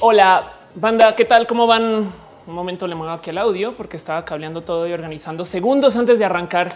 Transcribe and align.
hola, 0.00 0.52
banda, 0.74 1.14
¿qué 1.14 1.26
tal? 1.26 1.46
¿Cómo 1.46 1.66
van? 1.66 2.12
Un 2.46 2.54
momento 2.54 2.86
le 2.86 2.94
muevo 2.94 3.12
aquí 3.12 3.30
el 3.30 3.38
audio 3.38 3.76
porque 3.76 3.98
estaba 3.98 4.24
cableando 4.24 4.62
todo 4.62 4.88
y 4.88 4.92
organizando 4.92 5.44
segundos 5.44 5.94
antes 5.96 6.18
de 6.18 6.24
arrancar. 6.24 6.72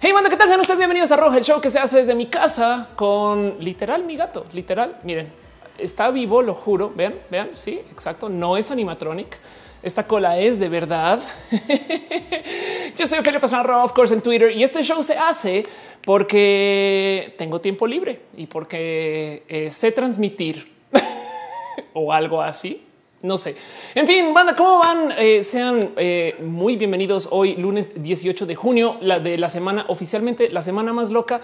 Hey, 0.00 0.12
banda, 0.12 0.30
¿qué 0.30 0.36
tal? 0.36 0.48
Sean 0.48 0.60
ustedes 0.60 0.78
bienvenidos 0.78 1.10
a 1.10 1.16
Roja, 1.16 1.38
el 1.38 1.44
show 1.44 1.60
que 1.60 1.70
se 1.70 1.80
hace 1.80 1.98
desde 1.98 2.14
mi 2.14 2.26
casa 2.26 2.90
con 2.94 3.56
literal 3.58 4.04
mi 4.04 4.16
gato. 4.16 4.46
Literal, 4.52 4.96
miren, 5.02 5.32
está 5.76 6.10
vivo, 6.10 6.40
lo 6.40 6.54
juro. 6.54 6.92
Vean, 6.94 7.14
vean, 7.30 7.50
sí, 7.52 7.80
exacto. 7.90 8.28
No 8.28 8.56
es 8.56 8.70
animatronic. 8.70 9.38
Esta 9.82 10.06
cola 10.06 10.38
es 10.38 10.58
de 10.60 10.68
verdad. 10.68 11.20
Yo 12.96 13.06
soy 13.08 13.18
Ophelia 13.18 13.40
Pastrana, 13.40 13.84
of 13.84 13.92
course, 13.92 14.14
en 14.14 14.22
Twitter 14.22 14.52
y 14.52 14.62
este 14.62 14.82
show 14.84 15.02
se 15.02 15.18
hace 15.18 15.66
porque 16.04 17.34
tengo 17.38 17.60
tiempo 17.60 17.88
libre 17.88 18.20
y 18.36 18.46
porque 18.46 19.42
eh, 19.48 19.70
sé 19.72 19.90
transmitir 19.90 20.77
o 21.98 22.12
algo 22.12 22.40
así. 22.40 22.82
No 23.22 23.36
sé. 23.36 23.56
En 23.96 24.06
fin, 24.06 24.32
banda, 24.32 24.54
¿cómo 24.54 24.78
van? 24.78 25.12
Eh, 25.18 25.42
sean 25.42 25.90
eh, 25.96 26.36
muy 26.40 26.76
bienvenidos 26.76 27.28
hoy, 27.32 27.56
lunes 27.56 28.00
18 28.00 28.46
de 28.46 28.54
junio, 28.54 28.96
la 29.00 29.18
de 29.18 29.36
la 29.36 29.48
semana, 29.48 29.86
oficialmente 29.88 30.50
la 30.50 30.62
semana 30.62 30.92
más 30.92 31.10
loca 31.10 31.40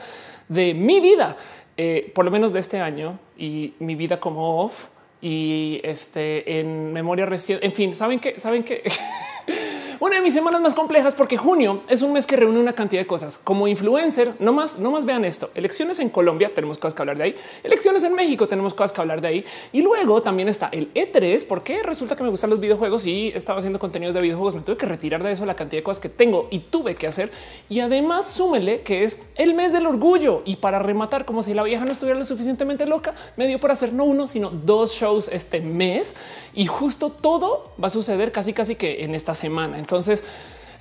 de 0.48 0.72
mi 0.72 1.00
vida, 1.00 1.36
eh, 1.76 2.12
por 2.14 2.24
lo 2.24 2.30
menos 2.30 2.52
de 2.52 2.60
este 2.60 2.78
año 2.78 3.18
y 3.36 3.74
mi 3.80 3.96
vida 3.96 4.20
como 4.20 4.62
off 4.62 4.86
y 5.20 5.80
este 5.82 6.60
en 6.60 6.92
memoria 6.92 7.26
reciente. 7.26 7.66
En 7.66 7.72
fin, 7.72 7.92
saben 7.92 8.20
que 8.20 8.38
saben 8.38 8.62
que 8.62 8.84
una 10.00 10.16
de 10.16 10.22
mis 10.22 10.34
semanas 10.34 10.60
más 10.60 10.74
complejas 10.74 11.14
porque 11.14 11.36
junio 11.36 11.82
es 11.88 12.02
un 12.02 12.12
mes 12.12 12.26
que 12.26 12.36
reúne 12.36 12.58
una 12.58 12.72
cantidad 12.72 13.02
de 13.02 13.06
cosas 13.06 13.38
como 13.38 13.68
influencer. 13.68 14.34
No 14.38 14.52
más, 14.52 14.78
no 14.78 14.90
más 14.90 15.04
vean 15.04 15.24
esto. 15.24 15.50
Elecciones 15.54 16.00
en 16.00 16.08
Colombia, 16.08 16.52
tenemos 16.54 16.78
cosas 16.78 16.94
que 16.94 17.02
hablar 17.02 17.18
de 17.18 17.24
ahí. 17.24 17.36
Elecciones 17.62 18.02
en 18.04 18.14
México, 18.14 18.48
tenemos 18.48 18.74
cosas 18.74 18.92
que 18.92 19.00
hablar 19.00 19.20
de 19.20 19.28
ahí. 19.28 19.44
Y 19.72 19.82
luego 19.82 20.22
también 20.22 20.48
está 20.48 20.68
el 20.72 20.92
E3, 20.94 21.46
porque 21.46 21.82
resulta 21.82 22.16
que 22.16 22.22
me 22.22 22.30
gustan 22.30 22.50
los 22.50 22.60
videojuegos 22.60 23.06
y 23.06 23.28
estaba 23.34 23.58
haciendo 23.58 23.78
contenidos 23.78 24.14
de 24.14 24.20
videojuegos. 24.20 24.54
Me 24.54 24.62
tuve 24.62 24.76
que 24.76 24.86
retirar 24.86 25.22
de 25.22 25.32
eso 25.32 25.46
la 25.46 25.54
cantidad 25.54 25.80
de 25.80 25.84
cosas 25.84 26.00
que 26.00 26.08
tengo 26.08 26.48
y 26.50 26.60
tuve 26.60 26.94
que 26.94 27.06
hacer. 27.06 27.30
Y 27.68 27.80
además 27.80 28.30
súmele 28.30 28.82
que 28.82 29.04
es 29.04 29.20
el 29.36 29.54
mes 29.54 29.72
del 29.72 29.86
orgullo. 29.86 30.42
Y 30.44 30.56
para 30.56 30.78
rematar, 30.78 31.24
como 31.24 31.42
si 31.42 31.54
la 31.54 31.62
vieja 31.62 31.84
no 31.84 31.92
estuviera 31.92 32.18
lo 32.18 32.24
suficientemente 32.24 32.86
loca, 32.86 33.14
me 33.36 33.46
dio 33.46 33.60
por 33.60 33.70
hacer 33.70 33.92
no 33.92 34.04
uno, 34.04 34.26
sino 34.26 34.50
dos 34.50 34.92
shows 34.92 35.28
este 35.28 35.60
mes. 35.60 36.16
Y 36.54 36.66
justo 36.66 37.10
todo 37.10 37.72
va 37.82 37.88
a 37.88 37.90
suceder 37.90 38.32
casi, 38.32 38.52
casi 38.52 38.76
que 38.76 39.04
en 39.04 39.14
esta 39.14 39.34
semana. 39.34 39.78
Entonces, 39.84 40.24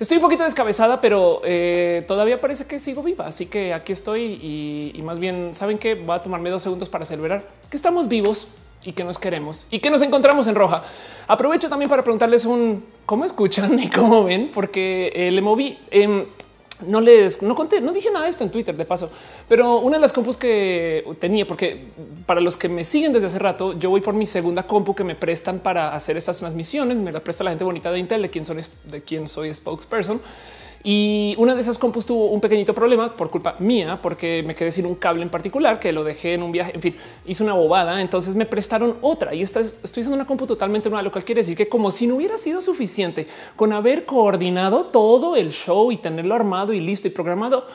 estoy 0.00 0.16
un 0.16 0.22
poquito 0.22 0.44
descabezada, 0.44 1.02
pero 1.02 1.42
eh, 1.44 2.02
todavía 2.08 2.40
parece 2.40 2.66
que 2.66 2.78
sigo 2.78 3.02
viva. 3.02 3.26
Así 3.26 3.46
que 3.46 3.74
aquí 3.74 3.92
estoy 3.92 4.22
y, 4.94 5.02
más 5.02 5.18
bien 5.18 5.50
saben 5.52 5.76
que 5.76 5.94
va 5.94 6.16
a 6.16 6.22
tomarme 6.22 6.48
dos 6.48 6.62
segundos 6.62 6.88
para 6.88 7.04
celebrar 7.04 7.46
que 7.70 7.76
estamos 7.76 8.08
vivos 8.08 8.48
y 8.82 8.92
que 8.92 9.04
nos 9.04 9.18
queremos 9.18 9.66
y 9.70 9.80
que 9.80 9.90
nos 9.90 10.00
encontramos 10.00 10.46
en 10.46 10.54
roja. 10.54 10.82
Aprovecho 11.26 11.68
también 11.68 11.90
para 11.90 12.02
preguntarles 12.02 12.46
un 12.46 12.84
cómo 13.04 13.26
escuchan 13.26 13.78
y 13.78 13.90
cómo 13.90 14.24
ven, 14.24 14.50
porque 14.54 15.12
eh, 15.14 15.30
le 15.30 15.42
moví. 15.42 15.78
en 15.90 16.26
no 16.86 17.00
les 17.00 17.42
no 17.42 17.54
conté, 17.54 17.80
no 17.80 17.92
dije 17.92 18.10
nada 18.10 18.24
de 18.24 18.30
esto 18.30 18.44
en 18.44 18.50
Twitter 18.50 18.76
de 18.76 18.84
paso, 18.84 19.10
pero 19.48 19.78
una 19.78 19.96
de 19.96 20.00
las 20.00 20.12
compus 20.12 20.36
que 20.36 21.04
tenía, 21.20 21.46
porque 21.46 21.88
para 22.26 22.40
los 22.40 22.56
que 22.56 22.68
me 22.68 22.84
siguen 22.84 23.12
desde 23.12 23.26
hace 23.26 23.38
rato, 23.38 23.78
yo 23.78 23.90
voy 23.90 24.00
por 24.00 24.14
mi 24.14 24.26
segunda 24.26 24.62
compu 24.64 24.94
que 24.94 25.04
me 25.04 25.14
prestan 25.14 25.58
para 25.58 25.94
hacer 25.94 26.16
estas 26.16 26.38
transmisiones. 26.38 26.96
Me 26.96 27.12
la 27.12 27.20
presta 27.20 27.44
la 27.44 27.50
gente 27.50 27.64
bonita 27.64 27.90
de 27.90 27.98
Intel, 27.98 28.22
de 28.22 28.30
quien 28.30 28.44
soy, 28.44 28.64
de 28.84 29.02
quien 29.02 29.28
soy 29.28 29.52
spokesperson. 29.52 30.20
Y 30.86 31.34
una 31.38 31.54
de 31.54 31.62
esas 31.62 31.78
compus 31.78 32.04
tuvo 32.04 32.26
un 32.26 32.42
pequeñito 32.42 32.74
problema 32.74 33.16
por 33.16 33.30
culpa 33.30 33.56
mía, 33.58 33.98
porque 34.02 34.42
me 34.46 34.54
quedé 34.54 34.70
sin 34.70 34.84
un 34.84 34.96
cable 34.96 35.22
en 35.22 35.30
particular 35.30 35.80
que 35.80 35.92
lo 35.92 36.04
dejé 36.04 36.34
en 36.34 36.42
un 36.42 36.52
viaje. 36.52 36.72
En 36.74 36.82
fin, 36.82 36.94
hice 37.24 37.42
una 37.42 37.54
bobada. 37.54 38.02
Entonces 38.02 38.36
me 38.36 38.44
prestaron 38.44 38.98
otra 39.00 39.34
y 39.34 39.40
esta 39.40 39.60
estoy 39.60 40.02
usando 40.02 40.16
una 40.16 40.26
compu 40.26 40.46
totalmente 40.46 40.90
nueva, 40.90 41.02
lo 41.02 41.10
cual 41.10 41.24
quiere 41.24 41.40
decir 41.40 41.56
que 41.56 41.70
como 41.70 41.90
si 41.90 42.06
no 42.06 42.16
hubiera 42.16 42.36
sido 42.36 42.60
suficiente 42.60 43.26
con 43.56 43.72
haber 43.72 44.04
coordinado 44.04 44.84
todo 44.84 45.36
el 45.36 45.52
show 45.52 45.90
y 45.90 45.96
tenerlo 45.96 46.34
armado 46.34 46.74
y 46.74 46.80
listo 46.80 47.08
y 47.08 47.12
programado, 47.12 47.66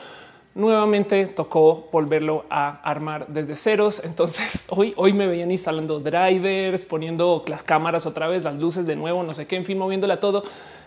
nuevamente 0.54 1.26
tocó 1.26 1.88
volverlo 1.90 2.44
a 2.48 2.80
armar 2.88 3.26
desde 3.26 3.56
ceros. 3.56 4.04
Entonces 4.04 4.66
hoy, 4.70 4.94
hoy 4.96 5.12
me 5.12 5.26
veían 5.26 5.50
instalando 5.50 5.98
drivers, 5.98 6.84
poniendo 6.84 7.42
las 7.48 7.64
cámaras 7.64 8.06
otra 8.06 8.28
vez, 8.28 8.44
las 8.44 8.54
luces 8.54 8.86
de 8.86 8.94
nuevo, 8.94 9.24
no 9.24 9.34
sé 9.34 9.48
qué, 9.48 9.56
en 9.56 9.64
fin, 9.64 9.78
moviéndola 9.78 10.20
todo. 10.20 10.44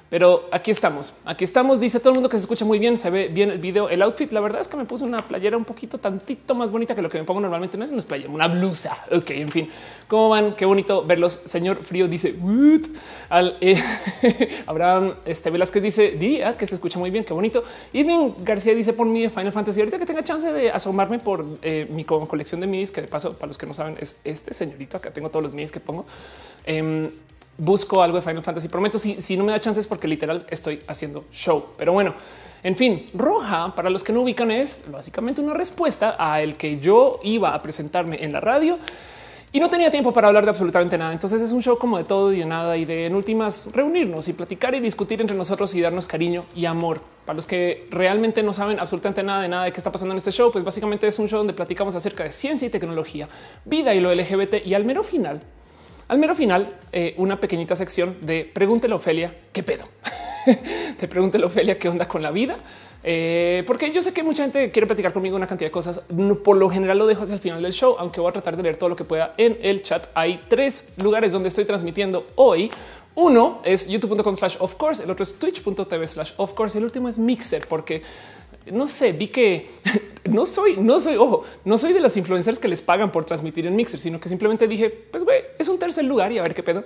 Pero 0.09 0.47
aquí 0.52 0.69
estamos, 0.69 1.16
aquí 1.25 1.44
estamos. 1.44 1.80
Dice 1.80 2.00
todo 2.00 2.09
el 2.09 2.16
mundo 2.16 2.30
que 2.30 2.38
se 2.38 2.41
escucha 2.41 2.66
muy 2.66 2.78
bien, 2.78 2.97
se 2.97 3.09
ve 3.09 3.30
bien 3.30 3.50
el 3.50 3.58
video. 3.58 3.90
El 3.90 4.02
outfit, 4.03 4.31
la 4.31 4.41
verdad 4.41 4.62
es 4.62 4.68
que 4.68 4.78
me 4.78 4.86
puse 4.86 5.03
una 5.03 5.18
playera 5.18 5.58
un 5.58 5.66
poquito 5.66 5.97
tantito 5.97 6.53
más 6.53 6.69
bonita 6.69 6.94
que 6.94 7.02
lo 7.02 7.09
que 7.09 7.18
me 7.18 7.24
pongo 7.24 7.41
normalmente. 7.41 7.78
No 7.78 7.86
es 7.86 7.91
una 7.91 8.02
playera, 8.03 8.30
una 8.30 8.47
blusa. 8.47 8.96
Ok, 9.12 9.31
en 9.31 9.50
fin, 9.50 9.69
cómo 10.08 10.30
van? 10.30 10.56
Qué 10.56 10.66
bonito 10.66 11.03
verlos. 11.03 11.41
Señor 11.46 11.84
Frío 11.84 12.08
dice 12.08 12.36
al 13.30 13.58
eh, 13.59 13.81
Abraham 14.68 15.16
este 15.25 15.50
Velázquez 15.50 15.81
dice 15.81 16.12
diría 16.12 16.58
que 16.58 16.68
se 16.68 16.75
escucha 16.75 17.00
muy 17.00 17.09
bien. 17.09 17.24
Qué 17.24 17.34
bonito. 17.34 17.64
Irving 17.91 18.34
García 18.44 18.75
dice 18.75 18.94
por 18.94 19.08
mí 19.08 19.28
Final 19.30 19.52
Fantasy. 19.52 19.80
Ahorita 19.80 19.97
que 19.97 20.06
tenga 20.06 20.24
chance 20.24 20.52
de 20.52 20.70
asomarme 20.70 21.20
por 21.20 21.44
eh, 21.62 21.88
mi 21.90 22.03
colección 22.03 22.62
de 22.62 22.68
midis, 22.68 22.91
que 22.91 23.02
de 23.02 23.08
paso, 23.08 23.34
para 23.34 23.47
los 23.47 23.58
que 23.58 23.66
no 23.66 23.74
saben, 23.74 23.97
es 24.00 24.18
este 24.24 24.53
señorito. 24.53 24.97
Acá 24.97 25.12
tengo 25.12 25.30
todos 25.30 25.44
los 25.44 25.53
midis 25.53 25.72
que 25.72 25.80
pongo. 25.80 26.06
Em, 26.66 27.09
busco 27.58 28.02
algo 28.02 28.18
de 28.18 28.24
Final 28.24 28.44
Fantasy. 28.44 28.68
Prometo 28.68 29.00
si, 29.00 29.22
si 29.22 29.38
no 29.38 29.44
me 29.44 29.52
da 29.52 29.59
chances 29.59 29.88
porque 29.88 30.08
literal 30.08 30.46
estoy 30.50 30.81
haciendo 30.88 31.25
show. 31.31 31.68
Pero 31.78 31.94
bueno, 31.94 32.14
en 32.64 32.78
fin, 32.78 33.09
roja 33.14 33.75
para 33.75 33.90
los 33.90 34.03
que 34.03 34.14
no 34.14 34.22
ubican 34.22 34.50
es 34.50 34.86
básicamente 34.90 35.41
una 35.41 35.53
respuesta 35.53 36.16
a 36.18 36.41
el 36.41 36.56
que 36.56 36.80
yo 36.80 37.19
iba 37.24 37.53
a 37.53 37.62
presentarme 37.62 38.24
en 38.24 38.31
la 38.31 38.40
radio 38.40 38.80
y 39.56 39.59
no 39.59 39.69
tenía 39.69 39.91
tiempo 39.91 40.14
para 40.14 40.30
hablar 40.30 40.46
de 40.46 40.50
absolutamente 40.50 40.97
nada. 40.97 41.14
Entonces 41.14 41.41
es 41.41 41.52
un 41.52 41.62
show 41.62 41.78
como 41.78 41.97
de 41.97 42.06
todo 42.06 42.34
y 42.34 42.40
de 42.40 42.46
nada 42.46 42.75
y 42.75 42.86
de 42.86 43.06
en 43.06 43.16
últimas 43.16 43.70
reunirnos 43.72 44.28
y 44.28 44.34
platicar 44.34 44.74
y 44.74 44.80
discutir 44.80 45.22
entre 45.22 45.35
nosotros 45.35 45.75
y 45.75 45.81
darnos 45.81 46.08
cariño 46.08 46.46
y 46.56 46.66
amor. 46.66 47.02
Para 47.25 47.35
los 47.35 47.46
que 47.46 47.85
realmente 47.91 48.41
no 48.41 48.53
saben 48.53 48.80
absolutamente 48.80 49.22
nada 49.24 49.44
de 49.44 49.50
nada 49.50 49.66
de 49.66 49.72
qué 49.72 49.80
está 49.80 49.91
pasando 49.91 50.14
en 50.14 50.18
este 50.18 50.31
show, 50.31 50.52
pues 50.52 50.64
básicamente 50.64 51.06
es 51.06 51.20
un 51.20 51.28
show 51.28 51.38
donde 51.38 51.53
platicamos 51.53 51.94
acerca 51.94 52.24
de 52.24 52.31
ciencia 52.31 52.68
y 52.68 52.72
tecnología, 52.72 53.30
vida 53.64 53.94
y 53.94 54.00
lo 54.00 54.12
LGBT 54.12 54.66
y 54.66 54.74
al 54.74 54.85
mero 54.85 55.03
final 55.03 55.41
al 56.08 56.19
mero 56.19 56.36
final, 56.36 56.75
eh, 56.91 57.14
una 57.18 57.40
pequeñita 57.40 57.75
sección 57.75 58.18
de 58.22 58.50
pregúntele 58.52 58.94
a 58.94 58.97
Ofelia 58.97 59.36
qué 59.52 59.64
pedo. 59.64 59.86
Te 61.00 61.08
pregúntele 61.08 61.44
a 61.44 61.47
Ofelia 61.47 61.80
qué 61.80 61.90
onda 61.90 62.08
con 62.08 62.22
la 62.22 62.31
vida. 62.31 62.58
Eh, 63.06 63.64
porque 63.68 63.91
yo 63.91 64.02
sé 64.02 64.14
que 64.14 64.24
mucha 64.24 64.44
gente 64.44 64.72
quiere 64.72 64.88
platicar 64.88 65.12
conmigo 65.12 65.36
una 65.36 65.47
cantidad 65.47 65.68
de 65.68 65.72
cosas. 65.72 66.03
Por 66.44 66.58
lo 66.58 66.69
general 66.69 66.97
lo 66.97 67.06
dejo 67.06 67.24
hacia 67.24 67.36
el 67.36 67.41
final 67.41 67.62
del 67.62 67.74
show, 67.74 67.96
aunque 68.00 68.22
voy 68.22 68.30
a 68.30 68.34
tratar 68.34 68.56
de 68.56 68.64
leer 68.64 68.78
todo 68.78 68.90
lo 68.90 68.96
que 68.96 69.03
pueda 69.03 69.34
en 69.38 69.58
el 69.62 69.84
chat. 69.84 70.08
Hay 70.14 70.44
tres 70.47 70.94
lugares 70.97 71.34
donde 71.34 71.50
estoy 71.50 71.66
transmitiendo 71.66 72.28
hoy. 72.35 72.72
Uno 73.16 73.62
es 73.64 73.88
youtube.com 73.88 74.38
slash 74.38 74.56
of 74.59 74.75
course, 74.75 75.03
el 75.03 75.12
otro 75.12 75.22
es 75.22 75.38
twitch.tv 75.38 76.08
slash 76.08 76.31
of 76.38 76.53
course, 76.53 76.78
el 76.78 76.84
último 76.84 77.09
es 77.09 77.20
Mixer, 77.20 77.68
porque 77.68 78.02
no 78.72 78.88
sé, 78.88 79.12
vi 79.12 79.28
que 79.28 79.69
no 80.29 80.46
soy, 80.46 80.78
no 80.78 81.00
soy, 81.00 81.16
ojo, 81.16 81.44
no 81.66 81.78
soy 81.78 81.94
de 81.94 82.00
las 82.00 82.16
influencers 82.18 82.59
que 82.59 82.68
les 82.68 82.81
pagan 82.81 83.12
por 83.12 83.25
transmitir 83.25 83.66
en 83.66 83.75
Mixer, 83.75 84.00
sino 84.00 84.19
que 84.19 84.29
simplemente 84.29 84.68
dije, 84.68 84.90
pues 84.90 85.24
güey, 85.24 85.41
es 85.59 85.68
un 85.68 85.79
tercer 85.79 86.06
lugar 86.06 86.31
y 86.31 86.38
a 86.38 86.44
ver 86.44 86.53
qué 86.53 86.63
pedo. 86.63 86.84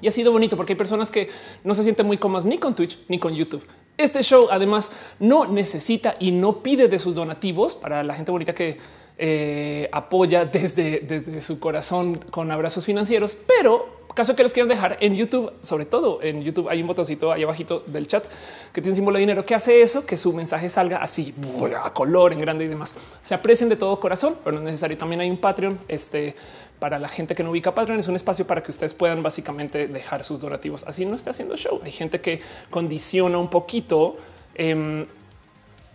Y 0.00 0.08
ha 0.08 0.10
sido 0.10 0.32
bonito 0.32 0.56
porque 0.56 0.72
hay 0.72 0.76
personas 0.76 1.10
que 1.10 1.30
no 1.62 1.74
se 1.74 1.82
sienten 1.82 2.06
muy 2.06 2.18
cómodas 2.18 2.44
ni 2.44 2.58
con 2.58 2.74
Twitch 2.74 2.98
ni 3.08 3.18
con 3.18 3.34
YouTube. 3.34 3.64
Este 3.96 4.22
show 4.22 4.48
además 4.50 4.90
no 5.20 5.46
necesita 5.46 6.16
y 6.18 6.32
no 6.32 6.62
pide 6.62 6.88
de 6.88 6.98
sus 6.98 7.14
donativos 7.14 7.74
para 7.74 8.02
la 8.02 8.14
gente 8.14 8.32
bonita 8.32 8.54
que 8.54 8.78
eh, 9.16 9.88
apoya 9.92 10.44
desde, 10.44 11.00
desde 11.00 11.40
su 11.40 11.60
corazón 11.60 12.16
con 12.30 12.50
abrazos 12.50 12.84
financieros, 12.84 13.36
pero 13.46 14.03
caso 14.14 14.34
que 14.36 14.42
los 14.42 14.52
quieran 14.52 14.68
dejar 14.68 14.96
en 15.00 15.14
YouTube, 15.14 15.52
sobre 15.60 15.84
todo 15.84 16.22
en 16.22 16.42
YouTube 16.42 16.68
hay 16.68 16.80
un 16.80 16.86
botoncito 16.86 17.32
ahí 17.32 17.42
abajito 17.42 17.82
del 17.86 18.06
chat 18.06 18.24
que 18.72 18.80
tiene 18.80 18.90
un 18.90 18.96
símbolo 18.96 19.16
de 19.16 19.20
dinero 19.20 19.44
que 19.44 19.54
hace 19.54 19.82
eso, 19.82 20.06
que 20.06 20.16
su 20.16 20.32
mensaje 20.32 20.68
salga 20.68 20.98
así 20.98 21.34
a 21.82 21.92
color 21.92 22.32
en 22.32 22.40
grande 22.40 22.64
y 22.64 22.68
demás. 22.68 22.94
Se 23.22 23.34
aprecien 23.34 23.68
de 23.68 23.76
todo 23.76 23.98
corazón, 24.00 24.36
pero 24.42 24.54
no 24.54 24.60
es 24.60 24.66
necesario. 24.66 24.96
También 24.96 25.20
hay 25.20 25.30
un 25.30 25.38
Patreon. 25.38 25.78
Este 25.88 26.34
para 26.78 26.98
la 26.98 27.08
gente 27.08 27.34
que 27.34 27.42
no 27.42 27.50
ubica 27.50 27.74
Patreon 27.74 27.98
es 27.98 28.08
un 28.08 28.16
espacio 28.16 28.46
para 28.46 28.62
que 28.62 28.70
ustedes 28.70 28.92
puedan 28.94 29.22
básicamente 29.22 29.86
dejar 29.86 30.22
sus 30.22 30.40
donativos. 30.40 30.84
Así 30.86 31.06
no 31.06 31.14
está 31.14 31.30
haciendo 31.30 31.56
show. 31.56 31.80
Hay 31.82 31.92
gente 31.92 32.20
que 32.20 32.40
condiciona 32.68 33.38
un 33.38 33.48
poquito 33.48 34.16
em, 34.54 35.06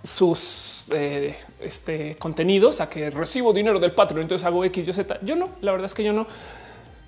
sus 0.04 0.86
eh, 0.92 1.36
este, 1.62 2.15
contenidos 2.15 2.81
a 2.81 2.89
que 2.89 3.10
recibo 3.12 3.54
dinero 3.54 3.80
del 3.80 3.92
Patreon. 3.92 4.24
Entonces 4.24 4.45
hago 4.48 4.63
X, 4.65 4.88
Y, 4.88 4.94
Z. 4.94 5.19
Yo 5.22 5.36
no, 5.36 5.50
la 5.62 5.72
verdad 5.72 5.86
es 5.86 5.94
que 5.94 6.04
yo 6.04 6.13
no. 6.13 6.25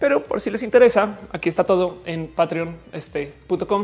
Pero 0.02 0.24
por 0.24 0.42
si 0.42 0.50
les 0.50 0.64
interesa, 0.64 1.20
aquí 1.32 1.48
está 1.48 1.64
todo 1.64 2.00
en 2.08 2.26
patreon.com 2.26 2.76
este, 2.92 3.34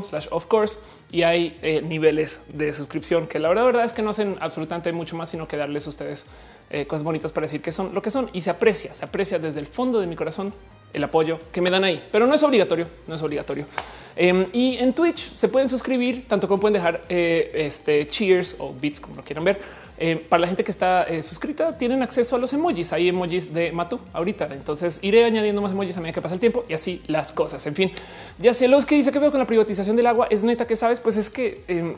slash 0.10 0.28
of 0.32 0.48
course 0.48 0.80
y 1.12 1.22
hay 1.22 1.56
eh, 1.62 1.80
niveles 1.84 2.42
de 2.52 2.74
suscripción 2.74 3.28
que 3.28 3.38
la 3.38 3.50
verdad, 3.50 3.86
es 3.86 3.94
que 3.94 4.02
no 4.02 4.10
hacen 4.10 4.36
absolutamente 4.40 4.92
mucho 4.92 5.16
más, 5.16 5.30
sino 5.30 5.48
que 5.48 5.58
darles 5.58 5.86
a 5.86 5.92
ustedes 5.92 6.26
eh, 6.72 6.88
cosas 6.88 7.04
bonitas 7.04 7.32
para 7.32 7.46
decir 7.46 7.62
que 7.62 7.72
son 7.72 7.94
lo 7.94 8.02
que 8.02 8.10
son 8.10 8.32
y 8.34 8.42
se 8.42 8.50
aprecia, 8.50 8.96
se 8.96 9.06
aprecia 9.06 9.38
desde 9.38 9.60
el 9.60 9.68
fondo 9.68 10.00
de 10.00 10.08
mi 10.08 10.16
corazón 10.16 10.52
el 10.92 11.04
apoyo 11.04 11.38
que 11.52 11.62
me 11.62 11.70
dan 11.70 11.84
ahí, 11.84 12.04
pero 12.12 12.26
no 12.26 12.34
es 12.34 12.42
obligatorio, 12.42 12.88
no 13.08 13.14
es 13.14 13.22
obligatorio. 13.22 13.68
Em, 14.16 14.48
y 14.54 14.78
en 14.78 14.94
Twitch 14.94 15.36
se 15.36 15.50
pueden 15.50 15.70
suscribir, 15.70 16.28
tanto 16.28 16.48
como 16.48 16.60
pueden 16.60 16.74
dejar 16.74 17.02
eh, 17.10 17.52
este 17.54 18.08
cheers 18.08 18.56
o 18.58 18.74
bits 18.74 19.00
como 19.00 19.18
lo 19.18 19.24
quieran 19.24 19.44
ver 19.44 19.87
Eh, 20.00 20.24
para 20.30 20.42
la 20.42 20.48
gente 20.48 20.64
que 20.64 20.72
está 20.72 21.04
eh, 21.04 21.24
suscrita, 21.24 21.78
tienen 21.78 22.04
acceso 22.04 22.36
a 22.36 22.40
los 22.40 22.54
emojis. 22.54 22.94
Hay 22.94 23.10
emojis 23.10 23.54
de 23.54 23.72
Matu 23.72 24.00
ahorita. 24.14 24.48
Entonces 24.52 25.00
iré 25.02 25.26
añadiendo 25.26 25.62
más 25.62 25.72
emojis 25.72 25.98
a 25.98 26.02
medida 26.02 26.14
que 26.14 26.22
pasa 26.22 26.36
el 26.36 26.40
tiempo 26.40 26.66
y 26.70 26.74
así 26.74 27.02
las 27.08 27.32
cosas. 27.32 27.66
En 27.66 27.76
fin, 27.76 27.92
ya 28.38 28.54
sé 28.54 28.68
los 28.68 28.86
que 28.86 28.96
dice 28.96 29.12
que 29.12 29.20
veo 29.20 29.32
con 29.32 29.40
la 29.40 29.48
privatización 29.48 29.96
del 29.96 30.08
agua 30.08 30.28
es 30.30 30.44
neta 30.44 30.68
que 30.68 30.76
sabes, 30.76 31.00
pues 31.00 31.18
es 31.18 31.30
que 31.32 31.64
em, 31.68 31.96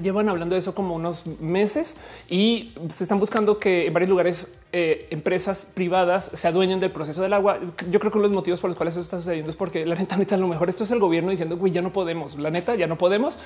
llevan 0.00 0.28
hablando 0.28 0.54
de 0.54 0.58
eso 0.58 0.74
como 0.74 0.94
unos 0.94 1.26
meses 1.40 1.96
y 2.28 2.74
se 2.88 3.04
están 3.04 3.18
buscando 3.18 3.58
que 3.58 3.86
en 3.86 3.92
varios 3.92 4.10
lugares 4.10 4.58
eh, 4.72 5.06
empresas 5.10 5.72
privadas 5.74 6.30
se 6.34 6.48
adueñen 6.48 6.80
del 6.80 6.90
proceso 6.90 7.22
del 7.22 7.32
agua. 7.32 7.60
Yo 7.90 7.98
creo 7.98 8.12
que 8.12 8.18
uno 8.18 8.28
de 8.28 8.34
los 8.34 8.36
motivos 8.36 8.60
por 8.60 8.68
los 8.68 8.76
cuales 8.76 8.94
eso 8.94 9.02
está 9.02 9.18
sucediendo 9.18 9.50
es 9.50 9.56
porque 9.56 9.86
la 9.86 9.94
neta, 9.94 10.16
neta, 10.16 10.34
a 10.34 10.38
lo 10.38 10.48
mejor 10.48 10.68
esto 10.68 10.84
es 10.84 10.90
el 10.90 10.98
gobierno 10.98 11.30
diciendo, 11.30 11.56
güey, 11.56 11.72
ya 11.72 11.82
no 11.82 11.92
podemos, 11.92 12.38
la 12.38 12.50
neta, 12.50 12.74
ya 12.74 12.86
no 12.86 12.98
podemos 12.98 13.38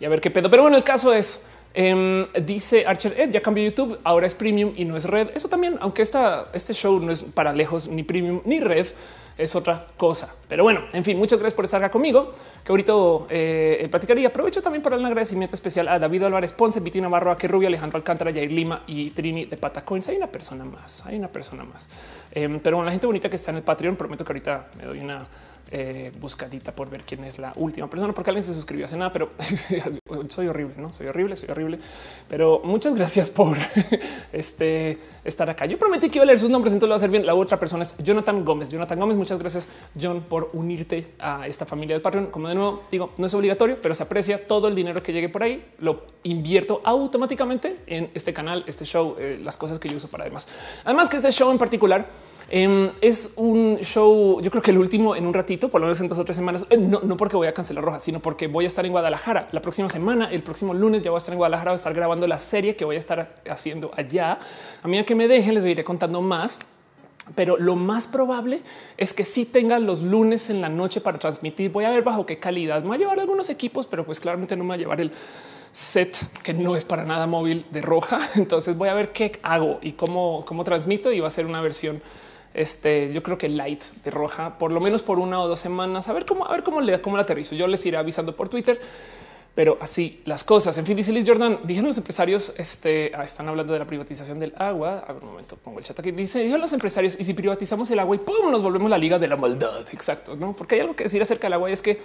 y 0.00 0.04
a 0.04 0.08
ver 0.08 0.20
qué 0.20 0.30
pedo. 0.30 0.50
Pero 0.50 0.62
bueno, 0.62 0.76
el 0.76 0.84
caso 0.84 1.12
es, 1.12 1.46
em, 1.74 2.26
dice 2.44 2.86
Archer 2.86 3.14
Ed, 3.18 3.30
ya 3.30 3.40
cambió 3.40 3.64
YouTube, 3.64 3.98
ahora 4.04 4.26
es 4.26 4.34
premium 4.34 4.72
y 4.76 4.84
no 4.84 4.96
es 4.96 5.04
red. 5.04 5.28
Eso 5.34 5.48
también, 5.48 5.76
aunque 5.80 6.02
esta, 6.02 6.48
este 6.52 6.74
show 6.74 6.98
no 7.00 7.12
es 7.12 7.22
para 7.22 7.52
lejos 7.52 7.88
ni 7.88 8.02
premium 8.02 8.40
ni 8.44 8.60
red, 8.60 8.86
es 9.40 9.54
otra 9.56 9.86
cosa. 9.96 10.34
Pero 10.48 10.62
bueno, 10.64 10.82
en 10.92 11.02
fin, 11.02 11.16
muchas 11.18 11.38
gracias 11.38 11.56
por 11.56 11.64
estar 11.64 11.82
acá 11.82 11.90
conmigo, 11.90 12.34
que 12.62 12.72
ahorita 12.72 12.92
eh, 13.30 13.88
platicaría. 13.90 14.28
Aprovecho 14.28 14.62
también 14.62 14.82
para 14.82 14.96
un 14.96 15.06
agradecimiento 15.06 15.56
especial 15.56 15.88
a 15.88 15.98
David 15.98 16.24
Álvarez 16.24 16.52
Ponce, 16.52 16.80
Vitina 16.80 17.04
Navarro, 17.04 17.36
que 17.36 17.48
Rubio, 17.48 17.68
Alejandro 17.68 17.96
Alcántara, 17.96 18.32
Jair 18.32 18.52
Lima 18.52 18.82
y 18.86 19.10
Trini 19.10 19.46
de 19.46 19.56
Patacoins. 19.56 20.08
Hay 20.08 20.16
una 20.16 20.26
persona 20.26 20.64
más, 20.64 21.06
hay 21.06 21.16
una 21.16 21.28
persona 21.28 21.64
más. 21.64 21.88
Em, 22.32 22.60
pero 22.60 22.76
bueno, 22.76 22.86
la 22.86 22.92
gente 22.92 23.06
bonita 23.06 23.30
que 23.30 23.36
está 23.36 23.50
en 23.50 23.58
el 23.58 23.62
Patreon, 23.62 23.96
prometo 23.96 24.24
que 24.24 24.32
ahorita 24.32 24.66
me 24.76 24.84
doy 24.84 25.00
una 25.00 25.26
eh, 25.72 26.10
buscadita 26.20 26.72
por 26.72 26.90
ver 26.90 27.02
quién 27.02 27.22
es 27.24 27.38
la 27.38 27.52
última 27.56 27.88
persona, 27.88 28.12
porque 28.12 28.30
alguien 28.30 28.44
se 28.44 28.54
suscribió 28.54 28.86
hace 28.86 28.96
nada, 28.96 29.12
pero 29.12 29.30
soy 30.28 30.48
horrible, 30.48 30.74
no 30.78 30.92
soy 30.92 31.06
horrible, 31.06 31.36
soy 31.36 31.48
horrible. 31.50 31.78
Pero 32.28 32.60
muchas 32.64 32.94
gracias 32.94 33.30
por 33.30 33.56
este 34.32 34.98
estar 35.24 35.48
acá. 35.48 35.66
Yo 35.66 35.78
prometí 35.78 36.08
que 36.08 36.16
iba 36.16 36.24
a 36.24 36.26
leer 36.26 36.38
sus 36.38 36.50
nombres, 36.50 36.72
entonces 36.72 36.88
lo 36.88 36.94
va 36.94 36.96
a 36.96 36.96
hacer 36.96 37.10
bien. 37.10 37.24
La 37.24 37.34
otra 37.34 37.58
persona 37.58 37.84
es 37.84 37.96
Jonathan 37.98 38.44
Gómez. 38.44 38.70
Jonathan 38.70 38.98
Gómez, 38.98 39.16
muchas 39.16 39.38
gracias, 39.38 39.68
John, 40.00 40.22
por 40.22 40.50
unirte 40.54 41.12
a 41.18 41.46
esta 41.46 41.64
familia 41.64 41.94
del 41.94 42.02
Patreon. 42.02 42.26
Como 42.26 42.48
de 42.48 42.54
nuevo 42.54 42.82
digo, 42.90 43.12
no 43.18 43.26
es 43.26 43.34
obligatorio, 43.34 43.78
pero 43.80 43.94
se 43.94 44.02
aprecia 44.02 44.46
todo 44.46 44.68
el 44.68 44.74
dinero 44.74 45.02
que 45.02 45.12
llegue 45.12 45.28
por 45.28 45.42
ahí. 45.42 45.64
Lo 45.78 46.04
invierto 46.24 46.80
automáticamente 46.84 47.76
en 47.86 48.10
este 48.14 48.32
canal, 48.32 48.64
este 48.66 48.84
show, 48.84 49.16
eh, 49.18 49.38
las 49.42 49.56
cosas 49.56 49.78
que 49.78 49.88
yo 49.88 49.96
uso 49.96 50.08
para 50.08 50.24
demás. 50.24 50.48
Además 50.84 51.08
que 51.08 51.16
este 51.16 51.30
show 51.32 51.50
en 51.50 51.58
particular 51.58 52.08
Em, 52.52 52.90
es 53.00 53.34
un 53.36 53.78
show, 53.78 54.40
yo 54.40 54.50
creo 54.50 54.60
que 54.60 54.72
el 54.72 54.78
último 54.78 55.14
en 55.14 55.24
un 55.24 55.32
ratito, 55.32 55.68
por 55.68 55.80
lo 55.80 55.86
menos 55.86 56.00
en 56.00 56.08
dos 56.08 56.18
o 56.18 56.24
tres 56.24 56.36
semanas, 56.36 56.66
eh, 56.68 56.76
no, 56.76 57.00
no, 57.00 57.16
porque 57.16 57.36
voy 57.36 57.46
a 57.46 57.54
cancelar 57.54 57.84
Roja, 57.84 58.00
sino 58.00 58.18
porque 58.18 58.48
voy 58.48 58.64
a 58.64 58.66
estar 58.66 58.84
en 58.84 58.90
Guadalajara 58.90 59.48
la 59.52 59.62
próxima 59.62 59.88
semana, 59.88 60.28
el 60.32 60.42
próximo 60.42 60.74
lunes 60.74 61.02
ya 61.02 61.10
voy 61.10 61.18
a 61.18 61.18
estar 61.18 61.32
en 61.32 61.38
Guadalajara, 61.38 61.70
a 61.70 61.74
estar 61.76 61.94
grabando 61.94 62.26
la 62.26 62.40
serie 62.40 62.74
que 62.74 62.84
voy 62.84 62.96
a 62.96 62.98
estar 62.98 63.36
haciendo 63.48 63.92
allá. 63.96 64.40
A 64.82 64.88
medida 64.88 65.04
que 65.04 65.14
me 65.14 65.28
dejen 65.28 65.54
les 65.54 65.64
iré 65.64 65.84
contando 65.84 66.20
más 66.22 66.58
pero 67.34 67.56
lo 67.56 67.76
más 67.76 68.08
probable 68.08 68.62
es 68.96 69.12
que 69.12 69.24
sí 69.24 69.44
tengan 69.44 69.86
los 69.86 70.02
lunes 70.02 70.50
en 70.50 70.60
la 70.60 70.68
noche 70.68 71.00
para 71.00 71.18
transmitir. 71.18 71.70
Voy 71.70 71.84
a 71.84 71.90
ver 71.90 72.02
bajo 72.02 72.26
qué 72.26 72.38
calidad. 72.38 72.82
Me 72.82 72.88
voy 72.88 72.96
a 72.96 72.98
llevar 72.98 73.20
algunos 73.20 73.50
equipos, 73.50 73.86
pero 73.86 74.04
pues 74.04 74.18
claramente 74.18 74.56
no 74.56 74.64
me 74.64 74.68
voy 74.68 74.76
a 74.76 74.78
llevar 74.78 75.00
el 75.00 75.12
set 75.72 76.16
que 76.42 76.52
no 76.52 76.74
es 76.74 76.84
para 76.84 77.04
nada 77.04 77.26
móvil 77.26 77.66
de 77.70 77.82
roja. 77.82 78.28
Entonces 78.34 78.76
voy 78.76 78.88
a 78.88 78.94
ver 78.94 79.12
qué 79.12 79.38
hago 79.42 79.78
y 79.82 79.92
cómo, 79.92 80.44
cómo 80.46 80.64
transmito 80.64 81.12
y 81.12 81.20
va 81.20 81.28
a 81.28 81.30
ser 81.30 81.46
una 81.46 81.60
versión 81.60 82.02
este, 82.54 83.12
yo 83.12 83.22
creo 83.22 83.38
que 83.38 83.48
light 83.48 83.82
de 84.04 84.10
roja, 84.10 84.58
por 84.58 84.72
lo 84.72 84.80
menos 84.80 85.02
por 85.02 85.18
una 85.18 85.40
o 85.40 85.48
dos 85.48 85.60
semanas, 85.60 86.08
a 86.08 86.12
ver 86.12 86.26
cómo, 86.26 86.46
a 86.46 86.52
ver 86.52 86.62
cómo 86.62 86.80
le 86.80 87.00
cómo 87.00 87.16
la 87.16 87.22
aterrizo. 87.22 87.54
Yo 87.54 87.66
les 87.66 87.84
iré 87.86 87.96
avisando 87.96 88.34
por 88.34 88.48
Twitter, 88.48 88.80
pero 89.54 89.78
así 89.80 90.22
las 90.24 90.44
cosas. 90.44 90.76
En 90.78 90.86
fin, 90.86 90.96
dice 90.96 91.12
Liz 91.12 91.24
Jordan, 91.26 91.60
dijeron 91.64 91.88
los 91.88 91.98
empresarios, 91.98 92.54
este, 92.56 93.12
ah, 93.14 93.24
están 93.24 93.48
hablando 93.48 93.72
de 93.72 93.78
la 93.78 93.86
privatización 93.86 94.38
del 94.38 94.52
agua. 94.56 95.04
A 95.06 95.12
ver, 95.12 95.22
un 95.22 95.30
momento, 95.30 95.56
pongo 95.56 95.78
el 95.78 95.84
chat 95.84 95.98
aquí. 95.98 96.10
Dice, 96.10 96.40
dijeron 96.40 96.60
los 96.60 96.72
empresarios, 96.72 97.18
y 97.20 97.24
si 97.24 97.34
privatizamos 97.34 97.90
el 97.90 97.98
agua 97.98 98.16
y 98.16 98.18
pum, 98.18 98.50
nos 98.50 98.62
volvemos 98.62 98.90
la 98.90 98.98
liga 98.98 99.18
de 99.18 99.28
la 99.28 99.36
maldad. 99.36 99.86
Exacto, 99.92 100.36
no? 100.36 100.54
Porque 100.54 100.76
hay 100.76 100.80
algo 100.82 100.96
que 100.96 101.04
decir 101.04 101.22
acerca 101.22 101.46
del 101.46 101.54
agua 101.54 101.70
y 101.70 101.72
es 101.72 101.82
que 101.82 102.00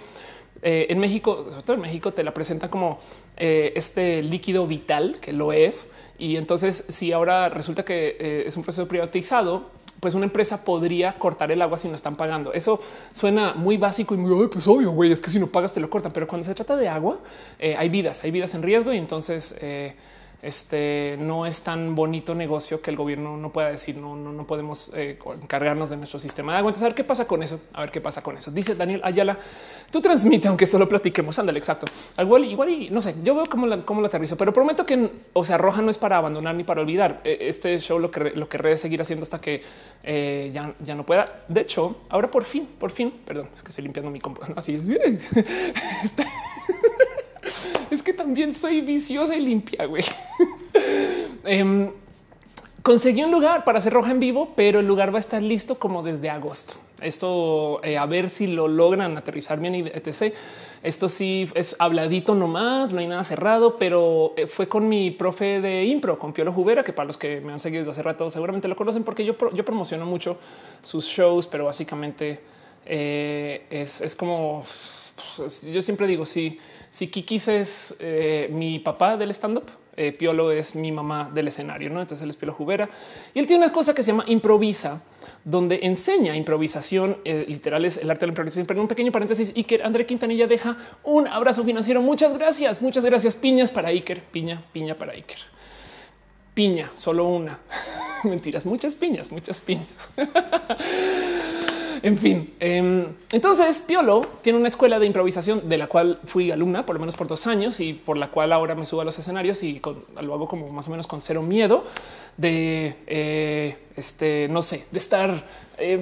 eh, 0.62 0.86
en 0.88 0.98
México, 0.98 1.44
sobre 1.44 1.62
todo 1.62 1.74
en 1.74 1.82
México, 1.82 2.12
te 2.12 2.24
la 2.24 2.32
presentan 2.32 2.70
como 2.70 2.98
eh, 3.36 3.72
este 3.76 4.22
líquido 4.22 4.66
vital 4.66 5.18
que 5.20 5.32
lo 5.32 5.52
es. 5.52 5.92
Y 6.18 6.36
entonces, 6.36 6.76
si 6.76 7.12
ahora 7.12 7.48
resulta 7.48 7.84
que 7.84 8.16
eh, 8.18 8.44
es 8.46 8.56
un 8.56 8.62
proceso 8.62 8.88
privatizado, 8.88 9.70
pues 10.00 10.14
una 10.14 10.24
empresa 10.24 10.64
podría 10.64 11.18
cortar 11.18 11.50
el 11.52 11.62
agua 11.62 11.78
si 11.78 11.88
no 11.88 11.94
están 11.94 12.16
pagando. 12.16 12.52
Eso 12.52 12.80
suena 13.12 13.54
muy 13.54 13.76
básico 13.76 14.14
y 14.14 14.18
muy 14.18 14.48
pues 14.48 14.66
obvio, 14.66 14.90
güey, 14.90 15.12
es 15.12 15.20
que 15.20 15.30
si 15.30 15.38
no 15.38 15.46
pagas 15.46 15.72
te 15.72 15.80
lo 15.80 15.90
cortan. 15.90 16.12
Pero 16.12 16.26
cuando 16.26 16.46
se 16.46 16.54
trata 16.54 16.76
de 16.76 16.88
agua, 16.88 17.18
eh, 17.58 17.76
hay 17.78 17.88
vidas, 17.88 18.24
hay 18.24 18.30
vidas 18.30 18.54
en 18.54 18.62
riesgo 18.62 18.92
y 18.92 18.98
entonces 18.98 19.56
eh, 19.60 19.94
este 20.46 21.16
no 21.18 21.46
es 21.46 21.62
tan 21.62 21.94
bonito 21.94 22.34
negocio 22.34 22.80
que 22.80 22.90
el 22.90 22.96
gobierno 22.96 23.36
no 23.36 23.52
pueda 23.52 23.68
decir 23.68 23.96
no, 23.96 24.16
no, 24.16 24.32
no 24.32 24.46
podemos 24.46 24.92
eh, 24.94 25.18
encargarnos 25.42 25.90
de 25.90 25.96
nuestro 25.96 26.18
sistema 26.18 26.52
de 26.52 26.58
agua. 26.58 26.70
Entonces, 26.70 26.84
a 26.84 26.88
ver 26.88 26.94
qué 26.94 27.04
pasa 27.04 27.26
con 27.26 27.42
eso. 27.42 27.60
A 27.72 27.80
ver 27.80 27.90
qué 27.90 28.00
pasa 28.00 28.22
con 28.22 28.36
eso. 28.36 28.50
Dice 28.50 28.74
Daniel 28.74 29.00
Ayala, 29.04 29.38
tú 29.90 30.00
transmite, 30.00 30.48
aunque 30.48 30.66
solo 30.66 30.88
platiquemos. 30.88 31.38
Ándale, 31.38 31.58
exacto. 31.58 31.86
Igual, 32.18 32.44
igual 32.44 32.68
y 32.70 32.90
no 32.90 33.02
sé, 33.02 33.14
yo 33.22 33.34
veo 33.34 33.46
cómo, 33.46 33.66
la, 33.66 33.84
cómo 33.84 34.00
lo 34.00 34.06
aterrizo, 34.06 34.36
pero 34.36 34.52
prometo 34.52 34.86
que, 34.86 35.10
o 35.32 35.44
sea, 35.44 35.58
Roja 35.58 35.82
no 35.82 35.90
es 35.90 35.98
para 35.98 36.16
abandonar 36.16 36.54
ni 36.54 36.64
para 36.64 36.80
olvidar. 36.80 37.20
E, 37.24 37.48
este 37.48 37.78
show 37.80 37.98
lo 37.98 38.10
que 38.10 38.30
lo 38.30 38.48
querré 38.48 38.76
seguir 38.76 39.00
haciendo 39.00 39.22
hasta 39.22 39.40
que 39.40 39.62
eh, 40.02 40.50
ya, 40.54 40.74
ya 40.84 40.94
no 40.94 41.04
pueda. 41.04 41.44
De 41.48 41.62
hecho, 41.62 41.96
ahora 42.08 42.30
por 42.30 42.44
fin, 42.44 42.68
por 42.78 42.90
fin, 42.90 43.12
perdón, 43.24 43.48
es 43.54 43.62
que 43.62 43.70
estoy 43.70 43.82
limpiando 43.82 44.10
mi 44.10 44.20
compu. 44.20 44.40
Así 44.56 44.74
es. 44.74 44.82
Es 47.96 48.02
que 48.02 48.12
también 48.12 48.52
soy 48.52 48.82
viciosa 48.82 49.34
y 49.34 49.40
limpia. 49.40 49.88
Em, 51.44 51.90
conseguí 52.82 53.22
un 53.22 53.30
lugar 53.30 53.64
para 53.64 53.78
hacer 53.78 53.94
roja 53.94 54.10
en 54.10 54.20
vivo, 54.20 54.52
pero 54.54 54.80
el 54.80 54.86
lugar 54.86 55.14
va 55.14 55.16
a 55.16 55.20
estar 55.20 55.40
listo 55.40 55.78
como 55.78 56.02
desde 56.02 56.28
agosto. 56.28 56.74
Esto 57.00 57.80
eh, 57.82 57.96
a 57.96 58.04
ver 58.04 58.28
si 58.28 58.48
lo 58.48 58.68
logran 58.68 59.16
aterrizar 59.16 59.58
bien 59.60 59.76
y 59.76 59.80
etc. 59.80 60.34
Esto 60.82 61.08
sí 61.08 61.48
es 61.54 61.76
habladito 61.78 62.34
nomás, 62.34 62.92
no 62.92 62.98
hay 62.98 63.06
nada 63.06 63.24
cerrado, 63.24 63.76
pero 63.76 64.34
eh, 64.36 64.46
fue 64.46 64.68
con 64.68 64.88
mi 64.88 65.10
profe 65.10 65.62
de 65.62 65.84
impro, 65.84 66.18
con 66.18 66.34
Piolo 66.34 66.52
Jubera, 66.52 66.84
que 66.84 66.92
para 66.92 67.06
los 67.06 67.16
que 67.16 67.40
me 67.40 67.54
han 67.54 67.60
seguido 67.60 67.80
desde 67.80 67.92
hace 67.92 68.02
rato 68.02 68.30
seguramente 68.30 68.68
lo 68.68 68.76
conocen 68.76 69.04
porque 69.04 69.24
yo, 69.24 69.38
promociono 69.38 70.04
mucho 70.04 70.36
sus 70.84 71.06
shows, 71.06 71.46
pero 71.46 71.64
básicamente 71.64 72.40
eh, 72.84 73.64
es, 73.70 74.14
como 74.14 74.66
pues, 75.38 75.62
yo 75.62 75.80
siempre 75.80 76.06
digo, 76.06 76.26
sí 76.26 76.58
si 76.96 77.08
Kikis 77.08 77.48
es 77.48 77.96
eh, 78.00 78.48
mi 78.50 78.78
papá 78.78 79.18
del 79.18 79.28
stand 79.28 79.58
up, 79.58 79.64
eh, 79.98 80.12
Piolo 80.12 80.50
es 80.50 80.74
mi 80.74 80.90
mamá 80.90 81.30
del 81.30 81.48
escenario, 81.48 81.90
¿no? 81.90 82.00
Entonces 82.00 82.24
él 82.24 82.30
es 82.30 82.38
Piolo 82.38 82.54
Jubera 82.54 82.88
y 83.34 83.38
él 83.38 83.46
tiene 83.46 83.66
una 83.66 83.72
cosa 83.74 83.94
que 83.94 84.02
se 84.02 84.12
llama 84.12 84.24
improvisa, 84.28 85.02
donde 85.44 85.80
enseña 85.82 86.34
improvisación, 86.34 87.18
eh, 87.26 87.44
literal 87.48 87.84
es 87.84 87.98
el 87.98 88.10
arte 88.10 88.20
de 88.20 88.28
la 88.28 88.30
improvisación, 88.30 88.64
pero 88.64 88.80
en 88.80 88.84
un 88.84 88.88
pequeño 88.88 89.12
paréntesis, 89.12 89.52
Iker 89.54 89.84
André 89.84 90.06
Quintanilla 90.06 90.46
deja 90.46 90.78
un 91.04 91.28
abrazo 91.28 91.64
financiero. 91.64 92.00
Muchas 92.00 92.32
gracias, 92.38 92.80
muchas 92.80 93.04
gracias. 93.04 93.36
Piñas 93.36 93.70
para 93.70 93.88
Iker, 93.88 94.22
piña, 94.22 94.62
piña 94.72 94.94
para 94.94 95.12
Iker. 95.12 95.40
Piña, 96.54 96.92
solo 96.94 97.26
una. 97.26 97.58
Mentiras, 98.24 98.64
muchas 98.64 98.94
piñas, 98.94 99.30
muchas 99.30 99.60
piñas. 99.60 99.86
En 102.02 102.18
fin, 102.18 102.54
em, 102.60 103.06
entonces 103.32 103.80
Piolo 103.80 104.22
tiene 104.42 104.58
una 104.58 104.68
escuela 104.68 104.98
de 104.98 105.06
improvisación 105.06 105.68
de 105.68 105.78
la 105.78 105.86
cual 105.86 106.18
fui 106.24 106.50
alumna 106.50 106.84
por 106.84 106.94
lo 106.94 107.00
menos 107.00 107.16
por 107.16 107.26
dos 107.26 107.46
años 107.46 107.80
y 107.80 107.92
por 107.92 108.16
la 108.16 108.30
cual 108.30 108.52
ahora 108.52 108.74
me 108.74 108.86
subo 108.86 109.00
a 109.00 109.04
los 109.04 109.18
escenarios 109.18 109.62
y 109.62 109.80
lo 110.20 110.34
hago 110.34 110.48
como 110.48 110.68
más 110.70 110.88
o 110.88 110.90
menos 110.90 111.06
con 111.06 111.20
cero 111.20 111.42
miedo 111.42 111.84
de 112.36 112.96
eh, 113.06 113.76
este, 113.96 114.46
no 114.50 114.62
sé, 114.62 114.86
de 114.90 114.98
estar 114.98 115.42
eh, 115.78 115.98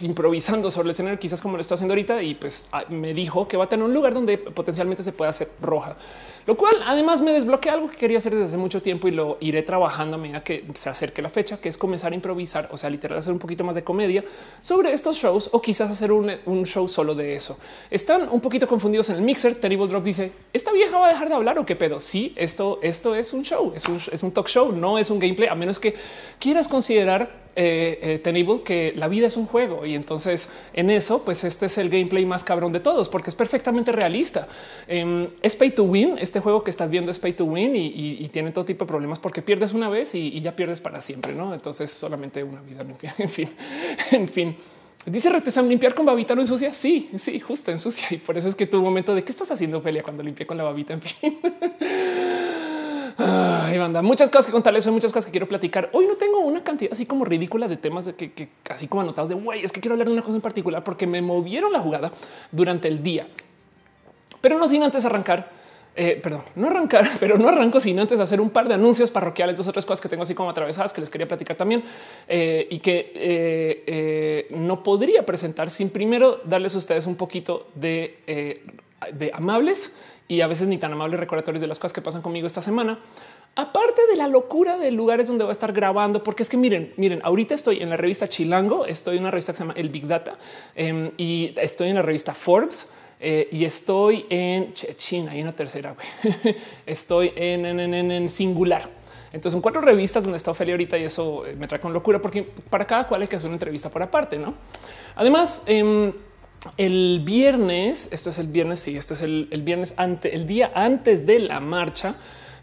improvisando 0.00 0.70
sobre 0.70 0.86
el 0.86 0.90
escenario, 0.92 1.18
quizás 1.18 1.40
como 1.40 1.56
lo 1.56 1.60
estoy 1.60 1.74
haciendo 1.74 1.92
ahorita. 1.92 2.22
Y 2.22 2.34
pues 2.34 2.68
ah, 2.72 2.84
me 2.88 3.12
dijo 3.12 3.48
que 3.48 3.56
va 3.56 3.64
a 3.64 3.68
tener 3.68 3.84
un 3.84 3.92
lugar 3.92 4.14
donde 4.14 4.38
potencialmente 4.38 5.02
se 5.02 5.12
pueda 5.12 5.30
hacer 5.30 5.48
roja, 5.60 5.96
lo 6.46 6.56
cual 6.56 6.76
además 6.84 7.22
me 7.22 7.32
desbloquea 7.32 7.72
algo 7.72 7.90
que 7.90 7.96
quería 7.96 8.18
hacer 8.18 8.32
desde 8.32 8.46
hace 8.46 8.56
mucho 8.56 8.80
tiempo 8.80 9.08
y 9.08 9.10
lo 9.10 9.36
iré 9.40 9.62
trabajando 9.62 10.16
a 10.16 10.18
medida 10.18 10.44
que 10.44 10.64
se 10.74 10.88
acerque 10.88 11.20
la 11.20 11.28
fecha, 11.28 11.58
que 11.58 11.68
es 11.68 11.76
comenzar 11.76 12.12
a 12.12 12.14
improvisar, 12.14 12.68
o 12.70 12.78
sea, 12.78 12.88
literal 12.88 13.18
hacer 13.18 13.32
un 13.32 13.38
poquito 13.38 13.64
más 13.64 13.74
de 13.74 13.82
comedia 13.82 14.24
sobre 14.62 14.92
estos 14.92 15.16
shows 15.16 15.50
o 15.52 15.60
quizás 15.60 15.90
hacer 15.90 16.12
un, 16.12 16.64
show 16.66 16.88
solo 16.88 17.14
de 17.14 17.34
eso. 17.34 17.58
Están 17.90 18.28
un 18.28 18.40
poquito 18.40 18.66
confundidos 18.66 19.10
en 19.10 19.16
el 19.16 19.22
mixer. 19.22 19.56
Terrible 19.56 19.88
Drop 19.88 20.04
dice 20.04 20.32
esta 20.52 20.72
vieja 20.72 20.98
va 20.98 21.06
a 21.06 21.10
dejar 21.10 21.28
de 21.28 21.34
hablar 21.34 21.58
o 21.58 21.66
qué 21.66 21.76
pedo. 21.76 22.00
Sí, 22.00 22.32
esto, 22.36 22.78
esto 22.82 23.14
es 23.14 23.32
un 23.32 23.42
show, 23.42 23.72
es 23.74 23.86
un, 23.86 24.00
es 24.10 24.22
un 24.22 24.32
talk 24.32 24.48
show, 24.48 24.72
no 24.72 24.98
es 24.98 25.10
un 25.10 25.18
gameplay, 25.18 25.48
a 25.48 25.54
menos 25.54 25.80
que 25.80 25.94
quieras 26.38 26.68
considerar 26.68 27.45
eh, 27.56 28.20
eh 28.24 28.62
que 28.64 28.92
la 28.94 29.08
vida 29.08 29.26
es 29.26 29.36
un 29.36 29.46
juego 29.46 29.86
y 29.86 29.94
entonces 29.94 30.50
en 30.74 30.90
eso, 30.90 31.24
pues 31.24 31.42
este 31.42 31.66
es 31.66 31.78
el 31.78 31.88
gameplay 31.88 32.24
más 32.26 32.44
cabrón 32.44 32.72
de 32.72 32.80
todos 32.80 33.08
porque 33.08 33.30
es 33.30 33.36
perfectamente 33.36 33.92
realista. 33.92 34.46
Eh, 34.86 35.28
es 35.42 35.56
pay 35.56 35.70
to 35.70 35.84
win. 35.84 36.16
Este 36.18 36.40
juego 36.40 36.62
que 36.62 36.70
estás 36.70 36.90
viendo 36.90 37.10
es 37.10 37.18
pay 37.18 37.32
to 37.32 37.44
win 37.44 37.74
y, 37.74 38.28
tiene 38.32 38.50
todo 38.50 38.64
tipo 38.66 38.84
de 38.84 38.88
problemas 38.88 39.18
porque 39.18 39.40
pierdes 39.40 39.72
una 39.72 39.88
vez 39.88 40.14
y, 40.14 40.40
ya 40.40 40.54
pierdes 40.54 40.80
para 40.80 41.00
siempre. 41.00 41.34
No, 41.34 41.54
entonces 41.54 41.90
solamente 41.90 42.44
una 42.44 42.60
vida 42.60 42.84
limpia. 42.84 43.14
En 43.26 43.30
fin, 43.30 43.48
en 44.12 44.28
fin. 44.28 44.56
Dice 45.06 45.30
Retesam 45.30 45.68
limpiar 45.68 45.94
con 45.94 46.04
babita 46.04 46.34
no 46.34 46.42
ensucia. 46.42 46.72
Sí, 46.72 47.10
sí, 47.16 47.40
justo 47.40 47.70
ensucia. 47.70 48.08
Y 48.10 48.18
por 48.18 48.36
eso 48.36 48.48
es 48.48 48.54
que 48.54 48.66
tu 48.66 48.82
momento 48.82 49.14
de 49.14 49.24
qué 49.24 49.32
estás 49.32 49.50
haciendo, 49.50 49.80
Felia, 49.80 50.02
cuando 50.02 50.22
limpié 50.22 50.46
con 50.46 50.56
la 50.56 50.64
babita. 50.64 50.94
En 50.94 51.00
fin. 51.00 51.38
Ay, 53.76 53.80
banda, 53.80 54.00
muchas 54.00 54.30
cosas 54.30 54.46
que 54.46 54.52
contarles, 54.52 54.86
hay 54.86 54.92
muchas 54.94 55.12
cosas 55.12 55.26
que 55.26 55.32
quiero 55.32 55.46
platicar. 55.46 55.90
Hoy 55.92 56.06
no 56.06 56.16
tengo 56.16 56.38
una 56.38 56.64
cantidad 56.64 56.90
así 56.94 57.04
como 57.04 57.26
ridícula 57.26 57.68
de 57.68 57.76
temas 57.76 58.08
que, 58.16 58.32
que 58.32 58.48
así 58.70 58.88
como 58.88 59.02
anotados 59.02 59.28
de 59.28 59.34
güey, 59.34 59.62
es 59.62 59.70
que 59.70 59.82
quiero 59.82 59.92
hablar 59.92 60.06
de 60.06 60.14
una 60.14 60.22
cosa 60.22 60.36
en 60.36 60.40
particular 60.40 60.82
porque 60.82 61.06
me 61.06 61.20
movieron 61.20 61.70
la 61.74 61.80
jugada 61.80 62.10
durante 62.50 62.88
el 62.88 63.02
día. 63.02 63.26
Pero 64.40 64.58
no 64.58 64.66
sin 64.66 64.82
antes 64.82 65.04
arrancar 65.04 65.50
eh, 65.94 66.18
perdón, 66.22 66.42
no 66.54 66.68
arrancar, 66.68 67.06
pero 67.20 67.36
no 67.36 67.50
arranco 67.50 67.78
sin 67.78 67.98
antes 67.98 68.18
hacer 68.18 68.40
un 68.40 68.48
par 68.48 68.66
de 68.66 68.72
anuncios 68.72 69.10
parroquiales, 69.10 69.58
dos 69.58 69.68
otras 69.68 69.84
cosas 69.84 70.00
que 70.00 70.08
tengo 70.08 70.22
así 70.22 70.34
como 70.34 70.48
atravesadas 70.48 70.94
que 70.94 71.02
les 71.02 71.10
quería 71.10 71.28
platicar 71.28 71.56
también 71.56 71.84
eh, 72.28 72.66
y 72.70 72.78
que 72.78 73.12
eh, 73.14 74.46
no 74.52 74.82
podría 74.82 75.26
presentar 75.26 75.68
sin 75.68 75.90
primero 75.90 76.40
darles 76.44 76.74
a 76.74 76.78
ustedes 76.78 77.06
un 77.06 77.16
poquito 77.16 77.68
de, 77.74 78.62
de 79.12 79.30
amables 79.34 80.00
y 80.28 80.40
a 80.40 80.46
veces 80.46 80.66
ni 80.66 80.78
tan 80.78 80.92
amables 80.92 81.20
recordatorios 81.20 81.60
de 81.60 81.66
las 81.66 81.78
cosas 81.78 81.92
que 81.92 82.00
pasan 82.00 82.22
conmigo 82.22 82.46
esta 82.46 82.62
semana. 82.62 82.98
Aparte 83.58 84.02
de 84.10 84.16
la 84.16 84.28
locura 84.28 84.76
de 84.76 84.90
lugares 84.90 85.28
donde 85.28 85.44
voy 85.44 85.50
a 85.50 85.52
estar 85.52 85.72
grabando, 85.72 86.22
porque 86.22 86.42
es 86.42 86.50
que 86.50 86.58
miren, 86.58 86.92
miren, 86.98 87.22
ahorita 87.24 87.54
estoy 87.54 87.82
en 87.82 87.88
la 87.88 87.96
revista 87.96 88.28
Chilango, 88.28 88.84
estoy 88.84 89.16
en 89.16 89.22
una 89.22 89.30
revista 89.30 89.52
que 89.52 89.56
se 89.56 89.64
llama 89.64 89.72
El 89.78 89.88
Big 89.88 90.06
Data 90.06 90.36
em, 90.74 91.10
y 91.16 91.54
estoy 91.56 91.88
en 91.88 91.94
la 91.94 92.02
revista 92.02 92.34
Forbes. 92.34 92.90
Eh, 93.18 93.48
y 93.50 93.64
estoy 93.64 94.26
en 94.28 94.74
China. 94.74 95.32
Hay 95.32 95.40
una 95.40 95.56
tercera. 95.56 95.96
estoy 96.86 97.32
en, 97.34 97.64
en, 97.64 98.28
singular. 98.28 98.90
Entonces 99.28 99.52
son 99.52 99.62
cuatro 99.62 99.80
revistas 99.80 100.22
donde 100.22 100.36
está 100.36 100.50
Ophelia 100.50 100.74
ahorita 100.74 100.98
y 100.98 101.04
eso 101.04 101.46
eh, 101.46 101.56
me 101.56 101.66
trae 101.66 101.80
con 101.80 101.94
locura 101.94 102.20
porque 102.20 102.42
para 102.42 102.86
cada 102.86 103.06
cual 103.06 103.22
hay 103.22 103.28
que 103.28 103.36
hacer 103.36 103.48
una 103.48 103.54
entrevista 103.56 103.88
por 103.88 104.02
aparte. 104.02 104.38
No, 104.38 104.52
además, 105.14 105.62
em, 105.64 106.12
el 106.76 107.22
viernes, 107.24 108.12
esto 108.12 108.28
es 108.28 108.38
el 108.38 108.48
viernes. 108.48 108.80
Sí, 108.80 108.98
esto 108.98 109.14
es 109.14 109.22
el, 109.22 109.48
el 109.50 109.62
viernes 109.62 109.94
ante 109.96 110.34
el 110.34 110.46
día 110.46 110.72
antes 110.74 111.24
de 111.24 111.38
la 111.38 111.60
marcha. 111.60 112.16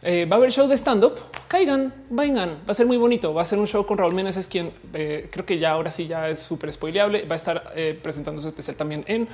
Eh, 0.05 0.25
va 0.25 0.35
a 0.35 0.37
haber 0.39 0.51
show 0.51 0.67
de 0.67 0.75
stand 0.75 1.03
up. 1.05 1.13
Caigan, 1.47 1.93
vengan. 2.09 2.57
Va 2.67 2.71
a 2.71 2.73
ser 2.73 2.85
muy 2.85 2.97
bonito. 2.97 3.33
Va 3.33 3.43
a 3.43 3.45
ser 3.45 3.57
un 3.57 3.67
show 3.67 3.85
con 3.85 3.97
Raúl 3.97 4.13
Meneses, 4.13 4.47
quien 4.47 4.73
eh, 4.93 5.29
creo 5.31 5.45
que 5.45 5.57
ya 5.57 5.71
ahora 5.71 5.91
sí 5.91 6.07
ya 6.07 6.27
es 6.27 6.39
súper 6.39 6.73
spoileable. 6.73 7.25
Va 7.25 7.35
a 7.35 7.37
estar 7.37 7.71
eh, 7.75 7.97
presentando 8.01 8.41
su 8.41 8.49
especial 8.49 8.75
también 8.75 9.05
en 9.07 9.27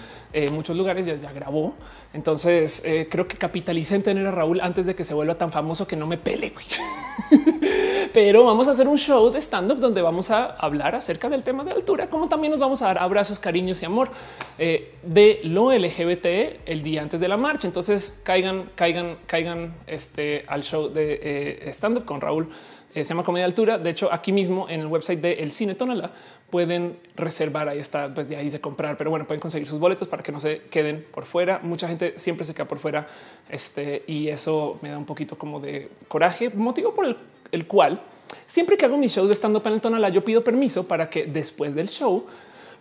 muchos 0.54 0.78
lugares. 0.78 1.08
Ya, 1.08 1.16
ya 1.16 1.32
grabó. 1.32 1.74
Entonces 2.14 2.84
creo 3.10 3.28
que 3.28 3.38
capitalicé 3.38 3.96
en 3.96 4.04
tener 4.04 4.28
a 4.28 4.32
Raúl 4.32 4.62
antes 4.62 4.86
de 4.86 4.96
que 4.96 5.04
se 5.04 5.14
vuelva 5.14 5.36
tan 5.36 5.52
famoso 5.52 5.88
que 5.88 5.96
no 5.96 6.06
me 6.06 6.18
pele. 6.18 6.54
pero 8.14 8.44
vamos 8.44 8.68
a 8.68 8.72
hacer 8.72 8.88
un 8.88 8.98
show 8.98 9.30
de 9.32 9.40
stand 9.40 9.72
up 9.72 9.80
donde 9.80 10.02
vamos 10.02 10.32
a 10.32 10.46
hablar 10.46 10.96
acerca 10.96 11.30
del 11.30 11.44
tema 11.44 11.64
de 11.64 11.72
altura, 11.72 12.08
como 12.08 12.28
también 12.30 12.52
nos 12.52 12.60
vamos 12.60 12.82
a 12.82 12.88
dar 12.88 13.00
abrazos, 13.00 13.40
cariños 13.40 13.82
y 13.82 13.86
amor 13.86 14.10
eh, 14.58 14.94
de 15.04 15.42
lo 15.44 15.72
LGBT 15.72 16.26
el 16.66 16.82
día 16.84 17.02
antes 17.02 17.20
de 17.20 17.28
la 17.28 17.38
marcha. 17.38 17.68
Entonces 17.68 18.22
caigan, 18.24 18.70
caigan, 18.76 19.18
caigan 19.26 19.74
este, 19.88 20.46
al 20.48 20.64
show 20.64 20.90
de 20.90 21.20
eh, 21.22 21.70
stand 21.72 21.98
up 21.98 22.06
con 22.06 22.22
Raúl. 22.22 22.50
Eh, 22.94 23.04
se 23.04 23.10
llama 23.10 23.24
Comedia 23.24 23.46
Altura. 23.46 23.78
De 23.78 23.92
hecho, 23.92 24.12
aquí 24.12 24.32
mismo 24.32 24.68
en 24.68 24.82
el 24.82 24.88
website 24.88 25.22
de 25.22 25.34
El 25.34 25.52
Cine 25.52 25.76
Tonala 25.76 26.12
pueden 26.50 26.98
reservar. 27.16 27.70
Ahí 27.70 27.80
está, 27.80 28.12
pues 28.14 28.28
de 28.28 28.36
ahí 28.36 28.50
se 28.50 28.60
comprar, 28.60 28.98
pero 28.98 29.12
bueno, 29.12 29.26
pueden 29.26 29.40
conseguir 29.40 29.68
sus 29.68 29.80
boletos 29.80 30.08
para 30.08 30.24
que 30.24 30.32
no 30.32 30.40
se 30.40 30.62
queden 30.72 31.06
por 31.12 31.26
fuera. 31.26 31.60
Mucha 31.62 31.88
gente 31.88 32.16
siempre 32.18 32.46
se 32.46 32.54
queda 32.54 32.66
por 32.66 32.80
fuera. 32.80 33.08
Este 33.48 34.04
y 34.08 34.30
eso 34.30 34.80
me 34.82 34.90
da 34.90 34.98
un 34.98 35.06
poquito 35.06 35.38
como 35.38 35.60
de 35.60 35.90
coraje, 36.08 36.50
motivo 36.50 36.94
por 36.94 37.06
el 37.06 37.16
el 37.52 37.68
cual 37.68 38.02
siempre 38.48 38.78
que 38.78 38.86
hago 38.86 38.98
mis 38.98 39.14
shows 39.14 39.30
de 39.30 39.36
stand 39.36 39.62
en 39.66 39.74
el 39.74 39.82
Tonalá, 39.82 40.10
yo 40.10 40.24
pido 40.24 40.44
permiso 40.44 40.88
para 40.88 41.10
que 41.10 41.26
después 41.26 41.76
del 41.76 41.90
show 41.90 42.26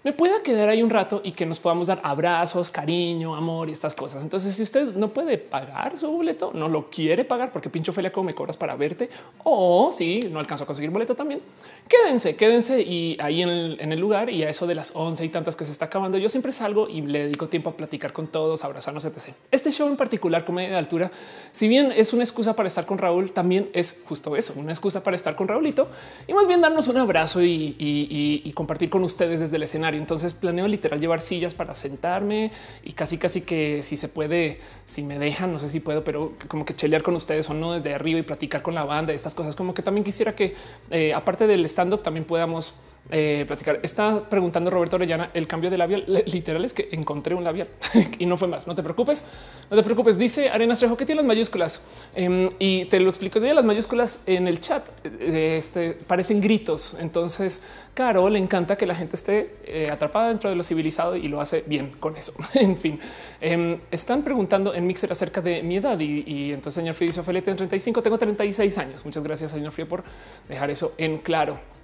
me 0.05 0.12
pueda 0.12 0.43
quedar 0.43 0.69
ahí 0.69 0.83
un 0.83 0.90
rato 0.90 1.21
y 1.25 1.33
que 1.33 1.45
nos 1.45 1.59
podamos 1.59 1.88
dar 1.88 2.00
abrazos, 2.05 2.71
cariño, 2.71 3.35
amor 3.35 3.69
y 3.69 3.73
estas 3.73 3.95
cosas. 3.95 4.23
Entonces, 4.23 4.55
si 4.55 4.62
usted 4.62 4.95
no 4.95 5.09
puede 5.09 5.38
pagar 5.38 5.99
su 5.99 6.09
boleto, 6.09 6.52
no 6.55 6.69
lo 6.69 6.88
quiere 6.88 7.25
pagar 7.25 7.52
porque 7.52 7.69
pincho 7.69 7.93
Felia 7.93 8.12
como 8.12 8.26
me 8.26 8.35
cobras 8.35 8.57
para 8.57 8.76
verte 8.76 9.11
o 9.43 9.90
si 9.93 10.21
no 10.31 10.38
alcanzo 10.38 10.64
a 10.64 10.67
conseguir 10.67 10.90
boleto 10.90 11.17
también, 11.17 11.40
quédense, 11.88 12.37
quédense 12.37 12.81
y 12.81 13.17
ahí 13.21 13.43
en 13.43 13.93
el, 13.93 13.99
lugar 13.99 14.31
y 14.31 14.45
a 14.45 14.49
eso 14.49 14.69
de 14.69 14.76
las 14.76 14.95
once 14.95 15.25
y 15.25 15.28
tantas 15.28 15.57
que 15.57 15.64
se 15.64 15.73
está 15.73 15.87
acabando, 15.87 16.17
yo 16.19 16.28
siempre 16.28 16.52
salgo 16.52 16.88
y 16.88 17.00
le 17.00 17.25
dedico 17.25 17.49
tiempo 17.49 17.71
a 17.71 17.76
platicar 17.76 18.12
con 18.12 18.28
todos, 18.28 18.64
abrazarnos, 18.64 19.05
etc. 19.05 19.35
Este 19.50 19.73
show 19.73 19.88
en 19.88 19.97
particular, 19.97 20.45
comedia 20.45 20.71
de 20.71 20.76
altura, 20.76 21.11
si 21.50 21.67
bien 21.67 21.90
es 21.90 22.12
una 22.12 22.23
excusa 22.23 22.55
para 22.55 22.69
estar 22.69 22.87
con 22.87 22.99
Raúl, 22.99 23.33
también 23.33 23.69
es 23.73 24.02
justo 24.07 24.37
eso, 24.37 24.55
una 24.57 24.71
excusa 24.71 25.02
para 25.02 25.17
estar 25.17 25.35
con 25.35 25.49
Raúlito 25.49 25.88
y 26.28 26.35
más 26.35 26.47
bien 26.47 26.61
darnos 26.61 26.87
un 26.87 26.99
abrazo 26.99 27.43
y 27.43 28.52
compartir 28.55 28.90
con 28.90 29.02
ustedes 29.02 29.40
desde 29.40 29.57
el 29.57 29.64
escenario 29.64 29.88
entonces 29.95 30.35
planeo 30.35 30.68
literal 30.68 31.00
llevar 31.00 31.21
sillas 31.21 31.54
para 31.54 31.75
sentarme 31.75 32.50
y 32.85 32.92
casi 32.92 33.18
casi 33.18 33.42
que 33.42 33.83
si 33.83 33.97
se 33.97 34.09
puede, 34.09 34.61
si 34.87 35.02
me 35.02 35.18
dejan, 35.18 35.52
no 35.52 35.59
sé 35.59 35.68
si 35.68 35.80
puedo, 35.80 36.04
pero 36.04 36.33
como 36.49 36.64
que 36.64 36.75
chelear 36.75 37.02
con 37.02 37.14
ustedes 37.14 37.49
o 37.50 37.54
no 37.54 37.73
desde 37.73 37.95
arriba 37.95 38.18
y 38.21 38.23
platicar 38.23 38.62
con 38.62 38.75
la 38.75 38.85
banda, 38.85 39.12
estas 39.12 39.35
cosas. 39.35 39.57
Como 39.57 39.75
que 39.75 39.83
también 39.83 40.04
quisiera 40.04 40.35
que 40.35 40.54
eh, 40.90 41.14
aparte 41.14 41.47
del 41.47 41.64
stand 41.64 41.95
up 41.95 42.02
también 42.02 42.25
podamos 42.25 42.75
eh, 43.11 43.45
platicar. 43.47 43.81
Está 43.83 44.21
preguntando 44.28 44.71
Roberto 44.71 44.97
Orellana 44.97 45.31
el 45.33 45.47
cambio 45.47 45.71
de 45.71 45.78
labial. 45.78 46.05
Literal 46.26 46.64
es 46.64 46.75
que 46.75 46.88
encontré 46.93 47.35
un 47.35 47.43
labial 47.43 47.69
y 48.19 48.26
no 48.26 48.37
fue 48.37 48.49
más. 48.49 48.67
No 48.67 48.75
te 48.75 48.83
preocupes, 48.83 49.25
no 49.71 49.76
te 49.76 49.83
preocupes. 49.83 50.19
Dice 50.19 50.50
Arenas 50.50 50.78
Trejo 50.78 50.97
que 50.97 51.07
tiene 51.07 51.23
las 51.23 51.26
mayúsculas 51.26 51.83
em, 52.14 52.50
y 52.59 52.85
te 52.87 53.00
lo 53.00 53.09
explico. 53.09 53.38
Ya 53.38 53.55
las 53.55 53.64
mayúsculas 53.64 54.25
en 54.26 54.47
el 54.47 54.61
chat 54.61 54.87
eh, 55.05 55.57
este, 55.59 55.93
parecen 55.93 56.40
gritos. 56.40 56.97
Entonces, 57.00 57.62
Caro 57.95 58.28
le 58.28 58.38
encanta 58.38 58.76
que 58.76 58.87
la 58.87 58.95
gente 58.95 59.17
esté 59.17 59.57
eh, 59.64 59.88
atrapada 59.90 60.28
dentro 60.28 60.50
de 60.50 60.57
lo 60.57 60.62
civilizado 60.62 61.17
y 61.17 61.28
lo 61.28 61.40
hace 61.40 61.64
bien 61.67 61.90
con 61.99 62.17
eso. 62.17 62.35
en 62.55 62.76
fin, 62.76 63.00
em, 63.40 63.78
están 63.90 64.23
preguntando 64.23 64.75
en 64.75 64.87
Mixer 64.87 65.11
acerca 65.11 65.40
de 65.40 65.62
mi 65.62 65.78
edad 65.78 65.99
y, 65.99 66.52
entonces, 66.52 66.75
señor 66.75 66.95
Frío 66.95 67.09
dice 67.09 67.23
Felipe, 67.23 67.55
35, 67.55 68.02
tengo 68.02 68.19
36 68.19 68.78
años. 68.78 69.05
Muchas 69.05 69.25
gracias, 69.25 69.50
señor 69.50 69.73
Frío, 69.73 69.88
por 69.88 70.05
dejar 70.49 70.71
eso 70.71 70.93
en 70.99 71.19
claro. 71.19 71.77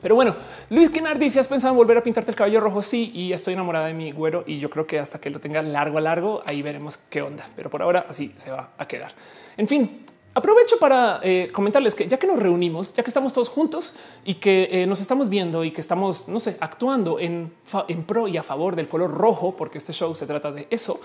Pero 0.00 0.14
bueno, 0.14 0.34
Luis 0.70 0.90
Quinar 0.90 1.18
dice: 1.18 1.40
¿Has 1.40 1.48
pensado 1.48 1.72
en 1.72 1.78
volver 1.78 1.98
a 1.98 2.02
pintarte 2.02 2.30
el 2.30 2.36
cabello 2.36 2.60
rojo? 2.60 2.82
Sí, 2.82 3.10
y 3.14 3.32
estoy 3.32 3.54
enamorada 3.54 3.86
de 3.86 3.94
mi 3.94 4.12
güero 4.12 4.44
y 4.46 4.58
yo 4.58 4.70
creo 4.70 4.86
que 4.86 4.98
hasta 4.98 5.20
que 5.20 5.30
lo 5.30 5.40
tenga 5.40 5.62
largo 5.62 5.98
a 5.98 6.00
largo, 6.00 6.42
ahí 6.46 6.62
veremos 6.62 6.96
qué 6.96 7.22
onda. 7.22 7.46
Pero 7.56 7.70
por 7.70 7.82
ahora 7.82 8.06
así 8.08 8.34
se 8.36 8.50
va 8.50 8.70
a 8.78 8.88
quedar. 8.88 9.12
En 9.56 9.68
fin, 9.68 10.06
aprovecho 10.34 10.78
para 10.78 11.20
eh, 11.22 11.50
comentarles 11.52 11.94
que 11.94 12.08
ya 12.08 12.18
que 12.18 12.26
nos 12.26 12.38
reunimos, 12.38 12.94
ya 12.94 13.02
que 13.02 13.10
estamos 13.10 13.32
todos 13.32 13.48
juntos 13.48 13.94
y 14.24 14.34
que 14.34 14.68
eh, 14.70 14.86
nos 14.86 15.00
estamos 15.00 15.28
viendo 15.28 15.64
y 15.64 15.70
que 15.70 15.80
estamos, 15.80 16.28
no 16.28 16.40
sé, 16.40 16.56
actuando 16.60 17.18
en, 17.18 17.52
en 17.88 18.04
pro 18.04 18.28
y 18.28 18.36
a 18.36 18.42
favor 18.42 18.76
del 18.76 18.88
color 18.88 19.12
rojo, 19.12 19.54
porque 19.56 19.78
este 19.78 19.92
show 19.92 20.14
se 20.14 20.26
trata 20.26 20.52
de 20.52 20.66
eso 20.70 21.00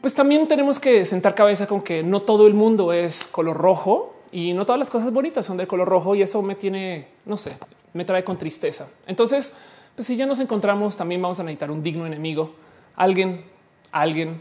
pues 0.00 0.14
también 0.14 0.48
tenemos 0.48 0.80
que 0.80 1.04
sentar 1.04 1.34
cabeza 1.34 1.66
con 1.66 1.82
que 1.82 2.02
no 2.02 2.20
todo 2.20 2.46
el 2.46 2.54
mundo 2.54 2.92
es 2.92 3.24
color 3.24 3.56
rojo 3.56 4.14
y 4.32 4.52
no 4.52 4.64
todas 4.64 4.78
las 4.78 4.90
cosas 4.90 5.12
bonitas 5.12 5.46
son 5.46 5.56
de 5.56 5.66
color 5.66 5.88
rojo 5.88 6.14
y 6.14 6.22
eso 6.22 6.42
me 6.42 6.54
tiene, 6.54 7.08
no 7.24 7.36
sé, 7.36 7.56
me 7.92 8.04
trae 8.04 8.24
con 8.24 8.38
tristeza. 8.38 8.88
Entonces, 9.06 9.56
pues 9.94 10.06
si 10.06 10.16
ya 10.16 10.26
nos 10.26 10.40
encontramos, 10.40 10.96
también 10.96 11.20
vamos 11.20 11.40
a 11.40 11.42
necesitar 11.42 11.70
un 11.70 11.82
digno 11.82 12.06
enemigo, 12.06 12.54
alguien, 12.96 13.44
alguien 13.92 14.40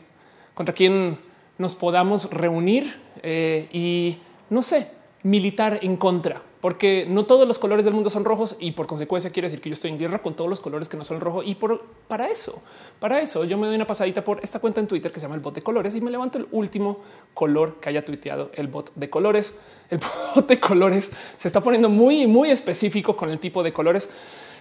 contra 0.54 0.74
quien 0.74 1.18
nos 1.58 1.76
podamos 1.76 2.32
reunir 2.32 3.02
eh, 3.24 3.68
y 3.72 4.18
no 4.50 4.62
sé, 4.62 4.92
militar 5.24 5.80
en 5.82 5.98
contra 5.98 6.42
porque 6.62 7.06
no 7.08 7.26
todos 7.26 7.48
los 7.48 7.58
colores 7.58 7.86
del 7.86 7.94
mundo 7.94 8.10
son 8.10 8.26
rojos 8.26 8.58
y 8.60 8.72
por 8.72 8.86
consecuencia 8.86 9.32
quiere 9.32 9.48
decir 9.48 9.62
que 9.62 9.70
yo 9.70 9.74
estoy 9.74 9.92
en 9.92 9.98
guerra 9.98 10.22
con 10.22 10.36
todos 10.36 10.50
los 10.50 10.60
colores 10.60 10.90
que 10.90 10.98
no 10.98 11.06
son 11.06 11.22
rojo. 11.22 11.42
Y 11.42 11.56
por 11.56 11.86
para 12.08 12.30
eso, 12.30 12.62
para 13.00 13.22
eso 13.22 13.46
yo 13.46 13.58
me 13.58 13.68
doy 13.68 13.76
una 13.76 13.88
pasadita 13.88 14.24
por 14.24 14.40
esta 14.44 14.60
cuenta 14.60 14.82
en 14.82 14.88
Twitter 14.88 15.12
que 15.12 15.20
se 15.20 15.26
llama 15.26 15.36
el 15.36 15.42
bot 15.42 15.56
de 15.56 15.62
colores 15.62 15.96
y 15.96 16.02
me 16.02 16.12
levanto 16.12 16.38
el 16.38 16.48
último 16.52 17.00
color 17.34 17.80
que 17.80 17.90
haya 17.90 18.04
tuiteado 18.04 18.52
el 18.56 18.68
bot 18.68 18.92
de 18.96 19.10
colores. 19.10 19.58
El 19.90 20.00
bot 20.36 20.48
de 20.48 20.60
colores 20.60 21.12
se 21.38 21.48
está 21.48 21.62
poniendo 21.62 21.88
muy, 21.88 22.28
muy 22.28 22.52
específico 22.52 23.16
con 23.16 23.30
el 23.30 23.40
tipo 23.40 23.64
de 23.64 23.72
colores 23.72 24.10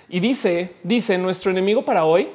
y 0.09 0.21
dice, 0.21 0.77
dice 0.85 1.19
nuestro 1.19 1.51
enemigo 1.51 1.85
para 1.85 2.05
hoy 2.05 2.29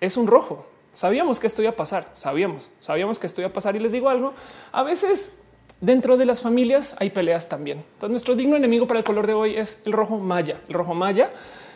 es 0.00 0.18
un 0.18 0.26
rojo. 0.26 0.66
Sabíamos 0.92 1.40
que 1.40 1.46
esto 1.46 1.60
iba 1.60 1.70
a 1.70 1.76
pasar, 1.76 2.10
sabíamos, 2.14 2.70
sabíamos 2.80 3.18
que 3.18 3.26
esto 3.26 3.40
iba 3.40 3.48
a 3.48 3.52
pasar 3.52 3.76
y 3.76 3.78
les 3.78 3.92
digo 3.92 4.08
algo. 4.08 4.32
A 4.72 4.82
veces 4.82 5.45
Dentro 5.80 6.16
de 6.16 6.24
las 6.24 6.40
familias 6.40 6.96
hay 6.98 7.10
peleas 7.10 7.48
también. 7.48 7.78
Entonces, 7.78 8.10
nuestro 8.10 8.34
digno 8.34 8.56
enemigo 8.56 8.86
para 8.86 8.98
el 8.98 9.04
color 9.04 9.26
de 9.26 9.34
hoy 9.34 9.56
es 9.56 9.86
el 9.86 9.92
rojo 9.92 10.18
maya, 10.18 10.60
el 10.68 10.74
rojo 10.74 10.94
maya, 10.94 11.30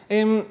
em, 0.08 0.44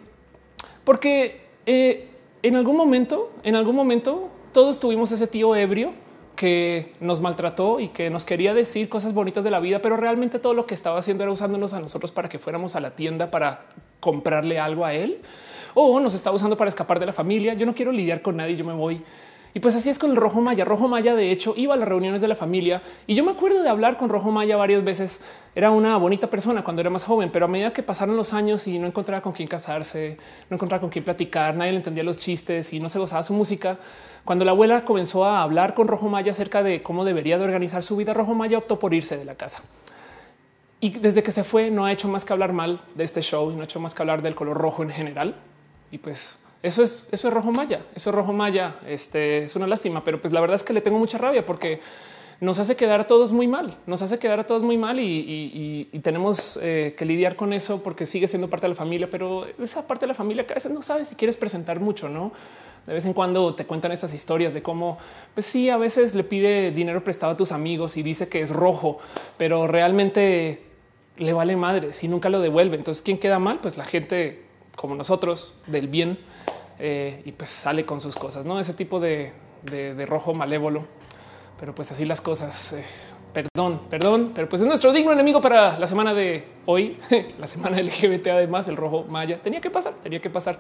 porque 0.83 1.41
eh, 1.65 2.07
en 2.43 2.55
algún 2.55 2.77
momento, 2.77 3.31
en 3.43 3.55
algún 3.55 3.75
momento, 3.75 4.29
todos 4.53 4.79
tuvimos 4.79 5.11
ese 5.11 5.27
tío 5.27 5.55
ebrio 5.55 5.93
que 6.35 6.93
nos 7.01 7.19
maltrató 7.21 7.79
y 7.79 7.89
que 7.89 8.09
nos 8.09 8.23
quería 8.23 8.53
decir 8.53 8.87
cosas 8.87 9.13
bonitas 9.13 9.43
de 9.43 9.51
la 9.51 9.59
vida, 9.59 9.81
pero 9.81 9.97
realmente 9.97 10.39
todo 10.39 10.53
lo 10.53 10.65
que 10.65 10.73
estaba 10.73 10.97
haciendo 10.97 11.23
era 11.23 11.33
usándonos 11.33 11.73
a 11.73 11.81
nosotros 11.81 12.11
para 12.11 12.29
que 12.29 12.39
fuéramos 12.39 12.75
a 12.75 12.79
la 12.79 12.95
tienda 12.95 13.29
para 13.29 13.65
comprarle 13.99 14.57
algo 14.57 14.85
a 14.85 14.93
él 14.93 15.19
o 15.73 15.99
nos 15.99 16.13
estaba 16.13 16.35
usando 16.35 16.55
para 16.55 16.69
escapar 16.69 16.99
de 16.99 17.07
la 17.07 17.13
familia. 17.13 17.55
Yo 17.55 17.65
no 17.65 17.75
quiero 17.75 17.91
lidiar 17.91 18.21
con 18.21 18.37
nadie, 18.37 18.55
yo 18.55 18.63
me 18.63 18.73
voy 18.73 19.01
Y 19.53 19.61
pues 19.61 19.75
así 19.75 19.89
es 19.89 19.97
con 19.97 20.11
el 20.11 20.17
Rojo 20.17 20.41
Maya. 20.41 20.63
Rojo 20.63 20.87
Maya, 20.87 21.15
de 21.15 21.31
hecho, 21.31 21.53
iba 21.57 21.73
a 21.73 21.77
las 21.77 21.89
reuniones 21.89 22.21
de 22.21 22.27
la 22.27 22.35
familia 22.35 22.83
y 23.07 23.15
yo 23.15 23.23
me 23.23 23.31
acuerdo 23.31 23.63
de 23.63 23.69
hablar 23.69 23.97
con 23.97 24.09
Rojo 24.09 24.29
Maya 24.31 24.57
varias 24.57 24.83
veces. 24.83 25.23
Era 25.55 25.71
una 25.71 25.97
bonita 25.97 26.29
persona 26.29 26.63
cuando 26.63 26.81
era 26.81 26.91
más 26.91 27.03
joven, 27.05 27.31
pero 27.33 27.45
a 27.45 27.47
medida 27.47 27.73
que 27.73 27.81
pasaron 27.81 28.15
los 28.15 28.33
años 28.33 28.67
y 28.67 28.77
no 28.77 28.85
encontraba 28.85 29.21
con 29.21 29.33
quién 29.33 29.47
casarse, 29.47 30.17
no 30.49 30.55
encontraba 30.55 30.81
con 30.81 30.89
quién 30.91 31.03
platicar, 31.03 31.55
nadie 31.55 31.71
le 31.71 31.77
entendía 31.77 32.03
los 32.03 32.19
chistes 32.19 32.71
y 32.73 32.79
no 32.79 32.89
se 32.89 32.99
gozaba 32.99 33.23
su 33.23 33.33
música. 33.33 33.77
Cuando 34.23 34.45
la 34.45 34.51
abuela 34.51 34.85
comenzó 34.85 35.25
a 35.25 35.41
hablar 35.41 35.73
con 35.73 35.87
Rojo 35.87 36.07
Maya 36.07 36.31
acerca 36.31 36.61
de 36.61 36.83
cómo 36.83 37.03
debería 37.03 37.39
de 37.39 37.43
organizar 37.43 37.81
su 37.81 37.95
vida, 37.95 38.13
Rojo 38.13 38.35
Maya 38.35 38.59
optó 38.59 38.77
por 38.77 38.93
irse 38.93 39.17
de 39.17 39.25
la 39.25 39.35
casa. 39.35 39.63
Y 40.81 40.91
desde 40.91 41.23
que 41.23 41.31
se 41.31 41.43
fue 41.43 41.71
no 41.71 41.85
ha 41.85 41.91
hecho 41.91 42.07
más 42.07 42.23
que 42.23 42.33
hablar 42.33 42.53
mal 42.53 42.81
de 42.95 43.03
este 43.03 43.21
show 43.21 43.51
y 43.51 43.55
no 43.55 43.61
ha 43.61 43.65
hecho 43.65 43.79
más 43.79 43.95
que 43.95 44.01
hablar 44.03 44.21
del 44.21 44.35
color 44.35 44.57
rojo 44.57 44.83
en 44.83 44.91
general. 44.91 45.35
Y 45.91 45.97
pues 45.97 46.38
eso 46.61 46.83
es, 46.83 47.07
eso 47.11 47.27
es 47.29 47.33
rojo 47.33 47.51
maya, 47.51 47.81
eso 47.95 48.09
es 48.09 48.15
rojo 48.15 48.33
maya. 48.33 48.75
Este 48.87 49.43
es 49.43 49.55
una 49.55 49.67
lástima, 49.67 50.03
pero 50.03 50.21
pues 50.21 50.33
la 50.33 50.41
verdad 50.41 50.55
es 50.55 50.63
que 50.63 50.73
le 50.73 50.81
tengo 50.81 50.99
mucha 50.99 51.17
rabia 51.17 51.45
porque 51.45 51.79
nos 52.41 52.57
hace 52.59 52.75
quedar 52.75 53.01
a 53.01 53.07
todos 53.07 53.31
muy 53.33 53.47
mal, 53.47 53.75
nos 53.85 54.01
hace 54.01 54.17
quedar 54.17 54.39
a 54.39 54.47
todos 54.47 54.63
muy 54.63 54.77
mal 54.77 54.99
y, 54.99 55.89
tenemos 56.03 56.57
eh, 56.61 56.95
que 56.97 57.05
lidiar 57.05 57.35
con 57.35 57.51
eso 57.51 57.83
porque 57.83 58.05
sigue 58.05 58.27
siendo 58.27 58.49
parte 58.49 58.65
de 58.65 58.69
la 58.69 58.75
familia, 58.75 59.09
pero 59.09 59.45
esa 59.61 59.85
parte 59.87 60.03
de 60.03 60.07
la 60.07 60.13
familia 60.13 60.47
que 60.47 60.53
a 60.53 60.55
veces 60.55 60.71
no 60.71 60.81
sabes 60.81 61.09
si 61.09 61.15
quieres 61.15 61.35
presentar 61.35 61.79
mucho, 61.79 62.07
no? 62.07 62.31
De 62.87 62.93
vez 62.93 63.05
en 63.05 63.13
cuando 63.13 63.53
te 63.55 63.65
cuentan 63.65 63.91
estas 63.91 64.13
historias 64.13 64.53
de 64.53 64.61
cómo, 64.61 64.97
pues 65.33 65.45
sí, 65.45 65.69
a 65.69 65.77
veces 65.77 66.15
le 66.15 66.23
pide 66.23 66.71
dinero 66.71 67.03
prestado 67.03 67.33
a 67.33 67.37
tus 67.37 67.51
amigos 67.51 67.97
y 67.97 68.03
dice 68.03 68.29
que 68.29 68.41
es 68.41 68.51
rojo, 68.51 68.99
pero 69.37 69.67
realmente 69.67 70.63
le 71.17 71.33
vale 71.33 71.55
madre 71.57 71.91
si 71.91 72.07
nunca 72.07 72.29
lo 72.29 72.39
devuelve. 72.39 72.77
Entonces, 72.77 73.03
¿quién 73.03 73.17
queda 73.17 73.37
mal? 73.37 73.59
Pues 73.61 73.77
la 73.77 73.83
gente 73.83 74.48
como 74.79 74.95
nosotros 74.95 75.55
del 75.67 75.89
bien 75.89 76.17
eh, 76.79 77.21
y 77.25 77.33
pues 77.33 77.49
sale 77.49 77.85
con 77.85 77.99
sus 77.99 78.15
cosas, 78.15 78.45
no 78.45 78.61
ese 78.61 78.73
tipo 78.73 79.01
de, 79.01 79.33
rojo 80.07 80.33
malévolo. 80.33 80.85
Pero 81.59 81.75
pues 81.75 81.91
así 81.91 82.05
las 82.05 82.21
cosas. 82.21 82.71
Eh, 82.71 82.85
perdón, 83.33 83.81
perdón, 83.89 84.31
pero 84.33 84.47
pues 84.47 84.61
es 84.61 84.67
nuestro 84.69 84.93
digno 84.93 85.11
enemigo 85.11 85.41
para 85.41 85.77
la 85.77 85.85
semana 85.85 86.13
de 86.13 86.47
hoy, 86.65 86.97
la 87.39 87.47
semana 87.47 87.81
LGBT. 87.81 88.27
Además, 88.27 88.69
el 88.69 88.77
rojo 88.77 89.03
maya 89.03 89.41
tenía 89.43 89.59
que 89.59 89.69
pasar, 89.69 89.95
tenía 90.01 90.21
que 90.21 90.29
pasar. 90.29 90.57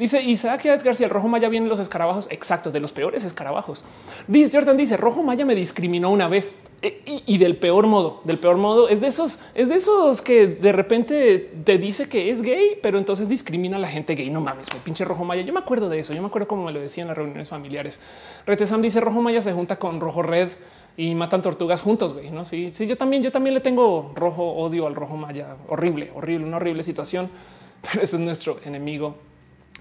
Dice 0.00 0.22
Isaac 0.22 0.62
si 0.94 1.04
el 1.04 1.10
rojo 1.10 1.28
maya 1.28 1.50
viene 1.50 1.68
los 1.68 1.78
escarabajos, 1.78 2.26
exacto, 2.30 2.70
de 2.70 2.80
los 2.80 2.90
peores 2.90 3.22
escarabajos. 3.22 3.84
Dice 4.26 4.56
Jordan, 4.56 4.78
dice 4.78 4.96
rojo 4.96 5.22
maya 5.22 5.44
me 5.44 5.54
discriminó 5.54 6.08
una 6.08 6.26
vez 6.26 6.58
e, 6.80 7.02
y, 7.26 7.36
del 7.36 7.58
peor 7.58 7.86
modo, 7.86 8.22
del 8.24 8.38
peor 8.38 8.56
modo 8.56 8.88
es 8.88 9.02
de 9.02 9.08
esos, 9.08 9.40
es 9.54 9.68
de 9.68 9.74
esos 9.74 10.22
que 10.22 10.46
de 10.46 10.72
repente 10.72 11.50
te 11.64 11.76
dice 11.76 12.08
que 12.08 12.30
es 12.30 12.40
gay, 12.40 12.78
pero 12.82 12.96
entonces 12.96 13.28
discrimina 13.28 13.76
a 13.76 13.78
la 13.78 13.88
gente 13.88 14.14
gay. 14.14 14.30
No 14.30 14.40
mames, 14.40 14.68
pinche 14.82 15.04
rojo 15.04 15.22
maya. 15.22 15.42
Yo 15.42 15.52
me 15.52 15.60
acuerdo 15.60 15.90
de 15.90 15.98
eso. 15.98 16.14
Yo 16.14 16.22
me 16.22 16.28
acuerdo 16.28 16.48
como 16.48 16.64
me 16.64 16.72
lo 16.72 16.80
decía 16.80 17.02
en 17.02 17.08
las 17.08 17.18
reuniones 17.18 17.50
familiares. 17.50 18.00
Retesam 18.46 18.80
dice 18.80 19.02
rojo 19.02 19.20
maya 19.20 19.42
se 19.42 19.52
junta 19.52 19.76
con 19.76 20.00
rojo 20.00 20.22
red 20.22 20.48
y 20.96 21.14
matan 21.14 21.42
tortugas 21.42 21.82
juntos. 21.82 22.14
Güey, 22.14 22.30
no? 22.30 22.46
Sí, 22.46 22.72
sí, 22.72 22.86
yo 22.86 22.96
también, 22.96 23.22
yo 23.22 23.30
también 23.30 23.52
le 23.52 23.60
tengo 23.60 24.12
rojo 24.14 24.44
odio 24.44 24.86
al 24.86 24.94
rojo 24.94 25.18
maya. 25.18 25.58
Horrible, 25.68 26.10
horrible, 26.14 26.46
una 26.46 26.56
horrible 26.56 26.84
situación, 26.84 27.28
pero 27.82 28.02
ese 28.02 28.16
es 28.16 28.22
nuestro 28.22 28.60
enemigo 28.64 29.28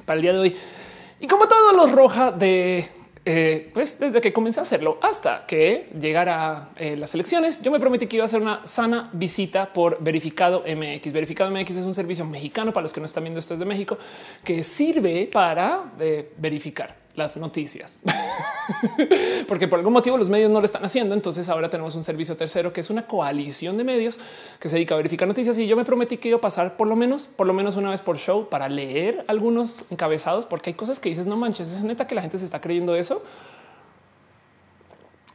para 0.10 0.18
el 0.18 0.24
día 0.24 0.34
de 0.34 0.40
hoy. 0.40 0.56
Y 1.20 1.28
como 1.28 1.48
todos 1.48 1.76
los 1.76 1.92
roja 1.92 2.32
de 2.32 2.90
eh, 3.26 3.70
pues 3.76 4.00
desde 4.00 4.22
que 4.22 4.34
comencé 4.34 4.60
a 4.60 4.64
hacerlo 4.64 4.98
hasta 5.04 5.46
que 5.46 5.88
llegara 6.02 6.70
eh, 6.78 6.98
las 6.98 7.14
elecciones, 7.14 7.62
yo 7.62 7.70
me 7.70 7.80
prometí 7.80 8.08
que 8.08 8.16
iba 8.16 8.24
a 8.24 8.26
hacer 8.26 8.42
una 8.42 8.66
sana 8.66 9.12
visita 9.14 9.72
por 9.72 10.02
Verificado 10.02 10.64
MX. 10.66 11.14
Verificado 11.14 11.52
MX 11.52 11.78
es 11.78 11.86
un 11.86 11.94
servicio 11.94 12.26
mexicano 12.26 12.74
para 12.74 12.82
los 12.82 12.92
que 12.92 13.02
no 13.02 13.06
están 13.06 13.24
viendo 13.24 13.40
esto 13.40 13.54
es 13.54 13.60
de 13.60 13.68
México 13.68 14.00
que 14.44 14.64
sirve 14.64 15.30
para 15.32 15.92
eh, 16.00 16.32
verificar 16.38 16.96
las 17.20 17.38
noticias, 17.38 18.00
porque 19.48 19.68
por 19.68 19.78
algún 19.78 19.94
motivo 19.94 20.18
los 20.18 20.30
medios 20.30 20.50
no 20.50 20.60
lo 20.60 20.66
están 20.66 20.84
haciendo. 20.84 21.14
Entonces 21.14 21.48
ahora 21.50 21.70
tenemos 21.70 21.94
un 21.94 22.02
servicio 22.02 22.36
tercero 22.36 22.74
que 22.74 22.82
es 22.82 22.90
una 22.90 23.06
coalición 23.06 23.78
de 23.78 23.84
medios 23.84 24.20
que 24.60 24.68
se 24.68 24.76
dedica 24.78 24.96
a 24.96 24.98
verificar 24.98 25.28
noticias. 25.28 25.58
Y 25.60 25.68
yo 25.68 25.76
me 25.78 25.86
prometí 25.86 26.18
que 26.18 26.30
iba 26.30 26.38
a 26.40 26.42
pasar 26.42 26.78
por 26.78 26.88
lo 26.88 26.96
menos, 26.96 27.26
por 27.26 27.46
lo 27.46 27.54
menos 27.54 27.76
una 27.76 27.92
vez 27.92 28.02
por 28.02 28.18
show 28.18 28.50
para 28.50 28.68
leer 28.68 29.24
algunos 29.28 29.84
encabezados, 29.92 30.46
porque 30.46 30.72
hay 30.72 30.74
cosas 30.74 31.00
que 31.00 31.10
dices 31.10 31.28
no 31.28 31.38
manches, 31.38 31.74
es 31.74 31.84
neta 31.84 32.08
que 32.08 32.16
la 32.16 32.22
gente 32.22 32.40
se 32.40 32.46
está 32.46 32.60
creyendo 32.60 32.96
eso. 32.96 33.24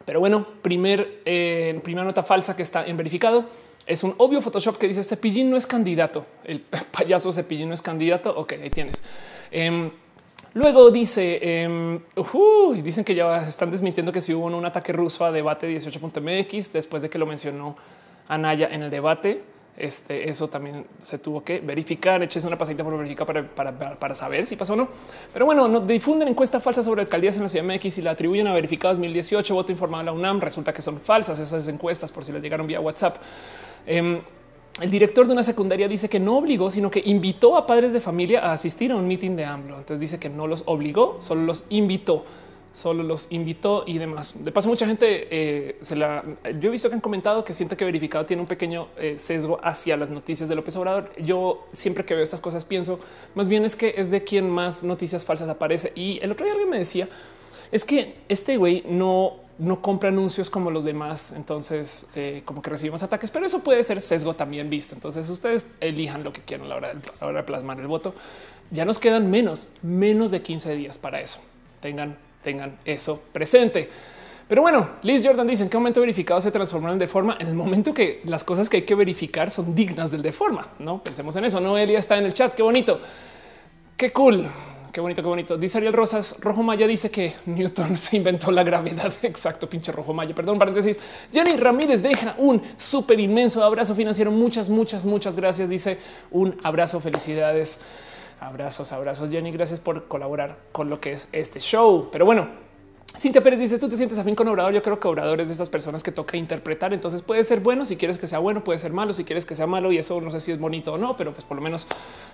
Pero 0.04 0.20
bueno, 0.20 0.46
primer, 0.60 1.22
eh, 1.24 1.80
primera 1.84 2.04
nota 2.04 2.22
falsa 2.22 2.56
que 2.56 2.62
está 2.62 2.84
en 2.84 2.96
verificado 2.96 3.46
es 3.86 4.02
un 4.02 4.14
obvio 4.18 4.40
Photoshop 4.40 4.78
que 4.78 4.88
dice 4.88 5.04
Cepillín 5.04 5.50
no 5.50 5.56
es 5.56 5.66
candidato. 5.66 6.26
El 6.44 6.60
payaso 6.92 7.32
Cepillín 7.32 7.68
no 7.68 7.74
es 7.74 7.82
candidato. 7.82 8.34
Ok, 8.36 8.54
ahí 8.62 8.70
tienes. 8.70 9.02
Em, 9.50 9.90
Luego 10.54 10.92
dice, 10.92 11.40
eh, 11.42 12.00
dicen 12.82 13.04
que 13.04 13.14
ya 13.14 13.48
están 13.48 13.72
desmintiendo 13.72 14.12
que 14.12 14.20
si 14.20 14.32
hubo 14.32 14.46
un 14.46 14.64
ataque 14.64 14.92
ruso 14.92 15.24
a 15.24 15.32
debate 15.32 15.68
18.mx 15.68 16.72
después 16.72 17.02
de 17.02 17.10
que 17.10 17.18
lo 17.18 17.26
mencionó 17.26 17.76
Anaya 18.28 18.68
en 18.70 18.84
el 18.84 18.90
debate. 18.90 19.42
Este, 19.76 20.30
eso 20.30 20.46
también 20.46 20.86
se 21.02 21.18
tuvo 21.18 21.42
que 21.42 21.58
verificar. 21.58 22.22
Eches 22.22 22.44
una 22.44 22.56
pasita 22.56 22.84
por 22.84 22.96
verificar 22.96 23.26
para, 23.26 24.14
saber 24.14 24.46
si 24.46 24.54
pasó 24.54 24.74
o 24.74 24.76
no. 24.76 24.88
Pero 25.32 25.44
bueno, 25.44 25.66
no 25.66 25.80
difunden 25.80 26.28
encuestas 26.28 26.62
falsas 26.62 26.84
sobre 26.84 27.02
alcaldías 27.02 27.36
en 27.36 27.42
la 27.42 27.48
ciudad 27.48 27.66
MX 27.66 27.98
y 27.98 28.02
la 28.02 28.12
atribuyen 28.12 28.46
a 28.46 28.52
verificado 28.52 28.94
2018. 28.94 29.54
Voto 29.54 29.72
informado 29.72 30.02
a 30.02 30.04
la 30.04 30.12
UNAM. 30.12 30.40
Resulta 30.40 30.72
que 30.72 30.82
son 30.82 31.00
falsas 31.00 31.40
esas 31.40 31.66
encuestas 31.66 32.12
por 32.12 32.24
si 32.24 32.30
les 32.30 32.40
llegaron 32.40 32.68
vía 32.68 32.78
WhatsApp. 32.78 33.16
Em, 33.86 34.20
el 34.80 34.90
director 34.90 35.26
de 35.26 35.32
una 35.32 35.44
secundaria 35.44 35.86
dice 35.86 36.08
que 36.08 36.18
no 36.18 36.36
obligó, 36.36 36.70
sino 36.70 36.90
que 36.90 37.00
invitó 37.04 37.56
a 37.56 37.66
padres 37.66 37.92
de 37.92 38.00
familia 38.00 38.40
a 38.40 38.52
asistir 38.52 38.90
a 38.90 38.96
un 38.96 39.06
meeting 39.06 39.36
de 39.36 39.44
AMLO. 39.44 39.78
Entonces 39.78 40.00
dice 40.00 40.18
que 40.18 40.28
no 40.28 40.48
los 40.48 40.64
obligó, 40.66 41.18
solo 41.20 41.42
los 41.42 41.66
invitó, 41.68 42.24
solo 42.72 43.04
los 43.04 43.30
invitó 43.30 43.84
y 43.86 43.98
demás. 43.98 44.42
De 44.44 44.50
paso, 44.50 44.68
mucha 44.68 44.84
gente 44.84 45.28
eh, 45.30 45.78
se 45.80 45.94
la. 45.94 46.24
Yo 46.58 46.68
he 46.68 46.72
visto 46.72 46.88
que 46.88 46.96
han 46.96 47.00
comentado 47.00 47.44
que 47.44 47.54
siente 47.54 47.76
que 47.76 47.84
verificado 47.84 48.26
tiene 48.26 48.42
un 48.42 48.48
pequeño 48.48 48.88
eh, 48.96 49.14
sesgo 49.16 49.60
hacia 49.62 49.96
las 49.96 50.10
noticias 50.10 50.48
de 50.48 50.56
López 50.56 50.74
Obrador. 50.74 51.12
Yo 51.22 51.66
siempre 51.72 52.04
que 52.04 52.14
veo 52.14 52.24
estas 52.24 52.40
cosas 52.40 52.64
pienso 52.64 52.98
más 53.36 53.46
bien 53.48 53.64
es 53.64 53.76
que 53.76 53.94
es 53.96 54.10
de 54.10 54.24
quien 54.24 54.50
más 54.50 54.82
noticias 54.82 55.24
falsas 55.24 55.48
aparece. 55.48 55.92
Y 55.94 56.18
el 56.20 56.32
otro 56.32 56.46
día 56.46 56.52
alguien 56.52 56.70
me 56.70 56.78
decía 56.78 57.08
es 57.70 57.84
que 57.84 58.14
este 58.28 58.56
güey 58.56 58.84
no 58.88 59.43
no 59.58 59.80
compra 59.80 60.08
anuncios 60.08 60.50
como 60.50 60.70
los 60.70 60.84
demás. 60.84 61.32
Entonces, 61.36 62.08
eh, 62.14 62.42
como 62.44 62.62
que 62.62 62.70
recibimos 62.70 63.02
ataques, 63.02 63.30
pero 63.30 63.46
eso 63.46 63.60
puede 63.60 63.82
ser 63.84 64.00
sesgo 64.00 64.34
también 64.34 64.70
visto. 64.70 64.94
Entonces, 64.94 65.28
ustedes 65.28 65.68
elijan 65.80 66.24
lo 66.24 66.32
que 66.32 66.40
quieran 66.40 66.66
a 66.66 66.68
la 66.70 66.76
hora 66.76 66.88
de, 66.88 67.00
la 67.20 67.26
hora 67.26 67.38
de 67.38 67.44
plasmar 67.44 67.80
el 67.80 67.86
voto. 67.86 68.14
Ya 68.70 68.84
nos 68.84 68.98
quedan 68.98 69.30
menos, 69.30 69.68
menos 69.82 70.30
de 70.30 70.42
15 70.42 70.74
días 70.76 70.98
para 70.98 71.20
eso. 71.20 71.40
Tengan, 71.80 72.16
tengan 72.42 72.78
eso 72.84 73.22
presente. 73.32 73.90
Pero 74.48 74.60
bueno, 74.60 74.90
Liz 75.02 75.22
Jordan 75.24 75.46
dice 75.46 75.62
en 75.62 75.70
qué 75.70 75.76
momento 75.76 76.00
verificado 76.00 76.40
se 76.40 76.50
transformaron 76.50 76.98
de 76.98 77.08
forma 77.08 77.36
en 77.40 77.46
el 77.46 77.54
momento 77.54 77.94
que 77.94 78.20
las 78.24 78.44
cosas 78.44 78.68
que 78.68 78.78
hay 78.78 78.82
que 78.82 78.94
verificar 78.94 79.50
son 79.50 79.74
dignas 79.74 80.10
del 80.10 80.22
de 80.22 80.32
forma. 80.32 80.68
No 80.78 81.02
pensemos 81.02 81.34
en 81.36 81.46
eso. 81.46 81.60
No, 81.60 81.78
Elia 81.78 81.98
está 81.98 82.18
en 82.18 82.26
el 82.26 82.34
chat. 82.34 82.54
Qué 82.54 82.62
bonito. 82.62 83.00
Qué 83.96 84.12
cool. 84.12 84.46
Qué 84.94 85.00
bonito, 85.00 85.22
qué 85.22 85.28
bonito. 85.28 85.56
Dice 85.58 85.78
Ariel 85.78 85.92
Rosas, 85.92 86.36
Rojo 86.38 86.62
Maya 86.62 86.86
dice 86.86 87.10
que 87.10 87.34
Newton 87.46 87.96
se 87.96 88.16
inventó 88.16 88.52
la 88.52 88.62
gravedad. 88.62 89.12
Exacto, 89.22 89.68
pinche 89.68 89.90
Rojo 89.90 90.14
Maya. 90.14 90.36
Perdón, 90.36 90.56
paréntesis. 90.56 91.00
Jenny 91.32 91.56
Ramírez 91.56 92.00
deja 92.00 92.36
un 92.38 92.62
súper 92.76 93.18
inmenso 93.18 93.64
abrazo 93.64 93.96
financiero. 93.96 94.30
Muchas, 94.30 94.70
muchas, 94.70 95.04
muchas 95.04 95.34
gracias. 95.34 95.68
Dice 95.68 95.98
un 96.30 96.60
abrazo, 96.62 97.00
felicidades. 97.00 97.80
Abrazos, 98.38 98.92
abrazos, 98.92 99.30
Jenny. 99.30 99.50
Gracias 99.50 99.80
por 99.80 100.06
colaborar 100.06 100.58
con 100.70 100.88
lo 100.88 101.00
que 101.00 101.10
es 101.10 101.28
este 101.32 101.58
show. 101.58 102.08
Pero 102.12 102.24
bueno, 102.24 102.46
Cintia 103.16 103.42
Pérez 103.42 103.60
dice 103.60 103.78
tú 103.78 103.88
te 103.88 103.96
sientes 103.96 104.18
afín 104.18 104.34
con 104.34 104.48
Obrador. 104.48 104.72
Yo 104.72 104.82
creo 104.82 104.98
que 104.98 105.08
Obrador 105.08 105.40
es 105.40 105.48
de 105.48 105.54
esas 105.54 105.70
personas 105.70 106.02
que 106.02 106.12
toca 106.12 106.36
interpretar. 106.36 106.92
Entonces 106.92 107.22
puede 107.22 107.44
ser 107.44 107.60
bueno 107.60 107.86
si 107.86 107.96
quieres 107.96 108.18
que 108.18 108.26
sea 108.26 108.40
bueno, 108.40 108.64
puede 108.64 108.78
ser 108.78 108.92
malo 108.92 109.14
si 109.14 109.24
quieres 109.24 109.46
que 109.46 109.54
sea 109.54 109.66
malo. 109.66 109.92
Y 109.92 109.98
eso 109.98 110.20
no 110.20 110.30
sé 110.30 110.40
si 110.40 110.52
es 110.52 110.58
bonito 110.58 110.94
o 110.94 110.98
no, 110.98 111.16
pero 111.16 111.32
pues 111.32 111.44
por 111.44 111.56
lo 111.56 111.62
menos 111.62 111.86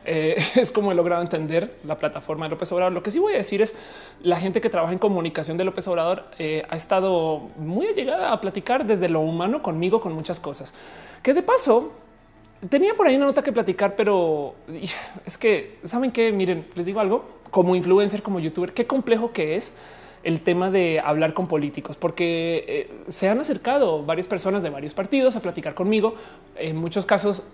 eh, 0.05 0.37
es 0.57 0.71
como 0.71 0.93
he 0.93 0.95
logrado 0.95 1.23
entender 1.23 1.77
la 1.85 1.99
plataforma 1.99 2.47
de 2.47 2.51
López 2.51 2.73
Obrador. 2.73 2.93
Lo 2.93 3.03
que 3.03 3.11
sí 3.11 3.19
voy 3.19 3.35
a 3.35 3.37
decir 3.37 3.63
es 3.63 3.75
la 4.23 4.37
gente 4.41 4.61
que 4.61 4.71
trabaja 4.71 4.93
en 4.93 4.99
comunicación 4.99 5.57
de 5.57 5.65
López 5.65 5.87
Obrador 5.89 6.25
eh, 6.39 6.65
ha 6.69 6.77
estado 6.77 7.51
muy 7.57 7.87
allegada 7.87 8.33
a 8.33 8.41
platicar 8.41 8.87
desde 8.87 9.09
lo 9.09 9.21
humano 9.21 9.63
conmigo 9.63 10.01
con 10.01 10.13
muchas 10.13 10.41
cosas 10.41 10.73
que 11.23 11.35
de 11.35 11.43
paso 11.43 11.93
tenía 12.69 12.95
por 12.95 13.07
ahí 13.07 13.17
una 13.17 13.27
nota 13.27 13.43
que 13.43 13.53
platicar, 13.53 13.97
pero 13.97 14.55
es 15.25 15.39
que 15.39 15.79
saben 15.85 16.11
que 16.11 16.33
miren, 16.33 16.67
les 16.75 16.87
digo 16.87 17.01
algo 17.01 17.41
como 17.51 17.75
influencer, 17.75 18.23
como 18.23 18.39
youtuber, 18.39 18.73
qué 18.73 18.87
complejo 18.87 19.33
que 19.33 19.57
es 19.57 19.77
el 20.23 20.41
tema 20.41 20.71
de 20.71 21.01
hablar 21.01 21.35
con 21.35 21.47
políticos, 21.47 21.97
porque 21.97 22.65
eh, 22.69 22.91
se 23.09 23.29
han 23.29 23.41
acercado 23.41 24.05
varias 24.05 24.27
personas 24.29 24.63
de 24.63 24.71
varios 24.71 24.95
partidos 24.95 25.37
a 25.37 25.41
platicar 25.41 25.75
conmigo. 25.75 26.15
En 26.57 26.77
muchos 26.77 27.07
casos 27.07 27.53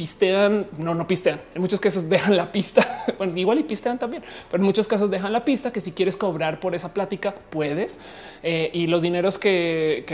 pistean, 0.00 0.66
no, 0.78 0.94
no 0.94 1.06
pistean. 1.06 1.40
En 1.54 1.60
muchos 1.60 1.78
casos 1.78 2.08
dejan 2.08 2.34
la 2.34 2.50
pista. 2.50 2.86
Igual 3.34 3.58
y 3.60 3.62
pistean 3.64 3.98
también, 3.98 4.22
pero 4.50 4.62
en 4.62 4.66
muchos 4.66 4.88
casos 4.88 5.10
dejan 5.10 5.30
la 5.30 5.44
pista 5.44 5.72
que 5.72 5.80
si 5.82 5.92
quieres 5.92 6.16
cobrar 6.16 6.58
por 6.58 6.74
esa 6.74 6.94
plática 6.94 7.34
puedes. 7.50 7.98
Eh, 8.42 8.70
y 8.72 8.86
los 8.86 9.02
dineros 9.02 9.36
que, 9.38 10.04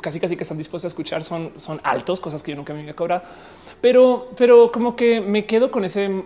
casi 0.00 0.20
casi 0.20 0.36
que 0.36 0.42
están 0.42 0.56
dispuestos 0.56 0.86
a 0.86 0.88
escuchar 0.88 1.22
son, 1.22 1.52
son 1.56 1.80
altos, 1.84 2.20
cosas 2.20 2.42
que 2.42 2.52
yo 2.52 2.56
nunca 2.56 2.72
me 2.72 2.80
había 2.80 2.96
cobrado. 2.96 3.22
Pero, 3.82 4.30
pero 4.36 4.70
como 4.72 4.96
que 4.96 5.20
me 5.20 5.44
quedo 5.44 5.70
con 5.70 5.84
ese 5.84 6.24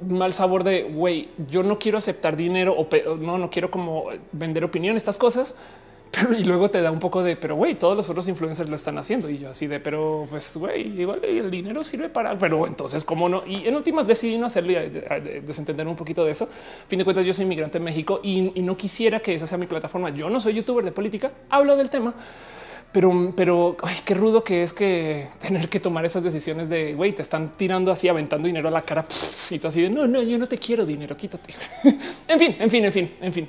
mal 0.00 0.32
sabor 0.32 0.64
de 0.64 0.84
güey, 0.84 1.28
yo 1.50 1.62
no 1.62 1.78
quiero 1.78 1.98
aceptar 1.98 2.36
dinero 2.36 2.74
o 2.76 2.88
no, 3.16 3.38
no 3.38 3.50
quiero 3.50 3.70
como 3.70 4.06
vender 4.32 4.64
opinión, 4.64 4.96
estas 4.96 5.18
cosas. 5.18 5.56
Pero 6.14 6.32
y 6.32 6.44
luego 6.44 6.70
te 6.70 6.80
da 6.80 6.92
un 6.92 7.00
poco 7.00 7.24
de, 7.24 7.34
pero 7.34 7.56
güey, 7.56 7.74
todos 7.74 7.96
los 7.96 8.08
otros 8.08 8.28
influencers 8.28 8.70
lo 8.70 8.76
están 8.76 8.96
haciendo 8.98 9.28
y 9.28 9.38
yo 9.38 9.50
así 9.50 9.66
de, 9.66 9.80
pero 9.80 10.28
pues 10.30 10.56
güey, 10.56 11.00
igual 11.00 11.24
el 11.24 11.50
dinero 11.50 11.82
sirve 11.82 12.08
para, 12.08 12.38
pero 12.38 12.68
entonces 12.68 13.04
cómo 13.04 13.28
no? 13.28 13.42
Y 13.44 13.66
en 13.66 13.74
últimas 13.74 14.06
decidí 14.06 14.38
no 14.38 14.46
hacerle 14.46 14.90
desentender 15.44 15.88
un 15.88 15.96
poquito 15.96 16.24
de 16.24 16.30
eso. 16.30 16.44
A 16.44 16.88
fin 16.88 17.00
de 17.00 17.04
cuentas, 17.04 17.26
yo 17.26 17.34
soy 17.34 17.46
inmigrante 17.46 17.78
en 17.78 17.84
México 17.84 18.20
y, 18.22 18.52
y 18.54 18.62
no 18.62 18.76
quisiera 18.76 19.18
que 19.18 19.34
esa 19.34 19.48
sea 19.48 19.58
mi 19.58 19.66
plataforma. 19.66 20.10
Yo 20.10 20.30
no 20.30 20.38
soy 20.38 20.54
youtuber 20.54 20.84
de 20.84 20.92
política, 20.92 21.32
hablo 21.50 21.76
del 21.76 21.90
tema 21.90 22.14
pero, 22.94 23.32
pero 23.36 23.76
ay, 23.82 23.96
qué 24.04 24.14
rudo 24.14 24.44
que 24.44 24.62
es 24.62 24.72
que 24.72 25.26
tener 25.42 25.68
que 25.68 25.80
tomar 25.80 26.04
esas 26.04 26.22
decisiones 26.22 26.68
de 26.68 26.94
güey, 26.94 27.12
te 27.12 27.22
están 27.22 27.56
tirando 27.56 27.90
así, 27.90 28.06
aventando 28.08 28.46
dinero 28.46 28.68
a 28.68 28.70
la 28.70 28.82
cara 28.82 29.04
y 29.50 29.58
tú 29.58 29.66
así 29.66 29.82
de 29.82 29.90
no, 29.90 30.06
no, 30.06 30.22
yo 30.22 30.38
no 30.38 30.46
te 30.46 30.56
quiero 30.58 30.86
dinero, 30.86 31.16
quítate. 31.16 31.54
en 32.28 32.38
fin, 32.38 32.54
en 32.56 32.70
fin, 32.70 32.84
en 32.84 32.92
fin, 32.92 33.14
en 33.20 33.32
fin. 33.32 33.48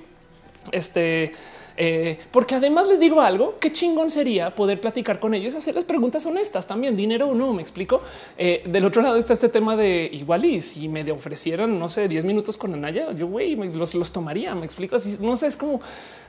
Este, 0.72 1.32
eh, 1.78 2.18
porque 2.32 2.56
además 2.56 2.88
les 2.88 3.00
digo 3.00 3.22
algo, 3.22 3.58
qué 3.60 3.72
chingón 3.72 4.10
sería 4.10 4.50
poder 4.50 4.82
platicar 4.82 5.20
con 5.20 5.36
ellos, 5.36 5.54
hacerles 5.54 5.84
preguntas 5.84 6.26
honestas 6.26 6.66
también, 6.66 6.96
dinero 6.96 7.28
o 7.28 7.36
no, 7.36 7.54
me 7.54 7.62
explico. 7.62 8.02
Eh, 8.40 8.64
del 8.66 8.84
otro 8.84 9.04
lado 9.04 9.16
está 9.16 9.34
este 9.34 9.50
tema 9.50 9.76
de 9.76 10.10
igual 10.12 10.44
y 10.46 10.60
si 10.60 10.88
me 10.88 11.10
ofrecieran, 11.12 11.78
no 11.78 11.88
sé, 11.88 12.08
10 12.08 12.26
minutos 12.26 12.58
con 12.58 12.74
Anaya, 12.74 13.12
yo 13.12 13.28
güey, 13.28 13.56
los, 13.56 13.94
los 13.94 14.12
tomaría, 14.12 14.56
me 14.56 14.66
explico 14.66 14.96
así, 14.96 15.18
no 15.20 15.38
sé, 15.38 15.46
es 15.46 15.58
como 15.58 15.82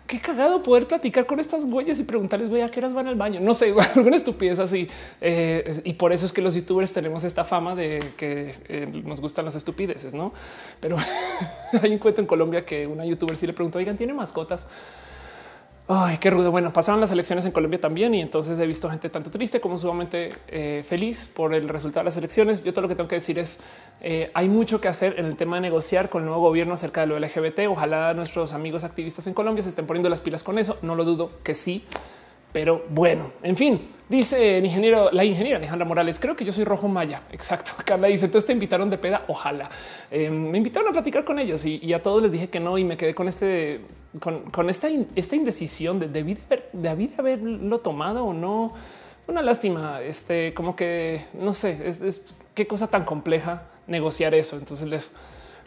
qué 0.06 0.20
cagado 0.20 0.62
poder 0.62 0.86
platicar 0.86 1.26
con 1.26 1.40
estas 1.40 1.66
güeyes 1.66 1.98
y 2.00 2.04
preguntarles, 2.04 2.48
güey, 2.48 2.62
a 2.62 2.70
qué 2.70 2.80
horas 2.80 2.94
van 2.94 3.08
al 3.08 3.16
baño. 3.16 3.40
No 3.40 3.54
sé, 3.54 3.74
alguna 3.94 4.16
estupidez 4.16 4.58
así. 4.58 4.88
Eh, 5.20 5.80
y 5.84 5.94
por 5.94 6.12
eso 6.12 6.26
es 6.26 6.32
que 6.32 6.42
los 6.42 6.54
youtubers 6.54 6.92
tenemos 6.92 7.24
esta 7.24 7.44
fama 7.44 7.74
de 7.74 8.02
que 8.16 8.54
nos 9.04 9.20
gustan 9.20 9.44
las 9.44 9.54
estupideces, 9.54 10.14
no? 10.14 10.32
Pero 10.80 10.96
hay 11.82 11.92
un 11.92 11.98
cuento 11.98 12.20
en 12.20 12.26
Colombia 12.26 12.64
que 12.64 12.86
una 12.86 13.04
youtuber 13.04 13.36
sí 13.36 13.46
le 13.46 13.52
preguntó, 13.52 13.78
oigan, 13.78 13.96
¿tiene 13.96 14.14
mascotas? 14.14 14.68
Ay, 15.88 16.18
qué 16.18 16.31
rudo. 16.31 16.51
Bueno, 16.51 16.72
pasaron 16.72 17.01
las 17.01 17.12
elecciones 17.12 17.44
en 17.44 17.53
Colombia 17.53 17.81
también 17.81 18.12
y 18.12 18.20
entonces 18.20 18.59
he 18.59 18.66
visto 18.66 18.90
gente 18.90 19.09
tanto 19.09 19.31
triste 19.31 19.61
como 19.61 19.79
sumamente 19.79 20.33
eh, 20.49 20.85
feliz 20.85 21.31
por 21.33 21.55
el 21.55 21.68
resultado 21.68 22.01
de 22.01 22.07
las 22.07 22.16
elecciones. 22.16 22.64
Yo 22.64 22.72
todo 22.72 22.83
lo 22.83 22.88
que 22.88 22.96
tengo 22.96 23.07
que 23.07 23.14
decir 23.14 23.38
es 23.38 23.61
eh, 24.01 24.33
hay 24.35 24.49
mucho 24.49 24.81
que 24.81 24.88
hacer 24.88 25.14
en 25.16 25.27
el 25.27 25.37
tema 25.37 25.57
de 25.57 25.62
negociar 25.62 26.09
con 26.09 26.22
el 26.22 26.27
nuevo 26.27 26.42
gobierno 26.42 26.75
acerca 26.75 27.03
de 27.03 27.07
lo 27.07 27.20
LGBT. 27.20 27.68
Ojalá 27.68 28.14
nuestros 28.14 28.53
amigos 28.53 28.83
activistas 28.83 29.29
en 29.29 29.35
Colombia 29.35 29.62
se 29.62 29.68
estén 29.68 29.87
poniendo 29.87 30.09
las 30.09 30.20
pilas 30.20 30.42
con 30.42 30.59
eso. 30.59 30.77
No 30.83 30.96
lo 30.96 31.05
dudo 31.05 31.31
que 31.44 31.55
sí, 31.55 31.85
pero 32.56 32.86
bueno, 32.88 33.32
en 33.42 33.54
fin, 33.54 33.86
dice 34.08 34.56
el 34.56 34.64
ingeniero, 34.64 35.10
la 35.12 35.26
ingeniera 35.26 35.58
Alejandra 35.58 35.86
Morales, 35.86 36.18
creo 36.18 36.34
que 36.34 36.42
yo 36.42 36.52
soy 36.52 36.64
rojo 36.64 36.88
maya. 36.88 37.20
Exacto. 37.30 37.72
Carla 37.84 38.08
dice, 38.08 38.24
entonces 38.24 38.46
te 38.46 38.54
invitaron 38.54 38.88
de 38.88 38.96
peda. 38.96 39.26
Ojalá 39.28 39.68
eh, 40.10 40.30
me 40.30 40.56
invitaron 40.56 40.88
a 40.88 40.92
platicar 40.92 41.22
con 41.26 41.38
ellos 41.38 41.66
y, 41.66 41.92
a 41.92 42.02
todos 42.02 42.22
les 42.22 42.32
dije 42.32 42.48
que 42.48 42.58
no 42.58 42.78
y 42.78 42.84
me 42.84 42.96
quedé 42.96 43.14
con 43.14 43.28
este, 43.28 43.82
con, 44.20 44.70
esta, 44.70 44.88
esta 45.16 45.36
indecisión 45.36 45.98
de 45.98 46.08
debí, 46.08 46.38
de 46.72 47.10
haberlo 47.18 47.78
tomado 47.80 48.24
o 48.24 48.32
no. 48.32 48.72
Una 49.28 49.42
lástima, 49.42 50.00
este, 50.00 50.54
como 50.54 50.74
que 50.76 51.26
no 51.34 51.52
sé, 51.52 51.86
es, 51.86 52.22
qué 52.54 52.66
cosa 52.66 52.88
tan 52.88 53.04
compleja 53.04 53.64
negociar 53.86 54.34
eso. 54.34 54.56
Entonces 54.56 54.88
les, 54.88 55.14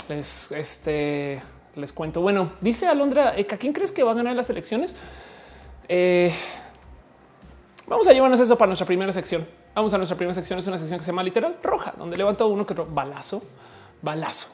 les, 0.10 0.52
este, 0.54 1.39
les 1.75 1.93
cuento. 1.93 2.21
Bueno, 2.21 2.54
dice 2.62 2.88
Alondra, 2.88 3.36
¿a 3.38 3.58
quién 3.58 3.73
crees 3.73 3.91
que 3.91 4.02
va 4.02 4.13
a 4.13 4.15
ganar 4.15 4.36
las 4.36 4.49
elecciones? 4.49 4.95
Eh, 5.91 6.32
Vamos 7.89 8.08
a 8.08 8.13
llevarnos 8.13 8.39
eso 8.39 8.56
para 8.56 8.67
nuestra 8.67 8.86
primera 8.86 9.12
sección. 9.12 9.47
Vamos 9.73 9.91
a 9.95 9.97
nuestra 9.97 10.15
primera 10.15 10.36
sección. 10.36 10.60
Es 10.60 10.67
una 10.67 10.78
sección 10.78 10.99
que 10.99 11.06
se 11.06 11.12
llama 11.12 11.23
literal 11.23 11.58
roja, 11.63 11.95
donde 11.97 12.17
levanta 12.17 12.45
uno 12.45 12.63
que 12.63 12.73
otro 12.73 12.86
balazo, 12.86 13.41
balazo. 14.04 14.49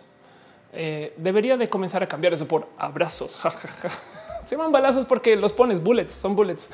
Eh, 0.71 1.13
debería 1.17 1.57
de 1.57 1.69
comenzar 1.69 2.01
a 2.01 2.07
cambiar 2.07 2.31
eso 2.33 2.47
por 2.47 2.69
abrazos. 2.77 3.37
se 4.45 4.55
llaman 4.55 4.71
balazos 4.71 5.05
porque 5.05 5.35
los 5.35 5.51
pones 5.51 5.83
bullets, 5.83 6.13
son 6.13 6.33
bullets. 6.33 6.71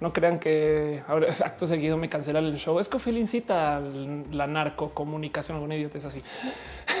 No 0.00 0.12
crean 0.12 0.38
que 0.38 1.02
ahora 1.08 1.28
acto 1.44 1.66
seguido 1.66 1.96
me 1.96 2.10
cancelan 2.10 2.44
el 2.44 2.58
show. 2.58 2.78
Es 2.78 2.90
que 2.90 3.10
incita 3.10 3.78
a 3.78 3.80
la 3.80 4.46
narco 4.46 4.90
comunicación, 4.90 5.56
alguna 5.56 5.76
idiota 5.76 5.96
es 5.96 6.04
así. 6.04 6.22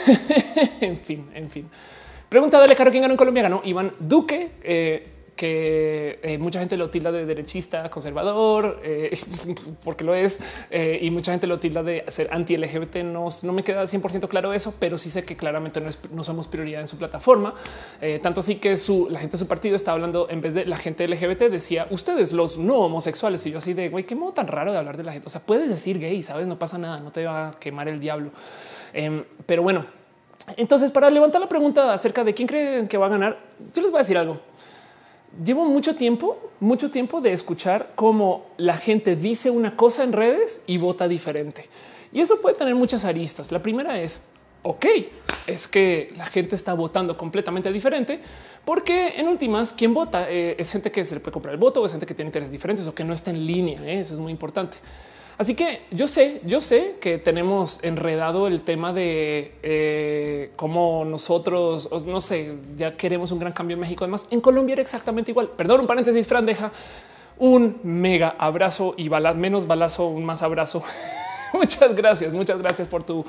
en 0.80 0.98
fin, 1.00 1.30
en 1.34 1.50
fin. 1.50 1.70
Pregunta 2.30 2.58
dale 2.58 2.74
caro 2.74 2.90
quién 2.90 3.02
ganó 3.02 3.12
en 3.12 3.18
Colombia. 3.18 3.42
Ganó 3.42 3.60
Iván 3.62 3.92
Duque. 3.98 4.52
Eh, 4.62 5.11
que 5.36 6.20
eh, 6.22 6.38
mucha 6.38 6.60
gente 6.60 6.76
lo 6.76 6.90
tilda 6.90 7.10
de 7.10 7.26
derechista, 7.26 7.90
conservador, 7.90 8.80
eh, 8.84 9.18
porque 9.84 10.04
lo 10.04 10.14
es, 10.14 10.40
eh, 10.70 10.98
y 11.02 11.10
mucha 11.10 11.32
gente 11.32 11.46
lo 11.46 11.58
tilda 11.58 11.82
de 11.82 12.04
ser 12.08 12.28
anti-LGBT. 12.30 12.96
No, 13.04 13.28
no 13.42 13.52
me 13.52 13.64
queda 13.64 13.82
100% 13.84 14.28
claro 14.28 14.52
eso, 14.52 14.74
pero 14.78 14.98
sí 14.98 15.10
sé 15.10 15.24
que 15.24 15.36
claramente 15.36 15.80
no, 15.80 15.90
no 16.12 16.24
somos 16.24 16.46
prioridad 16.46 16.80
en 16.80 16.88
su 16.88 16.98
plataforma. 16.98 17.54
tanto 18.22 18.40
así 18.40 18.56
que 18.56 18.76
su, 18.76 19.08
la 19.10 19.20
gente 19.20 19.32
de 19.32 19.38
su 19.38 19.48
partido 19.48 19.76
está 19.76 19.92
hablando, 19.92 20.28
en 20.30 20.40
vez 20.40 20.54
de 20.54 20.64
la 20.66 20.76
gente 20.76 21.06
LGBT, 21.08 21.50
decía 21.50 21.86
ustedes 21.90 22.32
los 22.32 22.58
no 22.58 22.78
homosexuales. 22.78 23.44
Y 23.46 23.52
yo 23.52 23.58
así 23.58 23.74
de, 23.74 23.88
güey, 23.88 24.04
qué 24.04 24.14
modo 24.14 24.32
tan 24.32 24.46
raro 24.46 24.72
de 24.72 24.78
hablar 24.78 24.96
de 24.96 25.04
la 25.04 25.12
gente. 25.12 25.26
O 25.26 25.30
sea, 25.30 25.40
puedes 25.40 25.68
decir 25.68 25.98
gay, 25.98 26.22
sabes, 26.22 26.46
no 26.46 26.58
pasa 26.58 26.78
nada, 26.78 27.00
no 27.00 27.10
te 27.10 27.24
va 27.24 27.48
a 27.48 27.50
quemar 27.52 27.88
el 27.88 28.00
diablo. 28.00 28.30
Em, 28.92 29.24
pero 29.46 29.62
bueno, 29.62 29.86
entonces 30.56 30.90
para 30.92 31.08
levantar 31.08 31.40
la 31.40 31.48
pregunta 31.48 31.92
acerca 31.92 32.24
de 32.24 32.34
quién 32.34 32.48
creen 32.48 32.88
que 32.88 32.98
va 32.98 33.06
a 33.06 33.10
ganar, 33.10 33.38
yo 33.74 33.80
les 33.80 33.90
voy 33.90 33.98
a 33.98 34.02
decir 34.02 34.18
algo 34.18 34.40
llevo 35.44 35.64
mucho 35.64 35.94
tiempo, 35.96 36.38
mucho 36.60 36.90
tiempo 36.90 37.20
de 37.20 37.32
escuchar 37.32 37.92
cómo 37.94 38.46
la 38.56 38.76
gente 38.76 39.16
dice 39.16 39.50
una 39.50 39.76
cosa 39.76 40.04
en 40.04 40.12
redes 40.12 40.62
y 40.66 40.78
vota 40.78 41.08
diferente. 41.08 41.68
Y 42.12 42.20
eso 42.20 42.40
puede 42.42 42.56
tener 42.56 42.74
muchas 42.74 43.04
aristas. 43.04 43.52
La 43.52 43.62
primera 43.62 44.00
es, 44.00 44.28
ok, 44.62 44.86
es 45.46 45.66
que 45.66 46.12
la 46.16 46.26
gente 46.26 46.54
está 46.54 46.74
votando 46.74 47.16
completamente 47.16 47.72
diferente, 47.72 48.20
porque 48.64 49.14
en 49.16 49.28
últimas, 49.28 49.72
quien 49.72 49.94
vota 49.94 50.30
eh, 50.30 50.54
es 50.58 50.70
gente 50.70 50.92
que 50.92 51.04
se 51.04 51.14
le 51.14 51.20
puede 51.20 51.32
comprar 51.32 51.54
el 51.54 51.60
voto, 51.60 51.80
o 51.80 51.86
es 51.86 51.92
gente 51.92 52.06
que 52.06 52.14
tiene 52.14 52.28
intereses 52.28 52.52
diferentes 52.52 52.86
o 52.86 52.94
que 52.94 53.04
no 53.04 53.14
está 53.14 53.30
en 53.30 53.46
línea. 53.46 53.82
¿eh? 53.82 54.00
Eso 54.00 54.14
es 54.14 54.20
muy 54.20 54.30
importante. 54.30 54.76
Así 55.38 55.54
que 55.54 55.82
yo 55.90 56.06
sé, 56.08 56.40
yo 56.44 56.60
sé 56.60 56.96
que 57.00 57.18
tenemos 57.18 57.82
enredado 57.82 58.46
el 58.46 58.60
tema 58.62 58.92
de 58.92 59.54
eh, 59.62 60.52
cómo 60.56 61.04
nosotros, 61.04 61.88
no 62.04 62.20
sé, 62.20 62.54
ya 62.76 62.96
queremos 62.96 63.32
un 63.32 63.38
gran 63.38 63.52
cambio 63.52 63.74
en 63.74 63.80
México. 63.80 64.04
Además, 64.04 64.28
en 64.30 64.40
Colombia 64.40 64.74
era 64.74 64.82
exactamente 64.82 65.30
igual. 65.30 65.48
Perdón, 65.56 65.80
un 65.80 65.86
paréntesis, 65.86 66.26
Fran, 66.26 66.44
deja 66.44 66.70
un 67.38 67.80
mega 67.82 68.36
abrazo 68.38 68.94
y 68.96 69.08
menos 69.08 69.66
balazo, 69.66 70.06
un 70.06 70.24
más 70.24 70.42
abrazo. 70.42 70.82
muchas 71.54 71.94
gracias, 71.96 72.32
muchas 72.32 72.58
gracias 72.58 72.86
por 72.86 73.02
tu 73.02 73.24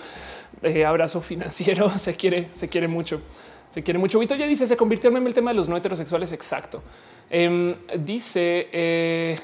eh, 0.61 0.85
abrazo 0.85 1.21
financiero. 1.21 1.89
Se 1.97 2.15
quiere, 2.15 2.49
se 2.53 2.67
quiere 2.67 2.87
mucho. 2.87 3.21
Se 3.69 3.81
quiere 3.81 3.97
mucho. 3.97 4.19
Vito 4.19 4.35
ya 4.35 4.45
dice, 4.45 4.67
se 4.67 4.77
convirtió 4.77 5.09
en 5.09 5.25
el 5.25 5.33
tema 5.33 5.49
de 5.49 5.55
los 5.55 5.67
no 5.67 5.75
heterosexuales. 5.77 6.31
Exacto. 6.33 6.83
Em, 7.29 7.75
dice... 7.97 9.39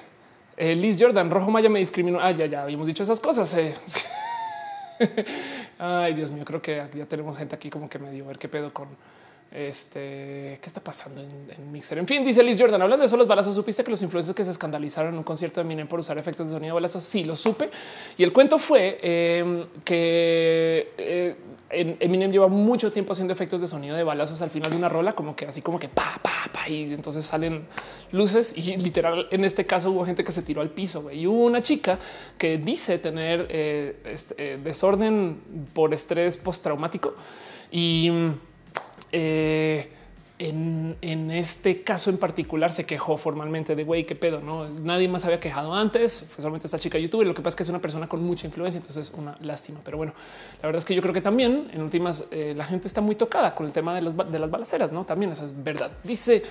Eh, 0.59 0.71
eh, 0.71 0.75
Liz 0.75 0.97
Jordan, 0.99 1.31
Rojo 1.31 1.49
Maya 1.49 1.69
me 1.69 1.79
discriminó. 1.79 2.19
Ah, 2.21 2.31
ya, 2.31 2.45
ya 2.45 2.63
habíamos 2.63 2.87
dicho 2.87 3.03
esas 3.03 3.19
cosas. 3.19 3.53
Eh. 3.55 3.73
Ay, 5.79 6.13
Dios 6.13 6.31
mío, 6.31 6.43
creo 6.45 6.61
que 6.61 6.85
ya 6.93 7.05
tenemos 7.05 7.37
gente 7.37 7.55
aquí 7.55 7.69
como 7.69 7.89
que 7.89 7.97
me 7.97 8.11
dio 8.11 8.25
ver 8.25 8.37
qué 8.37 8.49
pedo 8.49 8.73
con 8.73 8.89
este. 9.51 10.59
¿Qué 10.61 10.67
está 10.67 10.81
pasando 10.81 11.21
en, 11.21 11.71
Mixer? 11.71 11.97
En 11.97 12.05
fin, 12.05 12.23
dice 12.23 12.43
Liz 12.43 12.57
Jordan, 12.59 12.81
hablando 12.81 13.03
de 13.03 13.07
esos 13.07 13.27
balazos, 13.27 13.55
¿supiste 13.55 13.83
que 13.83 13.91
los 13.91 14.01
influencers 14.01 14.35
que 14.35 14.43
se 14.43 14.51
escandalizaron 14.51 15.13
en 15.13 15.19
un 15.19 15.23
concierto 15.23 15.61
de 15.61 15.63
Minen 15.63 15.87
por 15.87 15.99
usar 15.99 16.17
efectos 16.17 16.47
de 16.47 16.53
sonido 16.53 16.73
de 16.73 16.81
balazos? 16.81 17.03
Sí, 17.03 17.23
lo 17.23 17.35
supe. 17.35 17.69
Y 18.17 18.23
el 18.23 18.33
cuento 18.33 18.59
fue 18.59 18.99
em, 19.01 19.65
que 19.85 20.93
eh, 20.97 21.35
Eminem 21.71 22.31
lleva 22.31 22.47
mucho 22.47 22.91
tiempo 22.91 23.13
haciendo 23.13 23.31
efectos 23.31 23.61
de 23.61 23.67
sonido 23.67 23.95
de 23.95 24.03
balazos 24.03 24.41
al 24.41 24.49
final 24.49 24.71
de 24.71 24.77
una 24.77 24.89
rola, 24.89 25.13
como 25.13 25.35
que 25.35 25.45
así 25.45 25.61
como 25.61 25.79
que 25.79 25.87
pa, 25.87 26.19
pa, 26.21 26.49
pa, 26.51 26.67
y 26.67 26.93
entonces 26.93 27.25
salen 27.25 27.67
luces. 28.11 28.57
Y 28.57 28.75
literal, 28.77 29.27
en 29.29 29.45
este 29.45 29.65
caso 29.65 29.91
hubo 29.91 30.03
gente 30.05 30.23
que 30.23 30.31
se 30.31 30.41
tiró 30.41 30.61
al 30.61 30.69
piso 30.69 31.11
y 31.11 31.27
hubo 31.27 31.45
una 31.45 31.61
chica 31.61 31.99
que 32.37 32.57
dice 32.57 32.97
tener 32.97 33.45
eh, 33.49 33.97
este, 34.05 34.53
eh, 34.53 34.57
desorden 34.57 35.39
por 35.73 35.93
estrés 35.93 36.37
postraumático 36.37 37.13
y 37.71 38.09
eh, 39.11 39.89
en, 40.39 41.31
este 41.31 41.83
caso 41.83 42.09
en 42.09 42.17
particular 42.17 42.71
se 42.71 42.85
quejó 42.85 43.17
formalmente 43.17 43.75
de 43.75 43.83
güey, 43.83 44.05
qué 44.05 44.15
pedo, 44.15 44.39
no 44.39 44.69
nadie 44.69 45.09
más 45.09 45.25
había 45.25 45.39
quejado 45.39 45.73
antes, 45.73 46.29
fue 46.33 46.41
solamente 46.41 46.67
esta 46.67 46.79
chica 46.79 46.97
youtuber. 46.97 47.27
Lo 47.27 47.33
que 47.33 47.41
pasa 47.41 47.49
es 47.49 47.55
que 47.57 47.63
es 47.63 47.69
una 47.69 47.79
persona 47.79 48.07
con 48.07 48.23
mucha 48.23 48.47
influencia, 48.47 48.79
entonces 48.79 49.09
es 49.09 49.13
una 49.13 49.35
lástima. 49.41 49.81
Pero 49.83 49.97
bueno, 49.97 50.13
la 50.61 50.67
verdad 50.67 50.79
es 50.79 50.85
que 50.85 50.95
yo 50.95 51.01
creo 51.01 51.13
que 51.13 51.21
también 51.21 51.69
en 51.73 51.81
últimas 51.81 52.25
eh, 52.31 52.53
la 52.55 52.63
gente 52.63 52.87
está 52.87 53.01
muy 53.01 53.15
tocada 53.15 53.53
con 53.53 53.65
el 53.65 53.73
tema 53.73 53.93
de, 53.93 54.01
las 54.01 54.49
balaceras, 54.49 54.93
no? 54.93 55.03
También 55.03 55.33
eso 55.33 55.43
es 55.43 55.63
verdad. 55.63 55.91
Dice 56.03 56.43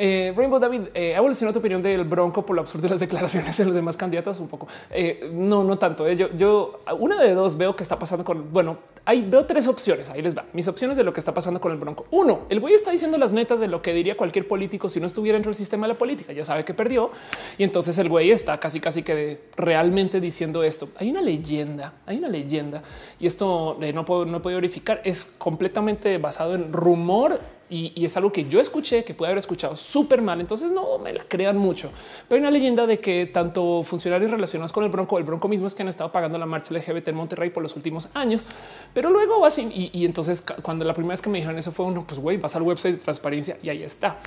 Eh, 0.00 0.32
Rainbow 0.36 0.60
David, 0.60 0.82
eh, 0.94 1.14
¿ha 1.14 1.18
evolucionado 1.18 1.54
tu 1.54 1.58
opinión 1.58 1.82
del 1.82 2.04
Bronco 2.04 2.46
por 2.46 2.54
lo 2.54 2.62
absurdo 2.62 2.84
de 2.84 2.90
las 2.90 3.00
declaraciones 3.06 3.56
de 3.56 3.64
los 3.64 3.74
demás 3.74 3.96
candidatos? 3.96 4.38
Un 4.38 4.46
poco. 4.46 4.68
Eh, 4.90 5.28
no, 5.32 5.64
no 5.64 5.76
tanto. 5.76 6.08
Yo, 6.12 6.28
yo, 6.36 6.80
una 7.00 7.20
de 7.20 7.34
dos 7.34 7.58
veo 7.58 7.74
que 7.74 7.82
está 7.82 7.98
pasando 7.98 8.24
con, 8.24 8.52
bueno, 8.52 8.78
hay 9.04 9.22
veo 9.22 9.44
tres 9.44 9.66
opciones. 9.66 10.08
Ahí 10.10 10.22
les 10.22 10.38
va. 10.38 10.44
Mis 10.52 10.68
opciones 10.68 10.96
de 10.96 11.02
lo 11.02 11.12
que 11.12 11.18
está 11.18 11.34
pasando 11.34 11.60
con 11.60 11.72
el 11.72 11.78
Bronco. 11.78 12.06
Uno, 12.12 12.42
el 12.48 12.60
güey 12.60 12.74
está 12.74 12.92
diciendo 12.92 13.18
las 13.18 13.32
netas 13.32 13.58
de 13.58 13.66
lo 13.66 13.82
que 13.82 13.92
diría 13.92 14.16
cualquier 14.16 14.46
político 14.46 14.88
si 14.88 15.00
no 15.00 15.06
estuviera 15.06 15.34
dentro 15.34 15.50
del 15.50 15.56
sistema 15.56 15.88
de 15.88 15.94
la 15.94 15.98
política. 15.98 16.32
Ya 16.32 16.44
sabe 16.44 16.64
que 16.64 16.74
perdió. 16.74 17.10
Y 17.58 17.64
entonces 17.64 17.98
el 17.98 18.08
güey 18.08 18.30
está 18.30 18.60
casi, 18.60 18.78
casi 18.78 19.02
que 19.02 19.40
realmente 19.56 20.20
diciendo 20.20 20.62
esto. 20.62 20.90
Hay 20.96 21.10
una 21.10 21.22
leyenda, 21.22 21.94
hay 22.06 22.18
una 22.18 22.28
leyenda 22.28 22.84
y 23.18 23.26
esto 23.26 23.76
no 23.92 24.04
puedo, 24.04 24.24
no 24.26 24.40
puedo 24.42 24.56
verificar. 24.56 25.00
Es 25.04 25.24
completamente 25.24 26.18
basado 26.18 26.54
en 26.54 26.72
rumor 26.72 27.40
y, 27.70 28.04
es 28.04 28.16
algo 28.16 28.32
que 28.32 28.48
yo 28.48 28.60
escuché 28.60 29.04
que 29.04 29.14
puede 29.14 29.30
haber 29.30 29.38
escuchado 29.38 29.76
súper 29.76 30.22
mal. 30.22 30.40
Entonces 30.40 30.70
no 30.70 30.98
me 30.98 31.12
la 31.12 31.24
crean 31.24 31.56
mucho. 31.56 31.90
Pero 32.28 32.36
hay 32.36 32.40
una 32.40 32.50
leyenda 32.50 32.86
de 32.86 32.98
que 33.00 33.26
tanto 33.26 33.82
funcionarios 33.82 34.30
relacionados 34.30 34.72
con 34.72 34.84
el 34.84 34.90
Bronco, 34.90 35.18
el 35.18 35.24
Bronco 35.24 35.48
mismo 35.48 35.66
es 35.66 35.74
que 35.74 35.82
han 35.82 35.88
estado 35.88 36.10
pagando 36.10 36.38
la 36.38 36.46
marcha 36.46 36.74
LGBT 36.74 37.08
en 37.08 37.16
Monterrey 37.16 37.50
por 37.50 37.62
los 37.62 37.76
últimos 37.76 38.08
años. 38.14 38.46
Pero 38.94 39.10
luego 39.10 39.44
así 39.44 39.68
y, 39.72 39.98
y 39.98 40.04
entonces 40.04 40.44
cuando 40.62 40.84
la 40.84 40.94
primera 40.94 41.12
vez 41.12 41.22
que 41.22 41.30
me 41.30 41.38
dijeron 41.38 41.58
eso 41.58 41.72
fue 41.72 41.86
uno, 41.86 42.04
pues 42.06 42.20
güey, 42.20 42.36
vas 42.38 42.56
al 42.56 42.62
website 42.62 42.96
de 42.96 43.02
transparencia 43.02 43.58
y 43.62 43.68
ahí 43.68 43.82
está. 43.82 44.18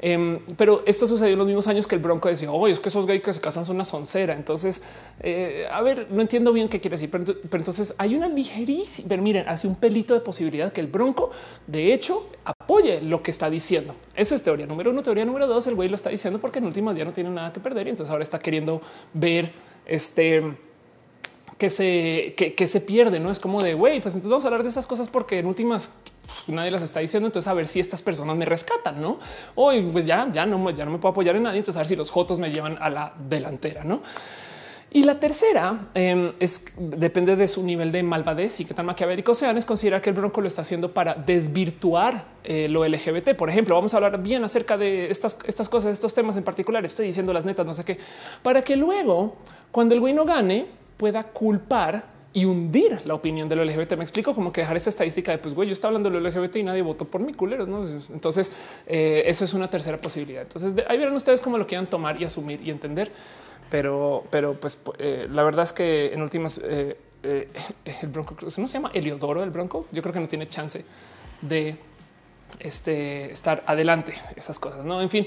Em, 0.00 0.40
pero 0.56 0.82
esto 0.86 1.06
sucedió 1.06 1.32
en 1.32 1.38
los 1.38 1.46
mismos 1.46 1.68
años 1.68 1.86
que 1.86 1.94
el 1.94 2.00
Bronco 2.00 2.28
decía, 2.28 2.50
oye, 2.50 2.72
es 2.72 2.80
que 2.80 2.88
esos 2.88 3.06
gays 3.06 3.22
que 3.22 3.32
se 3.32 3.40
casan 3.40 3.64
son 3.64 3.76
una 3.76 3.84
soncera. 3.84 4.34
Entonces, 4.34 4.82
eh, 5.20 5.66
a 5.70 5.80
ver, 5.82 6.08
no 6.10 6.20
entiendo 6.20 6.52
bien 6.52 6.68
qué 6.68 6.80
quiere 6.80 6.96
decir, 6.96 7.10
pero, 7.10 7.24
entonces 7.52 7.94
hay 7.98 8.14
una 8.14 8.28
ligerísima, 8.28 9.08
pero 9.08 9.22
miren, 9.22 9.48
hace 9.48 9.66
un 9.66 9.76
pelito 9.76 10.14
de 10.14 10.20
posibilidad 10.20 10.72
que 10.72 10.80
el 10.80 10.88
Bronco, 10.88 11.30
de 11.66 11.94
hecho, 11.94 12.28
apoye 12.44 13.00
lo 13.00 13.22
que 13.22 13.30
está 13.30 13.48
diciendo. 13.48 13.94
Esa 14.14 14.34
es 14.34 14.42
teoría 14.42 14.66
número 14.66 14.90
uno. 14.90 15.02
Teoría 15.02 15.24
número 15.24 15.46
dos, 15.46 15.66
el 15.66 15.74
güey 15.74 15.88
lo 15.88 15.96
está 15.96 16.10
diciendo 16.10 16.40
porque 16.40 16.58
en 16.58 16.66
últimas 16.66 16.96
ya 16.96 17.04
no 17.04 17.12
tiene 17.12 17.30
nada 17.30 17.52
que 17.52 17.60
perder 17.60 17.86
y 17.86 17.90
entonces 17.90 18.10
ahora 18.10 18.22
está 18.22 18.38
queriendo 18.38 18.82
ver 19.14 19.52
este 19.86 20.65
que 21.58 21.70
se, 21.70 22.34
que, 22.36 22.68
se 22.68 22.80
pierde, 22.80 23.18
no 23.18 23.30
es 23.30 23.40
como 23.40 23.62
de 23.62 23.74
güey, 23.74 24.00
pues 24.00 24.14
entonces 24.14 24.30
vamos 24.30 24.44
a 24.44 24.48
hablar 24.48 24.62
de 24.62 24.68
esas 24.68 24.86
cosas 24.86 25.08
porque 25.08 25.38
en 25.38 25.46
últimas 25.46 26.02
nadie 26.48 26.70
las 26.70 26.82
está 26.82 27.00
diciendo. 27.00 27.26
Entonces, 27.26 27.48
a 27.48 27.54
ver 27.54 27.66
si 27.66 27.80
estas 27.80 28.02
personas 28.02 28.36
me 28.36 28.44
rescatan, 28.44 29.00
no? 29.00 29.18
Hoy, 29.54 29.88
pues 29.90 30.04
ya, 30.04 30.30
ya 30.32 30.46
no, 30.46 30.70
ya 30.70 30.84
no 30.84 30.90
me 30.90 30.98
puedo 30.98 31.12
apoyar 31.12 31.36
en 31.36 31.44
nadie. 31.44 31.58
Entonces, 31.58 31.76
a 31.76 31.80
ver 31.80 31.86
si 31.86 31.96
los 31.96 32.10
jotos 32.10 32.38
me 32.38 32.50
llevan 32.50 32.76
a 32.80 32.90
la 32.90 33.14
delantera, 33.28 33.84
no? 33.84 34.02
Y 34.90 35.02
la 35.02 35.18
tercera 35.18 35.88
em, 35.94 36.32
es 36.38 36.72
depende 36.78 37.36
de 37.36 37.48
su 37.48 37.62
nivel 37.62 37.92
de 37.92 38.02
malvadez 38.02 38.60
y 38.60 38.64
qué 38.64 38.72
tan 38.72 38.86
maquiavélico 38.86 39.34
sean. 39.34 39.58
Es 39.58 39.64
considerar 39.64 40.00
que 40.00 40.10
el 40.10 40.16
Bronco 40.16 40.40
lo 40.40 40.48
está 40.48 40.62
haciendo 40.62 40.92
para 40.92 41.14
desvirtuar 41.14 42.24
eh, 42.44 42.68
lo 42.68 42.86
LGBT. 42.86 43.34
Por 43.34 43.50
ejemplo, 43.50 43.74
vamos 43.74 43.92
a 43.92 43.98
hablar 43.98 44.22
bien 44.22 44.44
acerca 44.44 44.78
de 44.78 45.10
estas, 45.10 45.38
estas 45.46 45.68
cosas, 45.68 45.92
estos 45.92 46.14
temas 46.14 46.36
en 46.36 46.44
particular. 46.44 46.84
Estoy 46.84 47.08
diciendo 47.08 47.32
las 47.32 47.44
netas, 47.44 47.66
no 47.66 47.74
sé 47.74 47.84
qué, 47.84 47.98
para 48.42 48.62
que 48.62 48.76
luego, 48.76 49.36
cuando 49.70 49.94
el 49.94 50.00
güey 50.00 50.14
no 50.14 50.24
gane, 50.24 50.66
pueda 50.96 51.24
culpar 51.24 52.16
y 52.32 52.44
hundir 52.44 53.00
la 53.06 53.14
opinión 53.14 53.48
de 53.48 53.56
lo 53.56 53.64
LGBT. 53.64 53.92
Me 53.96 54.04
explico 54.04 54.34
como 54.34 54.52
que 54.52 54.60
dejar 54.60 54.76
esa 54.76 54.90
estadística 54.90 55.32
de 55.32 55.38
pues 55.38 55.54
güey, 55.54 55.68
yo 55.68 55.72
estaba 55.72 55.96
hablando 55.96 56.10
de 56.10 56.20
LGBT 56.20 56.56
y 56.56 56.62
nadie 56.64 56.82
votó 56.82 57.06
por 57.06 57.22
mi 57.22 57.32
culero. 57.32 57.66
¿no? 57.66 57.86
Entonces, 58.12 58.52
eh, 58.86 59.22
eso 59.24 59.46
es 59.46 59.54
una 59.54 59.70
tercera 59.70 59.96
posibilidad. 59.96 60.42
Entonces, 60.42 60.74
ahí 60.86 60.98
verán 60.98 61.14
ustedes 61.14 61.40
cómo 61.40 61.56
lo 61.56 61.66
quieran 61.66 61.86
tomar 61.86 62.20
y 62.20 62.24
asumir 62.24 62.60
y 62.62 62.70
entender. 62.70 63.10
Pero, 63.70 64.24
pero 64.30 64.52
pues 64.52 64.82
eh, 64.98 65.26
la 65.30 65.42
verdad 65.44 65.64
es 65.64 65.72
que 65.72 66.12
en 66.12 66.20
últimas 66.20 66.60
eh, 66.62 66.98
el 68.02 68.08
Bronco 68.08 68.36
no 68.42 68.50
se 68.50 68.68
llama 68.68 68.90
Eliodoro 68.92 69.42
el 69.42 69.50
Bronco. 69.50 69.86
Yo 69.90 70.02
creo 70.02 70.12
que 70.12 70.20
no 70.20 70.26
tiene 70.26 70.46
chance 70.46 70.84
de 71.40 71.78
este, 72.60 73.30
estar 73.30 73.62
adelante, 73.66 74.14
esas 74.36 74.58
cosas. 74.58 74.84
No, 74.84 75.00
en 75.00 75.10
fin, 75.10 75.26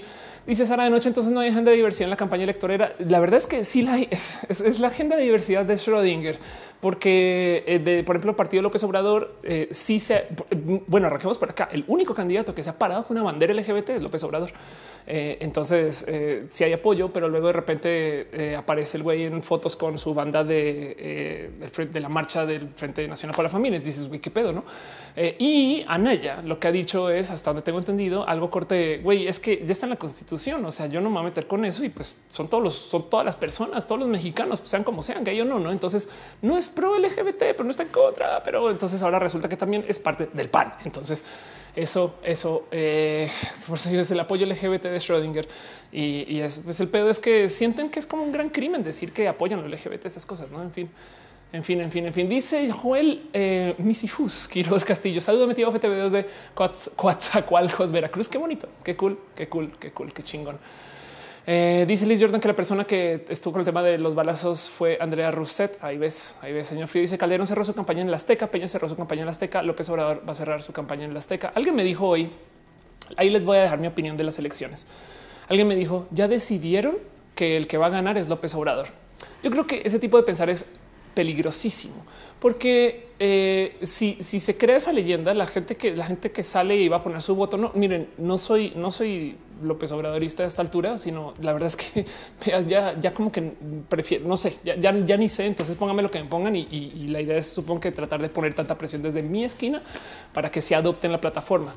dice 0.49 0.65
Sara 0.65 0.83
de 0.83 0.89
noche. 0.89 1.07
Entonces 1.07 1.31
no 1.31 1.39
hay 1.39 1.49
agenda 1.49 1.71
de 1.71 1.77
diversidad 1.77 2.05
en 2.05 2.09
la 2.09 2.17
campaña 2.17 2.43
electoral. 2.43 2.95
La 2.99 3.19
verdad 3.19 3.37
es 3.37 3.47
que 3.47 3.63
sí 3.63 3.83
la 3.83 3.93
hay. 3.93 4.09
Es, 4.49 4.79
la 4.79 4.87
agenda 4.87 5.15
de 5.15 5.23
diversidad 5.23 5.65
de 5.65 5.75
Schrödinger, 5.75 6.37
porque 6.81 7.63
eh, 7.67 7.79
de, 7.79 8.03
por 8.03 8.15
ejemplo, 8.15 8.31
el 8.31 8.35
partido 8.35 8.63
López 8.63 8.83
Obrador 8.83 9.35
eh, 9.43 9.67
sí 9.71 9.99
se 9.99 10.27
bueno, 10.87 11.07
arranquemos 11.07 11.37
por 11.37 11.51
acá. 11.51 11.69
El 11.71 11.85
único 11.87 12.15
candidato 12.15 12.55
que 12.55 12.63
se 12.63 12.69
ha 12.71 12.77
parado 12.77 13.05
con 13.05 13.15
una 13.17 13.25
bandera 13.25 13.53
LGBT 13.53 13.89
es 13.91 14.01
López 14.01 14.23
Obrador. 14.23 14.51
Eh, 15.05 15.37
entonces 15.41 16.05
eh, 16.07 16.45
si 16.49 16.63
hay 16.63 16.73
apoyo, 16.73 17.11
pero 17.11 17.29
luego 17.29 17.47
de 17.47 17.53
repente 17.53 18.55
aparece 18.55 18.97
el 18.97 19.03
güey 19.03 19.23
en 19.23 19.41
fotos 19.41 19.75
con 19.75 19.97
su 19.97 20.13
banda 20.13 20.43
de, 20.43 21.49
de 21.91 21.99
la 21.99 22.09
marcha 22.09 22.45
del 22.45 22.69
Frente 22.69 23.07
Nacional 23.07 23.35
para 23.35 23.47
la 23.47 23.51
Familia. 23.51 23.79
Dices, 23.79 24.07
güey, 24.07 24.19
qué 24.19 24.31
pedo, 24.31 24.51
no? 24.51 24.63
y 25.37 25.83
Anaya 25.87 26.41
lo 26.41 26.59
que 26.59 26.69
ha 26.69 26.71
dicho 26.71 27.09
es, 27.09 27.29
hasta 27.29 27.49
donde 27.49 27.61
tengo 27.61 27.79
entendido, 27.79 28.25
algo 28.27 28.49
corte, 28.49 28.99
güey, 29.03 29.27
es 29.27 29.39
que 29.39 29.63
ya 29.65 29.71
está 29.73 29.85
en 29.85 29.91
la 29.91 29.95
constitución. 29.97 30.38
O 30.47 30.71
sea, 30.71 30.87
yo 30.87 31.01
no 31.01 31.09
me 31.09 31.15
voy 31.15 31.23
a 31.23 31.29
meter 31.29 31.47
con 31.47 31.65
eso 31.65 31.83
y 31.83 31.89
pues 31.89 32.23
son 32.29 32.47
todos 32.47 32.63
los, 32.63 32.75
son 32.75 33.09
todas 33.09 33.25
las 33.25 33.35
personas, 33.35 33.87
todos 33.87 33.99
los 33.99 34.09
mexicanos, 34.09 34.61
sean 34.63 34.83
como 34.83 35.03
sean, 35.03 35.23
gay 35.23 35.39
o 35.41 35.45
no, 35.45 35.59
no? 35.59 35.71
Entonces 35.71 36.09
no 36.41 36.57
es 36.57 36.69
pro 36.69 36.97
LGBT, 36.97 37.39
pero 37.39 37.63
no 37.63 37.71
está 37.71 37.83
en 37.83 37.89
contra. 37.89 38.41
Pero 38.43 38.71
entonces 38.71 39.01
ahora 39.01 39.19
resulta 39.19 39.49
que 39.49 39.57
también 39.57 39.83
es 39.87 39.99
parte 39.99 40.29
del 40.33 40.49
PAN. 40.49 40.73
Entonces, 40.85 41.25
eso, 41.75 42.15
eso, 42.23 42.67
eh, 42.71 43.29
por 43.67 43.77
eso 43.77 43.89
es 43.89 44.11
el 44.11 44.19
apoyo 44.19 44.45
LGBT 44.45 44.83
de 44.83 44.97
Schrödinger. 44.97 45.47
Y, 45.91 46.39
es, 46.39 46.61
pues 46.63 46.79
el 46.79 46.87
pedo 46.87 47.09
es 47.09 47.19
que 47.19 47.49
sienten 47.49 47.89
que 47.89 47.99
es 47.99 48.05
como 48.07 48.23
un 48.23 48.31
gran 48.31 48.49
crimen 48.49 48.83
decir 48.83 49.11
que 49.11 49.27
apoyan 49.27 49.61
los 49.61 49.71
LGBT, 49.71 50.05
esas 50.05 50.25
cosas, 50.25 50.49
no? 50.51 50.61
En 50.61 50.71
fin. 50.71 50.89
En 51.51 51.63
fin, 51.63 51.81
en 51.81 51.91
fin, 51.91 52.05
en 52.05 52.13
fin. 52.13 52.29
Dice 52.29 52.71
Joel 52.71 53.27
eh, 53.33 53.73
Misifus 53.79 54.47
Quiroz 54.47 54.85
Castillo. 54.85 55.19
Saludos 55.19 55.47
metido 55.47 55.71
FTV2 55.73 56.09
de 56.09 56.25
Coatzacoalcos, 56.95 57.91
Veracruz. 57.91 58.29
Qué 58.29 58.37
bonito, 58.37 58.69
qué 58.83 58.95
cool, 58.95 59.17
qué 59.35 59.49
cool, 59.49 59.71
qué 59.79 59.91
cool, 59.91 60.13
qué 60.13 60.21
chingón. 60.21 60.59
Eh, 61.47 61.85
dice 61.87 62.05
Liz 62.05 62.21
Jordan 62.21 62.39
que 62.39 62.47
la 62.47 62.55
persona 62.55 62.83
que 62.83 63.25
estuvo 63.29 63.53
con 63.53 63.61
el 63.61 63.65
tema 63.65 63.81
de 63.81 63.97
los 63.97 64.13
balazos 64.13 64.69
fue 64.69 64.99
Andrea 65.01 65.31
Rousset. 65.31 65.83
Ahí 65.83 65.97
ves, 65.97 66.37
ahí 66.43 66.53
ves, 66.53 66.67
señor 66.67 66.87
Fío. 66.87 67.01
Dice 67.01 67.17
Calderón 67.17 67.47
cerró 67.47 67.65
su 67.65 67.73
campaña 67.73 68.01
en 68.01 68.11
la 68.11 68.17
Azteca, 68.17 68.45
Peña 68.45 68.67
cerró 68.67 68.87
su 68.87 68.95
campaña 68.95 69.21
en 69.21 69.25
la 69.25 69.31
Azteca, 69.31 69.63
López 69.63 69.89
Obrador 69.89 70.21
va 70.27 70.33
a 70.33 70.35
cerrar 70.35 70.61
su 70.61 70.71
campaña 70.71 71.05
en 71.05 71.13
la 71.13 71.19
Azteca. 71.19 71.51
Alguien 71.55 71.75
me 71.75 71.83
dijo 71.83 72.07
hoy, 72.07 72.29
ahí 73.17 73.31
les 73.31 73.43
voy 73.43 73.57
a 73.57 73.61
dejar 73.61 73.79
mi 73.79 73.87
opinión 73.87 74.17
de 74.17 74.23
las 74.23 74.37
elecciones. 74.37 74.85
Alguien 75.47 75.67
me 75.67 75.75
dijo, 75.75 76.05
ya 76.11 76.27
decidieron 76.27 76.97
que 77.33 77.57
el 77.57 77.65
que 77.65 77.79
va 77.79 77.87
a 77.87 77.89
ganar 77.89 78.19
es 78.19 78.29
López 78.29 78.53
Obrador. 78.53 78.89
Yo 79.41 79.49
creo 79.49 79.65
que 79.65 79.81
ese 79.83 79.97
tipo 79.97 80.17
de 80.17 80.23
pensar 80.23 80.51
es 80.51 80.69
peligrosísimo 81.19 82.05
porque 82.39 83.09
eh, 83.19 83.77
si, 83.83 84.15
se 84.23 84.57
crea 84.57 84.77
esa 84.77 84.93
leyenda, 84.93 85.33
la 85.33 85.45
gente 85.45 85.75
que 85.75 85.95
la 85.95 86.05
gente 86.05 86.31
que 86.31 86.41
sale 86.41 86.77
y 86.77 86.87
va 86.87 86.97
a 86.97 87.03
poner 87.03 87.21
su 87.21 87.35
voto, 87.35 87.57
no 87.57 87.71
miren, 87.75 88.09
no 88.17 88.37
soy, 88.37 88.71
no 88.75 88.91
soy 88.91 89.35
López 89.61 89.91
Obradorista 89.91 90.43
a 90.43 90.47
esta 90.47 90.61
altura, 90.61 90.97
sino 90.97 91.33
la 91.41 91.51
verdad 91.51 91.67
es 91.67 91.75
que 91.75 92.05
ya, 92.67 92.97
ya 92.97 93.13
como 93.13 93.29
que 93.29 93.51
prefiero, 93.89 94.25
no 94.25 94.37
sé, 94.37 94.57
ya, 94.63 94.75
ya, 94.75 95.17
ni 95.17 95.27
sé. 95.27 95.47
Entonces 95.47 95.75
pónganme 95.75 96.01
lo 96.01 96.09
que 96.09 96.23
me 96.23 96.29
pongan 96.29 96.55
y, 96.55 97.07
la 97.09 97.19
idea 97.19 97.37
es 97.37 97.47
supongo 97.47 97.81
que 97.81 97.91
tratar 97.91 98.21
de 98.21 98.29
poner 98.29 98.53
tanta 98.53 98.77
presión 98.77 99.01
desde 99.01 99.21
mi 99.21 99.43
esquina 99.43 99.83
para 100.33 100.49
que 100.49 100.61
se 100.61 100.75
adopten 100.75 101.11
la 101.11 101.19
plataforma. 101.19 101.75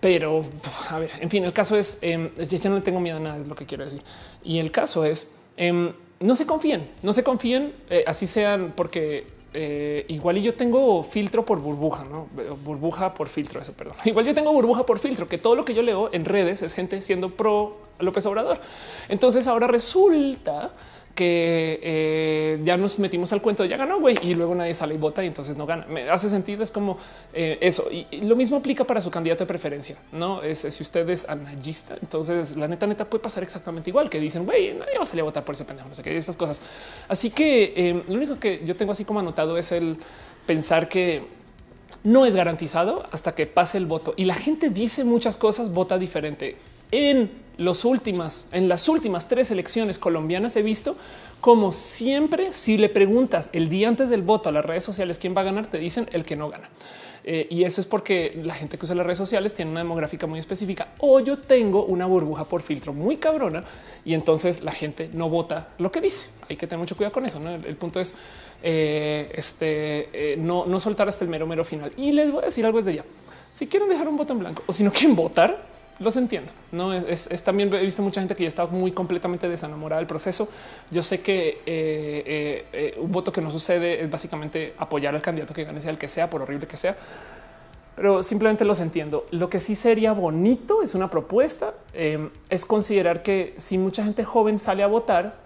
Pero 0.00 0.44
a 0.90 0.98
ver, 0.98 1.10
en 1.20 1.30
fin, 1.30 1.44
el 1.44 1.52
caso 1.52 1.76
es 1.76 1.98
eh, 2.02 2.32
ya 2.48 2.68
no 2.68 2.76
le 2.76 2.82
tengo 2.82 2.98
miedo 2.98 3.18
a 3.18 3.20
nada, 3.20 3.38
es 3.38 3.46
lo 3.46 3.54
que 3.54 3.64
quiero 3.64 3.84
decir. 3.84 4.02
Y 4.42 4.58
el 4.58 4.72
caso 4.72 5.04
es 5.04 5.36
em, 5.56 5.92
no 6.20 6.36
se 6.36 6.46
confíen, 6.46 6.90
no 7.02 7.12
se 7.12 7.22
confíen, 7.22 7.74
eh, 7.90 8.04
así 8.06 8.26
sean, 8.26 8.72
porque 8.76 9.26
eh, 9.54 10.04
igual 10.08 10.36
y 10.38 10.42
yo 10.42 10.54
tengo 10.54 11.02
filtro 11.02 11.44
por 11.44 11.60
burbuja, 11.60 12.04
no 12.04 12.28
burbuja 12.64 13.14
por 13.14 13.28
filtro. 13.28 13.60
Eso, 13.60 13.72
perdón. 13.72 13.94
Igual 14.04 14.26
yo 14.26 14.34
tengo 14.34 14.52
burbuja 14.52 14.84
por 14.84 14.98
filtro, 14.98 15.26
que 15.28 15.38
todo 15.38 15.54
lo 15.54 15.64
que 15.64 15.74
yo 15.74 15.82
leo 15.82 16.10
en 16.12 16.24
redes 16.24 16.62
es 16.62 16.74
gente 16.74 17.00
siendo 17.02 17.30
pro 17.30 17.78
López 17.98 18.26
Obrador. 18.26 18.60
Entonces 19.08 19.46
ahora 19.46 19.66
resulta 19.66 20.72
que 21.18 21.80
eh, 21.82 22.60
ya 22.62 22.76
nos 22.76 23.00
metimos 23.00 23.32
al 23.32 23.42
cuento, 23.42 23.64
ya 23.64 23.76
ganó, 23.76 23.98
güey, 23.98 24.16
y 24.22 24.34
luego 24.34 24.54
nadie 24.54 24.72
sale 24.72 24.94
y 24.94 24.98
vota 24.98 25.24
y 25.24 25.26
entonces 25.26 25.56
no 25.56 25.66
gana. 25.66 25.84
Me 25.86 26.08
hace 26.08 26.30
sentido, 26.30 26.62
es 26.62 26.70
como 26.70 26.96
eh, 27.34 27.58
eso. 27.60 27.88
Y, 27.90 28.20
lo 28.20 28.36
mismo 28.36 28.56
aplica 28.56 28.84
para 28.84 29.00
su 29.00 29.10
candidato 29.10 29.42
de 29.42 29.48
preferencia, 29.48 29.96
¿no? 30.12 30.44
Es 30.44 30.60
si 30.60 30.80
usted 30.80 31.10
es 31.10 31.28
anallista, 31.28 31.96
entonces 32.00 32.56
la 32.56 32.68
neta 32.68 32.86
neta 32.86 33.04
puede 33.04 33.20
pasar 33.20 33.42
exactamente 33.42 33.90
igual, 33.90 34.08
que 34.08 34.20
dicen, 34.20 34.44
güey, 34.44 34.74
nadie 34.74 34.96
va 34.96 35.02
a 35.02 35.06
salir 35.06 35.22
a 35.22 35.24
votar 35.24 35.44
por 35.44 35.56
ese 35.56 35.64
pendejo, 35.64 35.88
no 35.88 35.94
sé 35.96 36.04
qué, 36.04 36.16
esas 36.16 36.36
cosas. 36.36 36.62
Así 37.08 37.30
que 37.30 37.72
eh, 37.74 38.02
lo 38.06 38.14
único 38.14 38.38
que 38.38 38.62
yo 38.64 38.76
tengo 38.76 38.92
así 38.92 39.04
como 39.04 39.18
anotado 39.18 39.58
es 39.58 39.72
el 39.72 39.96
pensar 40.46 40.88
que 40.88 41.24
no 42.04 42.26
es 42.26 42.36
garantizado 42.36 43.08
hasta 43.10 43.34
que 43.34 43.46
pase 43.46 43.76
el 43.76 43.86
voto. 43.86 44.14
Y 44.16 44.24
la 44.24 44.36
gente 44.36 44.70
dice 44.70 45.02
muchas 45.02 45.36
cosas, 45.36 45.74
vota 45.74 45.98
diferente. 45.98 46.56
En 46.90 47.30
las 47.56 47.84
últimas 47.84 48.48
tres 49.28 49.50
elecciones 49.50 49.98
colombianas 49.98 50.56
he 50.56 50.62
visto 50.62 50.96
como 51.40 51.72
siempre, 51.72 52.52
si 52.52 52.78
le 52.78 52.88
preguntas 52.88 53.48
el 53.52 53.68
día 53.68 53.88
antes 53.88 54.10
del 54.10 54.22
voto 54.22 54.48
a 54.48 54.52
las 54.52 54.64
redes 54.64 54.84
sociales 54.84 55.18
quién 55.18 55.36
va 55.36 55.42
a 55.42 55.44
ganar, 55.44 55.66
te 55.68 55.78
dicen 55.78 56.08
el 56.12 56.24
que 56.24 56.34
no 56.34 56.48
gana. 56.48 56.68
Eh, 57.24 57.46
y 57.50 57.64
eso 57.64 57.80
es 57.80 57.86
porque 57.86 58.40
la 58.42 58.54
gente 58.54 58.78
que 58.78 58.86
usa 58.86 58.94
las 58.94 59.04
redes 59.04 59.18
sociales 59.18 59.54
tiene 59.54 59.70
una 59.70 59.80
demográfica 59.80 60.26
muy 60.26 60.38
específica 60.38 60.94
o 60.98 61.20
yo 61.20 61.38
tengo 61.38 61.84
una 61.84 62.06
burbuja 62.06 62.44
por 62.44 62.62
filtro 62.62 62.94
muy 62.94 63.18
cabrona 63.18 63.64
y 64.04 64.14
entonces 64.14 64.62
la 64.62 64.72
gente 64.72 65.10
no 65.12 65.28
vota 65.28 65.68
lo 65.78 65.92
que 65.92 66.00
dice. 66.00 66.30
Hay 66.48 66.56
que 66.56 66.66
tener 66.66 66.80
mucho 66.80 66.96
cuidado 66.96 67.12
con 67.12 67.26
eso. 67.26 67.38
El, 67.46 67.76
punto 67.76 68.00
es 68.00 68.14
eh, 68.62 69.30
este, 69.34 70.32
eh, 70.32 70.36
no, 70.38 70.64
no 70.64 70.80
soltar 70.80 71.08
hasta 71.08 71.24
el 71.24 71.30
mero 71.30 71.46
mero 71.46 71.64
final. 71.64 71.92
Y 71.96 72.12
les 72.12 72.32
voy 72.32 72.42
a 72.42 72.46
decir 72.46 72.64
algo 72.64 72.78
desde 72.78 72.94
ya. 72.94 73.04
Si 73.54 73.66
quieren 73.66 73.88
dejar 73.88 74.08
un 74.08 74.16
voto 74.16 74.32
en 74.32 74.38
blanco 74.38 74.62
o 74.66 74.72
si 74.72 74.82
no 74.82 74.90
quieren 74.90 75.14
votar, 75.14 75.77
los 75.98 76.16
entiendo. 76.16 76.52
No 76.72 76.92
es, 76.92 77.28
también 77.42 77.72
he 77.74 77.82
visto 77.82 78.02
mucha 78.02 78.20
gente 78.20 78.34
que 78.34 78.44
ya 78.44 78.48
está 78.48 78.66
muy 78.66 78.92
completamente 78.92 79.48
desenamorada 79.48 80.00
del 80.00 80.06
proceso. 80.06 80.48
Yo 80.90 81.02
sé 81.02 81.20
que 81.20 81.62
eh, 81.66 82.96
un 82.98 83.10
voto 83.10 83.32
que 83.32 83.40
no 83.40 83.50
sucede 83.50 84.02
es 84.02 84.10
básicamente 84.10 84.74
apoyar 84.78 85.14
al 85.14 85.22
candidato 85.22 85.54
que 85.54 85.64
gane, 85.64 85.80
sea 85.80 85.90
el 85.90 85.98
que 85.98 86.08
sea, 86.08 86.30
por 86.30 86.42
horrible 86.42 86.66
que 86.66 86.76
sea 86.76 86.96
pero 87.98 88.22
simplemente 88.22 88.64
los 88.64 88.78
entiendo. 88.78 89.26
Lo 89.32 89.50
que 89.50 89.58
sí 89.58 89.74
sería 89.74 90.12
bonito 90.12 90.82
es 90.82 90.94
una 90.94 91.10
propuesta, 91.10 91.74
em, 91.92 92.30
es 92.48 92.64
considerar 92.64 93.24
que 93.24 93.54
si 93.56 93.76
mucha 93.76 94.04
gente 94.04 94.22
joven 94.22 94.60
sale 94.60 94.84
a 94.84 94.86
votar, 94.86 95.40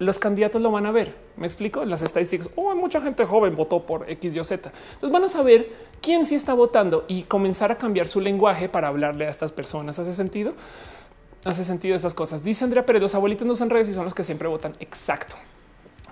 los 0.00 0.18
candidatos 0.18 0.60
lo 0.60 0.72
van 0.72 0.84
a 0.86 0.90
ver. 0.90 1.14
Me 1.36 1.46
explico 1.46 1.84
las 1.84 2.02
estadísticas. 2.02 2.50
Oh, 2.56 2.74
mucha 2.74 3.00
gente 3.00 3.24
joven 3.24 3.54
votó 3.54 3.86
por 3.86 4.10
X, 4.10 4.34
Y, 4.34 4.44
Z. 4.44 4.72
Entonces 4.94 5.12
van 5.12 5.22
a 5.22 5.28
saber 5.28 5.91
quién 6.02 6.26
sí 6.26 6.34
está 6.34 6.52
votando 6.52 7.04
y 7.08 7.22
comenzar 7.22 7.72
a 7.72 7.76
cambiar 7.76 8.08
su 8.08 8.20
lenguaje 8.20 8.68
para 8.68 8.88
hablarle 8.88 9.26
a 9.26 9.30
estas 9.30 9.52
personas. 9.52 9.98
¿Hace 9.98 10.12
sentido? 10.12 10.52
Hace 11.44 11.64
sentido 11.64 11.96
esas 11.96 12.12
cosas. 12.12 12.44
Dice 12.44 12.64
Andrea 12.64 12.84
pero 12.84 12.98
los 12.98 13.14
abuelitos 13.14 13.46
no 13.46 13.54
usan 13.54 13.70
redes 13.70 13.88
y 13.88 13.94
son 13.94 14.04
los 14.04 14.14
que 14.14 14.24
siempre 14.24 14.48
votan. 14.48 14.74
Exacto. 14.80 15.36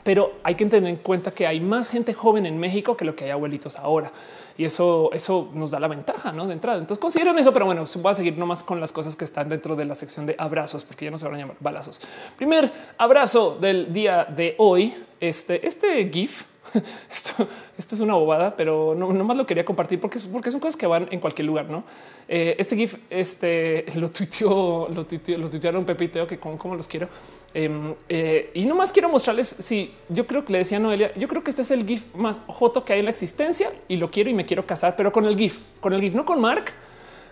Pero 0.02 0.32
hay 0.42 0.54
que 0.54 0.64
tener 0.64 0.88
en 0.88 0.96
cuenta 0.96 1.30
que 1.30 1.46
hay 1.46 1.60
más 1.60 1.90
gente 1.90 2.14
joven 2.14 2.46
en 2.46 2.58
México 2.58 2.96
que 2.96 3.04
lo 3.04 3.14
que 3.14 3.24
hay 3.24 3.30
abuelitos 3.30 3.76
ahora. 3.76 4.12
Y 4.56 4.64
eso, 4.64 5.10
eso 5.12 5.50
nos 5.54 5.70
da 5.70 5.80
la 5.80 5.88
ventaja 5.88 6.32
¿no? 6.32 6.46
de 6.46 6.54
entrada. 6.54 6.78
Entonces 6.78 7.00
consideren 7.00 7.38
eso, 7.38 7.52
pero 7.52 7.66
bueno, 7.66 7.84
voy 7.96 8.12
a 8.12 8.14
seguir 8.14 8.38
nomás 8.38 8.62
con 8.62 8.80
las 8.80 8.92
cosas 8.92 9.14
que 9.14 9.24
están 9.24 9.48
dentro 9.48 9.76
de 9.76 9.84
la 9.84 9.94
sección 9.94 10.24
de 10.24 10.34
abrazos, 10.38 10.84
porque 10.84 11.04
ya 11.04 11.10
no 11.10 11.18
se 11.18 11.26
van 11.26 11.34
a 11.34 11.38
llamar 11.38 11.56
balazos. 11.60 12.00
Primer 12.36 12.72
abrazo 12.96 13.58
del 13.60 13.92
día 13.92 14.24
de 14.24 14.54
hoy. 14.58 14.94
Este, 15.20 15.66
este 15.66 16.08
GIF 16.08 16.44
esto, 17.12 17.48
esto 17.78 17.94
es 17.94 18.00
una 18.00 18.14
bobada, 18.14 18.56
pero 18.56 18.94
no, 18.96 19.08
más 19.24 19.36
lo 19.36 19.46
quería 19.46 19.64
compartir 19.64 20.00
porque, 20.00 20.18
porque 20.32 20.50
son 20.50 20.60
cosas 20.60 20.76
que 20.76 20.86
van 20.86 21.08
en 21.10 21.20
cualquier 21.20 21.46
lugar. 21.46 21.68
No, 21.68 21.84
eh, 22.28 22.56
este 22.58 22.76
GIF 22.76 22.96
este, 23.10 23.86
lo 23.96 24.10
tuiteó, 24.10 24.88
lo, 24.88 25.06
tuiteó, 25.06 25.38
lo 25.38 25.50
tuitearon 25.50 25.84
Pepiteo, 25.84 26.26
que 26.26 26.38
con 26.38 26.56
cómo 26.56 26.74
los 26.74 26.88
quiero. 26.88 27.08
Em, 27.52 27.94
eh, 28.08 28.50
y 28.54 28.64
nomás 28.64 28.92
quiero 28.92 29.08
mostrarles 29.08 29.48
si 29.48 29.92
yo 30.08 30.26
creo 30.26 30.44
que 30.44 30.52
le 30.52 30.58
decía 30.58 30.78
a 30.78 30.80
Noelia, 30.80 31.12
yo 31.14 31.26
creo 31.26 31.42
que 31.42 31.50
este 31.50 31.62
es 31.62 31.70
el 31.72 31.84
GIF 31.84 32.04
más 32.14 32.40
joto 32.46 32.84
que 32.84 32.92
hay 32.92 33.00
en 33.00 33.06
la 33.06 33.10
existencia 33.10 33.72
y 33.88 33.96
lo 33.96 34.10
quiero 34.10 34.30
y 34.30 34.34
me 34.34 34.46
quiero 34.46 34.66
casar, 34.66 34.94
pero 34.96 35.10
con 35.10 35.24
el 35.24 35.36
GIF, 35.36 35.60
con 35.80 35.92
el 35.92 36.00
GIF, 36.00 36.14
no 36.14 36.24
con 36.24 36.40
Mark, 36.40 36.66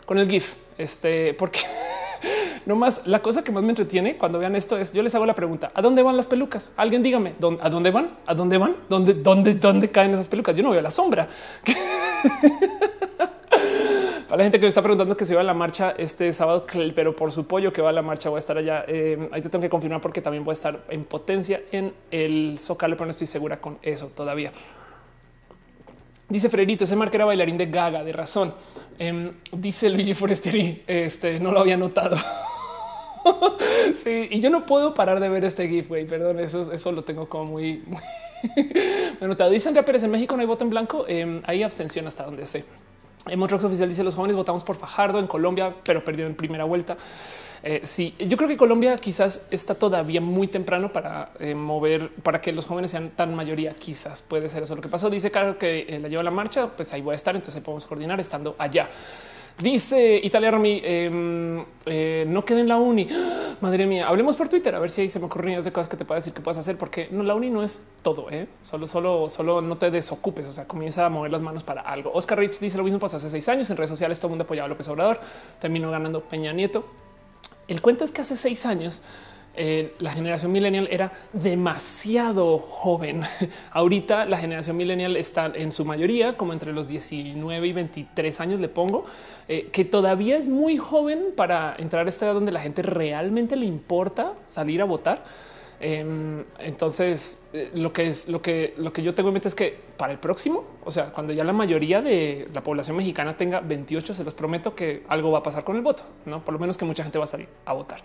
con 0.06 0.18
el 0.18 0.28
GIF. 0.28 0.54
Este, 0.76 1.34
porque 1.34 1.60
no 2.66 2.76
más 2.76 3.06
la 3.06 3.20
cosa 3.20 3.42
que 3.42 3.52
más 3.52 3.62
me 3.62 3.70
entretiene 3.70 4.16
cuando 4.16 4.38
vean 4.38 4.56
esto 4.56 4.76
es 4.76 4.92
yo 4.92 5.02
les 5.02 5.14
hago 5.14 5.26
la 5.26 5.34
pregunta: 5.34 5.70
¿a 5.74 5.82
dónde 5.82 6.02
van 6.02 6.16
las 6.16 6.26
pelucas? 6.26 6.72
Alguien 6.76 7.02
dígame 7.02 7.34
a 7.60 7.68
dónde 7.68 7.90
van, 7.90 8.18
a 8.26 8.34
dónde 8.34 8.58
van, 8.58 8.76
dónde, 8.88 9.14
dónde, 9.14 9.54
dónde 9.54 9.90
caen 9.90 10.12
esas 10.12 10.28
pelucas. 10.28 10.56
Yo 10.56 10.62
no 10.62 10.70
veo 10.70 10.82
la 10.82 10.90
sombra. 10.90 11.28
Para 14.28 14.38
la 14.38 14.44
gente 14.44 14.58
que 14.58 14.66
me 14.66 14.68
está 14.68 14.82
preguntando 14.82 15.16
que 15.16 15.24
se 15.24 15.34
va 15.34 15.40
a 15.40 15.44
la 15.44 15.54
marcha 15.54 15.94
este 15.96 16.30
sábado, 16.34 16.66
pero 16.94 17.16
por 17.16 17.32
su 17.32 17.46
pollo 17.46 17.72
que 17.72 17.80
va 17.80 17.88
a 17.88 17.92
la 17.92 18.02
marcha 18.02 18.28
voy 18.28 18.36
a 18.36 18.40
estar 18.40 18.58
allá. 18.58 18.84
Eh, 18.86 19.26
ahí 19.32 19.40
te 19.40 19.48
tengo 19.48 19.62
que 19.62 19.70
confirmar 19.70 20.02
porque 20.02 20.20
también 20.20 20.44
voy 20.44 20.52
a 20.52 20.54
estar 20.54 20.80
en 20.90 21.04
potencia 21.04 21.62
en 21.72 21.94
el 22.10 22.58
Zócalo, 22.60 22.94
pero 22.94 23.06
no 23.06 23.12
estoy 23.12 23.26
segura 23.26 23.58
con 23.58 23.78
eso 23.80 24.08
todavía. 24.14 24.52
Dice 26.28 26.50
Frederito, 26.50 26.84
ese 26.84 26.94
marca 26.94 27.16
era 27.16 27.24
bailarín 27.24 27.56
de 27.56 27.66
Gaga, 27.66 28.04
de 28.04 28.12
razón. 28.12 28.52
Em, 28.98 29.32
dice 29.52 29.88
Luigi 29.88 30.12
Forestieri, 30.12 30.82
este 30.86 31.40
no 31.40 31.52
lo 31.52 31.60
había 31.60 31.76
notado. 31.76 32.18
sí, 34.04 34.28
y 34.30 34.40
yo 34.40 34.50
no 34.50 34.66
puedo 34.66 34.92
parar 34.92 35.20
de 35.20 35.28
ver 35.30 35.44
este 35.44 35.68
GIF, 35.68 35.88
güey. 35.88 36.06
Perdón, 36.06 36.38
eso, 36.40 36.70
eso 36.70 36.92
lo 36.92 37.02
tengo 37.02 37.28
como 37.28 37.52
muy, 37.52 37.82
muy 37.86 38.00
notado. 39.28 39.50
Dicen 39.50 39.74
Pérez 39.74 40.02
en 40.02 40.10
México 40.10 40.36
no 40.36 40.42
hay 40.42 40.46
voto 40.46 40.64
en 40.64 40.70
blanco. 40.70 41.06
Em, 41.08 41.40
hay 41.46 41.62
abstención 41.62 42.06
hasta 42.06 42.24
donde 42.24 42.44
sé. 42.44 42.64
En 43.26 43.38
Montrox 43.38 43.64
oficial 43.64 43.88
dice 43.88 44.04
los 44.04 44.14
jóvenes 44.14 44.36
votamos 44.36 44.64
por 44.64 44.76
Fajardo 44.76 45.18
en 45.18 45.26
Colombia, 45.26 45.74
pero 45.84 46.04
perdió 46.04 46.26
en 46.26 46.34
primera 46.34 46.64
vuelta. 46.64 46.96
Eh, 47.62 47.80
sí, 47.84 48.14
yo 48.18 48.36
creo 48.36 48.48
que 48.48 48.56
Colombia 48.56 48.96
quizás 48.96 49.48
está 49.50 49.74
todavía 49.74 50.20
muy 50.20 50.48
temprano 50.48 50.92
para 50.92 51.32
eh, 51.40 51.54
mover, 51.54 52.10
para 52.22 52.40
que 52.40 52.52
los 52.52 52.66
jóvenes 52.66 52.90
sean 52.90 53.10
tan 53.10 53.34
mayoría. 53.34 53.74
Quizás 53.74 54.22
puede 54.22 54.48
ser 54.48 54.62
eso 54.62 54.76
lo 54.76 54.82
que 54.82 54.88
pasó. 54.88 55.10
Dice 55.10 55.30
claro 55.30 55.58
que 55.58 55.86
eh, 55.88 55.98
la 55.98 56.08
lleva 56.08 56.22
la 56.22 56.30
marcha, 56.30 56.68
pues 56.68 56.92
ahí 56.92 57.00
voy 57.00 57.12
a 57.12 57.16
estar. 57.16 57.34
Entonces 57.34 57.62
podemos 57.62 57.86
coordinar 57.86 58.20
estando 58.20 58.54
allá. 58.58 58.88
Dice 59.60 60.20
Italia 60.22 60.52
Rami, 60.52 60.80
em, 60.84 61.56
no 61.56 62.44
quede 62.44 62.60
en 62.60 62.68
la 62.68 62.76
uni. 62.76 63.08
Madre 63.60 63.86
mía, 63.86 64.06
hablemos 64.06 64.36
por 64.36 64.48
Twitter 64.48 64.72
a 64.72 64.78
ver 64.78 64.88
si 64.88 65.00
ahí 65.00 65.10
se 65.10 65.18
me 65.18 65.26
ocurren 65.26 65.48
ideas 65.48 65.64
de 65.64 65.72
cosas 65.72 65.88
que 65.88 65.96
te 65.96 66.04
pueda 66.04 66.20
decir 66.20 66.32
que 66.32 66.40
puedas 66.40 66.58
hacer, 66.58 66.78
porque 66.78 67.08
no, 67.10 67.24
la 67.24 67.34
uni 67.34 67.50
no 67.50 67.64
es 67.64 67.88
todo. 68.02 68.28
Solo, 68.62 68.86
solo, 68.86 69.28
solo 69.28 69.60
no 69.60 69.76
te 69.76 69.90
desocupes. 69.90 70.46
O 70.46 70.52
sea, 70.52 70.68
comienza 70.68 71.04
a 71.04 71.08
mover 71.08 71.32
las 71.32 71.42
manos 71.42 71.64
para 71.64 71.80
algo. 71.80 72.12
Oscar 72.14 72.38
Rich 72.38 72.60
dice 72.60 72.78
lo 72.78 72.84
mismo 72.84 73.00
pasó 73.00 73.16
hace 73.16 73.30
seis 73.30 73.48
años 73.48 73.68
en 73.68 73.76
redes 73.76 73.90
sociales. 73.90 74.20
Todo 74.20 74.28
el 74.28 74.32
mundo 74.34 74.44
apoyaba 74.44 74.66
a 74.66 74.68
López 74.68 74.86
Obrador, 74.86 75.18
terminó 75.60 75.90
ganando 75.90 76.20
Peña 76.20 76.52
Nieto. 76.52 77.07
El 77.68 77.82
cuento 77.82 78.04
es 78.04 78.12
que 78.12 78.22
hace 78.22 78.36
seis 78.36 78.66
años 78.66 79.02
eh, 79.60 79.94
la 79.98 80.12
generación 80.12 80.52
millennial 80.52 80.88
era 80.88 81.12
demasiado 81.32 82.58
joven. 82.58 83.24
Ahorita 83.72 84.24
la 84.24 84.38
generación 84.38 84.76
millennial 84.76 85.16
está 85.16 85.52
en 85.54 85.72
su 85.72 85.84
mayoría 85.84 86.34
como 86.34 86.52
entre 86.52 86.72
los 86.72 86.86
19 86.86 87.66
y 87.66 87.72
23 87.72 88.40
años, 88.40 88.60
le 88.60 88.68
pongo, 88.68 89.04
eh, 89.48 89.68
que 89.72 89.84
todavía 89.84 90.36
es 90.36 90.46
muy 90.46 90.78
joven 90.78 91.32
para 91.36 91.74
entrar 91.76 92.06
a 92.06 92.08
esta 92.08 92.26
edad 92.26 92.34
donde 92.34 92.52
la 92.52 92.60
gente 92.60 92.82
realmente 92.82 93.56
le 93.56 93.66
importa 93.66 94.34
salir 94.46 94.80
a 94.80 94.84
votar. 94.84 95.24
Em, 95.80 96.44
entonces, 96.58 97.50
eh, 97.52 97.70
lo 97.74 97.92
que 97.92 98.08
es 98.08 98.28
lo 98.28 98.42
que 98.42 98.74
lo 98.78 98.92
que 98.92 99.02
yo 99.02 99.14
tengo 99.14 99.28
en 99.28 99.34
mente 99.34 99.48
es 99.48 99.54
que 99.54 99.78
para 99.96 100.12
el 100.12 100.18
próximo, 100.18 100.64
o 100.84 100.90
sea, 100.90 101.12
cuando 101.12 101.32
ya 101.32 101.44
la 101.44 101.52
mayoría 101.52 102.02
de 102.02 102.48
la 102.52 102.62
población 102.62 102.96
mexicana 102.96 103.36
tenga 103.36 103.60
28, 103.60 104.12
se 104.12 104.24
los 104.24 104.34
prometo 104.34 104.74
que 104.74 105.04
algo 105.08 105.30
va 105.30 105.38
a 105.38 105.42
pasar 105.42 105.62
con 105.62 105.76
el 105.76 105.82
voto, 105.82 106.02
no 106.26 106.44
por 106.44 106.52
lo 106.52 106.58
menos 106.58 106.76
que 106.76 106.84
mucha 106.84 107.04
gente 107.04 107.18
va 107.18 107.24
a 107.24 107.28
salir 107.28 107.48
a 107.64 107.72
votar. 107.74 108.00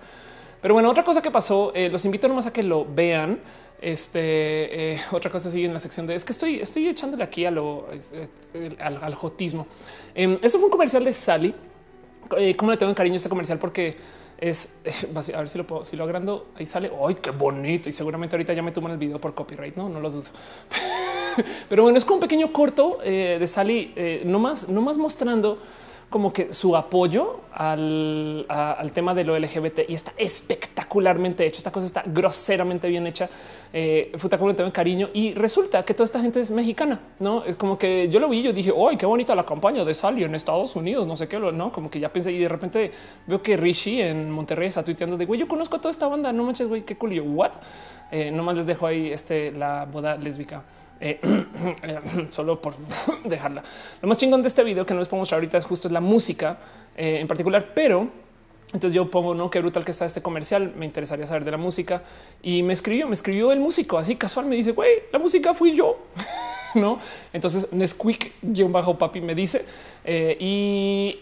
Pero 0.62 0.76
bueno, 0.76 0.90
otra 0.90 1.04
cosa 1.04 1.22
que 1.22 1.30
pasó, 1.30 1.74
eh, 1.76 1.90
los 1.90 2.06
invito 2.06 2.28
nomás 2.28 2.46
a 2.46 2.54
que 2.54 2.64
lo 2.64 2.86
vean. 2.86 3.40
Este 3.82 4.94
eh, 4.94 5.02
otra 5.12 5.30
cosa 5.30 5.50
sigue 5.50 5.66
en 5.66 5.74
la 5.74 5.80
sección 5.80 6.08
de 6.08 6.16
es 6.16 6.24
que 6.24 6.32
estoy, 6.32 6.62
estoy 6.62 6.88
echándole 6.88 7.24
aquí 7.24 7.46
a 7.46 7.52
lo 7.52 7.88
al, 8.80 9.16
jotismo. 9.16 9.68
Eh, 10.16 10.40
eso 10.42 10.60
fue 10.60 10.68
un 10.68 10.72
comercial 10.72 11.04
de 11.04 11.12
Sally. 11.12 11.54
¿Cómo 12.56 12.72
le 12.72 12.78
tengo 12.78 12.92
en 12.92 12.96
cariño 12.96 13.18
este 13.18 13.30
comercial? 13.30 13.60
Porque 13.60 13.98
es 14.44 14.82
a 15.34 15.40
ver 15.40 15.50
si 15.50 15.58
lo 15.58 15.66
puedo, 15.66 15.86
si 15.86 15.96
lo 15.96 16.04
agrando, 16.04 16.48
ahí 16.56 16.66
sale. 16.66 16.92
Ay, 17.08 17.16
qué 17.16 17.32
bonito. 17.32 17.88
Y 17.88 17.94
seguramente 17.94 18.36
ahorita 18.36 18.54
ya 18.54 18.62
me 18.62 18.72
toman 18.72 18.92
el 18.92 18.98
video 18.98 19.20
por 19.20 19.34
copyright. 19.34 19.76
No, 19.76 19.88
no 19.88 20.02
lo 20.02 20.12
dudo. 20.12 20.30
Pero 21.70 21.84
bueno, 21.84 21.98
es 21.98 22.04
como 22.04 22.16
un 22.16 22.22
pequeño 22.22 22.52
corto 22.52 23.00
eh, 23.04 23.38
de 23.40 23.48
Sally, 23.48 23.94
eh, 23.96 24.22
no 24.26 24.40
más, 24.40 24.70
no 24.70 24.82
más 24.82 24.98
mostrando 24.98 25.60
como 26.14 26.32
que 26.32 26.54
su 26.54 26.78
apoyo 26.78 27.40
al, 27.54 28.46
tema 28.94 29.16
de 29.16 29.24
lo 29.24 29.36
LGBT 29.36 29.80
y 29.90 29.96
está 29.96 30.14
espectacularmente 30.16 31.44
hecho. 31.44 31.58
Esta 31.58 31.72
cosa 31.72 31.88
está 31.88 32.04
groseramente 32.06 32.88
bien 32.88 33.08
hecha. 33.08 33.28
Eh, 33.74 34.12
Futacolo 34.20 34.54
en 34.56 34.70
cariño 34.70 35.10
y 35.12 35.34
resulta 35.34 35.84
que 35.84 35.96
toda 35.96 36.06
esta 36.06 36.22
gente 36.22 36.40
es 36.40 36.52
mexicana. 36.52 37.00
No 37.18 37.44
es 37.44 37.56
como 37.56 37.80
que 37.80 38.10
yo 38.10 38.20
lo 38.20 38.30
vi. 38.30 38.44
Yo 38.44 38.54
dije, 38.54 38.72
¡ay, 38.88 38.96
qué 38.96 39.08
bonita 39.08 39.34
la 39.34 39.44
campaña 39.44 39.84
de 39.84 39.92
Sally 39.96 40.24
en 40.24 40.36
Estados 40.36 40.76
Unidos! 40.76 41.08
No 41.08 41.16
sé 41.16 41.28
qué, 41.28 41.40
no 41.40 41.72
como 41.72 41.90
que 41.90 42.00
ya 42.00 42.14
pensé 42.14 42.32
y 42.32 42.38
de 42.38 42.48
repente 42.48 42.92
veo 43.26 43.42
que 43.42 43.58
Rishi 43.58 44.00
en 44.00 44.30
Monterrey 44.30 44.68
está 44.68 44.84
tuiteando 44.86 45.18
de 45.18 45.26
güey. 45.26 45.40
Yo 45.40 45.48
conozco 45.48 45.78
a 45.78 45.80
toda 45.80 45.90
esta 45.90 46.08
banda. 46.08 46.32
No 46.32 46.44
manches, 46.44 46.68
güey, 46.68 46.84
qué 46.84 46.96
cool. 46.96 47.14
Yo, 47.14 47.24
what? 47.24 47.54
Eh, 48.12 48.30
nomás 48.30 48.56
les 48.56 48.68
dejo 48.68 48.86
ahí 48.86 49.12
este, 49.12 49.52
la 49.52 49.86
boda 49.92 50.16
lésbica. 50.16 50.64
Eh, 51.04 51.20
solo 52.32 52.62
por 52.62 52.76
dejarla. 53.26 53.62
Lo 54.02 54.08
más 54.08 54.18
chingón 54.18 54.42
de 54.42 54.48
este 54.48 54.64
video 54.64 54.86
que 54.86 54.94
no 54.94 55.02
les 55.02 55.10
puedo 55.10 55.20
mostrar 55.20 55.38
ahorita 55.38 55.58
es 55.58 55.66
justo 55.66 55.90
la 55.90 56.00
música 56.00 56.58
eh, 56.96 57.20
en 57.20 57.28
particular, 57.28 57.72
pero 57.76 58.08
entonces 58.68 58.96
yo 58.96 59.12
pongo, 59.12 59.36
no, 59.36 59.52
qué 59.52 59.60
brutal 59.60 59.84
que 59.84 59.92
está 59.92 60.06
este 60.06 60.22
comercial. 60.22 60.74
Me 60.78 60.86
interesaría 60.86 61.28
saber 61.28 61.44
de 61.44 61.52
la 61.52 61.58
música 61.58 62.04
y 62.42 62.64
me 62.64 62.74
escribió, 62.74 63.08
me 63.08 63.14
escribió 63.14 63.52
el 63.52 63.60
músico 63.60 63.98
así 63.98 64.16
casual. 64.16 64.46
Me 64.46 64.56
dice, 64.56 64.72
güey, 64.72 65.04
la 65.12 65.20
música 65.20 65.54
fui 65.54 65.76
yo. 65.76 65.98
no? 66.80 67.00
Entonces 67.32 67.72
Nesquik 67.74 68.34
guion 68.42 68.72
bajo 68.72 68.98
papi 68.98 69.22
me 69.22 69.36
dice 69.36 69.66
eh, 70.06 70.38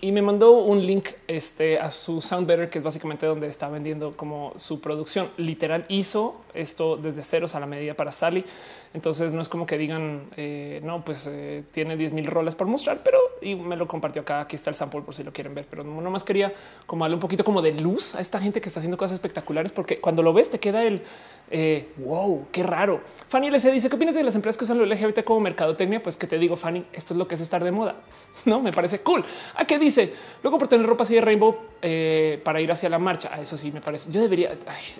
y, 0.01 0.11
me 0.11 0.21
mandó 0.21 0.53
un 0.53 0.85
link 0.85 1.09
este, 1.27 1.79
a 1.79 1.91
su 1.91 2.21
Sound 2.21 2.47
Better, 2.47 2.69
que 2.69 2.79
es 2.79 2.83
básicamente 2.83 3.25
donde 3.25 3.47
está 3.47 3.69
vendiendo 3.69 4.11
como 4.13 4.53
su 4.57 4.81
producción. 4.81 5.29
Literal 5.37 5.85
hizo 5.87 6.41
esto 6.53 6.97
desde 6.97 7.21
ceros 7.21 7.55
a 7.55 7.59
la 7.59 7.65
medida 7.65 7.93
para 7.93 8.11
Sally. 8.11 8.43
Entonces 8.93 9.31
no 9.31 9.41
es 9.41 9.47
como 9.47 9.65
que 9.65 9.77
digan, 9.77 10.23
eh, 10.35 10.81
no, 10.83 11.05
pues 11.05 11.25
eh, 11.31 11.63
tiene 11.71 11.95
10 11.95 12.11
mil 12.11 12.25
rolas 12.25 12.55
por 12.55 12.67
mostrar, 12.67 13.03
pero 13.05 13.19
y 13.41 13.55
me 13.55 13.77
lo 13.77 13.87
compartió 13.87 14.23
acá. 14.23 14.41
Aquí 14.41 14.57
está 14.57 14.69
el 14.69 14.75
sample 14.75 15.01
por 15.01 15.15
si 15.15 15.23
lo 15.23 15.31
quieren 15.31 15.55
ver, 15.55 15.65
pero 15.69 15.83
no 15.85 16.09
más 16.09 16.25
quería 16.25 16.51
como 16.85 17.05
darle 17.05 17.15
un 17.15 17.21
poquito 17.21 17.45
como 17.45 17.61
de 17.61 17.71
luz 17.71 18.15
a 18.15 18.21
esta 18.21 18.41
gente 18.41 18.59
que 18.59 18.67
está 18.67 18.81
haciendo 18.81 18.97
cosas 18.97 19.13
espectaculares, 19.13 19.71
porque 19.71 20.01
cuando 20.01 20.23
lo 20.23 20.33
ves 20.33 20.49
te 20.49 20.59
queda 20.59 20.83
el 20.83 21.03
wow, 21.97 22.47
qué 22.51 22.63
raro. 22.63 23.01
Fanny 23.29 23.47
LC 23.47 23.71
dice: 23.71 23.89
¿Qué 23.89 23.95
opinas 23.95 24.15
de 24.15 24.23
las 24.23 24.35
empresas 24.35 24.57
que 24.57 24.65
usan 24.65 24.77
lo 24.77 24.85
LGBT 24.85 25.23
como 25.23 25.40
mercadotecnia? 25.41 26.01
Pues 26.01 26.17
que 26.17 26.27
te 26.27 26.37
digo, 26.39 26.55
Fanny, 26.55 26.85
esto 26.93 27.13
es 27.13 27.17
lo 27.17 27.27
que 27.27 27.35
es 27.35 27.41
estar 27.41 27.63
de 27.63 27.71
moda. 27.71 27.95
No 28.45 28.59
me 28.59 28.71
parece 28.71 29.01
cool. 29.01 29.23
¿A 29.55 29.65
qué 29.65 29.77
dice? 29.77 30.13
Luego 30.41 30.57
por 30.57 30.67
tener 30.67 30.87
ropa 30.87 31.03
así 31.03 31.13
de 31.13 31.21
rainbow 31.21 31.55
eh, 31.81 32.41
para 32.43 32.59
ir 32.59 32.71
hacia 32.71 32.89
la 32.89 32.97
marcha. 32.97 33.29
A 33.31 33.41
eso 33.41 33.55
sí 33.57 33.71
me 33.71 33.81
parece. 33.81 34.11
Yo 34.11 34.21
debería. 34.21 34.55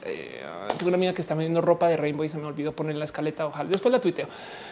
Eh, 0.06 0.44
tengo 0.78 0.90
una 0.90 0.98
amiga 0.98 1.14
que 1.14 1.22
está 1.22 1.36
vendiendo 1.36 1.62
ropa 1.62 1.88
de 1.88 1.98
Rainbow 1.98 2.24
y 2.26 2.30
se 2.30 2.38
me 2.38 2.46
olvidó 2.46 2.72
poner 2.74 2.96
la 2.96 3.06
escaleta. 3.06 3.46
Ojalá 3.48 3.70
después 3.70 3.92
la 3.92 4.02
tuiteo. 4.02 4.28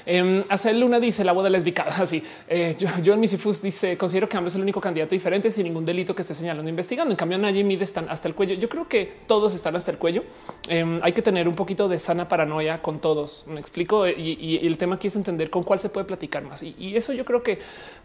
Eh, 0.05 0.43
Luna 0.73 0.99
dice 0.99 1.23
la 1.23 1.33
boda 1.33 1.49
lésbica. 1.49 1.83
Así 1.97 2.23
eh, 2.47 2.75
yo, 2.79 2.87
yo 3.03 3.13
en 3.13 3.19
Misifus 3.19 3.61
dice 3.61 3.97
considero 3.97 4.27
que 4.27 4.37
AMLO 4.37 4.47
es 4.47 4.55
el 4.55 4.61
único 4.61 4.81
candidato 4.81 5.15
diferente 5.15 5.51
sin 5.51 5.65
ningún 5.65 5.85
delito 5.85 6.15
que 6.15 6.21
esté 6.21 6.33
señalando 6.33 6.67
e 6.67 6.71
investigando. 6.71 7.11
En 7.11 7.17
cambio, 7.17 7.37
Najim 7.37 7.67
Mide 7.67 7.83
están 7.83 8.09
hasta 8.09 8.27
el 8.27 8.35
cuello. 8.35 8.55
Yo 8.55 8.69
creo 8.69 8.87
que 8.87 9.19
todos 9.27 9.53
están 9.53 9.75
hasta 9.75 9.91
el 9.91 9.97
cuello. 9.97 10.23
Em, 10.67 10.99
hay 11.03 11.13
que 11.13 11.21
tener 11.21 11.47
un 11.47 11.55
poquito 11.55 11.87
de 11.87 11.99
sana 11.99 12.27
paranoia 12.27 12.81
con 12.81 12.99
todos. 12.99 13.45
Me 13.47 13.59
explico. 13.59 14.07
Y, 14.07 14.37
y, 14.39 14.65
el 14.65 14.77
tema 14.77 14.95
aquí 14.95 15.07
es 15.07 15.15
entender 15.15 15.49
con 15.59 15.63
cuál 15.65 15.79
se 15.79 15.89
puede 15.89 16.05
platicar 16.05 16.43
más. 16.43 16.63
Y, 16.63 16.95
eso 16.95 17.13
yo 17.13 17.25
creo 17.25 17.43
que 17.43 17.59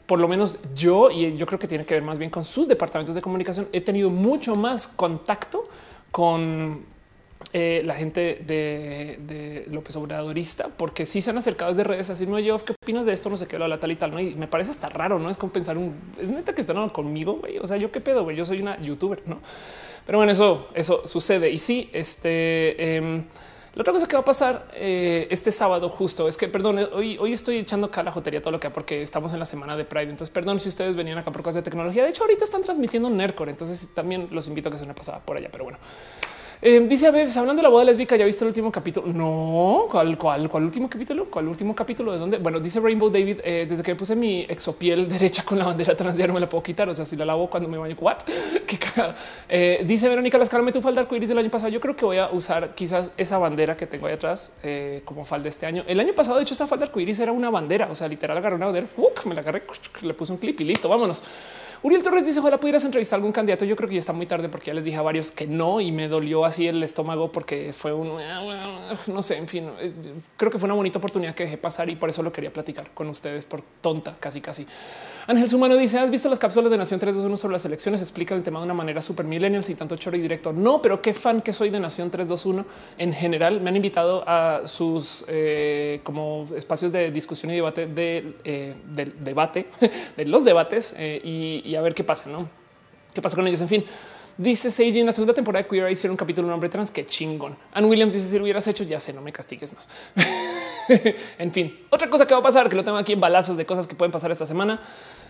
por 0.07 0.19
lo 0.19 0.29
menos 0.29 0.59
yo, 0.75 1.11
y 1.11 1.37
yo 1.37 1.47
creo 1.47 1.59
que 1.59 1.69
tiene 1.69 1.87
que 1.87 1.95
ver 1.95 2.03
más 2.03 2.19
bien 2.19 2.31
con 2.31 2.45
sus 2.45 2.69
departamentos 2.69 3.15
de 3.15 3.23
comunicación, 3.23 3.69
he 3.73 3.81
tenido 3.81 4.11
mucho 4.11 4.57
más 4.57 4.89
contacto 4.89 5.69
con 6.11 6.85
eh, 7.53 7.83
la 7.85 7.95
gente 7.95 8.43
de, 8.47 9.67
López 9.71 9.97
Obradorista, 9.97 10.69
porque 10.77 11.07
sí 11.07 11.23
se 11.23 11.31
han 11.31 11.39
acercado 11.39 11.71
desde 11.71 11.85
redes 11.85 12.11
así, 12.11 12.27
no, 12.27 12.39
yo, 12.39 12.63
¿qué 12.65 12.73
opinas 12.73 13.07
de 13.07 13.13
esto? 13.13 13.31
No 13.31 13.37
sé 13.37 13.47
qué, 13.47 13.59
la 13.59 13.81
tal 13.81 13.93
y 13.93 13.97
tal, 13.97 14.11
¿no? 14.11 14.21
Y 14.21 14.35
me 14.35 14.47
parece 14.47 14.73
hasta 14.73 14.89
raro, 14.89 15.19
¿no? 15.19 15.31
Es 15.31 15.37
como 15.37 15.53
pensar 15.53 15.79
un, 15.79 15.95
es 16.21 16.31
neta 16.31 16.55
que 16.55 16.61
están 16.61 16.89
conmigo, 16.91 17.35
güey, 17.35 17.59
o 17.59 17.67
sea, 17.67 17.77
yo 17.77 17.91
qué 17.91 18.01
pedo, 18.01 18.25
güey, 18.25 18.37
yo 18.37 18.45
soy 18.45 18.61
una 18.61 18.81
youtuber, 18.81 19.23
¿no? 19.27 19.41
Pero 20.05 20.19
bueno, 20.19 20.33
eso, 20.33 20.69
eso 20.75 21.07
sucede. 21.07 21.51
Y 21.51 21.59
sí, 21.59 21.89
este... 21.93 22.97
Eh, 22.99 23.25
la 23.75 23.81
otra 23.81 23.93
cosa 23.93 24.07
que 24.07 24.15
va 24.15 24.23
a 24.23 24.25
pasar 24.25 24.69
eh, 24.75 25.27
este 25.31 25.51
sábado 25.51 25.89
justo 25.89 26.29
es 26.29 26.37
que, 26.37 26.47
perdón, 26.47 26.79
hoy, 26.93 27.19
hoy 27.19 27.33
estoy 27.33 27.57
echando 27.57 27.89
acá 27.89 28.05
la 28.05 28.13
jotería 28.13 28.41
todo 28.41 28.53
lo 28.53 28.61
que 28.61 28.71
porque 28.71 29.03
estamos 29.03 29.33
en 29.33 29.41
la 29.41 29.45
semana 29.45 29.77
de 29.77 29.85
Pride. 29.85 30.11
Entonces, 30.11 30.33
perdón 30.33 30.61
si 30.61 30.69
ustedes 30.69 30.95
venían 30.95 31.19
acá 31.19 31.33
por 31.33 31.43
cosas 31.43 31.57
de 31.57 31.63
tecnología. 31.63 32.05
De 32.05 32.11
hecho, 32.11 32.23
ahorita 32.23 32.45
están 32.45 32.63
transmitiendo 32.63 33.11
Nercor. 33.11 33.49
Entonces 33.49 33.93
también 33.93 34.29
los 34.31 34.47
invito 34.47 34.69
a 34.69 34.73
que 34.73 34.79
se 34.79 34.85
una 34.85 34.95
pasada 34.95 35.19
por 35.21 35.37
allá. 35.37 35.49
Pero 35.51 35.65
bueno, 35.65 35.79
eh, 36.67 36.81
dice 36.89 37.07
a 37.07 37.11
veces 37.11 37.37
hablando 37.37 37.61
de 37.61 37.65
la 37.65 37.69
boda 37.69 37.85
lésbica, 37.85 38.17
ya 38.17 38.25
viste 38.25 38.43
el 38.43 38.49
último 38.49 38.73
capítulo. 38.73 39.13
No, 39.13 39.87
cuál, 39.91 40.17
cuál, 40.17 40.49
cuál 40.49 40.65
último 40.65 40.89
capítulo? 40.89 41.27
¿Cuál 41.27 41.49
último 41.49 41.75
capítulo 41.75 42.11
de 42.13 42.19
dónde? 42.19 42.39
Bueno, 42.39 42.59
dice 42.59 42.81
Rainbow 42.81 43.11
David. 43.11 43.41
Eh, 43.45 43.67
desde 43.69 43.83
que 43.83 43.95
puse 43.95 44.17
mi 44.17 44.47
exopiel 44.49 45.07
derecha 45.11 45.43
con 45.45 45.59
la 45.59 45.67
bandera 45.67 45.95
trans, 45.95 46.17
ya 46.17 46.27
no 46.27 46.33
me 46.33 46.41
la 46.41 46.49
puedo 46.49 46.63
quitar. 46.63 46.89
O 46.89 46.95
sea, 46.95 47.05
si 47.05 47.17
la 47.17 47.27
lavo 47.27 47.51
cuando 47.51 47.69
me 47.69 47.77
baño, 47.77 47.95
what? 48.01 48.17
Qué 48.67 48.79
eh, 49.51 49.85
dice 49.87 50.09
Verónica 50.09 50.39
Lascarme 50.39 50.73
tu 50.73 50.81
falda 50.81 51.03
arcoíris 51.03 51.29
del 51.29 51.37
año 51.37 51.51
pasado. 51.51 51.71
Yo 51.71 51.81
creo 51.81 51.95
que 51.95 52.07
voy 52.07 52.17
a 52.17 52.31
usar 52.31 52.75
quizás 52.75 53.13
esa 53.19 53.37
bandera 53.37 53.77
que 53.77 53.87
tengo 53.87 54.07
ahí 54.07 54.15
atrás 54.15 54.59
como 55.05 55.27
falda 55.27 55.51
este 55.51 55.67
año. 55.67 55.85
El 55.87 56.01
año 56.01 56.15
pasado, 56.15 56.39
de 56.39 56.45
hecho, 56.45 56.55
esa 56.55 56.67
falda 56.67 56.87
arcoíris 56.87 57.21
era 57.21 57.33
una 57.33 57.51
bandera. 57.51 57.89
O 57.91 57.95
sea, 57.95 58.09
literal 58.09 58.39
agarré 58.39 58.57
una 58.57 58.67
bandera, 58.67 58.87
me 59.27 59.35
la 59.35 59.43
agarré, 59.43 59.65
le 60.01 60.15
puse 60.15 60.33
un 60.33 60.39
clip 60.39 60.59
y 60.63 60.65
listo. 60.65 60.89
Vámonos. 60.89 61.23
Uriel 61.85 62.03
Torres 62.03 62.25
dice: 62.25 62.41
Ojalá 62.41 62.59
pudieras 62.59 62.83
entrevistar 62.85 63.19
algún 63.19 63.31
candidato. 63.31 63.67
Yo 63.67 63.77
creo 63.77 63.91
que 63.91 63.97
ya 63.97 64.01
está 64.01 64.15
muy 64.15 64.25
tarde 64.25 64.49
porque 64.49 64.69
ya 64.69 64.75
les 64.75 64.85
dije 64.85 64.97
a 64.97 65.03
varios 65.03 65.31
que 65.31 65.47
no 65.47 65.83
y 65.83 65.93
me 65.93 66.09
dolió 66.09 66.47
así 66.47 66.67
el 66.67 66.83
estómago 66.83 67.31
porque 67.31 67.75
fue 67.77 67.93
un 67.93 68.17
no 69.07 69.21
sé. 69.23 69.37
En 69.37 69.47
fin, 69.47 69.69
eh, 69.79 69.93
creo 70.39 70.51
que 70.51 70.59
fue 70.59 70.65
una 70.65 70.75
bonita 70.75 70.97
oportunidad 70.97 71.35
que 71.35 71.43
dejé 71.45 71.59
pasar 71.59 71.91
y 71.91 71.97
por 71.97 72.09
eso 72.09 72.23
lo 72.23 72.33
quería 72.33 72.51
platicar 72.51 72.91
con 72.95 73.11
ustedes 73.11 73.45
por 73.45 73.61
tonta, 73.83 74.17
casi, 74.19 74.41
casi. 74.41 74.67
Ángel 75.27 75.49
Sumano 75.49 75.77
dice: 75.77 75.99
¿Has 75.99 76.11
visto 76.11 76.29
las 76.29 76.39
cápsulas 76.39 76.71
de 76.71 76.77
Nación 76.77 77.01
321 77.01 77.37
sobre 77.39 77.53
las 77.55 77.65
elecciones? 77.65 78.03
Explica 78.03 78.35
el 78.35 78.43
tema 78.43 78.59
de 78.59 78.67
una 78.67 78.75
manera 78.75 79.01
super 79.01 79.25
millennial 79.25 79.65
y 79.67 79.75
tanto 79.75 79.97
choro 79.97 80.17
y 80.17 80.21
directo. 80.21 80.53
No, 80.53 80.83
pero 80.83 81.01
qué 81.01 81.15
fan 81.15 81.41
que 81.41 81.53
soy 81.53 81.71
de 81.71 81.81
Nación 81.81 82.11
321 82.11 82.67
en 82.99 83.13
general. 83.15 83.61
Me 83.61 83.71
han 83.71 83.77
invitado 83.77 84.23
a 84.27 84.67
sus 84.67 85.25
eh, 85.29 86.01
como 86.03 86.47
espacios 86.55 86.93
de 86.93 87.11
discusión 87.11 87.51
y 87.53 87.55
debate 87.55 87.87
de, 87.87 88.35
eh, 88.45 88.75
del 88.93 89.25
debate, 89.25 89.69
de 90.17 90.25
los 90.27 90.45
debates 90.45 90.95
eh, 90.99 91.21
y, 91.25 91.75
a 91.75 91.81
ver 91.81 91.95
qué 91.95 92.05
pasa, 92.05 92.29
no? 92.29 92.47
¿Qué 93.15 93.23
pasa 93.23 93.37
con 93.37 93.47
ellos? 93.47 93.61
En 93.63 93.69
fin, 93.69 93.85
Dice 94.37 94.73
Seiji 94.73 94.99
en 94.99 95.07
la 95.07 95.13
segunda 95.13 95.33
temporada 95.33 95.63
de 95.63 95.69
Queer 95.69 95.89
hicieron 95.93 96.15
un 96.15 96.17
capítulo 96.17 96.49
un 96.49 96.55
hombre 96.55 96.69
trans. 96.69 96.91
Qué 96.91 97.07
chingón. 97.07 97.57
Ann 97.73 97.85
Williams 97.85 98.15
dice 98.15 98.27
si 98.27 98.37
lo 98.37 98.43
hubieras 98.43 98.67
hecho, 98.67 98.83
ya 98.83 98.99
sé, 98.99 99.13
no 99.13 99.21
me 99.21 99.33
castigues 99.33 99.73
más. 99.73 99.89
en 101.39 101.53
fin, 101.53 101.87
otra 101.89 102.11
cosa 102.11 102.27
que 102.27 102.35
va 102.35 102.41
a 102.41 102.43
pasar, 102.43 102.69
que 102.69 102.75
lo 102.75 102.83
tengo 102.83 102.99
aquí 102.99 103.13
en 103.13 103.21
balazos 103.21 103.57
de 103.57 103.65
cosas 103.65 103.87
que 103.87 103.95
pueden 103.95 104.11
pasar 104.11 104.33
esta 104.33 104.45
semana. 104.45 104.81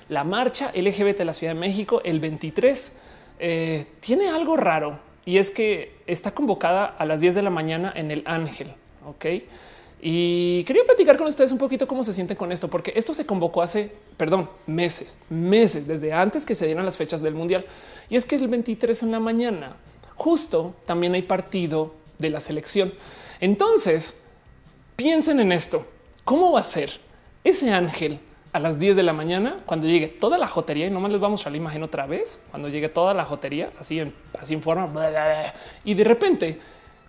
La 0.09 0.25
marcha 0.25 0.71
LGBT 0.75 1.19
de 1.19 1.25
la 1.25 1.35
Ciudad 1.35 1.55
de 1.55 1.61
México, 1.61 2.03
el 2.05 2.21
23, 2.21 2.99
eh, 3.39 3.87
tiene 4.01 4.29
algo 4.29 4.57
raro 4.57 4.99
y 5.25 5.39
es 5.39 5.51
que 5.51 5.97
está 6.07 6.33
convocada 6.33 6.85
a 6.85 7.07
las 7.07 7.21
10 7.21 7.35
de 7.35 7.43
la 7.43 7.51
mañana 7.51 7.93
en 7.95 8.11
el 8.11 8.23
Ángel. 8.27 8.75
Ok. 9.07 9.27
Y 10.07 10.65
quería 10.65 10.85
platicar 10.85 11.17
con 11.17 11.27
ustedes 11.27 11.51
un 11.51 11.57
poquito 11.57 11.89
cómo 11.89 12.05
se 12.05 12.13
sienten 12.13 12.37
con 12.37 12.53
esto, 12.53 12.69
porque 12.69 12.93
esto 12.95 13.15
se 13.15 13.25
convocó 13.25 13.63
hace, 13.63 13.91
perdón, 14.19 14.51
meses, 14.67 15.17
meses, 15.31 15.87
desde 15.87 16.13
antes 16.13 16.45
que 16.45 16.55
se 16.55 16.67
dieran 16.67 16.85
las 16.85 16.99
fechas 16.99 17.23
del 17.23 17.35
Mundial. 17.35 17.65
Y 18.11 18.17
es 18.17 18.27
que 18.27 18.37
es 18.37 18.43
el 18.43 18.49
23 18.49 19.03
en 19.03 19.13
la 19.13 19.21
mañana. 19.21 19.77
Justo 20.15 20.75
también 20.85 21.15
hay 21.15 21.23
partido 21.23 21.95
de 22.19 22.29
la 22.29 22.41
selección. 22.41 22.93
Entonces, 23.41 24.25
piensen 24.95 25.41
en 25.41 25.53
esto. 25.53 25.87
¿Cómo 26.25 26.53
va 26.53 26.61
a 26.61 26.65
ser 26.65 27.01
ese 27.43 27.73
ángel 27.73 28.21
a 28.55 28.61
las 28.61 28.79
10 28.79 28.95
de 28.95 29.03
la 29.03 29.13
mañana 29.13 29.59
cuando 29.67 29.89
llegue 29.89 30.07
toda 30.07 30.39
la 30.39 30.47
jotería? 30.47 30.87
Y 30.87 30.91
nomás 30.91 31.11
les 31.11 31.21
vamos 31.21 31.45
a 31.45 31.51
la 31.51 31.57
imagen 31.57 31.83
otra 31.83 32.07
vez. 32.07 32.47
Cuando 32.51 32.69
llegue 32.69 32.89
toda 32.89 33.13
la 33.13 33.25
jotería, 33.25 33.71
así 33.81 33.99
en, 33.99 34.15
así 34.41 34.55
en 34.55 34.63
forma. 34.63 34.89
Y 35.85 35.95
de 35.95 36.05
repente 36.05 36.61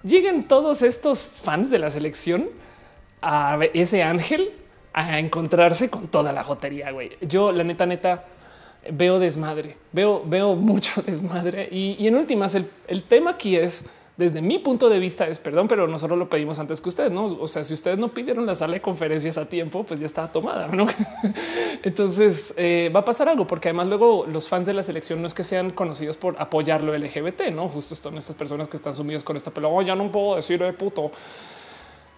lleguen 0.04 0.48
todos 0.48 0.82
estos 0.82 1.24
fans 1.24 1.70
de 1.70 1.78
la 1.78 1.92
selección 1.92 2.50
a 3.22 3.60
ese 3.74 4.02
ángel 4.02 4.54
a 4.92 5.20
encontrarse 5.20 5.90
con 5.90 6.08
toda 6.08 6.34
la 6.34 6.44
jotería. 6.44 6.92
Güey, 6.92 7.12
yo 7.22 7.52
la 7.52 7.64
neta, 7.64 7.86
neta, 7.86 8.26
veo 8.92 9.20
desmadre, 9.20 9.78
veo, 9.92 10.24
veo 10.26 10.56
mucho 10.56 11.02
desmadre 11.06 11.70
y, 11.72 11.96
y 12.00 12.08
en 12.08 12.16
últimas 12.16 12.56
el, 12.56 12.68
el, 12.88 13.04
tema 13.04 13.32
aquí 13.32 13.56
es 13.56 13.86
desde 14.18 14.42
mi 14.42 14.60
punto 14.60 14.90
de 14.90 14.98
vista 14.98 15.28
es 15.28 15.40
perdón, 15.40 15.68
pero 15.68 15.88
nosotros 15.88 16.18
lo 16.18 16.30
pedimos 16.30 16.58
antes 16.58 16.80
que 16.80 16.88
ustedes, 16.88 17.12
no? 17.12 17.26
O 17.26 17.48
sea, 17.50 17.66
si 17.66 17.74
ustedes 17.74 17.98
no 17.98 18.10
pidieron 18.10 18.46
la 18.46 18.56
sala 18.56 18.76
de 18.76 18.82
conferencias 18.82 19.38
a 19.38 19.46
tiempo, 19.46 19.84
pues 19.84 20.00
ya 20.00 20.06
estaba 20.06 20.32
tomada. 20.32 20.68
¿no? 20.68 20.88
Entonces 21.84 22.54
eh, 22.56 22.90
va 22.96 23.02
a 23.02 23.06
pasar 23.06 23.28
algo, 23.28 23.46
porque 23.46 23.70
además 23.70 23.88
luego 23.88 24.26
los 24.26 24.48
fans 24.48 24.68
de 24.68 24.74
la 24.74 24.84
selección 24.84 25.20
no 25.20 25.28
es 25.28 25.34
que 25.34 25.44
sean 25.44 25.72
conocidos 25.72 26.16
por 26.16 26.36
apoyar 26.40 26.82
lo 26.82 26.98
LGBT, 26.98 27.52
no? 27.54 27.68
Justo 27.68 27.94
son 27.94 28.18
estas 28.18 28.36
personas 28.36 28.70
que 28.70 28.78
están 28.78 28.94
sumidos 28.94 29.24
con 29.24 29.36
esta 29.36 29.52
pelota. 29.52 29.74
Oh, 29.74 29.82
ya 29.82 29.96
no 29.96 30.10
puedo 30.10 30.38
decir 30.38 30.64
de 30.64 30.72
puto. 30.72 31.12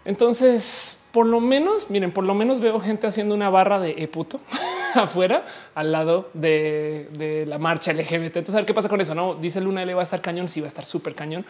Entonces, 0.05 1.03
por 1.11 1.25
lo 1.25 1.39
menos, 1.39 1.89
miren, 1.89 2.11
por 2.11 2.23
lo 2.23 2.35
menos 2.35 2.59
veo 2.59 2.79
gente 2.79 3.07
haciendo 3.07 3.33
una 3.33 3.49
barra 3.49 3.79
de 3.79 3.95
e 3.97 4.07
puto 4.07 4.39
afuera 4.93 5.43
al 5.73 5.91
lado 5.91 6.29
de, 6.33 7.09
de, 7.17 7.45
la 7.47 7.57
marcha 7.57 7.91
LGBT. 7.91 8.37
Entonces, 8.37 8.55
a 8.55 8.59
ver 8.59 8.65
qué 8.65 8.73
pasa 8.73 8.87
con 8.87 9.01
eso. 9.01 9.15
No 9.15 9.33
dice 9.33 9.59
Luna 9.59 9.81
L 9.81 9.95
va 9.95 10.01
a 10.01 10.03
estar 10.03 10.21
cañón. 10.21 10.47
Sí, 10.47 10.61
va 10.61 10.67
a 10.67 10.69
estar 10.69 10.85
súper 10.85 11.15
cañón. 11.15 11.43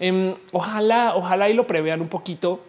Eh, 0.00 0.36
ojalá, 0.52 1.14
ojalá 1.16 1.48
y 1.48 1.54
lo 1.54 1.66
prevean 1.66 2.00
un 2.00 2.08
poquito, 2.08 2.60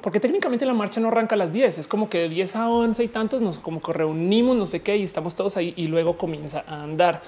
porque 0.00 0.20
técnicamente 0.20 0.66
la 0.66 0.74
marcha 0.74 1.00
no 1.00 1.08
arranca 1.08 1.34
a 1.34 1.38
las 1.38 1.52
10. 1.52 1.78
Es 1.78 1.88
como 1.88 2.08
que 2.08 2.18
de 2.18 2.28
10 2.28 2.56
a 2.56 2.68
11 2.68 3.04
y 3.04 3.08
tantos 3.08 3.40
nos 3.40 3.58
como 3.58 3.80
reunimos, 3.80 4.56
no 4.56 4.66
sé 4.66 4.82
qué, 4.82 4.96
y 4.96 5.04
estamos 5.04 5.34
todos 5.34 5.56
ahí 5.56 5.72
y 5.76 5.86
luego 5.86 6.16
comienza 6.16 6.64
a 6.66 6.82
andar. 6.82 7.22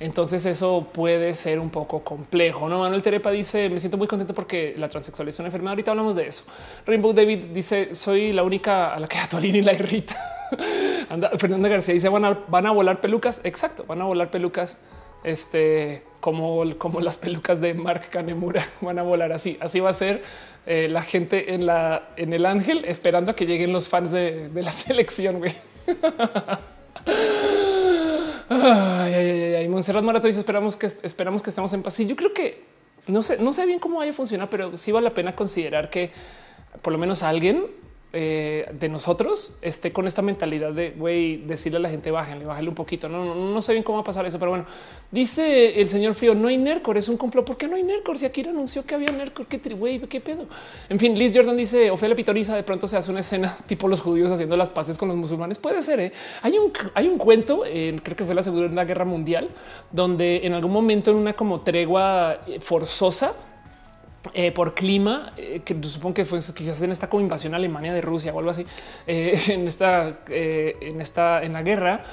Entonces 0.00 0.44
eso 0.44 0.88
puede 0.92 1.34
ser 1.34 1.60
un 1.60 1.70
poco 1.70 2.02
complejo. 2.02 2.68
No, 2.68 2.80
Manuel 2.80 3.02
Terepa 3.02 3.30
dice 3.30 3.70
me 3.70 3.78
siento 3.78 3.96
muy 3.96 4.06
contento 4.06 4.34
porque 4.34 4.74
la 4.76 4.88
transexualidad 4.88 5.34
es 5.34 5.38
una 5.38 5.48
enfermedad. 5.48 5.72
Ahorita 5.72 5.90
hablamos 5.92 6.16
de 6.16 6.26
eso. 6.26 6.44
Rainbow 6.86 7.12
David 7.12 7.46
dice 7.52 7.94
soy 7.94 8.32
la 8.32 8.42
única 8.42 8.92
a 8.94 9.00
la 9.00 9.06
que 9.06 9.18
Atualini 9.24 9.62
la 9.62 9.72
irrita. 9.72 10.16
Anda, 11.08 11.30
Fernanda 11.38 11.68
García 11.68 11.94
dice 11.94 12.08
van 12.08 12.24
a, 12.24 12.38
van 12.48 12.66
a 12.66 12.72
volar 12.72 13.00
pelucas. 13.00 13.40
Exacto, 13.44 13.84
van 13.86 14.00
a 14.00 14.04
volar 14.04 14.30
pelucas. 14.30 14.78
Este 15.22 16.02
como, 16.24 17.00
las 17.02 17.18
pelucas 17.18 17.60
de 17.60 17.74
Mark 17.74 18.08
Kanemura 18.08 18.64
van 18.80 18.98
a 18.98 19.02
volar 19.02 19.32
así. 19.32 19.58
Así 19.60 19.80
va 19.80 19.90
a 19.90 19.92
ser 19.92 20.22
eh, 20.64 20.88
la 20.90 21.02
gente 21.02 21.54
en 21.54 21.66
la 21.66 22.08
en 22.16 22.32
el 22.32 22.46
ángel 22.46 22.86
esperando 22.86 23.32
a 23.32 23.36
que 23.36 23.44
lleguen 23.44 23.74
los 23.74 23.90
fans 23.90 24.10
de, 24.10 24.48
de 24.48 24.62
la 24.62 24.72
selección. 24.72 25.38
Güey. 25.38 25.52
Ay, 28.48 29.14
ay, 29.14 29.54
ay, 29.54 29.68
Marato 29.68 30.26
dice 30.26 30.38
esperamos 30.38 30.76
que 30.76 30.86
esperamos 30.86 31.42
que 31.42 31.50
estemos 31.50 31.70
en 31.74 31.82
paz. 31.82 32.00
Y 32.00 32.06
yo 32.06 32.16
creo 32.16 32.32
que 32.32 32.62
no 33.06 33.22
sé, 33.22 33.36
no 33.38 33.52
sé 33.52 33.66
bien 33.66 33.78
cómo 33.78 33.98
vaya 33.98 34.12
a 34.12 34.14
funcionar, 34.14 34.48
pero 34.48 34.78
sí 34.78 34.92
vale 34.92 35.04
la 35.04 35.14
pena 35.14 35.36
considerar 35.36 35.90
que 35.90 36.10
por 36.80 36.92
lo 36.94 36.98
menos 36.98 37.22
alguien 37.22 37.66
eh, 38.14 38.66
de 38.72 38.88
nosotros 38.88 39.58
esté 39.60 39.92
con 39.92 40.06
esta 40.06 40.22
mentalidad 40.22 40.72
de 40.72 40.90
güey, 40.90 41.38
decirle 41.38 41.78
a 41.78 41.80
la 41.80 41.88
gente 41.88 42.10
bájenle, 42.12 42.44
bájale 42.44 42.68
un 42.68 42.74
poquito. 42.74 43.08
No, 43.08 43.24
no, 43.24 43.34
no, 43.34 43.62
sé 43.62 43.72
bien 43.72 43.82
cómo 43.82 43.98
va 43.98 44.02
a 44.02 44.04
pasar 44.04 44.24
eso, 44.24 44.38
pero 44.38 44.52
bueno, 44.52 44.66
dice 45.10 45.80
el 45.80 45.88
señor 45.88 46.14
Frío: 46.14 46.34
no 46.34 46.48
hay 46.48 46.56
Nercor, 46.56 46.96
es 46.96 47.08
un 47.08 47.16
complot. 47.16 47.44
¿Por 47.44 47.56
qué 47.56 47.66
no 47.66 47.76
hay 47.76 47.82
Nercor? 47.82 48.18
Si 48.18 48.24
aquí 48.24 48.42
anunció 48.42 48.86
que 48.86 48.94
había 48.94 49.10
Nercor, 49.10 49.46
qué 49.46 49.58
güey, 49.74 49.98
qué 50.02 50.20
pedo. 50.20 50.46
En 50.88 51.00
fin, 51.00 51.18
Liz 51.18 51.32
Jordan 51.34 51.56
dice: 51.56 51.90
Ofelia 51.90 52.14
Pitoriza 52.14 52.54
de 52.54 52.62
pronto 52.62 52.86
se 52.86 52.96
hace 52.96 53.10
una 53.10 53.20
escena 53.20 53.56
tipo 53.66 53.88
los 53.88 54.00
judíos 54.00 54.30
haciendo 54.30 54.56
las 54.56 54.70
paces 54.70 54.96
con 54.96 55.08
los 55.08 55.16
musulmanes. 55.16 55.58
Puede 55.58 55.82
ser. 55.82 55.98
¿eh? 55.98 56.12
Hay 56.42 56.56
un, 56.56 56.72
hay 56.94 57.08
un 57.08 57.18
cuento, 57.18 57.64
eh, 57.66 57.98
creo 58.02 58.16
que 58.16 58.24
fue 58.24 58.34
la 58.34 58.42
Segunda 58.42 58.84
Guerra 58.84 59.04
Mundial, 59.04 59.50
donde 59.90 60.42
en 60.44 60.52
algún 60.52 60.72
momento 60.72 61.10
en 61.10 61.16
una 61.16 61.32
como 61.32 61.62
tregua 61.62 62.40
forzosa, 62.60 63.34
eh, 64.32 64.52
por 64.52 64.74
clima, 64.74 65.32
eh, 65.36 65.60
que 65.64 65.76
supongo 65.82 66.14
que 66.14 66.24
fue 66.24 66.38
quizás 66.54 66.80
en 66.82 66.92
esta 66.92 67.08
invasión 67.12 67.54
Alemania 67.54 67.92
de 67.92 68.00
Rusia 68.00 68.32
o 68.32 68.38
algo 68.38 68.50
así, 68.50 68.64
eh, 69.06 69.38
en 69.48 69.68
esta, 69.68 70.20
en 70.28 71.00
esta, 71.00 71.42
en 71.42 71.52
la 71.52 71.62
guerra, 71.62 72.04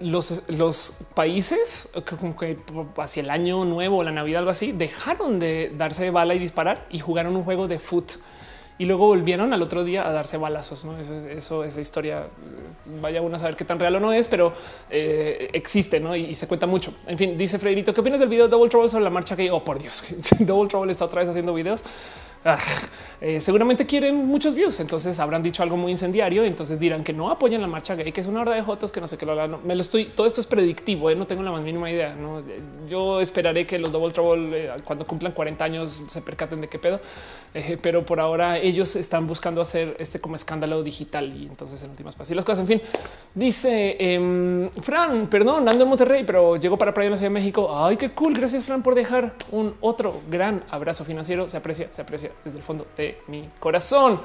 los, 0.00 0.42
los 0.48 0.96
países 1.14 1.90
como 2.18 2.36
que 2.36 2.58
hacia 2.96 3.22
el 3.22 3.30
año 3.30 3.64
nuevo, 3.64 4.02
la 4.02 4.10
Navidad, 4.10 4.40
algo 4.40 4.50
así, 4.50 4.72
dejaron 4.72 5.38
de 5.38 5.72
darse 5.76 6.10
bala 6.10 6.34
y 6.34 6.40
disparar 6.40 6.86
y 6.90 6.98
jugaron 6.98 7.36
un 7.36 7.44
juego 7.44 7.68
de 7.68 7.78
foot 7.78 8.12
y 8.80 8.86
luego 8.86 9.08
volvieron 9.08 9.52
al 9.52 9.60
otro 9.60 9.84
día 9.84 10.08
a 10.08 10.10
darse 10.10 10.38
balazos. 10.38 10.86
¿no? 10.86 10.98
Eso, 10.98 11.14
eso 11.14 11.64
esa 11.64 11.82
historia, 11.82 12.28
vaya 13.02 13.20
uno 13.20 13.36
a 13.36 13.38
saber 13.38 13.54
qué 13.54 13.66
tan 13.66 13.78
real 13.78 13.96
o 13.96 14.00
no 14.00 14.10
es, 14.10 14.26
pero 14.26 14.54
eh, 14.88 15.50
existe 15.52 16.00
¿no? 16.00 16.16
y, 16.16 16.34
se 16.34 16.48
cuenta 16.48 16.66
mucho. 16.66 16.94
En 17.06 17.18
fin, 17.18 17.36
dice 17.36 17.58
Freirito, 17.58 17.92
¿qué 17.92 18.00
opinas 18.00 18.20
del 18.20 18.30
video 18.30 18.48
Double 18.48 18.70
Trouble 18.70 18.88
sobre 18.88 19.04
la 19.04 19.10
marcha 19.10 19.36
que 19.36 19.50
oh 19.50 19.62
por 19.62 19.78
Dios, 19.78 20.02
Double 20.38 20.66
Trouble 20.66 20.90
está 20.92 21.04
otra 21.04 21.20
vez 21.20 21.28
haciendo 21.28 21.52
videos. 21.52 21.84
Ah, 22.42 22.58
eh, 23.20 23.42
seguramente 23.42 23.84
quieren 23.84 24.16
muchos 24.26 24.54
views, 24.54 24.80
entonces 24.80 25.20
habrán 25.20 25.42
dicho 25.42 25.62
algo 25.62 25.76
muy 25.76 25.92
incendiario, 25.92 26.42
entonces 26.42 26.80
dirán 26.80 27.04
que 27.04 27.12
no 27.12 27.30
apoyan 27.30 27.60
la 27.60 27.66
marcha 27.66 27.94
gay, 27.94 28.12
que 28.12 28.22
es 28.22 28.26
una 28.26 28.40
horda 28.40 28.54
de 28.54 28.62
jotos, 28.62 28.90
que 28.92 29.00
no 29.00 29.06
sé 29.08 29.18
qué 29.18 29.26
lo 29.26 29.58
Me 29.58 29.74
lo 29.74 29.82
estoy, 29.82 30.06
todo 30.06 30.26
esto 30.26 30.40
es 30.40 30.46
predictivo, 30.46 31.10
¿eh? 31.10 31.14
no 31.14 31.26
tengo 31.26 31.42
la 31.42 31.50
más 31.50 31.60
mínima 31.60 31.90
idea. 31.90 32.14
¿no? 32.14 32.42
Yo 32.88 33.20
esperaré 33.20 33.66
que 33.66 33.78
los 33.78 33.92
Double 33.92 34.10
Trouble 34.12 34.64
eh, 34.64 34.70
cuando 34.84 35.06
cumplan 35.06 35.32
40 35.32 35.62
años 35.62 36.02
se 36.08 36.22
percaten 36.22 36.62
de 36.62 36.68
qué 36.68 36.78
pedo, 36.78 36.98
pero 37.82 38.06
por 38.06 38.20
ahora 38.20 38.56
ellos 38.56 38.96
están 38.96 39.26
buscando 39.26 39.60
hacer 39.60 39.96
este 39.98 40.18
como 40.18 40.36
escándalo 40.36 40.82
digital 40.82 41.34
y 41.36 41.46
entonces 41.46 41.82
en 41.82 41.90
últimas 41.90 42.14
pasas 42.14 42.30
y 42.30 42.34
las 42.34 42.44
cosas. 42.46 42.60
En 42.60 42.66
fin, 42.68 42.82
dice 43.34 43.96
em, 43.98 44.70
Fran, 44.70 45.28
perdón, 45.28 45.68
ando 45.68 45.82
en 45.82 45.90
Monterrey, 45.90 46.24
pero 46.24 46.56
llegó 46.56 46.78
para 46.78 46.94
Playa 46.94 47.08
en 47.08 47.12
la 47.12 47.18
Ciudad 47.18 47.30
de 47.30 47.34
México. 47.34 47.68
Ay, 47.76 47.98
qué 47.98 48.12
cool. 48.12 48.32
Gracias, 48.32 48.64
Fran, 48.64 48.82
por 48.82 48.94
dejar 48.94 49.34
un 49.50 49.74
otro 49.80 50.22
gran 50.30 50.64
abrazo 50.70 51.04
financiero. 51.04 51.48
Se 51.50 51.58
aprecia, 51.58 51.88
se 51.90 52.00
aprecia 52.00 52.29
desde 52.44 52.58
el 52.58 52.64
fondo 52.64 52.86
de 52.96 53.20
mi 53.28 53.48
corazón. 53.58 54.20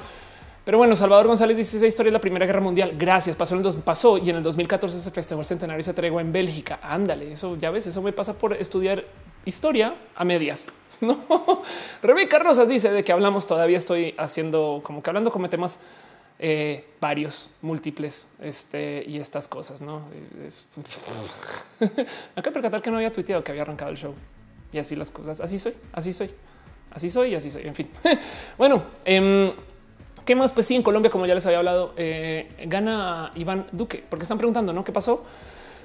Pero 0.64 0.78
bueno, 0.78 0.96
Salvador 0.96 1.28
González 1.28 1.56
dice 1.56 1.76
esa 1.76 1.86
historia 1.86 2.10
de 2.10 2.14
la 2.14 2.20
Primera 2.20 2.44
Guerra 2.44 2.60
Mundial. 2.60 2.94
Gracias. 2.98 3.36
Pasó 3.36 3.54
en 3.54 3.58
el 3.58 3.62
dos, 3.62 3.76
pasó 3.76 4.18
y 4.18 4.30
en 4.30 4.36
el 4.36 4.42
2014 4.42 4.98
se 4.98 5.10
festejó 5.12 5.40
el 5.40 5.46
centenario 5.46 5.78
y 5.80 5.84
se 5.84 5.94
tregua 5.94 6.20
en 6.20 6.32
Bélgica. 6.32 6.80
Ándale, 6.82 7.30
eso 7.30 7.56
ya 7.56 7.70
ves, 7.70 7.86
eso 7.86 8.02
me 8.02 8.12
pasa 8.12 8.34
por 8.34 8.52
estudiar 8.52 9.04
historia 9.44 9.94
a 10.14 10.24
medias. 10.24 10.68
No, 10.98 11.62
Rebeca 12.00 12.38
Rosas 12.38 12.70
dice 12.70 12.90
de 12.90 13.04
que 13.04 13.12
hablamos. 13.12 13.46
Todavía 13.46 13.76
estoy 13.76 14.14
haciendo 14.16 14.80
como 14.82 15.02
que 15.02 15.10
hablando 15.10 15.30
como 15.30 15.50
temas 15.50 15.82
eh, 16.38 16.86
varios, 17.00 17.50
múltiples 17.60 18.30
este, 18.40 19.04
y 19.06 19.18
estas 19.18 19.46
cosas. 19.46 19.82
No 19.82 20.02
es... 20.46 20.66
acá 22.34 22.50
percatar 22.50 22.80
que 22.80 22.90
no 22.90 22.96
había 22.96 23.12
tuiteado 23.12 23.44
que 23.44 23.52
había 23.52 23.60
arrancado 23.60 23.90
el 23.90 23.98
show 23.98 24.14
y 24.72 24.78
así 24.78 24.96
las 24.96 25.10
cosas. 25.10 25.40
Así 25.40 25.58
soy, 25.58 25.74
así 25.92 26.12
soy. 26.12 26.30
Así 26.90 27.10
soy, 27.10 27.34
así 27.34 27.50
soy. 27.50 27.62
En 27.66 27.74
fin, 27.74 27.88
bueno, 28.58 28.84
eh, 29.04 29.52
¿qué 30.24 30.34
más? 30.34 30.52
Pues 30.52 30.66
sí, 30.66 30.74
en 30.74 30.82
Colombia, 30.82 31.10
como 31.10 31.26
ya 31.26 31.34
les 31.34 31.44
había 31.46 31.58
hablado, 31.58 31.92
eh, 31.96 32.48
gana 32.66 33.30
Iván 33.34 33.66
Duque, 33.72 34.02
porque 34.08 34.24
están 34.24 34.38
preguntando, 34.38 34.72
¿no? 34.72 34.84
¿Qué 34.84 34.92
pasó? 34.92 35.24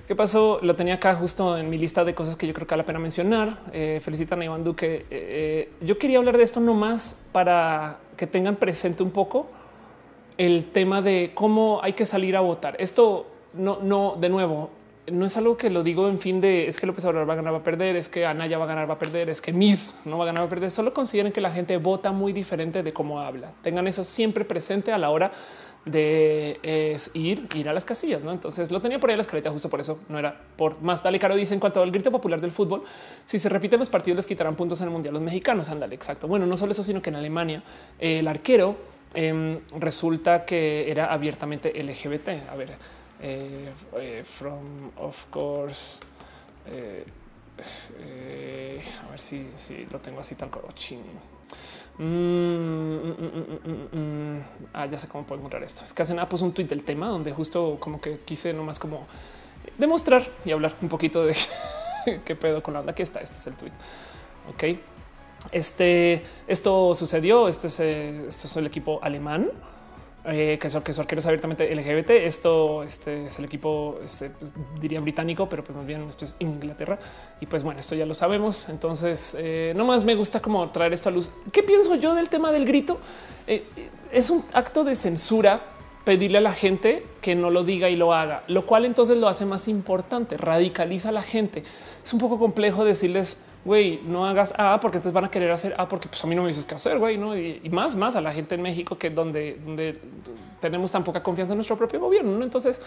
¿Qué 0.07 0.15
pasó? 0.15 0.59
Lo 0.61 0.75
tenía 0.75 0.95
acá 0.95 1.15
justo 1.15 1.57
en 1.57 1.69
mi 1.69 1.77
lista 1.77 2.03
de 2.03 2.13
cosas 2.13 2.35
que 2.35 2.45
yo 2.45 2.53
creo 2.53 2.67
que 2.67 2.73
vale 2.73 2.83
la 2.83 2.85
pena 2.85 2.99
mencionar. 2.99 3.59
Eh, 3.71 4.01
felicitan 4.03 4.41
a 4.41 4.45
Iván 4.45 4.63
Duque. 4.63 5.05
Eh, 5.09 5.71
yo 5.79 5.97
quería 5.97 6.17
hablar 6.17 6.37
de 6.37 6.43
esto 6.43 6.59
nomás 6.59 7.23
para 7.31 7.99
que 8.17 8.27
tengan 8.27 8.57
presente 8.57 9.03
un 9.03 9.11
poco 9.11 9.49
el 10.37 10.65
tema 10.71 11.01
de 11.01 11.31
cómo 11.33 11.79
hay 11.81 11.93
que 11.93 12.05
salir 12.05 12.35
a 12.35 12.41
votar. 12.41 12.75
Esto 12.79 13.27
no, 13.53 13.79
no, 13.81 14.17
de 14.19 14.27
nuevo, 14.27 14.69
no 15.07 15.25
es 15.25 15.35
algo 15.37 15.57
que 15.57 15.69
lo 15.69 15.83
digo 15.83 16.07
en 16.07 16.19
fin 16.19 16.41
de 16.41 16.67
es 16.67 16.79
que 16.79 16.85
López 16.85 17.03
Obrador 17.05 17.27
va 17.27 17.33
a 17.33 17.35
ganar, 17.37 17.53
va 17.53 17.57
a 17.59 17.63
perder, 17.63 17.95
es 17.95 18.09
que 18.09 18.25
Anaya 18.25 18.57
va 18.57 18.65
a 18.65 18.67
ganar, 18.67 18.89
va 18.89 18.95
a 18.95 18.99
perder, 18.99 19.29
es 19.29 19.41
que 19.41 19.51
Mid 19.51 19.79
no 20.05 20.17
va 20.17 20.25
a 20.25 20.27
ganar, 20.27 20.43
va 20.43 20.47
a 20.47 20.49
perder. 20.49 20.71
Solo 20.71 20.93
consideren 20.93 21.31
que 21.31 21.41
la 21.41 21.51
gente 21.51 21.77
vota 21.77 22.11
muy 22.11 22.33
diferente 22.33 22.83
de 22.83 22.93
cómo 22.93 23.19
habla. 23.19 23.51
Tengan 23.63 23.87
eso 23.87 24.03
siempre 24.03 24.45
presente 24.45 24.91
a 24.91 24.97
la 24.97 25.09
hora 25.09 25.31
de 25.85 26.99
ir, 27.15 27.47
ir 27.55 27.69
a 27.69 27.73
las 27.73 27.85
casillas. 27.85 28.21
¿no? 28.21 28.31
Entonces 28.31 28.71
lo 28.71 28.81
tenía 28.81 28.99
por 28.99 29.09
ahí 29.09 29.15
la 29.15 29.23
escaleta, 29.23 29.49
justo 29.51 29.69
por 29.69 29.79
eso 29.79 29.99
no 30.09 30.19
era 30.19 30.39
por 30.55 30.81
más. 30.81 31.03
Dale, 31.03 31.19
Caro 31.19 31.35
dice 31.35 31.53
en 31.53 31.59
cuanto 31.59 31.81
al 31.81 31.91
grito 31.91 32.11
popular 32.11 32.39
del 32.39 32.51
fútbol, 32.51 32.83
si 33.25 33.39
se 33.39 33.49
repiten 33.49 33.79
los 33.79 33.89
partidos, 33.89 34.17
les 34.17 34.27
quitarán 34.27 34.55
puntos 34.55 34.81
en 34.81 34.87
el 34.87 34.93
mundial 34.93 35.13
los 35.13 35.23
mexicanos. 35.23 35.69
Ándale, 35.69 35.95
exacto. 35.95 36.27
Bueno, 36.27 36.45
no 36.45 36.57
solo 36.57 36.71
eso, 36.71 36.83
sino 36.83 37.01
que 37.01 37.09
en 37.09 37.15
Alemania 37.15 37.63
el 37.99 38.27
arquero 38.27 38.75
em, 39.13 39.59
resulta 39.77 40.45
que 40.45 40.89
era 40.91 41.11
abiertamente 41.11 41.73
LGBT. 41.81 42.49
A 42.51 42.55
ver, 42.55 42.69
eh, 42.69 42.73
eh, 42.73 43.00
from 44.23 44.91
of 44.97 45.25
course. 45.29 45.99
Eh, 47.99 48.81
a 49.05 49.11
ver 49.11 49.19
si, 49.19 49.47
si, 49.55 49.85
lo 49.85 49.99
tengo 49.99 50.19
así 50.19 50.35
tal 50.35 50.49
cual. 50.49 50.65
Oh, 50.65 52.03
mm, 52.03 53.11
mm, 53.21 53.97
mm, 53.97 54.43
ah, 54.73 54.85
ya 54.85 54.97
sé 54.97 55.07
cómo 55.07 55.23
puedo 55.25 55.39
encontrar 55.39 55.63
esto. 55.63 55.83
Es 55.83 55.93
que 55.93 56.01
hacen 56.01 56.19
ah, 56.19 56.27
pues 56.27 56.41
un 56.41 56.53
tweet 56.53 56.67
del 56.67 56.83
tema 56.83 57.07
donde 57.07 57.31
justo 57.31 57.77
como 57.79 58.01
que 58.01 58.19
quise 58.19 58.53
nomás 58.53 58.79
como 58.79 59.05
demostrar 59.77 60.27
y 60.45 60.51
hablar 60.51 60.75
un 60.81 60.89
poquito 60.89 61.25
de 61.25 61.35
qué 62.25 62.35
pedo 62.35 62.63
con 62.63 62.73
la 62.73 62.79
onda 62.79 62.93
que 62.93 63.03
está. 63.03 63.19
Este 63.19 63.37
es 63.37 63.47
el 63.47 63.55
tweet. 63.55 63.71
Ok. 64.49 64.79
Este, 65.51 66.23
esto 66.47 66.95
sucedió. 66.95 67.47
Este 67.47 67.67
es, 67.67 67.79
esto 67.79 68.47
es 68.47 68.57
el 68.57 68.65
equipo 68.65 68.99
alemán 69.03 69.51
eh, 70.25 70.59
que, 70.61 70.69
son, 70.69 70.83
que 70.83 70.91
arqueros 70.91 71.25
abiertamente 71.25 71.73
LGBT. 71.73 72.11
Esto 72.11 72.83
este 72.83 73.25
es 73.25 73.39
el 73.39 73.45
equipo, 73.45 73.99
este, 74.03 74.29
pues, 74.29 74.51
diría 74.79 74.99
británico, 74.99 75.49
pero 75.49 75.63
pues 75.63 75.75
más 75.75 75.85
bien 75.85 76.03
esto 76.07 76.25
es 76.25 76.35
Inglaterra. 76.39 76.99
Y 77.39 77.47
pues 77.47 77.63
bueno, 77.63 77.79
esto 77.79 77.95
ya 77.95 78.05
lo 78.05 78.13
sabemos. 78.13 78.69
Entonces, 78.69 79.35
eh, 79.39 79.73
no 79.75 79.85
más 79.85 80.03
me 80.03 80.15
gusta 80.15 80.39
como 80.39 80.69
traer 80.69 80.93
esto 80.93 81.09
a 81.09 81.11
luz. 81.11 81.31
¿Qué 81.51 81.63
pienso 81.63 81.95
yo 81.95 82.13
del 82.13 82.29
tema 82.29 82.51
del 82.51 82.65
grito? 82.65 82.99
Eh, 83.47 83.63
es 84.11 84.29
un 84.29 84.43
acto 84.53 84.83
de 84.83 84.95
censura 84.95 85.61
pedirle 86.03 86.39
a 86.39 86.41
la 86.41 86.53
gente 86.53 87.05
que 87.21 87.35
no 87.35 87.49
lo 87.49 87.63
diga 87.63 87.89
y 87.89 87.95
lo 87.95 88.13
haga, 88.13 88.43
lo 88.47 88.65
cual 88.65 88.85
entonces 88.85 89.17
lo 89.17 89.27
hace 89.27 89.45
más 89.45 89.67
importante, 89.67 90.37
radicaliza 90.37 91.09
a 91.09 91.11
la 91.11 91.23
gente. 91.23 91.63
Es 92.03 92.13
un 92.13 92.19
poco 92.19 92.39
complejo 92.39 92.85
decirles 92.85 93.43
güey, 93.63 93.99
no 94.05 94.25
hagas 94.25 94.53
A 94.57 94.79
porque 94.79 94.97
entonces 94.97 95.13
van 95.13 95.25
a 95.25 95.31
querer 95.31 95.51
hacer 95.51 95.75
A 95.77 95.87
porque 95.87 96.07
pues 96.07 96.23
a 96.23 96.27
mí 96.27 96.35
no 96.35 96.41
me 96.41 96.47
dices 96.47 96.65
qué 96.65 96.75
hacer, 96.75 96.97
güey, 96.97 97.17
¿no? 97.17 97.37
Y, 97.37 97.61
más, 97.69 97.95
más 97.95 98.15
a 98.15 98.21
la 98.21 98.33
gente 98.33 98.55
en 98.55 98.61
México 98.61 98.97
que 98.97 99.09
donde, 99.09 99.59
donde 99.63 99.99
tenemos 100.59 100.91
tan 100.91 101.03
poca 101.03 101.21
confianza 101.21 101.53
en 101.53 101.57
nuestro 101.57 101.77
propio 101.77 101.99
gobierno, 101.99 102.37
¿no? 102.37 102.43
Entonces 102.43 102.81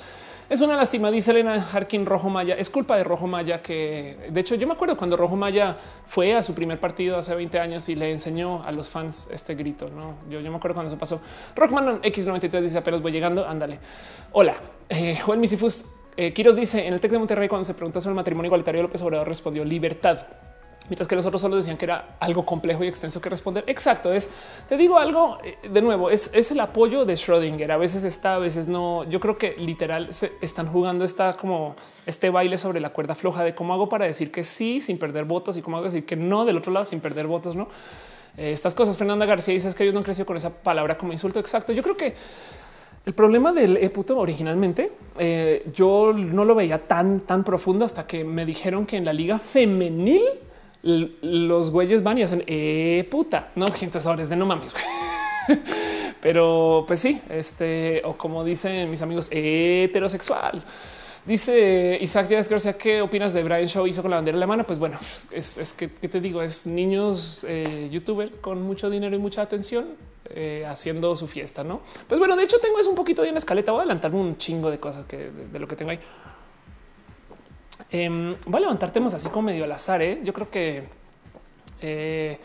es 0.49 0.61
una 0.61 0.77
lástima, 0.77 1.11
dice 1.11 1.31
Elena 1.31 1.69
Harkin 1.73 2.05
Rojo 2.05 2.29
Maya, 2.29 2.57
es 2.57 2.69
culpa 2.71 2.97
de 2.97 3.05
Rojo 3.05 3.27
Maya 3.27 3.63
que, 3.63 4.29
de 4.31 4.41
hecho 4.41 4.57
yo 4.57 4.67
me 4.67 4.75
acuerdo 4.75 4.97
cuando 4.97 5.17
Rojo 5.17 5.37
Maya 5.37 5.77
fue 6.07 6.35
a 6.35 6.43
su 6.43 6.55
primer 6.55 6.81
partido 6.81 7.17
hace 7.17 7.35
20 7.35 7.59
años 7.61 7.89
y 7.89 7.95
le 7.95 8.11
enseñó 8.11 8.63
a 8.65 8.73
los 8.73 8.91
fans 8.91 9.29
este 9.33 9.55
grito, 9.55 9.89
¿no? 9.89 10.17
Yo, 10.29 10.41
yo 10.41 10.51
me 10.51 10.57
acuerdo 10.57 10.75
cuando 10.75 10.89
eso 10.89 10.99
pasó. 10.99 11.23
Rockman 11.55 12.03
X93 12.03 12.61
dice 12.61 12.79
apenas 12.79 13.01
voy 13.01 13.13
llegando, 13.13 13.47
ándale. 13.47 13.79
Hola, 14.33 14.57
eh, 14.89 15.19
Juan 15.25 15.41
Misifus. 15.41 15.93
Eh, 16.17 16.33
Quiros 16.33 16.55
dice 16.55 16.87
en 16.87 16.95
el 16.95 17.01
TEC 17.01 17.11
de 17.11 17.19
Monterrey 17.19 17.49
cuando 17.49 17.65
se 17.65 17.75
preguntó 17.75 18.01
sobre 18.01 18.13
el 18.13 18.17
matrimonio 18.17 18.47
igualitario 18.47 18.83
López 18.83 19.03
Obrador 19.03 19.27
respondió 19.27 19.65
libertad 19.65 20.27
mientras 20.89 21.09
que 21.09 21.17
los 21.17 21.25
otros 21.25 21.41
solo 21.41 21.57
decían 21.57 21.77
que 21.77 21.87
era 21.87 22.17
algo 22.21 22.45
complejo 22.45 22.85
y 22.85 22.89
extenso 22.89 23.21
que 23.21 23.31
responder. 23.31 23.65
Exacto, 23.67 24.13
es, 24.13 24.31
te 24.69 24.77
digo 24.77 24.99
algo, 24.99 25.39
eh, 25.43 25.57
de 25.69 25.83
nuevo, 25.83 26.11
es, 26.11 26.35
es 26.35 26.51
el 26.51 26.61
apoyo 26.61 27.05
de 27.05 27.15
Schrödinger, 27.15 27.71
a 27.71 27.77
veces 27.77 28.05
está, 28.05 28.35
a 28.35 28.39
veces 28.39 28.69
no, 28.69 29.05
yo 29.05 29.21
creo 29.21 29.39
que 29.39 29.57
literal 29.57 30.13
se 30.13 30.33
están 30.41 30.67
jugando 30.67 31.05
esta 31.05 31.35
como 31.35 31.75
este 32.07 32.31
baile 32.31 32.59
sobre 32.59 32.81
la 32.81 32.91
cuerda 32.91 33.15
floja 33.15 33.45
de 33.45 33.55
cómo 33.55 33.73
hago 33.73 33.89
para 33.89 34.05
decir 34.05 34.31
que 34.31 34.45
sí 34.45 34.81
sin 34.81 34.99
perder 34.99 35.25
votos 35.25 35.57
y 35.57 35.63
cómo 35.63 35.79
hago 35.79 35.87
decir 35.87 36.05
que 36.05 36.17
no 36.17 36.45
del 36.45 36.59
otro 36.59 36.73
lado 36.73 36.85
sin 36.85 37.01
perder 37.01 37.27
votos, 37.27 37.57
¿no? 37.57 37.69
Eh, 38.37 38.53
estas 38.53 38.75
cosas, 38.75 38.99
Fernanda 38.99 39.27
García 39.27 39.55
dice 39.55 39.73
que 39.75 39.87
yo 39.87 39.93
no 39.93 40.03
creció 40.03 40.27
con 40.27 40.37
esa 40.37 40.51
palabra 40.51 40.99
como 40.99 41.13
insulto, 41.13 41.41
exacto, 41.41 41.73
yo 41.73 41.83
creo 41.83 41.97
que 41.97 42.15
el 43.07 43.13
problema 43.13 43.53
del 43.53 43.79
puto 43.91 44.19
originalmente 44.19 44.93
eh, 45.19 45.67
yo 45.75 46.13
no 46.15 46.45
lo 46.45 46.55
veía 46.55 46.87
tan, 46.87 47.21
tan 47.21 47.45
profundo 47.45 47.85
hasta 47.85 48.07
que 48.07 48.25
me 48.25 48.47
dijeron 48.47 48.87
que 48.87 48.97
en 48.97 49.05
la 49.05 49.13
liga 49.13 49.39
femenil 49.39 50.23
los 50.85 51.71
güeyes 51.71 52.03
van 52.03 52.19
y 52.19 52.23
hacen 52.23 52.45
eh, 52.47 53.09
puta, 53.11 53.51
no 53.55 53.67
entonces 53.67 54.29
de 54.29 54.37
no 54.37 54.47
mames. 54.47 54.75
Pero 56.21 56.85
pues 56.87 57.01
sí, 57.01 57.21
este 57.29 58.03
o 58.05 58.17
como 58.17 58.45
dicen 58.45 58.91
mis 58.91 59.03
amigos 59.03 59.29
heterosexual. 59.31 60.63
Dice 61.27 61.97
Isaac 62.03 62.29
García, 62.29 62.77
¿qué 62.77 63.01
opinas 63.01 63.33
de 63.33 63.43
Brian 63.43 63.67
Show 63.67 63.87
hizo 63.87 64.03
con 64.03 64.11
la 64.11 64.19
bandera 64.19 64.37
alemana? 64.37 64.65
Pues 64.65 64.79
bueno, 64.79 64.99
es, 65.33 65.73
que 65.73 65.89
te 65.89 66.21
digo, 66.21 66.43
es 66.43 66.67
niños 66.67 67.47
eh, 67.49 67.89
youtuber 67.91 68.31
con 68.43 68.61
mucho 68.61 68.91
dinero 68.91 69.17
y 69.17 69.19
mucha 69.19 69.41
atención 69.41 69.87
eh, 70.29 70.67
haciendo 70.69 71.17
su 71.17 71.27
fiesta, 71.27 71.65
no? 71.65 71.81
Pues 72.09 72.19
bueno, 72.19 72.37
de 72.37 72.45
hecho 72.45 72.59
tengo 72.59 72.79
eso 72.79 72.91
un 72.91 72.97
poquito 72.97 73.25
en 73.25 73.33
la 73.33 73.39
escaleta. 73.39 73.73
Voy 73.73 73.81
a 73.81 73.83
adelantarme 73.85 74.21
un 74.21 74.37
chingo 74.37 74.71
de 74.71 74.79
cosas 74.79 75.07
que 75.07 75.31
de 75.31 75.59
lo 75.59 75.67
que 75.67 75.77
tengo 75.77 75.93
ahí. 75.93 76.01
Em, 77.91 78.35
voy 78.47 78.59
a 78.59 78.61
levantar 78.61 78.93
temas 78.93 79.15
así 79.15 79.29
como 79.29 79.43
medio 79.43 79.65
al 79.65 79.73
azar. 79.73 80.03
¿eh? 80.03 80.21
Yo 80.25 80.33
creo 80.33 80.51
que 80.51 80.85
eh, 81.81 82.39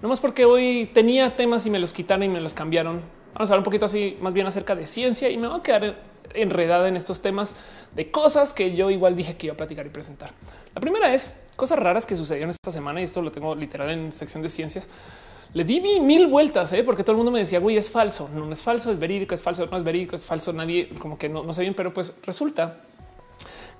no 0.00 0.08
más 0.08 0.20
porque 0.20 0.44
hoy 0.44 0.90
tenía 0.92 1.34
temas 1.36 1.64
y 1.66 1.70
me 1.70 1.78
los 1.78 1.92
quitaron 1.92 2.24
y 2.24 2.28
me 2.28 2.40
los 2.40 2.54
cambiaron. 2.54 3.00
Vamos 3.34 3.50
a 3.50 3.54
hablar 3.54 3.58
un 3.60 3.64
poquito 3.64 3.86
así, 3.86 4.18
más 4.20 4.34
bien 4.34 4.46
acerca 4.46 4.76
de 4.76 4.86
ciencia 4.86 5.30
y 5.30 5.36
me 5.36 5.48
voy 5.48 5.60
a 5.60 5.62
quedar 5.62 5.96
enredada 6.34 6.88
en 6.88 6.96
estos 6.96 7.22
temas 7.22 7.56
de 7.94 8.10
cosas 8.10 8.52
que 8.52 8.74
yo 8.74 8.90
igual 8.90 9.16
dije 9.16 9.36
que 9.36 9.46
iba 9.46 9.54
a 9.54 9.56
platicar 9.56 9.86
y 9.86 9.90
presentar. 9.90 10.30
La 10.74 10.80
primera 10.80 11.12
es 11.14 11.44
cosas 11.56 11.78
raras 11.78 12.04
que 12.06 12.16
sucedieron 12.16 12.50
esta 12.50 12.72
semana 12.72 13.00
y 13.00 13.04
esto 13.04 13.22
lo 13.22 13.32
tengo 13.32 13.54
literal 13.54 13.90
en 13.90 14.12
sección 14.12 14.42
de 14.42 14.48
ciencias. 14.48 14.90
Le 15.54 15.64
di 15.64 15.80
mil 15.80 16.26
vueltas 16.28 16.72
¿eh? 16.72 16.82
porque 16.82 17.02
todo 17.02 17.12
el 17.12 17.18
mundo 17.18 17.30
me 17.30 17.38
decía, 17.38 17.58
güey, 17.58 17.76
es 17.76 17.90
falso, 17.90 18.30
no, 18.34 18.50
es 18.52 18.62
falso, 18.62 18.90
es 18.90 18.98
verídico, 18.98 19.34
es 19.34 19.42
falso, 19.42 19.66
no 19.66 19.76
es 19.76 19.84
verídico, 19.84 20.16
es 20.16 20.24
falso. 20.24 20.52
Nadie 20.52 20.88
como 20.98 21.18
que 21.18 21.28
no 21.28 21.52
sé 21.54 21.62
bien, 21.62 21.74
pero 21.74 21.92
pues 21.92 22.14
resulta 22.22 22.80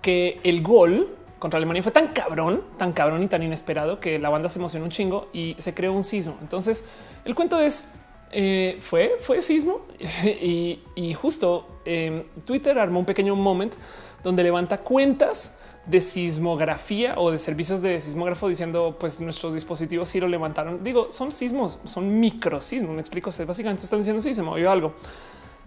que 0.02 0.40
el 0.42 0.62
gol 0.62 1.08
contra 1.38 1.56
Alemania 1.56 1.82
fue 1.82 1.92
tan 1.92 2.08
cabrón, 2.08 2.62
tan 2.78 2.92
cabrón 2.92 3.22
y 3.22 3.28
tan 3.28 3.42
inesperado 3.42 3.98
que 3.98 4.18
la 4.18 4.28
banda 4.28 4.48
se 4.48 4.58
emocionó 4.58 4.84
un 4.84 4.90
chingo 4.90 5.28
y 5.32 5.56
se 5.58 5.74
creó 5.74 5.92
un 5.92 6.04
sismo. 6.04 6.36
Entonces 6.40 6.88
el 7.24 7.34
cuento 7.34 7.58
es 7.58 7.94
eh, 8.30 8.78
fue, 8.80 9.16
fue 9.20 9.42
sismo 9.42 9.82
y, 10.24 11.14
justo 11.14 11.80
em, 11.84 12.24
Twitter 12.44 12.78
armó 12.78 13.00
un 13.00 13.04
pequeño 13.04 13.36
moment 13.36 13.72
donde 14.22 14.42
levanta 14.42 14.78
cuentas 14.78 15.60
de 15.84 16.00
sismografía 16.00 17.14
o 17.18 17.32
de 17.32 17.38
servicios 17.38 17.82
de 17.82 18.00
sismógrafo 18.00 18.48
diciendo 18.48 18.96
pues 19.00 19.20
nuestros 19.20 19.52
dispositivos 19.52 20.08
sí 20.08 20.20
lo 20.20 20.28
levantaron. 20.28 20.84
Digo, 20.84 21.08
son 21.10 21.32
sismos, 21.32 21.80
son 21.86 22.20
micro 22.20 22.60
sismos. 22.60 22.92
Me 22.94 23.00
explico. 23.00 23.30
Básicamente 23.46 23.82
están 23.82 23.98
diciendo 23.98 24.22
sí 24.22 24.34
se 24.34 24.42
movió 24.42 24.70
algo 24.70 24.94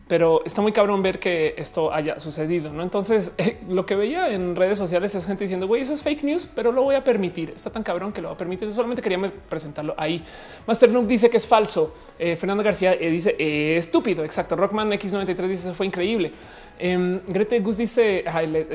pero 0.07 0.43
está 0.45 0.61
muy 0.61 0.71
cabrón 0.71 1.01
ver 1.01 1.19
que 1.19 1.55
esto 1.57 1.91
haya 1.91 2.19
sucedido. 2.19 2.71
No, 2.71 2.83
entonces 2.83 3.35
lo 3.67 3.85
que 3.85 3.95
veía 3.95 4.33
en 4.33 4.55
redes 4.55 4.77
sociales 4.77 5.15
es 5.15 5.25
gente 5.25 5.45
diciendo 5.45 5.67
güey, 5.67 5.81
eso 5.81 5.93
es 5.93 6.03
fake 6.03 6.23
news, 6.23 6.47
pero 6.53 6.71
lo 6.71 6.83
voy 6.83 6.95
a 6.95 7.03
permitir. 7.03 7.53
Está 7.55 7.71
tan 7.71 7.81
cabrón 7.81 8.13
que 8.13 8.21
lo 8.21 8.27
va 8.29 8.35
a 8.35 8.37
permitir. 8.37 8.71
solamente 8.71 9.01
quería 9.01 9.19
presentarlo 9.49 9.95
ahí. 9.97 10.23
Master 10.67 10.91
Noob 10.91 11.07
dice 11.07 11.29
que 11.29 11.37
es 11.37 11.47
falso. 11.47 11.95
Eh, 12.19 12.35
Fernando 12.35 12.63
García 12.63 12.93
eh, 12.93 13.09
dice 13.09 13.35
estúpido. 13.77 14.23
Exacto. 14.23 14.55
Rockman 14.55 14.91
X93 14.91 15.35
dice 15.47 15.67
eso 15.67 15.73
fue 15.73 15.87
increíble. 15.87 16.31
Um, 16.83 17.21
Grete 17.27 17.61
Gus 17.61 17.77
dice, 17.77 18.25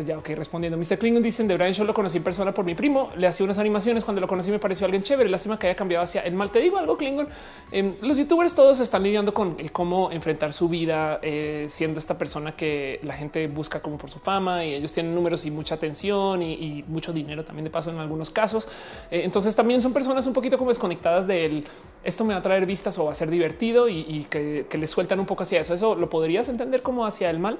ya 0.07 0.19
ok, 0.19 0.31
respondiendo. 0.31 0.79
Mr. 0.79 0.99
Klingon 0.99 1.23
dicen 1.23 1.47
de 1.47 1.55
Brian 1.55 1.73
yo 1.73 1.85
lo 1.85 1.93
conocí 1.93 2.17
en 2.17 2.25
persona 2.25 2.53
por 2.53 2.65
mi 2.65 2.75
primo. 2.75 3.11
Le 3.17 3.27
hacía 3.27 3.45
unas 3.45 3.59
animaciones. 3.59 4.05
Cuando 4.05 4.21
lo 4.21 4.29
conocí 4.29 4.51
me 4.51 4.59
pareció 4.59 4.87
alguien 4.87 5.03
chévere. 5.03 5.29
Lástima 5.29 5.59
que 5.59 5.67
haya 5.67 5.77
cambiado 5.77 6.05
hacia 6.05 6.23
el 6.23 6.35
mal. 6.35 6.51
Te 6.51 6.61
digo 6.61 6.79
algo, 6.79 6.97
Klingon. 6.97 7.29
Em, 7.73 7.95
los 8.01 8.17
youtubers 8.17 8.55
todos 8.55 8.81
están 8.81 9.03
lidiando 9.03 9.35
con 9.35 9.57
el 9.59 9.71
cómo 9.71 10.11
enfrentar 10.11 10.53
su 10.53 10.69
vida 10.69 11.19
eh, 11.23 11.67
siendo 11.69 11.99
esta 11.99 12.17
persona 12.17 12.53
que 12.53 13.01
la 13.03 13.15
gente 13.15 13.47
busca 13.49 13.81
como 13.81 13.99
por 13.99 14.11
su 14.11 14.19
fama 14.19 14.65
y 14.65 14.75
ellos 14.75 14.93
tienen 14.93 15.15
números 15.15 15.45
y 15.45 15.51
mucha 15.51 15.75
atención 15.75 16.43
y, 16.43 16.85
mucho 16.89 17.13
dinero 17.13 17.45
también 17.45 17.65
de 17.65 17.71
paso 17.71 17.91
en 17.91 17.99
algunos 17.99 18.31
casos. 18.31 18.67
Eh, 19.11 19.23
entonces 19.25 19.55
también 19.55 19.83
son 19.83 19.93
personas 19.93 20.27
un 20.27 20.33
poquito 20.33 20.57
como 20.57 20.71
desconectadas 20.71 21.27
del 21.27 21.65
esto 22.03 22.25
me 22.25 22.33
va 22.33 22.41
a 22.41 22.43
traer 22.43 22.65
vistas 22.65 22.99
o 22.99 23.05
va 23.05 23.13
a 23.13 23.15
ser 23.15 23.29
divertido 23.29 23.89
y, 23.89 24.27
que, 24.31 24.67
que 24.69 24.79
les 24.79 24.91
sueltan 24.91 25.21
un 25.21 25.27
poco 25.27 25.43
hacia 25.43 25.61
eso. 25.61 25.75
Eso 25.75 25.95
lo 25.95 26.09
podrías 26.09 26.49
entender 26.49 26.83
como 26.83 27.05
hacia 27.05 27.29
el 27.29 27.39
mal 27.39 27.59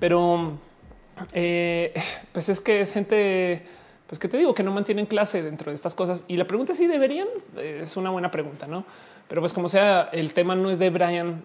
pero 0.00 0.58
eh, 1.32 1.94
pues 2.32 2.48
es 2.48 2.60
que 2.60 2.80
es 2.80 2.92
gente, 2.92 3.62
pues 4.08 4.18
que 4.18 4.26
te 4.26 4.36
digo 4.36 4.54
que 4.54 4.62
no 4.62 4.72
mantienen 4.72 5.06
clase 5.06 5.42
dentro 5.42 5.70
de 5.70 5.76
estas 5.76 5.94
cosas. 5.94 6.24
Y 6.26 6.36
la 6.36 6.46
pregunta 6.46 6.72
es 6.72 6.78
si 6.78 6.86
deberían, 6.86 7.28
eh, 7.56 7.80
es 7.84 7.96
una 7.96 8.10
buena 8.10 8.30
pregunta, 8.30 8.66
no? 8.66 8.84
Pero 9.28 9.42
pues 9.42 9.52
como 9.52 9.68
sea, 9.68 10.08
el 10.12 10.34
tema 10.34 10.56
no 10.56 10.70
es 10.72 10.80
de 10.80 10.90
Brian, 10.90 11.44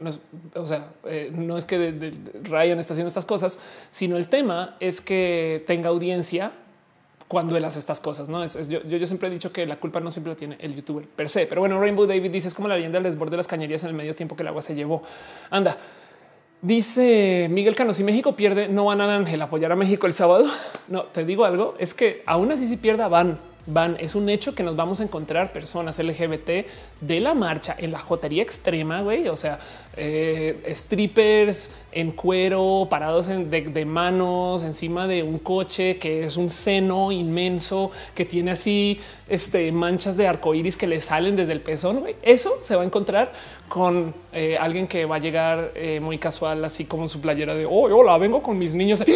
o 0.55 0.65
sea, 0.65 0.87
eh, 1.03 1.29
no 1.31 1.55
es 1.55 1.65
que 1.65 2.13
Ryan 2.41 2.79
está 2.79 2.93
haciendo 2.93 3.09
estas 3.09 3.27
cosas, 3.27 3.59
sino 3.91 4.17
el 4.17 4.27
tema 4.27 4.75
es 4.79 5.01
que 5.01 5.63
tenga 5.67 5.89
audiencia 5.89 6.51
cuando 7.27 7.55
él 7.57 7.63
hace 7.63 7.77
estas 7.77 7.99
cosas. 7.99 8.27
No 8.27 8.43
es, 8.43 8.69
yo, 8.69 8.81
yo, 8.81 9.05
siempre 9.05 9.27
he 9.27 9.31
dicho 9.31 9.51
que 9.51 9.67
la 9.67 9.75
culpa 9.75 9.99
no 9.99 10.09
siempre 10.09 10.33
la 10.33 10.37
tiene 10.37 10.57
el 10.61 10.73
youtuber 10.73 11.07
per 11.07 11.29
se, 11.29 11.45
pero 11.45 11.61
bueno, 11.61 11.79
Rainbow 11.79 12.07
David 12.07 12.31
dice 12.31 12.47
es 12.47 12.55
como 12.55 12.67
la 12.67 12.75
leyenda 12.75 12.99
del 12.99 13.11
desborde 13.11 13.31
de 13.31 13.37
las 13.37 13.47
cañerías 13.47 13.83
en 13.83 13.89
el 13.89 13.95
medio 13.95 14.15
tiempo 14.15 14.35
que 14.35 14.41
el 14.41 14.47
agua 14.47 14.63
se 14.63 14.73
llevó. 14.73 15.03
Anda, 15.51 15.77
Dice 16.61 17.47
Miguel 17.51 17.75
Cano, 17.75 17.93
si 17.93 18.03
México 18.03 18.35
pierde, 18.35 18.67
no 18.67 18.85
van 18.85 19.01
a 19.01 19.15
Ángel 19.15 19.41
apoyar 19.41 19.71
a 19.71 19.75
México 19.75 20.07
el 20.07 20.13
sábado. 20.13 20.45
No, 20.87 21.03
te 21.03 21.25
digo 21.25 21.45
algo, 21.45 21.73
es 21.79 21.95
que 21.95 22.21
aún 22.27 22.51
así 22.51 22.67
si 22.67 22.77
pierda 22.77 23.07
van, 23.07 23.39
van. 23.65 23.97
Es 23.99 24.13
un 24.13 24.29
hecho 24.29 24.53
que 24.53 24.61
nos 24.61 24.75
vamos 24.75 24.99
a 24.99 25.03
encontrar 25.03 25.51
personas 25.51 25.97
LGBT 25.97 26.49
de 27.01 27.19
la 27.19 27.33
marcha 27.33 27.75
en 27.77 27.91
la 27.91 27.97
jotería 27.97 28.43
extrema, 28.43 29.01
güey. 29.01 29.27
O 29.27 29.35
sea, 29.35 29.59
eh, 29.97 30.73
strippers 30.75 31.69
en 31.91 32.11
cuero, 32.11 32.87
parados 32.89 33.27
de, 33.27 33.85
manos 33.85 34.63
encima 34.63 35.07
de 35.07 35.23
un 35.23 35.39
coche 35.39 35.97
que 35.97 36.25
es 36.25 36.35
un 36.35 36.49
seno 36.49 37.11
inmenso 37.11 37.91
que 38.13 38.25
tiene 38.25 38.51
así 38.51 38.99
este, 39.29 39.71
manchas 39.71 40.17
de 40.17 40.27
arcoíris 40.27 40.75
que 40.75 40.87
le 40.87 40.99
salen 40.99 41.35
desde 41.35 41.53
el 41.53 41.61
pezón. 41.61 42.03
Eso 42.21 42.53
se 42.61 42.75
va 42.75 42.81
a 42.81 42.85
encontrar 42.85 43.31
con 43.69 44.13
eh, 44.33 44.57
alguien 44.59 44.87
que 44.87 45.05
va 45.05 45.15
a 45.15 45.19
llegar 45.19 45.71
eh, 45.75 45.99
muy 46.01 46.17
casual, 46.17 46.65
así 46.65 46.85
como 46.85 47.07
su 47.07 47.21
playera 47.21 47.55
de 47.55 47.65
oh, 47.65 47.95
hola, 47.95 48.17
vengo 48.17 48.43
con 48.43 48.57
mis 48.57 48.73
niños. 48.73 49.03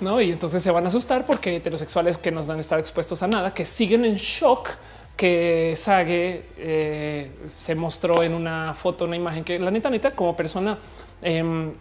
No, 0.00 0.20
y 0.20 0.32
entonces 0.32 0.60
se 0.60 0.72
van 0.72 0.84
a 0.84 0.88
asustar 0.88 1.24
porque 1.24 1.54
heterosexuales 1.54 2.18
que 2.18 2.32
nos 2.32 2.48
dan 2.48 2.58
estar 2.58 2.80
expuestos 2.80 3.22
a 3.22 3.28
nada, 3.28 3.54
que 3.54 3.64
siguen 3.64 4.04
en 4.04 4.16
shock 4.16 4.70
que 5.16 5.74
Sage 5.76 6.42
eh, 6.58 7.30
se 7.56 7.74
mostró 7.74 8.22
en 8.22 8.34
una 8.34 8.74
foto, 8.74 9.04
una 9.04 9.16
imagen 9.16 9.44
que 9.44 9.58
la 9.58 9.70
neta, 9.70 9.90
neta, 9.90 10.14
como 10.14 10.36
persona 10.36 10.78
em, 11.22 11.72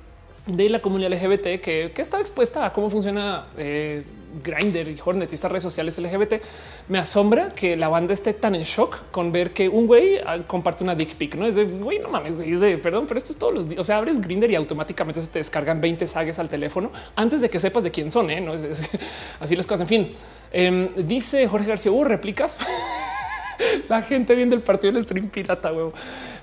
de 0.46 0.70
la 0.70 0.80
comunidad 0.80 1.12
LGBT 1.12 1.62
que, 1.62 1.94
está 1.96 2.20
expuesta 2.20 2.66
a 2.66 2.74
cómo 2.74 2.90
funciona 2.90 3.48
eh, 3.58 4.04
Grindr 4.44 4.90
y 4.90 4.98
Hornet 5.04 5.32
y 5.32 5.36
estas 5.36 5.52
redes 5.52 5.64
sociales 5.64 5.98
LGBT, 5.98 6.34
me 6.90 6.98
asombra 6.98 7.54
que 7.54 7.76
la 7.78 7.88
banda 7.88 8.14
esté 8.14 8.34
tan 8.34 8.56
en 8.56 8.64
shock 8.64 9.12
con 9.12 9.32
ver 9.32 9.54
que 9.54 9.70
un 9.70 9.86
güey 9.86 10.18
ah, 10.26 10.40
comparte 10.48 10.84
una 10.84 10.96
dick 10.96 11.16
pic. 11.16 11.36
No 11.36 11.46
es 11.46 11.56
de 11.56 11.66
güey, 11.66 12.00
no 12.00 12.10
mames, 12.10 12.36
güey, 12.36 12.52
es 12.52 12.60
de 12.60 12.78
perdón, 12.78 13.06
pero 13.08 13.18
esto 13.18 13.32
es 13.32 13.40
todos 13.40 13.54
los 13.54 13.70
días. 13.70 13.80
O 13.80 13.84
sea, 13.84 13.98
abres 13.98 14.20
Grindr 14.20 14.50
y 14.50 14.56
automáticamente 14.56 15.22
se 15.22 15.28
te 15.28 15.40
descargan 15.40 15.82
20 15.82 16.08
sagues 16.08 16.40
al 16.40 16.50
teléfono 16.50 16.92
antes 17.16 17.42
de 17.42 17.50
que 17.50 17.60
sepas 17.60 17.84
de 17.84 17.92
quién 17.92 18.12
son. 18.12 18.30
¿eh? 18.32 18.42
¿No? 18.42 18.54
así 19.40 19.56
las 19.56 19.68
cosas. 19.68 19.82
En 19.82 19.88
fin, 19.88 20.16
em, 20.52 20.90
dice 20.96 21.48
Jorge 21.48 21.68
García, 21.68 21.92
hubo 21.92 22.04
réplicas. 22.04 22.58
La 23.90 24.02
gente 24.02 24.36
viendo 24.36 24.56
el 24.56 24.62
partido 24.62 24.94
del 24.94 25.04
stream 25.04 25.30
pirata, 25.30 25.72
huevo. 25.72 25.94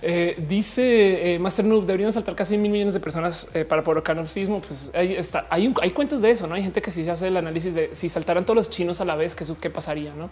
Eh, 0.03 0.37
dice 0.49 1.35
eh, 1.35 1.39
Master 1.39 1.65
Noob, 1.65 1.85
deberían 1.85 2.13
saltar 2.13 2.35
casi 2.35 2.57
mil 2.57 2.73
millones 2.73 2.95
de 2.95 3.01
personas 3.01 3.47
eh, 3.55 3.65
para 3.65 3.83
provocar 3.83 4.19
un 4.19 4.29
sismo. 4.29 4.61
Pues 4.61 4.91
ahí 4.95 5.15
está. 5.15 5.47
Hay, 5.51 5.73
hay 5.81 5.91
cuentos 5.91 6.21
de 6.21 6.31
eso, 6.31 6.47
no 6.47 6.55
hay 6.55 6.63
gente 6.63 6.81
que 6.81 6.91
si 6.91 7.05
se 7.05 7.11
hace 7.11 7.29
el 7.29 7.37
análisis 7.37 7.75
de 7.75 7.91
si 7.95 8.09
saltaran 8.09 8.45
todos 8.45 8.57
los 8.57 8.71
chinos 8.71 9.01
a 9.01 9.05
la 9.05 9.17
vez, 9.17 9.35
que 9.35 9.45
qué 9.61 9.71
pasaría, 9.71 10.13
no? 10.15 10.31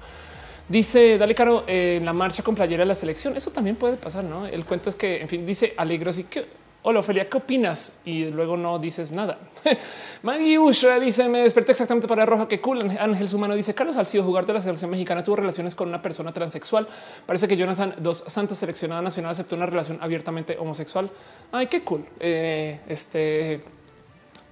Dice 0.69 1.17
Dale 1.17 1.35
Caro 1.35 1.65
en 1.67 2.05
la 2.05 2.13
marcha 2.13 2.43
con 2.43 2.55
playera 2.55 2.83
de 2.83 2.89
la 2.89 2.95
selección. 2.95 3.37
Eso 3.37 3.51
también 3.51 3.77
puede 3.77 3.97
pasar, 3.97 4.25
no? 4.25 4.47
El 4.47 4.65
cuento 4.65 4.91
es 4.91 4.97
que, 4.97 5.21
en 5.21 5.29
fin, 5.29 5.47
dice 5.47 5.73
Alegros 5.77 6.19
y 6.19 6.25
que 6.25 6.45
Hola, 6.91 7.01
Ophelia, 7.01 7.29
¿qué 7.29 7.37
opinas? 7.37 8.01
Y 8.07 8.25
luego 8.31 8.57
no 8.57 8.79
dices 8.79 9.13
nada. 9.13 9.39
Maggie 10.23 10.59
Ushra 10.59 10.99
dice: 10.99 11.29
Me 11.29 11.41
desperté 11.41 11.73
exactamente 11.73 12.09
para 12.09 12.25
Roja. 12.25 12.49
Qué 12.49 12.63
cool. 12.63 12.79
Ángel 12.99 13.29
Sumano 13.29 13.55
dice: 13.55 13.75
Carlos 13.75 13.99
Alcido, 13.99 14.25
jugar 14.25 14.47
de 14.47 14.55
la 14.55 14.63
selección 14.63 14.91
mexicana, 14.91 15.23
tuvo 15.23 15.37
relaciones 15.37 15.75
con 15.75 15.87
una 15.87 16.01
persona 16.01 16.33
transexual. 16.33 16.89
Parece 17.27 17.47
que 17.47 17.59
Jonathan 17.59 17.97
Dos 17.99 18.25
Santos, 18.29 18.57
seleccionada 18.57 19.03
nacional, 19.03 19.33
aceptó 19.33 19.55
una 19.55 19.67
relación 19.67 19.99
abiertamente 20.01 20.57
homosexual. 20.59 21.11
Ay, 21.53 21.67
qué 21.67 21.85
cool. 21.85 22.07
Eh, 22.21 22.81
este 22.89 23.63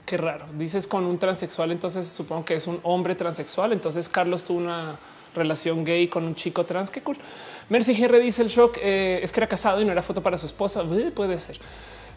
qué 0.04 0.18
raro. 0.18 0.44
Dices 0.58 0.86
con 0.86 1.06
un 1.06 1.16
transexual, 1.16 1.72
entonces 1.72 2.06
supongo 2.06 2.44
que 2.44 2.56
es 2.56 2.66
un 2.66 2.80
hombre 2.82 3.14
transexual. 3.14 3.72
Entonces 3.72 4.10
Carlos 4.10 4.44
tuvo 4.44 4.58
una 4.58 4.98
relación 5.34 5.86
gay 5.86 6.06
con 6.08 6.24
un 6.24 6.34
chico 6.34 6.66
trans. 6.66 6.90
Qué 6.90 7.00
cool. 7.00 7.16
Mercy 7.70 7.94
GR 7.94 8.18
dice 8.18 8.42
el 8.42 8.48
shock 8.48 8.76
eh, 8.82 9.20
es 9.22 9.32
que 9.32 9.40
era 9.40 9.46
casado 9.46 9.80
y 9.80 9.86
no 9.86 9.92
era 9.92 10.02
foto 10.02 10.22
para 10.22 10.36
su 10.36 10.44
esposa. 10.44 10.82
puede 11.14 11.40
ser. 11.40 11.58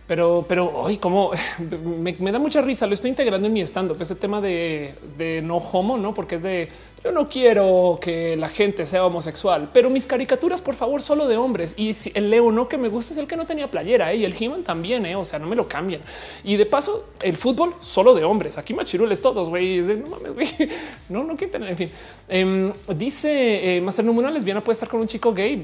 Pero, 0.10 0.44
pero 0.48 0.66
hoy 0.76 0.98
como 0.98 1.30
me, 2.02 2.32
da 2.32 2.40
mucha 2.40 2.64
risa, 2.64 2.88
lo 2.88 2.96
estoy 2.96 3.12
integrando 3.12 3.46
en 3.46 3.54
mi 3.54 3.62
stand 3.62 3.92
up, 3.92 4.02
ese 4.02 4.16
tema 4.16 4.42
de 4.42 5.42
no 5.44 5.58
homo, 5.58 5.98
no? 5.98 6.16
Porque 6.16 6.36
es 6.36 6.42
de 6.42 6.68
yo 7.04 7.14
no 7.14 7.30
quiero 7.30 7.98
que 8.02 8.36
la 8.36 8.50
gente 8.50 8.86
sea 8.86 9.06
homosexual, 9.06 9.70
pero 9.74 9.90
mis 9.90 10.06
caricaturas, 10.06 10.62
por 10.62 10.76
favor, 10.76 11.02
solo 11.02 11.28
de 11.28 11.38
hombres. 11.38 11.74
Y 11.78 11.94
si 11.94 12.12
el 12.14 12.30
Leo 12.30 12.52
no 12.52 12.68
que 12.68 12.78
me 12.78 12.90
gusta 12.90 13.14
es 13.14 13.20
el 13.20 13.28
que 13.28 13.38
no 13.38 13.46
tenía 13.46 13.72
playera 13.72 14.12
¿eh? 14.12 14.18
y 14.18 14.26
el 14.26 14.36
He-Man 14.38 14.64
también. 14.64 15.06
¿eh? 15.06 15.16
O 15.16 15.24
sea, 15.24 15.40
no 15.40 15.48
me 15.48 15.56
lo 15.56 15.68
cambian. 15.68 16.02
Y 16.44 16.58
de 16.58 16.66
paso, 16.66 17.08
el 17.22 17.38
fútbol 17.38 17.76
solo 17.80 18.14
de 18.16 18.26
hombres. 18.26 18.58
Aquí 18.58 18.74
machirules 18.74 19.22
todos, 19.22 19.48
güey. 19.48 19.80
No 19.80 20.08
mames, 20.08 20.34
güey. 20.34 20.48
No, 21.10 21.24
no 21.24 21.36
quieren. 21.36 21.64
En 21.64 21.76
fin, 21.76 21.90
em, 22.28 22.72
dice 22.96 23.78
eh, 23.78 23.82
Master 23.82 24.06
Número 24.06 24.30
lesbiana 24.30 24.62
puede 24.62 24.74
estar 24.74 24.90
con 24.90 25.00
un 25.00 25.08
chico 25.08 25.34
gay. 25.34 25.56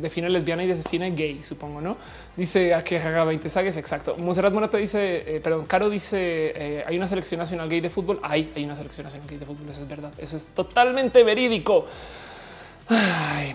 Define 0.00 0.30
lesbiana 0.30 0.64
y 0.64 0.68
define 0.68 1.10
gay, 1.10 1.42
supongo, 1.42 1.80
no? 1.80 1.96
Dice 2.36 2.72
a 2.74 2.82
que 2.82 2.98
haga 2.98 3.24
20 3.24 3.48
sagues. 3.48 3.76
Exacto. 3.76 4.16
Monserrat 4.16 4.52
Morata 4.52 4.78
dice, 4.78 5.36
eh, 5.36 5.40
perdón, 5.40 5.66
Caro 5.66 5.90
dice 5.90 6.84
hay 6.86 6.96
una 6.96 7.08
selección 7.08 7.38
nacional 7.38 7.68
gay 7.68 7.80
de 7.80 7.90
fútbol. 7.90 8.20
Hay, 8.22 8.50
hay 8.54 8.64
una 8.64 8.76
selección 8.76 9.04
nacional 9.04 9.28
gay 9.28 9.38
de 9.38 9.46
fútbol. 9.46 9.68
Eso 9.68 9.82
es 9.82 9.88
verdad. 9.88 10.12
Eso 10.18 10.36
es 10.36 10.46
total 10.46 10.83
totalmente 10.84 11.24
verídico. 11.24 11.86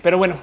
pero 0.02 0.18
bueno, 0.18 0.38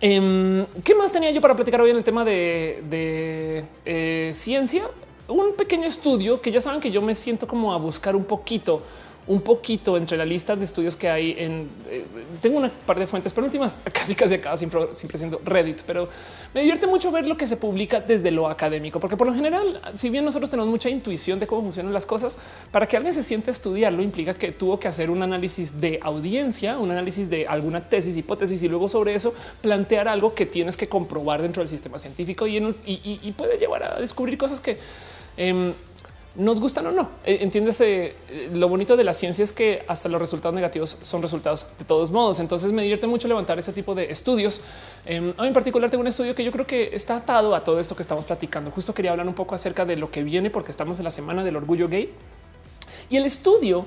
em, 0.00 0.64
¿qué 0.84 0.94
más 0.94 1.12
tenía 1.12 1.32
yo 1.32 1.40
para 1.40 1.56
platicar 1.56 1.80
hoy 1.80 1.90
en 1.90 1.96
el 1.96 2.04
tema 2.04 2.24
de, 2.24 3.64
eh, 3.84 4.32
ciencia? 4.34 4.84
Un 5.26 5.56
pequeño 5.56 5.86
estudio 5.88 6.40
que 6.40 6.52
ya 6.52 6.60
saben 6.60 6.80
que 6.80 6.92
yo 6.92 7.02
me 7.02 7.14
siento 7.16 7.48
como 7.48 7.72
a 7.72 7.76
buscar 7.78 8.14
un 8.14 8.24
poquito 8.24 8.82
un 9.28 9.40
poquito 9.40 9.96
entre 9.96 10.16
la 10.16 10.24
lista 10.24 10.54
de 10.54 10.64
estudios 10.64 10.94
que 10.94 11.08
hay 11.08 11.34
en 11.38 11.68
eh, 11.90 12.04
tengo 12.40 12.58
una 12.58 12.70
par 12.70 12.98
de 12.98 13.06
fuentes, 13.06 13.32
pero 13.32 13.44
últimas 13.44 13.80
casi 13.92 14.14
casi 14.14 14.34
acá 14.34 14.56
siempre, 14.56 14.94
siempre 14.94 15.18
siendo 15.18 15.40
Reddit, 15.44 15.82
pero 15.86 16.08
me 16.54 16.60
divierte 16.60 16.86
mucho 16.86 17.10
ver 17.10 17.26
lo 17.26 17.36
que 17.36 17.46
se 17.46 17.56
publica 17.56 18.00
desde 18.00 18.30
lo 18.30 18.48
académico, 18.48 19.00
porque 19.00 19.16
por 19.16 19.26
lo 19.26 19.34
general, 19.34 19.80
si 19.96 20.10
bien 20.10 20.24
nosotros 20.24 20.50
tenemos 20.50 20.70
mucha 20.70 20.88
intuición 20.88 21.40
de 21.40 21.46
cómo 21.46 21.62
funcionan 21.62 21.92
las 21.92 22.06
cosas, 22.06 22.38
para 22.70 22.86
que 22.86 22.96
alguien 22.96 23.14
se 23.14 23.22
siente 23.22 23.50
a 23.50 23.52
estudiarlo 23.52 24.02
implica 24.02 24.34
que 24.34 24.52
tuvo 24.52 24.78
que 24.78 24.88
hacer 24.88 25.10
un 25.10 25.22
análisis 25.22 25.80
de 25.80 25.98
audiencia, 26.02 26.78
un 26.78 26.90
análisis 26.92 27.28
de 27.28 27.46
alguna 27.46 27.80
tesis, 27.80 28.16
hipótesis 28.16 28.62
y 28.62 28.68
luego 28.68 28.88
sobre 28.88 29.14
eso 29.14 29.34
plantear 29.60 30.08
algo 30.08 30.34
que 30.34 30.46
tienes 30.46 30.76
que 30.76 30.88
comprobar 30.88 31.42
dentro 31.42 31.62
del 31.62 31.68
sistema 31.68 31.98
científico 31.98 32.46
y, 32.46 32.56
puede 33.36 33.58
llevar 33.58 33.82
a 33.82 34.00
descubrir 34.00 34.38
cosas 34.38 34.60
que 34.60 34.78
em, 35.36 35.74
nos 36.36 36.60
gustan 36.60 36.86
o 36.86 36.92
no. 36.92 37.08
Eh, 37.24 37.38
entiéndese, 37.40 38.14
eh, 38.30 38.50
lo 38.52 38.68
bonito 38.68 38.96
de 38.96 39.04
la 39.04 39.12
ciencia 39.12 39.42
es 39.42 39.52
que 39.52 39.84
hasta 39.88 40.08
los 40.08 40.20
resultados 40.20 40.54
negativos 40.54 40.98
son 41.00 41.22
resultados 41.22 41.66
de 41.78 41.84
todos 41.84 42.10
modos. 42.10 42.40
Entonces 42.40 42.72
me 42.72 42.82
divierte 42.82 43.06
mucho 43.06 43.28
levantar 43.28 43.58
ese 43.58 43.72
tipo 43.72 43.94
de 43.94 44.10
estudios. 44.10 44.60
Em, 45.04 45.32
en 45.38 45.52
particular 45.52 45.90
tengo 45.90 46.02
un 46.02 46.08
estudio 46.08 46.34
que 46.34 46.44
yo 46.44 46.52
creo 46.52 46.66
que 46.66 46.90
está 46.92 47.16
atado 47.16 47.54
a 47.54 47.64
todo 47.64 47.80
esto 47.80 47.96
que 47.96 48.02
estamos 48.02 48.24
platicando. 48.24 48.70
Justo 48.70 48.94
quería 48.94 49.12
hablar 49.12 49.26
un 49.26 49.34
poco 49.34 49.54
acerca 49.54 49.84
de 49.84 49.96
lo 49.96 50.10
que 50.10 50.22
viene 50.22 50.50
porque 50.50 50.70
estamos 50.70 50.98
en 50.98 51.04
la 51.04 51.10
semana 51.10 51.42
del 51.42 51.56
orgullo 51.56 51.88
gay. 51.88 52.10
Y 53.08 53.16
el 53.16 53.24
estudio 53.24 53.86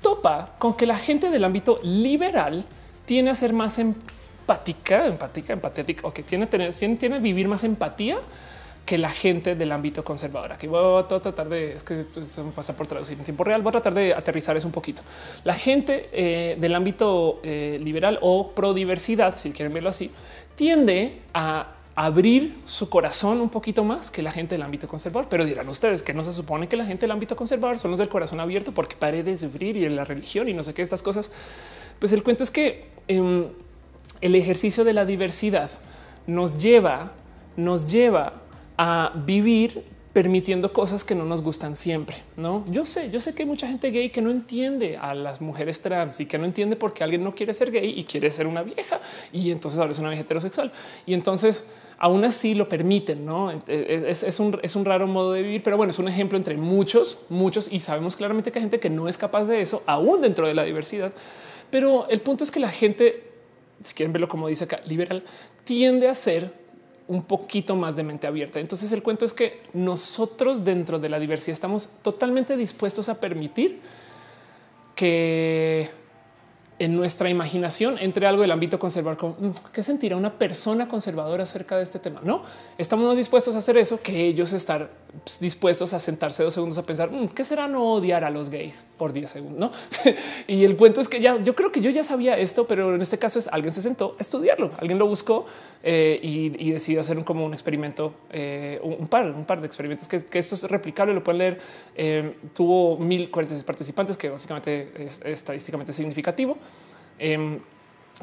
topa 0.00 0.54
con 0.58 0.74
que 0.74 0.86
la 0.86 0.96
gente 0.96 1.30
del 1.30 1.44
ámbito 1.44 1.78
liberal 1.82 2.64
tiene 3.06 3.30
a 3.30 3.34
ser 3.34 3.52
más 3.52 3.78
empática, 3.78 5.06
empática, 5.06 5.52
empatética 5.52 6.06
o 6.06 6.12
que 6.12 6.22
tiene 6.22 6.46
tener, 6.46 6.74
tiene 6.74 7.18
vivir 7.20 7.48
más 7.48 7.64
empatía 7.64 8.18
que 8.84 8.98
la 8.98 9.10
gente 9.10 9.54
del 9.54 9.72
ámbito 9.72 10.04
conservador. 10.04 10.52
Aquí 10.52 10.66
voy 10.66 11.02
a 11.02 11.06
tratar 11.06 11.48
de, 11.48 11.72
es 11.74 11.82
que 11.82 12.00
esto 12.00 12.44
me 12.44 12.52
pasa 12.52 12.76
por 12.76 12.86
traducir 12.86 13.18
en 13.18 13.24
tiempo 13.24 13.44
real, 13.44 13.62
voy 13.62 13.70
a 13.70 13.72
tratar 13.72 13.94
de 13.94 14.14
aterrizar 14.14 14.56
eso 14.56 14.66
un 14.66 14.72
poquito. 14.72 15.02
La 15.42 15.54
gente 15.54 16.10
eh, 16.12 16.56
del 16.60 16.74
ámbito 16.74 17.40
eh, 17.42 17.78
liberal 17.82 18.18
o 18.20 18.50
pro 18.52 18.74
diversidad, 18.74 19.36
si 19.36 19.52
quieren 19.52 19.72
verlo 19.72 19.88
así, 19.88 20.10
tiende 20.56 21.20
a 21.32 21.68
abrir 21.96 22.56
su 22.64 22.88
corazón 22.88 23.40
un 23.40 23.48
poquito 23.48 23.84
más 23.84 24.10
que 24.10 24.20
la 24.20 24.32
gente 24.32 24.56
del 24.56 24.62
ámbito 24.62 24.88
conservador. 24.88 25.28
Pero 25.30 25.44
dirán 25.44 25.68
ustedes 25.68 26.02
que 26.02 26.12
no 26.12 26.24
se 26.24 26.32
supone 26.32 26.68
que 26.68 26.76
la 26.76 26.84
gente 26.84 27.02
del 27.02 27.12
ámbito 27.12 27.36
conservador 27.36 27.78
son 27.78 27.90
los 27.90 27.98
del 27.98 28.08
corazón 28.08 28.40
abierto 28.40 28.72
porque 28.72 28.96
paredes 28.96 29.40
de 29.40 29.48
sufrir 29.48 29.76
y 29.76 29.84
en 29.84 29.96
la 29.96 30.04
religión 30.04 30.48
y 30.48 30.52
no 30.52 30.64
sé 30.64 30.74
qué 30.74 30.82
estas 30.82 31.02
cosas. 31.02 31.30
Pues 31.98 32.12
el 32.12 32.22
cuento 32.22 32.42
es 32.42 32.50
que 32.50 32.86
em, 33.08 33.46
el 34.20 34.34
ejercicio 34.34 34.84
de 34.84 34.92
la 34.92 35.04
diversidad 35.04 35.70
nos 36.26 36.60
lleva, 36.60 37.12
nos 37.56 37.90
lleva 37.90 38.43
a 38.76 39.12
vivir 39.26 39.84
permitiendo 40.14 40.72
cosas 40.72 41.02
que 41.02 41.16
no 41.16 41.24
nos 41.24 41.42
gustan 41.42 41.74
siempre. 41.74 42.18
No, 42.36 42.64
yo 42.70 42.86
sé, 42.86 43.10
yo 43.10 43.20
sé 43.20 43.34
que 43.34 43.42
hay 43.42 43.48
mucha 43.48 43.66
gente 43.66 43.90
gay 43.90 44.10
que 44.10 44.22
no 44.22 44.30
entiende 44.30 44.96
a 44.96 45.12
las 45.12 45.40
mujeres 45.40 45.82
trans 45.82 46.20
y 46.20 46.26
que 46.26 46.38
no 46.38 46.44
entiende 46.44 46.76
por 46.76 46.94
qué 46.94 47.02
alguien 47.02 47.24
no 47.24 47.34
quiere 47.34 47.52
ser 47.52 47.72
gay 47.72 47.92
y 47.98 48.04
quiere 48.04 48.30
ser 48.30 48.46
una 48.46 48.62
vieja 48.62 49.00
y 49.32 49.50
entonces 49.50 49.80
ahora 49.80 49.90
es 49.90 49.98
una 49.98 50.10
vieja 50.10 50.22
heterosexual 50.22 50.72
y 51.04 51.14
entonces 51.14 51.68
aún 51.98 52.24
así 52.24 52.54
lo 52.54 52.68
permiten. 52.68 53.26
No 53.26 53.50
es, 53.66 54.38
un, 54.38 54.60
es 54.62 54.76
un 54.76 54.84
raro 54.84 55.08
modo 55.08 55.32
de 55.32 55.42
vivir, 55.42 55.64
pero 55.64 55.76
bueno, 55.76 55.90
es 55.90 55.98
un 55.98 56.06
ejemplo 56.06 56.38
entre 56.38 56.56
muchos, 56.56 57.18
muchos 57.28 57.70
y 57.72 57.80
sabemos 57.80 58.16
claramente 58.16 58.52
que 58.52 58.60
hay 58.60 58.62
gente 58.62 58.78
que 58.78 58.90
no 58.90 59.08
es 59.08 59.18
capaz 59.18 59.46
de 59.46 59.62
eso, 59.62 59.82
aún 59.86 60.20
dentro 60.20 60.46
de 60.46 60.54
la 60.54 60.62
diversidad. 60.62 61.12
Pero 61.72 62.08
el 62.08 62.20
punto 62.20 62.44
es 62.44 62.52
que 62.52 62.60
la 62.60 62.70
gente, 62.70 63.32
si 63.82 63.94
quieren 63.94 64.12
verlo 64.12 64.28
como 64.28 64.46
dice 64.46 64.62
acá, 64.62 64.80
liberal, 64.86 65.24
tiende 65.64 66.08
a 66.08 66.14
ser 66.14 66.63
un 67.06 67.22
poquito 67.22 67.76
más 67.76 67.96
de 67.96 68.02
mente 68.02 68.26
abierta. 68.26 68.60
Entonces 68.60 68.90
el 68.92 69.02
cuento 69.02 69.24
es 69.24 69.32
que 69.32 69.62
nosotros 69.72 70.64
dentro 70.64 70.98
de 70.98 71.08
la 71.08 71.18
diversidad 71.18 71.52
estamos 71.52 71.88
totalmente 72.02 72.56
dispuestos 72.56 73.08
a 73.08 73.20
permitir 73.20 73.80
que 74.94 75.90
en 76.78 76.96
nuestra 76.96 77.30
imaginación 77.30 77.98
entre 78.00 78.26
algo 78.26 78.42
del 78.42 78.50
ámbito 78.50 78.78
conservador. 78.78 79.16
Como, 79.16 79.36
mm, 79.38 79.52
¿Qué 79.72 79.82
sentirá 79.82 80.16
una 80.16 80.38
persona 80.38 80.88
conservadora 80.88 81.44
acerca 81.44 81.76
de 81.76 81.82
este 81.82 81.98
tema? 81.98 82.20
No 82.24 82.42
estamos 82.78 83.16
dispuestos 83.16 83.54
a 83.54 83.58
hacer 83.58 83.76
eso 83.76 84.00
que 84.00 84.26
ellos 84.26 84.52
estar 84.52 84.90
pues, 85.24 85.38
dispuestos 85.38 85.92
a 85.94 86.00
sentarse 86.00 86.42
dos 86.42 86.54
segundos 86.54 86.78
a 86.78 86.84
pensar 86.84 87.10
mm, 87.10 87.28
qué 87.28 87.44
será 87.44 87.68
no 87.68 87.92
odiar 87.92 88.24
a 88.24 88.30
los 88.30 88.50
gays 88.50 88.84
por 88.98 89.12
10 89.12 89.30
segundos. 89.30 89.58
¿no? 89.58 89.70
y 90.46 90.64
el 90.64 90.76
cuento 90.76 91.00
es 91.00 91.08
que 91.08 91.20
ya 91.20 91.42
yo 91.42 91.54
creo 91.54 91.70
que 91.70 91.80
yo 91.80 91.90
ya 91.90 92.02
sabía 92.02 92.36
esto, 92.36 92.66
pero 92.66 92.94
en 92.94 93.02
este 93.02 93.18
caso 93.18 93.38
es 93.38 93.48
alguien 93.48 93.72
se 93.72 93.82
sentó 93.82 94.16
a 94.18 94.22
estudiarlo, 94.22 94.70
alguien 94.78 94.98
lo 94.98 95.06
buscó 95.06 95.46
eh, 95.86 96.18
y, 96.22 96.72
decidió 96.72 97.02
hacer 97.02 97.18
un, 97.18 97.24
como 97.24 97.44
un 97.44 97.52
experimento, 97.52 98.14
eh, 98.30 98.80
un 98.82 99.06
par, 99.06 99.26
un 99.26 99.44
par 99.44 99.60
de 99.60 99.66
experimentos 99.66 100.08
que, 100.08 100.38
esto 100.38 100.54
es 100.54 100.64
replicable, 100.64 101.12
lo 101.12 101.22
pueden 101.22 101.38
leer. 101.38 101.60
Eh, 101.94 102.34
tuvo 102.54 102.96
1046 102.96 103.62
participantes, 103.64 104.16
que 104.16 104.30
básicamente 104.30 104.90
es 104.98 105.20
estadísticamente 105.22 105.92
significativo. 105.92 106.56
Em, 107.18 107.60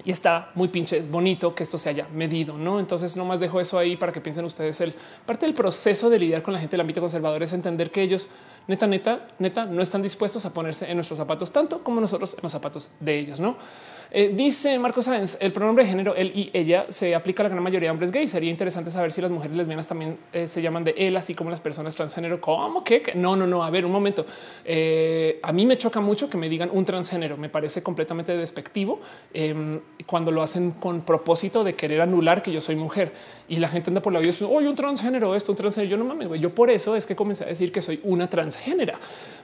y 0.05 0.11
está 0.11 0.51
muy 0.55 0.69
pinche 0.69 1.01
bonito 1.01 1.53
que 1.53 1.63
esto 1.63 1.77
se 1.77 1.89
haya 1.89 2.07
medido, 2.13 2.57
no? 2.57 2.79
Entonces, 2.79 3.17
no 3.17 3.25
más 3.25 3.41
dejo 3.41 3.59
eso 3.59 3.77
ahí 3.77 3.97
para 3.97 4.11
que 4.11 4.21
piensen 4.21 4.45
ustedes. 4.45 4.79
El 4.79 4.93
parte 5.25 5.45
del 5.45 5.53
proceso 5.53 6.09
de 6.09 6.17
lidiar 6.17 6.41
con 6.41 6.53
la 6.53 6.59
gente 6.59 6.71
del 6.71 6.81
ámbito 6.81 7.01
conservador 7.01 7.43
es 7.43 7.51
entender 7.51 7.91
que 7.91 8.01
ellos 8.01 8.29
neta, 8.67 8.87
neta, 8.87 9.27
neta, 9.37 9.65
no 9.65 9.81
están 9.81 10.01
dispuestos 10.01 10.45
a 10.45 10.53
ponerse 10.53 10.89
en 10.89 10.95
nuestros 10.95 11.17
zapatos 11.17 11.51
tanto 11.51 11.83
como 11.83 11.99
nosotros 11.99 12.33
en 12.33 12.39
los 12.41 12.51
zapatos 12.51 12.89
de 13.01 13.19
ellos, 13.19 13.39
no? 13.39 13.57
Eh, 14.13 14.33
dice 14.35 14.77
Marco 14.77 15.01
Sáenz, 15.01 15.37
el 15.39 15.53
pronombre 15.53 15.85
de 15.85 15.89
género 15.89 16.13
él 16.15 16.33
y 16.35 16.49
ella 16.51 16.85
se 16.89 17.15
aplica 17.15 17.43
a 17.43 17.45
la 17.45 17.49
gran 17.49 17.63
mayoría 17.63 17.87
de 17.87 17.91
hombres 17.91 18.11
gays. 18.11 18.31
Sería 18.31 18.49
interesante 18.49 18.91
saber 18.91 19.13
si 19.13 19.21
las 19.21 19.31
mujeres 19.31 19.55
lesbianas 19.55 19.87
también 19.87 20.17
eh, 20.33 20.49
se 20.49 20.61
llaman 20.61 20.83
de 20.83 20.93
él, 20.97 21.15
así 21.15 21.33
como 21.33 21.49
las 21.49 21.61
personas 21.61 21.95
transgénero. 21.95 22.41
¿Cómo 22.41 22.83
que? 22.83 23.13
No, 23.15 23.37
no, 23.37 23.47
no. 23.47 23.63
A 23.63 23.69
ver, 23.69 23.85
un 23.85 23.91
momento. 23.93 24.25
Eh, 24.65 25.39
a 25.41 25.53
mí 25.53 25.65
me 25.65 25.77
choca 25.77 26.01
mucho 26.01 26.29
que 26.29 26.37
me 26.37 26.49
digan 26.49 26.69
un 26.73 26.83
transgénero. 26.83 27.37
Me 27.37 27.47
parece 27.47 27.81
completamente 27.81 28.35
despectivo 28.35 28.99
em, 29.33 29.79
cuando 30.05 30.29
lo 30.29 30.41
hacen 30.41 30.71
con 30.71 31.01
propósito 31.01 31.63
de 31.63 31.75
querer 31.75 32.01
anular 32.01 32.41
que 32.41 32.51
yo 32.51 32.59
soy 32.59 32.75
mujer 32.75 33.13
y 33.47 33.57
la 33.57 33.69
gente 33.69 33.91
anda 33.91 34.01
por 34.01 34.11
la 34.11 34.19
vida. 34.19 34.33
Oye, 34.49 34.67
un 34.67 34.75
transgénero, 34.75 35.35
esto, 35.35 35.53
un 35.53 35.57
transgénero. 35.57 35.91
Yo 35.91 35.97
no 35.97 36.03
mames. 36.03 36.41
Yo 36.41 36.53
por 36.53 36.69
eso 36.69 36.97
es 36.97 37.05
que 37.05 37.15
comencé 37.15 37.45
a 37.45 37.47
decir 37.47 37.71
que 37.71 37.81
soy 37.81 38.01
una 38.03 38.29
transgénera 38.29 38.99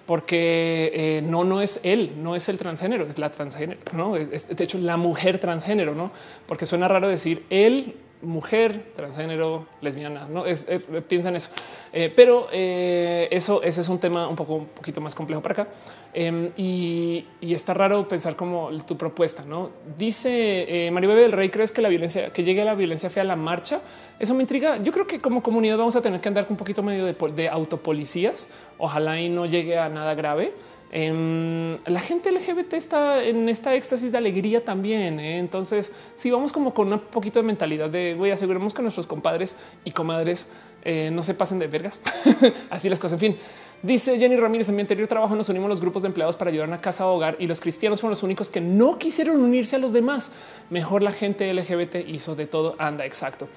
porque 0.07 0.91
eh, 0.93 1.21
no, 1.21 1.43
no 1.43 1.61
es 1.61 1.81
él, 1.83 2.13
no 2.17 2.35
es 2.35 2.49
el 2.49 2.57
transgénero, 2.57 3.05
es 3.05 3.19
la 3.19 3.31
transgénero. 3.31 3.79
No, 3.93 4.15
es, 4.15 4.47
de 4.47 4.63
hecho, 4.63 4.79
la 4.79 4.97
mujer 4.97 5.37
transgénero, 5.37 5.93
no, 5.93 6.11
porque 6.47 6.65
suena 6.65 6.87
raro 6.87 7.07
decir 7.07 7.45
él 7.51 7.93
mujer, 8.21 8.91
transgénero, 8.95 9.67
lesbiana. 9.81 10.27
No 10.27 10.45
es, 10.45 10.65
eh, 10.69 10.79
piensa 10.79 11.29
en 11.29 11.35
eso, 11.35 11.51
eh, 11.93 12.11
pero 12.15 12.47
eh, 12.51 13.27
eso 13.31 13.61
ese 13.61 13.81
es 13.81 13.89
un 13.89 13.99
tema 13.99 14.27
un 14.27 14.35
poco 14.35 14.55
un 14.55 14.65
poquito 14.65 15.01
más 15.01 15.13
complejo 15.13 15.41
para 15.41 15.63
acá 15.63 15.67
em, 16.13 16.51
y, 16.57 17.25
está 17.41 17.73
raro 17.73 18.07
pensar 18.07 18.35
como 18.35 18.69
tu 18.85 18.97
propuesta. 18.97 19.43
No 19.45 19.69
dice 19.97 20.89
Maribel 20.91 21.17
del 21.17 21.31
Rey, 21.31 21.49
crees 21.49 21.71
que 21.71 21.81
la 21.81 21.89
violencia 21.89 22.31
que 22.31 22.43
llegue 22.43 22.63
la 22.65 22.75
violencia 22.75 23.09
fea 23.09 23.23
a 23.23 23.25
la 23.25 23.35
marcha? 23.35 23.81
Eso 24.19 24.33
me 24.33 24.41
intriga. 24.41 24.77
Yo 24.77 24.91
creo 24.91 25.07
que 25.07 25.19
como 25.19 25.43
comunidad 25.43 25.77
vamos 25.77 25.95
a 25.95 26.01
tener 26.01 26.19
que 26.21 26.27
andar 26.27 26.45
con 26.45 26.53
un 26.53 26.57
poquito 26.57 26.83
medio 26.83 27.05
de, 27.05 27.49
autopolicías. 27.49 28.49
Ojalá 28.77 29.19
y 29.19 29.29
no 29.29 29.45
llegue 29.45 29.77
a 29.77 29.89
nada 29.89 30.15
grave. 30.15 30.53
Em, 30.91 31.77
la 31.85 31.99
gente 31.99 32.31
LGBT 32.31 32.73
está 32.73 33.23
en 33.23 33.49
esta 33.49 33.75
éxtasis 33.75 34.11
de 34.11 34.17
alegría 34.17 34.63
también. 34.63 35.19
¿eh? 35.19 35.37
Entonces, 35.39 35.93
si 36.15 36.31
vamos 36.31 36.51
como 36.51 36.73
con 36.73 36.91
un 36.91 36.99
poquito 36.99 37.39
de 37.39 37.43
mentalidad 37.43 37.89
de 37.89 38.15
voy, 38.15 38.31
aseguremos 38.31 38.73
que 38.73 38.81
nuestros 38.81 39.05
compadres 39.07 39.57
y 39.83 39.91
comadres 39.91 40.49
eh, 40.83 41.09
no 41.11 41.23
se 41.23 41.33
pasen 41.33 41.59
de 41.59 41.67
vergas. 41.67 42.01
Así 42.69 42.89
las 42.89 42.99
cosas. 42.99 43.21
En 43.21 43.33
fin, 43.33 43.37
dice 43.81 44.17
Jenny 44.17 44.35
Ramírez 44.35 44.69
en 44.69 44.75
mi 44.75 44.81
anterior 44.81 45.07
trabajo 45.07 45.35
nos 45.35 45.49
unimos 45.49 45.69
los 45.69 45.81
grupos 45.81 46.03
de 46.03 46.07
empleados 46.07 46.35
para 46.35 46.51
ayudar 46.51 46.71
a 46.71 46.77
casa 46.77 47.07
o 47.07 47.15
hogar 47.15 47.35
y 47.39 47.47
los 47.47 47.59
cristianos 47.61 48.01
fueron 48.01 48.11
los 48.11 48.23
únicos 48.23 48.49
que 48.49 48.61
no 48.61 48.97
quisieron 48.97 49.41
unirse 49.41 49.75
a 49.75 49.79
los 49.79 49.93
demás. 49.93 50.31
Mejor 50.69 51.03
la 51.03 51.11
gente 51.11 51.53
LGBT 51.53 52.07
hizo 52.07 52.35
de 52.35 52.47
todo. 52.47 52.75
Anda, 52.77 53.05
exacto. 53.05 53.47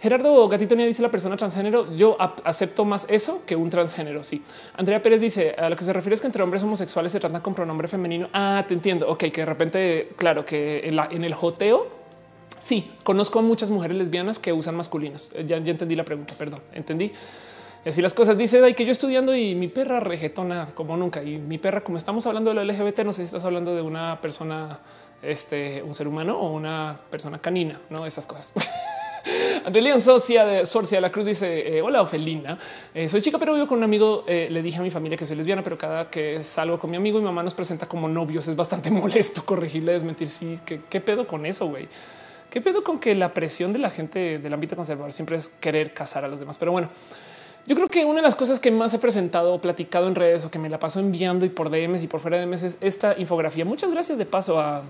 Gerardo 0.00 0.48
Gatito 0.48 0.76
dice 0.76 1.02
la 1.02 1.10
persona 1.10 1.36
transgénero. 1.36 1.94
Yo 1.96 2.16
acepto 2.44 2.84
más 2.84 3.06
eso 3.10 3.42
que 3.46 3.56
un 3.56 3.70
transgénero. 3.70 4.22
Sí. 4.22 4.42
Andrea 4.76 5.02
Pérez 5.02 5.20
dice 5.20 5.54
a 5.58 5.68
lo 5.68 5.76
que 5.76 5.84
se 5.84 5.92
refiere 5.92 6.14
es 6.14 6.20
que 6.20 6.28
entre 6.28 6.42
hombres 6.42 6.62
homosexuales 6.62 7.10
se 7.12 7.20
tratan 7.20 7.42
con 7.42 7.54
pronombre 7.54 7.88
femenino. 7.88 8.28
Ah, 8.32 8.64
te 8.66 8.74
entiendo. 8.74 9.08
Ok, 9.08 9.24
que 9.32 9.40
de 9.40 9.46
repente, 9.46 10.08
claro 10.16 10.46
que 10.46 10.88
en, 10.88 10.98
en 10.98 11.24
el 11.24 11.34
joteo 11.34 11.98
Sí, 12.60 12.90
conozco 13.04 13.38
a 13.38 13.42
muchas 13.42 13.70
mujeres 13.70 13.96
lesbianas 13.96 14.38
que 14.38 14.52
usan 14.52 14.74
masculinos. 14.76 15.30
Ya, 15.46 15.56
entendí 15.56 15.94
la 15.94 16.04
pregunta, 16.04 16.34
perdón, 16.36 16.60
entendí. 16.72 17.12
Y 17.84 17.88
así 17.88 18.02
las 18.02 18.14
cosas. 18.14 18.36
Dice 18.36 18.60
Dai 18.60 18.74
que 18.74 18.84
yo 18.84 18.92
estudiando 18.92 19.34
y 19.34 19.54
mi 19.54 19.68
perra 19.68 20.00
regetona 20.00 20.68
como 20.74 20.96
nunca. 20.96 21.22
Y 21.22 21.38
mi 21.38 21.58
perra, 21.58 21.82
como 21.82 21.96
estamos 21.96 22.26
hablando 22.26 22.50
de 22.50 22.56
lo 22.56 22.64
LGBT, 22.64 23.00
no 23.00 23.12
sé 23.12 23.22
si 23.22 23.26
estás 23.26 23.44
hablando 23.44 23.74
de 23.74 23.82
una 23.82 24.20
persona, 24.20 24.80
este, 25.22 25.82
un 25.82 25.94
ser 25.94 26.08
humano 26.08 26.38
o 26.38 26.52
una 26.52 26.98
persona 27.10 27.38
canina, 27.38 27.80
no 27.90 28.04
esas 28.04 28.26
cosas. 28.26 28.52
Andrelian 29.64 30.00
Socia 30.00 30.46
de 30.46 30.66
Sorcia 30.66 30.98
de 30.98 31.02
la 31.02 31.10
Cruz 31.10 31.26
dice: 31.26 31.78
eh, 31.78 31.82
Hola, 31.82 32.02
Ofelina. 32.02 32.58
Eh, 32.94 33.08
soy 33.08 33.20
chica, 33.20 33.38
pero 33.38 33.54
vivo 33.54 33.66
con 33.66 33.78
un 33.78 33.84
amigo. 33.84 34.24
Eh, 34.26 34.48
le 34.50 34.62
dije 34.62 34.78
a 34.78 34.82
mi 34.82 34.90
familia 34.90 35.16
que 35.16 35.26
soy 35.26 35.36
lesbiana, 35.36 35.62
pero 35.62 35.76
cada 35.76 36.10
que 36.10 36.42
salgo 36.42 36.78
con 36.78 36.90
mi 36.90 36.96
amigo, 36.96 37.18
mi 37.18 37.24
mamá 37.26 37.42
nos 37.42 37.54
presenta 37.54 37.86
como 37.86 38.08
novios. 38.08 38.48
Es 38.48 38.56
bastante 38.56 38.90
molesto 38.92 39.44
corregirle, 39.44 39.92
desmentir. 39.92 40.28
Sí, 40.28 40.58
¿qué, 40.64 40.80
qué 40.88 41.00
pedo 41.00 41.26
con 41.26 41.46
eso, 41.46 41.66
güey? 41.66 41.88
¿Qué 42.50 42.62
pedo 42.62 42.82
con 42.82 42.98
que 42.98 43.14
la 43.14 43.34
presión 43.34 43.74
de 43.74 43.78
la 43.78 43.90
gente 43.90 44.38
del 44.38 44.52
ámbito 44.54 44.74
conservador 44.74 45.12
siempre 45.12 45.36
es 45.36 45.48
querer 45.48 45.92
casar 45.92 46.24
a 46.24 46.28
los 46.28 46.40
demás? 46.40 46.56
Pero 46.56 46.72
bueno, 46.72 46.88
yo 47.68 47.76
creo 47.76 47.88
que 47.88 48.06
una 48.06 48.16
de 48.16 48.22
las 48.22 48.34
cosas 48.34 48.60
que 48.60 48.70
más 48.70 48.94
he 48.94 48.98
presentado 48.98 49.52
o 49.52 49.60
platicado 49.60 50.08
en 50.08 50.14
redes 50.14 50.42
o 50.42 50.50
que 50.50 50.58
me 50.58 50.70
la 50.70 50.78
paso 50.78 51.00
enviando 51.00 51.44
y 51.44 51.50
por 51.50 51.68
DMs 51.68 52.02
y 52.02 52.06
por 52.06 52.20
fuera 52.20 52.38
de 52.38 52.46
DMs 52.46 52.62
es 52.62 52.78
esta 52.80 53.18
infografía. 53.18 53.66
Muchas 53.66 53.90
gracias 53.90 54.16
de 54.16 54.24
paso 54.24 54.58
a 54.58 54.82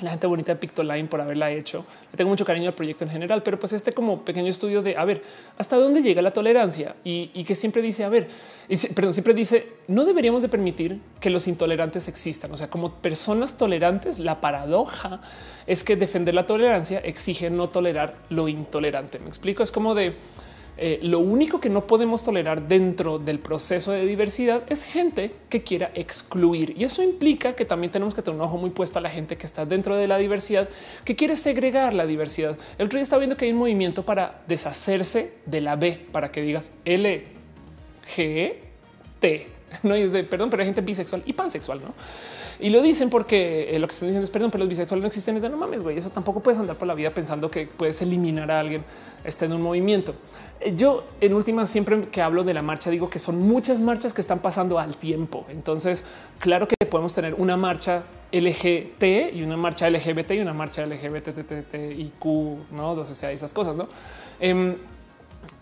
la 0.00 0.10
gente 0.10 0.26
bonita 0.26 0.52
de 0.52 0.58
Pictoline 0.58 1.08
por 1.08 1.22
haberla 1.22 1.50
hecho. 1.50 1.86
Le 2.12 2.18
tengo 2.18 2.28
mucho 2.28 2.44
cariño 2.44 2.68
al 2.68 2.74
proyecto 2.74 3.04
en 3.04 3.10
general, 3.10 3.42
pero 3.42 3.58
pues 3.58 3.72
este 3.72 3.94
como 3.94 4.22
pequeño 4.22 4.48
estudio 4.48 4.82
de 4.82 4.98
a 4.98 5.04
ver 5.06 5.22
hasta 5.56 5.76
dónde 5.76 6.02
llega 6.02 6.20
la 6.20 6.30
tolerancia 6.30 6.94
y, 7.04 7.28
que 7.44 7.54
siempre 7.54 7.80
dice 7.80 8.04
a 8.04 8.10
ver, 8.10 8.28
perdón, 8.94 9.14
siempre 9.14 9.32
dice 9.32 9.72
no 9.88 10.04
deberíamos 10.04 10.42
de 10.42 10.50
permitir 10.50 11.00
que 11.20 11.30
los 11.30 11.48
intolerantes 11.48 12.06
existan. 12.06 12.52
O 12.52 12.58
sea, 12.58 12.68
como 12.68 12.96
personas 12.96 13.56
tolerantes, 13.56 14.18
la 14.18 14.42
paradoja 14.42 15.22
es 15.66 15.84
que 15.84 15.96
defender 15.96 16.34
la 16.34 16.44
tolerancia 16.44 16.98
exige 16.98 17.48
no 17.48 17.70
tolerar 17.70 18.14
lo 18.28 18.46
intolerante. 18.46 19.18
Me 19.20 19.28
explico. 19.28 19.62
Es 19.62 19.70
como 19.70 19.94
de 19.94 20.16
Eh, 20.82 20.98
lo 21.02 21.18
único 21.18 21.60
que 21.60 21.68
no 21.68 21.86
podemos 21.86 22.24
tolerar 22.24 22.66
dentro 22.66 23.18
del 23.18 23.38
proceso 23.38 23.92
de 23.92 24.06
diversidad 24.06 24.62
es 24.66 24.82
gente 24.82 25.34
que 25.50 25.62
quiera 25.62 25.90
excluir. 25.94 26.74
Y 26.74 26.84
eso 26.84 27.02
implica 27.02 27.54
que 27.54 27.66
también 27.66 27.92
tenemos 27.92 28.14
que 28.14 28.22
tener 28.22 28.40
un 28.40 28.46
ojo 28.46 28.56
muy 28.56 28.70
puesto 28.70 28.98
a 28.98 29.02
la 29.02 29.10
gente 29.10 29.36
que 29.36 29.44
está 29.44 29.66
dentro 29.66 29.94
de 29.96 30.06
la 30.08 30.16
diversidad, 30.16 30.70
que 31.04 31.16
quiere 31.16 31.36
segregar 31.36 31.92
la 31.92 32.06
diversidad. 32.06 32.56
El 32.78 32.86
otro 32.86 32.98
está 32.98 33.18
viendo 33.18 33.36
que 33.36 33.44
hay 33.44 33.52
un 33.52 33.58
movimiento 33.58 34.06
para 34.06 34.40
deshacerse 34.48 35.34
de 35.44 35.60
la 35.60 35.76
B, 35.76 36.00
para 36.12 36.32
que 36.32 36.40
digas 36.40 36.72
L, 36.86 37.24
G, 38.16 38.54
T. 39.20 39.48
No 39.82 39.94
es 39.94 40.12
de 40.12 40.24
perdón, 40.24 40.48
pero 40.48 40.62
hay 40.62 40.66
gente 40.66 40.80
bisexual 40.80 41.22
y 41.26 41.34
pansexual, 41.34 41.82
no? 41.82 41.94
Y 42.58 42.70
lo 42.70 42.82
dicen 42.82 43.08
porque 43.08 43.74
eh, 43.74 43.78
lo 43.78 43.86
que 43.86 43.92
están 43.92 44.08
diciendo 44.08 44.24
es 44.24 44.30
perdón, 44.30 44.50
pero 44.50 44.64
los 44.64 44.68
bisexuales 44.68 45.02
no 45.02 45.08
existen. 45.08 45.36
Es 45.36 45.42
de 45.42 45.48
no 45.48 45.56
mames, 45.56 45.82
güey. 45.82 45.96
Eso 45.96 46.10
tampoco 46.10 46.40
puedes 46.40 46.58
andar 46.58 46.76
por 46.76 46.88
la 46.88 46.94
vida 46.94 47.12
pensando 47.12 47.50
que 47.50 47.66
puedes 47.66 48.00
eliminar 48.02 48.50
a 48.50 48.60
alguien 48.60 48.84
está 49.24 49.46
en 49.46 49.52
un 49.52 49.62
movimiento. 49.62 50.14
Yo 50.76 51.04
en 51.20 51.32
última 51.32 51.66
siempre 51.66 52.08
que 52.08 52.20
hablo 52.20 52.44
de 52.44 52.52
la 52.52 52.60
marcha 52.60 52.90
digo 52.90 53.08
que 53.08 53.18
son 53.18 53.40
muchas 53.40 53.80
marchas 53.80 54.12
que 54.12 54.20
están 54.20 54.40
pasando 54.40 54.78
al 54.78 54.96
tiempo. 54.96 55.46
Entonces, 55.48 56.04
claro 56.38 56.68
que 56.68 56.74
podemos 56.86 57.14
tener 57.14 57.34
una 57.34 57.56
marcha 57.56 58.02
LGT 58.32 59.32
y 59.34 59.42
una 59.42 59.56
marcha 59.56 59.88
LGBT 59.88 60.32
y 60.32 60.40
una 60.40 60.52
marcha 60.52 60.84
LGBTTIQ, 60.86 62.24
no, 62.72 62.90
entonces 62.90 63.16
sea 63.16 63.32
esas 63.32 63.52
cosas, 63.54 63.74
no? 63.74 63.88
Em, 64.38 64.76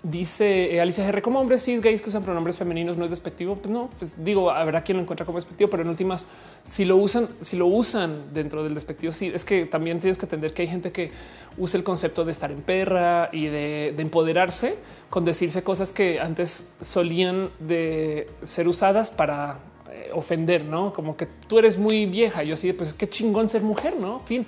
Dice 0.03 0.75
eh, 0.75 0.81
Alicia 0.81 1.05
GR 1.11 1.23
como 1.23 1.41
hombres 1.41 1.65
cis 1.65 1.81
gays 1.81 2.03
que 2.03 2.09
usan 2.09 2.23
pronombres 2.23 2.57
femeninos 2.57 2.97
no 2.97 3.05
es 3.05 3.11
despectivo. 3.11 3.57
Pues 3.57 3.69
no, 3.69 3.91
pues 3.99 4.25
digo, 4.25 4.51
habrá 4.51 4.83
quien 4.83 4.97
lo 4.97 5.03
encuentra 5.03 5.27
como 5.27 5.39
despectivo, 5.39 5.69
pero 5.71 5.83
en 5.83 5.89
últimas, 5.89 6.27
si 6.65 6.85
lo 6.85 6.97
usan, 6.97 7.29
si 7.41 7.57
lo 7.57 7.67
usan 7.67 8.33
dentro 8.33 8.63
del 8.63 8.75
despectivo, 8.75 9.13
sí 9.13 9.33
es 9.35 9.45
que 9.45 9.67
también 9.67 9.99
tienes 9.99 10.17
que 10.17 10.27
entender 10.27 10.55
que 10.55 10.63
hay 10.63 10.69
gente 10.69 10.93
que 10.93 11.11
usa 11.57 11.79
el 11.79 11.85
concepto 11.85 12.25
de 12.25 12.31
estar 12.31 12.51
en 12.53 12.63
perra 12.63 13.29
y 13.33 13.47
de, 13.47 13.89
empoderarse 13.99 14.77
con 15.11 15.25
decirse 15.25 15.65
cosas 15.65 15.93
que 15.93 16.21
antes 16.21 16.77
solían 16.81 17.51
de 17.59 18.31
ser 18.45 18.69
usadas 18.69 19.11
para 19.11 19.59
eh, 19.91 20.11
ofender, 20.13 20.65
no 20.65 20.93
como 20.93 21.17
que 21.17 21.27
tú 21.27 21.59
eres 21.59 21.77
muy 21.77 22.07
vieja. 22.07 22.45
Yo 22.45 22.55
así, 22.55 22.73
pues 22.73 22.95
qué 22.95 23.09
chingón 23.09 23.49
ser 23.49 23.63
mujer, 23.63 23.97
no? 23.99 24.21
fin. 24.21 24.47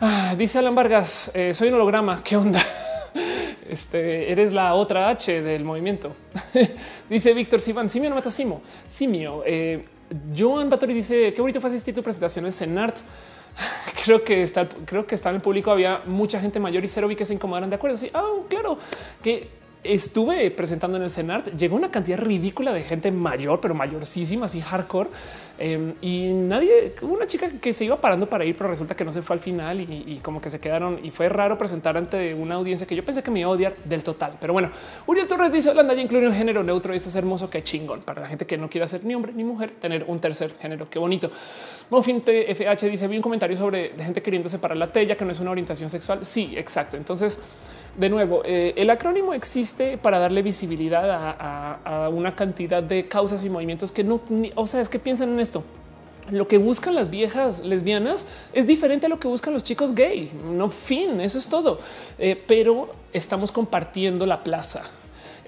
Ah, 0.00 0.34
dice 0.36 0.58
Alan 0.58 0.74
Vargas, 0.74 1.30
eh, 1.34 1.54
soy 1.54 1.68
un 1.68 1.74
holograma. 1.74 2.22
¿Qué 2.24 2.36
onda? 2.36 2.60
Este 3.68 4.32
eres 4.32 4.52
la 4.52 4.74
otra 4.74 5.08
H 5.08 5.42
del 5.42 5.64
movimiento. 5.64 6.14
dice 7.08 7.32
Víctor 7.34 7.60
Sivan, 7.60 7.88
simio 7.88 8.10
no 8.10 8.16
mata 8.16 8.30
simo. 8.30 8.62
Simio. 8.88 9.42
Eh, 9.46 9.84
Joan 10.36 10.68
Batori 10.68 10.92
dice 10.92 11.32
qué 11.32 11.40
bonito 11.40 11.60
fue 11.60 11.70
asistir 11.70 11.94
tu 11.94 12.02
presentación 12.02 12.46
en 12.46 12.52
Senart. 12.52 12.96
Creo 14.04 14.24
que 14.24 14.42
está, 14.42 14.66
creo 14.86 15.06
que 15.06 15.14
está 15.14 15.28
en 15.28 15.36
el 15.36 15.42
público. 15.42 15.70
Había 15.70 16.02
mucha 16.06 16.40
gente 16.40 16.58
mayor 16.58 16.82
y 16.84 16.88
cero 16.88 17.06
vi 17.06 17.16
que 17.16 17.26
se 17.26 17.34
incomodaron 17.34 17.68
de 17.68 17.76
acuerdo. 17.76 17.96
Sí, 17.96 18.10
ah, 18.14 18.24
claro 18.48 18.78
que 19.22 19.60
estuve 19.82 20.50
presentando 20.50 20.96
en 20.96 21.04
el 21.04 21.10
CENART, 21.10 21.56
llegó 21.56 21.76
una 21.76 21.90
cantidad 21.90 22.18
ridícula 22.18 22.72
de 22.72 22.82
gente 22.82 23.10
mayor, 23.10 23.60
pero 23.60 23.74
mayorcísima, 23.74 24.46
así 24.46 24.60
hardcore. 24.60 25.10
Em, 25.62 25.92
y 26.00 26.32
nadie, 26.32 26.94
una 27.02 27.26
chica 27.26 27.50
que 27.60 27.74
se 27.74 27.84
iba 27.84 28.00
parando 28.00 28.26
para 28.26 28.46
ir, 28.46 28.56
pero 28.56 28.70
resulta 28.70 28.96
que 28.96 29.04
no 29.04 29.12
se 29.12 29.20
fue 29.20 29.36
al 29.36 29.40
final 29.40 29.78
y, 29.78 30.18
como 30.22 30.40
que 30.40 30.48
se 30.48 30.58
quedaron. 30.58 31.04
Y 31.04 31.10
fue 31.10 31.28
raro 31.28 31.58
presentar 31.58 31.98
ante 31.98 32.32
una 32.32 32.54
audiencia 32.54 32.86
que 32.86 32.96
yo 32.96 33.04
pensé 33.04 33.22
que 33.22 33.30
me 33.30 33.40
iba 33.40 33.50
a 33.50 33.52
odiar 33.52 33.76
del 33.84 34.02
total. 34.02 34.38
Pero 34.40 34.54
bueno, 34.54 34.70
Uriel 35.06 35.26
Torres 35.26 35.52
dice: 35.52 35.68
Holanda 35.68 35.92
ya 35.92 36.00
incluye 36.00 36.26
un 36.26 36.32
género 36.32 36.62
neutro 36.62 36.94
y 36.94 36.96
eso 36.96 37.10
es 37.10 37.14
hermoso. 37.14 37.50
Qué 37.50 37.62
chingón 37.62 38.00
para 38.00 38.22
la 38.22 38.28
gente 38.28 38.46
que 38.46 38.56
no 38.56 38.70
quiera 38.70 38.86
ser 38.86 39.04
ni 39.04 39.14
hombre 39.14 39.34
ni 39.34 39.44
mujer, 39.44 39.72
tener 39.72 40.04
un 40.08 40.18
tercer 40.18 40.52
género. 40.58 40.88
Qué 40.88 40.98
bonito. 40.98 41.30
Mofin 41.90 42.22
TFH 42.22 42.86
dice: 42.86 43.06
Vi 43.06 43.16
un 43.16 43.22
comentario 43.22 43.54
sobre 43.54 43.90
gente 43.98 44.22
queriendo 44.22 44.48
separar 44.48 44.78
la 44.78 44.90
tella, 44.90 45.14
que 45.14 45.26
no 45.26 45.32
es 45.32 45.40
una 45.40 45.50
orientación 45.50 45.90
sexual. 45.90 46.24
Sí, 46.24 46.54
exacto. 46.56 46.96
Entonces, 46.96 47.42
de 47.96 48.08
nuevo, 48.08 48.42
eh, 48.44 48.74
el 48.76 48.90
acrónimo 48.90 49.34
existe 49.34 49.98
para 49.98 50.18
darle 50.18 50.42
visibilidad 50.42 51.04
a, 51.38 52.08
una 52.10 52.34
cantidad 52.34 52.82
de 52.82 53.06
causas 53.08 53.44
y 53.44 53.50
movimientos 53.50 53.92
que 53.92 54.04
no, 54.04 54.20
o 54.54 54.66
sea, 54.66 54.80
es 54.80 54.88
que 54.88 54.98
piensan 54.98 55.30
en 55.30 55.40
esto. 55.40 55.64
Lo 56.30 56.46
que 56.46 56.58
buscan 56.58 56.94
las 56.94 57.10
viejas 57.10 57.64
lesbianas 57.64 58.26
es 58.52 58.66
diferente 58.66 59.06
a 59.06 59.08
lo 59.08 59.18
que 59.18 59.26
buscan 59.26 59.52
los 59.52 59.64
chicos 59.64 59.94
gay. 59.94 60.30
No 60.44 60.70
fin, 60.70 61.20
eso 61.20 61.38
es 61.38 61.48
todo. 61.48 61.80
Eh, 62.18 62.40
pero 62.46 62.90
estamos 63.12 63.50
compartiendo 63.50 64.26
la 64.26 64.44
plaza. 64.44 64.82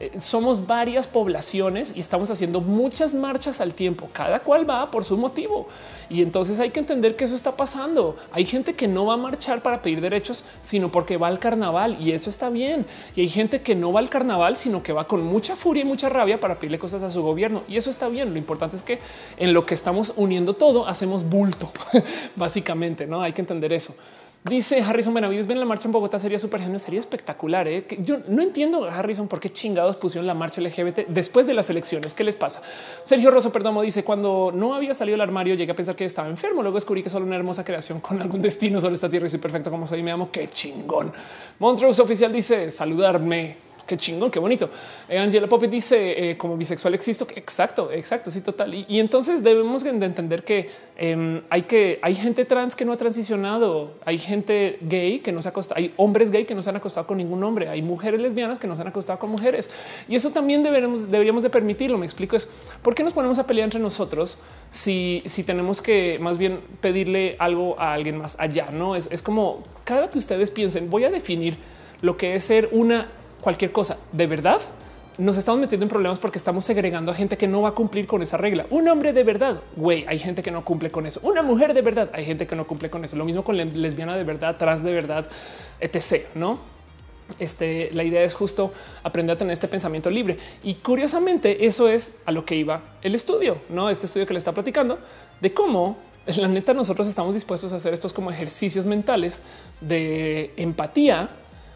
Eh, 0.03 0.11
somos 0.18 0.66
varias 0.66 1.07
poblaciones 1.07 1.96
y 1.96 2.00
estamos 2.00 2.28
haciendo 2.28 2.61
muchas 2.61 3.14
marchas 3.14 3.61
al 3.61 3.72
tiempo, 3.72 4.09
cada 4.12 4.40
cual 4.40 4.68
va 4.68 4.90
por 4.90 5.05
su 5.05 5.16
motivo. 5.16 5.68
Y 6.11 6.22
entonces 6.22 6.59
hay 6.59 6.70
que 6.70 6.80
entender 6.80 7.14
que 7.14 7.24
eso 7.24 7.36
está 7.36 7.55
pasando. 7.57 8.16
Hay 8.32 8.44
gente 8.44 8.74
que 8.74 8.88
no 8.88 9.07
va 9.07 9.14
a 9.14 9.16
marchar 9.16 9.62
para 9.62 9.80
pedir 9.80 10.00
derechos, 10.00 10.44
sino 10.61 10.90
porque 10.90 11.18
va 11.18 11.28
al 11.28 11.38
carnaval 11.38 11.98
y 12.00 12.11
eso 12.11 12.30
está 12.30 12.50
bien. 12.50 12.84
Y 13.14 13.20
hay 13.20 13.28
gente 13.28 13.62
que 13.62 13.76
no 13.76 13.92
va 13.92 14.00
al 14.00 14.11
carnaval, 14.11 14.57
sino 14.57 14.82
que 14.82 14.92
va 14.92 15.07
con 15.07 15.22
mucha 15.22 15.55
furia 15.55 15.82
y 15.82 15.86
mucha 15.86 16.09
rabia 16.09 16.40
para 16.40 16.57
pedirle 16.59 16.80
cosas 16.80 17.05
a 17.05 17.11
su 17.11 17.22
gobierno. 17.22 17.62
Y 17.68 17.76
eso 17.76 17.88
está 17.88 18.09
bien. 18.09 18.32
Lo 18.32 18.38
importante 18.38 18.74
es 18.74 18.82
que 18.82 18.98
en 19.36 19.55
lo 19.55 19.66
que 19.66 19.74
estamos 19.74 20.14
uniendo 20.16 20.55
todo, 20.55 20.88
hacemos 20.88 21.22
bulto, 21.22 21.70
básicamente. 22.34 23.07
No 23.07 23.22
hay 23.22 23.34
que 23.34 23.42
entender 23.42 23.72
eso. 23.72 23.94
Dice 24.45 24.80
Harrison 24.80 25.14
Benavides, 25.14 25.47
ven 25.47 25.61
la 25.61 25.64
marcha 25.64 25.86
en 25.86 25.93
Bogotá, 25.93 26.18
sería 26.18 26.36
súper 26.36 26.61
genial, 26.61 26.80
sería 26.80 26.99
espectacular. 26.99 27.68
¿eh? 27.68 27.86
Yo 28.01 28.18
no 28.26 28.43
entiendo, 28.43 28.84
Harrison, 28.86 29.28
por 29.28 29.38
qué 29.38 29.49
chingados 29.49 29.97
pusieron 29.97 30.26
la 30.26 30.34
marcha 30.34 30.61
LGBT 30.61 31.07
después 31.07 31.47
de 31.47 31.55
las 31.55 31.70
elecciones. 31.70 32.12
¿Qué 32.12 32.24
les 32.24 32.34
pasa? 32.34 32.61
Sergio 33.05 33.30
Rosso 33.30 33.53
Perdomo 33.53 33.82
dice, 33.82 34.03
cuando 34.03 34.51
no 34.53 34.74
había 34.74 34.95
salido 34.95 35.14
del 35.14 35.20
armario, 35.20 35.55
llegué 35.55 35.70
a 35.70 35.76
pensar 35.76 35.95
que 35.95 36.05
estaba 36.05 36.28
enfermo. 36.28 36.61
Luego 36.61 36.74
descubrí 36.74 37.05
que 37.05 37.09
solo 37.09 37.24
una 37.24 37.36
hermosa 37.36 37.64
creación 37.64 38.01
con 38.01 38.20
algún 38.20 38.43
destino 38.43 38.80
sobre 38.80 38.97
esta 38.97 39.09
tierra 39.09 39.26
y 39.26 39.30
soy 39.30 39.38
perfecto 39.38 39.70
como 39.70 39.86
soy. 39.86 40.03
Me 40.03 40.11
amo. 40.11 40.28
Qué 40.32 40.49
chingón. 40.49 41.12
Montrose 41.61 42.03
Oficial 42.03 42.32
dice, 42.32 42.72
saludarme. 42.72 43.71
Qué 43.86 43.96
chingón, 43.96 44.30
qué 44.30 44.38
bonito. 44.38 44.70
Eh, 45.08 45.18
Angela 45.18 45.46
Poppet 45.46 45.70
dice 45.70 46.30
eh, 46.30 46.36
como 46.36 46.56
bisexual 46.56 46.94
existo. 46.94 47.26
Exacto, 47.34 47.90
exacto. 47.90 48.30
Sí, 48.30 48.40
total. 48.40 48.74
Y, 48.74 49.00
entonces 49.00 49.42
debemos 49.42 49.82
de 49.82 49.90
entender 49.90 50.44
que 50.44 50.70
em, 50.96 51.42
hay 51.50 51.62
que 51.62 51.98
hay 52.02 52.14
gente 52.14 52.44
trans 52.44 52.76
que 52.76 52.84
no 52.84 52.92
ha 52.92 52.96
transicionado. 52.96 53.94
Hay 54.04 54.18
gente 54.18 54.78
gay 54.82 55.18
que 55.18 55.32
no 55.32 55.42
se 55.42 55.48
ha 55.48 55.50
acostado. 55.50 55.78
Hay 55.78 55.92
hombres 55.96 56.30
gay 56.30 56.44
que 56.44 56.54
no 56.54 56.62
se 56.62 56.70
han 56.70 56.76
acostado 56.76 57.06
con 57.06 57.18
ningún 57.18 57.42
hombre. 57.42 57.68
Hay 57.68 57.82
mujeres 57.82 58.20
lesbianas 58.20 58.58
que 58.58 58.66
no 58.66 58.76
se 58.76 58.82
han 58.82 58.88
acostado 58.88 59.18
con 59.18 59.30
mujeres. 59.30 59.70
Y 60.08 60.14
eso 60.14 60.30
también 60.30 60.62
deberíamos 60.62 61.42
de 61.42 61.50
permitirlo. 61.50 61.98
Me 61.98 62.06
explico 62.06 62.36
es 62.36 62.48
por 62.82 62.94
qué 62.94 63.02
nos 63.02 63.12
ponemos 63.12 63.38
a 63.38 63.46
pelear 63.46 63.64
entre 63.64 63.80
nosotros 63.80 64.38
si, 64.70 65.22
si 65.26 65.42
tenemos 65.42 65.82
que 65.82 66.18
más 66.20 66.38
bien 66.38 66.60
pedirle 66.80 67.36
algo 67.38 67.78
a 67.80 67.92
alguien 67.92 68.18
más 68.18 68.38
allá. 68.38 68.70
No 68.72 68.94
es, 68.94 69.10
es 69.10 69.22
como 69.22 69.62
cada 69.84 70.08
que 70.08 70.18
ustedes 70.18 70.50
piensen, 70.50 70.88
voy 70.88 71.04
a 71.04 71.10
definir 71.10 71.56
lo 72.00 72.16
que 72.16 72.34
es 72.34 72.44
ser 72.44 72.68
una 72.72 73.08
cualquier 73.43 73.72
cosa. 73.72 73.99
De 74.12 74.26
verdad, 74.26 74.61
nos 75.18 75.36
estamos 75.36 75.61
metiendo 75.61 75.84
en 75.84 75.90
problemas 75.90 76.18
porque 76.18 76.38
estamos 76.38 76.64
segregando 76.64 77.12
a 77.12 77.14
gente 77.14 77.36
que 77.36 77.47
no 77.47 77.61
va 77.61 77.70
a 77.70 77.72
cumplir 77.72 78.07
con 78.07 78.22
esa 78.22 78.38
regla. 78.38 78.66
Un 78.70 78.88
hombre 78.88 79.12
de 79.12 79.24
verdad, 79.24 79.61
güey, 79.76 80.07
hay 80.09 80.18
gente 80.18 80.43
que 80.43 80.51
no 80.51 80.64
cumple 80.64 80.90
con 80.90 81.07
eso. 81.07 81.20
Una 81.22 81.43
mujer 81.43 81.74
de 81.74 81.82
verdad, 81.82 82.09
hay 82.14 82.24
gente 82.24 82.47
que 82.47 82.57
no 82.57 82.66
cumple 82.66 82.88
con 82.88 83.05
eso. 83.05 83.16
Lo 83.16 83.26
mismo 83.26 83.45
con 83.45 83.57
lesbiana 83.57 84.16
de 84.16 84.24
verdad, 84.24 84.57
trans 84.57 84.82
de 84.82 84.95
verdad, 84.95 85.26
etc. 85.80 86.28
No? 86.34 86.59
Este, 87.38 87.90
la 87.93 88.05
idea 88.05 88.22
es 88.22 88.34
justo 88.34 88.72
aprender 89.03 89.36
a 89.36 89.38
tener 89.38 89.53
este 89.53 89.68
pensamiento 89.68 90.09
libre. 90.09 90.38
Y 90.62 90.74
curiosamente, 90.76 91.66
eso 91.66 91.88
es 91.88 92.20
a 92.24 92.32
lo 92.32 92.45
que 92.45 92.57
iba 92.57 92.80
el 93.03 93.14
estudio, 93.14 93.59
no 93.68 93.90
este 93.90 94.07
estudio 94.07 94.26
que 94.26 94.32
le 94.32 94.38
está 94.38 94.53
platicando 94.53 94.99
de 95.40 95.53
cómo 95.53 95.99
la 96.36 96.49
neta 96.49 96.72
nosotros 96.72 97.09
estamos 97.09 97.34
dispuestos 97.34 97.72
a 97.72 97.76
hacer 97.76 97.93
estos 97.93 98.12
como 98.12 98.30
ejercicios 98.30 98.86
mentales 98.86 99.43
de 99.80 100.53
empatía 100.57 101.28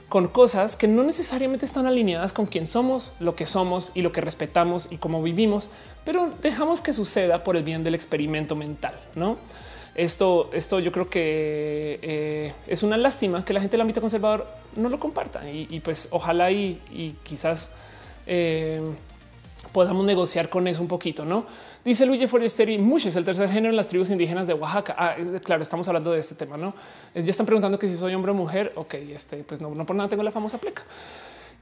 con 0.08 0.28
cosas 0.28 0.76
que 0.76 0.86
no 0.86 1.02
necesariamente 1.02 1.66
están 1.66 1.86
alineadas 1.86 2.32
con 2.32 2.46
quién 2.46 2.66
somos, 2.66 3.12
lo 3.18 3.34
que 3.34 3.46
somos 3.46 3.90
y 3.94 4.02
lo 4.02 4.12
que 4.12 4.20
respetamos 4.20 4.88
y 4.90 4.98
cómo 4.98 5.22
vivimos, 5.22 5.68
pero 6.04 6.30
dejamos 6.42 6.80
que 6.80 6.92
suceda 6.92 7.42
por 7.42 7.56
el 7.56 7.64
bien 7.64 7.82
del 7.82 7.94
experimento 7.94 8.54
mental, 8.54 8.94
¿no? 9.16 9.36
Esto, 9.96 10.50
esto 10.52 10.78
yo 10.78 10.92
creo 10.92 11.08
que 11.08 11.98
eh, 12.02 12.52
es 12.66 12.82
una 12.82 12.98
lástima 12.98 13.44
que 13.44 13.54
la 13.54 13.60
gente 13.60 13.72
del 13.72 13.80
ámbito 13.80 14.02
conservador 14.02 14.46
no 14.76 14.90
lo 14.90 15.00
comparta 15.00 15.50
y, 15.50 15.80
pues 15.80 16.08
ojalá 16.10 16.50
y, 16.50 17.16
quizás 17.22 17.74
eh, 18.26 18.82
podamos 19.72 20.04
negociar 20.04 20.48
con 20.48 20.66
eso 20.68 20.82
un 20.82 20.88
poquito, 20.88 21.24
¿no? 21.24 21.46
Dice 21.84 22.06
Luigi 22.06 22.26
Foresteri, 22.26 22.78
Mush 22.78 23.06
es 23.06 23.16
el 23.16 23.24
tercer 23.24 23.48
género 23.48 23.70
en 23.70 23.76
las 23.76 23.88
tribus 23.88 24.10
indígenas 24.10 24.46
de 24.46 24.54
Oaxaca. 24.54 24.94
Ah, 24.98 25.14
claro, 25.42 25.62
estamos 25.62 25.86
hablando 25.88 26.12
de 26.12 26.20
este 26.20 26.34
tema, 26.34 26.56
¿no? 26.56 26.74
Ya 27.14 27.30
están 27.30 27.46
preguntando 27.46 27.78
que 27.78 27.88
si 27.88 27.96
soy 27.96 28.14
hombre 28.14 28.32
o 28.32 28.34
mujer. 28.34 28.72
Ok, 28.76 28.94
este, 28.94 29.38
pues 29.38 29.60
no, 29.60 29.74
no 29.74 29.86
por 29.86 29.94
nada 29.96 30.08
tengo 30.08 30.22
la 30.22 30.32
famosa 30.32 30.58
pleca. 30.58 30.82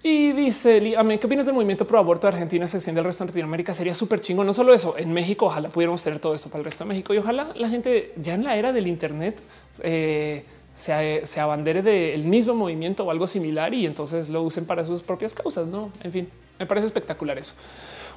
Y 0.06 0.32
dice, 0.32 0.80
¿qué 1.18 1.26
opinas 1.26 1.46
del 1.46 1.54
movimiento 1.54 1.86
pro 1.86 1.98
aborto 1.98 2.26
de 2.26 2.34
Argentina 2.34 2.68
se 2.68 2.76
extiende 2.76 3.00
al 3.00 3.06
resto 3.06 3.24
de 3.24 3.30
Latinoamérica? 3.30 3.72
Sería 3.72 3.94
súper 3.94 4.20
chingo. 4.20 4.44
No 4.44 4.52
solo 4.52 4.74
eso, 4.74 4.98
en 4.98 5.10
México 5.14 5.46
ojalá 5.46 5.70
pudiéramos 5.70 6.04
tener 6.04 6.20
todo 6.20 6.34
eso 6.34 6.50
para 6.50 6.58
el 6.58 6.66
resto 6.66 6.84
de 6.84 6.88
México 6.88 7.14
y 7.14 7.16
ojalá 7.16 7.48
la 7.54 7.70
gente 7.70 8.12
ya 8.16 8.34
en 8.34 8.44
la 8.44 8.54
era 8.54 8.74
del 8.74 8.86
Internet 8.86 9.40
eh, 9.82 10.44
se, 10.76 11.22
se, 11.24 11.40
abandere 11.40 11.80
del 11.80 12.24
mismo 12.24 12.54
movimiento 12.54 13.04
o 13.04 13.10
algo 13.10 13.26
similar 13.26 13.72
y 13.72 13.86
entonces 13.86 14.28
lo 14.28 14.42
usen 14.42 14.66
para 14.66 14.84
sus 14.84 15.00
propias 15.00 15.32
causas. 15.32 15.68
No, 15.68 15.90
en 16.02 16.12
fin, 16.12 16.28
me 16.58 16.66
parece 16.66 16.86
espectacular 16.86 17.38
eso. 17.38 17.54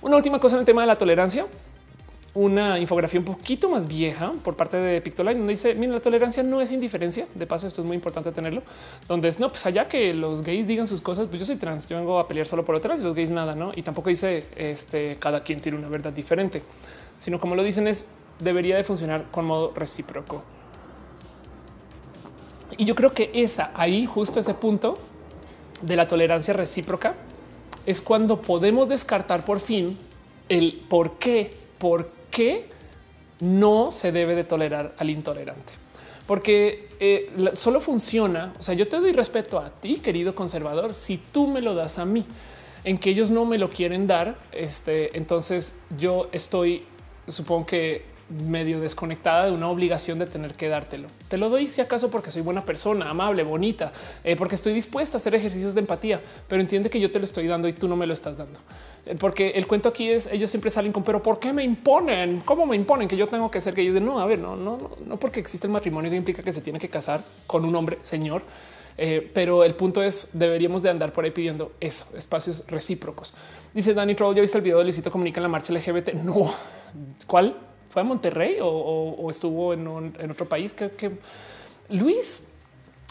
Una 0.08 0.16
última 0.16 0.40
cosa 0.40 0.56
en 0.56 0.62
el 0.62 0.66
tema 0.66 0.84
de 0.84 0.88
la 0.88 0.98
tolerancia 0.98 1.46
una 2.34 2.80
infografía 2.80 3.20
un 3.20 3.26
poquito 3.26 3.68
más 3.68 3.90
vieja 3.90 4.32
por 4.42 4.56
parte 4.56 4.78
de 4.78 5.02
Pictoline, 5.02 5.38
donde 5.38 5.52
dice: 5.52 5.76
Mira, 5.76 5.92
la 5.92 6.00
tolerancia 6.00 6.44
no 6.44 6.62
es 6.62 6.72
indiferencia. 6.72 7.28
De 7.36 7.46
paso, 7.46 7.68
esto 7.68 7.82
es 7.82 7.88
muy 7.88 7.96
importante 7.96 8.32
tenerlo. 8.32 8.64
Donde 9.10 9.28
es 9.28 9.38
no, 9.38 9.50
pues 9.50 9.66
allá 9.66 9.90
que 9.90 10.14
los 10.14 10.44
gays 10.44 10.66
digan 10.66 10.88
sus 10.88 11.02
cosas, 11.02 11.28
pues 11.28 11.42
yo 11.42 11.46
soy 11.46 11.58
trans, 11.58 11.90
yo 11.90 11.98
vengo 11.98 12.20
a 12.20 12.28
pelear 12.30 12.48
solo 12.48 12.64
por 12.64 12.76
otras, 12.76 13.02
los 13.02 13.14
gays 13.16 13.32
nada, 13.32 13.54
no? 13.54 13.72
Y 13.76 13.82
tampoco 13.82 14.10
dice 14.10 14.46
este 14.56 15.18
cada 15.20 15.44
quien 15.44 15.60
tiene 15.60 15.78
una 15.78 15.90
verdad 15.90 16.14
diferente, 16.14 16.62
sino 17.18 17.38
como 17.38 17.56
lo 17.56 17.64
dicen 17.64 17.86
es 17.90 18.08
debería 18.40 18.78
de 18.78 18.86
funcionar 18.86 19.26
con 19.30 19.46
modo 19.46 19.74
recíproco. 19.76 20.42
Y 22.78 22.86
yo 22.86 22.96
creo 22.96 23.12
que 23.12 23.30
esa 23.34 23.72
ahí, 23.76 24.06
justo 24.06 24.40
ese 24.40 24.54
punto 24.54 25.00
de 25.82 25.98
la 25.98 26.08
tolerancia 26.08 26.54
recíproca, 26.54 27.16
es 27.88 28.02
cuando 28.02 28.42
podemos 28.42 28.90
descartar 28.90 29.46
por 29.46 29.62
fin 29.62 29.98
el 30.50 30.74
por 30.90 31.14
qué, 31.18 31.56
por 31.80 32.12
qué 32.30 32.68
no 33.40 33.94
se 33.94 34.12
debe 34.12 34.36
de 34.36 34.44
tolerar 34.44 34.94
al 35.00 35.10
intolerante. 35.10 35.74
Porque 36.28 36.90
eh, 37.00 37.32
solo 37.54 37.80
funciona, 37.80 38.54
o 38.60 38.62
sea, 38.62 38.76
yo 38.76 38.90
te 38.90 38.98
doy 38.98 39.14
respeto 39.14 39.58
a 39.58 39.70
ti, 39.70 39.96
querido 39.96 40.36
conservador, 40.36 40.94
si 40.94 41.18
tú 41.18 41.48
me 41.48 41.62
lo 41.62 41.76
das 41.76 41.98
a 41.98 42.06
mí, 42.06 42.26
en 42.84 42.98
que 42.98 43.12
ellos 43.12 43.32
no 43.32 43.46
me 43.46 43.58
lo 43.58 43.70
quieren 43.70 44.06
dar, 44.06 44.38
este, 44.52 45.18
entonces 45.18 45.82
yo 45.98 46.28
estoy, 46.34 46.84
supongo 47.26 47.68
que 47.68 48.17
medio 48.30 48.80
desconectada 48.80 49.46
de 49.46 49.52
una 49.52 49.70
obligación 49.70 50.20
de 50.20 50.26
tener 50.26 50.54
que 50.54 50.68
dártelo. 50.68 51.08
Te 51.30 51.38
lo 51.38 51.50
doy 51.50 51.68
si 51.68 51.82
acaso 51.82 52.12
porque 52.12 52.32
soy 52.32 52.42
buena 52.42 52.66
persona, 52.66 53.10
amable, 53.10 53.44
bonita, 53.44 53.92
eh, 54.24 54.36
porque 54.36 54.56
estoy 54.56 54.74
dispuesta 54.74 55.18
a 55.18 55.20
hacer 55.20 55.36
ejercicios 55.36 55.74
de 55.76 55.82
empatía, 55.82 56.22
pero 56.48 56.62
entiende 56.62 56.90
que 56.90 57.00
yo 57.00 57.12
te 57.12 57.20
lo 57.20 57.26
estoy 57.26 57.48
dando 57.48 57.68
y 57.68 57.74
tú 57.74 57.88
no 57.88 57.96
me 57.96 58.06
lo 58.06 58.14
estás 58.14 58.38
dando. 58.38 58.60
Eh, 59.06 59.16
porque 59.18 59.52
el 59.52 59.66
cuento 59.68 59.90
aquí 59.90 60.10
es 60.10 60.28
ellos 60.28 60.50
siempre 60.50 60.70
salen 60.70 60.92
con 60.92 61.04
pero 61.04 61.24
¿por 61.24 61.40
qué 61.40 61.54
me 61.54 61.64
imponen? 61.64 62.42
¿Cómo 62.42 62.66
me 62.66 62.76
imponen 62.76 63.08
que 63.08 63.16
yo 63.16 63.28
tengo 63.28 63.50
que 63.50 63.62
ser 63.62 63.74
gay? 63.74 63.90
De 63.90 64.02
no, 64.02 64.20
a 64.20 64.26
ver, 64.26 64.40
no, 64.40 64.56
no, 64.56 64.78
no, 64.78 64.92
no 65.06 65.18
porque 65.18 65.40
existe 65.40 65.68
el 65.68 65.74
matrimonio 65.74 66.12
que 66.12 66.18
implica 66.18 66.44
que 66.44 66.52
se 66.52 66.62
tiene 66.62 66.80
que 66.80 66.90
casar 66.90 67.22
con 67.46 67.64
un 67.64 67.76
hombre, 67.76 68.00
señor. 68.02 68.42
Eh, 68.98 69.30
pero 69.34 69.64
el 69.64 69.76
punto 69.76 70.02
es 70.02 70.32
deberíamos 70.34 70.82
de 70.82 70.90
andar 70.90 71.14
por 71.14 71.24
ahí 71.24 71.32
pidiendo 71.32 71.72
eso, 71.80 72.18
espacios 72.18 72.66
recíprocos. 72.68 73.36
Dice 73.74 73.94
Danny 73.94 74.16
Troll, 74.16 74.36
ya 74.36 74.42
viste 74.42 74.58
el 74.58 74.64
video 74.64 74.80
de 74.80 74.86
Luisito 74.86 75.12
Comunica 75.12 75.40
en 75.40 75.44
la 75.44 75.50
marcha 75.50 75.72
LGBT. 75.72 76.14
No, 76.14 76.52
¿cuál? 77.28 77.56
Fue 77.90 78.02
a 78.02 78.06
Monterrey 78.06 78.58
o, 78.62 79.28
estuvo 79.30 79.74
en, 79.74 79.88
otro 80.30 80.48
país 80.48 80.74
que, 80.74 81.12
Luis. 81.90 82.54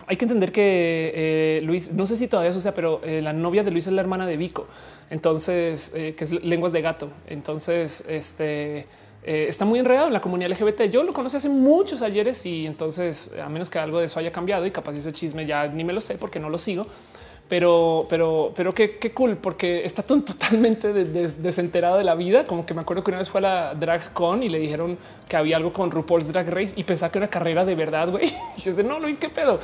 Hay 0.07 0.17
que 0.17 0.27
entender 0.27 0.53
que 0.53 1.13
eh, 1.15 1.61
Luis, 1.63 1.91
no 1.93 2.07
sé 2.07 2.17
si 2.17 2.29
todavía 2.29 2.53
sucede, 2.53 2.73
pero 2.73 3.01
eh, 3.03 3.23
la 3.23 3.33
novia 3.33 3.65
de 3.65 3.71
Luis 3.71 3.87
es 3.87 3.93
la 3.93 4.03
hermana 4.03 4.27
de 4.27 4.37
Vico, 4.37 4.69
entonces 5.11 5.93
eh, 5.97 6.15
que 6.15 6.25
es 6.25 6.31
lenguas 6.45 6.73
de 6.73 6.83
gato. 6.83 7.09
Entonces, 7.27 8.05
este 8.09 8.87
está 9.25 9.65
muy 9.65 9.81
enredado 9.81 10.07
en 10.07 10.13
la 10.13 10.21
comunidad 10.21 10.51
LGBT. 10.51 10.83
Yo 10.83 11.03
lo 11.03 11.13
conocí 11.13 11.37
hace 11.37 11.49
muchos 11.49 12.01
ayeres 12.01 12.47
y 12.47 12.65
entonces, 12.65 13.35
a 13.43 13.49
menos 13.49 13.69
que 13.69 13.81
algo 13.81 13.99
de 13.99 14.07
eso 14.07 14.21
haya 14.21 14.31
cambiado 14.31 14.65
y 14.67 14.71
capaz 14.71 14.95
ese 14.95 15.11
chisme 15.11 15.45
ya 15.47 15.67
ni 15.67 15.83
me 15.83 15.93
lo 15.93 16.01
sé 16.01 16.17
porque 16.17 16.39
no 16.39 16.49
lo 16.49 16.59
sigo 16.59 16.87
pero, 17.49 18.07
pero, 18.09 18.53
pero 18.57 18.75
qué, 18.75 18.99
qué 18.99 19.13
cool, 19.13 19.37
porque 19.37 19.85
está 19.85 20.03
totalmente 20.05 20.93
desenterado 20.93 21.99
de 21.99 22.05
la 22.05 22.15
vida. 22.15 22.45
Como 22.45 22.67
que 22.67 22.75
me 22.75 22.81
acuerdo 22.81 23.05
que 23.05 23.11
una 23.11 23.19
vez 23.19 23.31
fue 23.31 23.39
a 23.39 23.43
la 23.43 23.75
Drag 23.75 24.13
Con 24.13 24.43
y 24.43 24.49
le 24.49 24.59
dijeron 24.59 24.99
que 25.29 25.37
había 25.37 25.57
algo 25.57 25.73
con 25.73 25.91
RuPaul's 25.91 26.33
Drag 26.33 26.49
Race 26.49 26.75
y 26.77 26.85
pensaba 26.85 27.13
que 27.13 27.19
era 27.19 27.29
carrera 27.29 27.65
de 27.65 27.75
verdad. 27.75 28.11
Güey, 28.11 28.33
y 28.65 28.69
es 28.69 28.77
de 28.77 28.83
no, 28.83 28.99
Luis, 28.99 29.19
qué 29.19 29.29
pedo. 29.29 29.61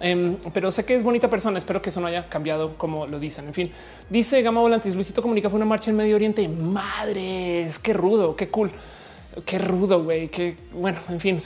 Em, 0.00 0.36
pero 0.54 0.72
sé 0.72 0.84
que 0.84 0.96
es 0.96 1.04
bonita 1.04 1.28
persona. 1.28 1.58
Espero 1.58 1.80
que 1.80 1.90
eso 1.90 2.00
no 2.00 2.06
haya 2.06 2.26
cambiado 2.26 2.74
como 2.76 3.06
lo 3.06 3.20
dicen. 3.20 3.46
En 3.46 3.54
fin, 3.54 3.72
dice 4.08 4.42
Gama 4.42 4.60
Volantis. 4.60 4.94
Luisito 4.94 5.22
comunica 5.22 5.50
fue 5.50 5.58
una 5.58 5.66
marcha 5.66 5.90
en 5.90 5.96
Medio 5.96 6.16
Oriente. 6.16 6.48
Madres, 6.48 7.78
qué 7.78 7.92
rudo, 7.92 8.34
qué 8.34 8.48
cool. 8.48 8.70
Qué 9.44 9.58
rudo, 9.58 10.02
güey. 10.02 10.28
Que 10.28 10.56
bueno, 10.72 10.98
en 11.08 11.20
fin, 11.20 11.38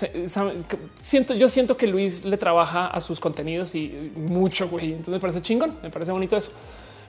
siento, 1.02 1.34
yo 1.34 1.48
siento 1.48 1.76
que 1.76 1.86
Luis 1.86 2.24
le 2.24 2.36
trabaja 2.36 2.86
a 2.86 3.00
sus 3.00 3.20
contenidos 3.20 3.74
y 3.74 4.12
mucho, 4.16 4.68
güey. 4.68 4.92
Entonces 4.92 5.12
me 5.12 5.20
parece 5.20 5.42
chingón, 5.42 5.76
me 5.82 5.90
parece 5.90 6.12
bonito 6.12 6.36
eso. 6.36 6.52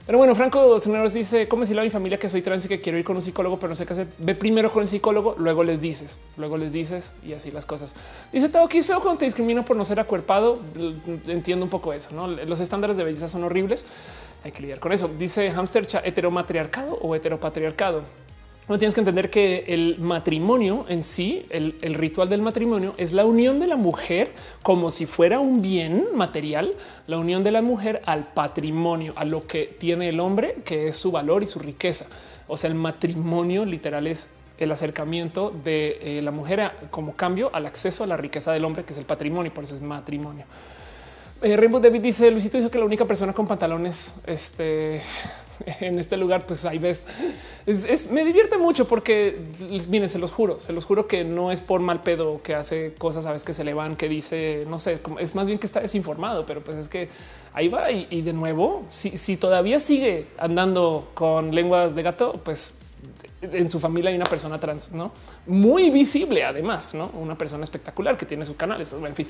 Pero 0.06 0.18
bueno, 0.18 0.36
Franco 0.36 0.78
nos 0.86 1.14
dice 1.14 1.48
cómo 1.48 1.62
decirle 1.62 1.80
a 1.80 1.84
mi 1.84 1.90
familia 1.90 2.16
que 2.16 2.28
soy 2.28 2.40
trans 2.40 2.64
y 2.64 2.68
que 2.68 2.80
quiero 2.80 2.96
ir 2.96 3.04
con 3.04 3.16
un 3.16 3.22
psicólogo, 3.22 3.58
pero 3.58 3.70
no 3.70 3.76
sé 3.76 3.84
qué 3.84 3.92
hacer. 3.92 4.06
Ve 4.18 4.36
primero 4.36 4.70
con 4.70 4.82
el 4.82 4.88
psicólogo, 4.88 5.34
luego 5.36 5.64
les 5.64 5.80
dices, 5.80 6.20
luego 6.36 6.56
les 6.56 6.70
dices 6.70 7.12
y 7.26 7.32
así 7.32 7.50
las 7.50 7.66
cosas. 7.66 7.96
Dice 8.32 8.48
todo 8.48 8.66
aquí 8.66 8.78
es 8.78 8.86
feo 8.86 9.00
cuando 9.00 9.18
te 9.18 9.24
discriminan 9.24 9.64
por 9.64 9.76
no 9.76 9.84
ser 9.84 9.98
acuerpado. 9.98 10.60
Entiendo 11.26 11.64
un 11.64 11.70
poco 11.70 11.92
eso. 11.92 12.10
No 12.14 12.28
los 12.28 12.60
estándares 12.60 12.96
de 12.96 13.02
belleza 13.02 13.28
son 13.28 13.42
horribles. 13.42 13.84
Hay 14.44 14.52
que 14.52 14.62
lidiar 14.62 14.78
con 14.78 14.92
eso. 14.92 15.10
Dice 15.18 15.50
hamster 15.50 15.88
heteromatriarcado 16.04 16.94
o 17.02 17.16
heteropatriarcado. 17.16 18.02
No 18.68 18.78
tienes 18.78 18.94
que 18.94 19.00
entender 19.00 19.30
que 19.30 19.64
el 19.68 19.98
matrimonio 20.00 20.86
en 20.88 21.04
sí, 21.04 21.46
el, 21.50 21.94
ritual 21.94 22.28
del 22.28 22.42
matrimonio 22.42 22.94
es 22.96 23.12
la 23.12 23.24
unión 23.24 23.60
de 23.60 23.68
la 23.68 23.76
mujer 23.76 24.32
como 24.64 24.90
si 24.90 25.06
fuera 25.06 25.38
un 25.38 25.62
bien 25.62 26.06
material, 26.14 26.74
la 27.06 27.18
unión 27.18 27.44
de 27.44 27.52
la 27.52 27.62
mujer 27.62 28.02
al 28.06 28.26
patrimonio, 28.32 29.12
a 29.14 29.24
lo 29.24 29.46
que 29.46 29.66
tiene 29.78 30.08
el 30.08 30.18
hombre, 30.18 30.56
que 30.64 30.88
es 30.88 30.96
su 30.96 31.12
valor 31.12 31.44
y 31.44 31.46
su 31.46 31.60
riqueza. 31.60 32.06
O 32.48 32.56
sea, 32.56 32.68
el 32.68 32.74
matrimonio 32.74 33.64
literal 33.64 34.08
es 34.08 34.30
el 34.58 34.72
acercamiento 34.72 35.52
de 35.62 35.98
eh, 36.18 36.22
la 36.22 36.32
mujer 36.32 36.72
como 36.90 37.14
cambio 37.14 37.50
al 37.52 37.66
acceso 37.66 38.02
a 38.02 38.08
la 38.08 38.16
riqueza 38.16 38.52
del 38.52 38.64
hombre, 38.64 38.82
que 38.82 38.94
es 38.94 38.98
el 38.98 39.04
patrimonio, 39.04 39.54
por 39.54 39.62
eso 39.62 39.76
es 39.76 39.80
matrimonio. 39.80 40.44
Eh, 41.40 41.56
Rainbow 41.56 41.80
David 41.80 42.00
dice, 42.00 42.32
Luisito 42.32 42.56
dijo 42.58 42.70
que 42.70 42.78
la 42.78 42.84
única 42.84 43.04
persona 43.04 43.32
con 43.32 43.46
pantalones 43.46 44.14
este, 44.26 45.02
en 45.80 45.98
este 45.98 46.16
lugar, 46.16 46.46
pues 46.46 46.64
ahí 46.64 46.78
ves, 46.78 47.06
es, 47.66 48.10
me 48.10 48.24
divierte 48.24 48.58
mucho 48.58 48.86
porque 48.86 49.38
miren, 49.88 50.08
se 50.08 50.18
los 50.18 50.32
juro, 50.32 50.60
se 50.60 50.72
los 50.72 50.84
juro 50.84 51.06
que 51.06 51.24
no 51.24 51.52
es 51.52 51.62
por 51.62 51.80
mal 51.80 52.02
pedo 52.02 52.40
que 52.42 52.54
hace 52.54 52.94
cosas, 52.94 53.24
sabes 53.24 53.44
que 53.44 53.54
se 53.54 53.64
le 53.64 53.74
van, 53.74 53.96
que 53.96 54.08
dice, 54.08 54.64
no 54.68 54.78
sé, 54.78 54.98
es 55.18 55.34
más 55.34 55.46
bien 55.46 55.58
que 55.58 55.66
está 55.66 55.80
desinformado, 55.80 56.46
pero 56.46 56.62
pues 56.62 56.76
es 56.76 56.88
que 56.88 57.08
ahí 57.52 57.68
va 57.68 57.90
y, 57.90 58.22
de 58.22 58.32
nuevo, 58.32 58.84
si, 58.88 59.18
si 59.18 59.36
todavía 59.36 59.80
sigue 59.80 60.26
andando 60.38 61.08
con 61.14 61.54
lenguas 61.54 61.94
de 61.94 62.02
gato, 62.02 62.40
pues 62.44 62.78
en 63.52 63.70
su 63.70 63.80
familia 63.80 64.10
hay 64.10 64.16
una 64.16 64.26
persona 64.26 64.58
trans, 64.58 64.92
no 64.92 65.12
muy 65.46 65.90
visible. 65.90 66.44
Además, 66.44 66.94
no 66.94 67.10
una 67.14 67.36
persona 67.36 67.64
espectacular 67.64 68.16
que 68.16 68.26
tiene 68.26 68.44
su 68.44 68.56
canal. 68.56 68.80
en 68.80 69.14
fin, 69.14 69.28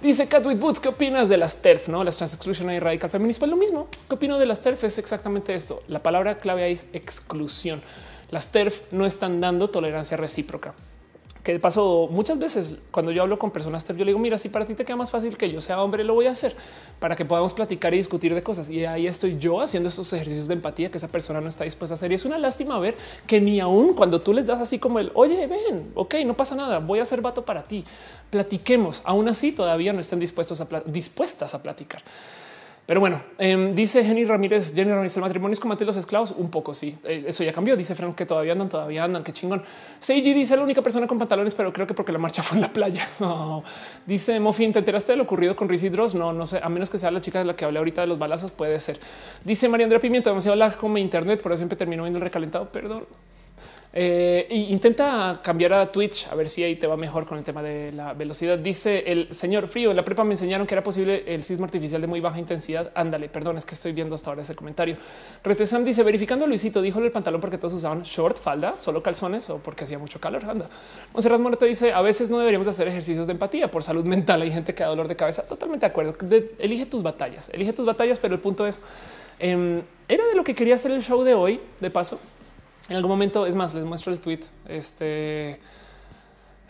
dice 0.00 0.28
Catwit 0.28 0.58
Boots. 0.58 0.80
¿Qué 0.80 0.88
opinas 0.88 1.28
de 1.28 1.36
las 1.36 1.62
TERF? 1.62 1.88
No 1.88 2.04
las 2.04 2.16
Trans 2.16 2.34
Exclusion 2.34 2.70
y 2.70 2.78
Radical 2.78 3.10
Feminist. 3.10 3.40
Pues 3.40 3.50
lo 3.50 3.56
mismo. 3.56 3.88
¿Qué 4.08 4.14
opino 4.14 4.38
de 4.38 4.46
las 4.46 4.62
TERF? 4.62 4.84
Es 4.84 4.98
exactamente 4.98 5.54
esto. 5.54 5.82
La 5.88 6.00
palabra 6.02 6.38
clave 6.38 6.64
ahí 6.64 6.72
es 6.72 6.86
exclusión. 6.92 7.82
Las 8.30 8.52
TERF 8.52 8.92
no 8.92 9.06
están 9.06 9.40
dando 9.40 9.70
tolerancia 9.70 10.16
recíproca 10.16 10.74
que 11.42 11.52
de 11.52 11.58
paso 11.58 12.08
muchas 12.10 12.38
veces 12.38 12.76
cuando 12.90 13.10
yo 13.10 13.22
hablo 13.22 13.38
con 13.38 13.50
personas, 13.50 13.86
yo 13.86 13.94
le 13.94 14.06
digo, 14.06 14.18
mira, 14.18 14.38
si 14.38 14.48
para 14.48 14.64
ti 14.64 14.74
te 14.74 14.84
queda 14.84 14.96
más 14.96 15.10
fácil 15.10 15.36
que 15.36 15.50
yo 15.50 15.60
sea 15.60 15.82
hombre, 15.82 16.04
lo 16.04 16.14
voy 16.14 16.26
a 16.26 16.30
hacer 16.30 16.54
para 17.00 17.16
que 17.16 17.24
podamos 17.24 17.52
platicar 17.52 17.92
y 17.94 17.96
discutir 17.96 18.32
de 18.34 18.42
cosas. 18.42 18.70
Y 18.70 18.84
ahí 18.84 19.08
estoy 19.08 19.38
yo 19.38 19.60
haciendo 19.60 19.88
estos 19.88 20.12
ejercicios 20.12 20.46
de 20.46 20.54
empatía 20.54 20.90
que 20.90 20.98
esa 20.98 21.08
persona 21.08 21.40
no 21.40 21.48
está 21.48 21.64
dispuesta 21.64 21.94
a 21.94 21.96
hacer. 21.96 22.12
Y 22.12 22.14
es 22.14 22.24
una 22.24 22.38
lástima 22.38 22.78
ver 22.78 22.96
que 23.26 23.40
ni 23.40 23.58
aún 23.58 23.94
cuando 23.94 24.20
tú 24.22 24.32
les 24.32 24.46
das 24.46 24.60
así 24.60 24.78
como 24.78 25.00
el, 25.00 25.10
oye, 25.14 25.46
ven, 25.48 25.90
ok, 25.94 26.14
no 26.24 26.34
pasa 26.34 26.54
nada, 26.54 26.78
voy 26.78 27.00
a 27.00 27.04
ser 27.04 27.20
vato 27.20 27.44
para 27.44 27.64
ti, 27.64 27.84
platiquemos. 28.30 29.02
Aún 29.04 29.28
así 29.28 29.50
todavía 29.50 29.92
no 29.92 29.98
están 29.98 30.20
dispuestos 30.20 30.60
a 30.60 30.82
dispuestas 30.86 31.54
a 31.54 31.62
platicar. 31.62 32.02
Pero 32.84 32.98
bueno, 32.98 33.22
em, 33.38 33.76
dice 33.76 34.04
Jenny 34.04 34.24
Ramírez, 34.24 34.74
Jenny 34.74 34.90
Ramírez, 34.90 35.16
el 35.16 35.22
matrimonio 35.22 35.54
es 35.54 35.80
los 35.86 35.96
esclavos. 35.96 36.32
Un 36.36 36.50
poco 36.50 36.74
sí, 36.74 36.98
eh, 37.04 37.24
eso 37.28 37.44
ya 37.44 37.52
cambió. 37.52 37.76
Dice 37.76 37.94
Frank 37.94 38.16
que 38.16 38.26
todavía 38.26 38.52
andan, 38.52 38.68
todavía 38.68 39.04
andan. 39.04 39.22
Qué 39.22 39.32
chingón. 39.32 39.62
Seiji 40.00 40.34
dice 40.34 40.56
la 40.56 40.64
única 40.64 40.82
persona 40.82 41.06
con 41.06 41.16
pantalones, 41.16 41.54
pero 41.54 41.72
creo 41.72 41.86
que 41.86 41.94
porque 41.94 42.10
la 42.10 42.18
marcha 42.18 42.42
fue 42.42 42.56
en 42.56 42.62
la 42.62 42.68
playa. 42.68 43.08
Dice 44.06 44.40
Mofin, 44.40 44.72
¿te 44.72 44.80
enteraste 44.80 45.12
de 45.12 45.16
lo 45.16 45.24
ocurrido 45.24 45.54
con 45.54 45.68
Riz 45.68 45.90
Dross? 45.92 46.16
No, 46.16 46.32
no 46.32 46.46
sé, 46.46 46.58
a 46.62 46.68
menos 46.68 46.90
que 46.90 46.98
sea 46.98 47.12
la 47.12 47.20
chica 47.20 47.38
de 47.38 47.44
la 47.44 47.54
que 47.54 47.64
hablé 47.64 47.78
ahorita 47.78 48.00
de 48.00 48.08
los 48.08 48.18
balazos, 48.18 48.50
puede 48.50 48.80
ser. 48.80 48.98
Dice 49.44 49.68
María 49.68 49.84
Andrea 49.84 50.00
Pimiento, 50.00 50.30
demasiado 50.30 50.56
lag 50.56 50.76
como 50.76 50.98
internet, 50.98 51.40
por 51.40 51.52
eso 51.52 51.58
siempre 51.58 51.76
termino 51.76 52.02
viendo 52.02 52.18
el 52.18 52.24
recalentado. 52.24 52.68
Perdón. 52.68 53.06
Eh, 53.94 54.46
intenta 54.70 55.40
cambiar 55.42 55.74
a 55.74 55.92
Twitch 55.92 56.26
a 56.28 56.34
ver 56.34 56.48
si 56.48 56.64
ahí 56.64 56.76
te 56.76 56.86
va 56.86 56.96
mejor 56.96 57.26
con 57.26 57.36
el 57.36 57.44
tema 57.44 57.62
de 57.62 57.92
la 57.92 58.14
velocidad. 58.14 58.58
Dice 58.58 59.04
el 59.06 59.34
señor 59.34 59.68
Frío 59.68 59.90
en 59.90 59.96
la 59.96 60.04
prepa 60.04 60.24
me 60.24 60.32
enseñaron 60.32 60.66
que 60.66 60.74
era 60.74 60.82
posible 60.82 61.24
el 61.26 61.44
sismo 61.44 61.66
artificial 61.66 62.00
de 62.00 62.06
muy 62.06 62.20
baja 62.20 62.38
intensidad. 62.38 62.90
Ándale, 62.94 63.28
perdón, 63.28 63.58
es 63.58 63.66
que 63.66 63.74
estoy 63.74 63.92
viendo 63.92 64.14
hasta 64.14 64.30
ahora 64.30 64.42
ese 64.42 64.54
comentario. 64.54 64.96
Retesam 65.44 65.84
dice 65.84 66.02
verificando 66.02 66.46
Luisito, 66.46 66.80
dijo 66.80 67.00
el 67.00 67.12
pantalón 67.12 67.40
porque 67.42 67.58
todos 67.58 67.74
usaban 67.74 68.02
short, 68.02 68.38
falda, 68.38 68.78
solo 68.78 69.02
calzones 69.02 69.50
o 69.50 69.58
porque 69.58 69.84
hacía 69.84 69.98
mucho 69.98 70.18
calor. 70.18 70.44
Anda. 70.46 70.70
Monserrat 71.12 71.40
Moreto 71.40 71.66
dice 71.66 71.92
a 71.92 72.00
veces 72.00 72.30
no 72.30 72.38
deberíamos 72.38 72.68
hacer 72.68 72.88
ejercicios 72.88 73.26
de 73.26 73.34
empatía 73.34 73.70
por 73.70 73.82
salud 73.82 74.04
mental. 74.04 74.40
Hay 74.40 74.50
gente 74.50 74.74
que 74.74 74.82
da 74.82 74.88
dolor 74.88 75.06
de 75.06 75.16
cabeza. 75.16 75.46
Totalmente 75.46 75.84
de 75.84 75.90
acuerdo. 75.90 76.16
elige 76.58 76.86
tus 76.86 77.02
batallas, 77.02 77.50
elige 77.50 77.74
tus 77.74 77.84
batallas, 77.84 78.18
pero 78.18 78.34
el 78.34 78.40
punto 78.40 78.66
es 78.66 78.80
em, 79.38 79.82
era 80.08 80.26
de 80.26 80.34
lo 80.34 80.44
que 80.44 80.54
quería 80.54 80.76
hacer 80.76 80.92
el 80.92 81.02
show 81.02 81.22
de 81.22 81.34
hoy. 81.34 81.60
De 81.80 81.90
paso, 81.90 82.18
en 82.88 82.96
algún 82.96 83.10
momento, 83.10 83.46
es 83.46 83.54
más, 83.54 83.74
les 83.74 83.84
muestro 83.84 84.12
el 84.12 84.20
tweet. 84.20 84.40
Este 84.68 85.60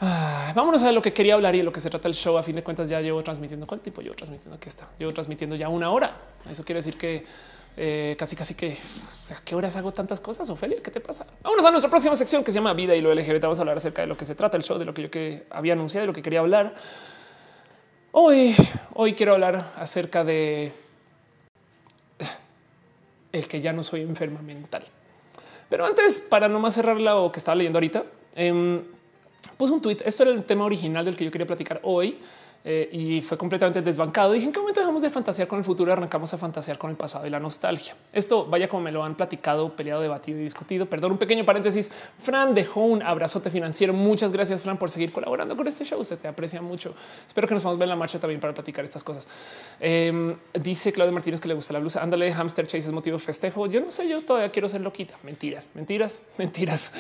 vámonos 0.01 0.83
a 0.83 0.91
lo 0.91 1.01
que 1.01 1.13
quería 1.13 1.35
hablar 1.35 1.55
y 1.55 1.59
de 1.59 1.65
lo 1.65 1.73
que 1.73 1.81
se 1.81 1.89
trata 1.89 2.09
el 2.09 2.15
show. 2.15 2.37
A 2.37 2.43
fin 2.43 2.57
de 2.57 2.63
cuentas, 2.65 2.89
ya 2.89 3.01
llevo 3.01 3.23
transmitiendo 3.23 3.67
cuál 3.67 3.81
tipo 3.81 4.01
llevo 4.03 4.17
transmitiendo 4.17 4.57
aquí 4.57 4.69
está. 4.69 4.89
Llevo 4.99 5.13
transmitiendo 5.13 5.55
ya 5.55 5.69
una 5.69 5.91
hora. 5.91 6.17
Eso 6.51 6.65
quiere 6.65 6.79
decir 6.79 6.97
que 6.97 7.25
Eh, 7.75 8.17
casi, 8.19 8.37
casi 8.37 8.55
que 8.55 8.77
a 9.31 9.43
qué 9.43 9.55
horas 9.55 9.77
hago 9.77 9.93
tantas 9.93 10.21
cosas. 10.21 10.51
Ofelia, 10.51 10.83
¿qué 10.83 10.91
te 10.91 11.01
pasa? 11.01 11.27
Vámonos 11.43 11.65
a 11.65 11.71
nuestra 11.71 11.89
próxima 11.89 12.15
sección 12.17 12.45
que 12.45 12.53
se 12.53 12.57
llama 12.57 12.75
Vida 12.75 12.95
y 12.95 13.01
lo 13.01 13.15
LGBT. 13.15 13.41
Vamos 13.45 13.59
a 13.59 13.63
hablar 13.63 13.79
acerca 13.79 14.03
de 14.03 14.09
lo 14.09 14.15
que 14.15 14.27
se 14.27 14.35
trata 14.35 14.59
el 14.59 14.63
show, 14.63 14.79
de 14.79 14.85
lo 14.85 14.93
que 14.93 15.03
yo 15.03 15.11
que 15.11 15.47
había 15.49 15.73
anunciado, 15.73 16.03
de 16.03 16.07
lo 16.09 16.13
que 16.13 16.21
quería 16.21 16.41
hablar. 16.41 16.75
Hoy, 18.11 18.55
hoy 18.93 19.15
quiero 19.15 19.33
hablar 19.33 19.73
acerca 19.77 20.23
de 20.23 20.75
el 23.33 23.49
que 23.49 23.63
ya 23.63 23.73
no 23.73 23.83
soy 23.83 24.03
enferma 24.03 24.43
mental. 24.43 24.85
Pero 25.73 25.87
antes, 25.87 26.21
para 26.21 26.49
no 26.49 26.61
más 26.61 26.75
cerrar 26.75 27.01
lo 27.01 27.33
que 27.33 27.39
estaba 27.39 27.55
leyendo 27.55 27.79
ahorita, 27.79 28.05
eh, 28.37 28.83
puse 29.57 29.73
un 29.73 29.81
tweet. 29.81 29.97
Esto 30.05 30.25
era 30.25 30.33
el 30.33 30.45
tema 30.45 30.67
original 30.67 31.03
del 31.03 31.17
que 31.17 31.25
yo 31.25 31.31
quería 31.31 31.47
platicar 31.47 31.81
hoy. 31.83 32.19
Eh, 32.65 32.89
y 32.93 33.21
fue 33.23 33.37
completamente 33.37 33.83
desbancado. 33.83 34.33
Dije 34.33 34.47
en 34.47 34.53
qué 34.53 34.61
momento 34.61 34.81
dejamos 34.81 35.03
de 35.03 35.11
fantasear 35.11 35.49
con 35.49 35.59
el 35.59 35.65
futuro 35.65 35.91
y 35.91 35.93
arrancamos 35.93 36.33
a 36.33 36.39
fantasear 36.39 36.79
con 36.79 36.91
el 36.91 36.97
pasado 36.97 37.27
y 37.27 37.31
la 37.31 37.41
nostalgia. 37.41 37.97
Esto 38.13 38.47
vaya 38.47 38.69
como 38.69 38.85
me 38.85 38.93
lo 38.93 39.03
han 39.03 39.17
platicado, 39.17 39.71
peleado, 39.71 40.01
debatido 40.01 40.39
y 40.39 40.45
discutido. 40.45 40.87
Perdón, 40.87 41.13
un 41.13 41.19
pequeño 41.19 41.45
paréntesis. 41.45 41.93
Fran 42.21 42.55
dejó 42.55 42.83
un 42.83 43.03
abrazote 43.03 43.51
financiero. 43.51 43.93
Muchas 43.93 44.31
gracias, 44.31 44.63
Fran, 44.63 44.79
por 44.79 44.91
seguir 44.91 45.11
colaborando 45.11 45.57
con 45.57 45.67
este 45.67 45.85
show. 45.85 46.03
Se 46.05 46.17
te 46.17 46.29
aprecia 46.29 46.63
mucho. 46.63 46.95
Espero 47.27 47.49
que 47.49 47.55
nos 47.55 47.65
vamos 47.65 47.77
a 47.77 47.81
ver 47.81 47.87
en 47.87 47.91
la 47.91 47.97
marcha 47.97 48.21
también 48.21 48.41
para 48.41 48.55
platicar 48.55 48.85
estas 48.85 49.03
cosas. 49.03 49.27
Eh, 49.81 50.37
dice 50.55 50.93
Claudio 50.93 51.13
Martínez 51.13 51.41
que 51.41 51.49
le 51.49 51.55
gusta 51.55 51.73
la 51.73 51.81
blusa. 51.81 52.01
Ándale, 52.01 52.33
hamster 52.33 52.67
chase 52.67 52.87
es 52.87 52.93
motivo 52.93 53.19
festejo. 53.19 53.67
Yo 53.67 53.81
no 53.81 53.91
sé, 53.91 54.09
yo 54.09 54.21
todavía 54.23 54.53
quiero 54.53 54.69
ser 54.69 54.83
loquita. 54.83 55.15
Mentiras, 55.25 55.71
mentiras, 55.75 56.21
mentiras. 56.39 56.93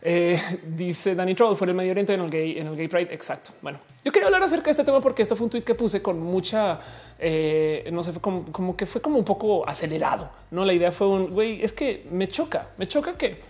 Eh, 0.00 0.40
dice 0.76 1.14
Danny 1.14 1.34
Troll 1.34 1.56
fue 1.56 1.66
en 1.66 1.70
el 1.70 1.76
Medio 1.76 1.90
Oriente 1.90 2.14
en 2.14 2.20
el 2.20 2.30
gay, 2.30 2.58
en 2.58 2.66
el 2.68 2.76
gay 2.76 2.88
Pride. 2.88 3.12
Exacto. 3.12 3.50
Bueno, 3.62 3.80
yo 4.04 4.12
quería 4.12 4.26
hablar 4.26 4.42
acerca 4.42 4.66
de 4.66 4.70
este 4.72 4.84
tema 4.84 5.00
porque 5.00 5.22
esto 5.22 5.36
fue 5.36 5.44
un 5.44 5.50
tweet 5.50 5.62
que 5.62 5.74
puse 5.74 6.00
con 6.02 6.20
mucha, 6.20 6.80
eh, 7.18 7.88
no 7.92 8.04
sé, 8.04 8.12
fue 8.12 8.22
como, 8.22 8.76
que 8.76 8.86
fue 8.86 9.00
como 9.00 9.18
un 9.18 9.24
poco 9.24 9.68
acelerado. 9.68 10.30
No, 10.50 10.64
la 10.64 10.72
idea 10.72 10.92
fue 10.92 11.08
un 11.08 11.30
güey, 11.30 11.62
es 11.62 11.72
que 11.72 12.06
me 12.10 12.28
choca, 12.28 12.68
me 12.78 12.86
choca 12.86 13.16
que, 13.16 13.40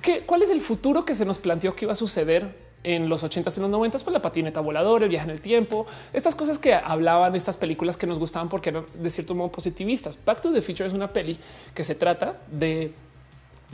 que 0.00 0.20
cuál 0.20 0.42
es 0.42 0.50
el 0.50 0.60
futuro 0.60 1.04
que 1.04 1.14
se 1.14 1.24
nos 1.24 1.38
planteó 1.38 1.74
que 1.74 1.84
iba 1.84 1.92
a 1.92 1.96
suceder 1.96 2.68
en 2.84 3.08
los 3.08 3.24
80s 3.24 3.58
y 3.58 3.60
los 3.60 3.70
90s, 3.70 3.90
pues 3.90 4.06
la 4.06 4.22
patineta 4.22 4.60
voladora, 4.60 5.04
el 5.04 5.10
viaje 5.10 5.24
en 5.24 5.30
el 5.32 5.40
tiempo, 5.40 5.86
estas 6.12 6.34
cosas 6.34 6.58
que 6.58 6.74
hablaban 6.74 7.34
estas 7.34 7.56
películas 7.56 7.96
que 7.96 8.06
nos 8.06 8.18
gustaban 8.18 8.48
porque 8.48 8.70
eran 8.70 8.86
de 8.94 9.10
cierto 9.10 9.34
modo 9.34 9.50
positivistas. 9.50 10.18
Back 10.24 10.40
to 10.40 10.52
the 10.52 10.58
es 10.58 10.92
una 10.92 11.12
peli 11.12 11.38
que 11.74 11.84
se 11.84 11.94
trata 11.94 12.38
de 12.50 12.92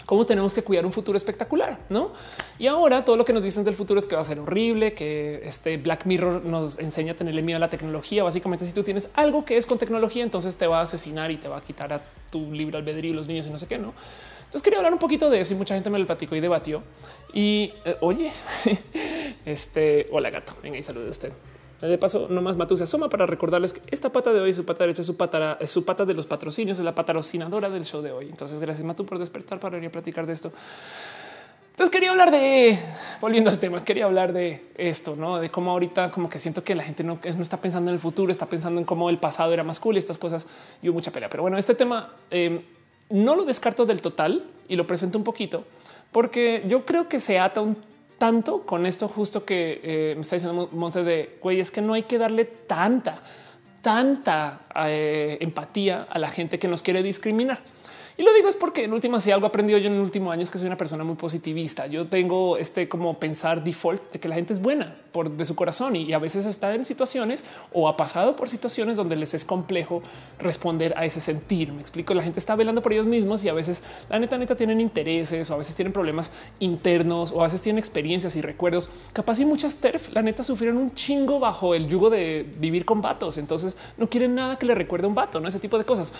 cómo 0.06 0.26
tenemos 0.26 0.52
que 0.54 0.62
cuidar 0.62 0.84
un 0.84 0.92
futuro 0.92 1.16
espectacular, 1.16 1.78
¿no? 1.88 2.12
Y 2.58 2.66
ahora 2.66 3.04
todo 3.04 3.16
lo 3.16 3.24
que 3.24 3.32
nos 3.32 3.42
dicen 3.42 3.64
del 3.64 3.74
futuro 3.74 3.98
es 3.98 4.06
que 4.06 4.14
va 4.14 4.22
a 4.22 4.24
ser 4.24 4.38
horrible, 4.38 4.94
que 4.94 5.40
este 5.44 5.76
Black 5.76 6.04
Mirror 6.04 6.44
nos 6.44 6.78
enseña 6.78 7.12
a 7.12 7.16
tenerle 7.16 7.42
miedo 7.42 7.56
a 7.56 7.60
la 7.60 7.70
tecnología. 7.70 8.22
Básicamente, 8.22 8.66
si 8.66 8.72
tú 8.72 8.82
tienes 8.82 9.10
algo 9.14 9.44
que 9.44 9.56
es 9.56 9.66
con 9.66 9.78
tecnología, 9.78 10.22
entonces 10.22 10.56
te 10.56 10.66
va 10.66 10.80
a 10.80 10.82
asesinar 10.82 11.30
y 11.30 11.36
te 11.36 11.48
va 11.48 11.58
a 11.58 11.60
quitar 11.60 11.92
a 11.92 12.02
tu 12.30 12.52
libre 12.52 12.76
albedrío 12.76 13.14
los 13.14 13.26
niños 13.26 13.46
y 13.46 13.50
no 13.50 13.58
sé 13.58 13.66
qué, 13.66 13.78
¿no? 13.78 13.94
Entonces 14.44 14.62
quería 14.62 14.78
hablar 14.78 14.92
un 14.92 14.98
poquito 14.98 15.30
de 15.30 15.40
eso 15.40 15.54
y 15.54 15.56
mucha 15.56 15.74
gente 15.74 15.90
me 15.90 15.98
lo 15.98 16.06
platicó 16.06 16.36
y 16.36 16.40
debatió. 16.40 16.82
Y 17.32 17.72
eh, 17.84 17.96
oye, 18.00 18.30
este, 19.44 20.06
hola 20.12 20.30
gato, 20.30 20.54
venga 20.62 20.78
y 20.78 20.82
salude 20.82 21.08
a 21.08 21.10
usted. 21.10 21.32
De 21.80 21.98
paso, 21.98 22.28
nomás 22.30 22.56
Matu 22.56 22.76
se 22.76 22.84
asoma 22.84 23.08
para 23.08 23.26
recordarles 23.26 23.72
que 23.72 23.82
esta 23.90 24.10
pata 24.10 24.32
de 24.32 24.40
hoy, 24.40 24.52
su 24.52 24.64
pata 24.64 24.84
derecha, 24.84 25.04
su 25.04 25.16
pata, 25.16 25.58
es 25.60 25.70
su 25.70 25.84
pata 25.84 26.04
de 26.04 26.14
los 26.14 26.26
patrocinios, 26.26 26.78
es 26.78 26.84
la 26.84 26.94
patrocinadora 26.94 27.68
del 27.68 27.84
show 27.84 28.00
de 28.00 28.12
hoy. 28.12 28.28
Entonces, 28.28 28.58
gracias 28.60 28.86
Matu 28.86 29.04
por 29.04 29.18
despertar 29.18 29.60
para 29.60 29.76
venir 29.76 29.88
a 29.88 29.92
platicar 29.92 30.26
de 30.26 30.32
esto. 30.32 30.52
Entonces 31.72 31.90
quería 31.90 32.12
hablar 32.12 32.30
de, 32.30 32.78
volviendo 33.20 33.50
al 33.50 33.58
tema, 33.58 33.84
quería 33.84 34.04
hablar 34.04 34.32
de 34.32 34.64
esto, 34.76 35.16
¿no? 35.16 35.40
De 35.40 35.50
cómo 35.50 35.72
ahorita 35.72 36.12
como 36.12 36.28
que 36.28 36.38
siento 36.38 36.62
que 36.62 36.76
la 36.76 36.84
gente 36.84 37.02
no, 37.02 37.18
no 37.36 37.42
está 37.42 37.56
pensando 37.56 37.90
en 37.90 37.94
el 37.94 38.00
futuro, 38.00 38.30
está 38.30 38.46
pensando 38.46 38.78
en 38.78 38.86
cómo 38.86 39.10
el 39.10 39.18
pasado 39.18 39.52
era 39.52 39.64
más 39.64 39.80
cool 39.80 39.96
y 39.96 39.98
estas 39.98 40.16
cosas 40.16 40.46
y 40.82 40.90
mucha 40.90 41.10
pelea. 41.10 41.28
Pero 41.28 41.42
bueno, 41.42 41.58
este 41.58 41.74
tema 41.74 42.12
eh, 42.30 42.64
no 43.10 43.34
lo 43.34 43.44
descarto 43.44 43.86
del 43.86 44.00
total 44.00 44.44
y 44.68 44.76
lo 44.76 44.86
presento 44.86 45.18
un 45.18 45.24
poquito 45.24 45.64
porque 46.14 46.62
yo 46.68 46.86
creo 46.86 47.08
que 47.08 47.18
se 47.18 47.40
ata 47.40 47.60
un 47.60 47.76
tanto 48.18 48.62
con 48.62 48.86
esto 48.86 49.08
justo 49.08 49.44
que 49.44 49.80
eh, 49.82 50.12
me 50.14 50.22
está 50.22 50.36
diciendo 50.36 50.68
Monse 50.72 51.02
de 51.02 51.38
güey, 51.42 51.60
es 51.60 51.70
que 51.70 51.82
no 51.82 51.94
hay 51.94 52.04
que 52.04 52.18
darle 52.18 52.44
tanta, 52.44 53.18
tanta 53.82 54.62
eh, 54.86 55.38
empatía 55.40 56.06
a 56.08 56.18
la 56.18 56.28
gente 56.28 56.58
que 56.58 56.68
nos 56.68 56.82
quiere 56.82 57.02
discriminar. 57.02 57.60
Y 58.16 58.22
lo 58.22 58.32
digo 58.32 58.48
es 58.48 58.54
porque 58.54 58.84
en 58.84 58.92
última, 58.92 59.20
si 59.20 59.32
algo 59.32 59.48
aprendido 59.48 59.76
yo 59.76 59.88
en 59.88 59.94
el 59.94 60.00
último 60.00 60.30
año 60.30 60.42
es 60.42 60.50
que 60.50 60.58
soy 60.58 60.68
una 60.68 60.76
persona 60.76 61.02
muy 61.02 61.16
positivista. 61.16 61.88
Yo 61.88 62.06
tengo 62.06 62.56
este 62.56 62.88
como 62.88 63.18
pensar 63.18 63.64
default 63.64 64.12
de 64.12 64.20
que 64.20 64.28
la 64.28 64.36
gente 64.36 64.52
es 64.52 64.62
buena 64.62 64.96
por 65.10 65.30
de 65.30 65.44
su 65.44 65.56
corazón 65.56 65.96
y, 65.96 66.12
a 66.12 66.18
veces 66.20 66.46
está 66.46 66.72
en 66.74 66.84
situaciones 66.84 67.44
o 67.72 67.88
ha 67.88 67.96
pasado 67.96 68.36
por 68.36 68.48
situaciones 68.48 68.96
donde 68.96 69.16
les 69.16 69.34
es 69.34 69.44
complejo 69.44 70.00
responder 70.38 70.94
a 70.96 71.04
ese 71.04 71.20
sentir. 71.20 71.72
Me 71.72 71.80
explico. 71.80 72.14
La 72.14 72.22
gente 72.22 72.38
está 72.38 72.54
velando 72.54 72.82
por 72.82 72.92
ellos 72.92 73.06
mismos 73.06 73.42
y 73.42 73.48
a 73.48 73.52
veces 73.52 73.82
la 74.08 74.20
neta, 74.20 74.38
neta 74.38 74.54
tienen 74.54 74.80
intereses 74.80 75.50
o 75.50 75.54
a 75.54 75.56
veces 75.58 75.74
tienen 75.74 75.92
problemas 75.92 76.30
internos 76.60 77.32
o 77.32 77.40
a 77.40 77.44
veces 77.44 77.62
tienen 77.62 77.80
experiencias 77.80 78.36
y 78.36 78.42
recuerdos. 78.42 78.90
Capaz 79.12 79.40
y 79.40 79.44
muchas 79.44 79.76
TERF, 79.78 80.12
la 80.12 80.22
neta, 80.22 80.44
sufrieron 80.44 80.78
un 80.78 80.94
chingo 80.94 81.40
bajo 81.40 81.74
el 81.74 81.88
yugo 81.88 82.10
de 82.10 82.48
vivir 82.58 82.84
con 82.84 83.02
vatos. 83.02 83.38
Entonces 83.38 83.76
no 83.96 84.08
quieren 84.08 84.36
nada 84.36 84.56
que 84.56 84.66
le 84.66 84.76
recuerde 84.76 85.06
a 85.06 85.08
un 85.08 85.16
vato, 85.16 85.40
no 85.40 85.48
ese 85.48 85.58
tipo 85.58 85.78
de 85.78 85.84
cosas. 85.84 86.12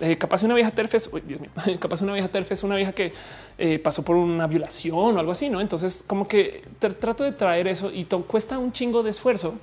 Eh, 0.00 0.16
capaz 0.16 0.44
una 0.44 0.54
vieja 0.54 0.70
TERF 0.70 0.94
es 0.94 1.10
capaz 1.80 2.02
una 2.02 2.12
vieja 2.12 2.28
TERF 2.28 2.52
es 2.52 2.62
una 2.62 2.76
vieja 2.76 2.92
que 2.92 3.12
eh, 3.58 3.78
pasó 3.78 4.02
por 4.02 4.16
una 4.16 4.46
violación 4.46 5.16
o 5.16 5.18
algo 5.18 5.32
así, 5.32 5.48
¿no? 5.48 5.60
Entonces 5.60 6.04
como 6.06 6.26
que 6.26 6.64
trato 6.78 7.24
de 7.24 7.32
traer 7.32 7.68
eso 7.68 7.90
y 7.92 8.04
cuesta 8.04 8.58
un 8.58 8.72
chingo 8.72 9.02
de 9.02 9.10
esfuerzo 9.10 9.58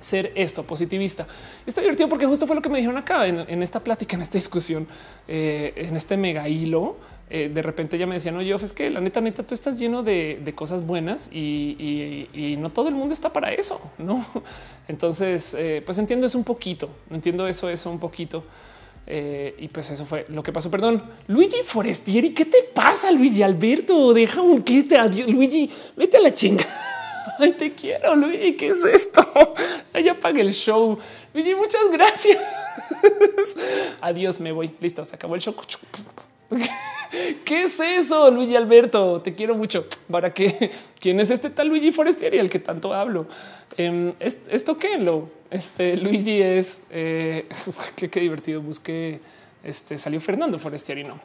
ser 0.00 0.32
esto 0.34 0.62
positivista. 0.64 1.26
Está 1.66 1.80
divertido 1.80 2.08
porque 2.08 2.26
justo 2.26 2.46
fue 2.46 2.54
lo 2.54 2.62
que 2.62 2.68
me 2.68 2.78
dijeron 2.78 2.98
acá 2.98 3.26
en, 3.26 3.62
esta 3.62 3.80
plática, 3.80 4.16
en 4.16 4.22
esta 4.22 4.36
discusión, 4.36 4.86
eh, 5.26 5.72
en 5.76 5.96
este 5.96 6.16
mega 6.16 6.48
hilo. 6.48 6.96
Eh, 7.30 7.50
de 7.52 7.62
repente 7.62 7.96
ya 7.96 8.06
me 8.06 8.14
decían, 8.14 8.36
oye, 8.36 8.54
es 8.54 8.74
que 8.74 8.90
la 8.90 9.00
neta, 9.00 9.22
neta, 9.22 9.42
tú 9.42 9.54
estás 9.54 9.78
lleno 9.78 10.02
de, 10.02 10.52
cosas 10.54 10.86
buenas 10.86 11.32
y, 11.32 12.56
no 12.60 12.70
todo 12.70 12.88
el 12.88 12.94
mundo 12.94 13.14
está 13.14 13.32
para 13.32 13.52
eso, 13.52 13.80
no? 13.98 14.24
Entonces, 14.88 15.56
pues 15.86 15.98
entiendo 15.98 16.26
eso 16.26 16.36
un 16.36 16.44
poquito, 16.44 16.90
entiendo 17.10 17.48
eso, 17.48 17.70
eso 17.70 17.90
un 17.90 17.98
poquito. 17.98 18.44
Eh, 19.06 19.54
y 19.58 19.68
pues 19.68 19.90
eso 19.90 20.06
fue 20.06 20.24
lo 20.28 20.42
que 20.42 20.52
pasó. 20.52 20.70
Perdón, 20.70 21.02
Luigi 21.28 21.62
Forestieri, 21.64 22.32
¿qué 22.32 22.44
te 22.44 22.62
pasa, 22.74 23.10
Luigi 23.10 23.42
Alberto? 23.42 24.14
Deja 24.14 24.40
un 24.40 24.62
kit. 24.62 24.92
Adiós, 24.92 25.28
Luigi, 25.28 25.70
vete 25.96 26.16
a 26.16 26.20
la 26.20 26.32
chinga. 26.32 26.64
Ay, 27.38 27.52
te 27.52 27.72
quiero, 27.74 28.14
Luigi. 28.14 28.56
¿Qué 28.56 28.68
es 28.68 28.84
esto? 28.84 29.22
Ya 30.04 30.12
apague 30.12 30.40
el 30.40 30.52
show. 30.52 30.98
Luigi, 31.32 31.54
muchas 31.54 31.88
gracias. 31.92 32.38
Adiós, 34.00 34.40
me 34.40 34.50
voy. 34.50 34.74
Listo, 34.80 35.04
se 35.04 35.14
acabó 35.14 35.36
el 35.36 35.40
show. 35.40 35.54
¿Qué 37.44 37.64
es 37.64 37.78
eso, 37.78 38.30
Luigi 38.30 38.56
Alberto? 38.56 39.20
Te 39.20 39.34
quiero 39.34 39.54
mucho. 39.54 39.86
¿Para 40.10 40.32
qué? 40.32 40.70
¿Quién 41.00 41.20
es 41.20 41.30
este 41.30 41.50
tal 41.50 41.68
Luigi 41.68 41.92
Forestieri, 41.92 42.38
el 42.38 42.50
que 42.50 42.58
tanto 42.58 42.92
hablo? 42.92 43.26
Em, 43.76 44.12
¿Esto 44.20 44.78
qué? 44.78 44.98
Lo, 44.98 45.28
este 45.50 45.96
Luigi 45.96 46.42
es 46.42 46.86
eh, 46.90 47.48
qué, 47.96 48.20
divertido. 48.20 48.60
Busqué 48.60 49.20
este 49.62 49.98
salió 49.98 50.20
Fernando 50.20 50.58
Forestieri. 50.58 51.04
No 51.04 51.20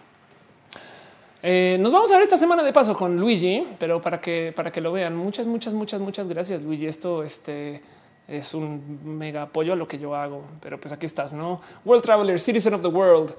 eh, 1.42 1.78
nos 1.80 1.94
vamos 1.94 2.12
a 2.12 2.16
ver 2.16 2.24
esta 2.24 2.38
semana 2.38 2.64
de 2.64 2.74
paso 2.74 2.96
con 2.96 3.18
Luigi, 3.18 3.66
pero 3.80 4.02
para 4.02 4.20
que 4.20 4.54
para 4.56 4.72
que 4.72 4.82
lo 4.82 4.92
vean. 4.92 5.16
Muchas, 5.16 5.48
muchas, 5.48 5.74
muchas, 5.74 6.02
muchas 6.02 6.28
gracias, 6.28 6.62
Luigi. 6.62 6.86
Esto 6.86 7.24
este 7.24 7.82
es 8.28 8.54
un 8.54 9.00
mega 9.18 9.44
apoyo 9.44 9.74
a 9.74 9.76
lo 9.76 9.88
que 9.88 9.98
yo 9.98 10.16
hago, 10.16 10.44
pero 10.62 10.80
pues 10.80 10.94
aquí 10.94 11.06
estás, 11.06 11.34
no 11.34 11.62
World 11.84 12.04
Traveler, 12.04 12.40
Citizen 12.40 12.74
of 12.76 12.82
the 12.82 12.88
World. 12.88 13.34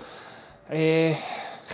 Eh, 0.70 1.16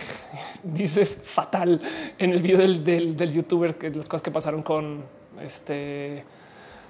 dices 0.63 1.23
fatal 1.25 1.81
en 2.17 2.31
el 2.31 2.41
video 2.41 2.59
del, 2.59 3.33
youtuber 3.33 3.77
que 3.77 3.89
las 3.89 4.07
cosas 4.07 4.21
que 4.21 4.31
pasaron 4.31 4.63
con 4.63 5.03
este 5.41 6.23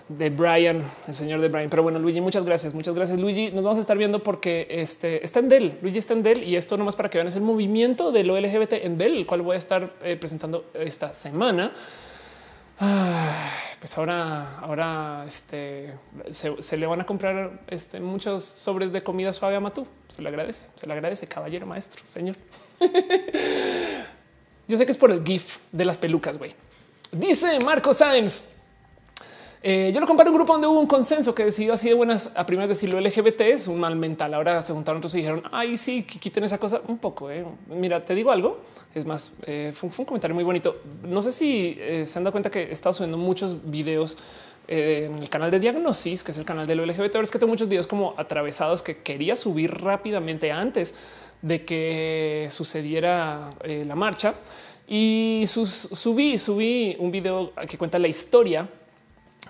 de 0.10 0.30
Brian, 0.30 0.90
el 1.08 1.14
señor 1.14 1.42
de 1.42 1.50
Brian. 1.50 1.70
Pero 1.70 1.84
bueno, 1.84 2.00
Luigi, 2.00 2.22
muchas 2.22 2.46
gracias. 2.46 2.74
Muchas 2.74 2.96
gracias, 2.96 3.20
Luigi. 3.20 3.52
Nos 3.52 3.64
vamos 3.64 3.78
a 3.78 3.82
estar 3.82 3.98
viendo 3.98 4.24
porque 4.24 4.68
este 4.70 5.24
está 5.24 5.40
en 5.40 5.50
Dell. 5.50 5.78
Luigi 5.82 5.98
está 5.98 6.14
en 6.14 6.24
Dell 6.24 6.44
y 6.44 6.56
esto 6.56 6.78
nomás 6.78 6.96
para 6.96 7.10
que 7.10 7.18
vean 7.18 7.28
es 7.28 7.36
el 7.36 7.42
movimiento 7.42 8.12
de 8.12 8.24
lo 8.24 8.40
LGBT 8.40 8.74
en 8.74 8.98
Dell, 8.98 9.18
el 9.18 9.26
cual 9.26 9.42
voy 9.42 9.56
a 9.56 9.58
estar 9.58 9.94
eh, 10.02 10.16
presentando 10.16 10.66
esta 10.74 11.12
semana. 11.12 11.74
pues 13.80 13.98
ahora, 13.98 14.60
ahora 14.60 15.24
este, 15.28 15.94
se, 16.30 16.78
le 16.78 16.86
van 16.86 17.02
a 17.02 17.06
comprar 17.06 17.60
este, 17.68 18.00
muchos 18.00 18.44
sobres 18.44 18.94
de 18.94 19.04
comida 19.04 19.34
suave 19.34 19.58
a 19.58 19.60
Matú. 19.60 19.86
Se 20.08 20.22
le 20.22 20.30
agradece, 20.30 20.68
se 20.76 20.88
le 20.88 20.94
agradece, 20.94 21.28
caballero, 21.28 21.66
maestro, 21.66 22.04
señor. 22.08 22.38
Yo 24.68 24.78
sé 24.78 24.86
que 24.86 24.92
es 24.92 24.98
por 24.98 25.12
el 25.12 25.24
GIF 25.24 25.60
de 25.72 25.86
las 25.86 25.98
pelucas, 25.98 26.38
güey. 26.38 26.54
Dice 27.12 27.60
Marco 27.60 27.94
Sáenz. 27.94 28.56
Eh, 29.64 29.92
yo 29.94 30.00
lo 30.00 30.06
comparo 30.06 30.30
un 30.30 30.36
grupo 30.36 30.54
donde 30.54 30.68
hubo 30.68 30.80
un 30.80 30.88
consenso 30.88 31.34
que 31.34 31.44
decidió 31.44 31.74
así 31.74 31.88
de 31.88 31.94
buenas 31.94 32.34
a 32.38 32.46
primeras 32.46 32.70
decirlo 32.70 33.02
LGBT 33.02 33.42
es 33.42 33.68
un 33.68 33.80
mal 33.80 33.96
mental. 33.96 34.34
Ahora 34.34 34.62
se 34.62 34.74
juntaron 34.74 35.00
otros 35.00 35.14
y 35.16 35.18
dijeron, 35.18 35.44
ay, 35.52 35.78
sí, 35.78 36.04
quiten 36.04 36.44
esa 36.44 36.58
cosa 36.58 36.82
un 36.88 36.98
poco. 36.98 37.32
Eh. 37.32 37.46
Mira, 37.68 38.04
te 38.04 38.14
digo 38.14 38.32
algo. 38.32 38.60
Es 38.94 39.06
más, 39.06 39.34
eh, 39.46 39.74
fue, 39.76 39.90
un 39.90 40.06
comentario 40.06 40.36
muy 40.36 40.44
bonito. 40.44 40.78
No 41.04 41.22
sé 41.22 41.32
si 41.32 41.78
se 42.06 42.18
han 42.18 42.24
dado 42.24 42.32
cuenta 42.32 42.50
que 42.50 42.64
he 42.64 42.72
estado 42.72 42.94
subiendo 42.94 43.18
muchos 43.18 43.70
videos 43.70 44.18
en 44.68 45.20
el 45.20 45.30
canal 45.30 45.50
de 45.50 45.60
Diagnosis, 45.60 46.24
que 46.24 46.32
es 46.32 46.38
el 46.38 46.46
canal 46.46 46.68
de 46.68 46.76
lo 46.76 46.86
LGBT, 46.86 47.12
pero 47.12 47.24
es 47.24 47.32
que 47.32 47.40
tengo 47.40 47.52
muchos 47.52 47.70
videos 47.70 47.88
como 47.88 48.16
atravesados 48.18 48.84
que 48.84 48.98
quería 48.98 49.36
subir 49.36 49.74
rápidamente 49.74 50.52
antes 50.52 50.94
de 51.42 51.66
que 51.66 52.48
sucediera 52.50 53.50
eh, 53.64 53.84
la 53.86 53.96
marcha 53.96 54.34
y 54.88 55.44
subí, 55.48 56.38
subí 56.38 56.96
un 57.00 57.12
video 57.12 57.54
que 57.68 57.78
cuenta 57.78 58.00
la 58.00 58.08
historia 58.08 58.68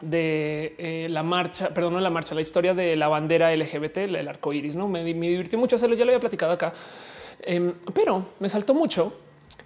de 0.01 0.75
eh, 0.77 1.07
la 1.09 1.23
marcha, 1.23 1.69
perdón, 1.69 1.93
no 1.93 1.99
la 1.99 2.09
marcha, 2.09 2.35
la 2.35 2.41
historia 2.41 2.73
de 2.73 2.95
la 2.95 3.07
bandera 3.07 3.55
LGBT, 3.55 3.97
el 3.97 4.27
arco 4.27 4.53
iris. 4.53 4.75
No 4.75 4.87
me, 4.87 5.03
divirtió 5.03 5.59
mucho 5.59 5.75
hacerlo. 5.75 5.95
Ya 5.95 6.05
lo 6.05 6.11
había 6.11 6.19
platicado 6.19 6.51
acá, 6.51 6.73
em, 7.41 7.73
pero 7.93 8.25
me 8.39 8.49
saltó 8.49 8.73
mucho 8.73 9.13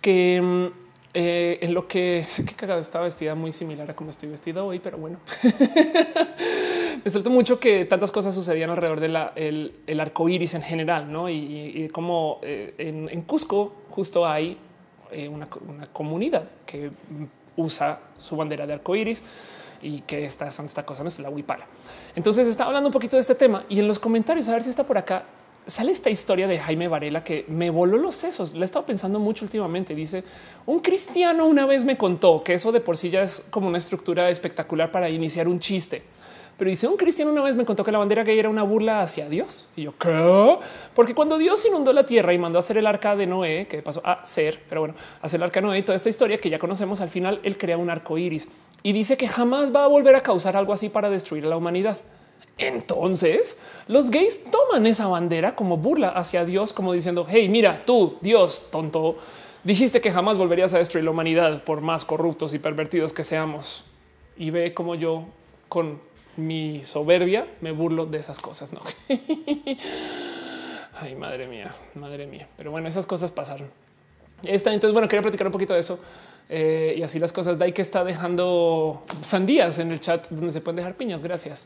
que 0.02 0.36
em, 0.36 0.72
eh, 1.14 1.60
en 1.62 1.74
lo 1.74 1.88
que 1.88 2.26
qué 2.36 2.56
cagado 2.56 2.82
estaba 2.82 3.06
vestida 3.06 3.36
muy 3.36 3.52
similar 3.52 3.90
a 3.90 3.94
como 3.94 4.10
estoy 4.10 4.30
vestido 4.30 4.66
hoy, 4.66 4.80
pero 4.80 4.98
bueno, 4.98 5.20
me 7.04 7.12
saltó 7.12 7.30
mucho 7.30 7.60
que 7.60 7.86
tantas 7.86 8.12
cosas 8.12 8.34
sucedían 8.34 8.70
alrededor 8.70 9.00
del 9.00 9.74
de 9.86 10.02
arco 10.02 10.30
iris 10.30 10.54
en 10.54 10.62
general, 10.62 11.12
no? 11.12 11.30
Y, 11.30 11.90
como 11.92 12.40
eh, 12.44 12.74
en, 12.78 13.22
Cusco 13.22 13.74
justo 13.90 14.26
hay 14.26 14.58
una, 15.30 15.48
una 15.68 15.88
comunidad 15.88 16.44
que 16.66 16.92
usa 17.58 18.00
su 18.18 18.36
bandera 18.36 18.66
de 18.66 18.74
arco 18.74 18.96
iris 18.96 19.24
y 19.82 20.02
que 20.02 20.26
esta 20.26 20.48
esta 20.48 20.86
cosa, 20.86 21.04
no 21.04 21.10
es 21.10 21.20
la 21.20 21.30
huipala. 21.30 21.66
Entonces 22.16 22.48
estaba 22.48 22.70
hablando 22.70 22.90
un 22.90 22.94
poquito 22.94 23.18
de 23.18 23.22
este 23.22 23.36
tema 23.36 23.66
y 23.70 23.80
en 23.80 23.88
los 23.88 24.00
comentarios, 24.00 24.48
a 24.48 24.54
ver 24.54 24.64
si 24.64 24.70
está 24.70 24.84
por 24.84 24.98
acá, 24.98 25.26
sale 25.66 25.92
esta 25.92 26.10
historia 26.10 26.48
de 26.48 26.60
Jaime 26.60 26.88
Varela 26.88 27.24
que 27.24 27.46
me 27.48 27.70
voló 27.70 27.98
los 27.98 28.16
sesos. 28.16 28.54
La 28.54 28.62
he 28.62 28.66
estado 28.66 28.86
pensando 28.86 29.20
mucho 29.20 29.46
últimamente. 29.46 29.96
Dice 29.96 30.24
un 30.66 30.80
cristiano 30.80 31.46
una 31.46 31.66
vez 31.66 31.86
me 31.86 31.98
contó 31.98 32.44
que 32.44 32.54
eso 32.54 32.72
de 32.72 32.80
por 32.80 32.98
sí 32.98 33.10
ya 33.10 33.24
es 33.24 33.48
como 33.50 33.68
una 33.68 33.78
estructura 33.78 34.30
espectacular 34.30 34.92
para 34.92 35.10
iniciar 35.10 35.48
un 35.48 35.60
chiste. 35.60 36.04
Pero 36.62 36.70
dice 36.70 36.88
un 36.88 36.96
cristiano 36.96 37.32
una 37.32 37.42
vez 37.42 37.56
me 37.56 37.66
contó 37.66 37.84
que 37.84 37.92
la 37.92 37.98
bandera 37.98 38.24
gay 38.24 38.38
era 38.38 38.48
una 38.48 38.62
burla 38.62 39.02
hacia 39.02 39.28
Dios. 39.28 39.68
Y 39.76 39.82
yo, 39.82 39.98
¿qué? 39.98 40.60
Porque 40.94 41.16
cuando 41.16 41.40
Dios 41.40 41.66
inundó 41.66 41.92
la 41.92 42.06
tierra 42.06 42.36
y 42.36 42.38
mandó 42.38 42.60
a 42.60 42.62
hacer 42.62 42.78
el 42.78 42.86
arca 42.86 43.16
de 43.16 43.26
Noé, 43.26 43.66
que 43.68 43.82
pasó 43.82 44.00
a 44.06 44.24
ser, 44.28 44.62
pero 44.70 44.82
bueno, 44.82 44.94
hacer 45.24 45.40
el 45.40 45.46
arca 45.46 45.60
de 45.60 45.66
Noé 45.66 45.80
y 45.80 45.82
toda 45.82 45.96
esta 45.96 46.10
historia 46.10 46.40
que 46.40 46.52
ya 46.52 46.60
conocemos, 46.60 47.02
al 47.02 47.10
final 47.10 47.40
él 47.42 47.58
crea 47.58 47.80
un 47.80 47.90
arco 47.90 48.16
iris 48.16 48.48
y 48.84 48.94
dice 48.94 49.18
que 49.18 49.28
jamás 49.28 49.76
va 49.76 49.86
a 49.86 49.88
volver 49.88 50.14
a 50.14 50.22
causar 50.22 50.56
algo 50.56 50.72
así 50.72 50.90
para 50.90 51.10
destruir 51.10 51.46
a 51.46 51.50
la 51.50 51.58
humanidad. 51.58 51.98
Entonces, 52.60 53.60
los 53.88 54.12
gays 54.12 54.44
toman 54.52 54.86
esa 54.86 55.08
bandera 55.08 55.56
como 55.56 55.78
burla 55.78 56.10
hacia 56.10 56.46
Dios, 56.46 56.74
como 56.74 56.94
diciendo, 56.94 57.26
hey, 57.28 57.50
mira, 57.50 57.86
tú, 57.88 58.20
Dios, 58.22 58.68
tonto, 58.70 59.18
dijiste 59.64 60.00
que 60.00 60.12
jamás 60.12 60.38
volverías 60.38 60.76
a 60.76 60.78
destruir 60.78 61.06
la 61.06 61.10
humanidad 61.10 61.64
por 61.64 61.82
más 61.82 62.06
corruptos 62.06 62.54
y 62.54 62.60
pervertidos 62.60 63.14
que 63.14 63.24
seamos. 63.24 63.84
Y 64.38 64.52
ve 64.52 64.76
como 64.76 64.94
yo, 64.94 65.26
con 65.68 66.11
mi 66.38 66.84
soberbia, 66.84 67.48
me 67.62 67.72
burlo 67.72 68.06
de 68.06 68.18
esas 68.20 68.40
cosas. 68.40 68.74
No. 68.74 68.82
Ay, 70.94 71.16
madre 71.16 71.48
mía, 71.48 71.76
madre 71.96 72.28
mía. 72.28 72.48
Pero 72.58 72.72
bueno, 72.72 72.88
esas 72.88 73.06
cosas 73.06 73.32
pasaron. 73.32 73.70
Esta, 74.44 74.74
entonces, 74.74 74.94
bueno, 74.94 75.08
quería 75.08 75.22
platicar 75.22 75.48
un 75.48 75.54
poquito 75.54 75.74
de 75.74 75.80
eso. 75.80 76.00
Eh, 76.54 76.96
y 76.98 77.02
así 77.02 77.18
las 77.18 77.32
cosas. 77.32 77.58
Dai 77.58 77.72
que 77.72 77.82
está 77.82 78.04
dejando 78.04 79.04
sandías 79.22 79.80
en 79.80 79.90
el 79.90 80.02
chat 80.02 80.28
donde 80.30 80.52
se 80.52 80.60
pueden 80.60 80.76
dejar 80.76 80.96
piñas. 80.96 81.22
Gracias. 81.22 81.66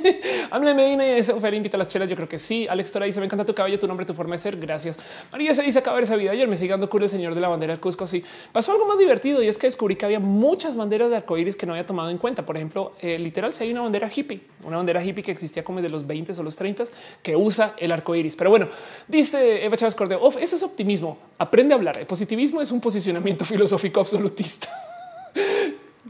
Habla 0.50 0.74
Medina 0.74 1.06
y 1.06 1.22
Fer 1.22 1.54
invita 1.54 1.76
a 1.76 1.78
las 1.78 1.88
chelas. 1.88 2.08
Yo 2.08 2.16
creo 2.16 2.28
que 2.28 2.40
sí. 2.40 2.66
Alex 2.68 2.90
Tora 2.90 3.06
dice: 3.06 3.20
Me 3.20 3.26
encanta 3.26 3.44
tu 3.44 3.54
cabello, 3.54 3.78
tu 3.78 3.86
nombre, 3.86 4.04
tu 4.04 4.12
forma 4.12 4.34
de 4.34 4.38
ser. 4.38 4.56
Gracias. 4.56 4.98
María 5.30 5.54
se 5.54 5.62
dice: 5.62 5.78
Acaba 5.78 6.00
esa 6.00 6.16
vida. 6.16 6.32
Ayer 6.32 6.48
me 6.48 6.56
sigue 6.56 6.72
dando 6.72 6.90
culo 6.90 7.04
el 7.04 7.10
señor 7.10 7.36
de 7.36 7.40
la 7.40 7.46
bandera 7.46 7.74
del 7.74 7.80
Cusco. 7.80 8.08
Sí, 8.08 8.24
pasó 8.50 8.72
algo 8.72 8.86
más 8.86 8.98
divertido 8.98 9.40
y 9.40 9.46
es 9.46 9.56
que 9.56 9.68
descubrí 9.68 9.94
que 9.94 10.04
había 10.04 10.18
muchas 10.18 10.74
banderas 10.74 11.10
de 11.10 11.16
arcoíris 11.18 11.54
que 11.54 11.64
no 11.64 11.72
había 11.74 11.86
tomado 11.86 12.10
en 12.10 12.18
cuenta. 12.18 12.44
Por 12.44 12.56
ejemplo, 12.56 12.94
eh, 13.00 13.20
literal, 13.20 13.52
si 13.52 13.62
hay 13.62 13.70
una 13.70 13.82
bandera 13.82 14.10
hippie, 14.12 14.40
una 14.64 14.78
bandera 14.78 15.04
hippie 15.04 15.22
que 15.22 15.30
existía 15.30 15.62
como 15.62 15.80
de 15.80 15.88
los 15.88 16.08
20 16.08 16.32
o 16.36 16.42
los 16.42 16.56
30 16.56 16.84
que 17.22 17.36
usa 17.36 17.74
el 17.78 17.92
arcoíris. 17.92 18.34
Pero 18.34 18.50
bueno, 18.50 18.68
dice 19.06 19.64
Eva 19.64 19.76
Chávez 19.76 19.94
Cordeo: 19.94 20.28
Eso 20.40 20.56
es 20.56 20.62
optimismo. 20.64 21.18
Aprende 21.38 21.72
a 21.72 21.76
hablar. 21.76 21.98
El 21.98 22.06
positivismo 22.06 22.60
es 22.60 22.72
un 22.72 22.80
posicionamiento 22.80 23.44
filosófico 23.44 24.00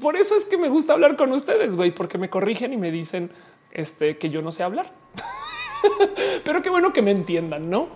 Por 0.00 0.16
eso 0.16 0.36
es 0.36 0.44
que 0.44 0.58
me 0.58 0.68
gusta 0.68 0.92
hablar 0.92 1.16
con 1.16 1.32
ustedes, 1.32 1.76
güey, 1.76 1.90
porque 1.90 2.18
me 2.18 2.28
corrigen 2.28 2.72
y 2.72 2.76
me 2.76 2.90
dicen 2.90 3.30
este, 3.72 4.18
que 4.18 4.30
yo 4.30 4.42
no 4.42 4.52
sé 4.52 4.62
hablar. 4.62 4.90
Pero 6.44 6.62
qué 6.62 6.70
bueno 6.70 6.92
que 6.92 7.02
me 7.02 7.10
entiendan, 7.10 7.70
¿no? 7.70 7.88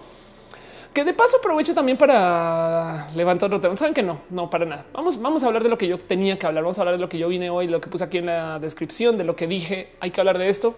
Que 0.93 1.05
de 1.05 1.13
paso 1.13 1.37
aprovecho 1.39 1.75
también 1.75 1.99
para 1.99 3.11
levantar 3.15 3.49
otro 3.49 3.61
tema. 3.61 3.77
Saben 3.77 3.95
que 3.95 4.03
no, 4.03 4.23
no 4.31 4.49
para 4.49 4.65
nada. 4.65 4.87
Vamos, 4.93 5.21
vamos 5.21 5.45
a 5.45 5.49
hablar 5.49 5.63
de 5.63 5.69
lo 5.69 5.79
que 5.79 5.87
yo 5.87 5.99
tenía 5.99 6.39
que 6.39 6.47
hablar. 6.47 6.65
Vamos 6.65 6.79
a 6.79 6.83
hablar 6.83 6.97
de 6.97 7.01
lo 7.01 7.09
que 7.09 7.19
yo 7.19 7.29
vine 7.29 7.51
hoy, 7.51 7.67
lo 7.69 7.81
que 7.81 7.89
puse 7.89 8.05
aquí 8.05 8.19
en 8.19 8.27
la 8.27 8.59
descripción, 8.59 9.17
de 9.17 9.25
lo 9.25 9.37
que 9.37 9.47
dije. 9.47 9.93
Hay 10.01 10.11
que 10.11 10.21
hablar 10.21 10.39
de 10.39 10.49
esto. 10.49 10.77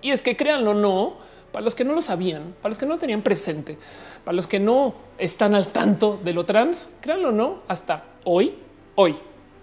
Y 0.00 0.10
es 0.10 0.22
que 0.22 0.36
créanlo 0.36 0.74
no, 0.74 1.16
para 1.52 1.64
los 1.64 1.74
que 1.74 1.84
no 1.84 1.92
lo 1.92 2.00
sabían, 2.00 2.54
para 2.60 2.70
los 2.70 2.78
que 2.78 2.86
no 2.86 2.94
lo 2.94 2.98
tenían 2.98 3.22
presente, 3.22 3.78
para 4.24 4.34
los 4.34 4.46
que 4.46 4.58
no 4.58 4.94
están 5.18 5.54
al 5.54 5.68
tanto 5.68 6.18
de 6.22 6.32
lo 6.32 6.44
trans, 6.44 6.96
créanlo 7.00 7.30
no, 7.30 7.60
hasta 7.68 8.04
hoy, 8.24 8.54
hoy, 8.94 9.16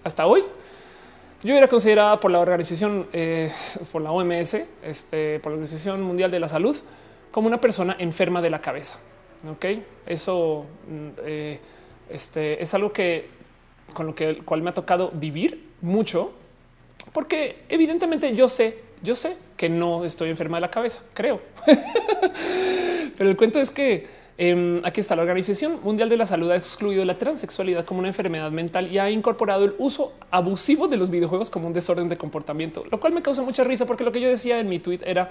hasta 0.04 0.26
hoy, 0.26 0.42
yo 1.42 1.54
era 1.56 1.68
considerada 1.68 2.20
por 2.20 2.30
la 2.30 2.40
organización, 2.40 3.06
eh, 3.12 3.50
por 3.90 4.02
la 4.02 4.12
OMS, 4.12 4.62
este, 4.82 5.40
por 5.40 5.52
la 5.52 5.54
Organización 5.54 6.02
Mundial 6.02 6.30
de 6.30 6.40
la 6.40 6.48
Salud, 6.48 6.76
como 7.30 7.46
una 7.46 7.60
persona 7.60 7.96
enferma 7.98 8.42
de 8.42 8.50
la 8.50 8.60
cabeza. 8.60 8.98
Ok, 9.50 9.64
eso 10.04 10.66
mm, 10.86 11.08
eh, 11.24 11.60
este, 12.10 12.62
es 12.62 12.74
algo 12.74 12.92
que 12.92 13.28
con 13.94 14.06
lo 14.06 14.14
que 14.14 14.38
cual 14.44 14.62
me 14.62 14.70
ha 14.70 14.74
tocado 14.74 15.10
vivir 15.12 15.70
mucho, 15.80 16.32
porque 17.12 17.64
evidentemente 17.68 18.34
yo 18.36 18.48
sé, 18.48 18.78
yo 19.02 19.14
sé 19.14 19.36
que 19.56 19.68
no 19.68 20.04
estoy 20.04 20.30
enferma 20.30 20.58
de 20.58 20.62
la 20.62 20.70
cabeza, 20.70 21.02
creo. 21.14 21.40
Pero 23.16 23.30
el 23.30 23.36
cuento 23.36 23.60
es 23.60 23.70
que 23.70 24.06
Em, 24.42 24.80
aquí 24.86 25.02
está 25.02 25.14
la 25.16 25.20
Organización 25.20 25.80
Mundial 25.82 26.08
de 26.08 26.16
la 26.16 26.24
Salud 26.24 26.50
ha 26.50 26.56
excluido 26.56 27.04
la 27.04 27.18
transexualidad 27.18 27.84
como 27.84 27.98
una 27.98 28.08
enfermedad 28.08 28.50
mental 28.50 28.90
y 28.90 28.96
ha 28.96 29.10
incorporado 29.10 29.66
el 29.66 29.74
uso 29.76 30.14
abusivo 30.30 30.88
de 30.88 30.96
los 30.96 31.10
videojuegos 31.10 31.50
como 31.50 31.66
un 31.66 31.74
desorden 31.74 32.08
de 32.08 32.16
comportamiento, 32.16 32.82
lo 32.90 32.98
cual 32.98 33.12
me 33.12 33.20
causa 33.20 33.42
mucha 33.42 33.64
risa 33.64 33.84
porque 33.84 34.02
lo 34.02 34.12
que 34.12 34.20
yo 34.22 34.30
decía 34.30 34.58
en 34.58 34.70
mi 34.70 34.78
tweet 34.78 35.00
era, 35.04 35.28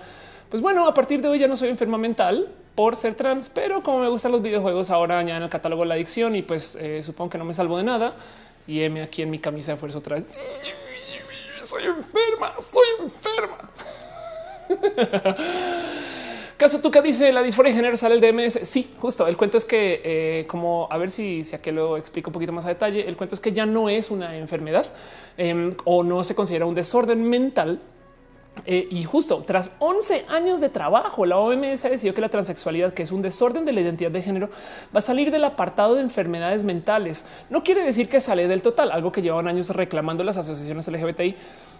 pues 0.52 0.62
bueno, 0.62 0.88
a 0.88 0.94
partir 0.94 1.24
de 1.24 1.28
hoy 1.28 1.40
ya 1.40 1.48
no 1.48 1.58
soy 1.58 1.70
enferma 1.70 1.98
mental 1.98 2.50
por 2.76 2.96
ser 2.96 3.16
trans, 3.16 3.50
pero 3.50 3.82
como 3.82 3.98
me 3.98 4.10
gustan 4.10 4.32
los 4.32 4.44
videojuegos 4.44 4.92
ahora 4.92 5.18
añaden 5.18 5.42
el 5.42 5.50
catálogo 5.50 5.86
la 5.86 5.96
adicción 5.96 6.36
y 6.36 6.44
pues 6.44 6.76
eh, 6.76 7.02
supongo 7.02 7.32
que 7.32 7.40
no 7.40 7.46
me 7.46 7.56
salvo 7.56 7.78
de 7.78 7.86
nada. 7.86 8.14
Y 8.68 8.82
M 8.82 9.02
aquí 9.02 9.24
en 9.24 9.32
mi 9.32 9.40
camisa 9.40 9.72
de 9.72 9.80
fuerza 9.80 9.98
otra 9.98 10.18
vez. 10.18 10.26
Soy 11.64 11.84
enferma, 11.84 12.54
soy 12.62 12.88
enferma. 13.00 13.70
Caso 16.60 16.82
Tuca 16.82 17.02
dice 17.02 17.32
la 17.32 17.42
disforia 17.42 17.72
de 17.72 17.78
género 17.78 17.96
sale 17.96 18.16
el 18.16 18.20
DMS. 18.20 18.68
Sí, 18.68 18.92
justo. 19.00 19.26
El 19.28 19.38
cuento 19.38 19.56
es 19.56 19.64
que, 19.64 20.02
eh, 20.04 20.46
como 20.46 20.90
a 20.92 20.98
ver 20.98 21.10
si, 21.10 21.46
si 21.46 21.56
aquí 21.56 21.72
lo 21.72 21.96
explico 21.96 22.32
un 22.32 22.34
poquito 22.34 22.52
más 22.52 22.66
a 22.66 22.68
detalle, 22.68 23.08
el 23.08 23.16
cuento 23.16 23.34
es 23.34 23.40
que 23.40 23.54
ya 23.54 23.66
no 23.66 23.88
es 23.88 24.12
una 24.12 24.36
enfermedad 24.36 24.86
em, 25.38 25.74
o 25.86 26.04
no 26.04 26.22
se 26.26 26.36
considera 26.36 26.66
un 26.66 26.76
desorden 26.76 27.24
mental. 27.24 27.80
Eh, 28.66 28.90
y 28.92 29.06
justo 29.06 29.42
tras 29.48 29.72
11 29.80 30.26
años 30.28 30.60
de 30.60 30.68
trabajo, 30.68 31.26
la 31.26 31.38
OMS 31.38 31.84
decidió 31.84 32.14
que 32.14 32.20
la 32.20 32.28
transexualidad, 32.28 32.94
que 32.94 33.04
es 33.04 33.14
un 33.14 33.22
desorden 33.22 33.64
de 33.64 33.72
la 33.72 33.80
identidad 33.80 34.12
de 34.12 34.22
género, 34.22 34.50
va 34.94 35.00
a 35.00 35.02
salir 35.02 35.32
del 35.32 35.46
apartado 35.46 35.96
de 35.96 36.02
enfermedades 36.02 36.66
mentales. 36.66 37.26
No 37.50 37.64
quiere 37.64 37.84
decir 37.84 38.10
que 38.10 38.20
sale 38.20 38.50
del 38.50 38.62
total, 38.62 38.92
algo 38.92 39.14
que 39.14 39.22
llevan 39.22 39.48
años 39.48 39.70
reclamando 39.70 40.26
las 40.26 40.36
asociaciones 40.36 40.90
LGBTI 40.90 41.38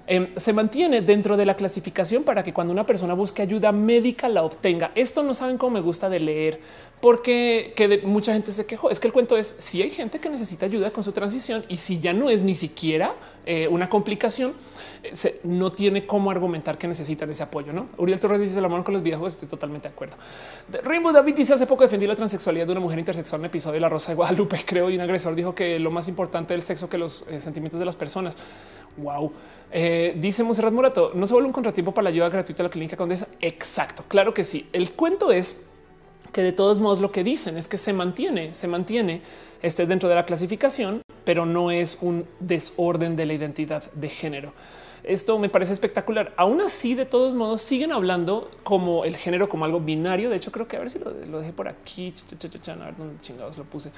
Em, 0.08 0.30
se 0.36 0.54
mantiene 0.54 1.02
dentro 1.02 1.38
de 1.38 1.46
la 1.46 1.56
clasificación 1.56 2.24
para 2.24 2.44
que 2.44 2.52
cuando 2.52 2.74
una 2.74 2.86
persona 2.86 3.14
busque 3.14 3.42
ayuda 3.44 3.72
médica 3.72 4.28
la 4.28 4.44
obtenga. 4.44 4.92
Esto 4.96 5.22
no 5.22 5.34
saben 5.34 5.58
cómo 5.58 5.72
me 5.72 5.82
gusta 5.82 6.10
de 6.10 6.20
leer 6.20 6.60
porque 7.02 7.74
que 7.76 8.00
mucha 8.04 8.34
gente 8.34 8.52
se 8.52 8.66
quejó. 8.66 8.90
Es 8.90 9.00
que 9.00 9.08
el 9.08 9.14
cuento 9.14 9.38
es 9.38 9.56
si 9.60 9.82
hay 9.82 9.92
gente 9.92 10.20
que 10.20 10.30
necesita 10.30 10.66
ayuda 10.66 10.92
con 10.92 11.04
su 11.04 11.12
transición 11.12 11.64
y 11.70 11.78
si 11.78 12.00
ya 12.00 12.14
no 12.14 12.30
es 12.30 12.44
ni 12.44 12.56
siquiera 12.56 13.14
eh, 13.46 13.68
una 13.68 13.88
complicación, 13.88 14.54
eh, 15.04 15.40
no 15.44 15.72
tiene 15.72 16.06
cómo 16.06 16.30
argumentar 16.30 16.78
que 16.78 16.88
necesitan 16.88 17.30
ese 17.30 17.44
apoyo. 17.44 17.72
No, 17.72 17.88
Uriel 17.98 18.20
Torres 18.20 18.42
dice 18.42 18.60
la 18.60 18.68
mano 18.68 18.84
con 18.84 18.94
los 18.94 19.04
videojuegos. 19.04 19.34
Estoy 19.34 19.48
totalmente 19.48 19.88
de 19.88 19.94
acuerdo. 19.94 20.16
Rainbow 20.84 21.14
David 21.14 21.36
dice 21.36 21.54
hace 21.54 21.68
poco 21.68 21.84
defendí 21.84 22.06
la 22.06 22.16
transexualidad 22.16 22.66
de 22.66 22.72
una 22.74 22.82
mujer 22.82 23.00
intersexual 23.00 23.42
en 23.42 23.46
el 23.46 23.50
episodio 23.50 23.76
de 23.76 23.82
La 23.82 23.90
Rosa 23.90 24.12
de 24.12 24.16
Guadalupe. 24.16 24.60
Creo 24.66 24.90
y 24.90 24.96
un 24.96 25.02
agresor 25.02 25.36
dijo 25.36 25.56
que 25.56 25.80
lo 25.80 25.92
más 25.92 26.08
importante 26.08 26.54
del 26.54 26.64
sexo 26.64 26.90
que 26.90 26.98
los 26.98 27.26
eh, 27.30 27.40
sentimientos 27.40 27.80
de 27.80 27.86
las 27.86 27.96
personas. 27.96 28.36
Wow. 28.98 29.32
Eh, 29.72 30.16
dice 30.18 30.44
Monserrat 30.44 30.74
Morato, 30.74 31.12
no 31.14 31.28
se 31.28 31.34
vuelve 31.34 31.48
un 31.48 31.54
contratiempo 31.54 31.94
para 31.94 32.04
la 32.06 32.10
ayuda 32.10 32.30
gratuita 32.30 32.64
a 32.64 32.66
la 32.66 32.70
clínica 32.70 32.98
Condesa. 32.98 33.28
Exacto, 33.42 34.04
claro 34.08 34.34
que 34.34 34.44
sí. 34.44 34.68
El 34.74 34.92
cuento 34.92 35.32
es 35.32 35.68
que 36.32 36.42
de 36.42 36.52
todos 36.52 36.80
modos 36.80 37.00
lo 37.00 37.12
que 37.12 37.24
dicen 37.24 37.58
es 37.58 37.68
que 37.68 37.78
se 37.78 37.94
mantiene, 37.94 38.54
se 38.54 38.68
mantiene 38.68 39.22
este 39.62 39.86
dentro 39.86 40.10
de 40.10 40.16
la 40.16 40.26
clasificación, 40.26 41.02
pero 41.24 41.46
no 41.46 41.72
es 41.72 42.00
un 42.02 42.26
desorden 42.40 43.16
de 43.16 43.26
la 43.26 43.34
identidad 43.34 43.92
de 43.94 44.10
género. 44.10 44.54
Esto 45.04 45.40
me 45.40 45.50
parece 45.50 45.74
espectacular. 45.74 46.34
Aún 46.36 46.62
así, 46.62 46.94
de 46.94 47.06
todos 47.06 47.34
modos, 47.34 47.62
siguen 47.62 47.92
hablando 47.92 48.52
como 48.64 49.06
el 49.06 49.16
género 49.16 49.48
como 49.48 49.66
algo 49.66 49.80
binario. 49.80 50.30
De 50.30 50.36
hecho, 50.36 50.52
creo 50.52 50.68
que 50.68 50.76
a 50.76 50.80
ver 50.80 50.90
si 50.90 51.00
lo, 51.00 51.12
dejé 51.12 51.54
por 51.54 51.68
aquí. 51.68 52.14
A 52.68 52.76
ver 52.86 52.98
dónde 52.98 53.22
chingados 53.22 53.58
lo 53.58 53.64
puse. 53.64 53.92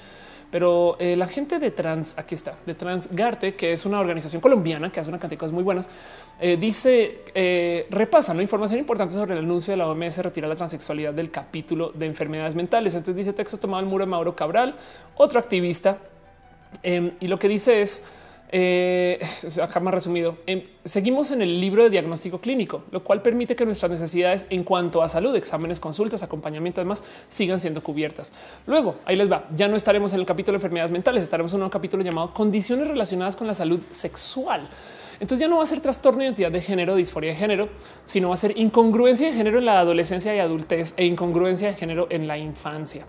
Pero 0.51 0.97
eh, 0.99 1.15
la 1.15 1.27
gente 1.27 1.59
de 1.59 1.71
Trans, 1.71 2.17
aquí 2.19 2.35
está, 2.35 2.55
de 2.65 2.75
Transgarte, 2.75 3.55
que 3.55 3.71
es 3.71 3.85
una 3.85 4.01
organización 4.01 4.41
colombiana 4.41 4.91
que 4.91 4.99
hace 4.99 5.09
una 5.09 5.17
cantidad 5.17 5.37
de 5.37 5.39
cosas 5.39 5.53
muy 5.53 5.63
buenas, 5.63 5.87
eh, 6.41 6.57
dice, 6.59 7.21
eh, 7.33 7.87
repasa 7.89 8.33
¿no? 8.33 8.41
información 8.41 8.79
importante 8.79 9.13
sobre 9.13 9.33
el 9.33 9.39
anuncio 9.39 9.71
de 9.71 9.77
la 9.77 9.87
OMS 9.87 10.17
retirar 10.17 10.49
la 10.49 10.55
transexualidad 10.55 11.13
del 11.13 11.31
capítulo 11.31 11.91
de 11.93 12.05
enfermedades 12.05 12.55
mentales. 12.55 12.93
Entonces 12.95 13.15
dice 13.15 13.31
texto 13.31 13.57
tomado 13.59 13.81
el 13.81 13.87
muro 13.87 14.03
de 14.03 14.11
Mauro 14.11 14.35
Cabral, 14.35 14.75
otro 15.15 15.39
activista. 15.39 15.97
Em, 16.83 17.11
y 17.21 17.27
lo 17.27 17.39
que 17.39 17.47
dice 17.47 17.81
es, 17.81 18.05
eh, 18.51 19.19
acá 19.61 19.79
más 19.79 19.93
resumido, 19.93 20.37
em, 20.45 20.63
seguimos 20.83 21.31
en 21.31 21.41
el 21.41 21.61
libro 21.61 21.83
de 21.83 21.89
diagnóstico 21.89 22.39
clínico, 22.39 22.83
lo 22.91 23.03
cual 23.03 23.21
permite 23.21 23.55
que 23.55 23.65
nuestras 23.65 23.91
necesidades 23.91 24.47
en 24.49 24.63
cuanto 24.63 25.01
a 25.01 25.09
salud, 25.09 25.35
exámenes, 25.35 25.79
consultas, 25.79 26.23
acompañamiento, 26.23 26.81
además 26.81 27.03
sigan 27.29 27.61
siendo 27.61 27.81
cubiertas. 27.81 28.33
Luego 28.67 28.95
ahí 29.05 29.15
les 29.15 29.31
va. 29.31 29.47
Ya 29.55 29.67
no 29.67 29.75
estaremos 29.75 30.13
en 30.13 30.19
el 30.19 30.25
capítulo 30.25 30.53
de 30.53 30.57
enfermedades 30.57 30.91
mentales, 30.91 31.23
estaremos 31.23 31.53
en 31.53 31.63
un 31.63 31.69
capítulo 31.69 32.03
llamado 32.03 32.33
condiciones 32.33 32.87
relacionadas 32.87 33.35
con 33.35 33.47
la 33.47 33.55
salud 33.55 33.79
sexual. 33.89 34.69
Entonces 35.21 35.39
ya 35.39 35.47
no 35.47 35.57
va 35.57 35.63
a 35.63 35.67
ser 35.67 35.81
trastorno 35.81 36.19
de 36.19 36.25
identidad 36.25 36.51
de 36.51 36.61
género, 36.61 36.95
disforia 36.95 37.29
de 37.29 37.37
género, 37.37 37.69
sino 38.05 38.29
va 38.29 38.33
a 38.33 38.37
ser 38.37 38.57
incongruencia 38.57 39.27
de 39.27 39.37
género 39.37 39.59
en 39.59 39.65
la 39.65 39.79
adolescencia 39.79 40.35
y 40.35 40.39
adultez 40.39 40.95
e 40.97 41.05
incongruencia 41.05 41.67
de 41.67 41.75
género 41.75 42.07
en 42.09 42.27
la 42.27 42.39
infancia. 42.39 43.05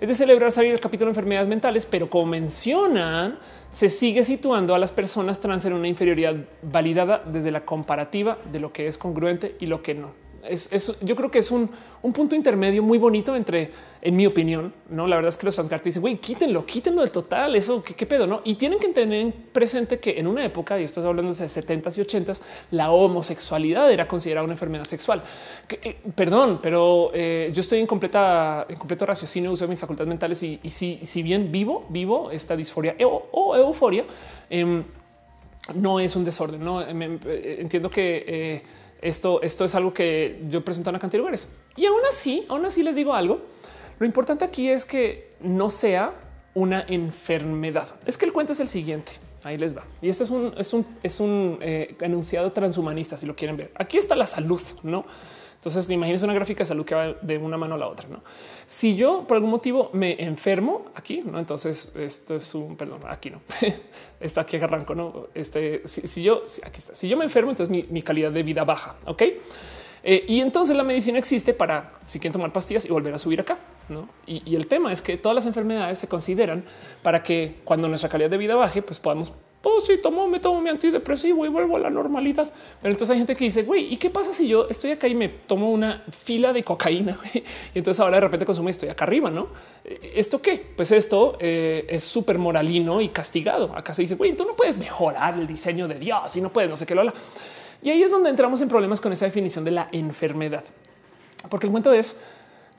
Es 0.00 0.08
de 0.08 0.14
celebrar 0.14 0.50
salir 0.50 0.72
el 0.72 0.80
capítulo 0.80 1.08
de 1.08 1.10
enfermedades 1.10 1.48
mentales, 1.48 1.84
pero 1.84 2.08
como 2.08 2.24
mencionan, 2.24 3.38
se 3.70 3.90
sigue 3.90 4.24
situando 4.24 4.74
a 4.74 4.78
las 4.78 4.92
personas 4.92 5.40
trans 5.40 5.66
en 5.66 5.74
una 5.74 5.88
inferioridad 5.88 6.36
validada 6.62 7.22
desde 7.24 7.50
la 7.50 7.66
comparativa 7.66 8.38
de 8.50 8.60
lo 8.60 8.72
que 8.72 8.86
es 8.86 8.96
congruente 8.96 9.56
y 9.60 9.66
lo 9.66 9.82
que 9.82 9.94
no 9.94 10.29
es, 10.48 10.98
yo 11.02 11.16
creo 11.16 11.30
que 11.30 11.40
es 11.40 11.50
un, 11.50 11.70
punto 12.14 12.34
intermedio 12.34 12.82
muy 12.82 12.98
bonito 12.98 13.36
entre, 13.36 13.70
en 14.00 14.16
mi 14.16 14.26
opinión, 14.26 14.72
no? 14.88 15.06
La 15.06 15.16
verdad 15.16 15.28
es 15.28 15.36
que 15.36 15.44
los 15.44 15.54
transgartes 15.54 15.84
dicen, 15.86 16.00
güey, 16.00 16.16
quítenlo, 16.18 16.64
quítenlo 16.64 17.02
del 17.02 17.10
total. 17.10 17.56
Eso 17.56 17.82
qué, 17.82 18.06
pedo, 18.06 18.26
no? 18.26 18.40
Y 18.44 18.54
tienen 18.54 18.78
que 18.78 18.88
tener 18.88 19.32
presente 19.52 19.98
que 19.98 20.18
en 20.18 20.26
una 20.26 20.44
época, 20.44 20.80
y 20.80 20.84
esto 20.84 21.00
es 21.00 21.06
hablando 21.06 21.32
de 21.32 21.44
70s 21.44 21.98
y 21.98 22.00
80s, 22.00 22.42
la 22.70 22.90
homosexualidad 22.90 23.90
era 23.92 24.08
considerada 24.08 24.44
una 24.44 24.54
enfermedad 24.54 24.86
sexual. 24.86 25.22
Eh, 25.70 25.96
perdón, 26.14 26.60
pero 26.62 27.10
eh, 27.12 27.50
yo 27.52 27.60
estoy 27.60 27.80
en 27.80 27.86
completa, 27.86 28.66
en 28.68 28.76
completo 28.76 29.04
raciocinio, 29.04 29.52
uso 29.52 29.68
mis 29.68 29.78
facultades 29.78 30.08
mentales 30.08 30.42
y, 30.42 30.58
si, 30.70 31.00
si, 31.04 31.22
bien 31.22 31.52
vivo, 31.52 31.86
vivo 31.90 32.30
esta 32.30 32.56
disforia 32.56 32.96
o, 33.04 33.56
euforia, 33.56 34.04
em, 34.48 34.84
no 35.74 36.00
es 36.00 36.16
un 36.16 36.24
desorden. 36.24 36.64
No 36.64 36.80
eh, 36.80 37.56
entiendo 37.60 37.90
que 37.90 38.79
esto, 39.02 39.42
esto 39.42 39.64
es 39.64 39.74
algo 39.74 39.94
que 39.94 40.40
yo 40.48 40.64
presento 40.64 40.90
en 40.90 40.94
una 40.94 41.00
cantidad 41.00 41.18
de 41.18 41.22
lugares. 41.22 41.46
Y 41.76 41.86
aún 41.86 42.00
así, 42.08 42.44
aún 42.48 42.64
así 42.64 42.82
les 42.82 42.94
digo 42.94 43.14
algo. 43.14 43.40
Lo 43.98 44.06
importante 44.06 44.44
aquí 44.44 44.68
es 44.68 44.84
que 44.84 45.34
no 45.40 45.70
sea 45.70 46.12
una 46.54 46.84
enfermedad. 46.88 47.94
Es 48.06 48.18
que 48.18 48.26
el 48.26 48.32
cuento 48.32 48.52
es 48.52 48.60
el 48.60 48.68
siguiente. 48.68 49.12
Ahí 49.44 49.56
les 49.56 49.76
va. 49.76 49.84
Y 50.02 50.08
esto 50.08 50.24
es 50.24 50.30
un, 50.30 50.54
es 50.56 50.72
un, 50.72 50.86
es 51.02 51.20
un 51.20 51.58
eh, 51.60 51.96
enunciado 52.00 52.52
transhumanista, 52.52 53.16
si 53.16 53.26
lo 53.26 53.34
quieren 53.34 53.56
ver. 53.56 53.72
Aquí 53.74 53.96
está 53.96 54.14
la 54.16 54.26
salud, 54.26 54.60
¿no? 54.82 55.04
Entonces, 55.60 55.90
imagínense 55.90 56.24
una 56.24 56.32
gráfica 56.32 56.60
de 56.60 56.64
salud 56.64 56.86
que 56.86 56.94
va 56.94 57.12
de 57.12 57.36
una 57.36 57.58
mano 57.58 57.74
a 57.74 57.78
la 57.78 57.86
otra. 57.86 58.08
¿no? 58.08 58.22
Si 58.66 58.96
yo 58.96 59.26
por 59.26 59.36
algún 59.36 59.50
motivo 59.50 59.90
me 59.92 60.22
enfermo 60.22 60.86
aquí, 60.94 61.22
no, 61.22 61.38
entonces 61.38 61.94
esto 61.96 62.34
es 62.34 62.54
un 62.54 62.78
perdón. 62.78 63.00
Aquí 63.06 63.28
no 63.28 63.42
está 64.20 64.42
aquí 64.42 64.56
arranco. 64.56 64.94
No, 64.94 65.28
este 65.34 65.82
si, 65.86 66.22
yo 66.22 66.44
aquí 66.64 66.78
está. 66.78 66.94
Si 66.94 67.08
yo 67.08 67.16
me 67.16 67.24
enfermo, 67.24 67.50
entonces 67.50 67.86
mi, 67.90 68.02
calidad 68.02 68.30
de 68.30 68.42
vida 68.42 68.64
baja. 68.64 68.96
Ok. 69.06 69.22
Eh, 70.02 70.24
y 70.28 70.40
entonces 70.40 70.76
la 70.76 70.82
medicina 70.82 71.18
existe 71.18 71.52
para 71.52 71.92
si 72.06 72.18
quieren 72.18 72.32
tomar 72.32 72.52
pastillas 72.52 72.86
y 72.86 72.88
volver 72.88 73.12
a 73.14 73.18
subir 73.18 73.40
acá. 73.40 73.58
¿no? 73.88 74.08
Y, 74.26 74.42
y, 74.48 74.54
el 74.54 74.66
tema 74.66 74.92
es 74.92 75.02
que 75.02 75.16
todas 75.16 75.34
las 75.34 75.46
enfermedades 75.46 75.98
se 75.98 76.08
consideran 76.08 76.64
para 77.02 77.22
que 77.22 77.56
cuando 77.64 77.88
nuestra 77.88 78.08
calidad 78.08 78.30
de 78.30 78.36
vida 78.38 78.54
baje, 78.54 78.82
pues 78.82 79.00
podamos 79.00 79.32
pues 79.62 79.84
sí, 79.84 79.98
tomo, 79.98 80.26
me 80.26 80.40
tomo 80.40 80.60
mi 80.62 80.70
antidepresivo 80.70 81.44
y 81.44 81.48
vuelvo 81.48 81.76
a 81.76 81.80
la 81.80 81.90
normalidad. 81.90 82.50
Pero 82.80 82.92
entonces 82.92 83.12
hay 83.12 83.18
gente 83.18 83.36
que 83.36 83.44
dice, 83.44 83.62
güey, 83.62 83.92
¿y 83.92 83.98
qué 83.98 84.08
pasa 84.08 84.32
si 84.32 84.48
yo 84.48 84.66
estoy 84.70 84.92
acá 84.92 85.06
y 85.06 85.14
me 85.14 85.28
tomo 85.28 85.70
una 85.70 86.02
fila 86.10 86.52
de 86.52 86.64
cocaína? 86.64 87.18
Y 87.34 87.78
entonces 87.78 88.00
ahora 88.00 88.16
de 88.16 88.22
repente 88.22 88.46
consumo 88.46 88.70
estoy 88.70 88.88
acá 88.88 89.04
arriba, 89.04 89.30
¿no? 89.30 89.48
Eh, 89.84 90.12
¿Esto 90.16 90.40
qué? 90.40 90.64
Pues 90.76 90.90
esto 90.92 91.36
eh, 91.40 91.84
es 91.88 92.04
súper 92.04 92.38
moralino 92.38 93.02
y 93.02 93.10
castigado. 93.10 93.74
Acá 93.76 93.92
se 93.92 94.02
dice, 94.02 94.14
güey, 94.14 94.34
tú 94.34 94.46
no 94.46 94.56
puedes 94.56 94.78
mejorar 94.78 95.34
el 95.34 95.46
diseño 95.46 95.86
de 95.86 95.98
Dios 95.98 96.34
y 96.36 96.40
no 96.40 96.50
puedes, 96.50 96.70
no 96.70 96.76
sé 96.78 96.86
qué 96.86 96.94
lo. 96.94 97.12
Y 97.82 97.90
ahí 97.90 98.02
es 98.02 98.10
donde 98.10 98.30
entramos 98.30 98.62
en 98.62 98.68
problemas 98.68 99.00
con 99.00 99.12
esa 99.12 99.26
definición 99.26 99.64
de 99.64 99.72
la 99.72 99.88
enfermedad. 99.92 100.64
Porque 101.50 101.66
el 101.66 101.70
cuento 101.70 101.92
es, 101.92 102.24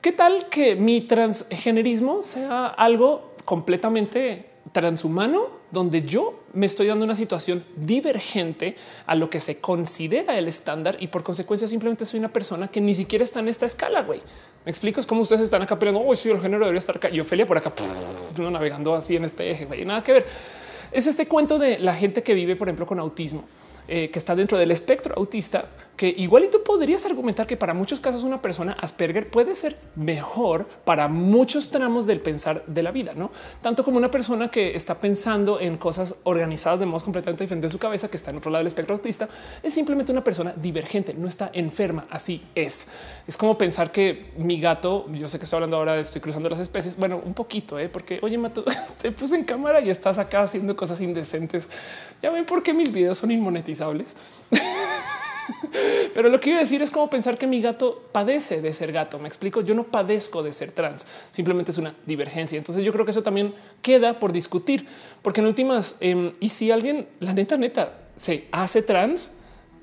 ¿qué 0.00 0.10
tal 0.10 0.48
que 0.48 0.74
mi 0.74 1.02
transgenerismo 1.02 2.22
sea 2.22 2.66
algo 2.66 3.32
completamente 3.44 4.50
transhumano 4.72 5.61
donde 5.72 6.02
yo 6.02 6.44
me 6.52 6.66
estoy 6.66 6.86
dando 6.86 7.04
una 7.04 7.14
situación 7.14 7.64
divergente 7.74 8.76
a 9.06 9.14
lo 9.14 9.30
que 9.30 9.40
se 9.40 9.58
considera 9.58 10.38
el 10.38 10.46
estándar 10.46 10.98
y 11.00 11.08
por 11.08 11.22
consecuencia 11.22 11.66
simplemente 11.66 12.04
soy 12.04 12.20
una 12.20 12.28
persona 12.28 12.68
que 12.68 12.80
ni 12.80 12.94
siquiera 12.94 13.24
está 13.24 13.40
en 13.40 13.48
esta 13.48 13.66
escala. 13.66 14.02
Güey, 14.02 14.20
me 14.64 14.70
explico 14.70 15.00
es 15.00 15.06
como 15.06 15.22
ustedes 15.22 15.42
están 15.42 15.62
acá 15.62 15.78
peleando. 15.78 16.06
Hoy 16.06 16.16
sí, 16.16 16.30
el 16.30 16.40
género 16.40 16.60
debería 16.60 16.78
estar 16.78 16.96
acá 16.96 17.08
y 17.10 17.18
Ofelia 17.20 17.46
por 17.46 17.56
acá 17.56 17.72
navegando 18.38 18.94
así 18.94 19.16
en 19.16 19.24
este 19.24 19.50
eje. 19.50 19.64
Güey, 19.64 19.84
nada 19.86 20.04
que 20.04 20.12
ver. 20.12 20.26
Es 20.92 21.06
este 21.06 21.26
cuento 21.26 21.58
de 21.58 21.78
la 21.78 21.94
gente 21.94 22.22
que 22.22 22.34
vive, 22.34 22.54
por 22.54 22.68
ejemplo, 22.68 22.86
con 22.86 23.00
autismo 23.00 23.44
eh, 23.88 24.10
que 24.10 24.18
está 24.18 24.36
dentro 24.36 24.58
del 24.58 24.70
espectro 24.70 25.14
autista, 25.16 25.66
que 25.96 26.08
igual 26.08 26.44
y 26.44 26.50
tú 26.50 26.62
podrías 26.64 27.04
argumentar 27.06 27.46
que 27.46 27.56
para 27.56 27.74
muchos 27.74 28.00
casos 28.00 28.22
una 28.22 28.40
persona 28.40 28.76
Asperger 28.80 29.30
puede 29.30 29.54
ser 29.54 29.76
mejor 29.94 30.66
para 30.84 31.08
muchos 31.08 31.70
tramos 31.70 32.06
del 32.06 32.20
pensar 32.20 32.64
de 32.66 32.82
la 32.82 32.90
vida, 32.90 33.12
no 33.14 33.30
tanto 33.60 33.84
como 33.84 33.98
una 33.98 34.10
persona 34.10 34.50
que 34.50 34.74
está 34.74 34.96
pensando 34.96 35.60
en 35.60 35.76
cosas 35.76 36.16
organizadas 36.24 36.80
de 36.80 36.86
modo 36.86 37.04
completamente 37.04 37.44
diferente 37.44 37.66
de 37.66 37.70
su 37.70 37.78
cabeza, 37.78 38.08
que 38.08 38.16
está 38.16 38.30
en 38.30 38.38
otro 38.38 38.50
lado 38.50 38.60
del 38.60 38.66
espectro 38.66 38.94
autista, 38.94 39.28
es 39.62 39.74
simplemente 39.74 40.12
una 40.12 40.24
persona 40.24 40.52
divergente, 40.56 41.14
no 41.14 41.28
está 41.28 41.50
enferma. 41.52 42.06
Así 42.10 42.42
es. 42.54 42.88
Es 43.26 43.36
como 43.36 43.56
pensar 43.58 43.90
que 43.90 44.32
mi 44.36 44.60
gato, 44.60 45.06
yo 45.12 45.28
sé 45.28 45.38
que 45.38 45.44
estoy 45.44 45.58
hablando 45.58 45.76
ahora, 45.76 45.98
estoy 45.98 46.20
cruzando 46.20 46.48
las 46.48 46.60
especies. 46.60 46.96
Bueno, 46.96 47.20
un 47.24 47.34
poquito, 47.34 47.78
¿eh? 47.78 47.88
porque 47.88 48.18
oye, 48.22 48.38
Mato, 48.38 48.64
te 49.02 49.12
puse 49.12 49.36
en 49.36 49.44
cámara 49.44 49.80
y 49.80 49.90
estás 49.90 50.18
acá 50.18 50.42
haciendo 50.42 50.76
cosas 50.76 51.00
indecentes. 51.00 51.68
Ya 52.22 52.30
ven 52.30 52.46
por 52.46 52.62
qué 52.62 52.72
mis 52.72 52.92
videos 52.92 53.18
son 53.18 53.30
inmonetizados 53.30 53.82
Pero 56.14 56.28
lo 56.28 56.40
que 56.40 56.50
iba 56.50 56.58
a 56.58 56.62
decir 56.62 56.82
es 56.82 56.90
como 56.90 57.08
pensar 57.08 57.38
que 57.38 57.46
mi 57.46 57.60
gato 57.60 58.08
padece 58.12 58.60
de 58.60 58.72
ser 58.74 58.92
gato. 58.92 59.18
Me 59.18 59.28
explico. 59.28 59.60
Yo 59.60 59.74
no 59.74 59.84
padezco 59.84 60.42
de 60.42 60.52
ser 60.52 60.72
trans, 60.72 61.06
simplemente 61.30 61.70
es 61.70 61.78
una 61.78 61.94
divergencia. 62.06 62.58
Entonces 62.58 62.84
yo 62.84 62.92
creo 62.92 63.04
que 63.04 63.10
eso 63.10 63.22
también 63.22 63.54
queda 63.80 64.18
por 64.18 64.32
discutir, 64.32 64.86
porque 65.22 65.40
en 65.40 65.46
últimas, 65.46 65.96
em, 66.00 66.32
y 66.40 66.48
si 66.50 66.70
alguien, 66.70 67.08
la 67.20 67.32
neta, 67.32 67.56
neta, 67.56 67.98
se 68.16 68.48
hace 68.52 68.82
trans 68.82 69.32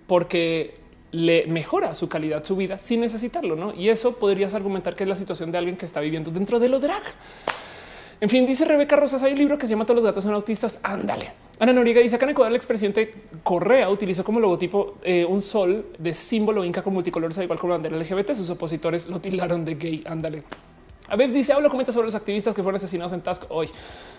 porque 0.07 0.79
le 1.11 1.47
mejora 1.47 1.95
su 1.95 2.07
calidad, 2.07 2.43
su 2.43 2.55
vida 2.55 2.77
sin 2.77 3.01
necesitarlo, 3.01 3.55
¿no? 3.55 3.73
Y 3.73 3.89
eso 3.89 4.17
podrías 4.19 4.53
argumentar 4.53 4.95
que 4.95 5.03
es 5.03 5.09
la 5.09 5.15
situación 5.15 5.51
de 5.51 5.57
alguien 5.57 5.77
que 5.77 5.85
está 5.85 5.99
viviendo 6.01 6.31
dentro 6.31 6.59
de 6.59 6.69
lo 6.69 6.79
drag. 6.79 7.03
En 8.21 8.29
fin, 8.29 8.45
dice 8.45 8.65
Rebeca 8.65 8.97
Rosas, 8.97 9.23
hay 9.23 9.31
un 9.31 9.39
libro 9.39 9.57
que 9.57 9.65
se 9.65 9.71
llama 9.71 9.85
Todos 9.85 9.95
los 9.95 10.05
gatos 10.05 10.23
son 10.25 10.33
autistas. 10.33 10.79
Ándale. 10.83 11.31
Ana 11.57 11.73
Noriega 11.73 12.01
dice 12.01 12.15
acá 12.15 12.25
en 12.25 12.31
Ecuador 12.31 12.51
el 12.51 12.55
expresidente 12.55 13.13
Correa 13.43 13.89
utilizó 13.89 14.23
como 14.23 14.39
logotipo 14.39 14.95
eh, 15.03 15.25
un 15.25 15.41
sol 15.41 15.87
de 15.97 16.13
símbolo 16.13 16.63
inca 16.63 16.81
con 16.81 16.93
multicolores, 16.93 17.37
igual 17.37 17.59
como 17.59 17.73
bandera 17.73 17.97
LGBT. 17.97 18.33
Sus 18.33 18.49
opositores 18.49 19.07
lo 19.07 19.19
tildaron 19.19 19.63
de 19.63 19.75
gay. 19.75 20.03
Ándale. 20.05 20.43
A 21.07 21.15
ver, 21.15 21.31
dice 21.31 21.53
hablo, 21.53 21.69
comenta 21.69 21.91
sobre 21.91 22.05
los 22.05 22.15
activistas 22.15 22.53
que 22.53 22.61
fueron 22.61 22.75
asesinados 22.75 23.13
en 23.13 23.21
Task 23.21 23.43
hoy. 23.49 23.69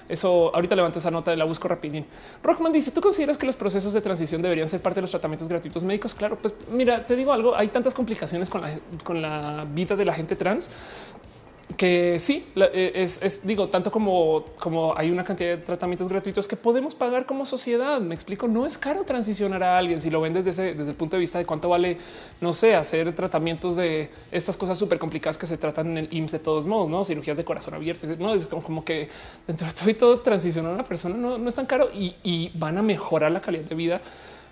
Eso 0.08 0.50
ahorita 0.54 0.74
levanto 0.74 0.98
esa 0.98 1.10
nota 1.10 1.30
de 1.30 1.36
la 1.36 1.44
busco 1.44 1.68
rapidín. 1.68 2.04
Rockman 2.42 2.72
dice: 2.72 2.90
¿Tú 2.90 3.00
consideras 3.00 3.38
que 3.38 3.46
los 3.46 3.54
procesos 3.54 3.92
de 3.92 4.00
transición 4.00 4.42
deberían 4.42 4.66
ser 4.66 4.82
parte 4.82 4.96
de 4.96 5.02
los 5.02 5.10
tratamientos 5.10 5.48
gratuitos 5.48 5.82
médicos? 5.82 6.14
Claro, 6.14 6.36
pues 6.36 6.54
mira, 6.72 7.06
te 7.06 7.14
digo 7.14 7.32
algo. 7.32 7.54
Hay 7.54 7.68
tantas 7.68 7.94
complicaciones 7.94 8.48
con 8.48 8.62
la, 8.62 8.80
con 9.04 9.22
la 9.22 9.66
vida 9.72 9.94
de 9.94 10.04
la 10.04 10.14
gente 10.14 10.34
trans 10.34 10.70
que 11.76 12.18
sí 12.18 12.46
eh, 12.56 12.92
es, 12.94 13.46
digo 13.46 13.68
tanto 13.68 13.90
como 13.90 14.46
como 14.58 14.96
hay 14.96 15.10
una 15.10 15.24
cantidad 15.24 15.50
de 15.50 15.56
tratamientos 15.58 16.08
gratuitos 16.08 16.48
que 16.48 16.56
podemos 16.56 16.94
pagar 16.94 17.26
como 17.26 17.46
sociedad. 17.46 18.00
Me 18.00 18.14
explico, 18.14 18.48
no 18.48 18.66
es 18.66 18.76
caro 18.78 19.04
transicionar 19.04 19.62
a 19.62 19.78
alguien 19.78 20.00
si 20.00 20.10
lo 20.10 20.20
ven 20.20 20.32
desde 20.32 20.50
desde 20.74 20.90
el 20.90 20.96
punto 20.96 21.16
de 21.16 21.20
vista 21.20 21.38
de 21.38 21.46
cuánto 21.46 21.68
vale, 21.68 21.98
no 22.40 22.52
sé, 22.52 22.74
hacer 22.74 23.14
tratamientos 23.14 23.76
de 23.76 24.10
estas 24.30 24.56
cosas 24.56 24.78
súper 24.78 24.98
complicadas 24.98 25.38
que 25.38 25.46
se 25.46 25.58
tratan 25.58 25.96
en 25.96 25.98
el 25.98 26.08
IMSS 26.10 26.32
de 26.32 26.38
todos 26.40 26.66
modos, 26.66 26.88
no 26.88 27.04
cirugías 27.04 27.36
de 27.36 27.44
corazón 27.44 27.74
abierto. 27.74 28.06
No 28.18 28.34
es 28.34 28.46
como, 28.46 28.84
que 28.84 29.08
dentro 29.46 29.66
de 29.66 29.72
todo 29.72 29.90
y 29.90 29.94
todo 29.94 30.20
transicionar 30.20 30.72
a 30.72 30.74
una 30.74 30.84
persona 30.84 31.14
no, 31.16 31.48
es 31.48 31.54
tan 31.54 31.66
caro 31.66 31.88
y 31.92 32.50
van 32.54 32.78
a 32.78 32.82
mejorar 32.82 33.30
la 33.32 33.40
calidad 33.40 33.64
de 33.64 33.74
vida 33.74 34.00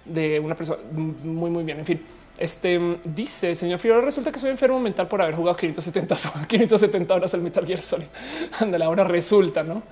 de 0.05 0.41
una 0.41 0.55
persona 0.55 0.81
muy, 0.93 1.51
muy 1.51 1.65
bien. 1.65 1.79
En 1.79 1.85
fin. 1.85 2.18
Este 2.39 2.99
dice 3.05 3.55
señor 3.57 3.81
Figueroa, 3.81 4.05
resulta 4.05 4.31
que 4.31 4.39
soy 4.39 4.51
enfermo 4.51 4.79
mental 4.79 5.09
por 5.09 5.21
haber 5.21 5.35
jugado 5.35 5.57
570, 5.57 6.47
570 6.47 7.15
horas 7.15 7.35
al 7.35 7.43
Metal 7.43 7.67
Gear 7.67 7.81
Solid. 7.81 8.07
Ándale, 8.61 8.85
ahora 8.85 9.05
resulta, 9.05 9.65
no? 9.65 9.83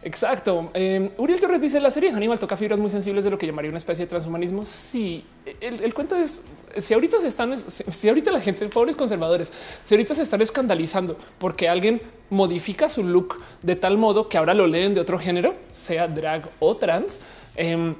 Exacto. 0.00 0.70
Eh, 0.74 1.10
Uriel 1.18 1.40
Torres 1.40 1.60
dice 1.60 1.80
la 1.80 1.90
serie 1.90 2.10
Animal 2.10 2.38
toca 2.38 2.56
fibras 2.56 2.78
muy 2.78 2.88
sensibles 2.88 3.24
de 3.24 3.30
lo 3.30 3.38
que 3.38 3.46
llamaría 3.46 3.68
una 3.68 3.78
especie 3.78 4.04
de 4.04 4.08
transhumanismo. 4.08 4.64
Sí, 4.64 5.24
el, 5.60 5.92
cuento 5.92 6.14
es 6.14 6.46
si 6.78 6.94
ahorita 6.94 7.18
se 7.20 7.26
están, 7.26 7.58
si 7.58 8.08
ahorita 8.08 8.30
la 8.30 8.40
gente, 8.40 8.66
pobres 8.68 8.94
conservadores, 8.94 9.52
si 9.82 9.94
ahorita 9.94 10.14
se 10.14 10.22
están 10.22 10.40
escandalizando 10.40 11.18
porque 11.38 11.68
alguien 11.68 12.00
modifica 12.30 12.88
su 12.88 13.02
look 13.02 13.40
de 13.62 13.74
tal 13.74 13.98
modo 13.98 14.28
que 14.28 14.38
ahora 14.38 14.54
lo 14.54 14.68
leen 14.68 14.94
de 14.94 15.00
otro 15.00 15.18
género, 15.18 15.56
sea 15.68 16.06
drag 16.06 16.48
o 16.60 16.76
trans. 16.76 17.20
Em, 17.56 17.96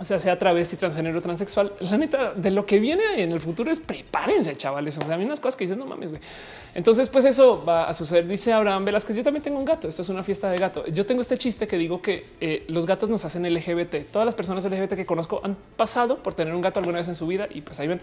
o 0.00 0.04
sea, 0.04 0.18
sea 0.18 0.38
travesti, 0.38 0.76
transgénero, 0.76 1.20
transexual. 1.20 1.72
La 1.80 1.98
neta 1.98 2.32
de 2.32 2.50
lo 2.50 2.64
que 2.64 2.78
viene 2.78 3.22
en 3.22 3.32
el 3.32 3.40
futuro 3.40 3.70
es 3.70 3.80
prepárense, 3.80 4.56
chavales. 4.56 4.96
O 4.96 5.06
sea, 5.06 5.18
mí 5.18 5.26
unas 5.26 5.40
cosas 5.40 5.56
que 5.56 5.64
dicen 5.64 5.78
no 5.78 5.84
mames, 5.84 6.08
güey. 6.08 6.22
Entonces, 6.74 7.10
pues 7.10 7.26
eso 7.26 7.62
va 7.66 7.84
a 7.84 7.92
suceder. 7.92 8.26
Dice 8.26 8.50
Abraham 8.54 8.86
Velázquez, 8.86 9.14
yo 9.14 9.22
también 9.22 9.42
tengo 9.42 9.58
un 9.58 9.66
gato. 9.66 9.88
Esto 9.88 10.00
es 10.00 10.08
una 10.08 10.22
fiesta 10.22 10.50
de 10.50 10.56
gato. 10.56 10.86
Yo 10.86 11.04
tengo 11.04 11.20
este 11.20 11.36
chiste 11.36 11.68
que 11.68 11.76
digo 11.76 12.00
que 12.00 12.24
eh, 12.40 12.64
los 12.68 12.86
gatos 12.86 13.10
nos 13.10 13.26
hacen 13.26 13.42
LGBT. 13.52 14.10
Todas 14.10 14.24
las 14.24 14.34
personas 14.34 14.64
LGBT 14.64 14.94
que 14.94 15.04
conozco 15.04 15.42
han 15.44 15.54
pasado 15.76 16.16
por 16.16 16.32
tener 16.32 16.54
un 16.54 16.62
gato 16.62 16.80
alguna 16.80 16.96
vez 16.96 17.08
en 17.08 17.14
su 17.14 17.26
vida 17.26 17.46
y 17.50 17.60
pues 17.60 17.78
ahí 17.78 17.86
ven. 17.86 18.00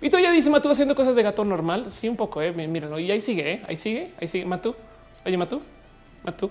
Vito 0.00 0.18
ya 0.18 0.32
dice 0.32 0.50
Matú 0.50 0.68
haciendo 0.68 0.96
cosas 0.96 1.14
de 1.14 1.22
gato 1.22 1.44
normal. 1.44 1.92
Sí, 1.92 2.08
un 2.08 2.16
poco. 2.16 2.42
Eh. 2.42 2.50
Miren, 2.50 2.98
y 2.98 3.08
ahí 3.12 3.20
sigue, 3.20 3.52
eh. 3.52 3.62
ahí 3.68 3.76
sigue, 3.76 4.10
ahí 4.20 4.26
sigue. 4.26 4.46
Matú. 4.46 4.74
Oye, 5.24 5.36
Matú, 5.36 5.62
Matú 6.24 6.50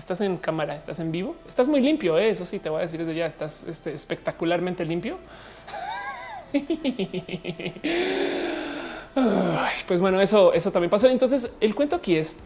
estás 0.00 0.20
en 0.20 0.36
cámara, 0.36 0.74
estás 0.74 0.98
en 0.98 1.12
vivo, 1.12 1.36
estás 1.46 1.68
muy 1.68 1.80
limpio. 1.80 2.18
¿eh? 2.18 2.30
Eso 2.30 2.44
sí, 2.44 2.58
te 2.58 2.68
voy 2.68 2.80
a 2.80 2.82
decir 2.82 2.98
desde 2.98 3.14
ya, 3.14 3.26
estás 3.26 3.62
este, 3.64 3.92
espectacularmente 3.92 4.84
limpio. 4.84 5.18
pues 9.86 10.00
bueno, 10.00 10.20
eso, 10.20 10.52
eso 10.52 10.72
también 10.72 10.90
pasó. 10.90 11.08
Entonces, 11.08 11.56
el 11.60 11.74
cuento 11.74 11.96
aquí 11.96 12.16
es 12.16 12.36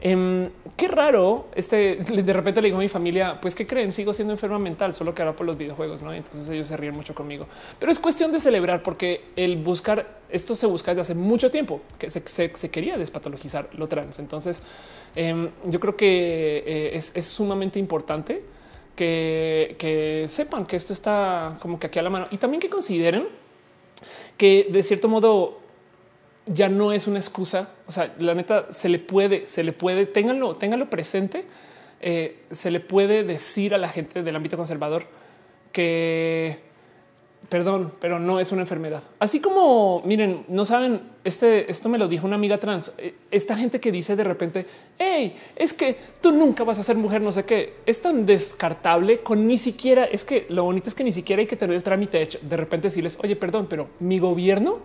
em, 0.00 0.50
qué 0.76 0.88
raro. 0.88 1.46
Este 1.54 1.96
de 1.96 2.32
repente 2.32 2.60
le 2.60 2.68
digo 2.68 2.78
a 2.78 2.80
mi 2.80 2.88
familia, 2.88 3.38
pues 3.40 3.54
qué 3.54 3.66
creen, 3.66 3.92
sigo 3.92 4.12
siendo 4.12 4.34
enferma 4.34 4.58
mental, 4.58 4.92
solo 4.92 5.14
que 5.14 5.22
ahora 5.22 5.34
por 5.34 5.46
los 5.46 5.56
videojuegos, 5.56 6.02
no? 6.02 6.12
Entonces 6.12 6.48
ellos 6.50 6.66
se 6.66 6.76
ríen 6.76 6.94
mucho 6.94 7.14
conmigo, 7.14 7.46
pero 7.78 7.90
es 7.90 7.98
cuestión 7.98 8.32
de 8.32 8.40
celebrar 8.40 8.82
porque 8.82 9.24
el 9.36 9.56
buscar 9.56 10.24
esto 10.28 10.56
se 10.56 10.66
busca 10.66 10.90
desde 10.90 11.02
hace 11.02 11.14
mucho 11.14 11.50
tiempo 11.50 11.80
que 11.96 12.10
se 12.10 12.70
quería 12.70 12.98
despatologizar 12.98 13.68
lo 13.74 13.86
trans. 13.86 14.18
Entonces, 14.18 14.64
Em, 15.16 15.50
yo 15.64 15.78
creo 15.78 15.96
que 15.96 16.64
eh, 16.66 17.02
es, 17.14 17.26
sumamente 17.26 17.78
importante 17.78 18.42
que, 18.96 20.26
sepan 20.28 20.66
que 20.66 20.76
esto 20.76 20.92
está 20.92 21.56
como 21.60 21.78
que 21.78 21.86
aquí 21.86 21.98
a 21.98 22.02
la 22.02 22.10
mano 22.10 22.26
y 22.30 22.38
también 22.38 22.60
que 22.60 22.68
consideren 22.68 23.28
que 24.36 24.68
de 24.70 24.82
cierto 24.82 25.08
modo 25.08 25.60
ya 26.46 26.68
no 26.68 26.92
es 26.92 27.06
una 27.06 27.18
excusa. 27.18 27.70
O 27.86 27.92
sea, 27.92 28.14
la 28.18 28.34
neta 28.34 28.72
se 28.72 28.88
le 28.88 28.98
puede, 28.98 29.46
se 29.46 29.62
le 29.62 29.72
puede, 29.72 30.06
ténganlo, 30.06 30.54
ténganlo 30.56 30.90
presente. 30.90 31.44
Eh, 32.00 32.42
se 32.50 32.70
le 32.70 32.80
puede 32.80 33.24
decir 33.24 33.74
a 33.74 33.78
la 33.78 33.88
gente 33.88 34.22
del 34.22 34.36
ámbito 34.36 34.56
conservador 34.56 35.06
que 35.72 36.58
perdón, 37.54 37.92
pero 38.00 38.18
no 38.18 38.40
es 38.40 38.50
una 38.50 38.62
enfermedad. 38.62 39.00
Así 39.20 39.40
como 39.40 40.02
miren, 40.04 40.44
no 40.48 40.64
saben, 40.64 41.02
este, 41.22 41.70
esto 41.70 41.88
me 41.88 41.98
lo 41.98 42.08
dijo 42.08 42.26
una 42.26 42.34
amiga 42.34 42.58
trans. 42.58 42.92
Eh, 42.98 43.14
esta 43.30 43.56
gente 43.56 43.78
que 43.78 43.92
dice 43.92 44.16
de 44.16 44.24
repente, 44.24 44.66
hey, 44.98 45.36
es 45.54 45.72
que 45.72 45.96
tú 46.20 46.32
nunca 46.32 46.64
vas 46.64 46.80
a 46.80 46.82
ser 46.82 46.96
mujer, 46.96 47.20
no 47.20 47.30
sé 47.30 47.44
qué, 47.44 47.74
es 47.86 48.02
tan 48.02 48.26
descartable 48.26 49.20
con 49.20 49.46
ni 49.46 49.56
siquiera 49.56 50.04
es 50.04 50.24
que 50.24 50.46
lo 50.48 50.64
bonito 50.64 50.88
es 50.88 50.96
que 50.96 51.04
ni 51.04 51.12
siquiera 51.12 51.42
hay 51.42 51.46
que 51.46 51.54
tener 51.54 51.76
el 51.76 51.84
trámite 51.84 52.20
hecho. 52.20 52.40
De 52.42 52.56
repente 52.56 52.88
decirles, 52.88 53.16
oye, 53.22 53.36
perdón, 53.36 53.68
pero 53.70 53.86
mi 54.00 54.18
gobierno 54.18 54.80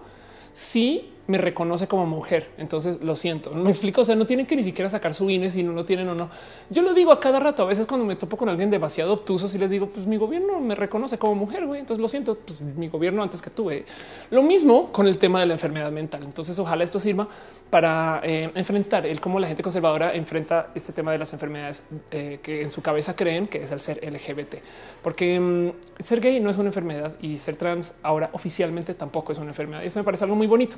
sí 0.53 1.13
me 1.29 1.37
reconoce 1.37 1.87
como 1.87 2.07
mujer. 2.07 2.49
Entonces 2.57 3.01
lo 3.03 3.15
siento. 3.15 3.51
Me 3.51 3.69
explico. 3.69 4.01
O 4.01 4.05
sea, 4.05 4.15
no 4.15 4.25
tienen 4.25 4.47
que 4.47 4.55
ni 4.55 4.63
siquiera 4.63 4.89
sacar 4.89 5.13
su 5.13 5.29
INE 5.29 5.51
si 5.51 5.61
no 5.61 5.73
lo 5.73 5.85
tienen 5.85 6.09
o 6.09 6.15
no. 6.15 6.27
Yo 6.71 6.81
lo 6.81 6.95
digo 6.95 7.11
a 7.11 7.19
cada 7.19 7.39
rato. 7.39 7.61
A 7.61 7.65
veces 7.67 7.85
cuando 7.85 8.03
me 8.03 8.15
topo 8.15 8.35
con 8.35 8.49
alguien 8.49 8.71
demasiado 8.71 9.13
obtuso, 9.13 9.47
si 9.47 9.59
les 9.59 9.69
digo, 9.69 9.89
pues 9.89 10.07
mi 10.07 10.17
gobierno 10.17 10.59
me 10.59 10.73
reconoce 10.73 11.19
como 11.19 11.35
mujer. 11.35 11.67
Güey. 11.67 11.81
Entonces 11.81 12.01
lo 12.01 12.07
siento. 12.07 12.33
Pues 12.33 12.61
mi 12.61 12.87
gobierno 12.87 13.21
antes 13.21 13.43
que 13.43 13.51
tuve 13.51 13.85
lo 14.31 14.41
mismo 14.41 14.91
con 14.91 15.05
el 15.05 15.19
tema 15.19 15.39
de 15.39 15.45
la 15.45 15.53
enfermedad 15.53 15.91
mental. 15.91 16.23
Entonces 16.23 16.57
ojalá 16.57 16.83
esto 16.83 16.99
sirva 16.99 17.27
para 17.69 18.21
eh, 18.23 18.51
enfrentar 18.55 19.05
el 19.05 19.21
cómo 19.21 19.39
la 19.39 19.47
gente 19.47 19.61
conservadora 19.61 20.13
enfrenta 20.13 20.69
este 20.73 20.93
tema 20.93 21.11
de 21.11 21.19
las 21.19 21.33
enfermedades 21.33 21.85
eh, 22.09 22.39
que 22.41 22.63
en 22.63 22.71
su 22.71 22.81
cabeza 22.81 23.15
creen 23.15 23.47
que 23.47 23.59
es 23.59 23.71
el 23.71 23.79
ser 23.79 23.99
LGBT, 24.03 24.55
porque 25.03 25.39
mm, 25.39 26.03
ser 26.03 26.19
gay 26.19 26.39
no 26.39 26.49
es 26.49 26.57
una 26.57 26.69
enfermedad 26.69 27.13
y 27.21 27.37
ser 27.37 27.55
trans 27.55 27.97
ahora 28.01 28.29
oficialmente 28.33 28.93
tampoco 28.93 29.31
es 29.31 29.37
una 29.37 29.49
enfermedad. 29.49 29.83
Eso 29.83 29.99
me 29.99 30.03
parece 30.03 30.23
algo 30.23 30.35
muy 30.35 30.47
bonito. 30.47 30.77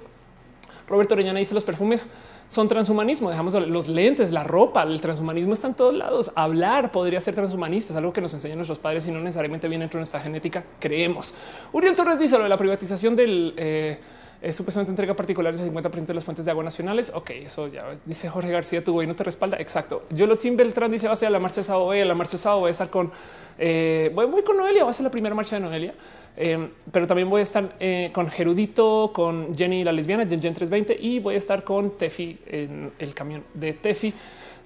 Roberto 0.87 1.13
Orellana 1.13 1.39
dice 1.39 1.53
los 1.53 1.63
perfumes 1.63 2.09
son 2.51 2.67
transhumanismo. 2.67 3.29
Dejamos 3.29 3.53
los 3.53 3.87
lentes, 3.87 4.33
la 4.33 4.43
ropa, 4.43 4.83
el 4.83 4.99
transhumanismo 4.99 5.53
está 5.53 5.67
en 5.69 5.73
todos 5.73 5.95
lados. 5.95 6.33
Hablar 6.35 6.91
podría 6.91 7.21
ser 7.21 7.33
transhumanista, 7.33 7.93
es 7.93 7.97
algo 7.97 8.11
que 8.11 8.19
nos 8.19 8.33
enseñan 8.33 8.57
nuestros 8.57 8.77
padres 8.77 9.07
y 9.07 9.11
no 9.11 9.21
necesariamente 9.21 9.69
viene 9.69 9.83
dentro 9.83 9.99
de 9.99 10.01
nuestra 10.01 10.19
genética. 10.19 10.65
Creemos. 10.77 11.33
Uriel 11.71 11.95
Torres 11.95 12.19
dice 12.19 12.35
lo 12.35 12.43
de 12.43 12.49
la 12.49 12.57
privatización 12.57 13.15
del 13.15 13.53
eh, 13.55 13.99
es 14.41 14.55
supuestamente 14.55 14.91
entrega 14.91 15.13
particulares 15.13 15.59
de 15.59 15.71
50% 15.71 16.05
de 16.05 16.13
las 16.15 16.25
fuentes 16.25 16.45
de 16.45 16.51
agua 16.51 16.63
nacionales. 16.63 17.11
Ok, 17.13 17.29
eso 17.31 17.67
ya 17.67 17.95
dice 18.05 18.27
Jorge 18.27 18.51
García, 18.51 18.83
tu 18.83 18.93
güey 18.93 19.07
no 19.07 19.15
te 19.15 19.23
respalda. 19.23 19.57
Exacto. 19.57 20.03
Yo 20.09 20.25
lo 20.25 20.35
Beltrán 20.35 20.91
dice 20.91 21.07
va 21.07 21.13
a 21.13 21.15
ser 21.15 21.27
a 21.27 21.31
la 21.31 21.39
marcha 21.39 21.57
de 21.57 21.63
sábado. 21.63 21.91
A 21.91 21.95
la 21.95 22.15
marcha 22.15 22.33
de 22.33 22.37
sábado 22.39 22.61
voy 22.61 22.69
a 22.69 22.71
estar 22.71 22.89
con, 22.89 23.11
eh, 23.59 24.11
voy, 24.13 24.41
con 24.41 24.57
Noelia, 24.57 24.83
va 24.83 24.89
a 24.89 24.93
ser 24.93 25.03
la 25.03 25.11
primera 25.11 25.35
marcha 25.35 25.57
de 25.57 25.61
Noelia. 25.61 25.93
Eh, 26.37 26.69
pero 26.91 27.05
también 27.05 27.29
voy 27.29 27.41
a 27.41 27.43
estar 27.43 27.75
eh, 27.79 28.09
con 28.13 28.29
Gerudito, 28.31 29.11
con 29.13 29.55
Jenny 29.55 29.83
la 29.83 29.91
lesbiana, 29.91 30.25
Gen 30.25 30.39
320 30.39 30.97
y 30.99 31.19
voy 31.19 31.35
a 31.35 31.37
estar 31.37 31.63
con 31.63 31.97
Tefi 31.97 32.39
en 32.47 32.93
el 32.97 33.13
camión 33.13 33.43
de 33.53 33.73
Tefi. 33.73 34.13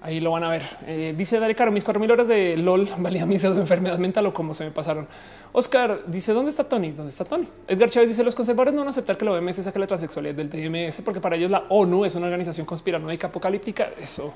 Ahí 0.05 0.19
lo 0.19 0.29
van 0.29 0.43
a 0.43 0.49
ver. 0.49 0.61
Eh, 0.85 1.15
dice 1.17 1.39
Dale 1.39 1.55
Caro, 1.55 1.71
mis 1.71 1.83
cuatro 1.83 1.99
mil 1.99 2.11
horas 2.11 2.27
de 2.27 2.55
LOL 2.57 2.87
valía 2.99 3.25
mi 3.25 3.39
pseudo 3.39 3.59
enfermedad 3.59 3.97
mental 3.97 4.27
o 4.27 4.33
cómo 4.35 4.53
se 4.53 4.63
me 4.63 4.69
pasaron. 4.69 5.07
Oscar 5.51 6.01
dice 6.05 6.31
dónde 6.31 6.51
está 6.51 6.63
Tony? 6.63 6.91
¿Dónde 6.91 7.09
está 7.09 7.25
Tony? 7.25 7.47
Edgar 7.67 7.89
Chávez 7.89 8.09
dice 8.09 8.23
los 8.23 8.35
conservadores 8.35 8.75
no 8.75 8.81
van 8.81 8.87
a 8.87 8.91
aceptar 8.91 9.17
que 9.17 9.25
la 9.25 9.31
OMS 9.31 9.55
saque 9.55 9.79
la 9.79 9.87
transexualidad 9.87 10.35
del 10.35 10.51
DMS 10.51 11.01
porque 11.01 11.19
para 11.19 11.35
ellos 11.37 11.49
la 11.49 11.63
ONU 11.69 12.05
es 12.05 12.13
una 12.13 12.27
organización 12.27 12.67
conspiranoica 12.67 13.27
apocalíptica. 13.27 13.89
Eso 13.99 14.31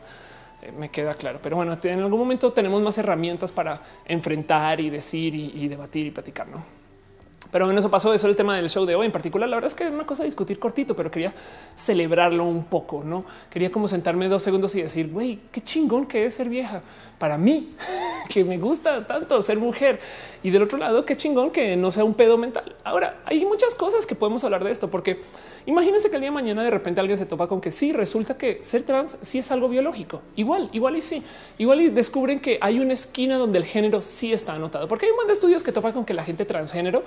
me 0.76 0.90
queda 0.90 1.14
claro. 1.14 1.38
Pero 1.40 1.58
bueno, 1.58 1.78
en 1.84 2.00
algún 2.00 2.20
momento 2.20 2.52
tenemos 2.52 2.82
más 2.82 2.98
herramientas 2.98 3.52
para 3.52 3.80
enfrentar 4.08 4.80
y 4.80 4.90
decir 4.90 5.36
y, 5.36 5.52
y 5.54 5.68
debatir 5.68 6.08
y 6.08 6.10
platicar, 6.10 6.48
¿no? 6.48 6.89
Pero 7.52 7.70
en 7.70 7.78
eso 7.78 7.90
pasó 7.90 8.14
eso 8.14 8.28
el 8.28 8.36
tema 8.36 8.56
del 8.56 8.70
show 8.70 8.86
de 8.86 8.96
hoy 8.96 9.08
en 9.08 9.12
particular. 9.12 9.50
La 9.50 9.58
verdad 9.58 9.70
es 9.70 9.76
que 9.76 9.86
es 9.86 9.92
una 9.92 10.06
cosa 10.06 10.24
discutir 10.24 10.60
cortito, 10.60 10.96
pero 10.96 11.10
quería 11.10 11.34
celebrarlo 11.76 12.46
un 12.46 12.66
poco. 12.66 13.04
No 13.04 13.26
quería 13.50 13.72
como 13.72 13.88
sentarme 13.88 14.28
dos 14.28 14.44
segundos 14.44 14.76
y 14.76 14.82
decir, 14.84 15.12
güey, 15.12 15.40
qué 15.52 15.62
chingón 15.62 16.06
que 16.06 16.26
es 16.26 16.36
ser 16.36 16.50
vieja 16.50 16.82
para 17.18 17.38
mí, 17.38 17.76
que 18.30 18.44
me 18.44 18.58
gusta 18.58 19.06
tanto 19.08 19.42
ser 19.42 19.58
mujer. 19.58 20.00
Y 20.44 20.52
del 20.52 20.64
otro 20.64 20.78
lado, 20.78 21.06
qué 21.06 21.18
chingón 21.18 21.50
que 21.50 21.76
no 21.76 21.92
sea 21.92 22.04
un 22.04 22.14
pedo 22.14 22.38
mental. 22.38 22.76
Ahora 22.84 23.20
hay 23.26 23.44
muchas 23.46 23.74
cosas 23.76 24.06
que 24.06 24.16
podemos 24.16 24.44
hablar 24.44 24.64
de 24.64 24.72
esto, 24.72 24.90
porque 24.92 25.22
Imagínense 25.66 26.10
que 26.10 26.16
el 26.16 26.22
día 26.22 26.30
de 26.30 26.34
mañana 26.34 26.64
de 26.64 26.70
repente 26.70 27.00
alguien 27.00 27.18
se 27.18 27.26
topa 27.26 27.48
con 27.48 27.62
que 27.62 27.72
sí, 27.72 27.94
resulta 27.94 28.38
que 28.38 28.60
ser 28.64 28.84
trans 28.84 29.18
sí 29.22 29.40
es 29.40 29.52
algo 29.52 29.70
biológico. 29.70 30.22
Igual, 30.36 30.70
igual 30.74 30.98
y 30.98 31.02
sí. 31.02 31.24
Igual 31.58 31.82
y 31.82 31.90
descubren 31.90 32.40
que 32.40 32.58
hay 32.62 32.80
una 32.80 32.94
esquina 32.94 33.38
donde 33.38 33.58
el 33.58 33.66
género 33.66 34.02
sí 34.02 34.34
está 34.34 34.54
anotado. 34.54 34.88
Porque 34.88 35.06
hay 35.06 35.12
un 35.12 35.18
montón 35.18 35.28
de 35.30 35.34
estudios 35.34 35.64
que 35.64 35.72
topan 35.72 35.94
con 35.94 36.06
que 36.06 36.14
la 36.14 36.24
gente 36.24 36.46
transgénero 36.46 37.04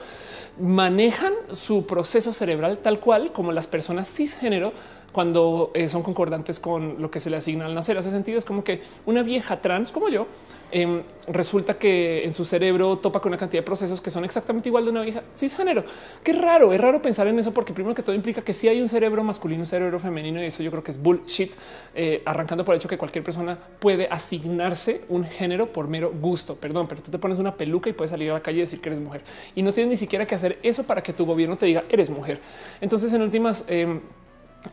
manejan 0.61 1.33
su 1.53 1.87
proceso 1.87 2.33
cerebral 2.33 2.79
tal 2.79 3.01
cual 3.01 3.33
como 3.33 3.53
las 3.53 3.67
personas 3.67 4.09
cisgénero 4.09 4.73
cuando 5.13 5.71
eh, 5.75 5.89
son 5.89 6.03
concordantes 6.03 6.59
con 6.59 7.01
lo 7.01 7.11
que 7.11 7.21
se 7.21 7.31
le 7.31 7.37
asigna 7.37 7.67
al 7.67 7.75
nacer. 7.75 7.99
Hace 7.99 8.11
sentido, 8.11 8.39
es 8.39 8.45
como 8.45 8.65
que 8.65 8.83
una 9.07 9.23
vieja 9.23 9.61
trans 9.61 9.91
como 9.93 10.09
yo 10.09 10.27
Em, 10.75 11.03
resulta 11.29 11.75
que 11.75 12.25
en 12.25 12.33
su 12.33 12.47
cerebro 12.47 12.97
topa 12.97 13.21
con 13.21 13.29
una 13.31 13.37
cantidad 13.37 13.63
de 13.63 13.67
procesos 13.67 14.01
que 14.01 14.11
son 14.11 14.25
exactamente 14.25 14.71
igual 14.71 14.87
de 14.87 14.91
una 14.91 15.03
vieja 15.03 15.23
cisgénero. 15.37 15.85
Qué 16.25 16.33
raro, 16.33 16.73
es 16.73 16.81
raro 16.81 17.03
pensar 17.03 17.27
en 17.27 17.39
eso 17.39 17.53
porque 17.53 17.75
primero 17.75 17.95
que 17.95 18.03
todo 18.03 18.17
implica 18.17 18.41
que 18.41 18.55
si 18.55 18.69
hay 18.69 18.81
un 18.81 18.89
cerebro 18.89 19.23
masculino, 19.23 19.61
un 19.61 19.67
cerebro 19.67 20.01
femenino 20.01 20.43
y 20.43 20.47
eso 20.47 20.63
yo 20.63 20.71
creo 20.71 20.83
que 20.83 20.93
es 20.93 21.03
bullshit, 21.03 21.53
eh, 21.95 22.23
arrancando 22.25 22.65
por 22.65 22.75
el 22.75 22.81
hecho 22.81 22.89
que 22.89 22.97
cualquier 22.97 23.23
persona 23.23 23.59
puede 23.81 24.09
asignarse 24.11 25.03
un 25.11 25.27
género 25.27 25.71
por 25.71 25.89
mero 25.89 26.11
gusto. 26.11 26.57
Perdón, 26.57 26.89
pero 26.89 27.03
tú 27.03 27.11
te 27.11 27.19
pones 27.19 27.39
una 27.39 27.55
peluca 27.55 27.91
y 27.91 27.93
puedes 27.93 28.11
salir 28.11 28.31
a 28.31 28.35
la 28.35 28.41
calle 28.41 28.57
y 28.57 28.61
decir 28.61 28.81
que 28.81 28.89
eres 28.89 29.01
mujer 29.01 29.23
y 29.55 29.63
no 29.63 29.75
tienes 29.75 29.91
ni 29.91 29.97
siquiera 29.97 30.27
que 30.27 30.35
hacer 30.35 30.59
eso 30.63 30.85
para 30.85 31.03
que 31.03 31.13
tu 31.13 31.27
gobierno 31.27 31.59
te 31.59 31.67
diga 31.67 31.85
eres 31.91 32.09
mujer. 32.09 32.41
Entonces, 32.81 33.13
en 33.13 33.21
últimas, 33.21 33.67
em, 33.69 34.01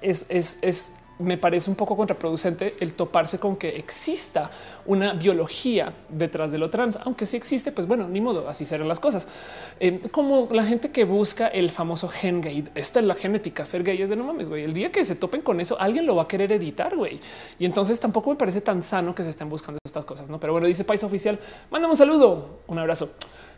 es, 0.01 0.27
es, 0.29 0.59
es 0.61 0.99
me 1.19 1.37
parece 1.37 1.69
un 1.69 1.75
poco 1.75 1.97
contraproducente 1.97 2.75
el 2.79 2.93
toparse 2.93 3.39
con 3.39 3.57
que 3.57 3.69
exista 3.77 4.49
una 4.85 5.13
biología 5.13 5.93
detrás 6.07 6.51
de 6.51 6.57
lo 6.57 6.69
trans, 6.69 6.97
aunque 7.03 7.25
sí 7.25 7.35
existe, 7.35 7.71
pues 7.71 7.87
bueno, 7.87 8.07
ni 8.07 8.21
modo, 8.21 8.47
así 8.47 8.65
serán 8.65 8.87
las 8.87 8.99
cosas. 8.99 9.27
Eh, 9.79 10.01
como 10.11 10.47
la 10.51 10.63
gente 10.63 10.91
que 10.91 11.03
busca 11.03 11.47
el 11.47 11.69
famoso 11.69 12.07
gen 12.07 12.41
gay, 12.41 12.67
esta 12.73 12.99
es 12.99 13.05
la 13.05 13.15
genética, 13.15 13.65
ser 13.65 13.83
gay 13.83 14.01
es 14.01 14.09
de 14.09 14.15
no 14.15 14.23
mames, 14.23 14.47
güey. 14.47 14.63
El 14.63 14.73
día 14.73 14.91
que 14.91 15.03
se 15.03 15.15
topen 15.15 15.41
con 15.41 15.59
eso, 15.59 15.79
alguien 15.79 16.05
lo 16.05 16.15
va 16.15 16.23
a 16.23 16.27
querer 16.27 16.51
editar, 16.53 16.95
güey. 16.95 17.19
Y 17.59 17.65
entonces 17.65 17.99
tampoco 17.99 18.29
me 18.29 18.37
parece 18.37 18.61
tan 18.61 18.81
sano 18.81 19.13
que 19.13 19.23
se 19.23 19.29
estén 19.29 19.49
buscando 19.49 19.77
estas 19.85 20.05
cosas, 20.05 20.29
¿no? 20.29 20.39
Pero 20.39 20.53
bueno, 20.53 20.67
dice 20.67 20.85
País 20.85 21.03
Oficial, 21.03 21.37
mándame 21.69 21.91
un 21.91 21.97
saludo, 21.97 22.61
un 22.67 22.79
abrazo 22.79 23.09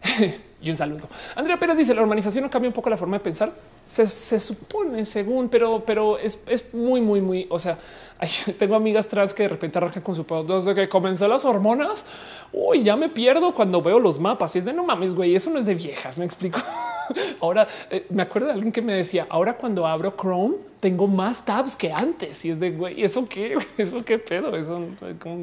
y 0.62 0.70
un 0.70 0.76
saludo. 0.76 1.08
Andrea 1.36 1.60
Pérez 1.60 1.78
dice, 1.78 1.94
la 1.94 2.02
urbanización 2.04 2.44
no 2.44 2.50
cambia 2.50 2.70
un 2.70 2.74
poco 2.74 2.90
la 2.90 2.98
forma 2.98 3.18
de 3.18 3.24
pensar. 3.24 3.52
Se, 3.88 4.08
supone 4.40 5.06
según, 5.06 5.50
pero, 5.50 5.84
pero 5.86 6.18
es, 6.18 6.44
es, 6.48 6.74
muy, 6.74 7.02
muy, 7.02 7.20
muy. 7.20 7.48
O 7.50 7.60
sea, 7.60 7.78
tengo 8.60 8.76
amigas 8.76 9.08
trans 9.08 9.34
que 9.34 9.44
de 9.44 9.50
repente 9.50 9.78
arrancan 9.78 10.04
con 10.04 10.16
su 10.16 10.26
pedo 10.26 10.62
desde 10.62 10.76
que 10.76 10.88
comenzó 10.88 11.28
las 11.28 11.44
hormonas 11.46 12.06
uy, 12.54 12.84
ya 12.84 12.96
me 12.96 13.10
pierdo 13.10 13.54
cuando 13.54 13.82
veo 13.82 14.00
los 14.00 14.20
mapas 14.20 14.56
y 14.56 14.60
es 14.60 14.66
de 14.66 14.74
no 14.74 14.84
mames, 14.84 15.14
güey, 15.14 15.36
eso 15.36 15.50
no 15.50 15.60
es 15.60 15.66
de 15.66 15.76
viejas, 15.76 16.18
me 16.18 16.26
explico. 16.26 16.60
ahora 17.42 17.68
eh, 17.90 18.06
me 18.10 18.24
acuerdo 18.24 18.48
de 18.48 18.54
alguien 18.54 18.72
que 18.72 18.82
me 18.82 18.94
decía, 18.94 19.26
ahora 19.30 19.58
cuando 19.58 19.86
abro 19.86 20.16
Chrome 20.20 20.56
tengo 20.82 21.08
más 21.08 21.46
tabs 21.46 21.78
que 21.78 21.94
antes. 21.94 22.44
Y 22.44 22.50
es 22.50 22.60
de 22.60 22.72
güey, 22.72 23.02
eso 23.02 23.30
qué, 23.30 23.58
eso 23.78 24.04
qué 24.04 24.18
pedo, 24.20 24.58
eso, 24.58 24.84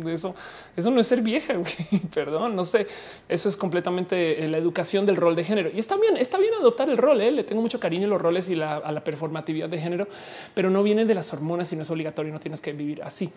eso, 0.06 0.34
eso 0.76 0.90
no 0.90 1.00
es 1.00 1.06
ser 1.06 1.22
vieja, 1.22 1.54
perdón, 2.14 2.54
no 2.54 2.64
sé, 2.64 2.86
eso 3.28 3.48
es 3.48 3.56
completamente 3.56 4.44
eh, 4.44 4.48
la 4.48 4.58
educación 4.58 5.06
del 5.06 5.16
rol 5.16 5.34
de 5.34 5.44
género. 5.44 5.70
Y 5.72 5.78
está 5.78 5.96
bien, 5.96 6.18
está 6.18 6.36
bien 6.36 6.52
adoptar 6.54 6.90
el 6.90 6.98
rol, 6.98 7.22
¿eh? 7.22 7.30
le 7.30 7.44
tengo 7.44 7.62
mucho 7.62 7.80
cariño 7.80 8.06
a 8.06 8.10
los 8.10 8.20
roles 8.20 8.50
y 8.50 8.60
a 8.60 8.92
la 8.92 9.04
performatividad 9.04 9.68
de 9.68 9.78
género, 9.78 10.08
pero 10.54 10.68
no 10.68 10.82
viene 10.82 11.06
de 11.06 11.14
las 11.14 11.32
hormonas 11.32 11.72
y 11.72 11.76
no 11.76 11.82
es 11.82 11.90
obligatorio, 11.90 12.32
no 12.32 12.40
tienes 12.40 12.60
que 12.60 12.72
vivir 12.72 13.02
así. 13.02 13.32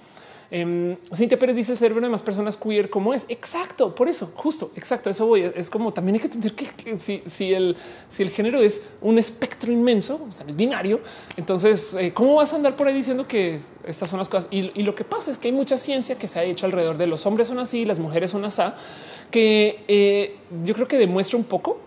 Eh, 0.53 0.97
Cintia 1.15 1.39
Pérez 1.39 1.55
dice 1.55 1.71
el 1.71 1.77
cerebro 1.77 2.01
de 2.01 2.09
más 2.09 2.21
personas 2.21 2.57
queer 2.57 2.89
como 2.89 3.13
es. 3.13 3.25
Exacto. 3.29 3.95
Por 3.95 4.09
eso, 4.09 4.31
justo, 4.35 4.71
exacto. 4.75 5.09
Eso 5.09 5.25
voy. 5.25 5.49
Es 5.55 5.69
como 5.69 5.93
también 5.93 6.15
hay 6.15 6.19
que 6.19 6.27
entender 6.27 6.53
que, 6.53 6.99
si, 6.99 7.53
el, 7.53 7.77
si 8.09 8.23
el 8.23 8.29
género 8.29 8.59
es 8.59 8.81
un 8.99 9.17
espectro 9.17 9.71
inmenso, 9.71 10.21
o 10.25 10.29
es 10.29 10.55
binario, 10.55 10.99
entonces, 11.37 11.93
eh, 11.93 12.11
¿cómo 12.13 12.35
vas 12.35 12.51
a 12.51 12.57
andar 12.57 12.75
por 12.75 12.87
ahí 12.87 12.93
diciendo 12.93 13.27
que 13.27 13.59
estas 13.85 14.09
son 14.09 14.19
las 14.19 14.27
cosas? 14.27 14.49
Y, 14.51 14.83
lo 14.83 14.93
que 14.93 15.05
pasa 15.05 15.31
es 15.31 15.37
que 15.37 15.47
hay 15.47 15.53
mucha 15.53 15.77
ciencia 15.77 16.17
que 16.17 16.27
se 16.27 16.39
ha 16.39 16.43
hecho 16.43 16.65
alrededor 16.65 16.97
de 16.97 17.07
los 17.07 17.25
hombres 17.25 17.47
son 17.47 17.59
así, 17.59 17.85
las 17.85 17.99
mujeres 17.99 18.31
son 18.31 18.43
así, 18.43 18.61
que 19.29 19.85
eh, 19.87 20.35
yo 20.65 20.73
creo 20.73 20.87
que 20.87 20.97
demuestra 20.97 21.37
un 21.37 21.45
poco. 21.45 21.79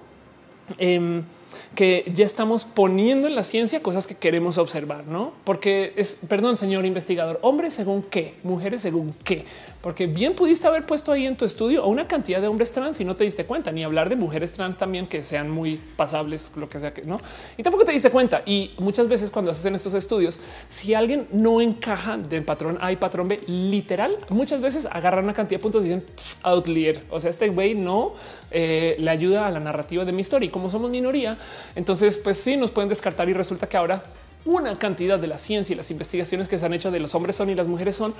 Que 1.74 2.10
ya 2.14 2.24
estamos 2.24 2.64
poniendo 2.64 3.26
en 3.26 3.34
la 3.34 3.42
ciencia 3.42 3.82
cosas 3.82 4.06
que 4.06 4.14
queremos 4.14 4.58
observar, 4.58 5.06
no? 5.06 5.32
Porque 5.44 5.92
es, 5.96 6.20
perdón, 6.28 6.56
señor 6.56 6.86
investigador, 6.86 7.38
hombres 7.42 7.74
según 7.74 8.02
qué, 8.02 8.34
mujeres 8.44 8.82
según 8.82 9.14
qué, 9.24 9.44
porque 9.84 10.06
bien 10.06 10.34
pudiste 10.34 10.66
haber 10.66 10.86
puesto 10.86 11.12
ahí 11.12 11.26
en 11.26 11.36
tu 11.36 11.44
estudio 11.44 11.82
a 11.82 11.86
una 11.86 12.08
cantidad 12.08 12.40
de 12.40 12.48
hombres 12.48 12.72
trans 12.72 12.98
y 13.00 13.04
no 13.04 13.16
te 13.16 13.24
diste 13.24 13.44
cuenta, 13.44 13.70
ni 13.70 13.84
hablar 13.84 14.08
de 14.08 14.16
mujeres 14.16 14.50
trans 14.50 14.78
también 14.78 15.06
que 15.06 15.22
sean 15.22 15.50
muy 15.50 15.78
pasables, 15.96 16.52
lo 16.56 16.70
que 16.70 16.80
sea 16.80 16.94
que 16.94 17.02
no, 17.02 17.20
y 17.58 17.62
tampoco 17.62 17.84
te 17.84 17.92
diste 17.92 18.08
cuenta. 18.08 18.42
Y 18.46 18.70
muchas 18.78 19.08
veces 19.08 19.30
cuando 19.30 19.50
haces 19.50 19.66
en 19.66 19.74
estos 19.74 19.92
estudios, 19.92 20.40
si 20.70 20.94
alguien 20.94 21.26
no 21.32 21.60
encaja 21.60 22.16
del 22.16 22.44
patrón 22.44 22.78
A 22.80 22.92
y 22.92 22.96
patrón 22.96 23.28
B, 23.28 23.42
literal, 23.46 24.16
muchas 24.30 24.62
veces 24.62 24.88
agarran 24.90 25.24
una 25.24 25.34
cantidad 25.34 25.58
de 25.58 25.62
puntos 25.62 25.82
y 25.82 25.88
dicen 25.88 26.04
outlier. 26.42 27.02
O 27.10 27.20
sea, 27.20 27.28
este 27.28 27.48
güey 27.48 27.74
no 27.74 28.14
eh, 28.50 28.96
le 28.98 29.10
ayuda 29.10 29.46
a 29.46 29.50
la 29.50 29.60
narrativa 29.60 30.06
de 30.06 30.12
mi 30.12 30.22
historia 30.22 30.46
y 30.46 30.50
como 30.50 30.70
somos 30.70 30.90
minoría, 30.90 31.36
entonces, 31.74 32.18
pues 32.18 32.38
sí, 32.38 32.56
nos 32.56 32.70
pueden 32.70 32.88
descartar 32.88 33.28
y 33.28 33.32
resulta 33.32 33.68
que 33.68 33.76
ahora 33.76 34.02
una 34.44 34.78
cantidad 34.78 35.18
de 35.18 35.26
la 35.26 35.38
ciencia 35.38 35.72
y 35.72 35.76
las 35.76 35.90
investigaciones 35.90 36.48
que 36.48 36.58
se 36.58 36.66
han 36.66 36.74
hecho 36.74 36.90
de 36.90 37.00
los 37.00 37.14
hombres 37.14 37.36
son 37.36 37.50
y 37.50 37.54
las 37.54 37.66
mujeres 37.66 37.96
son 37.96 38.14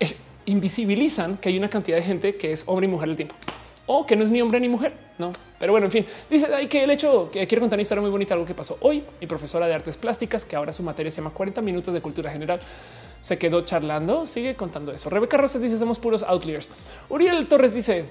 eh, 0.00 0.12
invisibilizan 0.46 1.38
que 1.38 1.50
hay 1.50 1.58
una 1.58 1.68
cantidad 1.68 1.96
de 1.96 2.02
gente 2.02 2.36
que 2.36 2.52
es 2.52 2.64
hombre 2.66 2.86
y 2.86 2.88
mujer 2.88 3.10
al 3.10 3.16
tiempo 3.16 3.34
o 3.86 4.06
que 4.06 4.16
no 4.16 4.24
es 4.24 4.30
ni 4.30 4.40
hombre 4.40 4.60
ni 4.60 4.68
mujer. 4.68 4.92
No, 5.18 5.32
pero 5.58 5.72
bueno, 5.72 5.86
en 5.86 5.92
fin, 5.92 6.06
dice 6.30 6.52
ahí 6.54 6.66
que 6.66 6.84
el 6.84 6.90
hecho 6.90 7.30
que 7.30 7.46
quiero 7.46 7.60
contar 7.60 7.76
una 7.76 7.82
historia 7.82 8.02
muy 8.02 8.10
bonita, 8.10 8.34
algo 8.34 8.46
que 8.46 8.54
pasó 8.54 8.78
hoy. 8.80 9.04
Mi 9.20 9.26
profesora 9.26 9.66
de 9.66 9.74
artes 9.74 9.96
plásticas, 9.96 10.44
que 10.44 10.56
ahora 10.56 10.72
su 10.72 10.82
materia 10.82 11.10
se 11.10 11.18
llama 11.18 11.30
40 11.30 11.60
minutos 11.62 11.92
de 11.92 12.00
cultura 12.00 12.30
general, 12.30 12.60
se 13.20 13.38
quedó 13.38 13.62
charlando. 13.62 14.26
Sigue 14.26 14.54
contando 14.54 14.92
eso. 14.92 15.10
Rebeca 15.10 15.36
Rosas 15.36 15.62
dice: 15.62 15.78
Somos 15.78 15.98
puros 15.98 16.22
outliers. 16.22 16.70
Uriel 17.08 17.46
Torres 17.48 17.74
dice: 17.74 18.06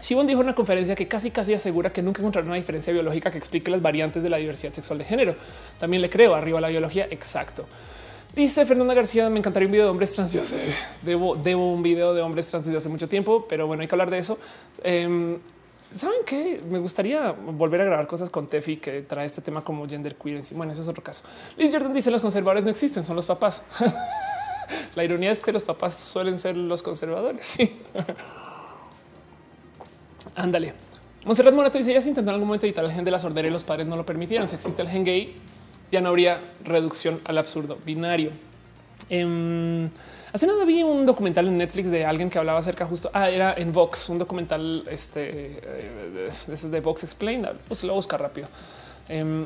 Shibon 0.00 0.26
dijo 0.26 0.40
en 0.40 0.46
una 0.46 0.54
conferencia 0.54 0.94
que 0.94 1.08
casi 1.08 1.30
casi 1.30 1.54
asegura 1.54 1.92
que 1.92 2.02
nunca 2.02 2.20
encontrará 2.20 2.46
una 2.46 2.56
diferencia 2.56 2.92
biológica 2.92 3.30
que 3.30 3.38
explique 3.38 3.70
las 3.70 3.82
variantes 3.82 4.22
de 4.22 4.30
la 4.30 4.38
diversidad 4.38 4.72
sexual 4.72 4.98
de 4.98 5.04
género. 5.04 5.36
También 5.78 6.02
le 6.02 6.08
creo 6.08 6.34
arriba 6.34 6.60
la 6.60 6.68
biología. 6.68 7.06
Exacto. 7.10 7.66
Dice 8.34 8.64
Fernanda 8.64 8.94
García, 8.94 9.28
me 9.28 9.38
encantaría 9.38 9.66
un 9.66 9.72
video 9.72 9.84
de 9.84 9.90
hombres 9.90 10.12
trans. 10.12 10.32
Yo 10.32 10.44
sé, 10.44 10.74
debo, 11.02 11.34
debo 11.34 11.72
un 11.72 11.82
video 11.82 12.14
de 12.14 12.22
hombres 12.22 12.46
trans 12.46 12.64
desde 12.64 12.78
hace 12.78 12.88
mucho 12.88 13.08
tiempo, 13.08 13.46
pero 13.48 13.66
bueno, 13.66 13.82
hay 13.82 13.88
que 13.88 13.94
hablar 13.94 14.10
de 14.10 14.18
eso. 14.18 14.38
Em, 14.82 15.38
Saben 15.94 16.24
que 16.24 16.62
me 16.70 16.78
gustaría 16.78 17.32
volver 17.32 17.82
a 17.82 17.84
grabar 17.84 18.06
cosas 18.06 18.30
con 18.30 18.46
Tefi 18.46 18.78
que 18.78 19.02
trae 19.02 19.26
este 19.26 19.42
tema 19.42 19.62
como 19.62 19.86
gender 19.86 20.16
queer. 20.16 20.42
Bueno, 20.52 20.72
eso 20.72 20.82
es 20.82 20.88
otro 20.88 21.02
caso. 21.02 21.22
Liz 21.58 21.70
Jordan 21.70 21.92
dice 21.92 22.10
los 22.10 22.22
conservadores 22.22 22.64
no 22.64 22.70
existen, 22.70 23.04
son 23.04 23.16
los 23.16 23.26
papás. 23.26 23.66
La 24.94 25.04
ironía 25.04 25.30
es 25.30 25.38
que 25.38 25.52
los 25.52 25.62
papás 25.62 25.94
suelen 25.94 26.38
ser 26.38 26.56
los 26.56 26.82
conservadores. 26.82 27.58
Ándale. 30.34 30.74
Monserrat 31.24 31.54
Morato 31.54 31.78
dice: 31.78 32.00
se 32.00 32.08
intentó 32.08 32.30
en 32.30 32.34
algún 32.34 32.48
momento 32.48 32.66
editar 32.66 32.84
el 32.84 32.92
gen 32.92 33.04
de 33.04 33.10
la 33.10 33.18
sordera 33.18 33.48
y 33.48 33.50
los 33.50 33.64
padres 33.64 33.86
no 33.86 33.96
lo 33.96 34.04
permitieron. 34.04 34.48
Si 34.48 34.56
existe 34.56 34.82
el 34.82 34.88
gen 34.88 35.04
gay, 35.04 35.36
ya 35.90 36.00
no 36.00 36.08
habría 36.08 36.40
reducción 36.64 37.20
al 37.24 37.38
absurdo 37.38 37.78
binario. 37.84 38.30
Em, 39.08 39.90
hace 40.32 40.46
nada 40.46 40.64
vi 40.64 40.82
un 40.82 41.06
documental 41.06 41.46
en 41.48 41.58
Netflix 41.58 41.90
de 41.90 42.04
alguien 42.04 42.30
que 42.30 42.38
hablaba 42.38 42.58
acerca 42.58 42.86
justo. 42.86 43.10
Ah, 43.12 43.30
era 43.30 43.54
en 43.54 43.72
Vox, 43.72 44.08
un 44.08 44.18
documental 44.18 44.84
este, 44.90 45.60
eh, 45.62 46.30
de 46.46 46.68
de 46.68 46.80
Vox 46.80 47.04
Explained. 47.04 47.48
Pues 47.68 47.82
lo 47.82 47.88
voy 47.88 47.96
a 47.96 47.98
buscar 47.98 48.20
rápido. 48.20 48.48
Em, 49.08 49.44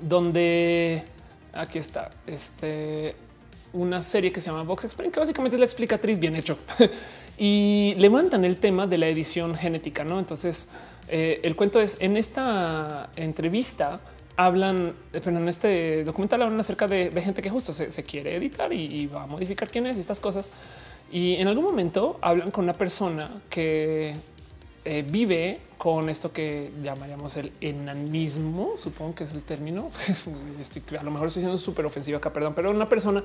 donde 0.00 1.04
aquí 1.52 1.78
está 1.78 2.10
este 2.26 3.14
una 3.72 4.02
serie 4.02 4.32
que 4.32 4.40
se 4.40 4.50
llama 4.50 4.64
Vox 4.64 4.84
Explained, 4.84 5.14
que 5.14 5.20
básicamente 5.20 5.56
es 5.56 5.60
la 5.60 5.66
explicatriz 5.66 6.18
bien 6.18 6.36
hecho. 6.36 6.58
y 7.42 7.96
levantan 7.96 8.44
el 8.44 8.58
tema 8.58 8.86
de 8.86 8.98
la 8.98 9.08
edición 9.08 9.56
genética. 9.56 10.04
No, 10.04 10.20
entonces 10.20 10.70
eh, 11.08 11.40
el 11.42 11.56
cuento 11.56 11.80
es 11.80 11.96
en 11.98 12.16
esta 12.16 13.10
entrevista 13.16 13.98
hablan, 14.36 14.94
pero 15.10 15.36
en 15.36 15.48
este 15.48 16.04
documental 16.04 16.42
hablan 16.42 16.60
acerca 16.60 16.86
de, 16.86 17.10
gente 17.20 17.42
que 17.42 17.50
justo 17.50 17.72
se, 17.72 18.04
quiere 18.04 18.36
editar 18.36 18.72
y, 18.72 19.08
va 19.08 19.24
a 19.24 19.26
modificar 19.26 19.68
quién 19.68 19.88
es 19.88 19.96
y 19.96 20.00
estas 20.00 20.20
cosas. 20.20 20.50
Y 21.10 21.34
en 21.34 21.48
algún 21.48 21.64
momento 21.64 22.16
hablan 22.20 22.52
con 22.52 22.62
una 22.62 22.74
persona 22.74 23.28
que 23.50 24.14
eh, 24.84 25.04
vive 25.04 25.58
con 25.78 26.10
esto 26.10 26.32
que 26.32 26.70
llamaríamos 26.80 27.36
el 27.38 27.50
enanismo, 27.60 28.74
supongo 28.76 29.16
que 29.16 29.24
es 29.24 29.34
el 29.34 29.42
término. 29.42 29.90
a 31.00 31.02
lo 31.02 31.10
mejor 31.10 31.26
estoy 31.26 31.42
siendo 31.42 31.58
súper 31.58 31.86
ofensivo 31.86 32.18
acá, 32.18 32.32
perdón, 32.32 32.54
pero 32.54 32.70
una 32.70 32.88
persona 32.88 33.24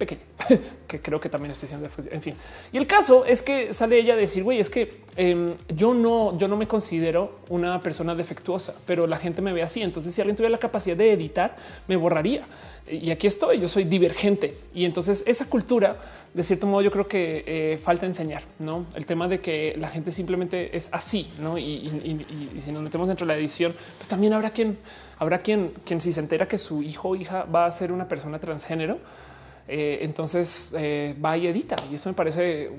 pequeña, 0.00 0.22
que 0.88 1.00
creo 1.00 1.20
que 1.20 1.28
también 1.28 1.52
estoy 1.52 1.68
siendo, 1.68 1.88
en 2.10 2.20
fin. 2.22 2.34
Y 2.72 2.78
el 2.78 2.86
caso 2.86 3.26
es 3.26 3.42
que 3.42 3.72
sale 3.74 3.98
ella 3.98 4.14
a 4.14 4.16
decir, 4.16 4.42
güey, 4.42 4.58
es 4.58 4.70
que 4.70 5.02
em, 5.16 5.54
yo 5.68 5.92
no, 5.92 6.36
yo 6.38 6.48
no 6.48 6.56
me 6.56 6.66
considero 6.66 7.40
una 7.50 7.80
persona 7.80 8.14
defectuosa, 8.14 8.74
pero 8.86 9.06
la 9.06 9.18
gente 9.18 9.42
me 9.42 9.52
ve 9.52 9.62
así. 9.62 9.82
Entonces, 9.82 10.14
si 10.14 10.22
alguien 10.22 10.36
tuviera 10.36 10.50
la 10.50 10.58
capacidad 10.58 10.96
de 10.96 11.12
editar, 11.12 11.54
me 11.86 11.96
borraría. 11.96 12.46
Y 12.90 13.10
aquí 13.10 13.26
estoy, 13.26 13.60
yo 13.60 13.68
soy 13.68 13.84
divergente. 13.84 14.56
Y 14.74 14.84
entonces 14.84 15.22
esa 15.26 15.44
cultura, 15.44 16.00
de 16.32 16.42
cierto 16.42 16.66
modo, 16.66 16.80
yo 16.80 16.90
creo 16.90 17.06
que 17.06 17.44
eh, 17.46 17.78
falta 17.78 18.06
enseñar, 18.06 18.42
¿no? 18.58 18.86
El 18.94 19.04
tema 19.06 19.28
de 19.28 19.40
que 19.40 19.76
la 19.78 19.90
gente 19.90 20.10
simplemente 20.10 20.76
es 20.76 20.88
así, 20.92 21.30
¿no? 21.38 21.58
Y, 21.58 21.62
y 21.62 22.60
si 22.64 22.72
nos 22.72 22.82
metemos 22.82 23.06
dentro 23.06 23.26
de 23.26 23.34
la 23.34 23.38
edición, 23.38 23.74
pues 23.98 24.08
también 24.08 24.32
habrá 24.32 24.50
quien, 24.50 24.78
habrá 25.18 25.38
quien, 25.38 25.72
quien 25.84 26.00
si 26.00 26.12
se 26.12 26.20
entera 26.20 26.48
que 26.48 26.58
su 26.58 26.82
hijo 26.82 27.10
o 27.10 27.16
hija 27.16 27.44
va 27.44 27.66
a 27.66 27.70
ser 27.70 27.92
una 27.92 28.08
persona 28.08 28.40
transgénero, 28.40 28.98
eh, 29.68 29.98
entonces 30.02 30.74
eh, 30.78 31.14
va 31.24 31.36
y 31.36 31.46
edita 31.46 31.76
y 31.90 31.94
eso 31.94 32.08
me 32.08 32.14
parece 32.14 32.70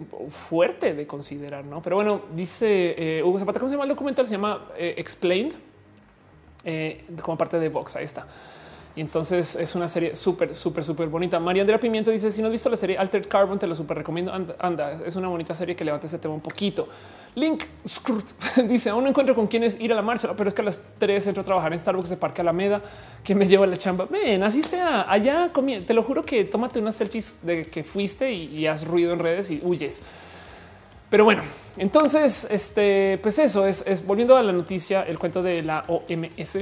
fuerte 0.50 0.94
de 0.94 1.08
considerar, 1.08 1.66
¿no? 1.66 1.82
Pero 1.82 1.96
bueno, 1.96 2.24
dice 2.34 2.96
eh, 2.98 3.24
Hugo 3.24 3.40
Zapata, 3.40 3.60
¿cómo 3.60 3.70
se 3.70 3.76
llama 3.76 3.86
el 3.86 3.90
documental? 3.90 4.26
Se 4.26 4.34
llama 4.34 4.68
Explained 4.78 5.54
como 7.22 7.38
parte 7.38 7.60
de 7.60 7.70
Vox. 7.70 7.96
Ahí 7.96 8.06
está. 8.06 8.28
Y 8.96 9.02
entonces 9.02 9.56
es 9.56 9.74
una 9.76 9.88
serie 9.88 10.16
súper, 10.18 10.54
súper, 10.54 10.84
súper 10.84 11.08
bonita. 11.08 11.40
María 11.40 11.62
Andrea 11.62 11.80
Pimiento 11.80 12.12
dice: 12.12 12.32
Si 12.32 12.42
no 12.42 12.48
has 12.48 12.52
visto 12.52 12.70
la 12.70 12.76
serie 12.76 12.98
Altered 12.98 13.28
Carbon, 13.28 13.58
te 13.58 13.66
lo 13.66 13.74
súper 13.74 13.98
recomiendo. 13.98 14.34
Anda, 14.60 15.02
es 15.06 15.16
una 15.16 15.30
bonita 15.30 15.56
serie 15.56 15.76
que 15.76 15.86
levanta 15.86 16.08
ese 16.08 16.20
tema 16.20 16.34
un 16.34 16.42
poquito. 16.42 16.90
Link 17.36 17.64
Scrut 17.88 18.26
dice: 18.68 18.90
Aún 18.90 19.04
no 19.04 19.10
encuentro 19.10 19.34
con 19.34 19.48
quiénes 19.48 19.80
ir 19.80 19.94
a 19.94 19.96
la 19.96 20.02
marcha, 20.02 20.34
pero 20.36 20.50
es 20.50 20.54
que 20.54 20.62
a 20.62 20.66
las 20.66 20.90
tres 20.98 21.26
entro 21.26 21.42
a 21.42 21.46
trabajar 21.46 21.72
en 21.72 21.80
Starbucks 21.80 22.10
de 22.10 22.18
Parque 22.18 22.42
Alameda, 22.42 22.82
que 23.24 23.34
me 23.34 23.48
lleva 23.48 23.64
a 23.64 23.68
la 23.68 23.78
chamba. 23.78 24.08
Ven, 24.10 24.44
así 24.44 24.62
sea. 24.62 25.10
Allá 25.10 25.52
te 25.88 25.94
lo 25.94 26.04
juro 26.04 26.24
que 26.24 26.44
tómate 26.44 26.80
unas 26.80 26.96
selfies 26.96 27.46
de 27.46 27.68
que 27.68 27.86
fuiste 27.86 28.34
y, 28.34 28.58
y 28.58 28.68
has 28.68 28.86
ruido 28.86 29.14
en 29.14 29.20
redes 29.20 29.52
y 29.52 29.62
huyes. 29.64 30.02
Pero 31.10 31.24
bueno, 31.24 31.44
entonces, 31.78 32.48
este, 32.52 33.20
pues 33.22 33.40
eso 33.40 33.66
es, 33.66 33.86
es 33.88 34.06
volviendo 34.06 34.36
a 34.36 34.44
la 34.44 34.52
noticia, 34.52 35.04
el 35.04 35.18
cuento 35.18 35.42
de 35.42 35.62
la 35.62 35.86
OMS 35.88 36.58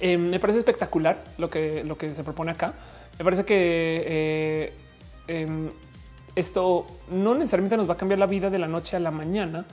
eh, 0.00 0.18
me 0.18 0.38
parece 0.38 0.58
espectacular 0.58 1.24
lo 1.38 1.48
que, 1.48 1.82
lo 1.84 1.96
que 1.96 2.12
se 2.14 2.24
propone 2.24 2.52
acá. 2.52 2.74
Me 3.18 3.24
parece 3.24 3.44
que 3.44 4.04
eh, 4.06 4.72
em, 5.26 5.70
esto 6.36 6.86
no 7.10 7.34
necesariamente 7.34 7.76
nos 7.76 7.88
va 7.88 7.94
a 7.94 7.96
cambiar 7.96 8.18
la 8.18 8.26
vida 8.26 8.50
de 8.50 8.58
la 8.58 8.68
noche 8.68 8.96
a 8.96 9.00
la 9.00 9.10
mañana, 9.10 9.64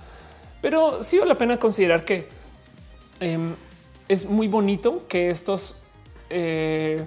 pero 0.61 1.03
sí 1.03 1.17
vale 1.19 1.29
la 1.29 1.37
pena 1.37 1.59
considerar 1.59 2.05
que 2.05 2.27
em, 3.19 3.53
es 4.07 4.29
muy 4.29 4.47
bonito 4.47 5.07
que 5.07 5.29
estos, 5.29 5.83
eh, 6.29 7.05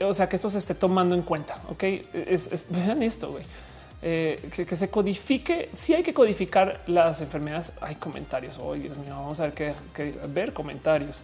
o 0.00 0.14
sea, 0.14 0.28
que 0.28 0.36
esto 0.36 0.50
se 0.50 0.58
esté 0.58 0.74
tomando 0.74 1.14
en 1.14 1.22
cuenta. 1.22 1.56
Ok, 1.68 1.84
es, 2.14 2.66
vean 2.70 3.02
esto, 3.02 3.38
güey. 4.04 4.66
que, 4.66 4.76
se 4.76 4.90
codifique. 4.90 5.68
Si 5.72 5.94
hay 5.94 6.02
que 6.02 6.12
codificar 6.12 6.80
las 6.86 7.20
enfermedades, 7.20 7.72
hay 7.80 7.94
comentarios. 7.96 8.58
Hoy, 8.58 8.80
Dios 8.80 8.96
mío, 8.98 9.14
vamos 9.16 9.40
a 9.40 9.44
ver 9.44 9.52
qué 9.54 10.14
ver 10.28 10.52
comentarios. 10.52 11.22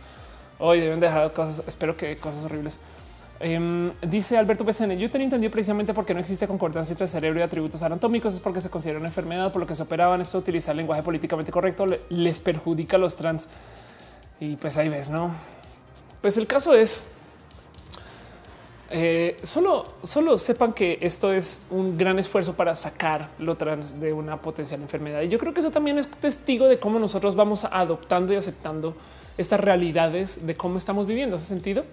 Hoy 0.59 0.81
deben 0.81 1.01
dejar 1.01 1.32
cosas. 1.32 1.66
Espero 1.66 1.97
que 1.97 2.16
cosas 2.16 2.44
horribles. 2.44 2.78
Em, 3.43 3.90
dice 4.02 4.36
Alberto 4.36 4.66
PCN, 4.66 4.98
yo 4.98 5.11
tenía 5.11 5.24
entendido 5.24 5.51
precisamente 5.51 5.94
porque 5.94 6.12
no 6.12 6.20
existe 6.20 6.47
concordancia 6.47 6.93
entre 6.93 7.07
cerebro 7.07 7.40
y 7.40 7.43
atributos 7.43 7.82
anatómicos, 7.82 8.35
es 8.35 8.40
porque 8.40 8.61
se 8.61 8.69
considera 8.69 8.98
una 8.98 9.09
enfermedad, 9.09 9.51
por 9.51 9.61
lo 9.61 9.66
que 9.66 9.74
se 9.74 9.82
operaban. 9.82 10.20
Esto 10.20 10.36
utilizar 10.36 10.77
lenguaje 10.77 11.02
políticamente 11.02 11.51
correcto 11.51 11.86
les 12.11 12.40
perjudica 12.40 12.98
a 12.98 13.01
los 13.01 13.16
trans. 13.16 13.48
Y 14.40 14.57
pues 14.57 14.77
ahí 14.77 14.90
ves, 14.90 15.09
no? 15.09 15.35
Pues 16.20 16.36
el 16.36 16.47
caso 16.47 16.74
es 16.74 17.07
eh, 18.90 19.36
solo, 19.44 19.86
solo 20.02 20.36
sepan 20.36 20.72
que 20.72 20.98
esto 21.00 21.32
es 21.32 21.66
un 21.70 21.96
gran 21.96 22.18
esfuerzo 22.18 22.54
para 22.54 22.74
sacar 22.74 23.30
lo 23.38 23.56
trans 23.56 24.00
de 24.00 24.12
una 24.12 24.42
potencial 24.42 24.80
enfermedad. 24.82 25.22
Y 25.22 25.28
yo 25.28 25.38
creo 25.38 25.54
que 25.54 25.60
eso 25.60 25.70
también 25.70 25.98
es 25.98 26.10
testigo 26.10 26.66
de 26.66 26.78
cómo 26.78 26.98
nosotros 26.98 27.36
vamos 27.36 27.64
adoptando 27.64 28.32
y 28.32 28.36
aceptando 28.36 28.96
estas 29.38 29.60
realidades 29.60 30.44
de 30.44 30.56
cómo 30.56 30.76
estamos 30.76 31.06
viviendo 31.06 31.36
ese 31.36 31.46
sentido. 31.46 31.84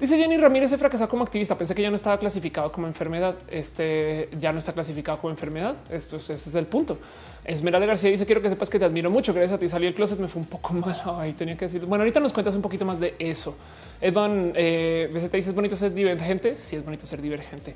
Dice 0.00 0.18
Jenny 0.18 0.36
Ramírez 0.36 0.70
se 0.70 0.76
fracasó 0.76 1.08
como 1.08 1.24
activista. 1.24 1.56
Pensé 1.56 1.74
que 1.74 1.80
ya 1.80 1.88
no 1.88 1.96
estaba 1.96 2.18
clasificado 2.18 2.70
como 2.70 2.86
enfermedad. 2.86 3.34
Este 3.48 4.28
ya 4.38 4.52
no 4.52 4.58
está 4.58 4.72
clasificado 4.72 5.18
como 5.18 5.30
enfermedad. 5.30 5.74
Esto, 5.90 6.16
ese 6.16 6.34
es 6.34 6.54
el 6.54 6.66
punto. 6.66 6.98
Esmeralda 7.44 7.86
García 7.86 8.10
dice: 8.10 8.26
Quiero 8.26 8.42
que 8.42 8.50
sepas 8.50 8.68
que 8.68 8.78
te 8.78 8.84
admiro 8.84 9.10
mucho. 9.10 9.32
Gracias 9.32 9.56
a 9.56 9.58
ti 9.58 9.68
salí 9.68 9.86
el 9.86 9.94
closet. 9.94 10.18
Me 10.18 10.28
fue 10.28 10.42
un 10.42 10.48
poco 10.48 10.74
mal. 10.74 11.00
Ahí 11.18 11.32
tenía 11.32 11.56
que 11.56 11.64
decir. 11.64 11.86
Bueno, 11.86 12.02
ahorita 12.02 12.20
nos 12.20 12.34
cuentas 12.34 12.54
un 12.54 12.62
poquito 12.62 12.84
más 12.84 13.00
de 13.00 13.14
eso. 13.18 13.56
Edvan, 14.00 14.52
eh, 14.54 15.08
te 15.12 15.36
dice: 15.36 15.50
Es 15.50 15.54
bonito 15.54 15.76
ser 15.76 15.92
divergente. 15.92 16.56
Sí, 16.56 16.76
es 16.76 16.84
bonito 16.84 17.06
ser 17.06 17.20
divergente. 17.22 17.74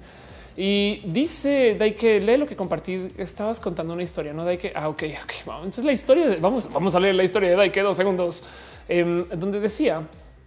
Y 0.57 1.01
dice 1.05 1.77
Dai 1.79 1.95
que 1.95 2.21
lee 2.21 2.37
lo 2.37 2.47
que 2.47 2.57
compartí. 2.57 3.09
Estabas 3.17 3.61
contando 3.61 3.95
una 3.95 4.03
historia, 4.03 4.33
no 4.33 4.45
Dai 4.45 4.59
que. 4.59 4.73
Ah, 4.75 4.89
ok, 4.89 5.05
ok. 5.23 5.33
Vamos. 5.47 5.65
Entonces 5.65 5.85
la 5.85 5.93
historia 5.93 6.29
de, 6.29 6.37
vamos, 6.37 6.71
vamos 6.73 6.95
a 6.95 7.01
leer 7.01 7.15
la 7.15 7.25
historia 7.25 7.51
de 7.51 7.57
Dai 7.57 7.73
que 7.73 7.81
dos 7.81 7.97
segundos, 7.97 8.45
em, 8.89 9.27
donde 9.29 9.61
decía. 9.61 10.03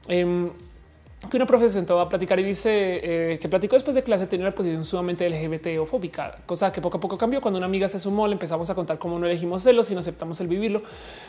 Em, 0.07 0.49
que 1.29 1.37
una 1.37 1.45
profesora 1.45 1.69
se 1.69 1.79
sentó 1.79 1.99
a 1.99 2.09
platicar 2.09 2.39
y 2.39 2.43
dice 2.43 2.99
eh, 3.33 3.39
que 3.39 3.47
platicó 3.49 3.75
después 3.75 3.95
de 3.95 4.03
clase 4.03 4.27
tenía 4.27 4.45
una 4.45 4.55
posición 4.55 4.83
sumamente 4.83 5.27
LGBT 5.29 5.79
o 5.79 5.85
fóbica, 5.85 6.37
cosa 6.45 6.71
que 6.71 6.81
poco 6.81 6.97
a 6.97 6.99
poco 6.99 7.17
cambió. 7.17 7.41
Cuando 7.41 7.57
una 7.57 7.65
amiga 7.65 7.87
se 7.87 7.99
sumó, 7.99 8.27
le 8.27 8.33
empezamos 8.33 8.69
a 8.69 8.75
contar 8.75 8.97
cómo 8.97 9.17
no 9.17 9.25
elegimos 9.25 9.63
celos 9.63 9.89
y 9.91 9.93
no 9.93 10.01
aceptamos 10.01 10.39
el 10.41 10.47
vivirlo. 10.47 10.83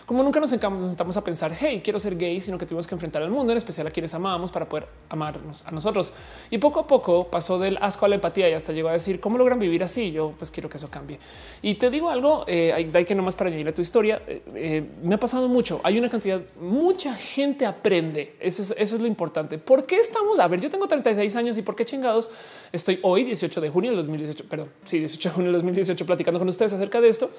Como 0.07 0.23
nunca 0.23 0.41
nos 0.41 0.51
sentamos 0.51 1.17
a 1.17 1.25
pensar, 1.25 1.57
hey, 1.59 1.81
quiero 1.83 2.01
ser 2.01 2.17
gay, 2.17 2.41
sino 2.41 2.59
que 2.59 2.67
tuvimos 2.67 2.87
que 2.87 2.95
enfrentar 2.95 3.23
al 3.23 3.31
mundo, 3.31 3.53
en 3.53 3.59
especial 3.59 3.87
a 3.87 3.91
quienes 3.91 4.13
amábamos 4.15 4.51
para 4.51 4.69
poder 4.69 4.87
amarnos 5.09 5.67
a 5.67 5.71
nosotros. 5.71 6.13
Y 6.51 6.59
poco 6.59 6.81
a 6.81 6.87
poco 6.87 7.29
pasó 7.29 7.59
del 7.59 7.79
asco 7.81 8.07
a 8.07 8.09
la 8.09 8.17
empatía 8.17 8.49
y 8.49 8.53
hasta 8.53 8.73
llegó 8.73 8.89
a 8.89 8.93
decir 8.93 9.21
cómo 9.21 9.39
logran 9.39 9.59
vivir 9.59 9.83
así. 9.85 10.13
Yo 10.13 10.35
pues 10.39 10.51
quiero 10.51 10.69
que 10.69 10.79
eso 10.79 10.91
cambie. 10.91 11.19
Y 11.63 11.75
te 11.77 11.91
digo 11.91 12.11
algo, 12.11 12.45
eh, 12.47 12.73
hay 12.73 13.05
que 13.05 13.15
nomás 13.15 13.37
para 13.37 13.49
añadir 13.49 13.69
a 13.69 13.75
tu 13.75 13.83
historia. 13.83 14.23
Eh, 14.27 14.43
eh, 14.55 14.85
me 15.03 15.15
ha 15.15 15.19
pasado 15.21 15.49
mucho. 15.49 15.81
Hay 15.85 15.99
una 15.99 16.09
cantidad, 16.09 16.41
mucha 16.61 17.15
gente 17.15 17.67
aprende. 17.67 18.37
Eso 18.41 18.63
es, 18.63 18.75
eso 18.77 18.97
es 18.97 19.01
lo 19.01 19.07
importante. 19.07 19.59
¿Por 19.85 19.89
qué 19.91 20.01
estamos 20.01 20.39
a 20.39 20.49
ver? 20.49 20.63
Yo 20.63 20.71
tengo 20.71 20.89
36 20.89 21.37
años 21.37 21.59
y 21.59 21.63
por 21.63 21.77
qué 21.77 21.85
chingados 21.85 22.31
estoy 22.73 22.99
hoy, 23.03 23.23
18 23.23 23.61
de 23.61 23.69
junio 23.69 23.91
del 23.91 23.99
2018, 23.99 24.49
perdón, 24.49 24.71
sí, 24.83 24.99
18 24.99 25.29
de 25.29 25.35
junio 25.35 25.53
del 25.53 25.61
2018, 25.61 26.07
platicando 26.07 26.41
con 26.41 26.49
ustedes 26.49 26.73
acerca 26.73 27.03
de 27.03 27.11
esto. 27.11 27.31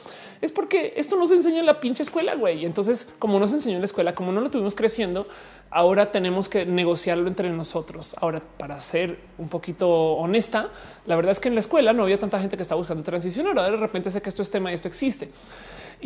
Es 0.42 0.52
porque 0.52 0.94
esto 0.96 1.18
nos 1.18 1.32
enseña 1.32 1.62
en 1.62 1.66
la 1.66 1.80
pinche 1.80 2.04
escuela, 2.04 2.36
güey. 2.36 2.64
Entonces, 2.64 3.16
como 3.18 3.40
nos 3.40 3.52
enseñó 3.52 3.78
en 3.78 3.82
la 3.82 3.86
escuela, 3.86 4.14
como 4.14 4.32
no 4.32 4.42
lo 4.42 4.52
tuvimos 4.52 4.76
creciendo, 4.76 5.28
ahora 5.72 6.12
tenemos 6.12 6.48
que 6.48 6.68
negociarlo 6.68 7.28
entre 7.28 7.50
nosotros. 7.50 8.16
Ahora, 8.22 8.44
para 8.60 8.80
ser 8.80 9.18
un 9.40 9.50
poquito 9.50 9.90
honesta, 9.90 10.70
la 11.08 11.16
verdad 11.16 11.32
es 11.32 11.40
que 11.40 11.48
en 11.48 11.56
la 11.56 11.62
escuela 11.62 11.94
no 11.94 12.04
había 12.04 12.20
tanta 12.20 12.40
gente 12.40 12.58
que 12.58 12.62
está 12.62 12.76
buscando 12.76 13.02
transición. 13.02 13.48
Ahora 13.48 13.72
de 13.72 13.78
repente 13.78 14.12
sé 14.12 14.22
que 14.22 14.30
esto 14.30 14.44
es 14.44 14.52
tema 14.52 14.70
y 14.70 14.76
esto 14.76 14.88
existe 14.88 15.32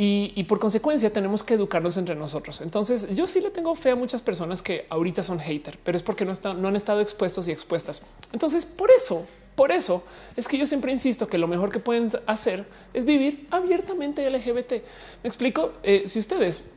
y, 0.02 0.44
por 0.46 0.60
consecuencia 0.60 1.10
tenemos 1.10 1.44
que 1.44 1.56
educarnos 1.56 1.98
entre 1.98 2.16
nosotros. 2.16 2.62
Entonces 2.62 3.14
yo 3.18 3.28
sí 3.28 3.42
le 3.42 3.50
tengo 3.50 3.76
fe 3.76 3.92
a 3.92 3.98
muchas 3.98 4.22
personas 4.22 4.64
que 4.64 4.86
ahorita 4.90 5.24
son 5.24 5.40
hater, 5.40 5.78
pero 5.84 5.98
es 5.98 6.04
porque 6.04 6.24
no, 6.24 6.32
no 6.54 6.70
han 6.70 6.78
estado 6.78 7.02
expuestos 7.02 7.50
y 7.50 7.52
expuestas. 7.52 8.06
Entonces 8.32 8.64
por 8.64 8.92
eso, 8.92 9.28
por 9.56 9.74
eso 9.74 10.06
es 10.38 10.48
que 10.48 10.58
yo 10.58 10.66
siempre 10.66 10.94
insisto 10.94 11.28
que 11.28 11.38
lo 11.38 11.50
mejor 11.50 11.70
que 11.70 11.80
pueden 11.80 12.08
hacer 12.28 12.66
es 12.94 13.04
vivir 13.04 13.46
abiertamente 13.52 14.30
LGBT. 14.30 14.72
Me 15.22 15.28
explico. 15.28 15.74
Eh, 15.84 16.04
si 16.06 16.20
ustedes 16.20 16.72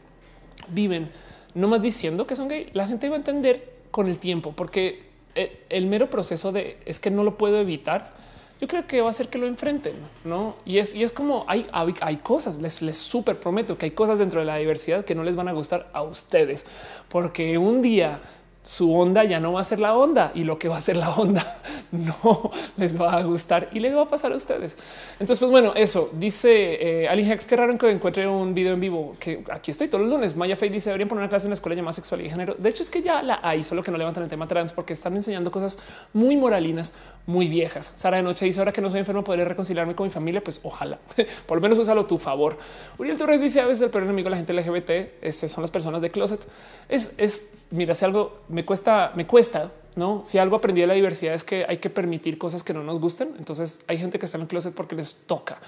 viven 0.67 1.09
no 1.55 1.69
más 1.69 1.81
diciendo 1.81 2.27
que 2.27 2.35
son 2.35 2.49
gay, 2.49 2.71
la 2.73 2.89
gente 2.89 3.09
va 3.09 3.15
a 3.15 3.19
entender 3.19 3.73
con 3.93 4.09
el 4.09 4.19
tiempo, 4.19 4.51
porque 4.51 5.05
eh, 5.37 5.65
el 5.69 5.87
mero 5.87 6.11
proceso 6.11 6.51
de 6.51 6.79
es 6.87 6.99
que 6.99 7.13
no 7.13 7.23
lo 7.23 7.39
puedo 7.39 7.61
evitar 7.61 8.17
yo 8.63 8.69
creo 8.69 8.87
que 8.87 9.01
va 9.01 9.11
a 9.11 9.13
ser 9.13 9.27
que 9.27 9.39
lo 9.39 9.49
enfrenten, 9.49 9.93
no? 10.23 10.55
Y 10.65 10.79
es, 10.79 10.95
y 10.95 11.03
es 11.03 11.11
como 11.11 11.45
hay, 11.49 11.67
hay, 11.73 12.17
cosas, 12.19 12.59
les, 12.59 12.81
les 12.81 12.97
súper 12.97 13.41
prometo 13.41 13.77
que 13.77 13.87
hay 13.87 13.91
cosas 13.91 14.21
dentro 14.21 14.39
de 14.39 14.47
la 14.47 14.55
diversidad 14.55 15.05
que 15.05 15.17
no 15.17 15.25
les 15.25 15.35
van 15.35 15.49
a 15.49 15.53
gustar 15.53 15.91
a 15.93 16.05
ustedes, 16.05 16.65
porque 17.09 17.59
un 17.59 17.83
día 17.83 18.21
su 18.65 18.95
onda 18.95 19.25
ya 19.25 19.41
no 19.41 19.53
va 19.53 19.61
a 19.61 19.65
ser 19.65 19.81
la 19.81 19.97
onda 19.97 20.31
y 20.35 20.45
lo 20.45 20.57
que 20.57 20.69
va 20.69 20.77
a 20.77 20.81
ser 20.81 20.97
la 20.97 21.11
onda 21.17 21.61
no 21.91 22.53
les 22.77 23.01
va 23.01 23.15
a 23.15 23.23
gustar 23.23 23.69
y 23.73 23.81
les 23.81 23.95
va 23.95 24.03
a 24.03 24.09
pasar 24.09 24.33
a 24.33 24.37
ustedes. 24.37 24.77
Entonces, 25.15 25.41
pues 25.41 25.51
bueno, 25.51 25.73
eso 25.75 26.11
dice 26.13 26.79
eh. 26.81 27.39
Qué 27.49 27.57
raro 27.57 27.77
que 27.77 27.91
encuentre 27.91 28.27
un 28.29 28.55
video 28.55 28.75
en 28.75 28.81
vivo 28.81 29.17
que 29.19 29.43
aquí 29.51 29.71
estoy 29.71 29.89
todos 29.89 30.03
los 30.03 30.11
lunes. 30.11 30.37
Maya 30.37 30.57
Fey 30.57 30.69
dice 30.69 30.91
deberían 30.91 31.09
poner 31.09 31.23
una 31.23 31.29
clase 31.29 31.47
en 31.47 31.51
la 31.51 31.55
escuela 31.55 31.75
llamada 31.75 31.93
sexualidad 31.93 32.29
y 32.29 32.31
género. 32.31 32.55
De 32.57 32.69
hecho, 32.69 32.83
es 32.83 32.91
que 32.91 33.03
ya 33.03 33.23
la 33.23 33.41
hay, 33.43 33.65
solo 33.65 33.83
que 33.83 33.91
no 33.91 33.99
levantan 33.99 34.23
el 34.23 34.29
tema 34.29 34.47
trans 34.47 34.73
porque 34.73 34.93
están 34.93 35.17
enseñando 35.17 35.51
cosas 35.51 35.79
muy 36.13 36.37
moralinas, 36.37 36.93
muy 37.27 37.49
viejas. 37.49 37.93
Sara 37.97 38.19
de 38.19 38.23
Noche 38.23 38.45
dice 38.45 38.61
ahora 38.61 38.73
que 38.73 38.81
no 38.81 38.91
soy 38.91 39.01
enfermo, 39.01 39.25
podré 39.25 39.45
reconciliarme 39.45 39.95
con 39.95 40.07
mi 40.07 40.13
familia. 40.13 40.43
Pues 40.43 40.61
ojalá 40.63 40.99
por 41.47 41.59
lo 41.59 41.63
menos 41.63 41.79
úsalo 41.79 42.07
tu 42.07 42.19
favor. 42.19 42.59
Uriel 42.99 43.19
Torres 43.19 43.41
dice 43.41 43.61
a 43.61 43.67
veces 43.67 43.83
el 43.83 43.91
peor 43.91 44.05
enemigo 44.05 44.27
de 44.27 44.31
la 44.31 44.37
gente 44.37 44.53
LGBT 44.53 45.33
son 45.33 45.63
las 45.63 45.71
personas 45.71 46.01
de 46.01 46.11
closet. 46.11 46.41
Es, 46.89 47.15
es 47.19 47.55
mira, 47.73 47.95
si 47.95 48.05
algo 48.05 48.43
me 48.49 48.65
cuesta, 48.65 49.13
me 49.17 49.27
cuesta, 49.27 49.71
no? 49.97 50.23
Si 50.25 50.39
algo 50.39 50.57
aprendí 50.57 50.81
de 50.81 50.87
la 50.87 50.95
diversidad 50.95 51.35
es 51.35 51.45
que 51.45 51.67
hay 51.69 51.79
que 51.79 51.91
permitir 51.91 52.39
cosas 52.39 52.63
que 52.63 52.73
no 52.73 52.83
nos 52.83 53.01
gusten. 53.01 53.35
Entonces 53.39 53.85
hay 53.89 53.99
gente 53.99 54.19
que 54.19 54.27
está 54.27 54.39
en 54.39 54.43
el 54.43 54.49
closet 54.49 54.75
porque 54.75 54.95
les 54.95 55.27
toca, 55.27 55.59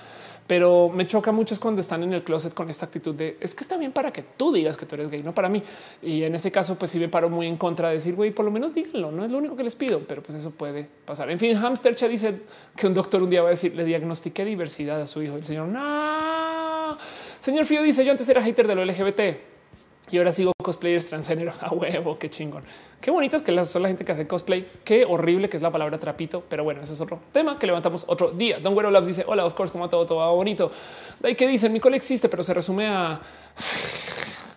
pero 0.47 0.89
me 0.89 1.07
choca 1.07 1.33
mucho 1.33 1.59
cuando 1.59 1.81
están 1.81 2.03
en 2.03 2.13
el 2.13 2.23
closet 2.23 2.55
con 2.55 2.71
esta 2.71 2.87
actitud 2.87 3.15
de 3.15 3.37
es 3.41 3.55
que 3.55 3.65
está 3.65 3.77
bien 3.77 3.93
para 3.93 4.13
que 4.13 4.23
tú 4.23 4.53
digas 4.53 4.77
que 4.77 4.87
tú 4.87 4.95
eres 4.95 5.11
gay, 5.11 5.23
no 5.23 5.35
para 5.35 5.49
mí. 5.49 5.63
Y 6.03 6.23
en 6.23 6.35
ese 6.35 6.51
caso, 6.51 6.79
pues 6.79 6.91
sí 6.91 6.99
me 6.99 7.09
paro 7.09 7.29
muy 7.29 7.47
en 7.47 7.57
contra 7.57 7.89
de 7.89 7.97
decir, 7.97 8.15
güey, 8.15 8.31
por 8.31 8.45
lo 8.45 8.51
menos 8.51 8.75
díganlo, 8.75 9.11
no 9.11 9.25
es 9.25 9.31
lo 9.31 9.39
único 9.39 9.57
que 9.57 9.65
les 9.65 9.77
pido, 9.77 10.01
pero 10.07 10.23
pues 10.23 10.39
eso 10.39 10.51
puede 10.53 10.89
pasar. 11.05 11.31
En 11.31 11.39
fin, 11.39 11.57
Hamstercha 11.57 12.09
dice 12.09 12.43
que 12.77 12.87
un 12.87 12.95
doctor 12.95 13.23
un 13.23 13.31
día 13.31 13.43
va 13.43 13.49
a 13.49 13.51
decir, 13.51 13.75
le 13.75 13.85
diagnostiqué 13.85 14.45
diversidad 14.45 15.01
a 15.01 15.07
su 15.07 15.23
hijo. 15.23 15.37
El 15.37 15.45
señor, 15.45 15.69
no. 15.69 16.97
Señor 17.41 17.67
Fío 17.67 17.83
dice, 17.83 18.05
yo 18.05 18.13
antes 18.13 18.29
era 18.29 18.43
hater 18.43 18.67
de 18.67 18.75
lo 18.75 18.85
LGBT 18.85 19.54
y 20.11 20.19
ahora 20.19 20.33
sigo 20.33 20.53
cosplayers 20.63 21.07
transgénero 21.07 21.53
a 21.61 21.73
huevo. 21.73 22.19
Qué 22.19 22.31
chingón. 22.31 22.63
Qué 23.01 23.11
bonito 23.11 23.37
es 23.37 23.43
que 23.43 23.65
son 23.65 23.83
la 23.83 23.89
gente 23.89 24.05
que 24.05 24.13
hace 24.13 24.27
cosplay. 24.27 24.67
Qué 24.83 25.05
horrible 25.05 25.49
que 25.49 25.57
es 25.57 25.63
la 25.63 25.71
palabra 25.71 25.99
trapito, 25.99 26.43
pero 26.49 26.65
bueno, 26.65 26.83
eso 26.83 26.95
es 26.95 27.01
otro 27.01 27.21
tema 27.33 27.59
que 27.59 27.67
levantamos 27.67 28.05
otro 28.09 28.31
día. 28.31 28.59
Don 28.61 28.75
Güero 28.75 28.91
Labs 28.91 29.09
dice: 29.09 29.25
Hola, 29.27 29.45
of 29.45 29.55
course, 29.55 29.73
como 29.73 29.89
todo, 29.89 30.07
todo 30.07 30.19
va 30.19 30.31
bonito. 30.31 30.71
Ahí 31.23 31.35
que 31.35 31.47
dicen: 31.47 31.73
Mi 31.73 31.81
cole 31.81 31.97
existe, 31.97 32.29
pero 32.29 32.43
se 32.43 32.55
resume 32.55 32.87
a 32.87 33.21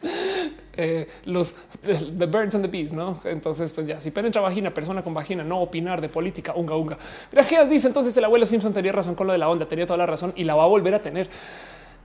eh, 0.78 1.08
los 1.26 1.56
the 1.84 2.26
birds 2.26 2.56
and 2.56 2.64
the 2.64 2.72
bees, 2.72 2.94
no? 2.94 3.20
Entonces, 3.26 3.74
pues 3.74 3.88
ya 3.88 4.00
si 4.00 4.12
penetra 4.12 4.42
vagina, 4.42 4.74
persona 4.74 5.04
con 5.04 5.14
vagina, 5.14 5.44
no 5.44 5.60
opinar 5.60 6.00
de 6.02 6.10
política, 6.10 6.54
unga, 6.56 6.76
unga. 6.76 6.98
Gracias. 7.32 7.70
Dice 7.70 7.88
entonces 7.88 8.16
el 8.16 8.24
abuelo 8.24 8.46
Simpson 8.46 8.74
tenía 8.74 8.92
razón 8.92 9.16
con 9.16 9.28
lo 9.28 9.34
de 9.34 9.40
la 9.40 9.50
onda, 9.50 9.68
tenía 9.68 9.86
toda 9.86 9.98
la 9.98 10.06
razón 10.06 10.34
y 10.36 10.44
la 10.44 10.56
va 10.56 10.64
a 10.64 10.68
volver 10.68 10.94
a 10.94 11.02
tener. 11.02 11.30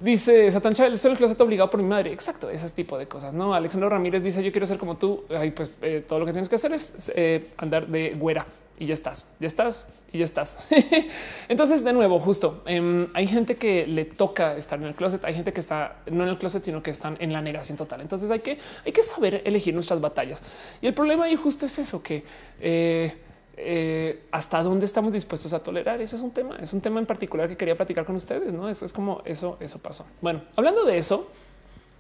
Dice 0.03 0.51
Satan 0.51 0.75
Chávez, 0.75 1.05
en 1.05 1.13
el 1.13 1.17
closet 1.17 1.41
obligado 1.41 1.71
por 1.71 1.81
mi 1.81 1.89
madre. 1.89 2.13
Exacto, 2.13 2.51
ese 2.51 2.69
tipo 2.71 2.99
de 2.99 3.07
cosas. 3.07 3.33
No, 3.33 3.55
Alexandro 3.55 3.89
Ramírez 3.89 4.23
dice: 4.23 4.43
Yo 4.43 4.51
quiero 4.51 4.67
ser 4.67 4.77
como 4.77 4.97
tú. 4.97 5.25
Ay, 5.31 5.53
pues 5.53 5.71
eh, 5.81 6.05
todo 6.07 6.19
lo 6.19 6.27
que 6.27 6.33
tienes 6.33 6.49
que 6.49 6.57
hacer 6.57 6.73
es 6.73 7.13
eh, 7.15 7.51
andar 7.57 7.87
de 7.87 8.11
güera 8.15 8.45
y 8.81 8.87
ya 8.87 8.95
estás, 8.95 9.29
ya 9.39 9.47
estás 9.47 9.93
y 10.13 10.19
ya 10.19 10.25
estás. 10.25 10.59
Entonces, 11.49 11.85
de 11.85 11.93
nuevo, 11.93 12.19
justo 12.19 12.65
em, 12.67 13.07
hay 13.15 13.29
gente 13.29 13.55
que 13.55 13.87
le 13.87 14.05
toca 14.05 14.57
estar 14.57 14.77
en 14.81 14.87
el 14.87 14.97
closet, 14.97 15.25
hay 15.25 15.35
gente 15.35 15.53
que 15.53 15.61
está 15.61 15.99
no 16.11 16.25
en 16.25 16.31
el 16.31 16.39
closet, 16.39 16.65
sino 16.65 16.83
que 16.83 16.91
están 16.91 17.17
en 17.21 17.33
la 17.33 17.41
negación 17.41 17.79
total. 17.79 18.01
Entonces, 18.01 18.29
hay 18.33 18.41
que, 18.41 18.59
hay 18.85 18.91
que 18.91 19.05
saber 19.05 19.43
elegir 19.45 19.73
nuestras 19.73 20.01
batallas. 20.01 20.43
Y 20.81 20.89
el 20.89 20.95
problema 20.95 21.27
ahí 21.27 21.37
justo 21.37 21.65
es 21.65 21.79
eso 21.79 22.03
que 22.03 22.25
eh, 23.57 24.23
hasta 24.31 24.63
dónde 24.63 24.87
estamos 24.87 25.13
dispuestos 25.13 25.53
a 25.53 25.63
tolerar. 25.63 26.01
Ese 26.01 26.17
es 26.17 26.23
un 26.23 26.31
tema, 26.31 26.57
es 26.61 26.73
un 26.73 26.81
tema 26.81 27.01
en 27.01 27.07
particular 27.07 27.49
que 27.49 27.57
quería 27.57 27.77
platicar 27.77 28.05
con 28.05 28.17
ustedes. 28.17 28.53
No 28.53 28.69
eso 28.69 28.85
es 28.85 28.93
como 28.93 29.23
eso, 29.25 29.57
eso 29.61 29.79
pasó. 29.81 30.07
Bueno, 30.21 30.43
hablando 30.57 30.85
de 30.85 30.99
eso, 30.99 31.31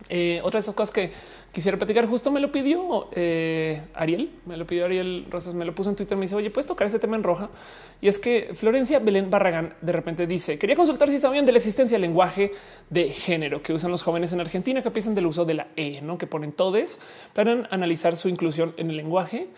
eh, 0.08 0.40
otra 0.42 0.58
de 0.58 0.62
esas 0.62 0.74
cosas 0.74 0.92
que 0.92 1.10
quisiera 1.52 1.76
platicar, 1.76 2.06
justo 2.06 2.30
me 2.30 2.40
lo 2.40 2.50
pidió 2.50 3.08
eh, 3.12 3.82
Ariel, 3.94 4.30
me 4.46 4.56
lo 4.56 4.66
pidió 4.66 4.86
Ariel 4.86 5.26
Rosas, 5.30 5.54
me 5.54 5.64
lo 5.64 5.74
puso 5.74 5.90
en 5.90 5.96
Twitter, 5.96 6.16
me 6.16 6.22
dice, 6.22 6.34
oye, 6.34 6.50
puedes 6.50 6.66
tocar 6.66 6.86
este 6.86 6.98
tema 6.98 7.16
en 7.16 7.22
roja. 7.22 7.50
Y 8.00 8.08
es 8.08 8.18
que 8.18 8.52
Florencia 8.54 8.98
Belén 8.98 9.30
Barragán 9.30 9.74
de 9.80 9.92
repente 9.92 10.26
dice, 10.26 10.58
quería 10.58 10.74
consultar 10.74 11.08
si 11.08 11.18
sabían 11.18 11.46
de 11.46 11.52
la 11.52 11.58
existencia 11.58 11.96
del 11.96 12.02
lenguaje 12.02 12.52
de 12.90 13.10
género 13.10 13.62
que 13.62 13.72
usan 13.72 13.90
los 13.90 14.02
jóvenes 14.02 14.32
en 14.32 14.40
Argentina, 14.40 14.82
que 14.82 14.90
piensan 14.90 15.14
del 15.14 15.26
uso 15.26 15.44
de 15.44 15.54
la 15.54 15.68
E, 15.76 16.00
¿no? 16.00 16.18
que 16.18 16.26
ponen 16.26 16.52
todes 16.52 17.00
para 17.34 17.68
analizar 17.70 18.16
su 18.16 18.28
inclusión 18.28 18.74
en 18.76 18.90
el 18.90 18.96
lenguaje. 18.96 19.48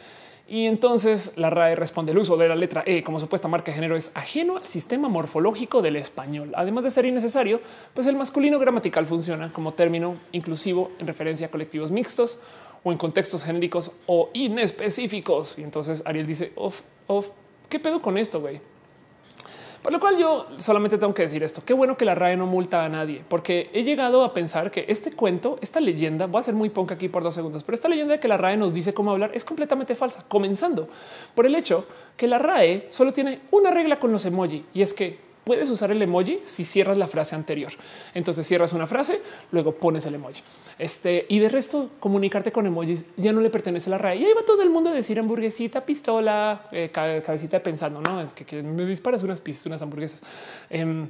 Y 0.46 0.66
entonces 0.66 1.38
la 1.38 1.48
RAE 1.48 1.74
responde 1.74 2.12
el 2.12 2.18
uso 2.18 2.36
de 2.36 2.48
la 2.48 2.54
letra 2.54 2.82
E 2.86 3.02
como 3.02 3.18
supuesta 3.18 3.48
marca 3.48 3.70
de 3.70 3.76
género 3.76 3.96
es 3.96 4.12
ajeno 4.14 4.58
al 4.58 4.66
sistema 4.66 5.08
morfológico 5.08 5.80
del 5.80 5.96
español. 5.96 6.52
Además 6.54 6.84
de 6.84 6.90
ser 6.90 7.06
innecesario, 7.06 7.62
pues 7.94 8.06
el 8.06 8.16
masculino 8.16 8.58
gramatical 8.58 9.06
funciona 9.06 9.50
como 9.50 9.72
término 9.72 10.16
inclusivo 10.32 10.92
en 10.98 11.06
referencia 11.06 11.46
a 11.46 11.50
colectivos 11.50 11.90
mixtos 11.90 12.40
o 12.82 12.92
en 12.92 12.98
contextos 12.98 13.42
genéricos 13.42 13.92
o 14.06 14.28
inespecíficos. 14.34 15.58
Y 15.58 15.62
entonces 15.62 16.02
Ariel 16.04 16.26
dice, 16.26 16.52
¿qué 17.70 17.80
pedo 17.80 18.02
con 18.02 18.18
esto, 18.18 18.42
güey? 18.42 18.60
Por 19.84 19.92
lo 19.92 20.00
cual 20.00 20.16
yo 20.16 20.46
solamente 20.56 20.96
tengo 20.96 21.12
que 21.12 21.24
decir 21.24 21.42
esto. 21.42 21.60
Qué 21.62 21.74
bueno 21.74 21.98
que 21.98 22.06
la 22.06 22.14
RAE 22.14 22.38
no 22.38 22.46
multa 22.46 22.86
a 22.86 22.88
nadie, 22.88 23.22
porque 23.28 23.68
he 23.74 23.84
llegado 23.84 24.24
a 24.24 24.32
pensar 24.32 24.70
que 24.70 24.86
este 24.88 25.12
cuento, 25.12 25.58
esta 25.60 25.78
leyenda, 25.78 26.24
voy 26.24 26.40
a 26.40 26.42
ser 26.42 26.54
muy 26.54 26.70
ponca 26.70 26.94
aquí 26.94 27.10
por 27.10 27.22
dos 27.22 27.34
segundos, 27.34 27.64
pero 27.64 27.74
esta 27.74 27.90
leyenda 27.90 28.14
de 28.14 28.18
que 28.18 28.26
la 28.26 28.38
RAE 28.38 28.56
nos 28.56 28.72
dice 28.72 28.94
cómo 28.94 29.10
hablar 29.10 29.32
es 29.34 29.44
completamente 29.44 29.94
falsa, 29.94 30.24
comenzando 30.26 30.88
por 31.34 31.44
el 31.44 31.54
hecho 31.54 31.86
que 32.16 32.26
la 32.26 32.38
RAE 32.38 32.86
solo 32.88 33.12
tiene 33.12 33.40
una 33.50 33.70
regla 33.70 34.00
con 34.00 34.10
los 34.10 34.24
emoji 34.24 34.64
y 34.72 34.80
es 34.80 34.94
que 34.94 35.18
puedes 35.44 35.70
usar 35.70 35.90
el 35.90 36.00
emoji 36.02 36.40
si 36.42 36.64
cierras 36.64 36.96
la 36.96 37.06
frase 37.06 37.34
anterior. 37.34 37.72
Entonces 38.14 38.46
cierras 38.46 38.72
una 38.72 38.86
frase, 38.86 39.20
luego 39.52 39.72
pones 39.72 40.06
el 40.06 40.14
emoji. 40.14 40.42
Este 40.78 41.26
y 41.28 41.38
de 41.38 41.48
resto, 41.48 41.90
comunicarte 42.00 42.52
con 42.52 42.66
emojis 42.66 43.10
ya 43.16 43.32
no 43.32 43.40
le 43.40 43.50
pertenece 43.50 43.90
a 43.90 43.92
la 43.92 43.98
RAE. 43.98 44.16
Y 44.16 44.24
ahí 44.24 44.32
va 44.32 44.44
todo 44.46 44.62
el 44.62 44.70
mundo 44.70 44.90
a 44.90 44.92
decir 44.92 45.18
hamburguesita, 45.18 45.84
pistola, 45.84 46.66
eh, 46.72 46.90
cabecita 46.90 47.62
pensando, 47.62 48.00
no 48.00 48.20
es 48.20 48.32
que, 48.32 48.62
me 48.62 48.84
disparas 48.86 49.22
unas 49.22 49.40
pistas, 49.40 49.66
unas 49.66 49.82
hamburguesas. 49.82 50.22
Em, 50.70 51.08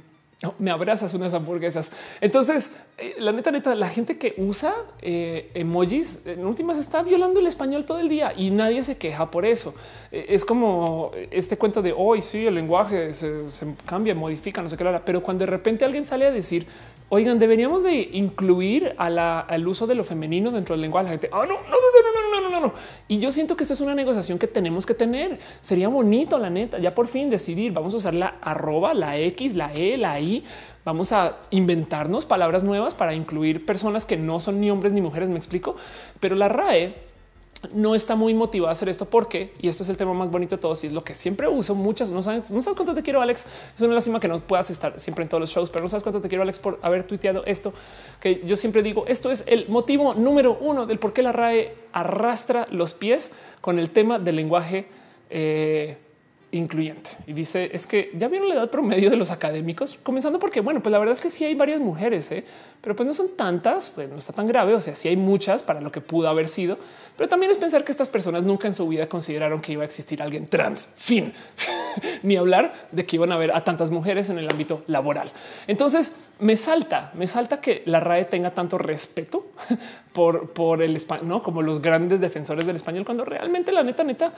me 0.59 0.71
abrazas 0.71 1.13
unas 1.13 1.33
hamburguesas. 1.33 1.91
Entonces, 2.21 2.77
eh, 2.97 3.15
la 3.19 3.31
neta, 3.31 3.51
neta, 3.51 3.73
la 3.73 3.89
gente 3.89 4.17
que 4.17 4.35
usa 4.37 4.73
eh, 5.01 5.49
emojis 5.53 6.25
en 6.25 6.45
últimas 6.45 6.77
está 6.77 7.01
violando 7.03 7.39
el 7.39 7.47
español 7.47 7.85
todo 7.85 7.99
el 7.99 8.09
día 8.09 8.33
y 8.35 8.51
nadie 8.51 8.83
se 8.83 8.97
queja 8.97 9.31
por 9.31 9.45
eso. 9.45 9.73
Eh, 10.11 10.25
es 10.29 10.45
como 10.45 11.11
este 11.31 11.57
cuento 11.57 11.81
de 11.81 11.93
hoy, 11.95 12.21
sí, 12.21 12.45
el 12.45 12.55
lenguaje 12.55 13.13
se, 13.13 13.45
cambia, 13.85 14.13
modifica, 14.13 14.61
no 14.61 14.69
sé 14.69 14.77
qué, 14.77 15.01
pero 15.05 15.23
cuando 15.23 15.45
de 15.45 15.51
repente 15.51 15.85
alguien 15.85 16.05
sale 16.05 16.25
a 16.25 16.31
decir, 16.31 16.67
oigan, 17.09 17.39
deberíamos 17.39 17.83
de 17.83 18.09
incluir 18.13 18.95
al 18.97 19.67
uso 19.67 19.87
de 19.87 19.95
lo 19.95 20.03
femenino 20.03 20.51
dentro 20.51 20.73
del 20.73 20.81
lenguaje, 20.81 21.05
la 21.05 21.11
gente, 21.11 21.29
ah, 21.31 21.45
no, 21.47 21.53
no, 21.53 21.59
no, 21.59 21.69
no, 21.69 22.41
no, 22.41 22.41
no, 22.41 22.49
no, 22.49 22.67
no. 22.67 22.73
Y 23.07 23.19
yo 23.19 23.31
siento 23.31 23.55
que 23.55 23.63
esta 23.63 23.73
es 23.73 23.81
una 23.81 23.95
negociación 23.95 24.39
que 24.39 24.47
tenemos 24.47 24.85
que 24.85 24.93
tener. 24.93 25.39
Sería 25.61 25.87
bonito, 25.87 26.37
la 26.39 26.49
neta, 26.49 26.79
ya 26.79 26.93
por 26.93 27.07
fin 27.07 27.29
decidir, 27.29 27.73
vamos 27.73 27.93
a 27.93 27.97
usar 27.97 28.13
la 28.13 28.35
arroba, 28.41 28.93
la 28.93 29.17
X, 29.17 29.55
la 29.55 29.73
E, 29.73 29.97
la 29.97 30.19
I 30.19 30.43
vamos 30.85 31.11
a 31.11 31.37
inventarnos 31.49 32.25
palabras 32.25 32.63
nuevas 32.63 32.93
para 32.93 33.15
incluir 33.15 33.65
personas 33.65 34.05
que 34.05 34.17
no 34.17 34.39
son 34.39 34.61
ni 34.61 34.69
hombres 34.69 34.93
ni 34.93 35.01
mujeres. 35.01 35.29
Me 35.29 35.37
explico, 35.37 35.75
pero 36.19 36.35
la 36.35 36.47
RAE 36.47 36.95
no 37.73 37.95
está 37.95 38.15
muy 38.15 38.33
motivada 38.33 38.71
a 38.71 38.73
hacer 38.73 38.89
esto 38.89 39.05
porque, 39.05 39.53
y 39.59 39.67
esto 39.67 39.83
es 39.83 39.89
el 39.89 39.97
tema 39.97 40.13
más 40.13 40.31
bonito 40.31 40.55
de 40.55 40.61
todos, 40.61 40.83
y 40.83 40.87
es 40.87 40.93
lo 40.93 41.03
que 41.03 41.15
siempre 41.15 41.47
uso. 41.47 41.75
Muchas 41.75 42.09
no 42.09 42.23
sabes, 42.23 42.51
no 42.51 42.61
sabes 42.61 42.77
cuánto 42.77 42.93
te 42.93 43.03
quiero, 43.03 43.21
Alex. 43.21 43.45
Es 43.75 43.81
una 43.81 43.93
lástima 43.93 44.19
que 44.19 44.27
no 44.27 44.39
puedas 44.39 44.69
estar 44.69 44.99
siempre 44.99 45.23
en 45.23 45.29
todos 45.29 45.41
los 45.41 45.49
shows, 45.49 45.69
pero 45.69 45.83
no 45.83 45.89
sabes 45.89 46.03
cuánto 46.03 46.21
te 46.21 46.29
quiero, 46.29 46.41
Alex, 46.43 46.59
por 46.59 46.79
haber 46.81 47.03
tuiteado 47.03 47.43
esto. 47.45 47.73
Que 48.19 48.41
yo 48.45 48.55
siempre 48.55 48.83
digo, 48.83 49.05
esto 49.07 49.31
es 49.31 49.43
el 49.47 49.67
motivo 49.69 50.13
número 50.13 50.57
uno 50.59 50.85
del 50.85 50.99
por 50.99 51.13
qué 51.13 51.21
la 51.21 51.31
RAE 51.31 51.73
arrastra 51.93 52.67
los 52.71 52.93
pies 52.93 53.33
con 53.61 53.79
el 53.79 53.91
tema 53.91 54.19
del 54.19 54.35
lenguaje. 54.35 54.87
Eh, 55.29 55.97
incluyente 56.57 57.09
y 57.27 57.33
dice 57.33 57.69
es 57.73 57.87
que 57.87 58.11
ya 58.17 58.27
vieron 58.27 58.49
la 58.49 58.55
edad 58.55 58.69
promedio 58.69 59.09
de 59.09 59.15
los 59.15 59.31
académicos, 59.31 59.97
comenzando 60.03 60.39
porque, 60.39 60.61
bueno, 60.61 60.81
pues 60.81 60.91
la 60.91 60.99
verdad 60.99 61.15
es 61.15 61.21
que 61.21 61.29
sí 61.29 61.45
hay 61.45 61.55
varias 61.55 61.79
mujeres, 61.79 62.31
¿eh? 62.31 62.45
pero 62.81 62.95
pues 62.95 63.07
no 63.07 63.13
son 63.13 63.35
tantas, 63.35 63.89
pues 63.89 64.07
no 64.09 64.17
está 64.17 64.31
tan 64.31 64.47
grave. 64.47 64.75
O 64.75 64.81
sea, 64.81 64.95
sí 64.95 65.07
hay 65.07 65.17
muchas 65.17 65.63
para 65.63 65.81
lo 65.81 65.91
que 65.91 66.01
pudo 66.01 66.29
haber 66.29 66.47
sido, 66.47 66.77
pero 67.17 67.27
también 67.27 67.51
es 67.51 67.57
pensar 67.57 67.83
que 67.83 67.91
estas 67.91 68.09
personas 68.09 68.43
nunca 68.43 68.67
en 68.67 68.75
su 68.75 68.87
vida 68.87 69.09
consideraron 69.09 69.59
que 69.59 69.73
iba 69.73 69.81
a 69.81 69.85
existir 69.85 70.21
alguien 70.21 70.47
trans. 70.47 70.89
Fin, 70.95 71.33
ni 72.23 72.37
hablar 72.37 72.73
de 72.91 73.05
que 73.05 73.15
iban 73.15 73.31
a 73.31 73.37
ver 73.37 73.51
a 73.55 73.63
tantas 73.63 73.89
mujeres 73.89 74.29
en 74.29 74.37
el 74.37 74.49
ámbito 74.49 74.83
laboral. 74.85 75.31
Entonces 75.65 76.15
me 76.39 76.57
salta, 76.57 77.11
me 77.13 77.27
salta 77.27 77.61
que 77.61 77.83
la 77.85 77.99
RAE 77.99 78.25
tenga 78.25 78.51
tanto 78.51 78.77
respeto 78.77 79.47
por, 80.13 80.51
por 80.51 80.81
el 80.81 80.95
español, 80.95 81.27
¿no? 81.27 81.43
como 81.43 81.61
los 81.61 81.81
grandes 81.81 82.19
defensores 82.19 82.65
del 82.65 82.75
español, 82.75 83.05
cuando 83.05 83.25
realmente 83.25 83.71
la 83.71 83.83
neta, 83.83 84.03
neta, 84.03 84.33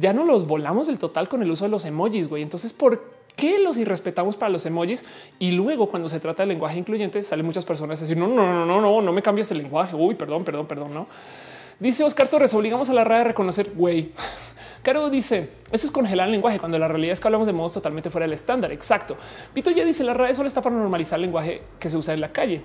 ya 0.00 0.12
no 0.12 0.24
los 0.24 0.46
volamos 0.46 0.86
del 0.86 0.98
total 0.98 1.28
con 1.28 1.42
el 1.42 1.50
uso 1.50 1.64
de 1.64 1.70
los 1.70 1.84
emojis. 1.84 2.28
Güey. 2.28 2.42
Entonces, 2.42 2.72
¿por 2.72 3.02
qué 3.36 3.58
los 3.58 3.76
irrespetamos 3.76 4.36
para 4.36 4.50
los 4.50 4.66
emojis? 4.66 5.04
Y 5.38 5.52
luego, 5.52 5.88
cuando 5.88 6.08
se 6.08 6.20
trata 6.20 6.42
de 6.42 6.48
lenguaje 6.48 6.78
incluyente, 6.78 7.22
salen 7.22 7.46
muchas 7.46 7.64
personas 7.64 8.00
a 8.00 8.02
decir 8.02 8.16
no, 8.16 8.28
no, 8.28 8.52
no, 8.52 8.66
no, 8.66 8.80
no, 8.80 9.00
no 9.00 9.12
me 9.12 9.22
cambies 9.22 9.50
el 9.52 9.58
lenguaje. 9.58 9.94
Uy, 9.94 10.14
perdón, 10.14 10.44
perdón, 10.44 10.66
perdón. 10.66 10.92
No 10.92 11.06
dice 11.80 12.04
Oscar 12.04 12.28
Torres, 12.28 12.54
obligamos 12.54 12.90
a 12.90 12.94
la 12.94 13.04
RAE 13.04 13.20
a 13.20 13.24
reconocer 13.24 13.70
güey. 13.74 14.12
Caro 14.88 15.10
dice 15.10 15.50
eso 15.70 15.86
es 15.86 15.92
congelar 15.92 16.28
el 16.28 16.32
lenguaje 16.32 16.58
cuando 16.58 16.78
la 16.78 16.88
realidad 16.88 17.12
es 17.12 17.20
que 17.20 17.28
hablamos 17.28 17.46
de 17.46 17.52
modos 17.52 17.72
totalmente 17.72 18.08
fuera 18.08 18.24
del 18.24 18.32
estándar. 18.32 18.72
Exacto. 18.72 19.18
Vito 19.54 19.70
ya 19.70 19.84
dice 19.84 20.02
la 20.02 20.14
RAE 20.14 20.34
solo 20.34 20.48
está 20.48 20.62
para 20.62 20.74
normalizar 20.74 21.18
el 21.18 21.26
lenguaje 21.26 21.60
que 21.78 21.90
se 21.90 21.96
usa 21.98 22.14
en 22.14 22.22
la 22.22 22.32
calle. 22.32 22.62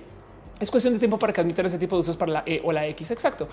Es 0.58 0.70
cuestión 0.70 0.94
de 0.94 0.98
tiempo 0.98 1.18
para 1.18 1.34
que 1.34 1.42
admitan 1.42 1.66
ese 1.66 1.78
tipo 1.78 1.96
de 1.96 2.00
usos 2.00 2.16
para 2.16 2.32
la 2.32 2.42
E 2.46 2.62
o 2.64 2.72
la 2.72 2.86
X. 2.86 3.10
Exacto. 3.10 3.46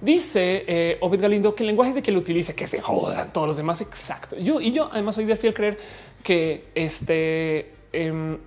Dice 0.00 0.64
eh, 0.68 1.00
Galindo 1.18 1.52
que 1.52 1.64
el 1.64 1.66
lenguaje 1.66 1.88
es 1.88 1.94
de 1.96 2.02
que 2.02 2.12
lo 2.12 2.20
utilice, 2.20 2.54
que 2.54 2.68
se 2.68 2.80
jodan 2.80 3.32
todos 3.32 3.48
los 3.48 3.56
demás. 3.56 3.80
Exacto. 3.80 4.38
Yo 4.38 4.60
y 4.60 4.70
yo 4.70 4.88
además 4.92 5.16
soy 5.16 5.24
de 5.24 5.34
fiel 5.34 5.52
creer 5.52 5.78
que 6.22 6.66
este 6.76 7.72
em, 7.92 8.38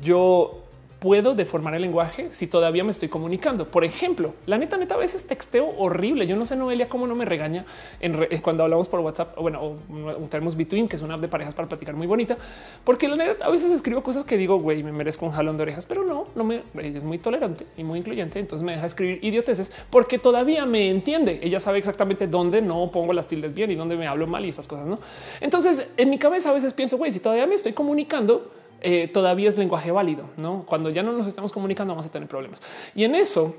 yo 0.00 0.57
puedo 0.98 1.34
deformar 1.34 1.74
el 1.74 1.82
lenguaje 1.82 2.28
si 2.32 2.46
todavía 2.46 2.82
me 2.82 2.90
estoy 2.90 3.08
comunicando. 3.08 3.68
Por 3.68 3.84
ejemplo, 3.84 4.34
la 4.46 4.58
neta, 4.58 4.76
neta, 4.76 4.94
a 4.94 4.98
veces 4.98 5.26
texteo 5.26 5.68
horrible. 5.78 6.26
Yo 6.26 6.36
no 6.36 6.44
sé, 6.44 6.56
Noelia, 6.56 6.88
cómo 6.88 7.06
no 7.06 7.14
me 7.14 7.24
regaña 7.24 7.64
en 8.00 8.20
eh, 8.30 8.40
cuando 8.42 8.64
hablamos 8.64 8.88
por 8.88 9.00
WhatsApp 9.00 9.38
o 9.38 9.42
bueno, 9.42 9.60
o 9.62 9.76
tenemos 10.28 10.56
Between, 10.56 10.88
que 10.88 10.96
es 10.96 11.02
una 11.02 11.14
app 11.14 11.20
de 11.20 11.28
parejas 11.28 11.54
para 11.54 11.68
platicar 11.68 11.94
muy 11.94 12.06
bonita, 12.06 12.36
porque 12.84 13.08
la 13.08 13.16
neta, 13.16 13.44
a 13.44 13.50
veces 13.50 13.72
escribo 13.72 14.02
cosas 14.02 14.24
que 14.24 14.36
digo, 14.36 14.58
güey, 14.58 14.82
me 14.82 14.92
merezco 14.92 15.26
un 15.26 15.32
jalón 15.32 15.56
de 15.56 15.62
orejas, 15.62 15.86
pero 15.86 16.04
no, 16.04 16.26
no 16.34 16.44
me 16.44 16.62
es 16.78 17.04
muy 17.04 17.18
tolerante 17.18 17.66
y 17.76 17.84
muy 17.84 18.00
incluyente. 18.00 18.38
Entonces 18.38 18.64
me 18.64 18.72
deja 18.72 18.86
escribir 18.86 19.20
idioteces 19.22 19.72
porque 19.90 20.18
todavía 20.18 20.66
me 20.66 20.90
entiende. 20.90 21.38
Ella 21.42 21.60
sabe 21.60 21.78
exactamente 21.78 22.26
dónde 22.26 22.60
no 22.60 22.90
pongo 22.90 23.12
las 23.12 23.28
tildes 23.28 23.54
bien 23.54 23.70
y 23.70 23.76
dónde 23.76 23.96
me 23.96 24.06
hablo 24.06 24.26
mal 24.26 24.44
y 24.44 24.48
esas 24.48 24.66
cosas. 24.66 24.86
No, 24.86 24.98
entonces 25.40 25.92
en 25.96 26.10
mi 26.10 26.18
cabeza 26.18 26.50
a 26.50 26.54
veces 26.54 26.74
pienso, 26.74 26.98
güey, 26.98 27.12
si 27.12 27.20
todavía 27.20 27.46
me 27.46 27.54
estoy 27.54 27.72
comunicando, 27.72 28.50
eh, 28.80 29.08
todavía 29.08 29.48
es 29.48 29.58
lenguaje 29.58 29.90
válido. 29.90 30.30
No, 30.36 30.64
cuando 30.66 30.90
ya 30.90 31.02
no 31.02 31.12
nos 31.12 31.26
estamos 31.26 31.52
comunicando, 31.52 31.92
vamos 31.92 32.06
a 32.06 32.10
tener 32.10 32.28
problemas. 32.28 32.60
Y 32.94 33.04
en 33.04 33.14
eso 33.14 33.56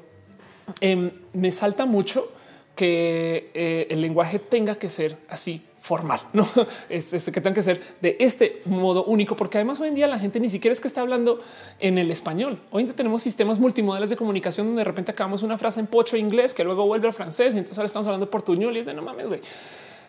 em, 0.81 1.11
me 1.33 1.51
salta 1.51 1.85
mucho 1.85 2.31
que 2.75 3.51
eh, 3.53 3.87
el 3.89 4.01
lenguaje 4.01 4.39
tenga 4.39 4.75
que 4.75 4.89
ser 4.89 5.17
así 5.27 5.65
formal, 5.81 6.21
no 6.33 6.47
es, 6.89 7.09
que 7.11 7.41
tenga 7.41 7.53
que 7.53 7.61
ser 7.61 7.81
de 8.01 8.17
este 8.19 8.61
modo 8.65 9.05
único, 9.05 9.35
porque 9.35 9.57
además 9.57 9.79
hoy 9.79 9.87
en 9.87 9.95
día 9.95 10.07
la 10.07 10.19
gente 10.19 10.39
ni 10.39 10.49
siquiera 10.49 10.73
es 10.73 10.79
que 10.79 10.87
está 10.87 11.01
hablando 11.01 11.39
en 11.79 11.97
el 11.97 12.11
español. 12.11 12.59
Hoy 12.71 12.83
en 12.83 12.87
día 12.87 12.95
tenemos 12.95 13.21
sistemas 13.21 13.59
multimodales 13.59 14.09
de 14.09 14.15
comunicación 14.15 14.67
donde 14.67 14.81
de 14.81 14.85
repente 14.85 15.11
acabamos 15.11 15.41
una 15.41 15.57
frase 15.57 15.79
en 15.79 15.87
pocho 15.87 16.15
inglés 16.15 16.53
que 16.53 16.63
luego 16.63 16.85
vuelve 16.85 17.07
al 17.07 17.13
francés 17.13 17.55
y 17.55 17.57
entonces 17.57 17.77
ahora 17.77 17.87
estamos 17.87 18.07
hablando 18.07 18.29
portuñol 18.29 18.75
y 18.77 18.81
es 18.81 18.85
de 18.85 18.93
no 18.93 19.01
mames, 19.01 19.27
güey. 19.27 19.41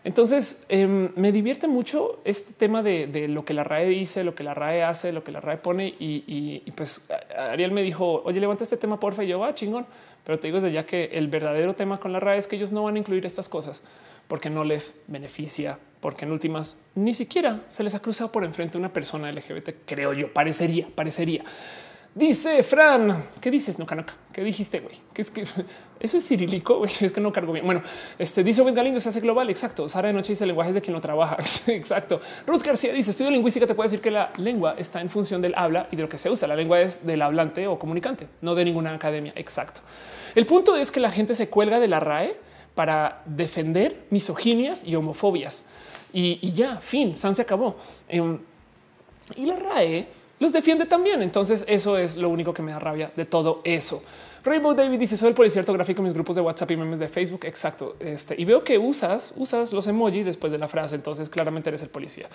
Entonces 0.02 0.64
em, 0.68 1.10
me 1.14 1.30
divierte 1.30 1.68
mucho 1.68 2.20
este 2.24 2.54
tema 2.54 2.82
de, 2.82 3.28
lo 3.28 3.44
que 3.44 3.52
la 3.52 3.64
RAE 3.64 3.88
dice, 3.88 4.24
lo 4.24 4.34
que 4.34 4.44
la 4.44 4.54
RAE 4.54 4.82
hace, 4.82 5.12
lo 5.12 5.22
que 5.22 5.32
la 5.32 5.40
RAE 5.40 5.58
pone. 5.58 5.94
Y, 5.98 6.70
pues 6.74 7.10
Ariel 7.36 7.72
me 7.72 7.82
dijo, 7.82 8.22
oye, 8.24 8.40
levanta 8.40 8.64
este 8.64 8.76
tema, 8.76 8.98
porfa. 8.98 9.24
Y 9.24 9.28
yo, 9.28 9.38
va 9.38 9.48
ah, 9.48 9.54
chingón. 9.54 9.86
Pero 10.24 10.38
te 10.38 10.48
digo 10.48 10.60
desde 10.60 10.72
ya 10.72 10.86
que 10.86 11.04
el 11.12 11.28
verdadero 11.28 11.74
tema 11.74 11.98
con 11.98 12.12
la 12.12 12.20
RAE 12.20 12.38
es 12.38 12.46
que 12.46 12.56
ellos 12.56 12.72
no 12.72 12.84
van 12.84 12.96
a 12.96 12.98
incluir 12.98 13.26
estas 13.26 13.48
cosas 13.48 13.82
porque 14.30 14.48
no 14.48 14.62
les 14.62 15.02
beneficia, 15.08 15.76
porque 16.00 16.24
en 16.24 16.30
últimas 16.30 16.80
ni 16.94 17.14
siquiera 17.14 17.62
se 17.68 17.82
les 17.82 17.96
ha 17.96 18.00
cruzado 18.00 18.30
por 18.30 18.44
enfrente 18.44 18.78
una 18.78 18.92
persona 18.92 19.30
LGBT, 19.32 19.70
creo 19.84 20.12
yo, 20.12 20.32
parecería, 20.32 20.86
parecería. 20.94 21.42
Dice 22.12 22.64
Fran, 22.64 23.24
¿qué 23.40 23.52
dices? 23.52 23.78
No, 23.78 23.86
no, 23.86 24.04
¿qué 24.32 24.42
dijiste, 24.42 24.80
güey? 24.80 24.96
Que 25.14 25.22
es 25.22 25.30
que 25.30 25.44
eso 26.00 26.16
es 26.16 26.26
cirílico. 26.26 26.84
Es 27.00 27.12
que 27.12 27.20
no 27.20 27.32
cargo 27.32 27.52
bien. 27.52 27.64
Bueno, 27.64 27.82
este 28.18 28.42
dice 28.42 28.62
Obed 28.62 28.74
Galindo 28.74 28.98
se 28.98 29.10
hace 29.10 29.20
global. 29.20 29.48
Exacto. 29.48 29.88
Sara 29.88 30.08
de 30.08 30.14
noche 30.14 30.32
dice 30.32 30.44
lenguaje 30.44 30.72
de 30.72 30.80
quien 30.80 30.94
no 30.94 31.00
trabaja. 31.00 31.36
Exacto. 31.68 32.20
Ruth 32.46 32.62
García 32.64 32.92
dice 32.92 33.12
estudio 33.12 33.30
lingüística 33.30 33.66
te 33.66 33.74
puede 33.74 33.88
decir 33.88 34.00
que 34.00 34.10
la 34.10 34.32
lengua 34.38 34.74
está 34.76 35.00
en 35.00 35.08
función 35.08 35.40
del 35.40 35.54
habla 35.56 35.88
y 35.92 35.96
de 35.96 36.02
lo 36.02 36.08
que 36.08 36.18
se 36.18 36.28
usa. 36.28 36.48
La 36.48 36.56
lengua 36.56 36.80
es 36.80 37.06
del 37.06 37.22
hablante 37.22 37.68
o 37.68 37.78
comunicante, 37.78 38.26
no 38.40 38.56
de 38.56 38.64
ninguna 38.64 38.92
academia. 38.92 39.32
Exacto. 39.36 39.80
El 40.34 40.46
punto 40.46 40.74
es 40.74 40.90
que 40.90 40.98
la 40.98 41.12
gente 41.12 41.34
se 41.34 41.48
cuelga 41.48 41.78
de 41.78 41.86
la 41.86 42.00
RAE 42.00 42.36
para 42.74 43.22
defender 43.24 44.06
misoginias 44.10 44.84
y 44.84 44.96
homofobias. 44.96 45.64
Y, 46.12 46.52
ya, 46.52 46.78
fin, 46.78 47.16
San 47.16 47.36
se 47.36 47.42
acabó. 47.42 47.76
Em, 48.08 48.38
y 49.36 49.46
la 49.46 49.54
RAE 49.54 50.08
los 50.40 50.52
defiende 50.52 50.86
también. 50.86 51.22
Entonces 51.22 51.64
eso 51.68 51.96
es 51.96 52.16
lo 52.16 52.28
único 52.28 52.52
que 52.52 52.62
me 52.62 52.72
da 52.72 52.80
rabia 52.80 53.12
de 53.14 53.24
todo 53.24 53.60
eso. 53.62 54.02
Rainbow 54.42 54.74
David 54.74 54.98
dice 54.98 55.18
soy 55.18 55.28
el 55.28 55.34
policía 55.34 55.60
ortográfico 55.60 56.00
en 56.00 56.04
mis 56.04 56.14
grupos 56.14 56.34
de 56.34 56.42
WhatsApp 56.42 56.70
y 56.70 56.76
memes 56.76 56.98
de 56.98 57.08
Facebook. 57.08 57.44
Exacto. 57.44 57.96
Este 58.00 58.34
y 58.40 58.44
veo 58.44 58.64
que 58.64 58.78
usas, 58.78 59.34
usas 59.36 59.72
los 59.72 59.86
emojis 59.86 60.24
después 60.24 60.50
de 60.50 60.58
la 60.58 60.66
frase. 60.66 60.96
Entonces 60.96 61.28
claramente 61.28 61.68
eres 61.68 61.82
el 61.82 61.90
policía. 61.90 62.28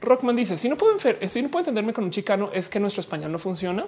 Rockman 0.00 0.36
dice 0.36 0.56
si 0.56 0.68
no 0.68 0.76
pueden 0.76 1.28
si 1.28 1.42
no 1.42 1.48
puedo 1.48 1.62
entenderme 1.62 1.92
con 1.92 2.04
un 2.04 2.10
chicano 2.10 2.50
es 2.54 2.68
que 2.68 2.80
nuestro 2.80 3.00
español 3.00 3.32
no 3.32 3.38
funciona. 3.38 3.86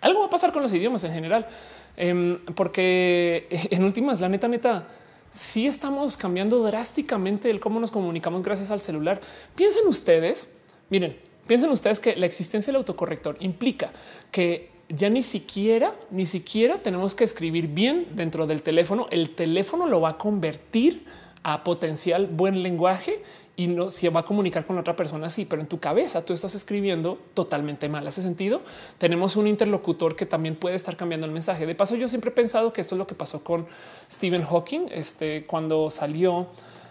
Algo 0.00 0.20
va 0.20 0.26
a 0.26 0.30
pasar 0.30 0.52
con 0.52 0.62
los 0.62 0.72
idiomas 0.72 1.02
en 1.04 1.14
general, 1.14 1.48
em, 1.96 2.38
porque 2.54 3.48
en 3.70 3.84
últimas, 3.84 4.20
la 4.20 4.28
neta, 4.28 4.48
neta, 4.48 4.86
sí 5.32 5.66
estamos 5.66 6.18
cambiando 6.18 6.62
drásticamente 6.62 7.50
el 7.50 7.58
cómo 7.58 7.80
nos 7.80 7.90
comunicamos 7.90 8.42
gracias 8.42 8.70
al 8.70 8.82
celular. 8.82 9.20
Piensen 9.56 9.86
ustedes, 9.88 10.52
miren, 10.90 11.16
Piensen 11.46 11.70
ustedes 11.70 12.00
que 12.00 12.16
la 12.16 12.26
existencia 12.26 12.72
del 12.72 12.78
autocorrector 12.78 13.36
implica 13.40 13.92
que 14.30 14.70
ya 14.88 15.10
ni 15.10 15.22
siquiera, 15.22 15.94
ni 16.10 16.26
siquiera 16.26 16.82
tenemos 16.82 17.14
que 17.14 17.24
escribir 17.24 17.68
bien 17.68 18.08
dentro 18.14 18.46
del 18.46 18.62
teléfono. 18.62 19.06
El 19.10 19.30
teléfono 19.34 19.86
lo 19.86 20.00
va 20.00 20.10
a 20.10 20.18
convertir 20.18 21.04
a 21.42 21.62
potencial 21.64 22.26
buen 22.26 22.62
lenguaje 22.62 23.22
y 23.56 23.68
no 23.68 23.88
se 23.90 24.08
va 24.08 24.20
a 24.20 24.24
comunicar 24.24 24.66
con 24.66 24.78
otra 24.78 24.96
persona 24.96 25.28
así, 25.28 25.44
pero 25.44 25.62
en 25.62 25.68
tu 25.68 25.78
cabeza 25.78 26.24
tú 26.24 26.32
estás 26.32 26.54
escribiendo 26.54 27.18
totalmente 27.34 27.88
mal. 27.88 28.06
Hace 28.06 28.22
sentido. 28.22 28.62
Tenemos 28.98 29.36
un 29.36 29.46
interlocutor 29.46 30.16
que 30.16 30.26
también 30.26 30.56
puede 30.56 30.74
estar 30.74 30.96
cambiando 30.96 31.26
el 31.26 31.32
mensaje. 31.32 31.66
De 31.66 31.74
paso, 31.74 31.94
yo 31.96 32.08
siempre 32.08 32.30
he 32.30 32.34
pensado 32.34 32.72
que 32.72 32.80
esto 32.80 32.94
es 32.94 32.98
lo 32.98 33.06
que 33.06 33.14
pasó 33.14 33.44
con 33.44 33.66
Stephen 34.10 34.42
Hawking 34.42 34.88
este, 34.90 35.44
cuando 35.46 35.88
salió 35.90 36.46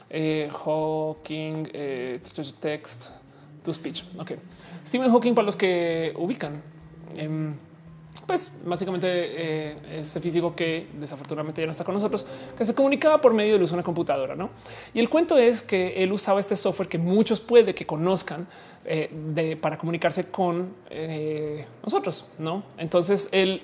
eh, 0.10 0.50
Hawking 0.64 1.70
eh, 1.74 2.20
text 2.62 3.23
to 3.64 3.73
speech. 3.73 4.03
Ok. 4.18 4.34
Stephen 4.85 5.11
Hawking, 5.11 5.34
para 5.34 5.45
los 5.45 5.56
que 5.56 6.14
ubican, 6.18 6.61
em, 7.18 7.53
pues 8.27 8.61
básicamente 8.65 9.07
eh, 9.10 9.99
ese 9.99 10.19
físico 10.22 10.56
que 10.56 10.88
desafortunadamente 10.94 11.61
ya 11.61 11.65
no 11.65 11.72
está 11.72 11.84
con 11.84 11.95
nosotros, 11.95 12.26
que 12.57 12.64
se 12.64 12.73
comunicaba 12.73 13.19
por 13.19 13.34
medio 13.34 13.53
del 13.53 13.64
uso 13.64 13.73
de 13.73 13.80
una 13.80 13.84
computadora. 13.84 14.35
¿no? 14.35 14.49
Y 14.94 14.99
el 14.99 15.10
cuento 15.10 15.38
es 15.38 15.61
que 15.61 16.03
él 16.03 16.11
usaba 16.11 16.40
este 16.40 16.56
software 16.56 16.88
que 16.88 16.98
muchos 16.98 17.40
puede 17.40 17.76
que 17.76 17.85
conozcan 17.85 18.48
de, 18.85 19.57
para 19.57 19.77
comunicarse 19.77 20.30
con 20.30 20.73
nosotros. 21.84 22.26
¿no? 22.38 22.64
Entonces 22.77 23.30
él 23.31 23.64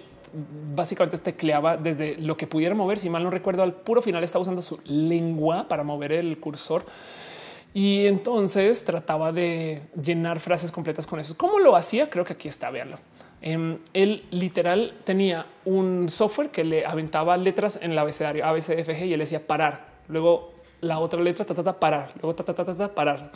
básicamente 0.75 1.17
tecleaba 1.17 1.77
desde 1.77 2.17
lo 2.17 2.37
que 2.37 2.47
pudiera 2.47 2.75
mover. 2.75 2.99
Si 2.99 3.09
mal 3.09 3.23
no 3.23 3.29
recuerdo, 3.29 3.63
al 3.63 3.73
puro 3.73 4.01
final 4.01 4.23
estaba 4.23 4.41
usando 4.41 4.61
su 4.61 4.79
lengua 4.85 5.67
para 5.67 5.83
mover 5.83 6.11
el 6.11 6.39
cursor. 6.39 6.85
Y 7.73 8.07
entonces 8.07 8.83
trataba 8.83 9.31
de 9.31 9.83
llenar 10.01 10.39
frases 10.39 10.71
completas 10.71 11.05
con 11.05 11.19
eso. 11.19 11.35
¿Cómo 11.37 11.59
lo 11.59 11.75
hacía? 11.75 12.09
Creo 12.09 12.25
que 12.25 12.33
aquí 12.33 12.47
está, 12.47 12.71
véanlo. 12.71 12.97
Em, 13.41 13.77
él 13.93 14.25
literal 14.31 14.93
tenía 15.03 15.45
un 15.65 16.09
software 16.09 16.49
que 16.49 16.63
le 16.63 16.85
aventaba 16.85 17.37
letras 17.37 17.79
en 17.81 17.91
el 17.91 17.99
abecedario 17.99 18.45
A, 18.45 18.57
y 18.57 19.13
él 19.13 19.19
decía 19.19 19.45
parar. 19.45 19.87
Luego 20.07 20.53
la 20.81 20.99
otra 20.99 21.21
letra, 21.21 21.45
ta, 21.45 21.53
ta, 21.53 21.63
ta, 21.63 21.79
parar. 21.79 22.11
Luego 22.21 22.35
ta, 22.35 22.43
ta, 22.43 22.53
ta, 22.53 22.75
ta, 22.75 22.93
parar 22.93 23.31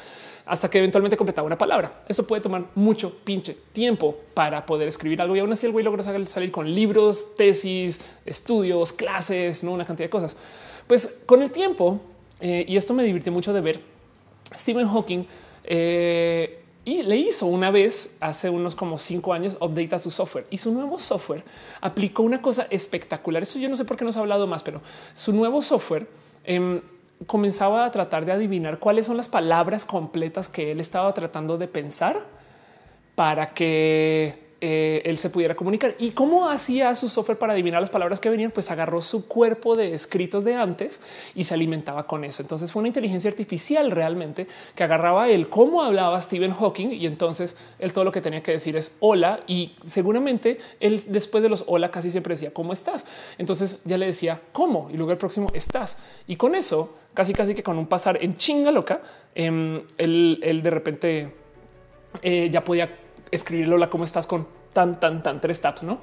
hasta 0.45 0.69
que 0.69 0.79
eventualmente 0.79 1.17
completaba 1.17 1.45
una 1.45 1.57
palabra. 1.57 2.03
Eso 2.07 2.27
puede 2.27 2.41
tomar 2.41 2.65
mucho 2.75 3.13
pinche 3.23 3.55
tiempo 3.71 4.15
para 4.33 4.65
poder 4.65 4.87
escribir 4.87 5.21
algo 5.21 5.35
y 5.35 5.39
aún 5.39 5.51
así 5.51 5.65
el 5.65 5.71
güey 5.71 5.85
logró 5.85 6.03
salir 6.03 6.51
con 6.51 6.71
libros, 6.71 7.35
tesis, 7.35 7.99
estudios, 8.25 8.91
clases, 8.93 9.63
no 9.63 9.71
una 9.71 9.85
cantidad 9.85 10.07
de 10.07 10.11
cosas. 10.11 10.35
Pues 10.87 11.23
con 11.25 11.41
el 11.41 11.51
tiempo, 11.51 12.01
eh, 12.41 12.65
y 12.67 12.75
esto 12.75 12.93
me 12.93 13.03
divirtió 13.03 13.31
mucho 13.31 13.53
de 13.53 13.61
ver, 13.61 13.92
Stephen 14.55 14.87
Hawking 14.87 15.25
eh, 15.63 16.63
y 16.85 17.03
le 17.03 17.15
hizo 17.15 17.45
una 17.45 17.71
vez 17.71 18.17
hace 18.19 18.49
unos 18.49 18.75
como 18.75 18.97
cinco 18.97 19.33
años 19.33 19.57
update 19.61 19.95
a 19.95 19.99
su 19.99 20.11
software 20.11 20.45
y 20.49 20.57
su 20.57 20.73
nuevo 20.73 20.99
software 20.99 21.43
aplicó 21.79 22.23
una 22.23 22.41
cosa 22.41 22.67
espectacular. 22.69 23.43
Eso 23.43 23.59
yo 23.59 23.69
no 23.69 23.77
sé 23.77 23.85
por 23.85 23.95
qué 23.95 24.03
nos 24.03 24.17
ha 24.17 24.19
hablado 24.19 24.47
más, 24.47 24.63
pero 24.63 24.81
su 25.13 25.31
nuevo 25.31 25.61
software 25.61 26.07
eh, 26.43 26.81
comenzaba 27.25 27.85
a 27.85 27.91
tratar 27.91 28.25
de 28.25 28.33
adivinar 28.33 28.79
cuáles 28.79 29.05
son 29.05 29.17
las 29.17 29.29
palabras 29.29 29.85
completas 29.85 30.49
que 30.49 30.71
él 30.71 30.79
estaba 30.79 31.13
tratando 31.13 31.57
de 31.57 31.67
pensar 31.67 32.19
para 33.15 33.53
que 33.53 34.42
eh, 34.65 35.01
él 35.03 35.17
se 35.17 35.29
pudiera 35.29 35.55
comunicar. 35.55 35.93
¿Y 35.99 36.11
cómo 36.11 36.49
hacía 36.49 36.95
su 36.95 37.09
software 37.09 37.37
para 37.37 37.51
adivinar 37.51 37.81
las 37.81 37.89
palabras 37.89 38.21
que 38.21 38.29
venían? 38.29 38.49
Pues 38.49 38.71
agarró 38.71 39.01
su 39.01 39.27
cuerpo 39.27 39.75
de 39.75 39.93
escritos 39.93 40.45
de 40.45 40.55
antes 40.55 41.01
y 41.35 41.43
se 41.43 41.53
alimentaba 41.53 42.07
con 42.07 42.23
eso. 42.23 42.41
Entonces 42.41 42.71
fue 42.71 42.79
una 42.79 42.87
inteligencia 42.87 43.29
artificial 43.29 43.91
realmente 43.91 44.47
que 44.73 44.85
agarraba 44.85 45.27
el 45.27 45.49
cómo 45.49 45.83
hablaba 45.83 46.21
Stephen 46.21 46.53
Hawking 46.53 46.93
y 46.93 47.07
entonces 47.07 47.57
él 47.77 47.91
todo 47.91 48.05
lo 48.05 48.13
que 48.13 48.21
tenía 48.21 48.41
que 48.41 48.53
decir 48.53 48.77
es 48.77 48.95
hola 49.01 49.41
y 49.47 49.75
seguramente 49.85 50.59
él 50.79 51.01
después 51.09 51.43
de 51.43 51.49
los 51.49 51.65
hola 51.67 51.91
casi 51.91 52.09
siempre 52.09 52.35
decía 52.35 52.53
cómo 52.53 52.71
estás. 52.71 53.05
Entonces 53.37 53.81
ya 53.83 53.97
le 53.97 54.05
decía 54.05 54.39
cómo 54.53 54.89
y 54.89 54.95
luego 54.95 55.11
el 55.11 55.17
próximo 55.17 55.49
estás. 55.53 55.97
Y 56.25 56.37
con 56.37 56.55
eso 56.55 56.95
casi 57.13 57.33
casi 57.33 57.53
que 57.53 57.63
con 57.63 57.77
un 57.77 57.87
pasar 57.87 58.17
en 58.21 58.37
chinga 58.37 58.71
loca, 58.71 59.01
em, 59.35 59.83
él, 59.97 60.61
de 60.63 60.69
repente 60.69 61.33
eh, 62.21 62.49
ya 62.49 62.63
podía 62.63 63.02
escribirlo 63.33 63.77
la 63.77 63.89
cómo 63.89 64.03
estás 64.03 64.27
con 64.27 64.47
tan, 64.73 64.99
tan, 64.99 65.23
tan 65.23 65.39
tres 65.39 65.61
taps. 65.61 65.83
No, 65.83 65.99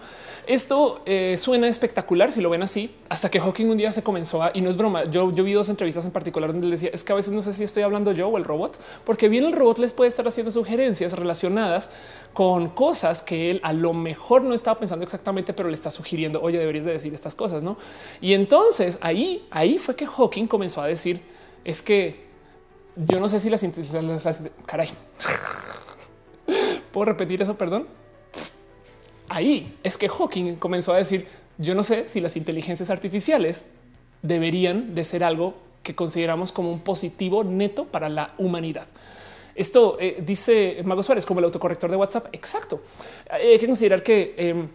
esto 0.46 1.02
eh, 1.04 1.36
suena 1.38 1.68
espectacular 1.68 2.32
si 2.32 2.40
lo 2.40 2.48
ven 2.48 2.62
así, 2.62 2.94
hasta 3.08 3.30
que 3.30 3.40
Hawking 3.40 3.66
un 3.66 3.76
día 3.76 3.92
se 3.92 4.02
comenzó 4.02 4.42
a 4.42 4.52
y 4.54 4.60
no 4.62 4.70
es 4.70 4.76
broma. 4.76 5.04
Yo, 5.04 5.32
yo 5.32 5.44
vi 5.44 5.52
dos 5.52 5.68
entrevistas 5.68 6.04
en 6.04 6.12
particular 6.12 6.52
donde 6.52 6.68
decía 6.68 6.90
es 6.92 7.04
que 7.04 7.12
a 7.12 7.16
veces 7.16 7.34
no 7.34 7.42
sé 7.42 7.52
si 7.52 7.64
estoy 7.64 7.82
hablando 7.82 8.12
yo 8.12 8.28
o 8.28 8.38
el 8.38 8.44
robot, 8.44 8.78
porque 9.04 9.28
bien 9.28 9.44
el 9.44 9.52
robot 9.52 9.78
les 9.78 9.92
puede 9.92 10.08
estar 10.08 10.26
haciendo 10.26 10.50
sugerencias 10.50 11.12
relacionadas 11.12 11.90
con 12.32 12.68
cosas 12.68 13.22
que 13.22 13.50
él 13.50 13.60
a 13.64 13.72
lo 13.72 13.92
mejor 13.92 14.42
no 14.42 14.54
estaba 14.54 14.78
pensando 14.78 15.04
exactamente, 15.04 15.52
pero 15.52 15.68
le 15.68 15.74
está 15.74 15.90
sugiriendo, 15.90 16.40
oye, 16.40 16.58
deberías 16.58 16.84
de 16.84 16.92
decir 16.92 17.12
estas 17.12 17.34
cosas, 17.34 17.62
no? 17.62 17.76
Y 18.20 18.34
entonces 18.34 18.98
ahí, 19.00 19.46
ahí 19.50 19.78
fue 19.78 19.96
que 19.96 20.06
Hawking 20.06 20.46
comenzó 20.46 20.80
a 20.80 20.86
decir 20.86 21.20
es 21.64 21.82
que 21.82 22.30
yo 22.96 23.20
no 23.20 23.28
sé 23.28 23.40
si 23.40 23.50
las, 23.50 23.62
las 23.62 24.40
caray. 24.66 24.90
¿Puedo 26.92 27.06
repetir 27.06 27.42
eso? 27.42 27.56
Perdón. 27.56 27.86
Ahí 29.28 29.76
es 29.82 29.96
que 29.96 30.08
Hawking 30.08 30.56
comenzó 30.56 30.92
a 30.92 30.96
decir, 30.96 31.26
yo 31.58 31.74
no 31.74 31.82
sé 31.82 32.08
si 32.08 32.20
las 32.20 32.36
inteligencias 32.36 32.90
artificiales 32.90 33.74
deberían 34.22 34.94
de 34.94 35.04
ser 35.04 35.22
algo 35.22 35.54
que 35.82 35.94
consideramos 35.94 36.52
como 36.52 36.72
un 36.72 36.80
positivo 36.80 37.44
neto 37.44 37.84
para 37.86 38.08
la 38.08 38.34
humanidad. 38.38 38.86
Esto 39.54 39.96
eh, 40.00 40.22
dice 40.24 40.82
Mago 40.84 41.02
Suárez 41.02 41.26
como 41.26 41.40
el 41.40 41.44
autocorrector 41.44 41.90
de 41.90 41.96
WhatsApp. 41.96 42.26
Exacto. 42.32 42.82
Hay 43.30 43.58
que 43.58 43.66
considerar 43.66 44.02
que 44.02 44.34
em, 44.36 44.68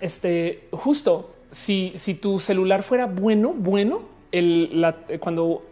este 0.00 0.68
justo 0.72 1.34
si, 1.50 1.92
si 1.96 2.14
tu 2.14 2.40
celular 2.40 2.82
fuera 2.82 3.06
bueno, 3.06 3.54
bueno, 3.56 4.02
el, 4.32 4.94
cuando 5.20 5.62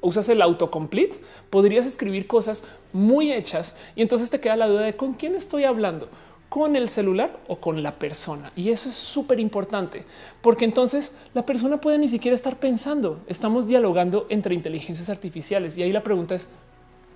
usas 0.00 0.28
el 0.28 0.42
autocomplete, 0.42 1.20
podrías 1.50 1.86
escribir 1.86 2.26
cosas 2.26 2.64
muy 2.92 3.32
hechas 3.32 3.76
y 3.96 4.02
entonces 4.02 4.30
te 4.30 4.40
queda 4.40 4.56
la 4.56 4.68
duda 4.68 4.82
de 4.82 4.96
con 4.96 5.14
quién 5.14 5.34
estoy 5.34 5.64
hablando 5.64 6.08
con 6.48 6.74
el 6.74 6.88
celular 6.88 7.38
o 7.46 7.60
con 7.60 7.82
la 7.82 7.94
persona. 7.98 8.52
Y 8.56 8.70
eso 8.70 8.88
es 8.88 8.96
súper 8.96 9.38
importante 9.38 10.04
porque 10.42 10.64
entonces 10.64 11.12
la 11.32 11.46
persona 11.46 11.80
puede 11.80 11.98
ni 11.98 12.08
siquiera 12.08 12.34
estar 12.34 12.58
pensando. 12.58 13.20
Estamos 13.28 13.68
dialogando 13.68 14.26
entre 14.28 14.54
inteligencias 14.54 15.08
artificiales 15.08 15.78
y 15.78 15.84
ahí 15.84 15.92
la 15.92 16.02
pregunta 16.02 16.34
es 16.34 16.48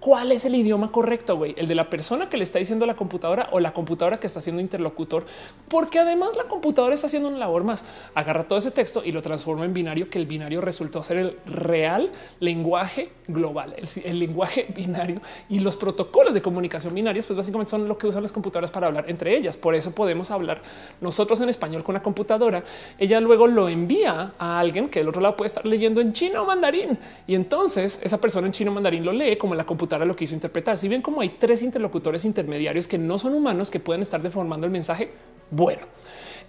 cuál 0.04 0.32
es 0.32 0.44
el 0.44 0.54
idioma 0.54 0.92
correcto, 0.92 1.34
güey, 1.38 1.54
el 1.56 1.66
de 1.66 1.74
la 1.74 1.88
persona 1.88 2.28
que 2.28 2.36
le 2.36 2.44
está 2.44 2.58
diciendo 2.58 2.84
a 2.84 2.86
la 2.86 2.94
computadora 2.94 3.48
o 3.52 3.58
la 3.58 3.72
computadora 3.72 4.20
que 4.20 4.26
está 4.26 4.40
haciendo 4.40 4.60
interlocutor, 4.60 5.24
porque 5.66 5.98
además 5.98 6.36
la 6.36 6.44
computadora 6.44 6.94
está 6.94 7.06
haciendo 7.06 7.30
una 7.30 7.38
labor 7.38 7.64
más. 7.64 7.86
Agarra 8.14 8.44
todo 8.44 8.58
ese 8.58 8.70
texto 8.70 9.00
y 9.02 9.12
lo 9.12 9.22
transforma 9.22 9.64
en 9.64 9.72
binario, 9.72 10.10
que 10.10 10.18
el 10.18 10.26
binario 10.26 10.60
resultó 10.60 11.02
ser 11.02 11.16
el 11.16 11.38
real 11.46 12.12
lenguaje 12.38 13.12
global, 13.28 13.76
el, 14.04 14.18
lenguaje 14.18 14.66
binario 14.76 15.22
y 15.48 15.60
los 15.60 15.74
protocolos 15.78 16.34
de 16.34 16.42
comunicación 16.42 16.92
binarios, 16.92 17.26
pues 17.26 17.38
básicamente 17.38 17.70
son 17.70 17.88
lo 17.88 17.96
que 17.96 18.06
usan 18.06 18.20
las 18.20 18.32
computadoras 18.32 18.70
para 18.70 18.88
hablar 18.88 19.06
entre 19.08 19.34
ellas. 19.34 19.56
Por 19.56 19.74
eso 19.74 19.94
podemos 19.94 20.30
hablar 20.30 20.60
nosotros 21.00 21.40
en 21.40 21.48
español 21.48 21.82
con 21.82 21.94
la 21.94 22.02
computadora. 22.02 22.62
Ella 22.98 23.20
luego 23.20 23.46
lo 23.46 23.70
envía 23.70 24.34
a 24.38 24.58
alguien 24.58 24.90
que 24.90 24.98
del 24.98 25.08
otro 25.08 25.22
lado 25.22 25.34
puede 25.34 25.46
estar 25.46 25.64
leyendo 25.64 26.02
en 26.02 26.12
chino 26.12 26.44
mandarín 26.44 26.98
y 27.26 27.34
entonces 27.34 27.98
esa 28.02 28.20
persona 28.20 28.46
en 28.48 28.52
chino 28.52 28.70
mandarín 28.70 29.02
lo 29.02 29.12
lee 29.14 29.36
como 29.36 29.54
la 29.54 29.64
computadora 29.64 29.93
lo 30.04 30.16
que 30.16 30.24
hizo 30.24 30.34
interpretar. 30.34 30.78
Si 30.78 30.88
bien 30.88 31.02
como 31.02 31.20
hay 31.20 31.36
tres 31.38 31.62
interlocutores 31.62 32.24
intermediarios 32.24 32.88
que 32.88 32.98
no 32.98 33.18
son 33.18 33.34
humanos 33.34 33.70
que 33.70 33.78
pueden 33.78 34.02
estar 34.02 34.20
deformando 34.22 34.66
el 34.66 34.72
mensaje, 34.72 35.10
bueno, 35.50 35.82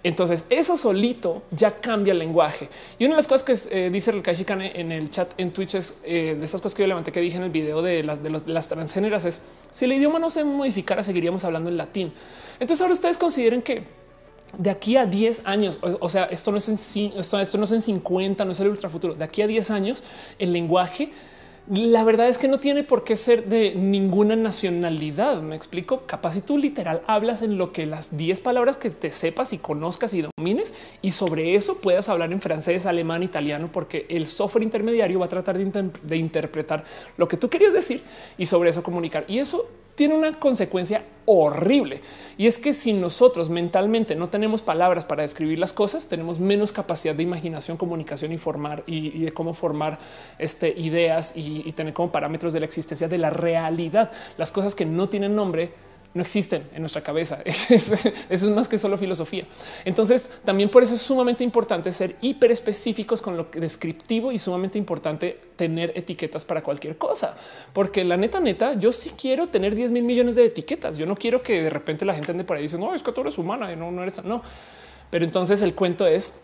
entonces 0.02 0.46
eso 0.50 0.76
solito 0.76 1.42
ya 1.50 1.80
cambia 1.80 2.12
el 2.12 2.18
lenguaje. 2.18 2.68
Y 2.98 3.04
una 3.04 3.14
de 3.14 3.16
las 3.18 3.26
cosas 3.26 3.42
que 3.42 3.86
eh, 3.86 3.90
dice 3.90 4.10
el 4.10 4.22
Kane 4.22 4.72
en 4.78 4.92
el 4.92 5.10
chat 5.10 5.32
en 5.36 5.50
Twitch 5.50 5.74
es 5.74 6.00
eh, 6.04 6.36
de 6.38 6.44
estas 6.44 6.60
cosas 6.60 6.76
que 6.76 6.82
yo 6.82 6.86
levanté 6.86 7.12
que 7.12 7.20
dije 7.20 7.36
en 7.36 7.42
el 7.42 7.50
video 7.50 7.82
de, 7.82 8.02
las 8.02 8.68
transgéneras 8.68 9.24
es 9.24 9.42
si 9.70 9.84
el 9.84 9.92
idioma 9.92 10.18
no 10.18 10.30
se 10.30 10.44
modificara, 10.44 11.02
seguiríamos 11.02 11.44
hablando 11.44 11.70
en 11.70 11.76
latín. 11.76 12.12
Entonces 12.60 12.80
ahora 12.80 12.94
ustedes 12.94 13.18
consideren 13.18 13.62
que 13.62 13.82
de 14.56 14.70
aquí 14.70 14.96
a 14.96 15.06
10 15.06 15.46
años, 15.46 15.78
o, 15.82 16.08
sea, 16.08 16.26
esto 16.26 16.52
no 16.52 16.58
es 16.58 16.68
en 16.68 16.74
esto, 17.18 17.40
esto 17.40 17.58
no 17.58 17.64
es 17.64 17.72
en 17.72 17.82
50, 17.82 18.44
no 18.44 18.52
es 18.52 18.60
el 18.60 18.68
ultra 18.68 18.88
futuro. 18.88 19.14
De 19.14 19.24
aquí 19.24 19.42
a 19.42 19.46
10 19.46 19.70
años, 19.70 20.02
el 20.38 20.52
lenguaje 20.52 21.10
la 21.68 22.04
verdad 22.04 22.28
es 22.28 22.38
que 22.38 22.46
no 22.46 22.60
tiene 22.60 22.84
por 22.84 23.02
qué 23.02 23.16
ser 23.16 23.44
de 23.46 23.74
ninguna 23.74 24.36
nacionalidad. 24.36 25.42
Me 25.42 25.56
explico. 25.56 26.02
Capaz 26.06 26.34
si 26.34 26.40
tú 26.40 26.58
literal 26.58 27.02
hablas 27.06 27.42
en 27.42 27.58
lo 27.58 27.72
que 27.72 27.86
las 27.86 28.16
10 28.16 28.40
palabras 28.40 28.76
que 28.76 28.90
te 28.90 29.10
sepas 29.10 29.52
y 29.52 29.58
conozcas 29.58 30.14
y 30.14 30.22
domines 30.22 30.74
y 31.02 31.10
sobre 31.10 31.56
eso 31.56 31.80
puedas 31.80 32.08
hablar 32.08 32.32
en 32.32 32.40
francés, 32.40 32.86
alemán, 32.86 33.22
italiano, 33.22 33.70
porque 33.72 34.06
el 34.08 34.26
software 34.26 34.62
intermediario 34.62 35.18
va 35.18 35.26
a 35.26 35.28
tratar 35.30 35.58
de, 35.58 35.90
de 36.02 36.16
interpretar 36.16 36.84
lo 37.16 37.26
que 37.26 37.36
tú 37.36 37.48
querías 37.48 37.72
decir 37.72 38.02
y 38.38 38.46
sobre 38.46 38.70
eso 38.70 38.84
comunicar. 38.84 39.24
Y 39.26 39.38
eso 39.40 39.68
tiene 39.96 40.14
una 40.14 40.38
consecuencia 40.38 41.02
horrible. 41.24 42.00
Y 42.38 42.46
es 42.46 42.58
que 42.58 42.74
si 42.74 42.92
nosotros 42.92 43.50
mentalmente 43.50 44.14
no 44.14 44.28
tenemos 44.28 44.62
palabras 44.62 45.04
para 45.04 45.22
describir 45.22 45.58
las 45.58 45.72
cosas, 45.72 46.06
tenemos 46.06 46.38
menos 46.38 46.70
capacidad 46.70 47.14
de 47.14 47.22
imaginación, 47.22 47.76
comunicación 47.76 48.32
y 48.32 48.38
formar 48.38 48.84
y, 48.86 49.24
de 49.24 49.32
cómo 49.32 49.54
formar 49.54 49.98
este, 50.38 50.68
ideas 50.68 51.36
y, 51.36 51.62
y 51.66 51.72
tener 51.72 51.94
como 51.94 52.12
parámetros 52.12 52.52
de 52.52 52.60
la 52.60 52.66
existencia 52.66 53.08
de 53.08 53.18
la 53.18 53.30
realidad. 53.30 54.12
Las 54.36 54.52
cosas 54.52 54.74
que 54.74 54.86
no 54.86 55.08
tienen 55.08 55.34
nombre 55.34 55.72
no 56.16 56.22
existen 56.22 56.66
en 56.74 56.80
nuestra 56.80 57.02
cabeza. 57.02 57.42
Eso 57.44 57.94
es 58.30 58.42
más 58.44 58.68
que 58.68 58.78
solo 58.78 58.96
filosofía. 58.96 59.44
Entonces, 59.84 60.30
también 60.44 60.70
por 60.70 60.82
eso 60.82 60.94
es 60.94 61.02
sumamente 61.02 61.44
importante 61.44 61.92
ser 61.92 62.16
hiper 62.22 62.50
específicos 62.50 63.20
con 63.20 63.36
lo 63.36 63.50
que 63.50 63.60
descriptivo 63.60 64.32
y 64.32 64.38
sumamente 64.38 64.78
importante 64.78 65.38
tener 65.56 65.92
etiquetas 65.94 66.46
para 66.46 66.62
cualquier 66.62 66.96
cosa, 66.96 67.36
porque 67.72 68.02
la 68.02 68.16
neta, 68.16 68.40
neta, 68.40 68.74
yo 68.74 68.92
sí 68.92 69.12
quiero 69.20 69.46
tener 69.46 69.74
10 69.74 69.92
mil 69.92 70.04
millones 70.04 70.36
de 70.36 70.46
etiquetas. 70.46 70.96
Yo 70.96 71.04
no 71.04 71.16
quiero 71.16 71.42
que 71.42 71.60
de 71.60 71.70
repente 71.70 72.06
la 72.06 72.14
gente 72.14 72.32
ande 72.32 72.44
por 72.44 72.56
ahí 72.56 72.62
diciendo 72.62 72.86
no 72.86 72.94
es 72.94 73.02
que 73.02 73.12
tú 73.12 73.20
eres 73.20 73.36
humana 73.36 73.70
y 73.70 73.76
no, 73.76 74.02
eres 74.02 74.24
no. 74.24 74.42
Pero 75.10 75.24
entonces 75.24 75.60
el 75.60 75.74
cuento 75.74 76.06
es 76.06 76.40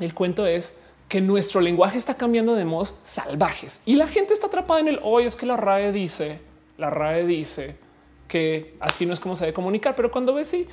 el 0.00 0.12
cuento 0.12 0.44
es 0.44 0.74
que 1.08 1.20
nuestro 1.20 1.60
lenguaje 1.60 1.98
está 1.98 2.14
cambiando 2.16 2.56
de 2.56 2.64
modos 2.64 2.94
salvajes 3.04 3.80
y 3.86 3.94
la 3.94 4.08
gente 4.08 4.34
está 4.34 4.48
atrapada 4.48 4.80
en 4.80 4.88
el 4.88 5.00
hoy. 5.04 5.26
Es 5.26 5.36
que 5.36 5.46
la 5.46 5.56
RAE 5.56 5.92
dice, 5.92 6.40
la 6.78 6.90
RAE 6.90 7.26
dice 7.26 7.83
que 8.28 8.74
así 8.80 9.06
no 9.06 9.12
es 9.12 9.20
como 9.20 9.36
se 9.36 9.44
debe 9.44 9.54
comunicar, 9.54 9.94
pero 9.94 10.10
cuando 10.10 10.34
ves 10.34 10.54
y, 10.54 10.66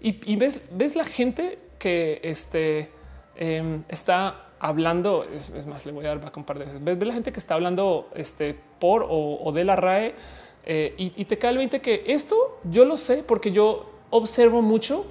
y, 0.00 0.36
ves, 0.36 0.62
ves 0.72 0.94
la 0.94 1.04
gente 1.04 1.58
que 1.78 2.20
este, 2.22 2.90
em, 3.36 3.82
está 3.88 4.48
hablando, 4.60 5.24
es, 5.24 5.66
más, 5.66 5.86
le 5.86 5.92
voy 5.92 6.04
a 6.06 6.08
dar 6.08 6.32
un 6.36 6.44
par 6.44 6.58
de 6.58 6.66
veces, 6.66 6.82
ves, 6.82 6.98
la 7.06 7.14
gente 7.14 7.32
que 7.32 7.38
está 7.38 7.54
hablando 7.54 8.08
este, 8.14 8.56
por 8.78 9.06
o, 9.08 9.52
de 9.52 9.64
la 9.64 9.76
RAE 9.76 10.14
eh, 10.66 10.94
y, 10.98 11.24
te 11.24 11.38
cae 11.38 11.52
el 11.52 11.58
20 11.58 11.80
que 11.80 12.04
esto 12.08 12.58
yo 12.64 12.84
lo 12.84 12.96
sé 12.96 13.24
porque 13.26 13.52
yo 13.52 13.90
observo 14.10 14.60
mucho 14.60 15.06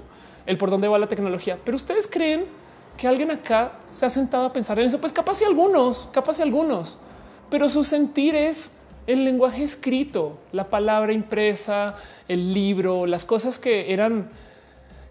el 0.45 0.57
por 0.57 0.69
dónde 0.69 0.87
va 0.87 0.99
la 0.99 1.07
tecnología, 1.07 1.57
pero 1.63 1.75
ustedes 1.77 2.07
creen 2.07 2.45
que 2.97 3.07
alguien 3.07 3.31
acá 3.31 3.79
se 3.85 4.05
ha 4.05 4.09
sentado 4.09 4.45
a 4.45 4.53
pensar 4.53 4.79
en 4.79 4.87
eso, 4.87 4.99
pues 4.99 5.13
capaz 5.13 5.41
y 5.41 5.45
algunos, 5.45 6.09
capaz 6.11 6.39
y 6.39 6.41
algunos, 6.41 6.97
pero 7.49 7.69
su 7.69 7.83
sentir 7.83 8.35
es 8.35 8.76
el 9.07 9.23
lenguaje 9.23 9.63
escrito, 9.63 10.37
la 10.51 10.65
palabra 10.65 11.13
impresa, 11.13 11.95
el 12.27 12.53
libro, 12.53 13.05
las 13.05 13.25
cosas 13.25 13.57
que 13.57 13.93
eran, 13.93 14.29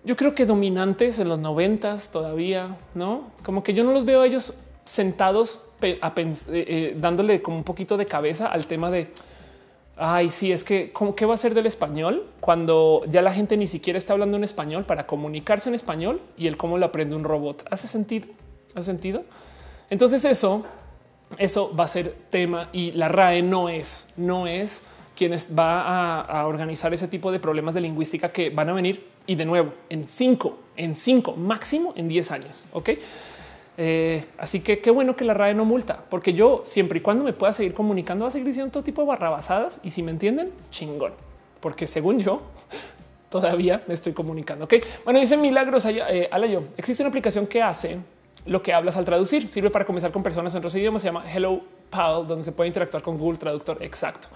yo 0.04 0.16
creo 0.16 0.34
que 0.34 0.46
dominantes 0.46 1.18
en 1.18 1.28
los 1.28 1.38
noventas 1.38 2.12
todavía, 2.12 2.76
no 2.94 3.30
como 3.42 3.62
que 3.62 3.74
yo 3.74 3.82
no 3.82 3.92
los 3.92 4.04
veo 4.04 4.20
a 4.20 4.26
ellos 4.26 4.62
sentados 4.84 5.68
eh, 5.82 5.98
eh, 6.48 6.96
dándole 6.98 7.42
como 7.42 7.56
un 7.56 7.64
poquito 7.64 7.96
de 7.96 8.06
cabeza 8.06 8.46
al 8.46 8.66
tema 8.66 8.90
de 8.90 9.08
ay, 9.96 10.30
sí, 10.30 10.52
es 10.52 10.62
que 10.62 10.92
¿cómo, 10.92 11.14
qué 11.14 11.24
va 11.26 11.34
a 11.34 11.38
ser 11.38 11.54
del 11.54 11.66
español 11.66 12.26
cuando 12.40 13.02
ya 13.08 13.22
la 13.22 13.32
gente 13.32 13.56
ni 13.56 13.66
siquiera 13.66 13.96
está 13.96 14.12
hablando 14.12 14.36
en 14.36 14.44
español 14.44 14.84
para 14.84 15.06
comunicarse 15.06 15.68
en 15.68 15.74
español 15.74 16.20
y 16.36 16.46
el 16.46 16.56
cómo 16.56 16.78
lo 16.78 16.86
aprende 16.86 17.16
un 17.16 17.24
robot. 17.24 17.66
Hace 17.70 17.88
sentido, 17.88 18.28
hace 18.74 18.84
sentido. 18.84 19.24
Entonces, 19.88 20.24
eso 20.24 20.66
eso 21.38 21.74
va 21.74 21.84
a 21.84 21.88
ser 21.88 22.14
tema 22.30 22.68
y 22.72 22.92
la 22.92 23.08
RAE 23.08 23.42
no 23.42 23.68
es, 23.68 24.10
no 24.16 24.46
es 24.46 24.84
quienes 25.16 25.56
va 25.58 26.20
a, 26.20 26.46
organizar 26.46 26.92
ese 26.94 27.08
tipo 27.08 27.32
de 27.32 27.40
problemas 27.40 27.74
de 27.74 27.80
lingüística 27.80 28.30
que 28.30 28.50
van 28.50 28.68
a 28.68 28.72
venir 28.72 29.06
y 29.26 29.34
de 29.34 29.44
nuevo 29.44 29.72
en 29.88 30.06
cinco, 30.06 30.58
en 30.76 30.94
cinco, 30.94 31.34
máximo 31.34 31.94
en 31.96 32.06
10 32.08 32.30
años. 32.32 32.66
Ok. 32.72 32.90
Eh, 33.78 34.24
así 34.38 34.60
que 34.60 34.78
qué 34.78 34.90
bueno 34.90 35.16
que 35.16 35.24
la 35.24 35.34
RAE 35.34 35.54
no 35.54 35.64
multa, 35.64 36.02
porque 36.08 36.32
yo 36.32 36.62
siempre 36.64 36.98
y 36.98 37.02
cuando 37.02 37.24
me 37.24 37.32
pueda 37.32 37.52
seguir 37.52 37.74
comunicando, 37.74 38.24
va 38.24 38.28
a 38.28 38.32
seguir 38.32 38.46
diciendo 38.46 38.72
todo 38.72 38.82
tipo 38.82 39.02
de 39.02 39.08
barrabasadas 39.08 39.80
y 39.82 39.90
si 39.90 40.02
me 40.02 40.12
entienden, 40.12 40.50
chingón, 40.70 41.12
porque 41.60 41.86
según 41.86 42.20
yo, 42.20 42.42
todavía 43.28 43.82
me 43.86 43.94
estoy 43.94 44.12
comunicando. 44.12 44.64
Ok, 44.64 44.74
bueno, 45.04 45.20
dice 45.20 45.36
Milagros 45.36 45.84
allá, 45.84 46.06
eh, 46.10 46.30
yo 46.50 46.64
existe 46.76 47.02
una 47.02 47.08
aplicación 47.08 47.46
que 47.46 47.62
hace 47.62 47.98
lo 48.46 48.62
que 48.62 48.72
hablas 48.72 48.96
al 48.96 49.04
traducir. 49.04 49.48
Sirve 49.48 49.70
para 49.70 49.84
comenzar 49.84 50.12
con 50.12 50.22
personas 50.22 50.54
en 50.54 50.58
otros 50.58 50.74
idiomas. 50.74 51.02
Se 51.02 51.08
llama 51.08 51.24
Hello 51.30 51.60
Pal, 51.90 52.26
donde 52.26 52.44
se 52.44 52.52
puede 52.52 52.68
interactuar 52.68 53.02
con 53.02 53.18
Google 53.18 53.38
Traductor. 53.38 53.82
Exacto. 53.82 54.28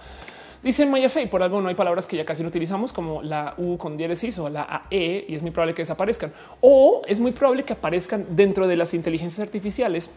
Dice 0.63 0.85
Maya 0.85 1.09
Fey, 1.09 1.25
por 1.25 1.41
algo 1.41 1.59
no 1.59 1.69
hay 1.69 1.75
palabras 1.75 2.05
que 2.05 2.15
ya 2.15 2.23
casi 2.23 2.43
no 2.43 2.49
utilizamos 2.49 2.93
como 2.93 3.23
la 3.23 3.55
U 3.57 3.77
con 3.77 3.97
diéresis 3.97 4.37
o 4.37 4.47
la 4.47 4.83
AE 4.91 5.25
y 5.27 5.33
es 5.33 5.41
muy 5.41 5.49
probable 5.49 5.73
que 5.73 5.81
desaparezcan 5.81 6.31
o 6.59 7.01
es 7.07 7.19
muy 7.19 7.31
probable 7.31 7.63
que 7.63 7.73
aparezcan 7.73 8.27
dentro 8.35 8.67
de 8.67 8.75
las 8.75 8.93
inteligencias 8.93 9.39
artificiales, 9.39 10.11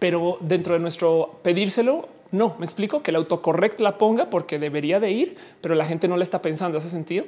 pero 0.00 0.38
dentro 0.40 0.74
de 0.74 0.80
nuestro 0.80 1.38
pedírselo 1.44 2.08
no, 2.32 2.56
me 2.58 2.66
explico 2.66 3.02
que 3.02 3.12
el 3.12 3.16
autocorrect 3.16 3.80
la 3.80 3.98
ponga 3.98 4.30
porque 4.30 4.58
debería 4.58 4.98
de 4.98 5.12
ir, 5.12 5.36
pero 5.60 5.74
la 5.74 5.84
gente 5.84 6.08
no 6.08 6.16
le 6.16 6.24
está 6.24 6.42
pensando. 6.42 6.78
Hace 6.78 6.90
sentido. 6.90 7.24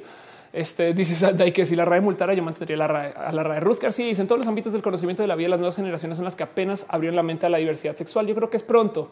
Este 0.51 0.93
dice 0.93 1.53
que 1.53 1.65
si 1.65 1.75
la 1.75 1.85
RAE 1.85 2.01
multara, 2.01 2.33
yo 2.33 2.41
mantendría 2.41 2.77
la 2.77 2.87
RAE 2.87 3.13
a 3.15 3.31
la 3.31 3.43
RAE. 3.43 3.59
Ruth 3.59 3.79
García 3.81 4.05
dice 4.05 4.21
en 4.21 4.27
todos 4.27 4.39
los 4.39 4.47
ámbitos 4.47 4.73
del 4.73 4.81
conocimiento 4.81 5.21
de 5.21 5.27
la 5.27 5.35
vida, 5.35 5.49
las 5.49 5.59
nuevas 5.59 5.75
generaciones 5.75 6.17
son 6.17 6.25
las 6.25 6.35
que 6.35 6.43
apenas 6.43 6.87
abrieron 6.89 7.15
la 7.15 7.23
mente 7.23 7.45
a 7.45 7.49
la 7.49 7.59
diversidad 7.59 7.95
sexual. 7.95 8.25
Yo 8.25 8.35
creo 8.35 8.49
que 8.49 8.57
es 8.57 8.63
pronto. 8.63 9.09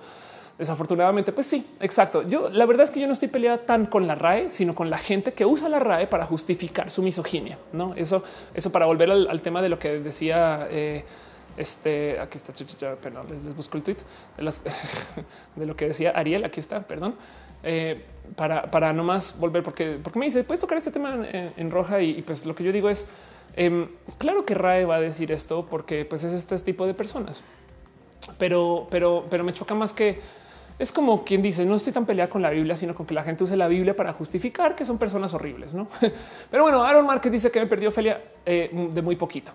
Desafortunadamente, 0.58 1.32
pues 1.32 1.46
sí, 1.46 1.68
exacto. 1.80 2.28
Yo 2.28 2.50
la 2.50 2.66
verdad 2.66 2.84
es 2.84 2.92
que 2.92 3.00
yo 3.00 3.06
no 3.06 3.14
estoy 3.14 3.28
peleada 3.28 3.60
tan 3.60 3.86
con 3.86 4.08
la 4.08 4.16
RAE, 4.16 4.50
sino 4.50 4.74
con 4.74 4.90
la 4.90 4.98
gente 4.98 5.34
que 5.34 5.46
usa 5.46 5.70
la 5.70 5.78
RAE 5.78 6.08
para 6.08 6.26
justificar 6.26 6.90
su 6.90 7.04
misoginia. 7.04 7.60
No, 7.74 7.94
eso, 7.94 8.24
eso 8.56 8.72
para 8.72 8.88
volver 8.88 9.12
al, 9.12 9.42
tema 9.42 9.62
de 9.62 9.70
lo 9.70 9.78
que 9.78 10.00
decía. 10.00 10.68
Eh, 10.72 11.06
este 11.58 12.20
aquí 12.20 12.38
está, 12.38 12.54
perdón, 12.96 13.26
les, 13.30 13.56
busco 13.56 13.78
el 13.78 13.84
tweet 13.84 13.98
de 15.56 15.66
lo 15.66 15.76
que 15.76 15.88
decía 15.88 16.12
Ariel. 16.12 16.44
Aquí 16.46 16.60
está, 16.60 16.82
perdón. 16.82 17.16
Eh, 17.64 18.04
para, 18.36 18.70
para 18.70 18.94
no 18.94 19.04
más 19.04 19.40
volver, 19.40 19.64
porque, 19.64 20.00
porque 20.02 20.20
me 20.20 20.26
dice, 20.26 20.44
puedes 20.44 20.60
tocar 20.60 20.78
este 20.78 20.92
tema 20.92 21.26
en, 21.32 21.72
roja 21.72 22.02
y, 22.02 22.22
pues 22.22 22.46
lo 22.46 22.56
que 22.56 22.64
yo 22.64 22.72
digo 22.72 22.90
es, 22.90 23.10
em, 23.56 23.88
claro 24.18 24.46
que 24.46 24.54
RAE 24.54 24.86
va 24.86 24.96
a 24.96 25.02
decir 25.02 25.32
esto 25.32 25.66
porque 25.70 26.06
pues 26.06 26.24
es 26.24 26.34
este 26.34 26.58
tipo 26.60 26.86
de 26.86 26.94
personas, 26.94 27.44
pero, 28.38 28.88
pero, 28.90 29.26
pero 29.30 29.44
me 29.44 29.54
choca 29.54 29.76
más 29.76 29.94
que 29.94 30.20
es 30.80 30.92
como 30.92 31.24
quien 31.24 31.42
dice 31.42 31.66
no 31.66 31.76
estoy 31.76 31.92
tan 31.92 32.06
peleada 32.06 32.30
con 32.30 32.42
la 32.42 32.52
Biblia, 32.52 32.76
sino 32.76 32.94
con 32.94 33.06
que 33.06 33.14
la 33.14 33.24
gente 33.24 33.44
use 33.44 33.58
la 33.58 33.68
Biblia 33.68 33.96
para 33.96 34.14
justificar 34.14 34.76
que 34.76 34.86
son 34.86 34.98
personas 34.98 35.34
horribles. 35.34 35.74
No, 35.74 35.88
pero 36.52 36.64
bueno, 36.64 36.84
Aaron 36.84 37.06
Márquez 37.06 37.32
dice 37.32 37.50
que 37.50 37.60
me 37.60 37.68
perdió 37.68 37.92
Felia 37.92 38.22
eh, 38.46 38.70
de 38.92 39.02
muy 39.02 39.16
poquito. 39.16 39.52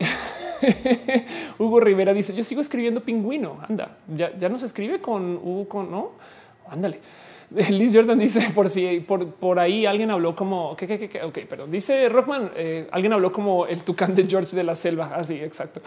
Hugo 1.58 1.80
Rivera 1.80 2.12
dice 2.12 2.34
yo 2.34 2.42
sigo 2.42 2.60
escribiendo 2.60 3.02
pingüino. 3.02 3.58
Anda, 3.68 3.98
ya, 4.08 4.36
ya 4.36 4.48
no 4.48 4.58
se 4.58 4.66
escribe 4.66 5.00
con 5.00 5.36
Hugo, 5.36 5.68
con 5.68 5.90
no. 5.90 6.12
Ándale. 6.68 7.00
Liz 7.70 7.94
Jordan 7.94 8.18
dice 8.18 8.50
por 8.54 8.68
si 8.68 9.00
por, 9.00 9.26
por 9.26 9.58
ahí 9.58 9.86
alguien 9.86 10.10
habló 10.10 10.36
como 10.36 10.76
que, 10.76 10.86
que, 10.86 11.08
que, 11.08 11.22
ok, 11.22 11.38
perdón. 11.48 11.70
Dice 11.70 12.08
Rockman, 12.10 12.50
eh, 12.56 12.86
alguien 12.90 13.14
habló 13.14 13.32
como 13.32 13.66
el 13.66 13.82
tucán 13.84 14.14
de 14.14 14.26
George 14.26 14.54
de 14.54 14.64
la 14.64 14.74
selva. 14.74 15.12
Así, 15.14 15.34
exacto. 15.40 15.80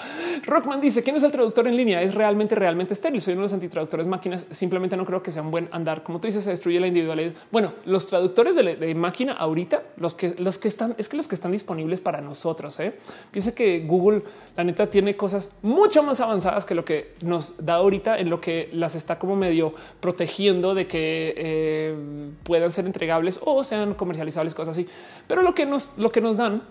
Rockman 0.46 0.82
dice 0.82 1.04
quién 1.04 1.16
es 1.18 1.24
el 1.24 1.32
traductor 1.32 1.68
en 1.68 1.78
línea 1.78 2.02
es 2.02 2.16
realmente, 2.16 2.56
realmente 2.56 2.94
estéril. 2.94 3.22
Soy 3.22 3.34
uno 3.34 3.42
de 3.42 3.46
los 3.46 3.54
antitraductores 3.54 4.08
máquinas. 4.08 4.48
Simplemente 4.50 4.98
no 4.98 5.06
creo 5.06 5.22
que 5.22 5.32
sea 5.32 5.44
un 5.44 5.52
buen 5.52 5.70
andar. 5.72 6.02
Como 6.02 6.20
tú 6.20 6.28
dices, 6.28 6.44
se 6.44 6.50
destruye 6.50 6.80
la 6.80 6.88
individualidad. 6.88 7.34
Bueno, 7.52 7.74
los 7.86 8.08
traductores 8.08 8.56
de, 8.56 8.96
máquina 8.96 9.34
ahorita, 9.34 9.84
los 9.98 10.16
que 10.16 10.36
los 10.40 10.58
que 10.58 10.68
están, 10.68 10.96
es 10.98 11.10
que 11.10 11.18
los 11.18 11.28
que 11.28 11.36
están 11.36 11.52
disponibles 11.52 12.02
para 12.02 12.22
nosotros. 12.22 12.80
¿eh? 12.80 12.94
Piensa 13.32 13.54
que 13.54 13.82
Google, 13.82 14.24
la 14.58 14.64
neta, 14.64 14.88
tiene 14.88 15.16
cosas 15.16 15.52
mucho 15.62 16.02
más 16.02 16.20
avanzadas 16.20 16.66
que 16.66 16.74
lo 16.74 16.84
que 16.84 17.14
nos 17.22 17.64
da 17.64 17.76
ahorita 17.76 18.18
en 18.18 18.30
lo 18.30 18.42
que 18.42 18.70
las 18.74 18.96
está 18.96 19.20
como 19.20 19.36
medio 19.36 19.74
protegiendo 20.00 20.74
de 20.74 20.88
que 20.88 21.34
eh, 21.38 21.51
eh, 21.52 21.95
puedan 22.44 22.72
ser 22.72 22.86
entregables 22.86 23.40
o 23.44 23.64
sean 23.64 23.94
comercializables, 23.94 24.56
cosas 24.56 24.78
así. 24.78 24.88
Pero 25.28 25.41
lo 25.41 25.53
que 25.53 25.65
nos, 25.65 25.98
lo 25.98 26.11
que 26.11 26.22
nos 26.22 26.38
dan 26.38 26.64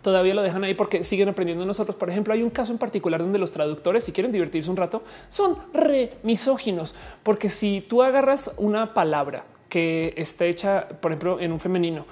todavía 0.00 0.34
lo 0.34 0.42
dejan 0.42 0.64
ahí 0.64 0.74
porque 0.74 1.04
siguen 1.04 1.28
aprendiendo 1.28 1.66
nosotros. 1.66 1.96
Por 1.96 2.10
ejemplo, 2.10 2.32
hay 2.32 2.42
un 2.42 2.50
caso 2.50 2.72
en 2.72 2.78
particular 2.78 3.20
donde 3.20 3.38
los 3.38 3.52
traductores, 3.52 4.04
si 4.04 4.12
quieren 4.12 4.32
divertirse 4.32 4.70
un 4.70 4.76
rato, 4.76 5.02
son 5.28 5.56
re 5.74 6.14
misóginos, 6.22 6.94
porque 7.22 7.48
si 7.48 7.80
tú 7.80 8.02
agarras 8.02 8.54
una 8.58 8.94
palabra 8.94 9.44
que 9.68 10.14
está 10.16 10.44
hecha, 10.44 10.88
por 11.00 11.12
ejemplo, 11.12 11.40
en 11.40 11.52
un 11.52 11.60
femenino 11.60 12.06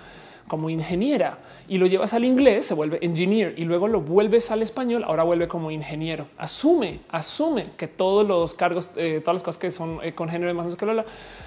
como 0.48 0.70
ingeniera 0.70 1.38
y 1.70 1.78
lo 1.78 1.86
llevas 1.86 2.14
al 2.14 2.24
inglés, 2.24 2.66
se 2.66 2.74
vuelve 2.74 2.98
engineer 3.00 3.54
y 3.56 3.64
luego 3.64 3.86
lo 3.86 4.00
vuelves 4.00 4.50
al 4.50 4.60
español, 4.60 5.04
ahora 5.04 5.22
vuelve 5.22 5.46
como 5.46 5.70
ingeniero. 5.70 6.26
Asume, 6.36 6.98
asume 7.10 7.68
que 7.76 7.86
todos 7.86 8.26
los 8.26 8.54
cargos, 8.54 8.90
eh, 8.96 9.20
todas 9.24 9.36
las 9.36 9.42
cosas 9.44 9.60
que 9.60 9.70
son 9.70 10.00
eh, 10.02 10.12
con 10.12 10.28
género 10.28 10.52
más 10.52 10.74
que 10.74 10.84
la, 10.84 11.04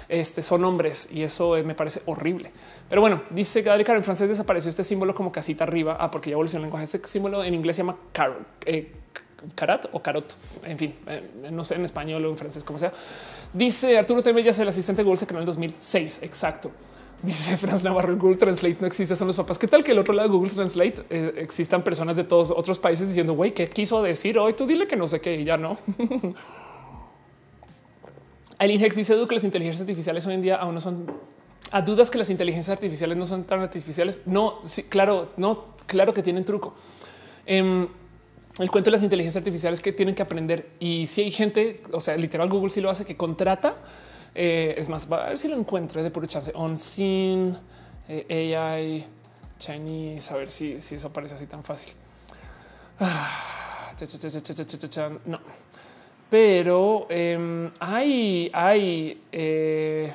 este, 0.08 0.42
son 0.42 0.64
hombres 0.64 1.12
y 1.12 1.24
eso 1.24 1.58
eh, 1.58 1.62
me 1.62 1.74
parece 1.74 2.00
horrible. 2.06 2.52
Pero 2.88 3.02
bueno, 3.02 3.20
dice 3.28 3.62
que 3.62 3.68
en 3.68 4.02
francés 4.02 4.30
desapareció 4.30 4.70
este 4.70 4.82
símbolo 4.82 5.14
como 5.14 5.30
casita 5.30 5.64
arriba, 5.64 5.98
ah, 6.00 6.10
porque 6.10 6.30
ya 6.30 6.34
evolucionó 6.34 6.62
el 6.62 6.68
lenguaje. 6.68 6.84
Este 6.84 7.06
símbolo 7.06 7.44
en 7.44 7.52
inglés 7.52 7.76
se 7.76 7.82
llama 7.82 7.98
carat 9.54 9.88
o 9.92 10.00
carot. 10.00 10.38
En 10.64 10.78
fin, 10.78 10.94
no 11.50 11.66
sé 11.66 11.74
en 11.74 11.84
español 11.84 12.24
o 12.24 12.30
en 12.30 12.38
francés, 12.38 12.64
como 12.64 12.78
sea. 12.78 12.94
Dice 13.52 13.98
Arturo 13.98 14.22
Temellas, 14.22 14.58
el 14.58 14.68
asistente 14.68 15.02
Google 15.02 15.18
se 15.18 15.26
creó 15.26 15.40
en 15.40 15.42
el 15.42 15.46
2006. 15.46 16.22
Exacto. 16.22 16.70
Dice 17.24 17.56
Franz 17.56 17.82
Navarro, 17.82 18.16
Google 18.16 18.36
Translate 18.36 18.76
no 18.80 18.86
existe, 18.86 19.16
son 19.16 19.26
los 19.28 19.36
papás. 19.36 19.58
¿Qué 19.58 19.66
tal 19.66 19.82
que 19.82 19.92
el 19.92 19.98
otro 19.98 20.12
lado 20.12 20.28
de 20.28 20.34
Google 20.34 20.50
Translate 20.50 21.04
eh, 21.08 21.32
existan 21.38 21.82
personas 21.82 22.16
de 22.16 22.24
todos 22.24 22.50
otros 22.50 22.78
países 22.78 23.08
diciendo, 23.08 23.32
güey, 23.32 23.54
¿qué 23.54 23.70
quiso 23.70 24.02
decir 24.02 24.38
hoy? 24.38 24.52
Tú 24.52 24.66
dile 24.66 24.86
que 24.86 24.96
no 24.96 25.08
sé 25.08 25.22
qué 25.22 25.36
y 25.36 25.44
ya 25.44 25.56
no. 25.56 25.78
Eileen 28.58 28.84
Hex 28.84 28.96
dice 28.96 29.16
que 29.26 29.34
las 29.34 29.44
inteligencias 29.44 29.80
artificiales 29.80 30.26
hoy 30.26 30.34
en 30.34 30.42
día 30.42 30.56
aún 30.56 30.74
no 30.74 30.82
son 30.82 31.06
a 31.70 31.80
dudas 31.80 32.10
que 32.10 32.18
las 32.18 32.28
inteligencias 32.28 32.76
artificiales 32.76 33.16
no 33.16 33.24
son 33.24 33.44
tan 33.44 33.60
artificiales. 33.60 34.20
No, 34.26 34.58
sí, 34.64 34.82
claro, 34.84 35.30
no, 35.38 35.64
claro 35.86 36.12
que 36.12 36.22
tienen 36.22 36.44
truco. 36.44 36.74
Em, 37.46 37.88
el 38.58 38.70
cuento 38.70 38.88
de 38.88 38.92
las 38.92 39.02
inteligencias 39.02 39.40
artificiales 39.40 39.80
que 39.80 39.92
tienen 39.92 40.14
que 40.14 40.22
aprender 40.22 40.68
y 40.78 41.06
si 41.06 41.22
hay 41.22 41.30
gente, 41.30 41.82
o 41.90 42.02
sea, 42.02 42.18
literal 42.18 42.50
Google 42.50 42.70
sí 42.70 42.82
lo 42.82 42.90
hace 42.90 43.06
que 43.06 43.16
contrata 43.16 43.76
eh, 44.34 44.74
es 44.76 44.88
más, 44.88 45.10
a 45.10 45.28
ver 45.28 45.38
si 45.38 45.48
lo 45.48 45.56
encuentro 45.56 46.02
de 46.02 46.10
puro 46.10 46.26
chance. 46.26 46.52
On 46.54 46.76
sin 46.76 47.56
Eh, 48.06 48.54
AI 48.54 49.06
Chinese, 49.58 50.30
a 50.34 50.36
ver 50.36 50.50
si, 50.50 50.80
si 50.80 50.96
eso 50.96 51.10
parece 51.10 51.34
así 51.34 51.46
tan 51.46 51.64
fácil. 51.64 51.92
Ah, 53.00 53.90
no, 55.24 55.40
pero 56.28 57.06
eh, 57.08 57.70
hay, 57.80 58.50
hay, 58.52 59.22
eh, 59.32 60.12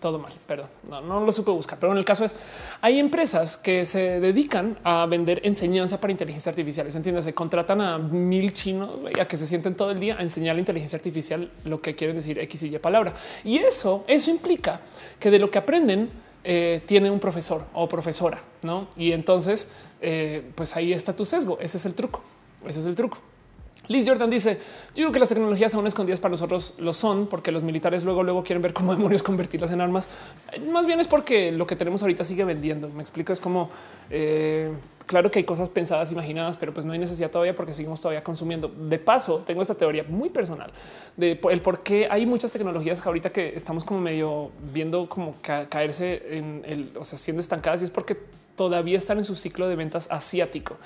todo 0.00 0.18
mal, 0.18 0.32
perdón, 0.46 0.68
no, 0.88 1.20
lo 1.20 1.30
supe 1.32 1.50
buscar, 1.50 1.78
pero 1.78 1.92
en 1.92 1.98
el 1.98 2.04
caso 2.04 2.24
es, 2.24 2.34
hay 2.80 2.98
empresas 2.98 3.58
que 3.58 3.84
se 3.84 4.18
dedican 4.18 4.78
a 4.82 5.06
vender 5.06 5.40
enseñanza 5.44 6.00
para 6.00 6.10
inteligencia 6.10 6.50
artificial. 6.50 6.86
Entiendes, 6.92 7.24
se 7.24 7.34
contratan 7.34 7.80
a 7.80 7.98
mil 7.98 8.52
chinos 8.52 8.90
a 9.20 9.26
que 9.26 9.36
se 9.36 9.46
sienten 9.46 9.74
todo 9.74 9.90
el 9.90 10.00
día 10.00 10.16
a 10.18 10.22
enseñar 10.22 10.56
la 10.56 10.60
inteligencia 10.60 10.96
artificial 10.96 11.50
lo 11.64 11.80
que 11.80 11.94
quieren 11.94 12.16
decir 12.16 12.38
X 12.38 12.62
y 12.62 12.74
Y 12.74 12.78
palabra. 12.78 13.14
Y 13.44 13.58
eso, 13.58 14.04
eso 14.08 14.30
implica 14.30 14.80
que 15.18 15.30
de 15.30 15.38
lo 15.38 15.50
que 15.50 15.58
aprenden 15.58 16.10
eh, 16.42 16.82
tiene 16.86 17.10
un 17.10 17.20
profesor 17.20 17.66
o 17.74 17.86
profesora, 17.86 18.42
no? 18.62 18.88
Y 18.96 19.12
entonces, 19.12 19.72
eh, 20.00 20.50
pues 20.54 20.74
ahí 20.76 20.92
está 20.92 21.14
tu 21.14 21.24
sesgo. 21.24 21.58
Ese 21.60 21.76
es 21.76 21.86
el 21.86 21.94
truco. 21.94 22.22
Ese 22.66 22.80
es 22.80 22.86
el 22.86 22.94
truco. 22.94 23.18
Liz 23.90 24.08
Jordan 24.08 24.30
dice: 24.30 24.56
Yo 24.90 24.98
digo 25.02 25.12
que 25.12 25.18
las 25.18 25.30
tecnologías 25.30 25.74
aún 25.74 25.86
escondidas 25.86 26.20
para 26.20 26.30
nosotros 26.30 26.74
lo 26.78 26.92
son, 26.92 27.26
porque 27.26 27.50
los 27.50 27.64
militares 27.64 28.04
luego, 28.04 28.22
luego 28.22 28.44
quieren 28.44 28.62
ver 28.62 28.72
cómo 28.72 28.92
demonios 28.96 29.22
convertirlas 29.22 29.72
en 29.72 29.80
armas. 29.80 30.08
Más 30.70 30.86
bien 30.86 31.00
es 31.00 31.08
porque 31.08 31.50
lo 31.50 31.66
que 31.66 31.74
tenemos 31.74 32.00
ahorita 32.02 32.24
sigue 32.24 32.44
vendiendo. 32.44 32.88
Me 32.88 33.02
explico, 33.02 33.32
es 33.32 33.40
como 33.40 33.68
eh, 34.08 34.72
claro 35.06 35.28
que 35.28 35.40
hay 35.40 35.44
cosas 35.44 35.68
pensadas, 35.70 36.12
imaginadas, 36.12 36.56
pero 36.56 36.72
pues 36.72 36.86
no 36.86 36.92
hay 36.92 37.00
necesidad 37.00 37.32
todavía 37.32 37.56
porque 37.56 37.74
seguimos 37.74 38.00
todavía 38.00 38.22
consumiendo. 38.22 38.68
De 38.68 39.00
paso, 39.00 39.42
tengo 39.44 39.60
esta 39.60 39.74
teoría 39.74 40.04
muy 40.08 40.28
personal 40.28 40.70
de 41.16 41.40
el 41.50 41.60
por 41.60 41.82
qué 41.82 42.06
hay 42.08 42.26
muchas 42.26 42.52
tecnologías 42.52 43.04
ahorita 43.04 43.30
que 43.30 43.54
estamos 43.56 43.82
como 43.82 44.00
medio 44.00 44.52
viendo 44.72 45.08
como 45.08 45.34
caerse 45.42 46.38
en 46.38 46.62
el, 46.64 46.92
o 46.96 47.04
sea, 47.04 47.18
siendo 47.18 47.40
estancadas 47.40 47.80
y 47.80 47.84
es 47.86 47.90
porque 47.90 48.16
todavía 48.60 48.98
están 48.98 49.16
en 49.16 49.24
su 49.24 49.36
ciclo 49.36 49.70
de 49.70 49.74
ventas 49.74 50.10
asiático. 50.10 50.76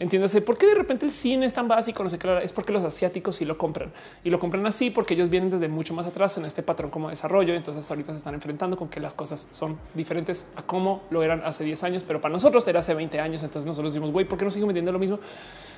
Entiéndase 0.00 0.42
por 0.42 0.58
qué 0.58 0.66
de 0.66 0.74
repente 0.74 1.06
el 1.06 1.12
cine 1.12 1.46
es 1.46 1.54
tan 1.54 1.68
básico. 1.68 2.02
No 2.02 2.10
sé 2.10 2.18
qué 2.18 2.40
es 2.42 2.52
porque 2.52 2.72
los 2.72 2.82
asiáticos 2.82 3.36
sí 3.36 3.44
lo 3.44 3.56
compran 3.56 3.92
y 4.24 4.30
lo 4.30 4.40
compran 4.40 4.66
así 4.66 4.90
porque 4.90 5.14
ellos 5.14 5.30
vienen 5.30 5.48
desde 5.48 5.68
mucho 5.68 5.94
más 5.94 6.08
atrás 6.08 6.36
en 6.38 6.44
este 6.44 6.64
patrón 6.64 6.90
como 6.90 7.08
desarrollo. 7.08 7.54
Entonces 7.54 7.88
ahorita 7.88 8.10
se 8.10 8.18
están 8.18 8.34
enfrentando 8.34 8.76
con 8.76 8.88
que 8.88 8.98
las 8.98 9.14
cosas 9.14 9.46
son 9.52 9.78
diferentes 9.94 10.48
a 10.56 10.62
cómo 10.62 11.02
lo 11.10 11.22
eran 11.22 11.40
hace 11.44 11.62
10 11.62 11.84
años, 11.84 12.04
pero 12.04 12.20
para 12.20 12.32
nosotros 12.32 12.66
era 12.66 12.80
hace 12.80 12.94
20 12.94 13.20
años. 13.20 13.44
Entonces 13.44 13.64
nosotros 13.64 13.92
decimos, 13.92 14.10
güey, 14.10 14.26
¿por 14.26 14.36
qué 14.36 14.44
no 14.44 14.50
siguen 14.50 14.66
vendiendo 14.66 14.90
lo 14.90 14.98
mismo? 14.98 15.20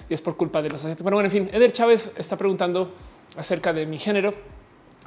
Y 0.09 0.15
es 0.15 0.23
por 0.23 0.39
culpa 0.39 0.63
de 0.63 0.71
los 0.71 0.81
asiáticos. 0.81 1.03
Bueno, 1.03 1.17
bueno, 1.17 1.27
en 1.27 1.33
fin, 1.33 1.51
Eder 1.53 1.71
Chávez 1.71 2.15
está 2.17 2.39
preguntando 2.39 2.95
acerca 3.37 3.75
de 3.75 3.85
mi 3.85 3.99
género. 3.99 4.33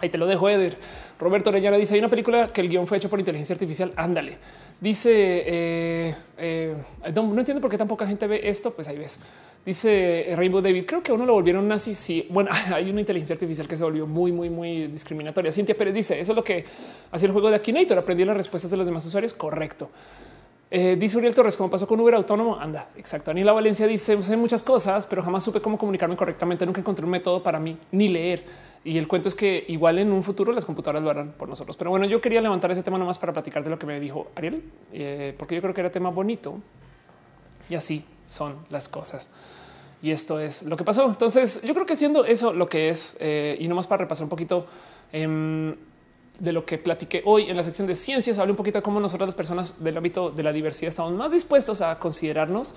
Ahí 0.06 0.10
te 0.10 0.20
lo 0.20 0.28
dejo, 0.28 0.48
Eder. 0.48 0.78
Roberto 1.20 1.50
Orellana 1.50 1.78
dice: 1.78 1.96
hay 1.96 2.00
una 2.00 2.10
película 2.10 2.54
que 2.54 2.62
el 2.62 2.70
guion 2.70 2.86
fue 2.86 2.98
hecho 2.98 3.10
por 3.10 3.18
inteligencia 3.18 3.54
artificial. 3.54 3.92
Ándale. 3.96 4.38
Dice: 4.80 5.12
eh, 5.48 6.16
eh, 6.38 6.76
no, 7.14 7.40
entiendo 7.40 7.60
por 7.60 7.72
qué 7.72 7.78
tan 7.78 7.88
poca 7.88 8.06
gente 8.06 8.28
ve 8.28 8.48
esto. 8.48 8.72
Pues 8.76 8.88
ahí 8.88 9.00
ves. 9.00 9.20
Dice 9.66 10.32
Rainbow 10.36 10.62
David, 10.62 10.86
creo 10.86 11.02
que 11.02 11.12
uno 11.12 11.26
lo 11.26 11.34
volvieron 11.34 11.68
nazi. 11.68 11.96
Sí, 11.96 12.28
bueno, 12.30 12.52
hay 12.74 12.88
una 12.92 13.00
inteligencia 13.00 13.34
artificial 13.34 13.68
que 13.68 13.78
se 13.78 13.84
volvió 13.84 14.06
muy, 14.06 14.32
muy, 14.32 14.48
muy 14.48 14.86
discriminatoria. 14.86 15.52
Cintia 15.52 15.76
Pérez 15.76 15.96
dice: 15.96 16.20
Eso 16.20 16.34
es 16.34 16.36
lo 16.36 16.44
que 16.44 16.66
hacía 17.12 17.26
el 17.26 17.34
juego 17.34 17.50
de 17.50 17.56
Akinator. 17.56 17.98
Aprendí 17.98 18.24
las 18.24 18.38
respuestas 18.38 18.70
de 18.70 18.78
los 18.78 18.86
demás 18.86 19.04
usuarios. 19.08 19.34
Correcto. 19.34 19.90
Eh, 20.70 20.98
dice 21.00 21.18
Uriel 21.18 21.34
Torres, 21.34 21.58
como 21.58 21.72
pasó 21.72 21.88
con 21.88 22.00
Uber 22.00 22.14
autónomo. 22.14 22.60
Anda, 22.60 22.90
exacto. 22.96 23.32
Daniela 23.32 23.54
Valencia 23.54 23.88
dice: 23.88 24.22
Sé 24.22 24.38
muchas 24.38 24.62
cosas, 24.62 25.08
pero 25.08 25.24
jamás 25.24 25.44
supe 25.44 25.62
cómo 25.62 25.80
comunicarme 25.80 26.16
correctamente. 26.16 26.64
Nunca 26.64 26.82
encontré 26.82 27.06
un 27.06 27.12
método 27.12 27.42
para 27.42 27.60
mí 27.60 27.76
ni 27.92 28.08
leer. 28.08 28.65
Y 28.86 29.00
el 29.00 29.08
cuento 29.08 29.30
es 29.30 29.36
que 29.36 29.66
igual 29.68 29.98
en 29.98 30.12
un 30.12 30.22
futuro 30.22 30.54
las 30.54 30.64
computadoras 30.64 31.02
lo 31.02 31.10
harán 31.10 31.32
por 31.32 31.50
nosotros. 31.50 31.76
Pero 31.76 31.90
bueno, 31.90 32.06
yo 32.06 32.22
quería 32.22 32.40
levantar 32.40 32.72
ese 32.72 32.84
tema 32.84 33.00
nomás 33.00 33.18
para 33.18 33.34
platicar 33.34 33.64
de 33.64 33.72
lo 33.72 33.80
que 33.80 33.88
me 33.88 34.00
dijo 34.00 34.28
Ariel, 34.36 34.64
eh, 34.94 35.34
porque 35.40 35.56
yo 35.56 35.62
creo 35.64 35.74
que 35.74 35.82
era 35.82 35.92
tema 35.92 36.12
bonito. 36.12 36.60
Y 37.68 37.74
así 37.74 38.06
son 38.28 38.56
las 38.70 38.88
cosas. 38.88 39.32
Y 40.04 40.12
esto 40.12 40.40
es 40.40 40.62
lo 40.62 40.78
que 40.78 40.84
pasó. 40.84 41.08
Entonces, 41.08 41.64
yo 41.64 41.74
creo 41.74 41.88
que 41.88 41.96
siendo 41.96 42.26
eso 42.26 42.54
lo 42.54 42.70
que 42.70 42.90
es, 42.90 43.18
eh, 43.22 43.58
y 43.60 43.68
nomás 43.68 43.88
para 43.88 44.04
repasar 44.04 44.26
un 44.26 44.30
poquito 44.30 44.68
em, 45.12 45.76
de 46.38 46.54
lo 46.54 46.64
que 46.64 46.78
platiqué 46.78 47.24
hoy 47.26 47.50
en 47.50 47.58
la 47.58 47.64
sección 47.64 47.88
de 47.88 47.96
ciencias, 47.96 48.38
hablé 48.38 48.52
un 48.52 48.58
poquito 48.58 48.78
de 48.78 48.84
cómo 48.84 49.00
nosotros 49.00 49.28
las 49.28 49.36
personas 49.36 49.84
del 49.84 49.98
ámbito 49.98 50.30
de 50.30 50.44
la 50.44 50.54
diversidad 50.54 50.90
estamos 50.90 51.12
más 51.14 51.32
dispuestos 51.32 51.82
a 51.82 51.98
considerarnos 51.98 52.76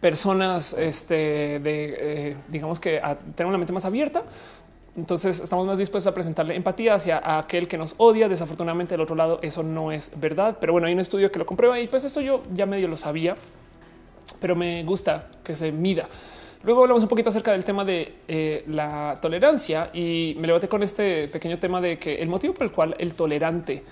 personas 0.00 0.72
este, 0.74 1.58
de, 1.60 1.96
eh, 1.98 2.36
digamos 2.48 2.80
que 2.80 3.00
a 3.00 3.16
tener 3.16 3.46
una 3.46 3.58
mente 3.58 3.72
más 3.72 3.84
abierta, 3.84 4.24
entonces 4.96 5.40
estamos 5.40 5.66
más 5.66 5.78
dispuestos 5.78 6.10
a 6.10 6.14
presentarle 6.14 6.56
empatía 6.56 6.94
hacia 6.94 7.38
aquel 7.38 7.68
que 7.68 7.76
nos 7.76 7.94
odia. 7.98 8.28
Desafortunadamente 8.28 8.94
del 8.94 9.02
otro 9.02 9.14
lado 9.14 9.38
eso 9.42 9.62
no 9.62 9.92
es 9.92 10.18
verdad. 10.18 10.56
Pero 10.58 10.72
bueno, 10.72 10.86
hay 10.86 10.94
un 10.94 11.00
estudio 11.00 11.30
que 11.30 11.38
lo 11.38 11.44
comprueba 11.44 11.78
y 11.78 11.86
pues 11.86 12.04
eso 12.04 12.20
yo 12.20 12.42
ya 12.54 12.64
medio 12.64 12.88
lo 12.88 12.96
sabía, 12.96 13.36
pero 14.40 14.56
me 14.56 14.82
gusta 14.84 15.28
que 15.44 15.54
se 15.54 15.70
mida. 15.70 16.08
Luego 16.62 16.82
hablamos 16.82 17.02
un 17.02 17.08
poquito 17.08 17.28
acerca 17.28 17.52
del 17.52 17.64
tema 17.64 17.84
de 17.84 18.14
eh, 18.26 18.64
la 18.68 19.18
tolerancia 19.20 19.90
y 19.92 20.34
me 20.38 20.46
levanté 20.46 20.68
con 20.68 20.82
este 20.82 21.28
pequeño 21.28 21.58
tema 21.58 21.80
de 21.80 21.98
que 21.98 22.14
el 22.14 22.28
motivo 22.28 22.54
por 22.54 22.64
el 22.64 22.72
cual 22.72 22.96
el 22.98 23.14
tolerante 23.14 23.84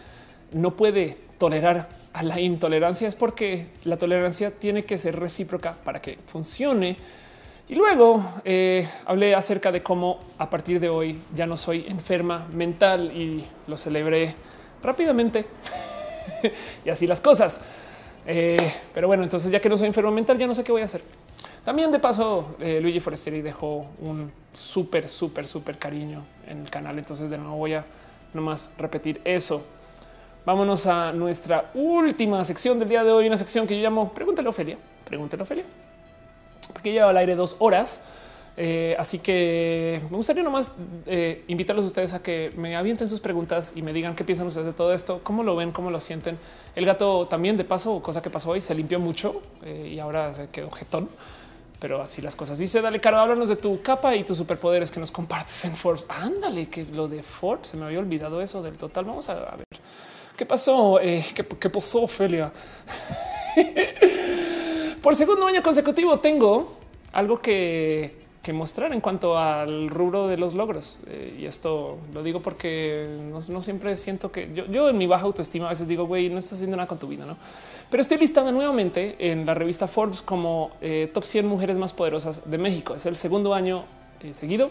no 0.52 0.74
puede 0.74 1.18
tolerar 1.38 1.88
a 2.14 2.22
la 2.22 2.40
intolerancia 2.40 3.06
es 3.06 3.14
porque 3.14 3.66
la 3.84 3.98
tolerancia 3.98 4.50
tiene 4.52 4.84
que 4.84 4.98
ser 4.98 5.18
recíproca 5.18 5.76
para 5.84 6.00
que 6.00 6.18
funcione 6.26 6.96
y 7.66 7.74
luego 7.74 8.22
eh, 8.44 8.86
hablé 9.06 9.34
acerca 9.34 9.72
de 9.72 9.82
cómo 9.82 10.20
a 10.36 10.50
partir 10.50 10.78
de 10.80 10.90
hoy 10.90 11.18
ya 11.34 11.46
no 11.46 11.56
soy 11.56 11.86
enferma 11.88 12.46
mental 12.52 13.10
y 13.16 13.44
lo 13.66 13.76
celebré 13.78 14.34
rápidamente 14.82 15.46
y 16.84 16.90
así 16.90 17.06
las 17.06 17.22
cosas. 17.22 17.62
Eh, 18.26 18.74
pero 18.92 19.06
bueno, 19.06 19.22
entonces 19.22 19.50
ya 19.50 19.60
que 19.60 19.68
no 19.70 19.78
soy 19.78 19.86
enferma 19.86 20.10
mental, 20.10 20.36
ya 20.36 20.46
no 20.46 20.54
sé 20.54 20.62
qué 20.62 20.72
voy 20.72 20.82
a 20.82 20.84
hacer. 20.84 21.00
También 21.64 21.90
de 21.90 21.98
paso, 21.98 22.56
eh, 22.60 22.80
Luigi 22.82 23.00
Forestieri 23.00 23.40
dejó 23.40 23.86
un 24.00 24.30
súper, 24.52 25.08
súper, 25.08 25.46
súper 25.46 25.78
cariño 25.78 26.22
en 26.46 26.60
el 26.60 26.70
canal. 26.70 26.98
Entonces 26.98 27.30
de 27.30 27.38
nuevo 27.38 27.56
voy 27.56 27.74
a 27.74 27.84
nomás 28.34 28.72
repetir 28.76 29.22
eso. 29.24 29.64
Vámonos 30.44 30.86
a 30.86 31.14
nuestra 31.14 31.70
última 31.72 32.44
sección 32.44 32.78
del 32.78 32.90
día 32.90 33.02
de 33.02 33.10
hoy, 33.10 33.26
una 33.26 33.38
sección 33.38 33.66
que 33.66 33.74
yo 33.74 33.82
llamo 33.82 34.12
Pregúntale 34.12 34.50
Ofelia. 34.50 34.76
Pregúntale 35.06 35.42
Ofelia 35.42 35.64
porque 36.72 36.92
lleva 36.92 37.10
al 37.10 37.16
aire 37.16 37.34
dos 37.34 37.56
horas. 37.58 38.00
Eh, 38.56 38.94
así 39.00 39.18
que 39.18 40.00
me 40.10 40.16
gustaría 40.16 40.44
nomás 40.44 40.76
eh, 41.06 41.42
invitarlos 41.48 41.84
a 41.84 41.88
ustedes 41.88 42.14
a 42.14 42.22
que 42.22 42.52
me 42.56 42.76
avienten 42.76 43.08
sus 43.08 43.18
preguntas 43.18 43.72
y 43.74 43.82
me 43.82 43.92
digan 43.92 44.14
qué 44.14 44.22
piensan 44.22 44.46
ustedes 44.46 44.66
de 44.66 44.72
todo 44.72 44.94
esto, 44.94 45.20
cómo 45.24 45.42
lo 45.42 45.56
ven, 45.56 45.72
cómo 45.72 45.90
lo 45.90 45.98
sienten. 45.98 46.38
El 46.76 46.86
gato 46.86 47.26
también 47.26 47.56
de 47.56 47.64
paso, 47.64 48.00
cosa 48.00 48.22
que 48.22 48.30
pasó 48.30 48.50
hoy, 48.50 48.60
se 48.60 48.74
limpió 48.74 49.00
mucho 49.00 49.42
eh, 49.64 49.90
y 49.94 49.98
ahora 49.98 50.32
se 50.32 50.48
quedó 50.50 50.70
jetón. 50.70 51.08
Pero 51.80 52.00
así 52.00 52.22
las 52.22 52.36
cosas. 52.36 52.56
Dice, 52.58 52.80
dale, 52.80 53.00
Caro, 53.00 53.18
háblanos 53.18 53.48
de 53.48 53.56
tu 53.56 53.82
capa 53.82 54.14
y 54.14 54.22
tus 54.22 54.38
superpoderes 54.38 54.90
que 54.90 55.00
nos 55.00 55.10
compartes 55.10 55.64
en 55.64 55.74
Forbes. 55.74 56.06
Ándale, 56.08 56.68
que 56.68 56.84
lo 56.86 57.08
de 57.08 57.22
Forbes, 57.22 57.68
se 57.68 57.76
me 57.76 57.84
había 57.84 57.98
olvidado 57.98 58.40
eso 58.40 58.62
del 58.62 58.76
total. 58.76 59.04
Vamos 59.04 59.28
a, 59.28 59.34
ver. 59.34 59.66
¿Qué 60.36 60.46
pasó? 60.46 60.98
¿qué, 61.02 61.46
¿Qué 61.60 61.70
pasó, 61.70 62.02
Ophelia? 62.02 62.50
Por 65.04 65.14
segundo 65.16 65.46
año 65.46 65.62
consecutivo 65.62 66.18
tengo 66.20 66.78
algo 67.12 67.42
que, 67.42 68.24
mostrar 68.54 68.90
en 68.94 69.02
cuanto 69.02 69.36
al 69.36 69.90
rubro 69.90 70.28
de 70.28 70.38
los 70.38 70.54
logros. 70.54 70.98
Eh, 71.06 71.40
y 71.40 71.44
esto 71.44 71.98
lo 72.14 72.22
digo 72.22 72.40
porque 72.40 73.18
no, 73.30 73.60
siempre 73.60 73.98
siento 73.98 74.32
que 74.32 74.48
yo, 74.70 74.88
en 74.88 74.96
mi 74.96 75.06
baja 75.06 75.24
autoestima 75.24 75.66
a 75.66 75.70
veces 75.70 75.88
digo, 75.88 76.06
güey, 76.06 76.30
no 76.30 76.38
estás 76.38 76.54
haciendo 76.54 76.78
nada 76.78 76.88
con 76.88 76.98
tu 76.98 77.06
vida, 77.06 77.26
¿no? 77.26 77.36
Pero 77.90 78.00
estoy 78.00 78.16
listada 78.16 78.50
nuevamente 78.50 79.16
en 79.18 79.44
la 79.44 79.52
revista 79.52 79.88
Forbes 79.88 80.22
como 80.22 80.70
eh, 80.80 81.10
top 81.12 81.24
100 81.24 81.46
mujeres 81.46 81.76
más 81.76 81.92
poderosas 81.92 82.50
de 82.50 82.56
México. 82.56 82.94
Es 82.94 83.04
el 83.04 83.16
segundo 83.16 83.52
año 83.52 83.84
eh, 84.22 84.32
seguido 84.32 84.70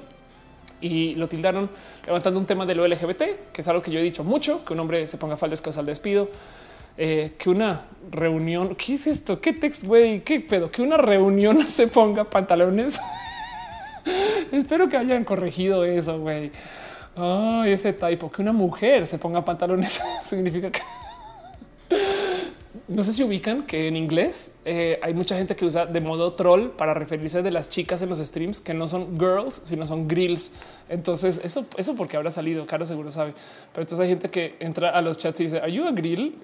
y 0.81 1.13
lo 1.13 1.27
tildaron 1.29 1.69
levantando 2.07 2.39
un 2.39 2.47
tema 2.47 2.65
de 2.65 2.73
lo 2.73 2.87
LGBT, 2.87 3.51
que 3.53 3.61
es 3.61 3.67
algo 3.67 3.83
que 3.83 3.91
yo 3.91 3.99
he 3.99 4.03
dicho 4.03 4.23
mucho, 4.23 4.65
que 4.65 4.73
un 4.73 4.79
hombre 4.79 5.05
se 5.05 5.19
ponga 5.19 5.37
faldas 5.37 5.61
causa 5.61 5.81
al 5.81 5.85
despido 5.85 6.27
eh, 6.97 7.33
que 7.37 7.49
una 7.49 7.85
reunión, 8.11 8.75
¿qué 8.75 8.95
es 8.95 9.07
esto? 9.07 9.41
¿Qué 9.41 9.53
texto, 9.53 9.87
güey? 9.87 10.21
¿Qué 10.21 10.39
pedo? 10.39 10.69
Que 10.71 10.81
una 10.81 10.97
reunión 10.97 11.63
se 11.69 11.87
ponga 11.87 12.23
pantalones. 12.25 12.99
Espero 14.51 14.89
que 14.89 14.97
hayan 14.97 15.23
corregido 15.23 15.85
eso, 15.85 16.19
güey. 16.19 16.51
Ay, 17.15 17.71
ese 17.71 17.93
typo, 17.93 18.31
que 18.31 18.41
una 18.41 18.53
mujer 18.53 19.07
se 19.07 19.17
ponga 19.17 19.45
pantalones 19.45 20.01
significa 20.25 20.71
que 20.71 20.81
no 22.93 23.03
sé 23.03 23.13
si 23.13 23.23
ubican 23.23 23.65
que 23.65 23.87
en 23.87 23.95
inglés 23.95 24.55
eh, 24.65 24.99
hay 25.01 25.13
mucha 25.13 25.37
gente 25.37 25.55
que 25.55 25.65
usa 25.65 25.85
de 25.85 25.99
modo 26.01 26.33
troll 26.33 26.69
para 26.69 26.93
referirse 26.93 27.41
de 27.41 27.51
las 27.51 27.69
chicas 27.69 28.01
en 28.01 28.09
los 28.09 28.19
streams 28.19 28.59
que 28.59 28.73
no 28.73 28.87
son 28.87 29.19
girls, 29.19 29.61
sino 29.65 29.85
son 29.87 30.07
grills. 30.07 30.51
Entonces, 30.89 31.41
eso, 31.43 31.65
eso 31.77 31.95
porque 31.95 32.17
habrá 32.17 32.29
salido, 32.29 32.65
Caro 32.65 32.85
seguro 32.85 33.11
sabe. 33.11 33.33
Pero 33.71 33.83
entonces 33.83 33.99
hay 33.99 34.09
gente 34.09 34.29
que 34.29 34.55
entra 34.59 34.89
a 34.89 35.01
los 35.01 35.17
chats 35.17 35.39
y 35.39 35.43
dice, 35.45 35.57
¿Are 35.57 35.71
you 35.71 35.85
a 35.87 35.91
grill? 35.91 36.35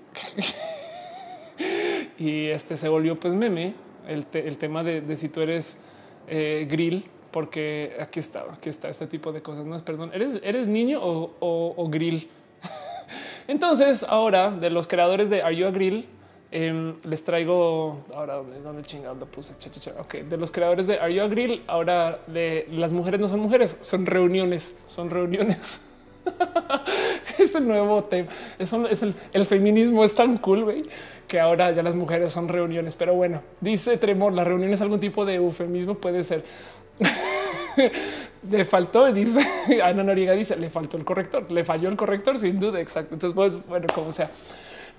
y 2.17 2.45
este 2.45 2.77
se 2.77 2.89
volvió 2.89 3.19
pues 3.19 3.33
meme 3.33 3.75
el, 4.07 4.25
tema 4.57 4.83
de, 4.83 5.15
si 5.15 5.29
tú 5.29 5.41
eres 5.41 5.81
eh, 6.27 6.67
grill, 6.69 7.05
porque 7.31 7.95
aquí 7.99 8.19
está, 8.19 8.45
aquí 8.51 8.69
está 8.69 8.89
este 8.89 9.07
tipo 9.07 9.31
de 9.31 9.41
cosas. 9.41 9.65
No 9.65 9.75
es 9.75 9.83
perdón, 9.83 10.11
eres, 10.13 10.39
eres 10.43 10.67
niño 10.67 10.99
o, 11.01 11.73
o 11.75 11.89
grill. 11.89 12.27
Entonces, 13.47 14.03
ahora 14.03 14.51
de 14.51 14.69
los 14.69 14.87
creadores 14.87 15.29
de 15.29 15.41
Are 15.41 15.55
You 15.55 15.67
a 15.67 15.71
Grill, 15.71 16.07
em, 16.51 16.95
les 17.03 17.23
traigo 17.23 18.03
ahora 18.13 18.41
dónde 18.63 18.83
chingado 18.83 19.15
lo 19.15 19.25
puse. 19.25 19.53
Ok, 19.99 20.15
de 20.15 20.37
los 20.37 20.51
creadores 20.51 20.87
de 20.87 20.99
Are 20.99 21.13
You 21.13 21.23
a 21.23 21.27
Grill, 21.27 21.63
ahora 21.67 22.19
de 22.27 22.67
las 22.71 22.91
mujeres 22.91 23.19
no 23.19 23.27
son 23.27 23.39
mujeres, 23.39 23.77
son 23.81 24.05
reuniones, 24.05 24.79
son 24.85 25.09
reuniones. 25.09 25.85
es 27.37 27.55
el 27.55 27.67
nuevo 27.67 28.03
tema. 28.03 28.29
Eso 28.57 28.87
es 28.87 29.03
el, 29.03 29.13
el, 29.33 29.45
feminismo 29.45 30.03
es 30.03 30.13
tan 30.13 30.37
cool 30.37 30.63
güey, 30.63 30.83
que 31.27 31.39
ahora 31.39 31.71
ya 31.71 31.83
las 31.83 31.95
mujeres 31.95 32.33
son 32.33 32.47
reuniones. 32.47 32.95
Pero 32.95 33.13
bueno, 33.13 33.41
dice 33.61 33.97
Tremor, 33.97 34.33
la 34.33 34.43
reunión 34.43 34.71
es 34.71 34.81
algún 34.81 34.99
tipo 34.99 35.25
de 35.25 35.35
eufemismo, 35.35 35.95
puede 35.95 36.23
ser. 36.23 36.43
le 38.49 38.65
faltó, 38.65 39.11
dice 39.11 39.39
Ana 39.83 40.03
Noriega, 40.03 40.33
dice 40.33 40.55
le 40.57 40.69
faltó 40.69 40.97
el 40.97 41.05
corrector, 41.05 41.49
le 41.51 41.63
falló 41.63 41.89
el 41.89 41.95
corrector 41.95 42.37
sin 42.37 42.59
duda. 42.59 42.79
Exacto. 42.79 43.15
Entonces, 43.15 43.35
pues 43.35 43.67
bueno, 43.67 43.87
como 43.93 44.11
sea. 44.11 44.29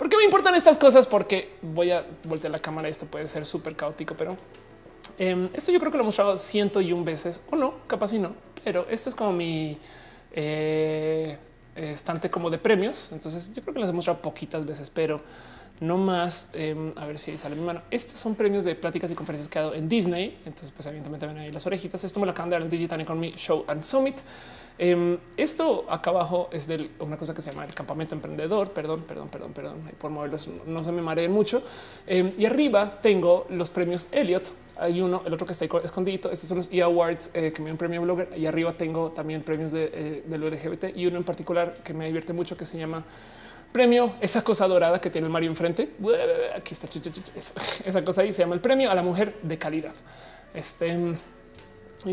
¿Por 0.00 0.08
qué 0.08 0.16
me 0.16 0.24
importan 0.24 0.54
estas 0.54 0.78
cosas? 0.78 1.06
Porque 1.06 1.58
voy 1.60 1.90
a 1.90 2.06
voltear 2.24 2.50
la 2.50 2.58
cámara. 2.58 2.88
Esto 2.88 3.04
puede 3.04 3.26
ser 3.26 3.44
súper 3.44 3.76
caótico, 3.76 4.14
pero 4.16 4.34
eh, 5.18 5.50
esto 5.52 5.72
yo 5.72 5.78
creo 5.78 5.92
que 5.92 5.98
lo 5.98 6.04
he 6.04 6.06
mostrado 6.06 6.38
ciento 6.38 6.80
y 6.80 6.90
un 6.90 7.04
veces 7.04 7.42
o 7.50 7.56
no, 7.56 7.74
capaz 7.86 8.14
y 8.14 8.18
no, 8.18 8.32
pero 8.64 8.86
esto 8.88 9.10
es 9.10 9.14
como 9.14 9.34
mi 9.34 9.76
eh, 10.32 11.36
estante 11.76 12.30
como 12.30 12.48
de 12.48 12.56
premios. 12.56 13.12
Entonces 13.12 13.52
yo 13.54 13.60
creo 13.60 13.74
que 13.74 13.80
las 13.80 13.90
he 13.90 13.92
mostrado 13.92 14.22
poquitas 14.22 14.64
veces, 14.64 14.88
pero 14.88 15.20
no 15.80 15.98
más. 15.98 16.48
Eh, 16.54 16.94
a 16.96 17.04
ver 17.04 17.18
si 17.18 17.36
sale 17.36 17.54
mi 17.54 17.62
mano. 17.62 17.82
Estos 17.90 18.18
son 18.18 18.36
premios 18.36 18.64
de 18.64 18.74
pláticas 18.76 19.10
y 19.10 19.14
conferencias 19.14 19.50
que 19.50 19.58
he 19.58 19.62
dado 19.62 19.74
en 19.74 19.86
Disney. 19.86 20.40
Entonces, 20.46 20.70
pues 20.70 20.86
evidentemente 20.86 21.26
ven 21.26 21.36
ahí 21.36 21.52
las 21.52 21.66
orejitas. 21.66 22.02
Esto 22.04 22.20
me 22.20 22.24
lo 22.24 22.32
acaban 22.32 22.48
de 22.48 22.54
dar 22.54 22.62
en 22.62 22.70
Digital 22.70 23.02
Economy 23.02 23.34
Show 23.36 23.66
and 23.68 23.82
Summit. 23.82 24.16
Eh, 24.82 25.18
esto 25.36 25.84
acá 25.90 26.08
abajo 26.08 26.48
es 26.50 26.66
de 26.66 26.90
una 27.00 27.18
cosa 27.18 27.34
que 27.34 27.42
se 27.42 27.50
llama 27.50 27.66
el 27.66 27.74
campamento 27.74 28.14
emprendedor. 28.14 28.70
Perdón, 28.70 29.04
perdón, 29.06 29.28
perdón, 29.28 29.52
perdón. 29.52 29.82
Por 29.98 30.10
moverlos 30.10 30.48
no 30.66 30.82
se 30.82 30.90
me 30.90 31.02
mareen 31.02 31.30
mucho. 31.30 31.62
Eh, 32.06 32.32
y 32.38 32.46
arriba 32.46 32.98
tengo 33.02 33.46
los 33.50 33.68
premios 33.68 34.08
Elliot. 34.10 34.50
Hay 34.78 35.02
uno, 35.02 35.22
el 35.26 35.34
otro 35.34 35.46
que 35.46 35.52
está 35.52 35.66
ahí 35.66 35.70
escondido. 35.84 36.30
Estos 36.30 36.48
son 36.48 36.56
los 36.56 36.72
E 36.72 36.80
Awards 36.80 37.30
eh, 37.34 37.52
que 37.52 37.60
me 37.60 37.66
dio 37.66 37.74
un 37.74 37.78
premio 37.78 38.00
blogger. 38.00 38.30
Y 38.34 38.46
arriba 38.46 38.72
tengo 38.72 39.10
también 39.10 39.42
premios 39.42 39.70
de, 39.70 39.90
eh, 39.92 40.24
del 40.26 40.50
LGBT 40.50 40.96
y 40.96 41.04
uno 41.06 41.18
en 41.18 41.24
particular 41.24 41.74
que 41.84 41.92
me 41.92 42.06
divierte 42.06 42.32
mucho 42.32 42.56
que 42.56 42.64
se 42.64 42.78
llama 42.78 43.04
premio, 43.72 44.14
esa 44.20 44.42
cosa 44.42 44.66
dorada 44.66 44.98
que 44.98 45.10
tiene 45.10 45.26
el 45.26 45.32
Mario 45.32 45.50
enfrente. 45.50 45.90
Aquí 46.56 46.72
está 46.72 46.88
esa 47.84 48.02
cosa 48.02 48.22
ahí 48.22 48.32
se 48.32 48.42
llama 48.42 48.54
el 48.54 48.62
premio 48.62 48.90
a 48.90 48.94
la 48.94 49.02
mujer 49.02 49.36
de 49.42 49.58
calidad. 49.58 49.92
Este 50.54 50.98
me 52.04 52.12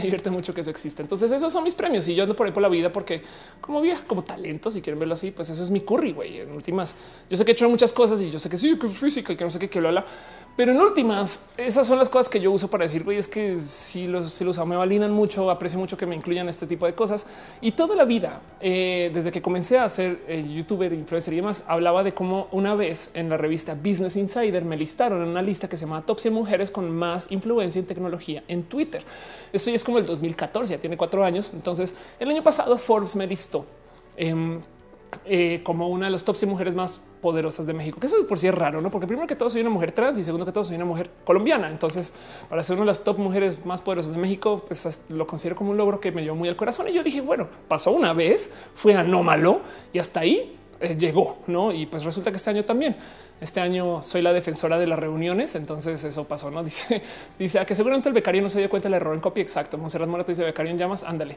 divierte, 0.00 0.30
mucho 0.30 0.54
que 0.54 0.60
eso 0.60 0.70
existe. 0.70 1.02
Entonces, 1.02 1.30
esos 1.32 1.52
son 1.52 1.64
mis 1.64 1.74
premios 1.74 2.06
y 2.08 2.14
yo 2.14 2.22
ando 2.24 2.36
por 2.36 2.46
ahí 2.46 2.52
por 2.52 2.62
la 2.62 2.68
vida 2.68 2.92
porque, 2.92 3.22
como 3.60 3.80
vieja, 3.80 4.04
como 4.06 4.22
talento, 4.22 4.70
si 4.70 4.80
quieren 4.80 4.98
verlo 4.98 5.14
así, 5.14 5.30
pues 5.30 5.50
eso 5.50 5.62
es 5.62 5.70
mi 5.70 5.80
curry. 5.80 6.12
Güey, 6.12 6.40
en 6.40 6.52
últimas, 6.52 6.94
yo 7.30 7.36
sé 7.36 7.44
que 7.44 7.52
he 7.52 7.54
hecho 7.54 7.68
muchas 7.68 7.92
cosas 7.92 8.20
y 8.20 8.30
yo 8.30 8.38
sé 8.38 8.48
que 8.48 8.58
sí, 8.58 8.78
que 8.78 8.86
es 8.86 8.98
física 8.98 9.32
y 9.32 9.36
que 9.36 9.44
no 9.44 9.50
sé 9.50 9.58
qué, 9.58 9.68
que 9.68 9.80
lo 9.80 9.88
habla, 9.88 10.06
pero 10.56 10.70
en 10.70 10.80
últimas, 10.80 11.50
esas 11.56 11.84
son 11.84 11.98
las 11.98 12.08
cosas 12.08 12.28
que 12.28 12.40
yo 12.40 12.52
uso 12.52 12.70
para 12.70 12.84
decir, 12.84 13.02
güey, 13.02 13.18
es 13.18 13.26
que 13.26 13.56
si 13.56 14.06
los, 14.06 14.32
si 14.32 14.44
los 14.44 14.64
me 14.64 14.76
validan 14.76 15.10
mucho, 15.10 15.50
aprecio 15.50 15.80
mucho 15.80 15.96
que 15.96 16.06
me 16.06 16.14
incluyan 16.14 16.48
este 16.48 16.68
tipo 16.68 16.86
de 16.86 16.94
cosas. 16.94 17.26
Y 17.60 17.72
toda 17.72 17.96
la 17.96 18.04
vida, 18.04 18.40
eh, 18.60 19.10
desde 19.12 19.32
que 19.32 19.42
comencé 19.42 19.80
a 19.80 19.88
ser 19.88 20.20
eh, 20.28 20.46
youtuber, 20.48 20.92
influencer 20.92 21.34
y 21.34 21.38
demás, 21.38 21.64
hablaba 21.66 22.04
de 22.04 22.14
cómo 22.14 22.46
una 22.52 22.76
vez 22.76 23.10
en 23.14 23.28
la 23.28 23.36
revista 23.36 23.74
Business 23.74 24.14
Insider 24.14 24.64
me 24.64 24.76
listaron 24.76 25.22
en 25.22 25.28
una 25.28 25.42
lista 25.42 25.68
que 25.68 25.76
se 25.76 25.86
llama 25.86 26.02
Top 26.02 26.20
100 26.20 26.32
mujeres 26.32 26.70
con 26.70 26.88
más 26.88 27.32
influencia 27.32 27.80
en 27.80 27.86
tecnología 27.86 28.44
en 28.46 28.62
Twitter. 28.62 29.02
Esto 29.52 29.70
ya 29.70 29.76
es 29.76 29.82
como 29.82 29.98
el 29.98 30.06
2014, 30.06 30.74
ya 30.74 30.80
tiene 30.80 30.96
cuatro 30.96 31.24
años. 31.24 31.50
Entonces, 31.52 31.96
el 32.20 32.30
año 32.30 32.44
pasado 32.44 32.78
Forbes 32.78 33.16
me 33.16 33.26
listó. 33.26 33.66
Eh, 34.16 34.60
eh, 35.24 35.60
como 35.62 35.88
una 35.88 36.06
de 36.06 36.12
las 36.12 36.24
top 36.24 36.36
100 36.36 36.50
mujeres 36.50 36.74
más 36.74 37.10
poderosas 37.20 37.66
de 37.66 37.72
México, 37.72 37.98
que 38.00 38.06
eso 38.06 38.16
por 38.28 38.38
sí 38.38 38.48
es 38.48 38.54
raro, 38.54 38.80
no? 38.80 38.90
Porque 38.90 39.06
primero 39.06 39.26
que 39.26 39.36
todo 39.36 39.48
soy 39.48 39.60
una 39.60 39.70
mujer 39.70 39.92
trans 39.92 40.18
y 40.18 40.24
segundo 40.24 40.44
que 40.44 40.52
todo 40.52 40.64
soy 40.64 40.76
una 40.76 40.84
mujer 40.84 41.10
colombiana. 41.24 41.70
Entonces, 41.70 42.14
para 42.48 42.62
ser 42.62 42.76
una 42.76 42.82
de 42.82 42.88
las 42.88 43.04
top 43.04 43.18
mujeres 43.18 43.64
más 43.64 43.80
poderosas 43.80 44.12
de 44.12 44.18
México, 44.18 44.62
pues 44.66 45.06
lo 45.10 45.26
considero 45.26 45.56
como 45.56 45.70
un 45.70 45.76
logro 45.76 46.00
que 46.00 46.12
me 46.12 46.22
dio 46.22 46.34
muy 46.34 46.48
al 46.48 46.56
corazón. 46.56 46.88
Y 46.88 46.92
yo 46.92 47.02
dije, 47.02 47.20
bueno, 47.20 47.48
pasó 47.68 47.92
una 47.92 48.12
vez, 48.12 48.54
fue 48.74 48.94
anómalo 48.94 49.60
y 49.92 49.98
hasta 49.98 50.20
ahí 50.20 50.58
llegó, 50.88 51.38
no? 51.46 51.72
Y 51.72 51.86
pues 51.86 52.04
resulta 52.04 52.30
que 52.30 52.36
este 52.36 52.50
año 52.50 52.64
también. 52.64 52.96
Este 53.40 53.60
año 53.60 54.02
soy 54.02 54.22
la 54.22 54.32
defensora 54.32 54.78
de 54.78 54.86
las 54.86 54.98
reuniones, 54.98 55.54
entonces 55.54 56.02
eso 56.04 56.24
pasó, 56.24 56.50
¿no? 56.50 56.62
Dice, 56.64 57.02
dice 57.38 57.58
a 57.58 57.64
que 57.64 57.74
seguramente 57.74 58.08
el 58.08 58.14
becario 58.14 58.42
no 58.42 58.48
se 58.48 58.58
dio 58.58 58.70
cuenta 58.70 58.88
del 58.88 58.94
error 58.94 59.14
en 59.14 59.20
copia. 59.20 59.42
Exacto. 59.42 59.76
Monserrat 59.78 60.08
Morato 60.08 60.30
dice 60.30 60.44
becario 60.44 60.70
en 60.70 60.78
llamas. 60.78 61.02
Ándale. 61.02 61.36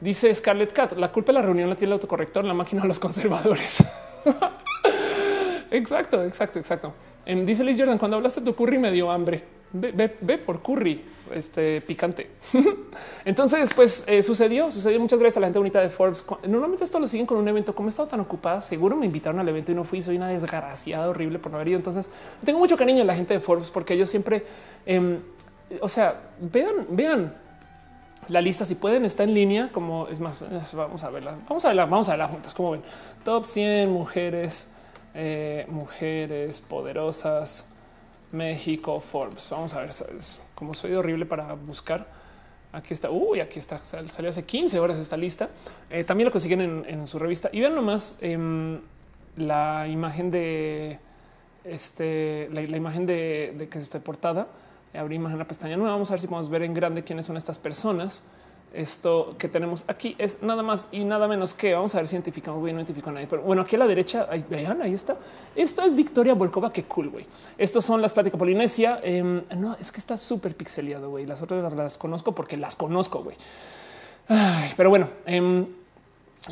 Dice 0.00 0.34
Scarlett 0.34 0.72
Cat. 0.72 0.92
La 0.92 1.12
culpa 1.12 1.32
de 1.32 1.38
la 1.38 1.42
reunión 1.42 1.68
la 1.68 1.76
tiene 1.76 1.90
el 1.90 1.92
autocorrector, 1.94 2.44
la 2.44 2.54
máquina 2.54 2.82
de 2.82 2.88
los 2.88 2.98
conservadores. 3.00 3.84
exacto, 5.70 6.24
exacto, 6.24 6.58
exacto. 6.58 6.94
Em, 7.26 7.44
dice 7.44 7.64
Liz 7.64 7.78
Jordan, 7.78 7.98
cuando 7.98 8.16
hablaste 8.16 8.40
tu 8.40 8.54
curry 8.54 8.78
me 8.78 8.90
dio 8.90 9.10
hambre. 9.10 9.53
Ve, 9.76 10.38
por 10.38 10.62
curry 10.62 11.02
este 11.34 11.80
picante. 11.80 12.30
Entonces, 13.24 13.74
pues 13.74 14.04
eh, 14.06 14.22
sucedió, 14.22 14.70
sucedió. 14.70 15.00
Muchas 15.00 15.18
gracias 15.18 15.38
a 15.38 15.40
la 15.40 15.46
gente 15.48 15.58
bonita 15.58 15.80
de 15.80 15.90
Forbes. 15.90 16.24
Normalmente 16.46 16.84
esto 16.84 17.00
lo 17.00 17.08
siguen 17.08 17.26
con 17.26 17.38
un 17.38 17.48
evento. 17.48 17.74
Como 17.74 17.88
he 17.88 17.90
estado 17.90 18.08
tan 18.08 18.20
ocupada, 18.20 18.60
seguro 18.60 18.94
me 18.94 19.04
invitaron 19.04 19.40
al 19.40 19.48
evento 19.48 19.72
y 19.72 19.74
no 19.74 19.82
fui. 19.82 20.00
Soy 20.00 20.16
una 20.16 20.28
desgraciada 20.28 21.08
horrible 21.08 21.40
por 21.40 21.50
no 21.50 21.58
haber 21.58 21.68
ido. 21.68 21.78
Entonces, 21.78 22.08
tengo 22.44 22.60
mucho 22.60 22.76
cariño 22.76 23.02
a 23.02 23.04
la 23.04 23.16
gente 23.16 23.34
de 23.34 23.40
Forbes 23.40 23.70
porque 23.70 23.94
ellos 23.94 24.08
siempre, 24.08 24.46
em, 24.86 25.18
o 25.80 25.88
sea, 25.88 26.20
vean, 26.38 26.86
vean 26.90 27.34
la 28.28 28.40
lista. 28.40 28.64
Si 28.64 28.76
pueden, 28.76 29.04
está 29.04 29.24
en 29.24 29.34
línea. 29.34 29.70
Como 29.72 30.06
es 30.06 30.20
más, 30.20 30.40
vamos 30.72 31.02
a 31.02 31.10
verla, 31.10 31.36
vamos 31.48 31.64
a 31.64 31.68
verla, 31.68 31.86
vamos 31.86 32.08
a 32.08 32.12
verla 32.12 32.28
juntas. 32.28 32.54
Como 32.54 32.70
ven, 32.70 32.82
top 33.24 33.44
100 33.44 33.90
mujeres, 33.90 34.72
eh, 35.14 35.66
mujeres 35.68 36.60
poderosas 36.60 37.73
México, 38.34 39.00
Forbes. 39.00 39.48
Vamos 39.50 39.74
a 39.74 39.80
ver, 39.80 39.90
como 40.54 40.74
soy 40.74 40.94
horrible 40.94 41.26
para 41.26 41.54
buscar. 41.54 42.06
Aquí 42.72 42.92
está. 42.92 43.10
Uy, 43.10 43.40
aquí 43.40 43.58
está. 43.58 43.78
Salió 43.78 44.30
hace 44.30 44.44
15 44.44 44.80
horas 44.80 44.98
esta 44.98 45.16
lista. 45.16 45.48
Eh, 45.90 46.04
también 46.04 46.26
lo 46.26 46.32
consiguen 46.32 46.84
en, 46.86 47.06
su 47.06 47.18
revista. 47.18 47.48
Y 47.52 47.60
vean 47.60 47.74
nomás 47.74 48.18
eh, 48.20 48.78
la 49.36 49.86
imagen 49.88 50.30
de 50.30 50.98
este, 51.64 52.48
la, 52.50 52.62
imagen 52.62 53.06
de, 53.06 53.68
que 53.70 53.78
esté 53.78 54.00
portada. 54.00 54.48
Abrí 54.92 55.16
imagen 55.16 55.34
en 55.34 55.38
la 55.40 55.48
pestaña 55.48 55.76
nueva. 55.76 55.92
Vamos 55.92 56.10
a 56.10 56.14
ver 56.14 56.20
si 56.20 56.26
podemos 56.26 56.48
ver 56.48 56.62
en 56.62 56.74
grande 56.74 57.04
quiénes 57.04 57.26
son 57.26 57.36
estas 57.36 57.58
personas 57.58 58.22
esto 58.74 59.34
que 59.38 59.48
tenemos 59.48 59.84
aquí 59.88 60.14
es 60.18 60.42
nada 60.42 60.62
más 60.62 60.88
y 60.92 61.04
nada 61.04 61.28
menos 61.28 61.54
que 61.54 61.74
vamos 61.74 61.94
a 61.94 61.98
ver 61.98 62.06
si 62.06 62.16
identificamos. 62.16 62.60
Voy 62.60 62.72
no 62.72 62.78
identifico 62.78 63.10
a 63.10 63.12
nadie, 63.12 63.26
pero 63.28 63.42
bueno, 63.42 63.62
aquí 63.62 63.76
a 63.76 63.78
la 63.78 63.86
derecha, 63.86 64.26
ahí, 64.30 64.44
vean, 64.48 64.82
ahí 64.82 64.94
está. 64.94 65.16
Esto 65.54 65.82
es 65.82 65.94
Victoria 65.94 66.34
Volkova. 66.34 66.72
Qué 66.72 66.84
cool, 66.84 67.10
güey. 67.10 67.26
Estos 67.56 67.84
son 67.84 68.02
las 68.02 68.12
pláticas 68.12 68.38
Polinesia. 68.38 69.00
Em, 69.02 69.42
no, 69.56 69.76
es 69.80 69.92
que 69.92 70.00
está 70.00 70.16
súper 70.16 70.56
pixeleado, 70.56 71.10
güey. 71.10 71.26
Las 71.26 71.40
otras 71.42 71.72
las, 71.74 71.98
conozco 71.98 72.34
porque 72.34 72.56
las 72.56 72.76
conozco, 72.76 73.22
güey. 73.22 73.36
Pero 74.76 74.90
bueno, 74.90 75.08
em, 75.26 75.66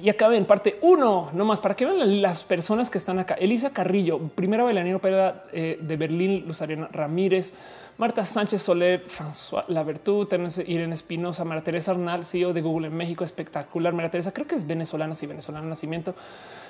y 0.00 0.08
acá 0.08 0.34
en 0.34 0.46
parte 0.46 0.78
uno, 0.80 1.30
no 1.34 1.44
más 1.44 1.60
para 1.60 1.76
que 1.76 1.84
vean 1.84 2.22
las 2.22 2.44
personas 2.44 2.88
que 2.88 2.96
están 2.96 3.18
acá. 3.18 3.34
Elisa 3.34 3.72
Carrillo, 3.72 4.18
primera 4.28 4.64
bailarina 4.64 4.96
opera 4.96 5.44
eh, 5.52 5.78
de 5.80 5.96
Berlín, 5.96 6.44
Luz 6.46 6.62
Ariana 6.62 6.88
Ramírez, 6.90 7.54
Marta 7.98 8.24
Sánchez 8.24 8.62
Soler, 8.62 9.04
François 9.06 9.64
Lavertu, 9.68 10.26
Irene 10.66 10.94
Espinosa, 10.94 11.44
María 11.44 11.62
Teresa 11.62 11.92
Arnal, 11.92 12.24
CEO 12.24 12.52
de 12.52 12.62
Google 12.62 12.88
en 12.88 12.96
México, 12.96 13.22
espectacular. 13.22 13.92
María 13.92 14.10
Teresa, 14.10 14.32
creo 14.32 14.46
que 14.46 14.54
es 14.54 14.66
venezolana, 14.66 15.14
sí, 15.14 15.26
venezolana 15.26 15.66
nacimiento. 15.66 16.14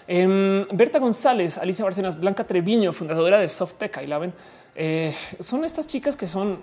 Em, 0.08 0.66
Berta 0.72 0.98
González, 0.98 1.58
Alicia 1.58 1.84
Barcenas, 1.84 2.18
Blanca 2.18 2.44
Treviño, 2.44 2.92
fundadora 2.92 3.38
de 3.38 3.48
Softec, 3.48 3.98
ahí 3.98 4.06
la 4.06 4.18
ven. 4.18 4.32
Eh, 4.74 5.14
son 5.38 5.66
estas 5.66 5.86
chicas 5.86 6.16
que 6.16 6.26
son 6.26 6.58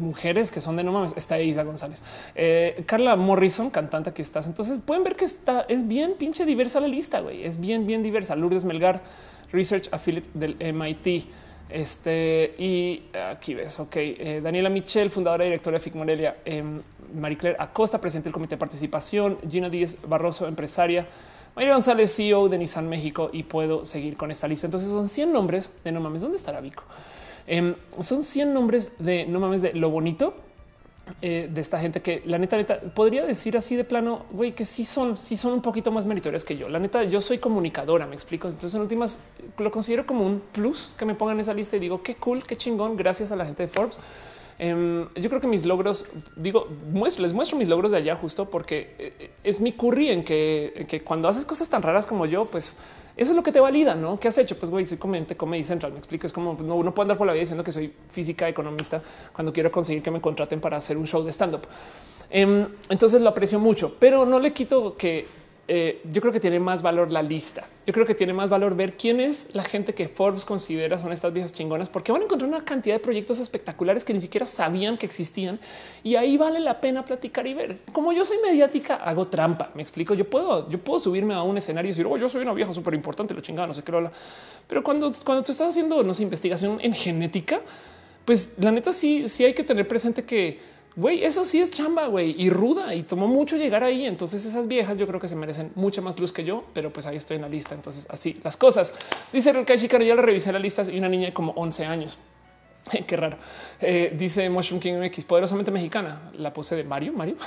mujeres 0.00 0.50
que 0.50 0.60
son 0.60 0.76
de 0.76 0.82
no 0.84 0.92
mames. 0.92 1.16
Está 1.16 1.40
Isa 1.40 1.62
González, 1.62 2.02
eh, 2.34 2.82
Carla 2.86 3.16
Morrison, 3.16 3.70
cantante. 3.70 4.10
Aquí 4.10 4.22
estás. 4.22 4.46
Entonces 4.46 4.80
pueden 4.80 5.04
ver 5.04 5.16
que 5.16 5.24
está 5.24 5.60
es 5.68 5.86
bien 5.86 6.14
pinche 6.18 6.44
diversa 6.44 6.80
la 6.80 6.88
lista. 6.88 7.20
güey. 7.20 7.44
Es 7.44 7.58
bien, 7.58 7.86
bien 7.86 8.02
diversa. 8.02 8.36
Lourdes 8.36 8.64
Melgar, 8.64 9.00
Research 9.52 9.88
Affiliate 9.92 10.28
del 10.34 10.56
MIT. 10.74 11.26
Este 11.68 12.54
y 12.58 13.02
aquí 13.30 13.54
ves. 13.54 13.80
Ok, 13.80 13.96
eh, 13.96 14.40
Daniela 14.42 14.68
Michel, 14.68 15.10
fundadora 15.10 15.44
y 15.44 15.48
directora 15.48 15.78
de 15.78 15.80
FIC 15.80 15.94
Morelia, 15.96 16.36
em, 16.44 16.80
Marie 17.14 17.36
Claire 17.36 17.56
Acosta, 17.60 18.00
presidente 18.00 18.26
del 18.26 18.34
comité 18.34 18.54
de 18.54 18.58
participación, 18.60 19.38
Gina 19.48 19.68
Díaz 19.68 20.08
Barroso, 20.08 20.46
empresaria. 20.46 21.06
María 21.56 21.72
González, 21.72 22.14
CEO 22.14 22.48
de 22.48 22.58
Nissan 22.58 22.88
México, 22.88 23.30
y 23.32 23.42
puedo 23.42 23.84
seguir 23.84 24.16
con 24.16 24.30
esta 24.30 24.46
lista. 24.46 24.66
Entonces 24.66 24.90
son 24.90 25.08
100 25.08 25.32
nombres 25.32 25.72
de 25.82 25.90
no 25.90 26.00
mames. 26.00 26.22
¿Dónde 26.22 26.36
estará 26.36 26.60
Vico? 26.60 26.84
Em, 27.46 27.74
son 28.00 28.22
100 28.22 28.52
nombres 28.52 29.02
de 29.04 29.26
no 29.26 29.40
mames 29.40 29.62
de 29.62 29.72
lo 29.72 29.90
bonito 29.90 30.34
eh, 31.22 31.48
de 31.50 31.60
esta 31.60 31.78
gente 31.78 32.02
que 32.02 32.22
la 32.26 32.36
neta, 32.36 32.56
neta 32.56 32.80
podría 32.80 33.24
decir 33.24 33.56
así 33.56 33.76
de 33.76 33.84
plano, 33.84 34.26
güey, 34.32 34.52
que 34.52 34.64
sí 34.64 34.84
son, 34.84 35.18
sí 35.18 35.36
son 35.36 35.52
un 35.52 35.62
poquito 35.62 35.92
más 35.92 36.04
meritorias 36.04 36.44
que 36.44 36.56
yo. 36.56 36.68
La 36.68 36.80
neta, 36.80 37.04
yo 37.04 37.20
soy 37.20 37.38
comunicadora, 37.38 38.06
me 38.06 38.14
explico. 38.16 38.48
Entonces, 38.48 38.74
en 38.74 38.80
últimas 38.80 39.18
lo 39.56 39.70
considero 39.70 40.04
como 40.04 40.26
un 40.26 40.42
plus 40.52 40.94
que 40.98 41.04
me 41.04 41.14
pongan 41.14 41.38
esa 41.38 41.54
lista 41.54 41.76
y 41.76 41.80
digo 41.80 42.02
qué 42.02 42.16
cool, 42.16 42.44
qué 42.44 42.56
chingón. 42.56 42.96
Gracias 42.96 43.30
a 43.30 43.36
la 43.36 43.44
gente 43.44 43.62
de 43.62 43.68
Forbes. 43.68 44.00
Em, 44.58 45.06
yo 45.14 45.28
creo 45.28 45.40
que 45.40 45.46
mis 45.46 45.64
logros, 45.64 46.10
digo, 46.34 46.66
muestro, 46.90 47.22
les 47.22 47.32
muestro 47.32 47.56
mis 47.56 47.68
logros 47.68 47.92
de 47.92 47.98
allá 47.98 48.16
justo 48.16 48.50
porque 48.50 48.94
eh, 48.98 49.30
es 49.44 49.60
mi 49.60 49.72
curry 49.72 50.08
en 50.08 50.24
que, 50.24 50.72
en 50.74 50.86
que 50.86 51.02
cuando 51.02 51.28
haces 51.28 51.44
cosas 51.44 51.68
tan 51.68 51.82
raras 51.82 52.06
como 52.06 52.26
yo, 52.26 52.46
pues 52.46 52.80
Eso 53.16 53.30
es 53.30 53.36
lo 53.36 53.42
que 53.42 53.50
te 53.50 53.60
valida, 53.60 53.94
¿no? 53.94 54.18
¿Qué 54.20 54.28
has 54.28 54.36
hecho? 54.36 54.58
Pues 54.58 54.70
güey, 54.70 54.84
soy 54.84 54.98
comente, 54.98 55.36
come 55.36 55.58
y 55.58 55.64
central. 55.64 55.92
Me 55.92 55.98
explico. 55.98 56.26
Es 56.26 56.32
como 56.32 56.54
no, 56.60 56.76
uno 56.76 56.92
puede 56.92 57.04
andar 57.04 57.16
por 57.16 57.26
la 57.26 57.32
vida 57.32 57.40
diciendo 57.40 57.64
que 57.64 57.72
soy 57.72 57.92
física 58.10 58.46
economista 58.48 59.02
cuando 59.32 59.52
quiero 59.52 59.72
conseguir 59.72 60.02
que 60.02 60.10
me 60.10 60.20
contraten 60.20 60.60
para 60.60 60.76
hacer 60.76 60.98
un 60.98 61.06
show 61.06 61.24
de 61.24 61.32
stand 61.32 61.54
up. 61.54 61.62
Em, 62.28 62.66
entonces 62.90 63.22
lo 63.22 63.30
aprecio 63.30 63.58
mucho, 63.58 63.96
pero 63.98 64.26
no 64.26 64.38
le 64.38 64.52
quito 64.52 64.96
que 64.96 65.26
eh, 65.68 66.00
yo 66.12 66.20
creo 66.20 66.32
que 66.32 66.38
tiene 66.38 66.60
más 66.60 66.80
valor 66.80 67.10
la 67.10 67.22
lista. 67.22 67.66
Yo 67.86 67.92
creo 67.92 68.06
que 68.06 68.14
tiene 68.14 68.32
más 68.32 68.48
valor 68.48 68.76
ver 68.76 68.96
quién 68.96 69.20
es 69.20 69.52
la 69.54 69.64
gente 69.64 69.94
que 69.94 70.08
Forbes 70.08 70.44
considera 70.44 70.98
son 70.98 71.12
estas 71.12 71.32
viejas 71.32 71.52
chingonas, 71.52 71.88
porque 71.90 72.12
van 72.12 72.22
a 72.22 72.24
encontrar 72.24 72.48
una 72.48 72.64
cantidad 72.64 72.94
de 72.94 73.00
proyectos 73.00 73.40
espectaculares 73.40 74.04
que 74.04 74.14
ni 74.14 74.20
siquiera 74.20 74.46
sabían 74.46 74.96
que 74.96 75.06
existían 75.06 75.58
y 76.04 76.14
ahí 76.14 76.36
vale 76.36 76.60
la 76.60 76.80
pena 76.80 77.04
platicar 77.04 77.46
y 77.48 77.54
ver. 77.54 77.78
Como 77.92 78.12
yo 78.12 78.24
soy 78.24 78.38
mediática, 78.46 78.96
hago 78.96 79.24
trampa. 79.24 79.70
Me 79.74 79.82
explico. 79.82 80.14
Yo 80.14 80.30
puedo, 80.30 80.70
yo 80.70 80.78
puedo 80.78 81.00
subirme 81.00 81.34
a 81.34 81.42
un 81.42 81.58
escenario 81.58 81.88
y 81.88 81.92
decir, 81.92 82.06
oh, 82.06 82.16
yo 82.16 82.28
soy 82.28 82.42
una 82.42 82.52
vieja 82.52 82.72
súper 82.72 82.94
importante, 82.94 83.34
lo 83.34 83.40
chingada, 83.40 83.66
no 83.66 83.74
sé 83.74 83.82
qué 83.82 83.90
lo 83.90 84.10
Pero 84.68 84.84
cuando, 84.84 85.10
cuando 85.24 85.42
tú 85.42 85.50
estás 85.50 85.70
haciendo 85.70 86.02
no 86.04 86.14
sé, 86.14 86.22
investigación 86.22 86.78
en 86.80 86.92
genética, 86.92 87.60
pues 88.24 88.56
la 88.58 88.70
neta 88.70 88.92
sí, 88.92 89.28
sí 89.28 89.44
hay 89.44 89.54
que 89.54 89.64
tener 89.64 89.88
presente 89.88 90.24
que 90.24 90.75
Güey, 90.96 91.24
eso 91.24 91.44
sí 91.44 91.60
es 91.60 91.70
chamba, 91.70 92.06
güey, 92.06 92.34
y 92.38 92.48
ruda, 92.48 92.94
y 92.94 93.02
tomó 93.02 93.28
mucho 93.28 93.56
llegar 93.56 93.84
ahí. 93.84 94.06
Entonces 94.06 94.46
esas 94.46 94.66
viejas 94.66 94.96
yo 94.96 95.06
creo 95.06 95.20
que 95.20 95.28
se 95.28 95.36
merecen 95.36 95.70
mucha 95.74 96.00
más 96.00 96.18
luz 96.18 96.32
que 96.32 96.42
yo, 96.42 96.64
pero 96.72 96.90
pues 96.90 97.06
ahí 97.06 97.16
estoy 97.16 97.36
en 97.36 97.42
la 97.42 97.50
lista. 97.50 97.74
Entonces 97.74 98.06
así 98.08 98.40
las 98.42 98.56
cosas. 98.56 98.94
Dice 99.30 99.52
Rukai 99.52 99.78
Chicano, 99.78 100.04
ya 100.04 100.14
le 100.14 100.22
revisé 100.22 100.50
la 100.52 100.58
lista 100.58 100.82
y 100.90 100.98
una 100.98 101.10
niña 101.10 101.26
de 101.26 101.34
como 101.34 101.52
11 101.52 101.84
años. 101.84 102.16
Qué 103.06 103.14
raro. 103.16 103.36
Eh, 103.80 104.14
dice 104.16 104.48
Mushroom 104.48 104.80
King 104.80 104.94
MX, 104.94 105.26
poderosamente 105.26 105.70
mexicana. 105.70 106.30
La 106.38 106.50
pose 106.54 106.74
de 106.76 106.84
Mario, 106.84 107.12
Mario. 107.12 107.36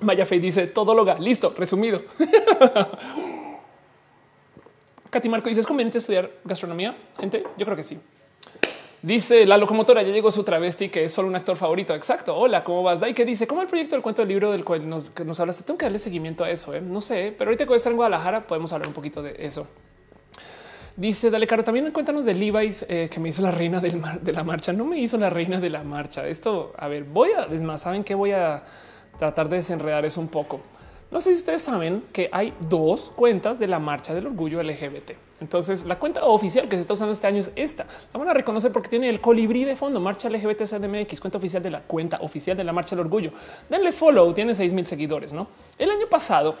Maya 0.00 0.24
Fe 0.24 0.38
dice 0.38 0.66
todóloga. 0.68 1.18
Listo, 1.18 1.54
resumido. 1.56 2.02
Katy 5.10 5.28
Marco 5.28 5.50
dice: 5.50 5.60
¿Es 5.60 5.66
conveniente 5.66 5.98
estudiar 5.98 6.30
gastronomía? 6.42 6.96
Gente, 7.18 7.44
yo 7.58 7.66
creo 7.66 7.76
que 7.76 7.84
sí. 7.84 8.00
Dice 9.06 9.46
la 9.46 9.56
locomotora, 9.56 10.02
ya 10.02 10.12
llegó 10.12 10.32
su 10.32 10.42
travesti, 10.42 10.88
que 10.88 11.04
es 11.04 11.12
solo 11.12 11.28
un 11.28 11.36
actor 11.36 11.56
favorito. 11.56 11.94
Exacto. 11.94 12.36
Hola, 12.36 12.64
¿cómo 12.64 12.82
vas? 12.82 12.98
Dai, 12.98 13.14
que 13.14 13.24
dice, 13.24 13.46
¿cómo 13.46 13.62
el 13.62 13.68
proyecto 13.68 13.94
del 13.94 14.02
cuento 14.02 14.22
del 14.22 14.30
libro 14.30 14.50
del 14.50 14.64
cual 14.64 14.88
nos, 14.88 15.10
que 15.10 15.24
nos 15.24 15.38
hablaste? 15.38 15.62
Tengo 15.62 15.78
que 15.78 15.84
darle 15.84 16.00
seguimiento 16.00 16.42
a 16.42 16.50
eso. 16.50 16.74
¿eh? 16.74 16.80
No 16.80 17.00
sé, 17.00 17.32
pero 17.38 17.50
ahorita 17.50 17.62
que 17.62 17.68
voy 17.68 17.74
a 17.74 17.76
estar 17.76 17.92
en 17.92 17.98
Guadalajara 17.98 18.48
podemos 18.48 18.72
hablar 18.72 18.88
un 18.88 18.94
poquito 18.94 19.22
de 19.22 19.36
eso. 19.38 19.68
Dice, 20.96 21.30
dale, 21.30 21.46
Caro, 21.46 21.62
también 21.62 21.88
cuéntanos 21.92 22.24
de 22.24 22.34
Levi's 22.34 22.84
eh, 22.88 23.08
que 23.08 23.20
me 23.20 23.28
hizo 23.28 23.42
la 23.42 23.52
reina 23.52 23.80
de 23.80 24.32
la 24.32 24.42
marcha. 24.42 24.72
No 24.72 24.84
me 24.84 24.98
hizo 24.98 25.16
la 25.18 25.30
reina 25.30 25.60
de 25.60 25.70
la 25.70 25.84
marcha. 25.84 26.26
Esto, 26.26 26.72
a 26.76 26.88
ver, 26.88 27.04
voy 27.04 27.30
a, 27.30 27.44
es 27.44 27.62
más, 27.62 27.82
saben 27.82 28.02
que 28.02 28.16
voy 28.16 28.32
a 28.32 28.64
tratar 29.20 29.48
de 29.48 29.58
desenredar 29.58 30.04
eso 30.04 30.20
un 30.20 30.26
poco. 30.26 30.60
No 31.10 31.20
sé 31.20 31.30
si 31.30 31.36
ustedes 31.36 31.62
saben 31.62 32.02
que 32.12 32.28
hay 32.32 32.52
dos 32.68 33.12
cuentas 33.14 33.58
de 33.58 33.68
la 33.68 33.78
marcha 33.78 34.12
del 34.14 34.26
orgullo 34.26 34.62
LGBT. 34.62 35.12
Entonces, 35.40 35.84
la 35.84 35.98
cuenta 35.98 36.24
oficial 36.24 36.68
que 36.68 36.76
se 36.76 36.82
está 36.82 36.94
usando 36.94 37.12
este 37.12 37.26
año 37.26 37.40
es 37.40 37.52
esta. 37.56 37.86
La 38.12 38.18
van 38.18 38.28
a 38.28 38.34
reconocer 38.34 38.72
porque 38.72 38.88
tiene 38.88 39.08
el 39.08 39.20
colibrí 39.20 39.64
de 39.64 39.76
fondo, 39.76 40.00
Marcha 40.00 40.30
LGBT 40.30 40.62
CDMX, 40.62 41.20
cuenta 41.20 41.38
oficial 41.38 41.62
de 41.62 41.70
la 41.70 41.80
cuenta 41.82 42.18
oficial 42.22 42.56
de 42.56 42.64
la 42.64 42.72
Marcha 42.72 42.96
del 42.96 43.04
Orgullo. 43.04 43.32
Denle 43.68 43.92
follow, 43.92 44.32
tiene 44.32 44.54
6 44.54 44.72
mil 44.72 44.86
seguidores. 44.86 45.32
No, 45.32 45.48
el 45.78 45.90
año 45.90 46.06
pasado 46.08 46.56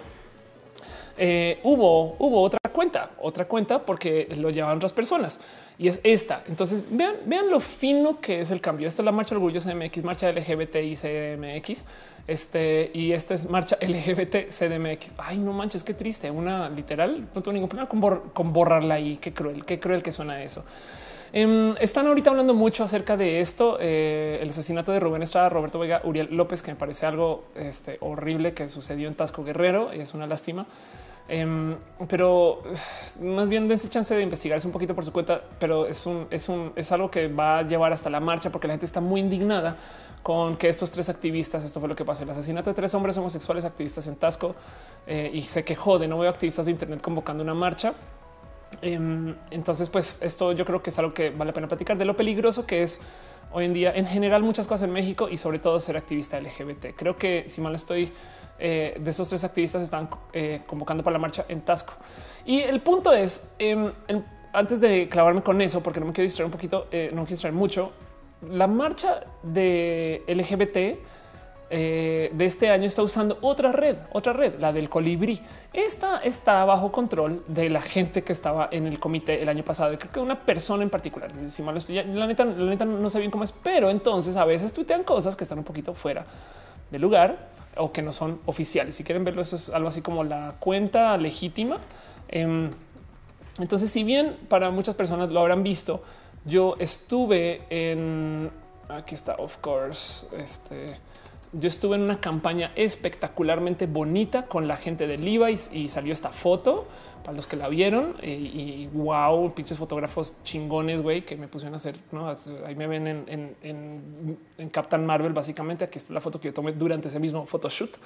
eh, 1.16 1.58
hubo, 1.62 2.16
hubo 2.18 2.42
otra 2.42 2.60
cuenta, 2.70 3.08
otra 3.20 3.46
cuenta 3.46 3.84
porque 3.84 4.28
lo 4.36 4.50
llevaban 4.50 4.76
otras 4.76 4.92
personas 4.92 5.40
y 5.78 5.88
es 5.88 6.00
esta. 6.04 6.42
Entonces 6.46 6.84
vean, 6.90 7.16
vean 7.24 7.48
lo 7.50 7.60
fino 7.60 8.20
que 8.20 8.40
es 8.40 8.50
el 8.50 8.60
cambio. 8.60 8.88
Esta 8.88 9.02
es 9.02 9.06
la 9.06 9.12
marcha 9.12 9.34
orgullo 9.34 9.60
CMX, 9.60 10.04
marcha 10.04 10.30
LGBT 10.30 10.76
y 10.76 10.94
CDMX. 10.94 11.84
Este 12.26 12.90
y 12.92 13.12
esta 13.12 13.34
es 13.34 13.48
marcha 13.48 13.76
LGBT 13.80 14.48
CDMX. 14.48 15.12
Ay, 15.18 15.38
no 15.38 15.52
manches, 15.52 15.84
qué 15.84 15.94
triste. 15.94 16.30
Una 16.30 16.68
literal. 16.68 17.28
No 17.34 17.42
tengo 17.42 17.52
ningún 17.52 17.68
problema 17.68 17.88
con, 18.32 18.52
borrarla 18.52 18.94
ahí. 18.94 19.16
Qué 19.18 19.32
cruel, 19.32 19.64
qué 19.64 19.78
cruel 19.78 20.02
que 20.02 20.12
suena 20.12 20.42
eso. 20.42 20.64
Em, 21.32 21.74
están 21.80 22.06
ahorita 22.06 22.30
hablando 22.30 22.54
mucho 22.54 22.84
acerca 22.84 23.16
de 23.16 23.40
esto, 23.40 23.78
eh, 23.80 24.38
el 24.40 24.48
asesinato 24.48 24.92
de 24.92 25.00
Rubén 25.00 25.22
Estrada, 25.22 25.48
Roberto 25.48 25.78
Vega, 25.78 26.00
Uriel 26.04 26.28
López, 26.30 26.62
que 26.62 26.70
me 26.70 26.76
parece 26.76 27.04
algo 27.04 27.44
este, 27.56 27.98
horrible 28.00 28.54
que 28.54 28.68
sucedió 28.68 29.08
en 29.08 29.14
Tasco 29.14 29.44
Guerrero. 29.44 29.92
Es 29.92 30.14
una 30.14 30.26
lástima. 30.26 30.66
Em, 31.28 31.76
pero 32.08 32.62
más 33.20 33.48
bien 33.48 33.68
dense 33.68 33.88
chance 33.88 34.14
de 34.14 34.22
investigarse 34.22 34.66
un 34.66 34.72
poquito 34.72 34.94
por 34.94 35.04
su 35.04 35.12
cuenta, 35.12 35.42
pero 35.60 35.86
es 35.86 36.06
un, 36.06 36.26
es 36.30 36.92
algo 36.92 37.10
que 37.10 37.28
va 37.28 37.58
a 37.58 37.62
llevar 37.62 37.92
hasta 37.92 38.10
la 38.10 38.20
marcha 38.20 38.50
porque 38.50 38.66
la 38.66 38.74
gente 38.74 38.86
está 38.86 39.00
muy 39.00 39.20
indignada 39.20 39.76
con 40.22 40.56
que 40.56 40.68
estos 40.68 40.90
tres 40.90 41.08
activistas, 41.08 41.62
esto 41.64 41.78
fue 41.78 41.88
lo 41.88 41.94
que 41.94 42.04
pasó, 42.04 42.24
el 42.24 42.30
asesinato 42.30 42.70
de 42.70 42.74
tres 42.74 42.92
hombres 42.94 43.16
homosexuales 43.16 43.64
activistas 43.64 44.08
en 44.08 44.16
Tasco 44.16 44.56
eh, 45.06 45.30
y 45.32 45.42
se 45.42 45.64
quejó 45.64 45.98
de 45.98 46.08
no 46.08 46.18
veo 46.18 46.28
activistas 46.28 46.66
de 46.66 46.72
Internet 46.72 47.00
convocando 47.00 47.44
una 47.44 47.54
marcha. 47.54 47.94
Em, 48.82 49.36
entonces, 49.50 49.88
pues 49.88 50.20
esto 50.22 50.52
yo 50.52 50.64
creo 50.64 50.82
que 50.82 50.90
es 50.90 50.98
algo 50.98 51.14
que 51.14 51.30
vale 51.30 51.50
la 51.50 51.52
pena 51.52 51.68
platicar 51.68 51.96
de 51.96 52.04
lo 52.04 52.16
peligroso 52.16 52.66
que 52.66 52.82
es 52.82 53.00
hoy 53.52 53.66
en 53.66 53.72
día 53.72 53.92
en 53.94 54.06
general 54.06 54.42
muchas 54.42 54.66
cosas 54.66 54.88
en 54.88 54.92
México 54.92 55.28
y 55.30 55.36
sobre 55.36 55.60
todo 55.60 55.78
ser 55.78 55.96
activista 55.96 56.40
LGBT. 56.40 56.96
Creo 56.96 57.16
que 57.16 57.44
si 57.48 57.60
mal 57.60 57.76
estoy, 57.76 58.12
eh, 58.58 58.96
de 58.98 59.10
esos 59.10 59.28
tres 59.28 59.44
activistas 59.44 59.82
están 59.82 60.08
eh, 60.32 60.62
convocando 60.66 61.04
para 61.04 61.12
la 61.12 61.20
marcha 61.20 61.44
en 61.48 61.60
Tasco. 61.60 61.92
Y 62.44 62.60
el 62.60 62.80
punto 62.80 63.12
es, 63.12 63.54
em, 63.60 63.92
antes 64.52 64.80
de 64.80 65.08
clavarme 65.08 65.42
con 65.42 65.60
eso, 65.60 65.82
porque 65.84 66.00
no 66.00 66.06
me 66.06 66.12
quiero 66.12 66.24
distraer 66.24 66.46
un 66.46 66.52
poquito, 66.52 66.88
no 66.90 66.90
me 66.90 67.08
quiero 67.10 67.26
distraer 67.26 67.54
mucho, 67.54 67.92
la 68.42 68.66
marcha 68.66 69.24
de 69.42 70.22
LGBT 70.28 70.98
de 71.68 72.44
este 72.44 72.70
año 72.70 72.84
está 72.84 73.02
usando 73.02 73.38
otra 73.40 73.72
red, 73.72 73.96
otra 74.12 74.32
red, 74.32 74.58
la 74.58 74.72
del 74.72 74.88
colibrí. 74.88 75.42
Esta 75.72 76.18
está 76.18 76.64
bajo 76.64 76.92
control 76.92 77.42
de 77.48 77.68
la 77.70 77.82
gente 77.82 78.22
que 78.22 78.32
estaba 78.32 78.68
en 78.70 78.86
el 78.86 79.00
comité 79.00 79.42
el 79.42 79.48
año 79.48 79.64
pasado. 79.64 79.98
Creo 79.98 80.12
que 80.12 80.20
una 80.20 80.40
persona 80.40 80.84
en 80.84 80.90
particular. 80.90 81.30
Si 81.48 81.62
mal 81.62 81.76
estoy, 81.76 82.02
la 82.04 82.26
neta, 82.26 82.44
la 82.44 82.70
neta 82.70 82.84
no 82.84 83.10
sé 83.10 83.18
bien 83.18 83.30
cómo 83.30 83.42
es, 83.42 83.50
pero 83.50 83.90
entonces 83.90 84.36
a 84.36 84.44
veces 84.44 84.72
tuitean 84.72 85.02
cosas 85.02 85.34
que 85.34 85.42
están 85.42 85.58
un 85.58 85.64
poquito 85.64 85.92
fuera 85.92 86.24
de 86.90 86.98
lugar 86.98 87.48
o 87.76 87.92
que 87.92 88.02
no 88.02 88.12
son 88.12 88.40
oficiales. 88.46 88.94
Si 88.94 89.04
quieren 89.04 89.24
verlo, 89.24 89.42
eso 89.42 89.56
es 89.56 89.70
algo 89.70 89.88
así 89.88 90.02
como 90.02 90.24
la 90.24 90.54
cuenta 90.60 91.16
legítima. 91.16 91.78
Em, 92.28 92.70
entonces, 93.58 93.90
si 93.90 94.04
bien 94.04 94.36
para 94.48 94.70
muchas 94.70 94.94
personas 94.94 95.30
lo 95.30 95.40
habrán 95.40 95.62
visto, 95.62 96.02
yo 96.46 96.76
estuve 96.78 97.60
en 97.70 98.50
aquí 98.88 99.14
está, 99.14 99.34
of 99.36 99.58
course. 99.58 100.26
Este 100.36 100.86
yo 101.52 101.68
estuve 101.68 101.96
en 101.96 102.02
una 102.02 102.20
campaña 102.20 102.72
espectacularmente 102.74 103.86
bonita 103.86 104.46
con 104.46 104.68
la 104.68 104.76
gente 104.76 105.06
de 105.06 105.16
Levi's 105.16 105.72
y 105.72 105.88
salió 105.88 106.12
esta 106.12 106.30
foto 106.30 106.86
para 107.24 107.34
los 107.34 107.46
que 107.46 107.56
la 107.56 107.68
vieron 107.68 108.16
y, 108.22 108.88
wow, 108.92 109.52
pinches 109.54 109.78
fotógrafos 109.78 110.42
chingones, 110.44 111.02
güey, 111.02 111.24
que 111.24 111.36
me 111.36 111.48
pusieron 111.48 111.74
a 111.74 111.76
hacer. 111.78 111.96
¿no? 112.12 112.30
Ahí 112.64 112.74
me 112.74 112.86
ven 112.86 113.06
en, 113.62 114.70
Captain 114.70 115.04
Marvel. 115.06 115.32
Básicamente, 115.32 115.84
aquí 115.84 115.98
está 115.98 116.12
la 116.12 116.20
foto 116.20 116.40
que 116.40 116.48
yo 116.48 116.54
tomé 116.54 116.72
durante 116.72 117.08
ese 117.08 117.18
mismo 117.18 117.46
photoshoot, 117.46 117.96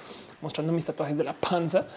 mostrando 0.41 0.71
mis 0.71 0.85
tatuajes 0.85 1.17
de 1.17 1.23
la 1.23 1.33
panza. 1.33 1.87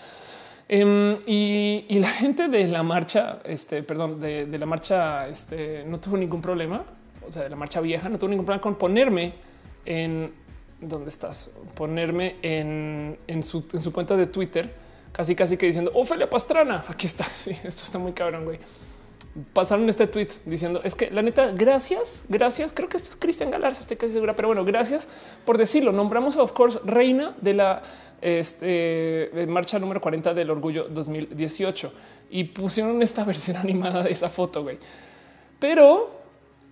Em, 0.68 1.18
y, 1.26 1.98
la 1.98 2.08
gente 2.08 2.48
de 2.48 2.66
la 2.68 2.82
marcha, 2.82 3.40
este, 3.44 3.82
perdón, 3.82 4.20
de, 4.20 4.46
la 4.58 4.66
marcha, 4.66 5.28
este, 5.28 5.84
no 5.86 6.00
tuvo 6.00 6.16
ningún 6.16 6.40
problema. 6.40 6.84
O 7.26 7.30
sea, 7.30 7.42
de 7.42 7.50
la 7.50 7.56
marcha 7.56 7.80
vieja, 7.80 8.08
no 8.08 8.18
tuvo 8.18 8.30
ningún 8.30 8.44
problema 8.44 8.62
con 8.62 8.76
ponerme 8.76 9.34
en 9.84 10.32
dónde 10.80 11.08
estás, 11.08 11.58
ponerme 11.74 12.36
en, 12.42 13.42
su, 13.42 13.64
en 13.72 13.80
su 13.80 13.92
cuenta 13.92 14.16
de 14.16 14.26
Twitter 14.26 14.84
casi 15.12 15.36
casi 15.36 15.56
que 15.56 15.66
diciendo 15.66 15.90
Ofelia 15.94 16.28
Pastrana. 16.28 16.84
Aquí 16.88 17.06
está. 17.06 17.24
Sí, 17.34 17.50
esto 17.50 17.84
está 17.84 17.98
muy 17.98 18.12
cabrón, 18.12 18.44
güey. 18.44 18.58
Pasaron 19.52 19.88
este 19.88 20.06
tweet 20.06 20.28
diciendo 20.44 20.80
es 20.84 20.94
que 20.94 21.10
la 21.10 21.22
neta, 21.22 21.50
gracias, 21.50 22.24
gracias. 22.28 22.72
Creo 22.72 22.88
que 22.88 22.96
este 22.96 23.10
es 23.10 23.16
Cristian 23.16 23.50
Galarza, 23.50 23.80
estoy 23.80 23.96
casi 23.96 24.12
segura, 24.12 24.36
pero 24.36 24.48
bueno, 24.48 24.64
gracias 24.64 25.08
por 25.44 25.58
decirlo. 25.58 25.92
Nombramos, 25.92 26.36
of 26.36 26.52
course, 26.52 26.78
reina 26.84 27.34
de 27.40 27.54
la 27.54 27.82
este, 28.24 29.30
marcha 29.46 29.78
número 29.78 30.00
40 30.00 30.32
del 30.32 30.50
orgullo 30.50 30.88
2018 30.88 31.92
y 32.30 32.44
pusieron 32.44 33.02
esta 33.02 33.22
versión 33.32 33.58
animada 33.58 34.02
de 34.02 34.10
esa 34.10 34.30
foto, 34.30 34.62
güey. 34.62 34.78
Pero 35.60 36.10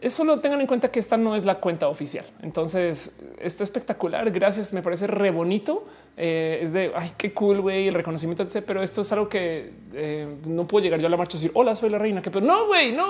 eso 0.00 0.24
lo 0.24 0.40
tengan 0.40 0.60
en 0.60 0.66
cuenta 0.66 0.90
que 0.90 0.98
esta 0.98 1.16
no 1.16 1.36
es 1.36 1.44
la 1.44 1.56
cuenta 1.56 1.88
oficial. 1.88 2.24
Entonces 2.42 3.22
está 3.38 3.62
espectacular. 3.62 4.28
Gracias. 4.30 4.72
Me 4.72 4.82
parece 4.82 5.06
re 5.06 5.30
bonito. 5.30 5.86
Eh, 6.16 6.60
es 6.62 6.72
de 6.72 6.90
ay, 6.94 7.12
qué 7.16 7.32
cool, 7.32 7.60
güey, 7.60 7.86
el 7.86 7.94
reconocimiento. 7.94 8.44
Pero 8.66 8.82
esto 8.82 9.02
es 9.02 9.12
algo 9.12 9.28
que 9.28 9.70
eh, 9.94 10.26
no 10.46 10.66
puedo 10.66 10.82
llegar 10.82 11.00
yo 11.00 11.06
a 11.06 11.10
la 11.10 11.16
marcha 11.16 11.36
y 11.36 11.40
decir 11.40 11.52
hola, 11.54 11.76
soy 11.76 11.90
la 11.90 11.98
reina. 11.98 12.20
Que 12.22 12.30
pero 12.30 12.44
no, 12.44 12.66
güey, 12.66 12.92
no. 12.92 13.06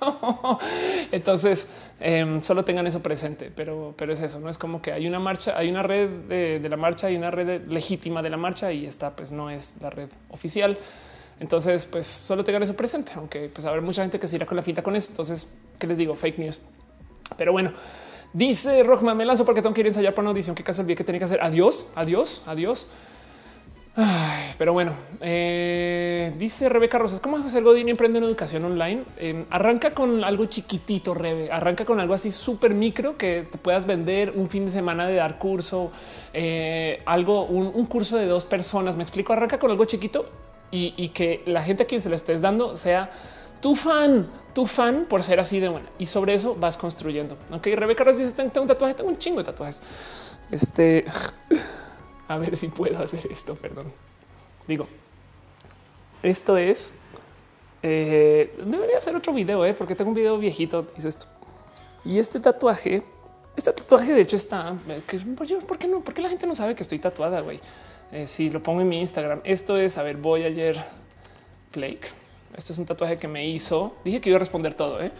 Entonces 1.12 1.68
em, 2.00 2.42
solo 2.42 2.64
tengan 2.64 2.86
eso 2.86 3.02
presente, 3.02 3.50
pero, 3.54 3.94
pero 3.96 4.12
es 4.12 4.20
eso. 4.20 4.40
No 4.40 4.48
es 4.48 4.58
como 4.58 4.80
que 4.82 4.92
hay 4.92 5.06
una 5.06 5.18
marcha, 5.18 5.56
hay 5.56 5.70
una 5.70 5.82
red 5.82 6.08
de, 6.28 6.68
la 6.68 6.76
marcha 6.76 7.10
y 7.10 7.16
una 7.16 7.30
red 7.30 7.66
legítima 7.66 8.22
de 8.22 8.30
la 8.30 8.36
marcha 8.36 8.72
y 8.72 8.86
esta 8.86 9.14
pues 9.14 9.32
no 9.32 9.50
es 9.50 9.74
la 9.80 9.90
red 9.90 10.08
oficial. 10.30 10.78
Entonces, 11.40 11.86
pues 11.86 12.06
solo 12.06 12.44
tengan 12.44 12.62
eso 12.62 12.74
presente, 12.74 13.12
aunque 13.14 13.48
pues 13.48 13.64
habrá 13.66 13.80
mucha 13.80 14.02
gente 14.02 14.18
que 14.18 14.26
se 14.26 14.36
irá 14.36 14.46
con 14.46 14.56
la 14.56 14.62
finta 14.62 14.82
con 14.82 14.96
eso. 14.96 15.10
Entonces, 15.10 15.48
¿qué 15.78 15.86
les 15.86 15.96
digo? 15.96 16.14
Fake 16.14 16.38
news. 16.38 16.58
Pero 17.36 17.52
bueno, 17.52 17.72
dice 18.32 18.82
Rockman, 18.82 19.16
me 19.16 19.24
lanzo 19.24 19.44
porque 19.44 19.62
tengo 19.62 19.74
que 19.74 19.80
ir 19.80 19.86
a 19.86 19.90
ensayar 19.90 20.14
para 20.14 20.22
una 20.22 20.30
audición. 20.30 20.56
¿Qué 20.56 20.64
caso 20.64 20.82
olvidé 20.82 20.96
que 20.96 21.04
tenía 21.04 21.20
que 21.20 21.26
hacer? 21.26 21.40
Adiós, 21.42 21.88
adiós, 21.94 22.42
adiós. 22.46 22.88
Pero 24.58 24.72
bueno, 24.72 24.92
eh, 25.20 26.32
dice 26.38 26.68
Rebeca 26.68 26.98
Rosas, 26.98 27.20
¿cómo 27.20 27.36
el 27.36 27.64
Godín 27.64 27.88
emprende 27.88 28.18
en 28.18 28.24
educación 28.24 28.64
online? 28.64 29.02
Em, 29.16 29.44
arranca 29.50 29.92
con 29.92 30.24
algo 30.24 30.46
chiquitito, 30.46 31.14
Rebe, 31.14 31.50
arranca 31.50 31.84
con 31.84 31.98
algo 32.00 32.14
así 32.14 32.30
súper 32.30 32.74
micro 32.74 33.16
que 33.16 33.46
te 33.50 33.58
puedas 33.58 33.86
vender 33.86 34.32
un 34.36 34.48
fin 34.48 34.66
de 34.66 34.72
semana 34.72 35.06
de 35.06 35.14
dar 35.14 35.38
curso, 35.38 35.90
eh, 36.32 37.02
algo, 37.06 37.44
un, 37.44 37.86
curso 37.86 38.16
de 38.16 38.26
dos 38.26 38.44
personas. 38.44 38.96
Me 38.96 39.02
explico, 39.02 39.32
arranca 39.32 39.58
con 39.58 39.70
algo 39.70 39.84
chiquito 39.84 40.26
y, 40.70 41.08
que 41.08 41.42
la 41.46 41.62
gente 41.62 41.84
a 41.84 41.86
quien 41.86 42.00
se 42.00 42.08
lo 42.08 42.14
estés 42.14 42.40
dando 42.40 42.76
sea 42.76 43.10
tu 43.60 43.74
fan, 43.74 44.28
tu 44.54 44.66
fan 44.66 45.06
por 45.08 45.22
ser 45.22 45.40
así 45.40 45.58
de 45.60 45.68
buena. 45.68 45.88
Y 45.98 46.06
sobre 46.06 46.34
eso 46.34 46.54
vas 46.54 46.76
construyendo. 46.76 47.36
Ok, 47.50 47.68
Rebeca 47.74 48.04
Rosas 48.04 48.20
dice, 48.20 48.34
tengo 48.34 48.62
un 48.62 48.68
tatuaje, 48.68 48.94
tengo 48.94 49.10
un 49.10 49.18
chingo 49.18 49.38
de 49.38 49.44
tatuajes. 49.44 49.82
Este, 50.50 51.04
a 52.28 52.38
ver 52.38 52.56
si 52.56 52.68
puedo 52.68 53.02
hacer 53.02 53.26
esto, 53.30 53.54
perdón. 53.54 53.92
Digo, 54.66 54.86
esto 56.22 56.56
es. 56.56 56.92
Eh, 57.82 58.54
debería 58.64 58.98
hacer 58.98 59.16
otro 59.16 59.32
video, 59.32 59.64
eh, 59.64 59.74
porque 59.74 59.94
tengo 59.94 60.10
un 60.10 60.14
video 60.14 60.38
viejito. 60.38 60.86
Dice 60.94 61.08
esto. 61.08 61.26
Y 62.04 62.18
este 62.18 62.38
tatuaje, 62.40 63.02
este 63.56 63.72
tatuaje 63.72 64.12
de 64.12 64.20
hecho 64.20 64.36
está. 64.36 64.76
¿Por 65.36 65.78
qué 65.78 65.88
no? 65.88 66.00
¿Por 66.00 66.14
qué 66.14 66.22
la 66.22 66.28
gente 66.28 66.46
no 66.46 66.54
sabe 66.54 66.74
que 66.74 66.82
estoy 66.82 66.98
tatuada? 66.98 67.40
Güey, 67.40 67.60
eh, 68.12 68.26
si 68.26 68.50
lo 68.50 68.62
pongo 68.62 68.80
en 68.80 68.88
mi 68.88 69.00
Instagram, 69.00 69.40
esto 69.44 69.76
es 69.76 69.98
a 69.98 70.02
ver, 70.02 70.16
voy 70.16 70.44
ayer 70.44 70.82
Blake. 71.74 72.08
Esto 72.56 72.72
es 72.72 72.78
un 72.78 72.86
tatuaje 72.86 73.18
que 73.18 73.28
me 73.28 73.46
hizo. 73.46 73.94
Dije 74.04 74.20
que 74.20 74.30
iba 74.30 74.36
a 74.36 74.38
responder 74.40 74.74
todo, 74.74 75.02
eh, 75.02 75.12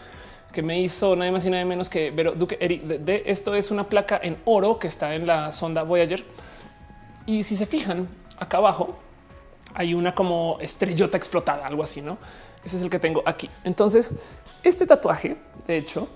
que 0.51 0.61
me 0.61 0.79
hizo 0.79 1.15
nada 1.15 1.31
más 1.31 1.45
y 1.45 1.49
nada 1.49 1.63
menos 1.65 1.89
que 1.89 2.11
Vero 2.11 2.33
Duque. 2.33 2.57
De, 2.57 3.23
esto 3.25 3.55
es 3.55 3.71
una 3.71 3.83
placa 3.83 4.19
en 4.21 4.37
oro 4.45 4.79
que 4.79 4.87
está 4.87 5.15
en 5.15 5.27
la 5.27 5.51
sonda 5.51 5.83
Voyager. 5.83 6.23
Y 7.25 7.43
si 7.43 7.55
se 7.55 7.65
fijan 7.65 8.07
acá 8.37 8.57
abajo, 8.57 8.97
hay 9.73 9.93
una 9.93 10.15
como 10.15 10.57
estrellota 10.59 11.17
explotada, 11.17 11.65
algo 11.65 11.83
así, 11.83 12.01
¿no? 12.01 12.17
Ese 12.63 12.77
es 12.77 12.83
el 12.83 12.89
que 12.89 12.99
tengo 12.99 13.23
aquí. 13.25 13.49
Entonces, 13.63 14.11
este 14.63 14.85
tatuaje, 14.85 15.37
de 15.67 15.77
hecho, 15.77 16.09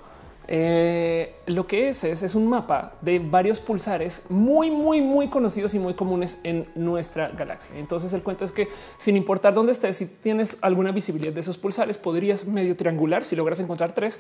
eh, 0.48 1.36
lo 1.46 1.66
que 1.68 1.88
es, 1.88 2.04
es 2.04 2.22
es 2.22 2.36
un 2.36 2.48
mapa 2.50 2.96
de 3.00 3.20
varios 3.20 3.62
pulsares 3.62 4.30
muy, 4.30 4.70
muy, 4.70 5.02
muy 5.02 5.30
conocidos 5.30 5.74
y 5.74 5.80
muy 5.80 5.94
comunes 5.94 6.42
en 6.44 6.68
nuestra 6.76 7.30
galaxia. 7.30 7.78
Entonces 7.78 8.12
el 8.12 8.24
cuento 8.24 8.44
es 8.44 8.52
que 8.52 8.68
sin 8.98 9.16
importar 9.16 9.54
dónde 9.54 9.72
estés, 9.72 9.96
si 9.96 10.06
tienes 10.06 10.60
alguna 10.62 10.92
visibilidad 10.92 11.32
de 11.32 11.40
esos 11.40 11.58
pulsares, 11.58 11.98
podrías 11.98 12.46
medio 12.46 12.76
triangular 12.76 13.24
si 13.24 13.38
logras 13.38 13.60
encontrar 13.62 13.94
tres, 13.94 14.20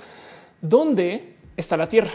dónde 0.61 1.35
está 1.57 1.75
la 1.75 1.89
Tierra. 1.89 2.13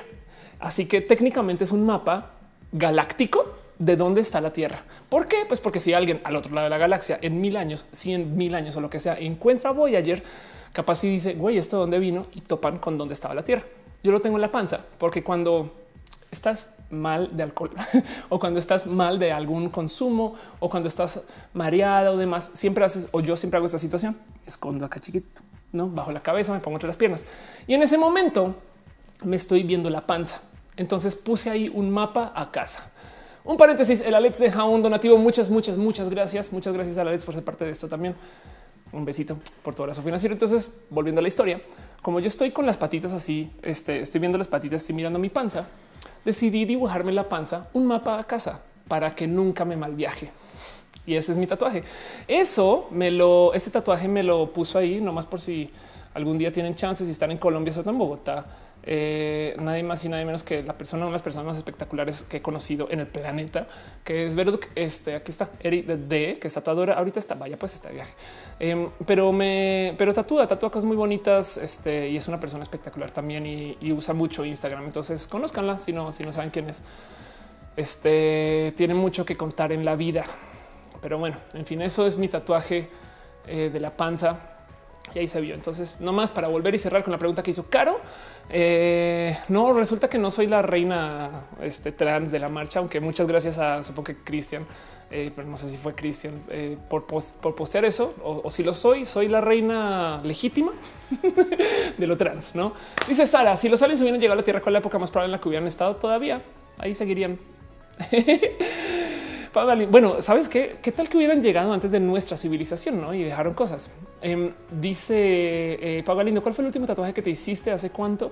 Así 0.59 0.87
que 0.87 1.03
técnicamente 1.03 1.65
es 1.65 1.73
un 1.73 1.85
mapa 1.85 2.33
galáctico 2.73 3.45
de 3.79 3.97
dónde 3.97 4.21
está 4.21 4.41
la 4.41 4.53
Tierra. 4.53 4.83
¿Por 5.09 5.29
qué? 5.29 5.45
Pues 5.47 5.61
porque 5.61 5.81
si 5.81 5.95
alguien 5.95 6.21
al 6.25 6.37
otro 6.37 6.55
lado 6.55 6.65
de 6.65 6.71
la 6.71 6.79
galaxia 6.79 7.19
en 7.23 7.41
mil 7.41 7.57
años, 7.57 7.85
cien 7.93 8.37
mil 8.37 8.55
años 8.55 8.77
o 8.77 8.81
lo 8.81 8.91
que 8.91 9.01
sea, 9.01 9.15
encuentra 9.15 9.71
Voyager, 9.71 10.23
capaz 10.73 11.05
y 11.05 11.09
dice, 11.09 11.35
güey, 11.35 11.59
esto 11.59 11.79
dónde 11.79 11.99
vino 11.99 12.27
y 12.35 12.41
topan 12.41 12.79
con 12.79 12.99
dónde 12.99 13.15
estaba 13.15 13.35
la 13.35 13.45
Tierra. 13.45 13.65
Yo 14.03 14.13
lo 14.13 14.21
tengo 14.21 14.37
en 14.37 14.43
la 14.43 14.49
panza 14.49 14.85
porque 14.99 15.23
cuando 15.23 15.73
estás 16.31 16.77
mal 16.91 17.37
de 17.37 17.43
alcohol 17.43 17.71
o 18.29 18.39
cuando 18.39 18.59
estás 18.59 18.87
mal 18.87 19.19
de 19.19 19.33
algún 19.33 19.71
consumo 19.71 20.35
o 20.61 20.69
cuando 20.69 20.89
estás 20.89 21.27
mareada 21.53 22.11
o 22.11 22.17
demás, 22.17 22.51
siempre 22.55 22.85
haces 22.85 23.09
o 23.13 23.21
yo 23.21 23.37
siempre 23.37 23.59
hago 23.59 23.67
esta 23.67 23.79
situación. 23.79 24.17
Escondo 24.47 24.87
acá 24.87 24.99
chiquito, 24.99 25.43
no 25.73 25.89
bajo 25.89 26.11
la 26.11 26.21
cabeza, 26.21 26.53
me 26.53 26.61
pongo 26.61 26.77
entre 26.77 26.89
las 26.89 26.97
piernas 26.97 27.27
y 27.67 27.75
en 27.75 27.83
ese 27.83 27.99
momento 27.99 28.57
me 29.25 29.37
estoy 29.37 29.63
viendo 29.63 29.89
la 29.89 30.07
panza. 30.07 30.43
Entonces 30.77 31.17
puse 31.17 31.51
ahí 31.51 31.71
un 31.73 31.91
mapa 31.91 32.33
a 32.35 32.51
casa 32.53 32.93
un 33.49 33.57
paréntesis, 33.57 34.03
el 34.03 34.15
Alex 34.15 34.39
deja 34.39 34.65
un 34.65 34.83
donativo. 34.83 35.17
Muchas, 35.17 35.49
muchas, 35.49 35.79
muchas 35.79 36.11
gracias. 36.11 36.53
Muchas 36.53 36.75
gracias 36.75 36.99
a 36.99 37.01
Alex 37.01 37.25
por 37.25 37.35
ser 37.35 37.43
parte 37.43 37.65
de 37.65 37.71
esto 37.71 37.89
también. 37.89 38.15
Un 38.93 39.07
besito 39.07 39.39
por 39.63 39.75
todo 39.75 39.93
su 39.95 40.03
financiero. 40.03 40.35
Entonces, 40.35 40.71
volviendo 40.91 41.21
a 41.21 41.23
la 41.23 41.29
historia, 41.29 41.59
como 42.03 42.21
yo 42.21 42.27
estoy 42.27 42.51
con 42.51 42.67
las 42.67 42.77
patitas 42.77 43.11
así, 43.13 43.51
este, 43.63 44.01
estoy 44.01 44.21
viendo 44.21 44.37
las 44.37 44.49
patitas 44.49 44.89
y 44.91 44.93
mirando 44.93 45.19
mi 45.19 45.31
panza, 45.31 45.67
decidí 46.27 46.67
dibujarme 46.67 47.11
la 47.11 47.27
panza 47.27 47.71
un 47.73 47.87
mapa 47.87 48.19
a 48.19 48.25
casa 48.25 48.63
para 48.87 49.15
que 49.15 49.27
nunca 49.27 49.65
me 49.65 49.77
mal 49.77 49.95
viaje. 49.95 50.31
Y 51.07 51.15
ese 51.15 51.33
es 51.33 51.39
mi 51.39 51.47
tatuaje. 51.47 51.85
Eso 52.27 52.89
me 52.91 53.11
lo, 53.11 53.55
ese 53.55 53.71
tatuaje 53.71 54.09
me 54.09 54.23
lo 54.23 54.53
puso 54.53 54.79
ahí 54.79 55.01
nomás 55.01 55.25
por 55.25 55.41
si 55.41 55.71
algún 56.13 56.37
día 56.37 56.53
tienen 56.53 56.75
chances 56.75 57.09
y 57.09 57.13
están 57.13 57.31
en 57.31 57.39
Colombia, 57.39 57.73
o 57.75 57.89
en 57.89 57.99
Bogotá 57.99 58.45
eh, 58.85 59.55
nadie 59.63 59.83
más 59.83 60.05
y 60.05 60.09
nadie 60.09 60.25
menos 60.25 60.45
que 60.45 60.63
la 60.63 60.79
persona, 60.79 61.03
una 61.03 61.11
de 61.11 61.13
las 61.13 61.23
personas 61.23 61.47
más 61.47 61.57
espectaculares 61.57 62.23
que 62.23 62.39
he 62.39 62.43
conocido 62.43 62.89
en 62.91 63.01
el 63.01 63.07
planeta, 63.07 63.67
que 64.05 64.27
es 64.27 64.37
Verduk. 64.37 64.67
Este 64.75 65.15
aquí 65.15 65.31
está 65.31 65.51
Eri 65.61 65.83
de 65.83 66.39
que 66.41 66.49
es 66.49 66.55
tatuadora. 66.55 66.95
Ahorita 66.95 67.19
está, 67.19 67.35
vaya, 67.35 67.59
pues 67.59 67.75
está 67.75 67.89
de 67.89 67.97
viaje, 67.97 68.15
em, 68.61 68.89
pero 69.07 69.33
me, 69.33 69.95
pero 69.99 70.15
tatúa, 70.15 70.47
tatúa 70.47 70.71
cosas 70.71 70.87
muy 70.87 70.97
bonitas. 70.97 71.57
Este 71.57 72.09
y 72.09 72.17
es 72.17 72.29
una 72.29 72.41
persona 72.41 72.63
espectacular 72.63 73.11
también 73.11 73.47
y, 73.47 73.77
usa 73.93 74.15
mucho 74.15 74.45
Instagram. 74.45 74.85
Entonces 74.85 75.27
conozcanla 75.27 75.79
si 75.79 75.93
no, 75.93 76.13
si 76.13 76.25
no 76.25 76.33
saben 76.33 76.51
quién 76.51 76.71
es. 76.71 76.83
Este 77.77 78.73
tiene 78.77 78.95
mucho 78.95 79.25
que 79.25 79.37
contar 79.37 79.73
en 79.73 79.85
la 79.85 79.97
vida, 79.97 80.25
pero 81.01 81.19
bueno, 81.19 81.37
en 81.55 81.67
fin, 81.67 81.83
eso 81.83 82.07
es 82.07 82.17
mi 82.17 82.29
tatuaje 82.29 82.89
eh, 83.47 83.71
de 83.73 83.81
la 83.81 83.97
panza 83.97 84.59
y 85.15 85.19
ahí 85.21 85.29
se 85.29 85.41
vio. 85.41 85.55
Entonces, 85.55 86.01
no 86.01 86.13
más 86.13 86.33
para 86.33 86.49
volver 86.49 86.75
y 86.75 86.79
cerrar 86.79 87.03
con 87.03 87.13
la 87.13 87.19
pregunta 87.19 87.43
que 87.43 87.51
hizo 87.51 87.69
Caro. 87.69 88.01
Eh, 88.51 89.37
no, 89.49 89.73
resulta 89.73 90.09
que 90.09 90.19
no 90.19 90.31
soy 90.31 90.47
la 90.47 90.63
reina 90.63 91.43
este, 91.61 91.93
trans 91.93 92.33
de 92.33 92.39
la 92.39 92.49
marcha, 92.49 92.79
aunque 92.79 93.01
muchas 93.01 93.27
gracias 93.27 93.59
a 93.59 93.83
supongo 93.83 94.05
que 94.05 94.17
Cristian, 94.17 94.67
eh, 95.11 95.31
pero 95.35 95.47
no 95.47 95.59
sé 95.59 95.69
si 95.69 95.77
fue 95.77 95.95
Cristian 95.95 96.43
eh, 96.49 96.77
por, 96.89 97.07
postear 97.07 97.85
eso 97.85 98.15
o, 98.23 98.51
si 98.51 98.63
lo 98.63 98.75
soy, 98.75 99.05
soy 99.05 99.29
la 99.29 99.41
reina 99.41 100.21
legítima 100.25 100.73
de 101.99 102.07
lo 102.07 102.17
trans. 102.17 102.55
No 102.55 102.73
dice 103.07 103.27
Sara: 103.27 103.57
Si 103.57 103.69
los 103.69 103.83
aliens 103.83 104.01
hubieran 104.01 104.21
llegado 104.21 104.39
a 104.39 104.41
la 104.41 104.45
Tierra, 104.45 104.61
con 104.61 104.73
la 104.73 104.79
época 104.79 104.99
más 104.99 105.11
probable 105.11 105.29
en 105.29 105.33
la 105.33 105.41
que 105.41 105.49
hubieran 105.49 105.67
estado 105.67 105.97
todavía? 105.97 106.41
Ahí 106.79 106.95
seguirían. 106.95 107.39
Bueno, 109.91 110.21
sabes 110.21 110.49
qué? 110.49 110.79
¿Qué 110.83 110.93
tal 110.93 111.09
que 111.09 111.17
hubieran 111.17 111.43
llegado 111.43 111.73
antes 111.73 111.91
de 111.91 112.01
nuestra 112.01 112.37
civilización 112.37 113.01
¿no? 113.01 113.15
y 113.15 113.25
dejaron 113.25 113.55
cosas? 113.55 113.91
Em, 114.21 114.53
dice 114.71 115.99
eh, 115.99 116.03
¿cuál 116.05 116.55
fue 116.55 116.63
el 116.63 116.67
último 116.67 116.87
tatuaje 116.87 117.13
que 117.13 117.23
te 117.23 117.31
hiciste? 117.31 117.71
¿Hace 117.71 117.91
cuánto? 117.91 118.31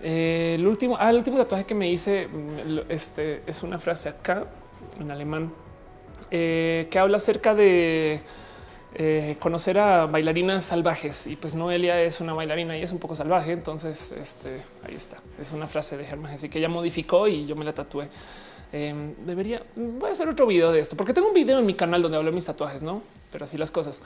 Eh, 0.00 0.56
el 0.58 0.66
último, 0.66 0.96
ah, 0.98 1.10
el 1.10 1.16
último 1.16 1.38
tatuaje 1.38 1.64
que 1.64 1.74
me 1.74 1.88
hice 1.88 2.28
mm, 2.28 2.90
este, 2.90 3.42
es 3.46 3.62
una 3.62 3.78
frase 3.78 4.08
acá 4.10 4.44
en 5.00 5.10
alemán 5.10 5.52
eh, 6.30 6.88
que 6.90 6.98
habla 6.98 7.16
acerca 7.16 7.54
de 7.54 8.20
eh, 8.94 9.36
conocer 9.38 9.78
a 9.78 10.06
bailarinas 10.06 10.64
salvajes 10.64 11.26
y 11.26 11.36
pues 11.36 11.54
Noelia 11.54 12.00
es 12.02 12.20
una 12.20 12.32
bailarina 12.32 12.76
y 12.78 12.82
es 12.82 12.92
un 12.92 12.98
poco 12.98 13.14
salvaje. 13.14 13.52
Entonces, 13.52 14.12
este 14.12 14.62
ahí 14.86 14.94
está. 14.94 15.18
Es 15.40 15.52
una 15.52 15.66
frase 15.66 15.96
de 15.96 16.04
Germán, 16.04 16.32
así 16.32 16.48
que 16.48 16.58
ella 16.58 16.68
modificó 16.68 17.28
y 17.28 17.46
yo 17.46 17.56
me 17.56 17.64
la 17.64 17.74
tatué. 17.74 18.08
Em, 18.76 19.14
debería, 19.24 19.62
voy 19.74 20.10
a 20.10 20.12
hacer 20.12 20.28
otro 20.28 20.46
video 20.46 20.70
de 20.70 20.80
esto 20.80 20.98
porque 20.98 21.14
tengo 21.14 21.28
un 21.28 21.34
video 21.34 21.58
en 21.58 21.64
mi 21.64 21.72
canal 21.72 22.02
donde 22.02 22.18
hablo 22.18 22.30
de 22.30 22.34
mis 22.34 22.44
tatuajes, 22.44 22.82
no? 22.82 23.02
Pero 23.32 23.46
así 23.46 23.56
las 23.56 23.70
cosas. 23.70 24.02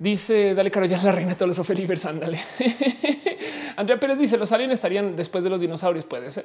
Dice 0.00 0.56
Dale 0.56 0.72
Caro, 0.72 0.86
ya 0.86 1.00
la 1.00 1.12
reina 1.12 1.30
de 1.30 1.36
todos 1.36 1.56
los 1.56 1.64
Felibers. 1.64 2.04
Ándale. 2.04 2.40
Andrea 3.76 4.00
Pérez 4.00 4.18
dice: 4.18 4.36
Los 4.36 4.50
aliens 4.50 4.72
estarían 4.72 5.14
después 5.14 5.44
de 5.44 5.50
los 5.50 5.60
dinosaurios. 5.60 6.04
Puede 6.04 6.32
ser. 6.32 6.44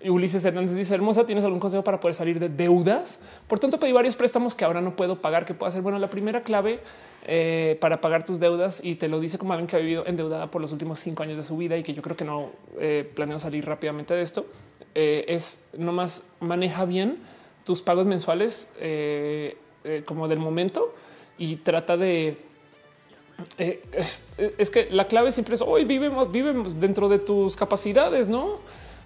Y 0.00 0.08
Ulises 0.08 0.44
Hernández 0.44 0.76
dice: 0.76 0.94
Hermosa, 0.94 1.26
¿tienes 1.26 1.44
algún 1.44 1.58
consejo 1.58 1.82
para 1.82 1.98
poder 1.98 2.14
salir 2.14 2.38
de 2.38 2.48
deudas? 2.48 3.22
Por 3.48 3.58
tanto, 3.58 3.80
pedí 3.80 3.90
varios 3.90 4.14
préstamos 4.14 4.54
que 4.54 4.64
ahora 4.64 4.80
no 4.80 4.94
puedo 4.94 5.20
pagar. 5.20 5.44
Que 5.44 5.54
pueda 5.54 5.72
ser 5.72 5.82
bueno. 5.82 5.98
La 5.98 6.08
primera 6.08 6.44
clave 6.44 6.78
eh, 7.26 7.76
para 7.80 8.00
pagar 8.00 8.24
tus 8.24 8.38
deudas 8.38 8.84
y 8.84 8.94
te 8.94 9.08
lo 9.08 9.18
dice 9.18 9.38
como 9.38 9.52
alguien 9.52 9.66
que 9.66 9.74
ha 9.74 9.80
vivido 9.80 10.06
endeudada 10.06 10.48
por 10.48 10.62
los 10.62 10.70
últimos 10.70 11.00
cinco 11.00 11.24
años 11.24 11.36
de 11.36 11.42
su 11.42 11.56
vida 11.56 11.76
y 11.76 11.82
que 11.82 11.94
yo 11.94 12.02
creo 12.02 12.16
que 12.16 12.24
no 12.24 12.50
eh, 12.78 13.10
planeo 13.16 13.40
salir 13.40 13.66
rápidamente 13.66 14.14
de 14.14 14.22
esto 14.22 14.46
eh, 14.94 15.24
es 15.28 15.70
nomás 15.76 16.34
maneja 16.40 16.84
bien 16.84 17.18
tus 17.64 17.82
pagos 17.82 18.06
mensuales 18.06 18.74
eh, 18.78 19.56
eh, 19.82 20.02
como 20.04 20.28
del 20.28 20.38
momento 20.38 20.94
y 21.36 21.56
trata 21.56 21.96
de 21.96 22.38
es, 23.58 24.70
que 24.70 24.88
la 24.92 25.06
clave 25.06 25.32
siempre 25.32 25.56
es 25.56 25.62
hoy 25.62 25.84
vivemos, 25.84 26.30
vivemos 26.30 26.80
dentro 26.80 27.08
de 27.08 27.18
tus 27.18 27.56
capacidades, 27.56 28.28
no? 28.28 28.58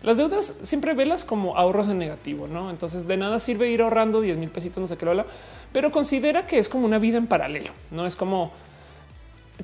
Las 0.03 0.19
deudas 0.19 0.45
siempre 0.45 0.93
velas 0.93 1.25
como 1.25 1.57
ahorros 1.57 1.89
en 1.89 1.97
negativo, 1.97 2.47
no? 2.47 2.69
Entonces 2.69 3.09
de 3.09 3.17
nada 3.17 3.41
sirve 3.41 3.71
ir 3.71 3.81
ahorrando 3.81 4.21
10 4.21 4.37
mil 4.37 4.51
pesitos, 4.51 4.79
no 4.79 4.87
sé 4.87 4.99
qué 4.99 5.07
lo 5.07 5.13
habla, 5.13 5.27
pero 5.73 5.91
considera 5.91 6.47
que 6.47 6.59
es 6.59 6.69
como 6.69 6.85
una 6.85 6.99
vida 6.99 7.17
en 7.17 7.27
paralelo, 7.27 7.71
no 7.91 8.05
es 8.05 8.15
como 8.15 8.53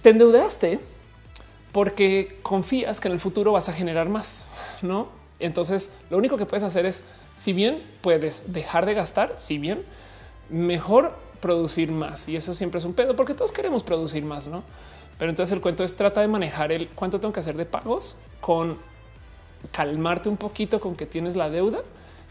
te 0.00 0.10
endeudaste 0.10 0.80
porque 1.72 2.38
confías 2.42 3.00
que 3.00 3.08
en 3.08 3.14
el 3.14 3.20
futuro 3.20 3.52
vas 3.52 3.68
a 3.68 3.72
generar 3.74 4.08
más, 4.08 4.46
no? 4.80 5.23
Entonces, 5.40 5.92
lo 6.10 6.18
único 6.18 6.36
que 6.36 6.46
puedes 6.46 6.62
hacer 6.62 6.86
es, 6.86 7.04
si 7.34 7.52
bien 7.52 7.82
puedes 8.00 8.52
dejar 8.52 8.86
de 8.86 8.94
gastar, 8.94 9.32
si 9.36 9.58
bien 9.58 9.82
mejor 10.48 11.12
producir 11.40 11.90
más. 11.90 12.28
Y 12.28 12.36
eso 12.36 12.54
siempre 12.54 12.78
es 12.78 12.84
un 12.84 12.94
pedo 12.94 13.16
porque 13.16 13.34
todos 13.34 13.52
queremos 13.52 13.82
producir 13.82 14.24
más, 14.24 14.46
no? 14.46 14.62
Pero 15.18 15.30
entonces 15.30 15.52
el 15.52 15.60
cuento 15.60 15.84
es 15.84 15.96
trata 15.96 16.20
de 16.20 16.28
manejar 16.28 16.72
el 16.72 16.88
cuánto 16.88 17.20
tengo 17.20 17.32
que 17.32 17.40
hacer 17.40 17.56
de 17.56 17.66
pagos 17.66 18.16
con 18.40 18.78
calmarte 19.72 20.28
un 20.28 20.36
poquito 20.36 20.80
con 20.80 20.96
que 20.96 21.06
tienes 21.06 21.36
la 21.36 21.50
deuda 21.50 21.80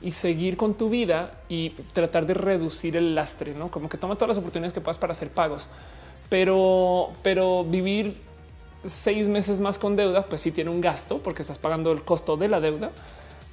y 0.01 0.11
seguir 0.11 0.57
con 0.57 0.73
tu 0.73 0.89
vida 0.89 1.39
y 1.47 1.69
tratar 1.93 2.25
de 2.25 2.33
reducir 2.33 2.97
el 2.97 3.15
lastre, 3.15 3.53
no 3.53 3.69
como 3.69 3.87
que 3.87 3.97
toma 3.97 4.15
todas 4.15 4.29
las 4.29 4.37
oportunidades 4.37 4.73
que 4.73 4.81
puedas 4.81 4.97
para 4.97 5.13
hacer 5.13 5.29
pagos, 5.29 5.69
pero, 6.29 7.11
pero 7.23 7.63
vivir 7.63 8.19
seis 8.85 9.27
meses 9.27 9.61
más 9.61 9.79
con 9.79 9.95
deuda, 9.95 10.25
pues 10.25 10.41
sí 10.41 10.51
tiene 10.51 10.69
un 10.69 10.81
gasto 10.81 11.19
porque 11.19 11.41
estás 11.41 11.59
pagando 11.59 11.91
el 11.91 12.03
costo 12.03 12.37
de 12.37 12.47
la 12.47 12.59
deuda, 12.59 12.91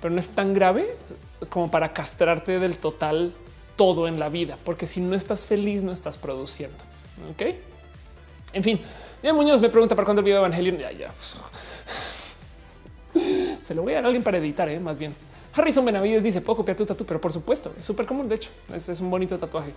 pero 0.01 0.13
no 0.13 0.21
es 0.21 0.29
tan 0.29 0.55
grave 0.55 0.97
como 1.49 1.71
para 1.71 1.93
castrarte 1.93 2.59
del 2.59 2.77
total 2.79 3.33
todo 3.77 4.09
en 4.09 4.19
la 4.19 4.29
vida, 4.29 4.59
porque 4.65 4.87
si 4.87 5.01
no 5.01 5.15
estás 5.15 5.47
feliz, 5.47 5.83
no 5.83 5.93
estás 5.93 6.19
produciendo. 6.19 6.77
Ok. 7.33 7.55
En 8.53 8.65
fin, 8.65 8.81
ya 9.23 9.33
Muñoz 9.33 9.61
me 9.61 9.69
pregunta 9.69 9.95
para 9.95 10.05
cuándo 10.05 10.21
el 10.21 10.25
video 10.25 10.41
de 10.41 10.47
Evangelion. 10.47 10.79
Ya, 10.79 10.93
ya. 10.93 11.13
Se 13.63 13.75
lo 13.75 13.83
voy 13.83 13.93
a 13.93 13.97
dar 13.97 14.05
a 14.05 14.07
alguien 14.09 14.23
para 14.23 14.39
editar, 14.39 14.69
¿eh? 14.69 14.81
más 14.81 14.99
bien. 14.99 15.15
Harrison 15.53 15.85
Benavides 15.85 16.23
dice 16.23 16.41
poco 16.41 16.65
que 16.65 16.75
tu 16.75 16.87
tatu, 16.87 17.05
pero 17.05 17.21
por 17.21 17.33
supuesto 17.33 17.73
es 17.79 17.85
súper 17.85 18.07
común. 18.07 18.29
De 18.29 18.37
hecho, 18.37 18.51
es 18.75 19.01
un 19.01 19.11
bonito 19.11 19.39
tatuaje. 19.39 19.73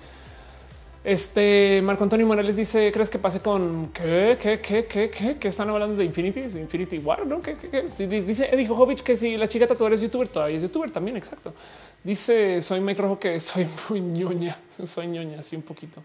Este 1.03 1.81
Marco 1.83 2.05
Antonio 2.05 2.25
Morales 2.25 2.55
dice: 2.55 2.89
¿Crees 2.93 3.09
que 3.09 3.19
pase 3.19 3.41
con 3.41 3.89
qué, 3.93 4.37
qué, 4.41 4.61
qué, 4.61 4.85
qué, 4.85 5.09
qué, 5.09 5.35
qué 5.37 5.47
están 5.49 5.69
hablando 5.69 5.97
de 5.97 6.05
Infinity? 6.05 6.39
Infinity 6.57 6.97
War, 6.99 7.27
no? 7.27 7.41
¿Qué, 7.41 7.55
qué, 7.55 7.69
qué? 7.69 8.07
Dice 8.21 8.47
Eddie 8.49 8.65
Jojovic 8.65 9.01
que 9.01 9.17
si 9.17 9.35
la 9.35 9.49
chica 9.49 9.67
tatuadora 9.67 9.95
es 9.95 10.01
youtuber, 10.01 10.29
todavía 10.29 10.55
es 10.55 10.61
youtuber 10.61 10.91
también. 10.91 11.17
Exacto. 11.17 11.53
Dice: 12.01 12.61
Soy 12.61 12.79
Mike 12.79 13.17
que 13.19 13.37
soy 13.41 13.67
muy 13.89 13.99
ñoña, 13.99 14.57
soy 14.83 15.07
ñoña, 15.07 15.39
así 15.39 15.57
un 15.57 15.63
poquito. 15.63 16.01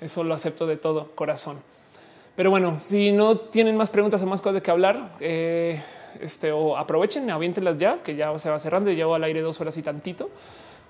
Eso 0.00 0.22
lo 0.22 0.34
acepto 0.34 0.68
de 0.68 0.76
todo 0.76 1.10
corazón. 1.16 1.58
Pero 2.36 2.50
bueno, 2.50 2.78
si 2.80 3.10
no 3.10 3.38
tienen 3.38 3.76
más 3.76 3.90
preguntas 3.90 4.22
o 4.22 4.26
más 4.26 4.40
cosas 4.40 4.54
de 4.54 4.62
que 4.62 4.70
hablar, 4.70 5.16
eh, 5.18 5.82
este, 6.20 6.52
o 6.52 6.76
aprovechen, 6.76 7.28
aviéntenlas 7.28 7.76
ya, 7.76 8.04
que 8.04 8.14
ya 8.14 8.38
se 8.38 8.50
va 8.50 8.60
cerrando. 8.60 8.92
y 8.92 8.94
llevo 8.94 9.16
al 9.16 9.24
aire 9.24 9.40
dos 9.40 9.60
horas 9.60 9.76
y 9.76 9.82
tantito. 9.82 10.30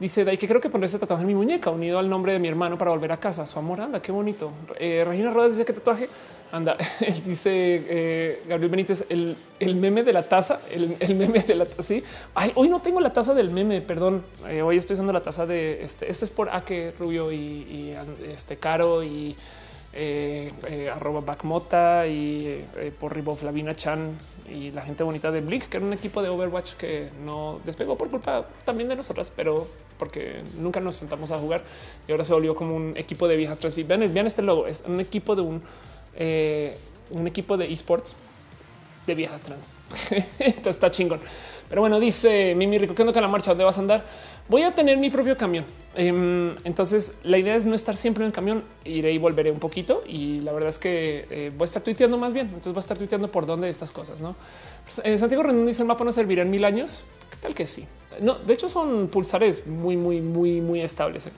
Dice 0.01 0.25
Dai 0.25 0.39
que 0.39 0.47
creo 0.47 0.61
que 0.61 0.71
pondré 0.71 0.87
este 0.87 1.01
tatuaje 1.01 1.23
en 1.23 1.27
mi 1.27 1.35
muñeca 1.35 1.71
unido 1.71 1.99
al 1.99 2.09
nombre 2.09 2.33
de 2.33 2.39
mi 2.39 2.47
hermano 2.47 2.79
para 2.79 2.93
volver 2.93 3.11
a 3.11 3.17
casa. 3.17 3.45
Su 3.47 3.59
amor, 3.59 3.81
anda, 3.81 4.01
qué 4.01 4.13
bonito. 4.13 4.53
Eh, 4.79 5.05
Regina 5.05 5.33
Rodas 5.33 5.53
dice 5.53 5.65
que 5.65 5.73
tatuaje 5.73 6.09
anda. 6.53 6.77
Él 7.01 7.25
dice 7.25 7.51
eh, 7.53 8.43
Gabriel 8.47 8.71
Benítez, 8.71 9.07
el, 9.09 9.37
meme 9.75 10.05
de 10.05 10.13
la 10.13 10.23
taza, 10.29 10.61
el, 10.71 10.97
meme 11.17 11.41
de 11.41 11.55
la 11.57 11.67
taza. 11.67 11.83
Sí, 11.83 12.05
Ay, 12.33 12.53
hoy 12.55 12.69
no 12.69 12.81
tengo 12.81 13.01
la 13.01 13.13
taza 13.13 13.35
del 13.35 13.51
meme, 13.51 13.81
perdón. 13.81 14.23
Eh, 14.49 14.63
hoy 14.63 14.77
estoy 14.77 14.95
usando 14.95 15.13
la 15.13 15.23
taza 15.23 15.47
de 15.47 15.83
este. 15.83 16.09
Esto 16.09 16.27
es 16.27 16.31
por 16.31 16.49
Ake 16.51 16.95
Rubio 16.97 17.33
y, 17.33 17.93
este 18.25 18.57
Caro 18.57 19.03
y 19.03 19.35
arroba 20.95 21.23
Backmota 21.23 22.07
y 22.07 22.65
por 23.01 23.17
Riboflavina 23.17 23.75
Chan 23.75 24.17
y 24.49 24.71
la 24.71 24.83
gente 24.83 25.03
bonita 25.03 25.33
de 25.33 25.41
Blink, 25.41 25.65
que 25.65 25.79
era 25.79 25.87
un 25.87 25.93
equipo 25.93 26.23
de 26.23 26.29
Overwatch 26.29 26.75
que 26.75 27.09
no 27.25 27.59
despegó 27.65 27.99
por 27.99 28.09
culpa 28.09 28.47
también 28.65 28.89
de 28.89 28.95
nosotras, 28.95 29.33
pero 29.35 29.67
porque 29.99 30.43
nunca 30.59 30.81
nos 30.81 30.97
sentamos 30.97 31.31
a 31.31 31.39
jugar 31.39 31.63
y 32.07 32.13
ahora 32.13 32.25
se 32.25 32.33
volvió 32.33 32.55
como 32.55 32.77
un 32.77 32.97
equipo 32.97 33.29
de 33.29 33.37
viejas 33.37 33.59
trans. 33.59 33.79
Y 33.79 33.83
vean, 33.83 34.13
vean 34.13 34.27
este 34.27 34.43
logo, 34.43 34.67
es 34.67 34.85
un 34.87 35.01
equipo 35.01 35.37
de 35.37 35.43
un, 35.43 35.63
un 37.11 37.27
equipo 37.27 37.57
de 37.57 37.73
esports 37.73 38.17
de 39.07 39.15
viejas 39.15 39.43
trans. 39.43 39.73
Esto 40.39 40.71
está 40.71 40.91
chingón. 40.91 41.21
Pero 41.69 41.83
bueno, 41.83 42.01
dice 42.01 42.55
Mimi 42.55 42.79
Rico, 42.79 42.95
¿qué 42.95 43.03
onda 43.03 43.13
con 43.13 43.23
la 43.23 43.29
marcha? 43.29 43.51
¿Dónde 43.51 43.65
vas 43.65 43.77
a 43.77 43.81
andar? 43.81 44.05
Voy 44.49 44.63
a 44.63 44.75
tener 44.75 44.97
mi 44.97 45.11
propio 45.11 45.37
camión. 45.37 45.67
Em, 45.95 46.57
entonces 46.65 47.21
la 47.25 47.37
idea 47.37 47.55
es 47.57 47.67
no 47.67 47.75
estar 47.75 47.97
siempre 47.97 48.25
en 48.25 48.29
el 48.29 48.33
camión, 48.33 48.65
iré 48.85 49.13
y 49.13 49.19
volveré 49.19 49.51
un 49.51 49.59
poquito. 49.59 50.03
Y 50.07 50.41
la 50.41 50.53
verdad 50.53 50.71
es 50.71 50.79
que 50.79 51.27
eh, 51.31 51.53
voy 51.57 51.65
a 51.65 51.67
estar 51.67 51.83
tuiteando 51.83 52.17
más 52.17 52.33
bien. 52.33 52.47
Entonces 52.47 52.73
voy 52.73 52.79
a 52.79 52.81
estar 52.81 52.97
tuiteando 52.97 53.31
por 53.31 53.45
dónde 53.45 53.69
estas 53.69 53.93
cosas. 53.93 54.21
No 54.21 54.35
pues, 54.85 55.03
eh, 55.05 55.19
Santiago 55.19 55.43
Rendón 55.43 55.67
dice 55.67 55.83
el 55.83 55.89
mapa 55.89 56.05
no 56.05 56.13
servirá 56.13 56.43
en 56.43 56.51
mil 56.51 56.65
años. 56.65 57.05
¿Qué 57.31 57.37
tal 57.37 57.55
que 57.55 57.67
sí? 57.67 57.87
No, 58.21 58.37
de 58.37 58.55
hecho 58.55 58.69
son 58.69 59.09
pulsares 59.09 59.67
muy, 59.67 59.97
muy, 59.97 60.23
muy, 60.23 60.63
muy 60.63 60.81
estables. 60.81 61.27
¿eh? 61.27 61.33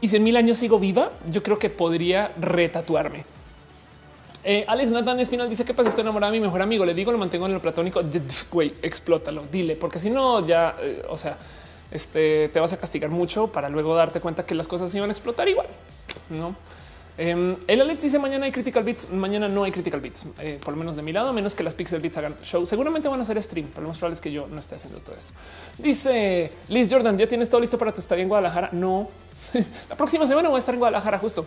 Y 0.00 0.08
si 0.08 0.16
en 0.16 0.24
mil 0.24 0.36
años 0.36 0.58
sigo 0.58 0.80
viva, 0.80 1.12
yo 1.30 1.42
creo 1.42 1.58
que 1.58 1.70
podría 1.70 2.32
retatuarme. 2.40 3.35
Eh, 4.48 4.64
Alex 4.68 4.92
Nathan 4.92 5.18
Espinal 5.18 5.50
dice 5.50 5.64
que 5.64 5.74
pasa, 5.74 5.88
estoy 5.88 6.02
enamorada 6.02 6.30
de 6.30 6.38
mi 6.38 6.46
mejor 6.46 6.62
amigo. 6.62 6.86
Le 6.86 6.94
digo, 6.94 7.10
lo 7.10 7.18
mantengo 7.18 7.46
en 7.46 7.54
el 7.54 7.60
platónico. 7.60 8.00
Güey, 8.52 8.72
explótalo, 8.80 9.42
dile, 9.50 9.74
porque 9.74 9.98
si 9.98 10.08
no, 10.08 10.46
ya, 10.46 10.76
eh, 10.80 11.04
o 11.08 11.18
sea, 11.18 11.36
este 11.90 12.48
te 12.50 12.60
vas 12.60 12.72
a 12.72 12.76
castigar 12.76 13.10
mucho 13.10 13.48
para 13.48 13.68
luego 13.68 13.96
darte 13.96 14.20
cuenta 14.20 14.46
que 14.46 14.54
las 14.54 14.68
cosas 14.68 14.94
iban 14.94 15.10
a 15.10 15.12
explotar 15.12 15.48
igual. 15.48 15.66
No, 16.30 16.54
em, 17.18 17.56
el 17.66 17.80
Alex 17.80 18.02
dice 18.02 18.20
mañana 18.20 18.46
hay 18.46 18.52
critical 18.52 18.84
beats. 18.84 19.10
Mañana 19.10 19.48
no 19.48 19.64
hay 19.64 19.72
critical 19.72 20.00
beats, 20.00 20.28
eh, 20.38 20.60
por 20.64 20.74
lo 20.74 20.78
menos 20.78 20.94
de 20.94 21.02
mi 21.02 21.12
lado, 21.12 21.32
menos 21.32 21.56
que 21.56 21.64
las 21.64 21.74
pixel 21.74 22.00
beats 22.00 22.16
hagan 22.16 22.36
show. 22.44 22.64
Seguramente 22.66 23.08
van 23.08 23.18
a 23.18 23.24
hacer 23.24 23.42
stream, 23.42 23.66
pero 23.70 23.82
lo 23.82 23.88
más 23.88 23.98
probable 23.98 24.14
es 24.14 24.20
que 24.20 24.30
yo 24.30 24.46
no 24.46 24.60
esté 24.60 24.76
haciendo 24.76 25.00
todo 25.00 25.16
esto. 25.16 25.32
Dice 25.76 26.52
Liz 26.68 26.86
Jordan, 26.88 27.18
ya 27.18 27.26
tienes 27.26 27.50
todo 27.50 27.60
listo 27.60 27.78
para 27.78 27.92
tu 27.92 28.00
estadía 28.00 28.22
en 28.22 28.28
Guadalajara. 28.28 28.68
No, 28.70 29.08
la 29.88 29.96
próxima 29.96 30.24
semana 30.28 30.48
voy 30.48 30.56
a 30.56 30.60
estar 30.60 30.72
en 30.72 30.78
Guadalajara 30.78 31.18
justo. 31.18 31.44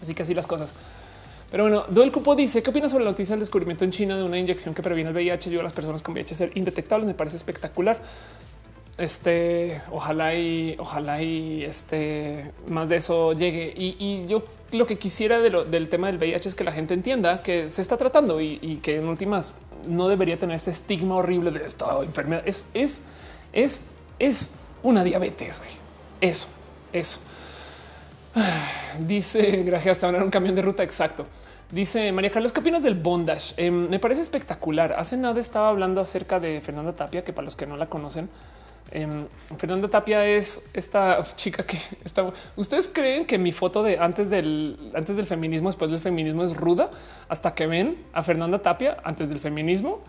Así 0.00 0.14
que 0.14 0.22
así 0.22 0.32
las 0.32 0.46
cosas. 0.46 0.74
Pero 1.52 1.64
bueno, 1.64 1.84
Duel 1.90 2.10
Cupo 2.10 2.34
dice 2.34 2.62
qué 2.62 2.70
opinas 2.70 2.90
sobre 2.90 3.04
la 3.04 3.10
noticia 3.10 3.34
del 3.34 3.40
descubrimiento 3.40 3.84
en 3.84 3.90
China 3.90 4.16
de 4.16 4.22
una 4.22 4.38
inyección 4.38 4.74
que 4.74 4.82
previene 4.82 5.10
el 5.10 5.14
VIH 5.14 5.50
y 5.50 5.58
a 5.58 5.62
las 5.62 5.74
personas 5.74 6.02
con 6.02 6.14
VIH 6.14 6.34
ser 6.34 6.50
indetectables. 6.54 7.06
Me 7.06 7.12
parece 7.12 7.36
espectacular. 7.36 7.98
Este 8.96 9.82
ojalá 9.90 10.34
y 10.34 10.76
ojalá 10.78 11.22
y 11.22 11.62
este 11.62 12.52
más 12.68 12.88
de 12.88 12.96
eso 12.96 13.34
llegue. 13.34 13.70
Y, 13.76 14.24
yo 14.26 14.44
lo 14.72 14.86
que 14.86 14.96
quisiera 14.96 15.40
del 15.40 15.88
tema 15.90 16.06
del 16.06 16.16
VIH 16.16 16.48
es 16.48 16.54
que 16.54 16.64
la 16.64 16.72
gente 16.72 16.94
entienda 16.94 17.42
que 17.42 17.68
se 17.68 17.82
está 17.82 17.98
tratando 17.98 18.40
y, 18.40 18.80
que 18.82 18.96
en 18.96 19.06
últimas 19.06 19.60
no 19.86 20.08
debería 20.08 20.38
tener 20.38 20.56
este 20.56 20.70
estigma 20.70 21.16
horrible 21.16 21.50
de 21.50 21.66
esta 21.66 22.02
enfermedad. 22.02 22.44
Es, 22.46 22.70
es, 22.72 23.04
es, 23.52 23.88
es 24.18 24.54
una 24.82 25.04
diabetes. 25.04 25.60
Eso, 26.18 26.48
eso. 26.94 27.20
Dice 28.98 29.62
gracias 29.62 30.02
hasta 30.02 30.08
un 30.08 30.30
camión 30.30 30.54
de 30.54 30.62
ruta. 30.62 30.82
Exacto. 30.82 31.26
Dice 31.70 32.12
María 32.12 32.30
Carlos, 32.30 32.52
¿qué 32.52 32.60
opinas 32.60 32.82
del 32.82 32.94
bondage? 32.94 33.54
Em, 33.56 33.88
me 33.88 33.98
parece 33.98 34.20
espectacular. 34.20 34.94
Hace 34.98 35.16
nada 35.16 35.40
estaba 35.40 35.68
hablando 35.68 36.00
acerca 36.00 36.38
de 36.38 36.60
Fernanda 36.60 36.92
Tapia, 36.92 37.24
que 37.24 37.32
para 37.32 37.46
los 37.46 37.56
que 37.56 37.66
no 37.66 37.78
la 37.78 37.86
conocen, 37.86 38.28
em, 38.90 39.26
Fernanda 39.56 39.88
Tapia 39.88 40.26
es 40.26 40.68
esta 40.74 41.24
chica 41.36 41.64
que 41.64 41.78
está. 42.04 42.30
Ustedes 42.56 42.90
creen 42.92 43.24
que 43.24 43.38
mi 43.38 43.52
foto 43.52 43.82
de 43.82 43.98
antes 43.98 44.28
del 44.28 44.92
antes 44.94 45.16
del 45.16 45.26
feminismo, 45.26 45.68
después 45.70 45.90
del 45.90 46.00
feminismo 46.00 46.44
es 46.44 46.54
ruda 46.56 46.90
hasta 47.28 47.54
que 47.54 47.66
ven 47.66 47.96
a 48.12 48.22
Fernanda 48.22 48.58
Tapia 48.58 48.98
antes 49.02 49.30
del 49.30 49.38
feminismo, 49.38 50.00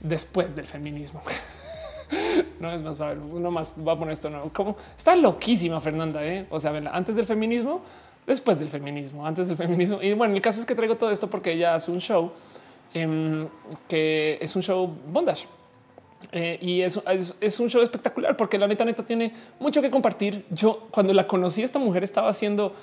después 0.00 0.54
del 0.54 0.66
feminismo. 0.66 1.22
no 2.60 2.72
es 2.72 2.82
más, 2.82 2.96
uno 3.32 3.50
más 3.50 3.74
va 3.86 3.92
a 3.92 3.98
poner 3.98 4.12
esto. 4.12 4.30
No, 4.30 4.52
como 4.52 4.76
está 4.96 5.16
loquísima 5.16 5.80
Fernanda. 5.80 6.24
¿eh? 6.24 6.46
O 6.50 6.60
sea, 6.60 6.72
antes 6.92 7.14
del 7.14 7.26
feminismo, 7.26 7.82
después 8.26 8.58
del 8.58 8.68
feminismo, 8.68 9.26
antes 9.26 9.48
del 9.48 9.56
feminismo. 9.56 10.02
Y 10.02 10.12
bueno, 10.12 10.34
el 10.34 10.42
caso 10.42 10.60
es 10.60 10.66
que 10.66 10.74
traigo 10.74 10.96
todo 10.96 11.10
esto 11.10 11.28
porque 11.28 11.52
ella 11.52 11.74
hace 11.74 11.90
un 11.90 12.00
show 12.00 12.32
em, 12.92 13.48
que 13.88 14.38
es 14.40 14.54
un 14.56 14.62
show 14.62 14.90
bondage. 15.08 15.46
Eh, 16.32 16.58
y 16.60 16.80
es, 16.80 17.00
es, 17.40 17.60
un 17.60 17.68
show 17.68 17.82
espectacular 17.82 18.36
porque 18.36 18.58
la 18.58 18.66
neta 18.66 18.84
neta 18.84 19.04
tiene 19.04 19.32
mucho 19.60 19.82
que 19.82 19.90
compartir. 19.90 20.44
Yo 20.50 20.88
cuando 20.90 21.12
la 21.12 21.26
conocí, 21.26 21.62
esta 21.62 21.78
mujer 21.78 22.04
estaba 22.04 22.28
haciendo 22.28 22.74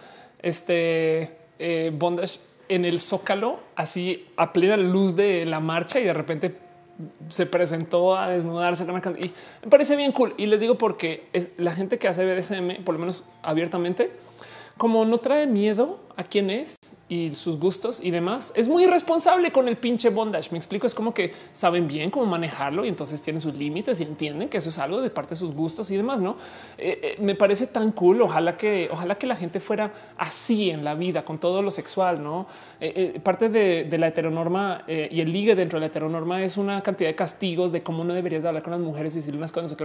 este 0.42 1.36
eh, 1.60 1.92
bondage 1.94 2.40
en 2.70 2.86
el 2.86 3.00
zócalo, 3.00 3.60
así 3.76 4.26
a 4.38 4.54
plena 4.54 4.78
luz 4.78 5.16
de 5.16 5.46
la 5.46 5.60
marcha 5.60 6.00
y 6.00 6.04
de 6.04 6.14
repente 6.14 6.56
se 7.28 7.46
presentó 7.46 8.16
a 8.16 8.28
desnudarse 8.28 8.84
y 8.84 9.34
me 9.64 9.70
parece 9.70 9.96
bien 9.96 10.12
cool. 10.12 10.34
Y 10.38 10.46
les 10.46 10.60
digo 10.60 10.78
porque 10.78 11.28
es 11.34 11.50
la 11.58 11.72
gente 11.72 11.98
que 11.98 12.08
hace 12.08 12.26
BDSM, 12.26 12.84
por 12.84 12.94
lo 12.94 13.00
menos 13.00 13.30
abiertamente, 13.42 14.12
como 14.78 15.06
no 15.06 15.18
trae 15.20 15.48
miedo 15.48 16.00
a 16.16 16.24
quién 16.24 16.50
es 16.50 16.76
y 17.10 17.36
sus 17.36 17.60
gustos 17.60 18.04
y 18.04 18.12
demás, 18.12 18.54
es 18.56 18.68
muy 18.68 18.84
irresponsable 18.84 19.52
con 19.52 19.68
el 19.68 19.78
pinche 19.78 20.10
bondage. 20.10 20.50
Me 20.52 20.58
explico, 20.58 20.88
es 20.88 20.94
como 20.94 21.14
que 21.14 21.34
saben 21.52 21.88
bien 21.88 22.10
cómo 22.10 22.26
manejarlo 22.26 22.86
y 22.86 22.88
entonces 22.88 23.22
tienen 23.22 23.42
sus 23.42 23.56
límites 23.56 24.00
y 24.00 24.04
entienden 24.04 24.50
que 24.50 24.58
eso 24.58 24.70
es 24.70 24.80
algo 24.80 25.02
de 25.02 25.10
parte 25.10 25.32
de 25.32 25.36
sus 25.38 25.54
gustos 25.54 25.90
y 25.92 25.98
demás. 25.98 26.22
No 26.22 26.38
eh, 26.78 27.00
eh, 27.02 27.16
me 27.20 27.36
parece 27.36 27.68
tan 27.68 27.92
cool. 27.92 28.22
Ojalá 28.22 28.58
que, 28.58 28.90
ojalá 28.92 29.16
que 29.16 29.28
la 29.28 29.36
gente 29.36 29.60
fuera 29.60 29.92
así 30.18 30.70
en 30.70 30.84
la 30.84 30.96
vida 30.96 31.24
con 31.24 31.38
todo 31.38 31.62
lo 31.62 31.72
sexual. 31.72 32.24
No 32.24 32.48
eh, 32.80 33.20
parte 33.24 33.50
de, 33.50 33.98
la 33.98 34.08
heteronorma 34.08 34.86
y 34.88 35.22
el 35.22 35.32
ligue 35.32 35.56
dentro 35.56 35.78
de 35.78 35.82
la 35.82 35.88
heteronorma 35.88 36.44
es 36.44 36.58
una 36.58 36.82
cantidad 36.82 37.10
de 37.10 37.16
castigos 37.16 37.72
de 37.72 37.84
cómo 37.84 38.04
no 38.04 38.14
deberías 38.14 38.44
hablar 38.44 38.64
con 38.64 38.72
las 38.72 38.82
mujeres 38.82 39.14
y 39.14 39.20
decirle 39.20 39.38
unas 39.38 39.52
cosas. 39.52 39.78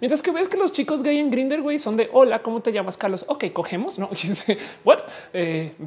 Mientras 0.00 0.20
que 0.20 0.30
ves 0.32 0.48
que 0.48 0.56
los 0.56 0.72
chicos 0.72 1.02
gay 1.02 1.18
en 1.18 1.30
Grinder 1.30 1.62
güey 1.62 1.78
son 1.78 1.96
de 1.96 2.10
hola, 2.12 2.40
¿cómo 2.40 2.60
te 2.60 2.72
llamas, 2.72 2.96
Carlos? 2.96 3.24
Ok, 3.28 3.44
cogemos. 3.52 3.98
No, 3.98 4.10
what? 4.84 5.00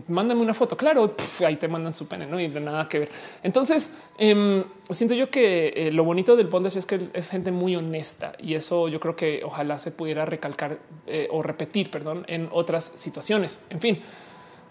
Mándame 0.07 0.41
una 0.41 0.53
foto. 0.53 0.77
Claro, 0.77 1.15
ahí 1.45 1.55
te 1.55 1.67
mandan 1.67 1.93
su 1.93 2.07
pene, 2.07 2.25
no 2.25 2.39
y 2.39 2.47
de 2.47 2.59
nada 2.59 2.87
que 2.87 2.99
ver. 2.99 3.09
Entonces, 3.43 3.91
em, 4.17 4.63
siento 4.89 5.15
yo 5.15 5.29
que 5.29 5.73
eh, 5.75 5.91
lo 5.91 6.03
bonito 6.03 6.35
del 6.35 6.47
bondage 6.47 6.79
es 6.79 6.85
que 6.85 6.99
es 7.13 7.29
gente 7.29 7.51
muy 7.51 7.75
honesta 7.75 8.33
y 8.39 8.55
eso 8.55 8.87
yo 8.87 8.99
creo 8.99 9.15
que 9.15 9.41
ojalá 9.43 9.77
se 9.77 9.91
pudiera 9.91 10.25
recalcar 10.25 10.79
eh, 11.07 11.27
o 11.31 11.41
repetir, 11.41 11.91
perdón, 11.91 12.25
en 12.27 12.49
otras 12.51 12.91
situaciones. 12.95 13.63
En 13.69 13.79
fin, 13.79 14.01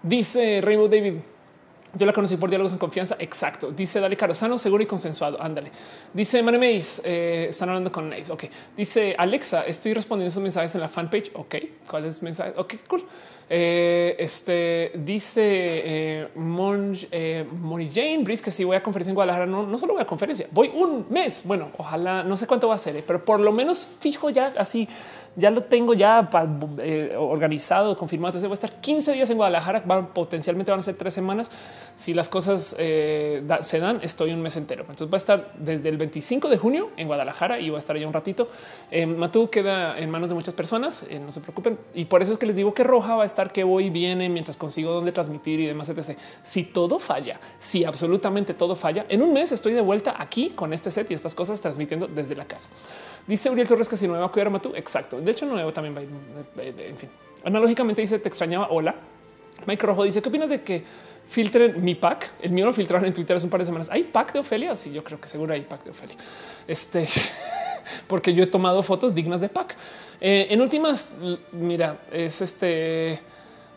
dice 0.03 0.61
Rainbow 0.63 0.89
David. 0.89 1.15
Yo 1.97 2.07
la 2.07 2.13
conocí 2.13 2.37
por 2.37 2.51
diálogos 2.51 2.73
en 2.73 2.79
confianza. 2.79 3.17
Exacto. 3.21 3.71
Dice 3.71 4.01
Dale 4.01 4.17
Carosano, 4.17 4.59
seguro 4.59 4.83
y 4.83 4.87
consensuado. 4.87 5.41
Ándale. 5.41 5.71
Dice 6.13 6.43
Manemeis, 6.43 7.01
eh, 7.05 7.47
están 7.51 7.69
hablando 7.69 7.93
con 7.93 8.09
Nace. 8.09 8.33
Ok. 8.33 8.45
Dice 8.77 9.15
Alexa, 9.17 9.63
estoy 9.63 9.95
respondiendo 9.95 10.33
sus 10.33 10.43
mensajes 10.43 10.75
en 10.75 10.81
la 10.81 10.89
fanpage. 10.89 11.31
Ok. 11.35 11.55
¿Cuál 11.89 12.07
es 12.07 12.23
mensaje? 12.23 12.53
Ok, 12.57 12.75
cool. 12.89 13.05
Eh, 13.49 14.17
este 14.19 14.93
dice 14.95 15.43
eh, 15.45 16.29
Monj, 16.35 17.05
eh, 17.11 17.45
Mori 17.61 17.91
Jane 17.93 18.21
Brice 18.23 18.43
que 18.43 18.51
si 18.51 18.65
voy 18.65 18.77
a 18.77 18.83
conferencia 18.83 19.11
en 19.11 19.15
Guadalajara, 19.15 19.47
no, 19.47 19.67
no 19.67 19.79
solo 19.79 19.93
voy 19.95 20.03
a 20.03 20.07
conferencia, 20.07 20.47
voy 20.51 20.71
un 20.75 21.07
mes. 21.11 21.43
Bueno, 21.45 21.69
ojalá 21.77 22.25
no 22.25 22.37
sé 22.37 22.47
cuánto 22.47 22.69
va 22.69 22.77
a 22.77 22.79
ser, 22.79 22.97
eh, 22.97 23.05
pero 23.07 23.25
por 23.25 23.41
lo 23.41 23.53
menos 23.53 23.87
fijo 24.01 24.31
ya 24.31 24.55
así 24.57 24.89
ya 25.37 25.51
lo 25.51 25.63
tengo 25.63 25.95
ya 25.95 26.31
eh, 26.79 27.15
organizado, 27.19 27.97
confirmado. 27.97 28.31
Entonces 28.31 28.49
voy 28.49 28.53
a 28.53 28.61
estar 28.67 28.81
15 28.81 29.13
días 29.13 29.31
en 29.31 29.37
Guadalajara, 29.37 29.83
potencialmente 30.13 30.71
van 30.71 30.81
a 30.81 30.83
ser 30.83 30.95
tres 30.95 31.15
semanas. 31.15 31.51
Si 31.95 32.15
las 32.15 32.29
cosas 32.29 32.75
eh, 32.79 33.43
se 33.61 33.81
dan, 33.81 34.01
estoy 34.03 34.33
un 34.33 34.43
mes 34.43 34.57
entero. 34.57 34.83
Entonces 34.83 35.11
voy 35.11 35.17
a 35.17 35.19
estar 35.19 35.53
desde 35.59 35.89
el 35.89 35.97
25 35.97 36.49
de 36.49 36.57
junio 36.57 36.91
en 36.97 37.07
Guadalajara 37.07 37.61
y 37.61 37.71
voy 37.71 37.77
a 37.77 37.79
estar 37.79 37.97
allá 37.97 38.07
un 38.07 38.13
ratito. 38.13 38.49
Eh, 38.91 39.07
Matú 39.07 39.51
queda 39.51 39.99
en 39.99 40.11
manos 40.11 40.29
de 40.29 40.35
muchas 40.35 40.55
personas, 40.55 41.07
no 41.25 41.33
se 41.33 41.41
preocupen. 41.41 41.79
Y 41.95 42.05
por 42.05 42.23
eso 42.23 42.33
es 42.33 42.39
que 42.39 42.47
les 42.47 42.57
digo 42.57 42.75
que 42.75 42.85
Roja 42.85 43.17
va 43.17 43.25
a 43.25 43.27
estar 43.27 43.53
que 43.53 43.65
voy 43.65 43.91
viene 43.91 44.29
mientras 44.29 44.57
consigo 44.57 44.93
dónde 44.93 45.13
transmitir 45.13 45.61
y 45.61 45.67
demás, 45.67 45.89
etc. 45.89 46.17
Si 46.43 46.65
todo 46.65 46.99
falla, 46.99 47.41
si 47.59 47.85
absolutamente 47.85 48.55
todo 48.55 48.77
falla, 48.77 49.07
en 49.09 49.23
un 49.23 49.33
mes 49.33 49.53
estoy 49.53 49.73
de 49.73 49.81
vuelta 49.81 50.15
aquí 50.19 50.51
con 50.51 50.73
este 50.73 50.91
set 50.91 51.11
y 51.11 51.15
estas 51.15 51.35
cosas 51.35 51.61
transmitiendo 51.61 52.07
desde 52.07 52.37
la 52.37 52.45
casa. 52.45 52.69
Dice 53.27 53.49
Uriel 53.51 53.67
Torres 53.67 53.89
que 53.89 53.97
si 53.97 54.07
no 54.07 54.13
me 54.15 54.19
va 54.19 54.27
a 54.27 54.29
cuidar 54.29 54.51
Matú. 54.51 54.73
Exacto. 54.75 55.21
De 55.25 55.31
hecho, 55.31 55.47
nuevo 55.47 55.73
también 55.73 55.97
va. 55.97 56.03
En 56.63 56.97
fin, 56.97 57.11
analógicamente 57.45 58.01
dice 58.01 58.19
te 58.19 58.29
extrañaba. 58.29 58.69
Hola. 58.71 58.95
Mike 59.67 59.87
Rojo 59.87 60.05
dice 60.05 60.21
qué 60.21 60.29
opinas 60.29 60.51
de 60.51 60.63
que 60.63 60.85
filtren 61.29 61.83
mi 61.83 61.95
pack. 61.95 62.33
El 62.41 62.53
mío 62.53 62.67
lo 62.67 62.73
filtraron 62.73 63.07
en 63.07 63.13
Twitter 63.13 63.37
hace 63.37 63.47
un 63.47 63.51
par 63.51 63.61
de 63.61 63.67
semanas. 63.67 63.89
Hay 63.91 64.05
pack 64.05 64.33
de 64.33 64.41
Ofelia. 64.41 64.77
Sí, 64.77 64.93
yo 64.93 65.03
creo 65.03 65.21
que 65.21 65.29
seguro 65.29 65.55
hay 65.55 65.63
pack 65.63 65.85
de 65.85 65.91
Ofelia. 65.91 66.17
Este, 66.67 67.07
porque 68.07 68.35
yo 68.35 68.45
he 68.45 68.47
tomado 68.47 68.83
fotos 68.83 69.15
dignas 69.15 69.41
de 69.41 69.49
pack. 69.49 69.77
Eh, 70.21 70.49
en 70.51 70.61
últimas, 70.61 71.17
mira, 71.53 72.01
es 72.13 72.41
este. 72.41 73.21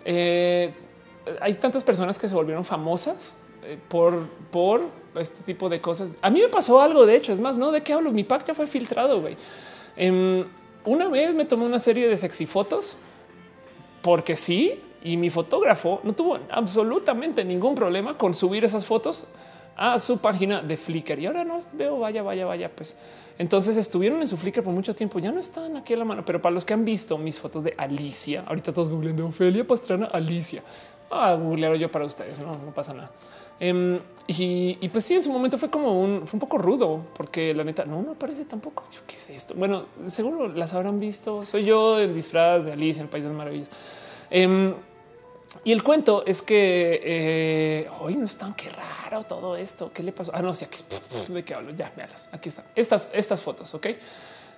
Eh, 0.05 0.73
hay 1.41 1.53
tantas 1.55 1.83
personas 1.83 2.17
que 2.17 2.27
se 2.27 2.35
volvieron 2.35 2.63
famosas 2.63 3.37
eh, 3.63 3.77
por, 3.89 4.27
por 4.51 4.81
este 5.15 5.43
tipo 5.43 5.69
de 5.69 5.81
cosas. 5.81 6.13
A 6.21 6.29
mí 6.29 6.39
me 6.39 6.47
pasó 6.47 6.81
algo, 6.81 7.05
de 7.05 7.15
hecho, 7.15 7.33
es 7.33 7.39
más, 7.39 7.57
no 7.57 7.71
de 7.71 7.81
qué 7.81 7.93
hablo. 7.93 8.11
Mi 8.11 8.23
pack 8.23 8.45
ya 8.45 8.53
fue 8.53 8.67
filtrado. 8.67 9.21
güey. 9.21 9.35
Una 10.87 11.09
vez 11.09 11.35
me 11.35 11.43
tomé 11.43 11.65
una 11.65 11.79
serie 11.79 12.07
de 12.07 12.15
sexy 12.15 12.45
fotos 12.45 12.97
porque 14.01 14.37
sí, 14.37 14.81
y 15.03 15.17
mi 15.17 15.29
fotógrafo 15.29 15.99
no 16.05 16.13
tuvo 16.13 16.39
absolutamente 16.49 17.43
ningún 17.43 17.75
problema 17.75 18.17
con 18.17 18.33
subir 18.33 18.63
esas 18.63 18.85
fotos 18.85 19.27
a 19.75 19.99
su 19.99 20.19
página 20.19 20.61
de 20.61 20.77
Flickr. 20.77 21.19
Y 21.19 21.25
ahora 21.25 21.43
no 21.43 21.61
veo, 21.73 21.99
vaya, 21.99 22.23
vaya, 22.23 22.45
vaya, 22.45 22.71
pues. 22.73 22.95
Entonces 23.37 23.75
estuvieron 23.75 24.21
en 24.21 24.29
su 24.29 24.37
Flickr 24.37 24.63
por 24.63 24.73
mucho 24.73 24.95
tiempo, 24.95 25.19
ya 25.19 25.29
no 25.29 25.41
están 25.41 25.75
aquí 25.75 25.93
a 25.93 25.97
la 25.97 26.05
mano, 26.05 26.23
pero 26.23 26.41
para 26.41 26.53
los 26.53 26.63
que 26.63 26.73
han 26.73 26.85
visto 26.85 27.17
mis 27.17 27.37
fotos 27.37 27.65
de 27.65 27.73
Alicia, 27.77 28.45
ahorita 28.47 28.71
todos 28.71 28.87
googleando 28.87 29.27
Ofelia 29.27 29.67
Pastrana, 29.67 30.05
Alicia, 30.05 30.63
ah, 31.11 31.33
googlear 31.33 31.75
yo 31.75 31.91
para 31.91 32.05
ustedes, 32.05 32.39
no, 32.39 32.49
no 32.49 32.73
pasa 32.73 32.93
nada. 32.93 33.11
Em, 33.59 33.97
y, 34.27 34.89
pues 34.89 35.05
sí, 35.05 35.15
en 35.15 35.23
su 35.23 35.31
momento 35.31 35.57
fue 35.57 35.69
como 35.69 35.99
un, 35.99 36.27
fue 36.27 36.35
un 36.35 36.39
poco 36.41 36.57
rudo, 36.57 37.01
porque 37.15 37.53
la 37.53 37.63
neta 37.63 37.85
no 37.85 38.01
me 38.01 38.15
parece 38.15 38.43
tampoco. 38.43 38.83
Yo 38.93 38.99
qué 39.07 39.15
es 39.15 39.29
esto. 39.29 39.53
Bueno, 39.55 39.85
seguro 40.07 40.49
las 40.49 40.73
habrán 40.73 40.99
visto. 40.99 41.45
Soy 41.45 41.63
yo 41.63 41.99
en 41.99 42.13
disfraz 42.13 42.65
de 42.65 42.73
Alicia 42.73 43.01
en 43.01 43.05
el 43.05 43.09
País 43.09 43.23
de 43.23 43.29
las 43.29 43.37
Maravillas. 43.37 43.69
Em, 44.29 44.73
y 45.63 45.71
el 45.71 45.81
cuento 45.81 46.25
es 46.25 46.41
que 46.41 46.99
eh, 47.01 47.89
hoy 48.01 48.15
no 48.15 48.25
es 48.25 48.37
tan 48.37 48.53
que 48.53 48.69
raro 48.69 49.23
todo 49.23 49.55
esto. 49.55 49.91
¿Qué 49.93 50.03
le 50.03 50.11
pasó? 50.11 50.31
Ah, 50.33 50.41
no, 50.41 50.53
sí, 50.53 50.65
aquí 50.65 50.77
de 51.29 51.43
qué 51.43 51.53
hablo. 51.53 51.71
Ya, 51.71 51.91
vealas. 51.95 52.29
Aquí 52.33 52.49
están 52.49 52.65
estas, 52.75 53.11
estas 53.13 53.41
fotos. 53.41 53.73
Ok. 53.73 53.87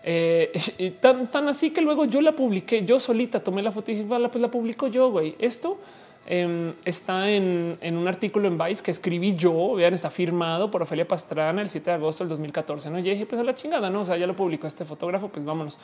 Eh, 0.03 0.97
tan, 1.01 1.27
tan 1.27 1.47
así 1.47 1.71
que 1.71 1.81
luego 1.81 2.05
yo 2.05 2.21
la 2.21 2.31
publiqué 2.31 2.85
yo 2.85 2.99
solita, 2.99 3.43
tomé 3.43 3.61
la 3.61 3.71
foto 3.71 3.91
y 3.91 3.95
dije, 3.95 4.07
pues 4.07 4.41
la 4.41 4.49
publico 4.49 4.87
yo. 4.87 5.11
Güey, 5.11 5.35
esto 5.37 5.77
Em, 6.25 6.73
está 6.85 7.29
en, 7.29 7.79
un 7.81 8.07
artículo 8.07 8.47
en 8.47 8.57
Vice 8.57 8.83
que 8.83 8.91
escribí 8.91 9.35
yo. 9.35 9.73
Vean, 9.75 9.93
está 9.93 10.09
firmado 10.09 10.69
por 10.69 10.81
Ofelia 10.81 11.07
Pastrana 11.07 11.61
el 11.61 11.69
7 11.69 11.89
de 11.89 11.95
agosto 11.95 12.23
del 12.23 12.29
2014. 12.29 12.89
No, 12.89 12.99
y 12.99 13.03
dije, 13.03 13.25
pues 13.25 13.41
a 13.41 13.43
la 13.43 13.55
chingada, 13.55 13.89
no? 13.89 14.01
O 14.01 14.05
sea, 14.05 14.17
ya 14.17 14.27
lo 14.27 14.35
publicó 14.35 14.67
este 14.67 14.85
fotógrafo, 14.85 15.29
pues 15.29 15.43
vámonos. 15.43 15.79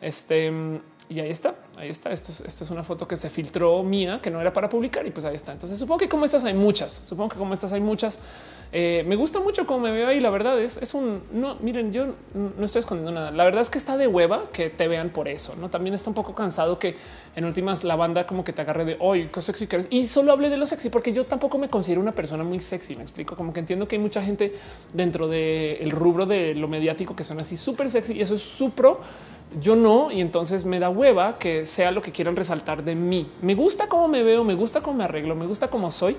Este 0.00 0.52
y 1.08 1.20
ahí 1.20 1.30
está, 1.30 1.54
ahí 1.76 1.88
está. 1.88 2.10
Esto 2.10 2.32
es, 2.32 2.40
esto 2.40 2.64
es 2.64 2.70
una 2.70 2.82
foto 2.82 3.06
que 3.06 3.16
se 3.16 3.30
filtró 3.30 3.82
mía, 3.82 4.20
que 4.20 4.30
no 4.30 4.40
era 4.40 4.52
para 4.52 4.68
publicar, 4.68 5.06
y 5.06 5.10
pues 5.10 5.24
ahí 5.24 5.36
está. 5.36 5.52
Entonces 5.52 5.78
supongo 5.78 5.98
que 5.98 6.08
como 6.08 6.24
estas 6.24 6.44
hay 6.44 6.54
muchas, 6.54 7.02
supongo 7.04 7.30
que 7.30 7.38
como 7.38 7.54
estas 7.54 7.72
hay 7.72 7.80
muchas. 7.80 8.18
Eh, 8.72 9.04
me 9.06 9.16
gusta 9.16 9.40
mucho 9.40 9.66
cómo 9.66 9.80
me 9.80 9.90
veo 9.90 10.08
ahí. 10.08 10.20
La 10.20 10.30
verdad 10.30 10.60
es, 10.60 10.76
es 10.78 10.94
un 10.94 11.22
no. 11.32 11.56
Miren, 11.56 11.92
yo 11.92 12.14
no 12.34 12.64
estoy 12.64 12.80
escondiendo 12.80 13.12
nada. 13.12 13.30
La 13.30 13.44
verdad 13.44 13.62
es 13.62 13.70
que 13.70 13.78
está 13.78 13.96
de 13.96 14.06
hueva 14.06 14.44
que 14.52 14.70
te 14.70 14.88
vean 14.88 15.10
por 15.10 15.28
eso. 15.28 15.54
No 15.56 15.68
también 15.68 15.94
está 15.94 16.10
un 16.10 16.14
poco 16.14 16.34
cansado 16.34 16.78
que 16.78 16.96
en 17.34 17.44
últimas 17.44 17.84
la 17.84 17.96
banda 17.96 18.26
como 18.26 18.44
que 18.44 18.52
te 18.52 18.62
agarre 18.62 18.84
de 18.84 18.96
hoy 19.00 19.28
qué 19.32 19.42
sexy 19.42 19.66
que 19.66 19.76
eres. 19.76 19.88
Y 19.90 20.06
solo 20.06 20.32
hablé 20.32 20.50
de 20.50 20.56
lo 20.56 20.66
sexy 20.66 20.90
porque 20.90 21.12
yo 21.12 21.24
tampoco 21.24 21.58
me 21.58 21.68
considero 21.68 22.00
una 22.00 22.12
persona 22.12 22.44
muy 22.44 22.60
sexy. 22.60 22.96
Me 22.96 23.02
explico 23.02 23.36
como 23.36 23.52
que 23.52 23.60
entiendo 23.60 23.86
que 23.88 23.96
hay 23.96 24.02
mucha 24.02 24.22
gente 24.22 24.52
dentro 24.92 25.28
del 25.28 25.90
rubro 25.90 26.26
de 26.26 26.54
lo 26.54 26.68
mediático 26.68 27.14
que 27.14 27.24
son 27.24 27.40
así 27.40 27.56
súper 27.56 27.90
sexy 27.90 28.14
y 28.14 28.20
eso 28.20 28.34
es 28.34 28.42
su 28.42 28.70
pro 28.70 29.00
yo 29.60 29.76
no, 29.76 30.10
y 30.10 30.20
entonces 30.20 30.64
me 30.64 30.80
da 30.80 30.90
hueva 30.90 31.38
que 31.38 31.64
sea 31.64 31.90
lo 31.90 32.02
que 32.02 32.12
quieran 32.12 32.36
resaltar 32.36 32.82
de 32.82 32.94
mí. 32.94 33.30
Me 33.40 33.54
gusta 33.54 33.88
cómo 33.88 34.08
me 34.08 34.22
veo, 34.22 34.44
me 34.44 34.54
gusta 34.54 34.82
cómo 34.82 34.98
me 34.98 35.04
arreglo, 35.04 35.34
me 35.34 35.46
gusta 35.46 35.68
cómo 35.68 35.90
soy, 35.90 36.16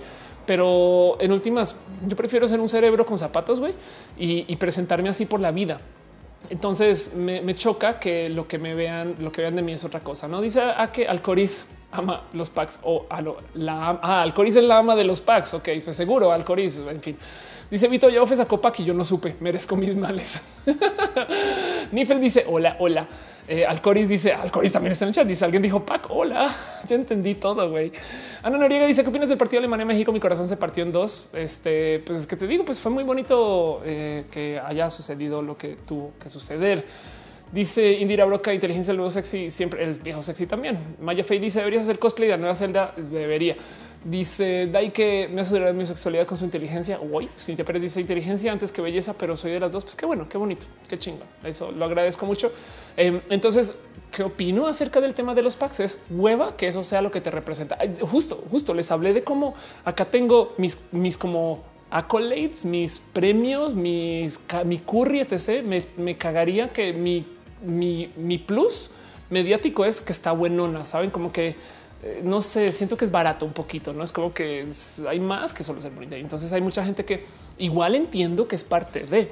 pero 0.47 1.17
en 1.19 1.31
últimas 1.31 1.75
yo 2.07 2.15
prefiero 2.15 2.47
ser 2.47 2.59
un 2.59 2.69
cerebro 2.69 3.05
con 3.05 3.19
zapatos 3.19 3.59
güey, 3.59 3.75
y, 4.17 4.55
presentarme 4.55 5.09
así 5.09 5.27
por 5.27 5.39
la 5.39 5.51
vida. 5.51 5.79
Entonces 6.49 7.13
me, 7.15 7.53
choca 7.53 7.99
que 7.99 8.29
lo 8.29 8.47
que 8.47 8.57
me 8.57 8.73
vean, 8.73 9.15
lo 9.19 9.31
que 9.31 9.41
vean 9.41 9.55
de 9.55 9.61
mí 9.61 9.73
es 9.73 9.83
otra 9.83 9.99
cosa. 9.99 10.27
No 10.27 10.41
dice 10.41 10.61
a, 10.61 10.91
que 10.91 11.07
Alcoriz 11.07 11.67
ama 11.91 12.23
los 12.33 12.49
packs 12.49 12.79
o 12.83 13.05
a 13.09 13.21
lo, 13.21 13.37
la 13.53 13.99
ah, 14.01 14.21
Alcoriz 14.21 14.55
es 14.55 14.63
la 14.63 14.77
ama 14.77 14.95
de 14.95 15.03
los 15.03 15.21
packs. 15.21 15.53
Ok, 15.53 15.69
pues 15.83 15.95
seguro 15.95 16.31
Alcoriz, 16.31 16.79
en 16.79 17.01
fin. 17.01 17.17
Dice 17.69 17.89
Vito, 17.89 18.09
ya 18.09 18.23
esa 18.23 18.45
copa 18.45 18.71
que 18.71 18.83
yo 18.83 18.93
no 18.93 19.03
supe, 19.03 19.35
merezco 19.41 19.75
mis 19.75 19.93
males. 19.95 20.41
Nifel 21.91 22.21
dice 22.21 22.45
hola, 22.47 22.77
hola. 22.79 23.07
Eh, 23.49 23.65
Alcoris 23.65 24.09
dice 24.09 24.33
Alcoris 24.33 24.73
también 24.73 24.91
está 24.91 25.05
en 25.05 25.09
el 25.09 25.15
chat. 25.15 25.27
Dice 25.27 25.43
alguien 25.43 25.61
dijo 25.61 25.85
Pac, 25.85 26.07
hola. 26.09 26.53
Ya 26.87 26.95
entendí 26.95 27.35
todo. 27.35 27.69
Güey. 27.69 27.91
Ana 28.43 28.57
Noriega 28.57 28.85
dice 28.85 29.03
qué 29.03 29.09
opinas 29.09 29.27
del 29.27 29.37
partido 29.37 29.59
Alemania 29.59 29.85
México. 29.85 30.13
Mi 30.13 30.19
corazón 30.19 30.47
se 30.47 30.55
partió 30.55 30.83
en 30.83 30.93
dos. 30.93 31.29
Este, 31.33 31.99
pues 32.05 32.19
es 32.19 32.27
que 32.27 32.37
te 32.37 32.47
digo, 32.47 32.63
pues 32.63 32.79
fue 32.79 32.91
muy 32.91 33.03
bonito 33.03 33.81
eh, 33.83 34.25
que 34.31 34.61
haya 34.63 34.89
sucedido 34.89 35.41
lo 35.41 35.57
que 35.57 35.77
tuvo 35.85 36.13
que 36.21 36.29
suceder. 36.29 36.85
Dice 37.51 37.93
Indira 37.93 38.25
Broca, 38.25 38.53
inteligencia 38.53 38.91
el 38.91 38.97
nuevo 38.97 39.11
sexy, 39.11 39.51
siempre 39.51 39.83
el 39.83 39.93
viejo 39.99 40.23
sexy 40.23 40.45
también. 40.47 40.97
Maya 41.01 41.23
Fey 41.23 41.39
dice 41.39 41.59
deberías 41.59 41.83
hacer 41.83 41.99
cosplay 41.99 42.27
de 42.27 42.33
la 42.33 42.37
nueva 42.37 42.55
celda. 42.55 42.93
Debería. 42.95 43.55
Dice 44.03 44.67
Dai 44.67 44.91
que 44.91 45.27
me 45.31 45.41
asegurará 45.41 45.73
mi 45.73 45.85
sexualidad 45.85 46.25
con 46.25 46.37
su 46.37 46.45
inteligencia. 46.45 46.99
Uy, 46.99 47.27
te 47.45 47.63
Pérez 47.63 47.81
dice 47.81 47.99
inteligencia 47.99 48.51
antes 48.51 48.71
que 48.71 48.81
belleza, 48.81 49.15
pero 49.17 49.35
soy 49.35 49.51
de 49.51 49.59
las 49.59 49.71
dos. 49.71 49.83
Pues 49.83 49.95
qué 49.95 50.05
bueno, 50.05 50.29
qué 50.29 50.37
bonito, 50.37 50.65
qué 50.87 50.97
chingo. 50.97 51.23
Eso 51.43 51.71
lo 51.71 51.85
agradezco 51.85 52.25
mucho. 52.25 52.51
Em, 52.95 53.21
entonces, 53.29 53.79
¿qué 54.11 54.23
opino 54.23 54.67
acerca 54.67 55.01
del 55.01 55.13
tema 55.13 55.33
de 55.33 55.41
los 55.41 55.55
packs? 55.55 55.79
Es 55.79 56.03
hueva 56.09 56.55
que 56.55 56.67
eso 56.67 56.83
sea 56.83 57.01
lo 57.01 57.11
que 57.11 57.21
te 57.21 57.31
representa. 57.31 57.77
Justo, 58.01 58.43
justo 58.49 58.73
les 58.73 58.91
hablé 58.91 59.13
de 59.13 59.23
cómo 59.23 59.55
acá 59.83 60.05
tengo 60.05 60.53
mis, 60.57 60.79
mis 60.91 61.17
como 61.17 61.63
accolades, 61.89 62.65
mis 62.65 62.99
premios, 62.99 63.73
mis 63.73 64.39
mi 64.65 64.79
curry, 64.79 65.21
etc. 65.21 65.63
Me, 65.63 65.83
me 65.97 66.17
cagaría 66.17 66.71
que 66.71 66.93
mi, 66.93 67.25
mi, 67.65 68.13
mi 68.15 68.37
plus 68.37 68.91
mediático 69.29 69.85
es 69.85 70.01
que 70.01 70.13
está 70.13 70.31
buenona. 70.31 70.83
Saben 70.83 71.09
como 71.09 71.31
que 71.31 71.55
eh, 72.03 72.21
no 72.23 72.41
sé, 72.41 72.71
siento 72.71 72.95
que 72.95 73.05
es 73.05 73.11
barato 73.11 73.45
un 73.45 73.53
poquito, 73.53 73.91
no 73.91 74.03
es 74.03 74.11
como 74.11 74.33
que 74.33 74.67
hay 75.07 75.19
más 75.19 75.53
que 75.53 75.63
solo 75.63 75.81
ser 75.81 75.91
bonita. 75.91 76.15
Entonces 76.15 76.53
hay 76.53 76.61
mucha 76.61 76.83
gente 76.83 77.05
que 77.05 77.25
igual 77.57 77.95
entiendo 77.95 78.47
que 78.47 78.55
es 78.55 78.63
parte 78.63 79.01
de. 79.01 79.31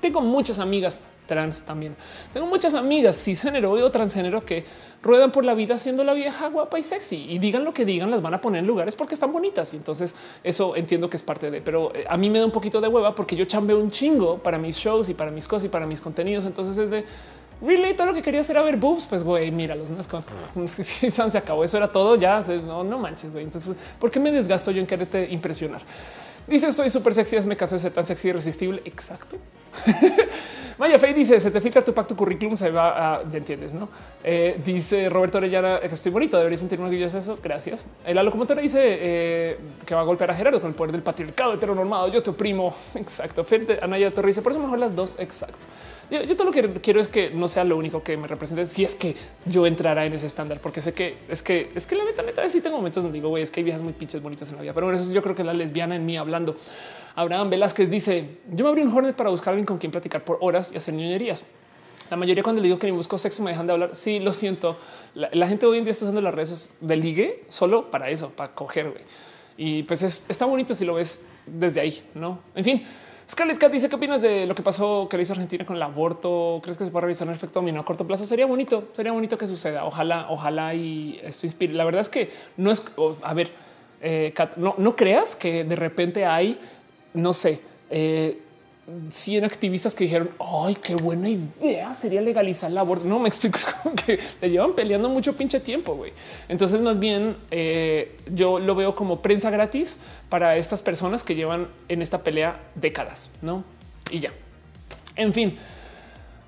Tengo 0.00 0.20
muchas 0.20 0.58
amigas 0.58 1.00
trans 1.26 1.62
también. 1.62 1.94
Tengo 2.32 2.46
muchas 2.46 2.74
amigas 2.74 3.22
cisgénero 3.22 3.70
o 3.70 3.90
transgénero 3.90 4.44
que 4.44 4.64
ruedan 5.02 5.30
por 5.30 5.44
la 5.44 5.54
vida 5.54 5.78
siendo 5.78 6.04
la 6.04 6.12
vieja 6.12 6.48
guapa 6.48 6.78
y 6.78 6.82
sexy 6.82 7.26
y 7.28 7.38
digan 7.38 7.64
lo 7.64 7.72
que 7.72 7.84
digan, 7.84 8.10
las 8.10 8.22
van 8.22 8.34
a 8.34 8.40
poner 8.40 8.60
en 8.60 8.66
lugares 8.66 8.96
porque 8.96 9.14
están 9.14 9.32
bonitas. 9.32 9.72
Y 9.74 9.76
entonces 9.76 10.16
eso 10.42 10.74
entiendo 10.74 11.08
que 11.08 11.16
es 11.16 11.22
parte 11.22 11.52
de, 11.52 11.60
pero 11.60 11.94
eh, 11.94 12.04
a 12.08 12.16
mí 12.16 12.30
me 12.30 12.40
da 12.40 12.46
un 12.46 12.52
poquito 12.52 12.80
de 12.80 12.88
hueva 12.88 13.14
porque 13.14 13.36
yo 13.36 13.44
chambeo 13.44 13.78
un 13.78 13.92
chingo 13.92 14.38
para 14.38 14.58
mis 14.58 14.76
shows 14.76 15.08
y 15.08 15.14
para 15.14 15.30
mis 15.30 15.46
cosas 15.46 15.66
y 15.66 15.68
para 15.68 15.86
mis 15.86 16.00
contenidos. 16.00 16.46
Entonces 16.46 16.76
es 16.78 16.90
de 16.90 17.04
really 17.64 17.94
todo 17.94 18.08
lo 18.08 18.14
que 18.14 18.22
quería 18.22 18.40
hacer 18.40 18.56
era 18.56 18.64
ver 18.64 18.76
boobs, 18.76 19.06
pues 19.06 19.22
güey, 19.22 19.50
mira 19.50 19.74
los 19.74 19.90
más 19.90 20.08
se 21.30 21.38
acabó. 21.38 21.64
Eso 21.64 21.76
era 21.76 21.88
todo. 21.90 22.16
Ya 22.16 22.40
no, 22.40 22.84
no 22.84 22.98
manches, 22.98 23.32
güey. 23.32 23.44
Entonces, 23.44 23.76
¿por 23.98 24.10
qué 24.10 24.20
me 24.20 24.30
desgasto 24.32 24.70
yo 24.70 24.80
en 24.80 24.86
quererte 24.86 25.28
impresionar? 25.30 25.82
Dice 26.46 26.72
soy 26.72 26.90
súper 26.90 27.14
sexy, 27.14 27.40
me 27.46 27.56
caso 27.56 27.78
de 27.78 27.90
tan 27.90 28.04
sexy 28.04 28.28
irresistible. 28.28 28.82
Exacto. 28.84 29.36
Maya 30.78 30.98
Fey 30.98 31.12
dice 31.12 31.38
se 31.38 31.50
te 31.50 31.60
filtra 31.60 31.84
tu 31.84 31.94
pacto 31.94 32.16
currículum, 32.16 32.56
se 32.56 32.70
va 32.70 33.14
a 33.14 33.30
ya 33.30 33.38
entiendes, 33.38 33.72
no? 33.72 33.88
Eh, 34.24 34.60
dice 34.64 35.08
Roberto 35.08 35.38
Orellana 35.38 35.76
estoy 35.76 36.10
bonito, 36.10 36.36
debería 36.36 36.58
sentir 36.58 36.80
un 36.80 36.86
orgullo 36.86 37.08
de 37.08 37.18
eso. 37.18 37.38
Gracias. 37.42 37.84
La 38.06 38.22
locomotora 38.22 38.60
dice 38.60 38.80
eh, 38.82 39.58
que 39.86 39.94
va 39.94 40.00
a 40.00 40.04
golpear 40.04 40.32
a 40.32 40.34
Gerardo 40.34 40.60
con 40.60 40.70
el 40.70 40.74
poder 40.74 40.92
del 40.92 41.02
patriarcado 41.02 41.54
heteronormado. 41.54 42.08
Yo 42.08 42.22
te 42.22 42.30
oprimo. 42.30 42.74
Exacto. 42.96 43.44
Fente 43.44 43.78
Anaya 43.80 44.10
Torre 44.10 44.28
dice 44.28 44.42
por 44.42 44.50
eso 44.50 44.60
mejor 44.60 44.78
las 44.78 44.96
dos. 44.96 45.20
Exacto. 45.20 45.64
Yo, 46.12 46.36
todo 46.36 46.44
lo 46.44 46.52
que 46.52 46.68
quiero 46.82 47.00
es 47.00 47.08
que 47.08 47.30
no 47.30 47.48
sea 47.48 47.64
lo 47.64 47.78
único 47.78 48.02
que 48.02 48.18
me 48.18 48.28
represente. 48.28 48.66
Si 48.66 48.84
es 48.84 48.94
que 48.94 49.16
yo 49.46 49.66
entrara 49.66 50.04
en 50.04 50.12
ese 50.12 50.26
estándar, 50.26 50.60
porque 50.60 50.82
sé 50.82 50.92
que 50.92 51.16
es 51.28 51.42
que 51.42 51.70
es 51.74 51.86
que 51.86 51.96
la 51.96 52.04
neta, 52.04 52.22
neta, 52.22 52.46
sí 52.50 52.60
tengo 52.60 52.76
momentos 52.76 53.02
donde 53.02 53.16
digo, 53.16 53.30
güey, 53.30 53.42
es 53.42 53.50
que 53.50 53.60
hay 53.60 53.64
viejas 53.64 53.80
muy 53.80 53.94
pinches 53.94 54.20
bonitas 54.20 54.50
en 54.50 54.56
la 54.56 54.62
vida, 54.62 54.74
pero 54.74 54.86
bueno, 54.86 55.00
eso 55.00 55.10
yo 55.10 55.22
creo 55.22 55.34
que 55.34 55.42
la 55.42 55.54
lesbiana 55.54 55.96
en 55.96 56.04
mí 56.04 56.18
hablando. 56.18 56.54
Abraham 57.14 57.48
Velázquez 57.48 57.90
dice: 57.90 58.38
Yo 58.50 58.64
me 58.64 58.70
abrí 58.70 58.82
un 58.82 58.92
Hornet 58.92 59.16
para 59.16 59.30
buscar 59.30 59.48
a 59.48 59.50
alguien 59.52 59.66
con 59.66 59.78
quien 59.78 59.90
platicar 59.90 60.22
por 60.22 60.38
horas 60.42 60.70
y 60.72 60.76
hacer 60.76 60.92
ñoñerías. 60.92 61.44
La 62.10 62.16
mayoría 62.18 62.42
cuando 62.42 62.60
le 62.60 62.68
digo 62.68 62.78
que 62.78 62.86
ni 62.86 62.92
busco 62.92 63.16
sexo 63.16 63.42
me 63.42 63.52
dejan 63.52 63.66
de 63.66 63.72
hablar. 63.72 63.90
Sí, 63.94 64.18
lo 64.20 64.34
siento. 64.34 64.76
La, 65.14 65.48
gente 65.48 65.64
hoy 65.64 65.78
en 65.78 65.84
día 65.84 65.92
está 65.92 66.04
usando 66.04 66.20
las 66.20 66.34
redes 66.34 66.74
de 66.78 66.96
ligue 66.96 67.44
solo 67.48 67.86
para 67.90 68.10
eso, 68.10 68.28
para 68.28 68.54
coger. 68.54 69.02
Y 69.56 69.84
pues 69.84 70.02
está 70.02 70.44
bonito 70.44 70.74
si 70.74 70.84
lo 70.84 70.92
ves 70.92 71.24
desde 71.46 71.80
ahí, 71.80 72.02
no? 72.14 72.40
En 72.54 72.64
fin, 72.64 72.84
Scarlett 73.32 73.56
Cat 73.56 73.72
dice 73.72 73.88
qué 73.88 73.96
opinas 73.96 74.20
de 74.20 74.44
lo 74.44 74.54
que 74.54 74.62
pasó 74.62 75.08
que 75.08 75.16
le 75.16 75.22
hizo 75.22 75.32
Argentina 75.32 75.64
con 75.64 75.76
el 75.76 75.82
aborto. 75.82 76.60
¿Crees 76.62 76.76
que 76.76 76.84
se 76.84 76.90
puede 76.90 77.06
revisar 77.06 77.26
un 77.26 77.32
efecto 77.32 77.60
dominó 77.60 77.80
a 77.80 77.84
corto 77.84 78.06
plazo? 78.06 78.26
Sería 78.26 78.44
bonito, 78.44 78.90
sería 78.92 79.10
bonito 79.10 79.38
que 79.38 79.46
suceda. 79.46 79.86
Ojalá, 79.86 80.26
ojalá 80.28 80.74
y 80.74 81.18
esto 81.24 81.46
inspire. 81.46 81.72
La 81.72 81.86
verdad 81.86 82.02
es 82.02 82.10
que 82.10 82.30
no 82.58 82.70
es 82.70 82.84
a 83.22 83.32
ver, 83.32 83.50
eh, 84.02 84.34
no, 84.56 84.74
no 84.76 84.94
creas 84.96 85.34
que 85.34 85.64
de 85.64 85.76
repente 85.76 86.26
hay, 86.26 86.60
no 87.14 87.32
sé, 87.32 87.62
eh, 87.88 88.38
100 89.10 89.44
activistas 89.44 89.94
que 89.94 90.04
dijeron 90.04 90.30
ay, 90.40 90.74
qué 90.74 90.96
buena 90.96 91.28
idea 91.28 91.94
sería 91.94 92.20
legalizar 92.20 92.70
el 92.70 92.78
aborto. 92.78 93.04
No 93.04 93.18
me 93.18 93.28
explico, 93.28 93.58
es 93.58 93.64
como 93.64 93.94
que 93.94 94.18
le 94.40 94.50
llevan 94.50 94.74
peleando 94.74 95.08
mucho 95.08 95.36
pinche 95.36 95.60
tiempo. 95.60 95.94
güey. 95.94 96.12
Entonces, 96.48 96.80
más 96.80 96.98
bien 96.98 97.36
eh, 97.50 98.16
yo 98.32 98.58
lo 98.58 98.74
veo 98.74 98.94
como 98.94 99.20
prensa 99.20 99.50
gratis 99.50 99.98
para 100.28 100.56
estas 100.56 100.82
personas 100.82 101.22
que 101.22 101.34
llevan 101.34 101.68
en 101.88 102.02
esta 102.02 102.18
pelea 102.18 102.60
décadas, 102.74 103.30
no? 103.42 103.64
Y 104.10 104.20
ya. 104.20 104.32
En 105.14 105.32
fin, 105.32 105.56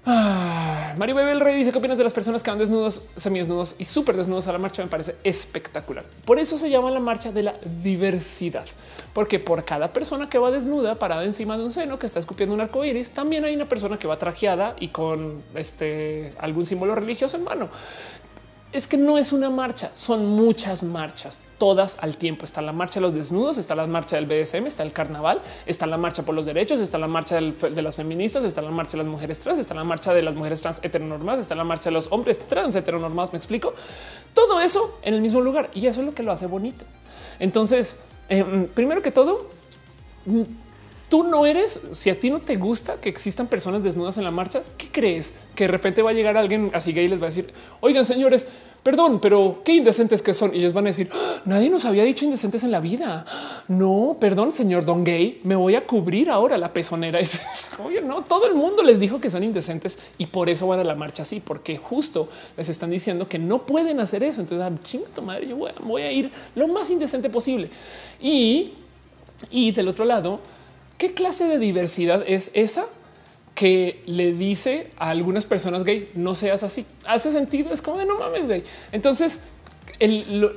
Ah, 0.07 0.95
Mario 0.99 1.15
Bebel 1.15 1.41
Rey 1.41 1.57
dice 1.57 1.73
qué 1.73 1.79
opinas 1.79 1.97
de 1.97 2.05
las 2.05 2.13
personas 2.13 2.43
que 2.43 2.51
van 2.51 2.59
desnudos, 2.59 3.07
semidesnudos 3.17 3.77
y 3.79 3.87
súper 3.87 4.17
desnudos 4.17 4.47
a 4.49 4.53
la 4.53 4.59
marcha. 4.59 4.83
Me 4.83 4.89
parece 4.89 5.17
espectacular. 5.25 6.05
Por 6.27 6.39
eso 6.39 6.59
se 6.59 6.69
llama 6.69 6.91
la 6.91 7.01
marcha 7.01 7.33
de 7.33 7.43
la 7.43 7.55
diversidad, 7.83 8.67
porque 9.15 9.41
por 9.41 9.65
cada 9.65 9.89
persona 9.89 10.29
que 10.29 10.39
va 10.39 10.51
desnuda 10.51 10.99
parada 10.99 11.25
encima 11.25 11.57
de 11.57 11.65
un 11.65 11.71
seno 11.71 11.99
que 11.99 12.07
está 12.07 12.19
escupiendo 12.19 12.55
un 12.55 12.61
arco 12.61 12.85
iris, 12.85 13.13
también 13.13 13.45
hay 13.45 13.55
una 13.55 13.67
persona 13.67 13.99
que 13.99 14.07
va 14.07 14.19
trajeada 14.19 14.77
y 14.79 14.89
con 14.89 15.43
este 15.55 16.35
algún 16.39 16.67
símbolo 16.67 16.95
religioso 16.95 17.37
en 17.39 17.45
mano 17.45 17.71
es 18.75 18.89
que 18.89 18.97
no 18.97 19.19
es 19.19 19.33
una 19.33 19.51
marcha, 19.51 19.93
son 19.95 20.27
muchas 20.27 20.83
marchas, 20.83 21.41
todas 21.59 21.97
al 22.01 22.17
tiempo. 22.17 22.45
Está 22.45 22.61
la 22.61 22.73
marcha 22.73 22.95
de 22.95 23.03
los 23.03 23.15
desnudos, 23.15 23.57
está 23.57 23.77
la 23.77 23.87
marcha 23.87 24.17
del 24.17 24.27
BDSM, 24.27 24.67
está 24.67 24.83
el 24.83 24.91
carnaval, 24.93 25.41
está 25.65 25.87
la 25.87 25.97
marcha 25.97 26.25
por 26.25 26.35
los 26.35 26.45
derechos, 26.45 26.81
está 26.81 26.99
la 26.99 27.07
marcha 27.07 27.37
de 27.37 27.83
las 27.83 27.95
feministas, 27.95 28.43
está 28.43 28.63
la 28.63 28.73
marcha 28.73 28.93
de 28.93 29.05
las 29.05 29.07
mujeres 29.07 29.39
trans, 29.39 29.61
está 29.61 29.75
la 29.75 29.85
marcha 29.85 30.13
de 30.13 30.23
las 30.23 30.35
mujeres 30.35 30.61
trans 30.61 30.81
heteronormadas, 30.83 31.41
está 31.41 31.55
la 31.55 31.63
marcha 31.63 31.85
de 31.85 31.93
los 31.93 32.11
hombres 32.11 32.41
trans 32.49 32.75
heteronormados. 32.75 33.33
Me 33.33 33.39
explico 33.39 33.75
todo 34.35 34.61
eso 34.61 34.99
en 35.03 35.15
el 35.15 35.21
mismo 35.21 35.41
lugar 35.41 35.71
y 35.73 35.87
eso 35.87 36.01
es 36.01 36.07
lo 36.07 36.13
que 36.13 36.25
lo 36.25 36.33
hace 36.33 36.47
bonito. 36.47 36.85
Entonces, 37.39 38.01
em, 38.29 38.67
primero 38.67 39.03
que 39.03 39.13
todo, 39.13 39.51
tú 41.09 41.23
no 41.23 41.47
eres, 41.47 41.81
si 41.93 42.11
a 42.11 42.19
ti 42.19 42.31
no 42.31 42.41
te 42.41 42.57
gusta 42.57 42.97
que 43.01 43.09
existan 43.09 43.47
personas 43.47 43.85
desnudas 43.85 44.17
en 44.19 44.25
la 44.25 44.31
marcha, 44.31 44.63
¿qué 44.77 44.89
crees? 44.91 45.33
Que 45.55 45.65
de 45.65 45.69
repente 45.69 46.03
va 46.03 46.11
a 46.11 46.15
llegar 46.15 46.37
alguien 46.37 46.71
así 46.75 46.93
gay 46.93 47.05
y 47.05 47.09
les 47.09 47.21
va 47.21 47.25
a 47.25 47.29
decir, 47.29 47.53
oigan 47.81 48.05
señores, 48.05 48.49
perdón, 48.85 49.19
pero 49.19 49.63
qué 49.65 49.73
indecentes 49.73 50.23
que 50.23 50.35
son. 50.35 50.55
Y 50.55 50.59
ellos 50.59 50.75
van 50.75 50.85
a 50.85 50.89
decir, 50.89 51.09
ah, 51.13 51.41
nadie 51.47 51.71
nos 51.71 51.87
había 51.87 52.05
dicho 52.05 52.27
indecentes 52.27 52.63
en 52.63 52.71
la 52.71 52.81
vida. 52.81 53.25
No, 53.67 54.17
perdón, 54.21 54.53
señor 54.53 54.85
Don 54.85 55.03
Gay, 55.03 55.41
me 55.43 55.57
voy 55.57 55.75
a 55.75 55.87
cubrir 55.87 56.29
ahora 56.29 56.59
la 56.59 56.73
pezonera. 56.73 57.19
Oye, 57.85 58.03
no, 58.03 58.23
todo 58.23 58.47
el 58.47 58.55
mundo 58.55 58.83
les 58.83 59.01
dijo 59.01 59.19
que 59.19 59.31
son 59.31 59.43
indecentes 59.43 59.99
y 60.19 60.27
por 60.27 60.51
eso 60.51 60.67
van 60.67 60.81
a 60.81 60.85
la 60.85 60.95
marcha 60.95 61.23
así, 61.23 61.41
porque 61.41 61.79
justo 61.79 62.29
les 62.59 62.69
están 62.69 62.91
diciendo 62.91 63.27
que 63.27 63.39
no 63.39 63.65
pueden 63.65 64.01
hacer 64.01 64.23
eso. 64.23 64.43
Entonces, 64.43 64.67
ah, 64.71 64.83
chinga 64.85 65.09
tu 65.09 65.23
madre, 65.23 65.49
yo 65.49 65.57
voy 65.57 66.03
a, 66.03 66.13
ir 66.13 66.31
lo 66.55 66.69
más 66.69 66.91
indecente 66.91 67.31
posible. 67.31 67.71
Y, 68.21 68.73
y 69.51 69.73
del 69.73 69.89
otro 69.89 70.05
lado, 70.05 70.41
¿Qué 71.05 71.13
clase 71.13 71.47
de 71.47 71.59
diversidad 71.59 72.25
es 72.27 72.51
esa 72.55 72.87
que 73.55 74.03
le 74.07 74.33
dice 74.33 74.91
a 74.97 75.11
algunas 75.11 75.45
personas 75.45 75.85
gay 75.85 76.09
no 76.15 76.35
seas 76.35 76.63
así? 76.63 76.87
Hace 77.07 77.31
sentido, 77.31 77.75
es 77.75 77.83
como 77.83 77.99
de 77.99 78.07
no 78.07 78.19
mames, 78.19 78.49
gay. 78.49 78.63
Entonces, 78.91 79.41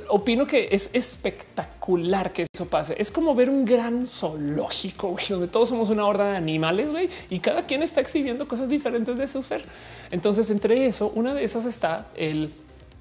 opino 0.08 0.48
que 0.48 0.70
es 0.72 0.90
espectacular 0.94 2.32
que 2.32 2.46
eso 2.50 2.66
pase. 2.70 2.96
Es 2.98 3.12
como 3.12 3.36
ver 3.36 3.50
un 3.50 3.66
gran 3.66 4.08
zoológico 4.08 5.18
donde 5.30 5.50
todos 5.50 5.68
somos 5.68 5.90
una 5.90 6.08
horda 6.08 6.32
de 6.32 6.38
animales 6.38 6.88
y 7.30 7.40
cada 7.40 7.66
quien 7.66 7.84
está 7.84 8.00
exhibiendo 8.00 8.48
cosas 8.48 8.70
diferentes 8.70 9.18
de 9.18 9.28
su 9.28 9.44
ser. 9.44 9.66
Entonces, 10.12 10.50
entre 10.50 10.86
eso, 10.86 11.12
una 11.14 11.34
de 11.34 11.44
esas 11.44 11.66
está 11.66 12.08
el 12.16 12.54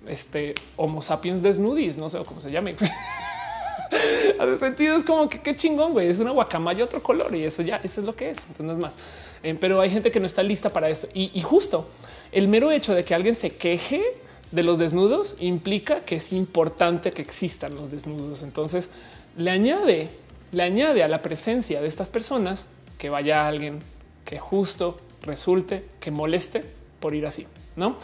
este 0.08 0.56
Homo 0.74 1.00
sapiens 1.00 1.42
desnudis, 1.42 1.96
no 1.96 2.08
sé 2.08 2.18
cómo 2.24 2.40
se 2.40 2.50
llame. 2.50 2.74
Hace 4.38 4.56
sentido, 4.56 4.96
es 4.96 5.04
como 5.04 5.28
que 5.28 5.40
qué 5.40 5.56
chingón, 5.56 5.92
güey. 5.92 6.08
Es 6.08 6.18
una 6.18 6.30
guacamaya 6.30 6.84
otro 6.84 7.02
color 7.02 7.34
y 7.34 7.44
eso 7.44 7.62
ya, 7.62 7.76
eso 7.76 8.00
es 8.00 8.06
lo 8.06 8.14
que 8.14 8.30
es. 8.30 8.38
Entonces 8.38 8.66
no 8.66 8.72
es 8.72 8.78
más. 8.78 8.98
Eh, 9.42 9.56
pero 9.58 9.80
hay 9.80 9.90
gente 9.90 10.10
que 10.10 10.20
no 10.20 10.26
está 10.26 10.42
lista 10.42 10.70
para 10.70 10.88
esto. 10.88 11.08
Y, 11.14 11.40
justo 11.40 11.88
el 12.32 12.48
mero 12.48 12.72
hecho 12.72 12.94
de 12.94 13.04
que 13.04 13.14
alguien 13.14 13.34
se 13.34 13.50
queje 13.50 14.02
de 14.50 14.62
los 14.62 14.78
desnudos 14.78 15.36
implica 15.38 16.00
que 16.00 16.16
es 16.16 16.32
importante 16.32 17.12
que 17.12 17.22
existan 17.22 17.74
los 17.74 17.90
desnudos. 17.90 18.42
Entonces 18.42 18.90
le 19.36 19.50
añade, 19.50 20.10
le 20.52 20.62
añade 20.62 21.02
a 21.02 21.08
la 21.08 21.22
presencia 21.22 21.80
de 21.80 21.88
estas 21.88 22.08
personas 22.08 22.66
que 22.98 23.10
vaya 23.10 23.46
alguien 23.46 23.78
que 24.24 24.38
justo 24.38 24.98
resulte 25.22 25.84
que 26.00 26.10
moleste 26.10 26.64
por 27.00 27.14
ir 27.14 27.26
así, 27.26 27.46
no? 27.76 27.96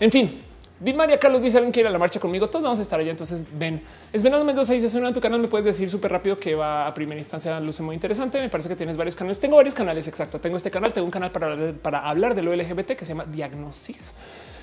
En 0.00 0.10
fin, 0.10 0.40
Di 0.80 0.94
María 0.94 1.18
Carlos 1.18 1.42
dice 1.42 1.58
alguien 1.58 1.72
quiere 1.72 1.84
ir 1.84 1.88
a 1.88 1.92
la 1.92 1.98
marcha 1.98 2.18
conmigo. 2.18 2.48
Todos 2.48 2.62
vamos 2.62 2.78
a 2.78 2.82
estar 2.82 2.98
allá. 2.98 3.10
Entonces 3.10 3.46
ven, 3.52 3.82
es 4.14 4.22
Venado 4.22 4.42
Mendoza 4.44 4.72
dice 4.72 4.96
en 4.96 5.12
tu 5.12 5.20
canal. 5.20 5.38
Me 5.38 5.48
puedes 5.48 5.66
decir 5.66 5.90
súper 5.90 6.10
rápido 6.10 6.38
que 6.38 6.54
va 6.54 6.86
a 6.86 6.94
primera 6.94 7.18
instancia. 7.18 7.60
Luce 7.60 7.82
muy 7.82 7.94
interesante. 7.94 8.40
Me 8.40 8.48
parece 8.48 8.70
que 8.70 8.76
tienes 8.76 8.96
varios 8.96 9.14
canales. 9.14 9.38
Tengo 9.38 9.56
varios 9.56 9.74
canales. 9.74 10.08
Exacto. 10.08 10.40
Tengo 10.40 10.56
este 10.56 10.70
canal. 10.70 10.90
Tengo 10.94 11.04
un 11.04 11.10
canal 11.10 11.30
para, 11.30 11.54
para 11.74 12.08
hablar 12.08 12.34
de 12.34 12.40
lo 12.40 12.56
LGBT 12.56 12.92
que 12.92 13.04
se 13.04 13.08
llama 13.12 13.26
Diagnosis. 13.26 14.14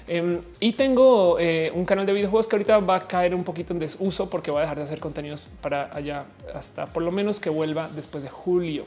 Em, 0.07 0.41
y 0.59 0.71
tengo 0.73 1.37
eh, 1.37 1.71
un 1.75 1.85
canal 1.85 2.05
de 2.05 2.13
videojuegos 2.13 2.47
que 2.47 2.55
ahorita 2.55 2.79
va 2.79 2.95
a 2.95 3.07
caer 3.07 3.35
un 3.35 3.43
poquito 3.43 3.73
en 3.73 3.79
desuso 3.79 4.29
porque 4.29 4.49
voy 4.49 4.59
a 4.59 4.61
dejar 4.61 4.77
de 4.77 4.83
hacer 4.85 4.99
contenidos 4.99 5.49
para 5.61 5.93
allá 5.93 6.25
hasta 6.55 6.85
por 6.85 7.03
lo 7.03 7.11
menos 7.11 7.41
que 7.41 7.49
vuelva 7.49 7.89
después 7.93 8.23
de 8.23 8.29
julio. 8.29 8.85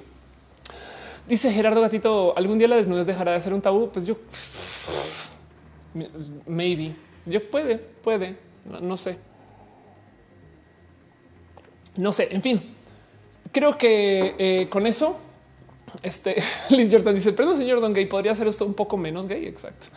Dice 1.29 1.53
Gerardo 1.53 1.81
Gatito, 1.81 2.37
algún 2.37 2.59
día 2.59 2.67
la 2.67 2.77
desnudez 2.77 3.07
dejará 3.07 3.33
de 3.33 3.41
ser 3.41 3.53
un 3.53 3.61
tabú. 3.61 3.91
Pues 3.91 4.07
yo, 4.07 4.17
maybe. 6.47 6.97
Yo 7.27 7.47
puede, 7.49 7.77
puede, 7.79 8.37
no, 8.81 8.97
sé. 8.97 9.19
No 11.97 12.13
sé, 12.13 12.29
en 12.31 12.43
fin. 12.43 12.63
Creo 13.53 13.77
que 13.77 14.35
eh, 14.39 14.69
con 14.69 14.87
eso, 14.87 15.19
este 16.03 16.43
Liz 16.71 16.89
Jordan 16.91 17.15
dice, 17.15 17.33
perdón, 17.33 17.57
señor 17.57 17.81
Don 17.81 17.93
Gay, 17.93 18.07
podría 18.07 18.35
ser 18.35 18.47
esto 18.49 18.65
un 18.65 18.75
poco 18.75 18.97
menos 18.97 19.27
gay. 19.27 19.47
Exacto. 19.47 19.89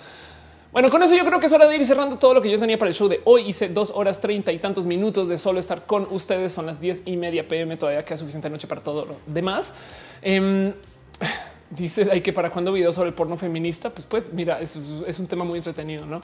Bueno, 0.73 0.89
con 0.89 1.03
eso 1.03 1.15
yo 1.15 1.23
creo 1.23 1.39
que 1.39 1.45
es 1.45 1.53
hora 1.53 1.67
de 1.67 1.75
ir 1.75 1.85
cerrando 1.85 2.17
todo 2.17 2.33
lo 2.33 2.41
que 2.41 2.49
yo 2.49 2.59
tenía 2.59 2.79
para 2.79 2.89
el 2.89 2.95
show 2.95 3.07
de 3.07 3.21
hoy. 3.25 3.47
Hice 3.47 3.69
dos 3.69 3.91
horas 3.91 4.19
treinta 4.19 4.51
y 4.51 4.57
tantos 4.57 4.87
minutos 4.87 5.27
de 5.27 5.37
solo 5.37 5.59
estar 5.59 5.85
con 5.85 6.07
ustedes. 6.09 6.51
Son 6.51 6.65
las 6.65 6.81
diez 6.81 7.03
y 7.05 7.15
media 7.15 7.47
pm. 7.47 7.77
Todavía 7.77 8.03
queda 8.03 8.17
suficiente 8.17 8.49
noche 8.49 8.67
para 8.67 8.81
todo 8.81 9.05
lo 9.05 9.15
demás. 9.27 9.75
Em, 10.23 10.73
dice 11.69 12.07
hay 12.11 12.21
que 12.21 12.33
para 12.33 12.49
cuando 12.49 12.71
videos 12.73 12.95
sobre 12.95 13.09
el 13.09 13.13
porno 13.13 13.37
feminista, 13.37 13.91
pues 13.91 14.07
pues 14.07 14.33
mira, 14.33 14.59
es 14.61 14.75
un 14.75 15.27
tema 15.27 15.43
muy 15.43 15.57
entretenido, 15.57 16.07
¿no? 16.07 16.23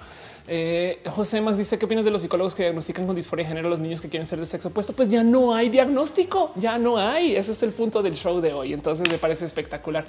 Eh, 0.51 0.99
José 1.05 1.41
Max 1.41 1.59
dice 1.59 1.77
qué 1.77 1.85
opinas 1.85 2.03
de 2.03 2.09
los 2.09 2.23
psicólogos 2.23 2.55
que 2.55 2.63
diagnostican 2.63 3.05
con 3.05 3.15
disforia 3.15 3.43
de 3.43 3.49
género 3.49 3.67
a 3.67 3.69
los 3.69 3.79
niños 3.79 4.01
que 4.01 4.09
quieren 4.09 4.25
ser 4.25 4.39
de 4.39 4.47
sexo 4.47 4.69
opuesto. 4.69 4.93
Pues 4.93 5.07
ya 5.07 5.23
no 5.23 5.53
hay 5.53 5.69
diagnóstico, 5.69 6.51
ya 6.55 6.79
no 6.79 6.97
hay. 6.97 7.35
Ese 7.35 7.51
es 7.51 7.61
el 7.61 7.69
punto 7.69 8.01
del 8.01 8.15
show 8.15 8.41
de 8.41 8.51
hoy. 8.51 8.73
Entonces 8.73 9.07
me 9.07 9.19
parece 9.19 9.45
espectacular. 9.45 10.05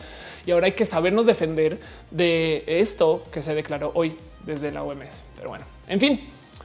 Y 0.47 0.53
ahora 0.53 0.65
hay 0.65 0.73
que 0.73 0.87
sabernos 0.87 1.27
defender 1.27 1.79
de 2.11 2.65
esto 2.67 3.23
que 3.31 3.43
se 3.43 3.55
declaró 3.55 3.93
hoy 3.95 4.17
desde 4.47 4.73
la 4.73 4.83
OMS. 4.83 5.25
Pero 5.37 5.51
bueno, 5.51 5.67
en 5.87 6.01
fin, 6.01 6.21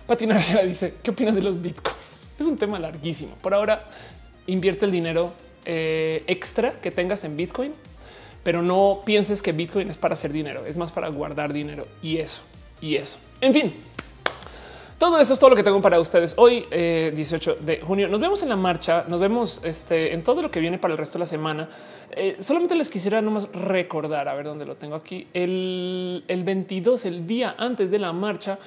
Patina 0.07 0.37
dice 0.65 0.93
qué 1.03 1.11
opinas 1.11 1.35
de 1.35 1.41
los 1.41 1.61
bitcoins. 1.61 2.29
Es 2.39 2.45
un 2.45 2.57
tema 2.57 2.79
larguísimo. 2.79 3.35
Por 3.41 3.53
ahora 3.53 3.83
invierte 4.47 4.85
el 4.85 4.91
dinero 4.91 5.33
eh, 5.65 6.23
extra 6.27 6.79
que 6.79 6.91
tengas 6.91 7.25
en 7.25 7.35
Bitcoin 7.35 7.73
pero 8.43 8.61
no 8.61 9.01
pienses 9.03 9.41
que 9.41 9.53
Bitcoin 9.53 9.89
es 9.89 9.97
para 9.97 10.13
hacer 10.13 10.31
dinero, 10.31 10.67
es 10.67 10.77
más 10.77 10.91
para 10.91 11.07
guardar 11.07 11.51
dinero 11.51 11.87
y 12.03 12.19
eso 12.19 12.43
y 12.81 12.95
eso. 12.95 13.17
En 13.41 13.53
fin, 13.53 13.73
Todo 14.97 15.19
eso 15.19 15.33
es 15.33 15.39
todo 15.39 15.49
lo 15.49 15.55
que 15.57 15.63
tengo 15.63 15.81
para 15.81 15.99
ustedes 15.99 16.35
hoy, 16.37 16.65
18 16.71 16.71
eh, 16.71 17.57
de 17.61 17.81
junio. 17.81 18.07
Nos 18.07 18.21
vemos 18.21 18.41
en 18.43 18.49
la 18.49 18.55
marcha, 18.55 19.03
nos 19.09 19.19
vemos 19.19 19.61
este, 19.65 20.13
en 20.13 20.23
todo 20.23 20.41
lo 20.41 20.49
que 20.49 20.61
viene 20.61 20.77
para 20.77 20.93
el 20.93 20.97
resto 20.97 21.17
de 21.17 21.19
la 21.19 21.25
semana. 21.25 21.67
Eh, 22.11 22.37
solamente 22.39 22.75
les 22.75 22.89
quisiera 22.89 23.21
nomás 23.21 23.49
recordar, 23.51 24.29
a 24.29 24.33
ver 24.35 24.45
dónde 24.45 24.65
lo 24.65 24.75
tengo 24.75 24.95
aquí, 24.95 25.27
el, 25.33 26.23
el 26.29 26.43
22, 26.45 27.05
el 27.05 27.27
día 27.27 27.55
antes 27.57 27.91
de 27.91 27.99
la 27.99 28.13
marcha. 28.13 28.57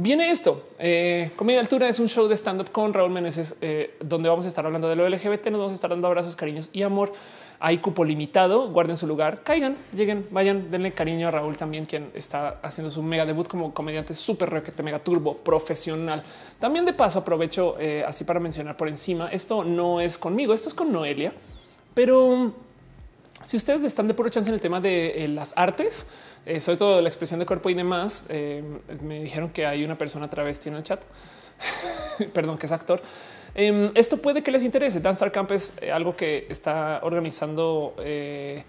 Viene 0.00 0.30
esto. 0.30 0.64
Eh, 0.78 1.32
Comedia 1.34 1.58
Altura 1.58 1.88
es 1.88 1.98
un 1.98 2.08
show 2.08 2.28
de 2.28 2.36
stand 2.36 2.60
up 2.60 2.70
con 2.70 2.92
Raúl 2.92 3.10
Meneses, 3.10 3.56
eh, 3.60 3.96
donde 3.98 4.28
vamos 4.28 4.44
a 4.44 4.48
estar 4.48 4.64
hablando 4.64 4.88
de 4.88 4.94
lo 4.94 5.08
LGBT. 5.08 5.46
Nos 5.46 5.58
vamos 5.58 5.72
a 5.72 5.74
estar 5.74 5.90
dando 5.90 6.06
abrazos, 6.06 6.36
cariños 6.36 6.70
y 6.72 6.82
amor. 6.82 7.12
Hay 7.60 7.78
cupo 7.78 8.04
limitado, 8.04 8.70
guarden 8.70 8.96
su 8.96 9.06
lugar, 9.08 9.42
caigan, 9.42 9.76
lleguen, 9.92 10.28
vayan, 10.30 10.70
denle 10.70 10.92
cariño 10.92 11.26
a 11.26 11.32
Raúl 11.32 11.56
también, 11.56 11.86
quien 11.86 12.12
está 12.14 12.60
haciendo 12.62 12.88
su 12.88 13.02
mega 13.02 13.26
debut 13.26 13.48
como 13.48 13.74
comediante 13.74 14.14
súper 14.14 14.48
requete, 14.50 14.80
mega 14.84 15.00
turbo 15.00 15.36
profesional. 15.38 16.22
También 16.60 16.84
de 16.84 16.92
paso 16.92 17.18
aprovecho 17.18 17.74
eh, 17.80 18.04
así 18.06 18.22
para 18.22 18.38
mencionar 18.38 18.76
por 18.76 18.86
encima, 18.86 19.28
esto 19.32 19.64
no 19.64 20.00
es 20.00 20.16
conmigo, 20.16 20.54
esto 20.54 20.68
es 20.68 20.74
con 20.74 20.92
Noelia, 20.92 21.32
pero 21.94 22.52
si 23.42 23.56
ustedes 23.56 23.82
están 23.82 24.06
de 24.06 24.14
puro 24.14 24.28
chance 24.28 24.48
en 24.48 24.54
el 24.54 24.60
tema 24.60 24.80
de 24.80 25.24
eh, 25.24 25.26
las 25.26 25.52
artes, 25.56 26.10
eh, 26.46 26.60
sobre 26.60 26.78
todo 26.78 27.00
la 27.00 27.08
expresión 27.08 27.40
de 27.40 27.46
cuerpo 27.46 27.70
y 27.70 27.74
demás, 27.74 28.28
me 29.02 29.20
dijeron 29.20 29.50
que 29.50 29.66
hay 29.66 29.84
una 29.84 29.98
persona 29.98 30.30
travesti 30.30 30.68
en 30.68 30.76
el 30.76 30.84
chat, 30.84 31.00
perdón, 32.32 32.56
que 32.56 32.66
es 32.66 32.72
actor 32.72 33.02
Em, 33.60 33.90
esto 33.96 34.18
puede 34.18 34.40
que 34.44 34.52
les 34.52 34.62
interese. 34.62 35.00
Dance 35.00 35.16
Star 35.16 35.32
Camp 35.32 35.50
es 35.50 35.82
eh, 35.82 35.90
algo 35.90 36.14
que 36.14 36.46
está 36.48 37.00
organizando 37.02 37.92
eh, 37.98 38.62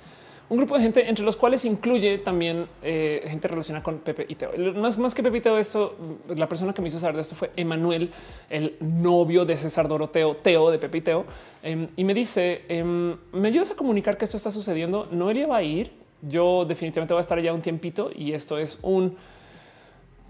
un 0.50 0.58
grupo 0.58 0.76
de 0.76 0.82
gente, 0.82 1.08
entre 1.08 1.24
los 1.24 1.38
cuales 1.38 1.64
incluye 1.64 2.18
también 2.18 2.66
eh, 2.82 3.24
gente 3.28 3.48
relacionada 3.48 3.84
con 3.84 4.00
Pepe 4.00 4.26
y 4.28 4.34
Teo. 4.34 4.52
Más, 4.74 5.14
que 5.14 5.22
Pepe 5.22 5.38
y 5.38 5.42
Teo, 5.42 5.60
esto, 5.60 5.96
la 6.36 6.50
persona 6.50 6.74
que 6.74 6.82
me 6.82 6.88
hizo 6.88 7.00
saber 7.00 7.18
de 7.18 7.22
esto 7.22 7.36
fue 7.36 7.52
Emanuel, 7.56 8.10
el 8.50 8.78
novio 8.80 9.46
de 9.46 9.58
César 9.58 9.88
Doroteo, 9.88 10.38
Teo 10.38 10.72
de 10.72 10.80
Pepe 10.80 10.98
y 10.98 11.02
Teo. 11.02 11.26
Em, 11.62 11.90
y 11.96 12.04
me 12.04 12.16
dice, 12.16 12.64
em, 12.68 13.16
¿me 13.32 13.50
ayudas 13.50 13.70
a 13.70 13.76
comunicar 13.76 14.18
que 14.18 14.26
esto 14.26 14.38
está 14.38 14.52
sucediendo? 14.52 15.08
Noelia 15.12 15.46
va 15.46 15.58
a 15.58 15.64
ir. 15.64 15.92
Yo 16.24 16.66
definitivamente 16.66 17.14
voy 17.14 17.20
a 17.20 17.22
estar 17.22 17.38
allá 17.38 17.54
un 17.54 17.62
tiempito 17.62 18.10
y 18.14 18.34
esto 18.34 18.58
es 18.58 18.80
un 18.82 19.16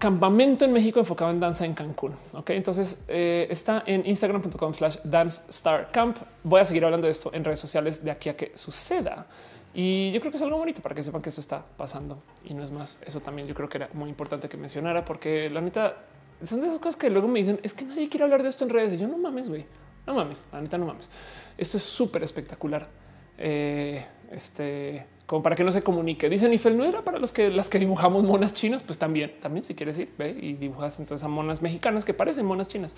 campamento 0.00 0.64
en 0.64 0.72
México 0.72 0.98
enfocado 0.98 1.30
en 1.30 1.38
danza 1.38 1.66
en 1.66 1.74
Cancún. 1.74 2.16
Ok, 2.32 2.50
entonces 2.50 3.04
eh, 3.08 3.46
está 3.50 3.84
en 3.86 4.04
instagram.com 4.06 4.74
slash 4.74 4.96
dance 5.04 5.42
star 5.50 5.92
camp. 5.92 6.16
Voy 6.42 6.60
a 6.60 6.64
seguir 6.64 6.84
hablando 6.86 7.06
de 7.06 7.10
esto 7.12 7.30
en 7.34 7.44
redes 7.44 7.60
sociales 7.60 8.02
de 8.02 8.10
aquí 8.10 8.30
a 8.30 8.36
que 8.36 8.50
suceda. 8.56 9.26
Y 9.74 10.10
yo 10.10 10.20
creo 10.20 10.32
que 10.32 10.38
es 10.38 10.42
algo 10.42 10.56
bonito 10.56 10.80
para 10.80 10.94
que 10.94 11.04
sepan 11.04 11.20
que 11.20 11.28
esto 11.28 11.42
está 11.42 11.64
pasando 11.76 12.22
y 12.44 12.54
no 12.54 12.64
es 12.64 12.70
más. 12.70 12.98
Eso 13.06 13.20
también 13.20 13.46
yo 13.46 13.54
creo 13.54 13.68
que 13.68 13.76
era 13.76 13.90
muy 13.92 14.08
importante 14.08 14.48
que 14.48 14.56
mencionara, 14.56 15.04
porque 15.04 15.50
la 15.50 15.60
neta 15.60 15.98
son 16.42 16.62
de 16.62 16.68
esas 16.68 16.78
cosas 16.78 16.96
que 16.96 17.10
luego 17.10 17.28
me 17.28 17.38
dicen 17.38 17.60
es 17.62 17.74
que 17.74 17.84
nadie 17.84 18.08
quiere 18.08 18.24
hablar 18.24 18.42
de 18.42 18.48
esto 18.48 18.64
en 18.64 18.70
redes. 18.70 18.94
Y 18.94 18.98
yo 18.98 19.06
no 19.06 19.18
mames, 19.18 19.50
güey, 19.50 19.66
no 20.06 20.14
mames, 20.14 20.44
la 20.50 20.62
neta 20.62 20.78
no 20.78 20.86
mames. 20.86 21.10
Esto 21.58 21.76
es 21.76 21.82
súper 21.82 22.22
espectacular. 22.22 22.88
Eh, 23.36 24.04
este 24.30 25.06
como 25.30 25.44
para 25.44 25.54
que 25.54 25.62
no 25.62 25.70
se 25.70 25.84
comunique. 25.84 26.28
Dicen 26.28 26.52
Ifel 26.52 26.76
no 26.76 26.84
era 26.84 27.02
para 27.02 27.20
los 27.20 27.30
que 27.30 27.50
las 27.50 27.68
que 27.68 27.78
dibujamos 27.78 28.24
monas 28.24 28.52
chinas, 28.52 28.82
pues 28.82 28.98
también, 28.98 29.32
también 29.40 29.62
si 29.62 29.76
quieres 29.76 29.96
ir 29.96 30.08
ve 30.18 30.36
y 30.36 30.54
dibujas 30.54 30.98
entonces 30.98 31.24
a 31.24 31.28
monas 31.28 31.62
mexicanas 31.62 32.04
que 32.04 32.12
parecen 32.12 32.46
monas 32.46 32.66
chinas. 32.66 32.96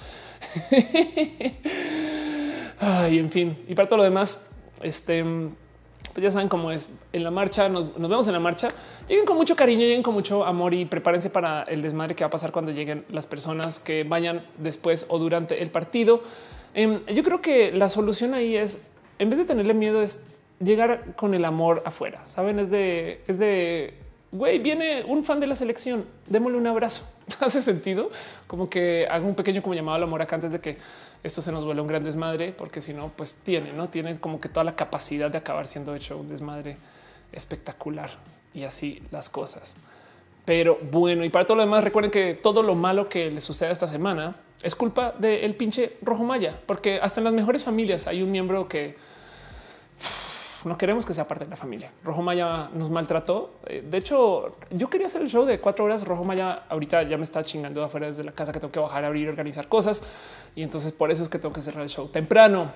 Ay, 2.81 3.19
en 3.19 3.29
fin, 3.29 3.59
y 3.69 3.75
para 3.75 3.87
todo 3.87 3.99
lo 3.99 4.05
demás, 4.05 4.51
este, 4.81 5.23
pues 5.23 6.23
ya 6.23 6.31
saben 6.31 6.49
cómo 6.49 6.73
es 6.73 6.89
en 7.13 7.23
la 7.23 7.31
marcha. 7.31 7.69
Nos, 7.69 7.93
vemos 7.99 8.27
en 8.29 8.33
la 8.33 8.41
marcha. 8.41 8.71
Lleguen 9.09 9.27
con 9.27 9.37
mucho 9.37 9.55
cariño, 9.55 9.83
lleguen 9.83 10.03
con 10.03 10.15
mucho 10.15 10.47
amor 10.47 10.73
y 10.73 10.87
prepárense 10.87 11.29
para 11.29 11.65
el 11.65 11.83
desmadre 11.83 12.15
que 12.15 12.25
va 12.25 12.29
a 12.29 12.31
pasar 12.31 12.51
cuando 12.51 12.73
lleguen 12.73 13.05
las 13.11 13.27
personas 13.27 13.79
que 13.79 14.05
vayan 14.05 14.47
después 14.57 15.05
o 15.11 15.19
durante 15.19 15.63
el 15.63 15.69
partido. 15.69 16.23
Em, 16.73 17.05
yo 17.15 17.23
creo 17.25 17.43
que 17.43 17.73
la 17.73 17.91
solución 17.91 18.33
ahí 18.33 18.57
es 18.57 18.95
en 19.19 19.29
vez 19.29 19.39
de 19.39 19.45
tenerle 19.45 19.75
miedo, 19.75 20.01
es 20.01 20.32
llegar 20.63 21.15
con 21.17 21.35
el 21.35 21.45
amor 21.45 21.83
afuera. 21.85 22.23
Saben, 22.27 22.59
es 22.59 22.71
de, 22.71 23.23
es 23.27 23.39
de 23.39 23.95
güey, 24.33 24.59
viene 24.59 25.05
un 25.05 25.23
fan 25.25 25.39
de 25.39 25.47
la 25.47 25.55
selección, 25.55 26.07
démosle 26.27 26.59
un 26.59 26.67
abrazo. 26.67 27.05
Hace 27.41 27.63
sentido 27.63 28.11
como 28.47 28.69
que 28.69 29.07
haga 29.09 29.25
un 29.25 29.35
pequeño 29.35 29.63
como 29.63 29.75
llamado 29.75 29.97
al 29.97 30.03
amor 30.03 30.23
acá 30.23 30.37
antes 30.37 30.53
de 30.53 30.61
que 30.61 30.79
esto 31.23 31.41
se 31.41 31.53
nos 31.53 31.65
vuelva 31.65 31.83
un 31.83 31.89
gran 31.89 32.03
desmadre, 32.03 32.53
porque 32.53 32.81
si 32.81 32.93
no, 32.93 33.13
pues 33.15 33.35
tiene, 33.35 33.73
no 33.73 33.89
tiene 33.91 34.19
como 34.19 34.41
que 34.41 34.49
toda 34.49 34.65
la 34.65 34.75
capacidad 34.75 35.31
de 35.31 35.39
acabar 35.39 35.69
siendo 35.69 35.95
hecho 35.95 36.19
un 36.19 36.29
desmadre 36.29 36.79
espectacular 37.31 38.11
y 38.55 38.65
así 38.65 39.03
las 39.13 39.29
cosas. 39.29 39.75
Pero 40.45 40.79
bueno, 40.91 41.25
y 41.25 41.29
para 41.29 41.47
todo 41.47 41.59
lo 41.59 41.63
demás, 41.63 41.85
recuerden 41.85 42.11
que 42.11 42.35
todo 42.35 42.65
lo 42.65 42.75
malo 42.75 43.09
que 43.09 43.31
le 43.31 43.41
sucede 43.41 43.71
esta 43.71 43.87
semana 43.87 44.35
es 44.63 44.75
culpa 44.75 45.15
del 45.17 45.55
pinche 45.55 45.97
rojo 46.03 46.25
maya, 46.25 46.59
porque 46.67 46.99
hasta 47.01 47.21
en 47.21 47.25
las 47.25 47.35
mejores 47.35 47.63
familias 47.63 48.09
hay 48.09 48.23
un 48.23 48.33
miembro 48.33 48.69
que 48.69 48.97
no 50.65 50.79
queremos 50.79 51.05
que 51.05 51.15
sea 51.15 51.27
parte 51.27 51.45
de 51.45 51.51
la 51.51 51.57
familia. 51.57 51.91
Rojo 52.05 52.23
Maya 52.23 52.71
nos 52.75 52.91
maltrató. 52.91 53.55
Eh, 53.67 53.85
de 53.89 53.99
hecho, 53.99 54.57
yo 54.71 54.89
quería 54.89 55.07
hacer 55.07 55.23
el 55.23 55.29
show 55.29 55.45
de 55.45 55.61
cuatro 55.61 55.85
horas. 55.85 56.07
Rojo 56.07 56.25
Maya 56.25 56.65
ahorita 56.69 57.03
ya 57.03 57.17
me 57.17 57.25
está 57.25 57.43
chingando 57.43 57.83
afuera 57.83 58.07
desde 58.07 58.25
la 58.25 58.33
casa 58.33 58.53
que 58.53 58.61
tengo 58.61 58.73
que 58.73 58.81
bajar, 58.81 59.05
abrir, 59.05 59.29
organizar 59.29 59.69
cosas. 59.69 60.05
Y 60.55 60.63
entonces 60.63 60.93
por 60.93 61.11
eso 61.11 61.23
es 61.23 61.29
que 61.29 61.39
tengo 61.39 61.53
que 61.53 61.61
cerrar 61.61 61.83
el 61.83 61.89
show 61.89 62.09
temprano. 62.09 62.73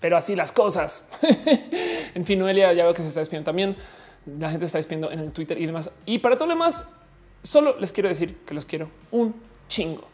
Pero 0.00 0.16
así 0.16 0.36
las 0.36 0.52
cosas. 0.52 1.10
en 2.14 2.24
fin, 2.24 2.38
Noelia 2.38 2.72
ya 2.72 2.84
veo 2.84 2.94
que 2.94 3.02
se 3.02 3.08
está 3.08 3.20
despidiendo 3.20 3.46
también. 3.46 3.76
La 4.38 4.50
gente 4.50 4.66
está 4.66 4.78
despidiendo 4.78 5.10
en 5.10 5.20
el 5.20 5.32
Twitter 5.32 5.60
y 5.60 5.66
demás. 5.66 5.92
Y 6.06 6.18
para 6.18 6.36
todo 6.36 6.46
lo 6.46 6.54
demás, 6.54 6.94
solo 7.42 7.78
les 7.78 7.92
quiero 7.92 8.08
decir 8.08 8.38
que 8.46 8.54
los 8.54 8.64
quiero 8.64 8.88
un 9.10 9.34
chingo. 9.68 10.04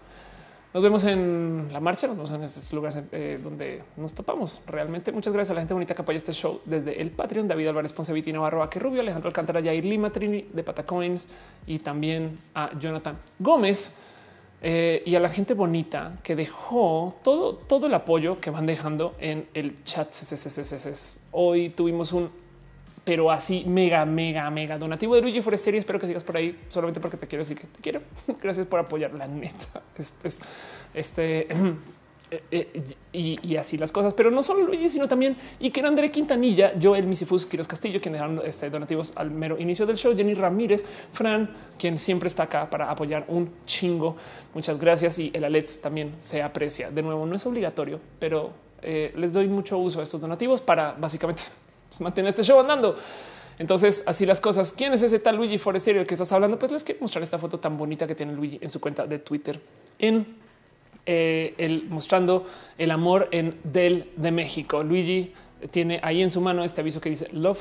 Nos 0.75 0.83
vemos 0.83 1.05
en 1.05 1.69
la 1.73 1.79
marcha, 1.79 2.09
nos 2.09 2.17
vemos 2.17 2.33
en 2.33 2.43
estos 2.43 2.73
lugares 2.73 2.99
eh, 3.13 3.39
donde 3.41 3.85
nos 3.97 4.13
topamos 4.13 4.61
realmente. 4.67 5.13
Muchas 5.13 5.33
gracias 5.33 5.53
a 5.53 5.55
la 5.55 5.61
gente 5.61 5.73
bonita 5.73 5.95
que 5.95 6.03
apoya 6.03 6.17
este 6.17 6.33
show 6.33 6.63
desde 6.65 7.01
el 7.01 7.13
Patreon, 7.13 7.47
David 7.47 7.69
Álvarez 7.69 7.93
Ponce, 7.93 8.13
Viti 8.13 8.33
Navarro, 8.33 8.69
que 8.69 8.81
Rubio, 8.81 9.01
Alejandro 9.01 9.29
Alcántara, 9.29 9.61
Yair 9.61 9.85
Lima, 9.85 10.11
Trini 10.11 10.49
de 10.53 10.65
Patacoins 10.65 11.29
y 11.69 11.79
también 11.79 12.41
a 12.57 12.77
Jonathan 12.77 13.17
Gómez. 13.39 13.99
Eh, 14.63 15.01
y 15.07 15.15
a 15.15 15.21
la 15.21 15.29
gente 15.29 15.55
bonita 15.55 16.19
que 16.25 16.35
dejó 16.35 17.15
todo, 17.23 17.55
todo 17.55 17.87
el 17.87 17.95
apoyo 17.95 18.41
que 18.41 18.51
van 18.51 18.67
dejando 18.67 19.15
en 19.21 19.47
el 19.55 19.85
chat. 19.85 20.09
Hoy 21.31 21.69
tuvimos 21.69 22.13
un 22.13 22.31
pero 23.05 23.31
así 23.31 23.65
mega, 23.67 24.05
mega, 24.07 24.51
mega 24.51 24.79
donativo 24.79 25.15
de 25.15 25.21
Luigi 25.21 25.43
Forestieri. 25.43 25.79
Espero 25.79 26.01
que 26.01 26.07
sigas 26.07 26.25
por 26.25 26.37
ahí 26.37 26.59
solamente 26.69 27.01
porque 27.01 27.17
te 27.17 27.27
quiero 27.27 27.43
decir 27.43 27.59
que 27.59 27.67
te 27.67 27.81
quiero. 27.81 28.01
Gracias 28.43 28.67
por 28.67 28.81
apoyar 28.81 29.13
la 29.15 29.29
neta. 29.29 29.83
Este, 29.97 30.31
este 30.95 31.49
eh, 32.31 32.43
eh, 32.51 32.83
y, 33.13 33.57
así 33.57 33.77
las 33.77 33.93
cosas, 33.93 34.15
pero 34.15 34.31
no 34.31 34.43
solo 34.43 34.67
Luigi, 34.67 34.89
sino 34.89 35.07
también 35.07 35.37
y 35.61 35.71
que 35.71 35.83
André 35.83 36.11
Quintanilla, 36.11 36.73
Joel 36.83 37.07
Misifus, 37.07 37.47
Quiros 37.47 37.69
Castillo, 37.69 38.01
quien 38.01 38.15
dejaron 38.15 38.41
este, 38.45 38.71
donativos 38.71 39.13
al 39.17 39.31
mero 39.31 39.59
inicio 39.59 39.87
del 39.87 39.97
show, 39.97 40.17
Jenny 40.17 40.35
Ramírez, 40.35 40.85
Fran, 41.13 41.55
quien 41.79 41.99
siempre 41.99 42.29
está 42.29 42.45
acá 42.45 42.69
para 42.71 42.91
apoyar 42.91 43.27
un 43.29 43.51
chingo. 43.67 44.17
Muchas 44.55 44.79
gracias 44.79 45.19
y 45.19 45.31
el 45.35 45.45
Alex 45.45 45.81
también 45.81 46.15
se 46.21 46.43
aprecia. 46.43 46.91
De 46.91 47.03
nuevo, 47.03 47.27
no 47.27 47.37
es 47.37 47.45
obligatorio, 47.47 48.01
pero 48.19 48.65
eh, 48.83 49.13
les 49.17 49.33
doy 49.33 49.49
mucho 49.49 49.79
uso 49.79 50.01
a 50.01 50.03
estos 50.03 50.21
donativos 50.21 50.61
para 50.61 50.93
básicamente 50.93 51.43
pues, 51.89 52.27
este 52.27 52.43
show 52.45 52.61
andando. 52.61 52.97
Entonces, 53.59 54.03
así 54.07 54.27
las 54.27 54.41
cosas. 54.41 54.73
¿Quién 54.73 54.93
es 54.95 55.03
ese 55.03 55.19
tal 55.21 55.37
Luigi 55.37 55.59
Forestieri 55.59 55.99
del 55.99 56.07
que 56.07 56.15
estás 56.15 56.33
hablando? 56.33 56.59
Pues 56.59 56.73
les 56.73 56.85
quiero 56.85 57.01
mostrar 57.01 57.23
esta 57.23 57.39
foto 57.39 57.59
tan 57.61 57.79
bonita 57.79 58.07
que 58.07 58.15
tiene 58.15 58.33
Luigi 58.33 58.59
en 58.61 58.71
su 58.71 58.81
cuenta 58.81 59.07
de 59.07 59.19
Twitter 59.19 59.61
en 59.99 60.37
eh, 61.07 61.55
el 61.59 61.85
mostrando 61.85 62.47
el 62.79 62.91
amor 62.91 63.29
en 63.31 63.59
Del 63.63 64.11
de 64.17 64.31
México. 64.33 64.83
Luigi 64.83 65.33
tiene 65.71 66.01
ahí 66.03 66.23
en 66.23 66.31
su 66.31 66.41
mano 66.41 66.65
este 66.65 66.81
aviso 66.81 67.01
que 67.01 67.11
dice 67.11 67.29
love. 67.33 67.61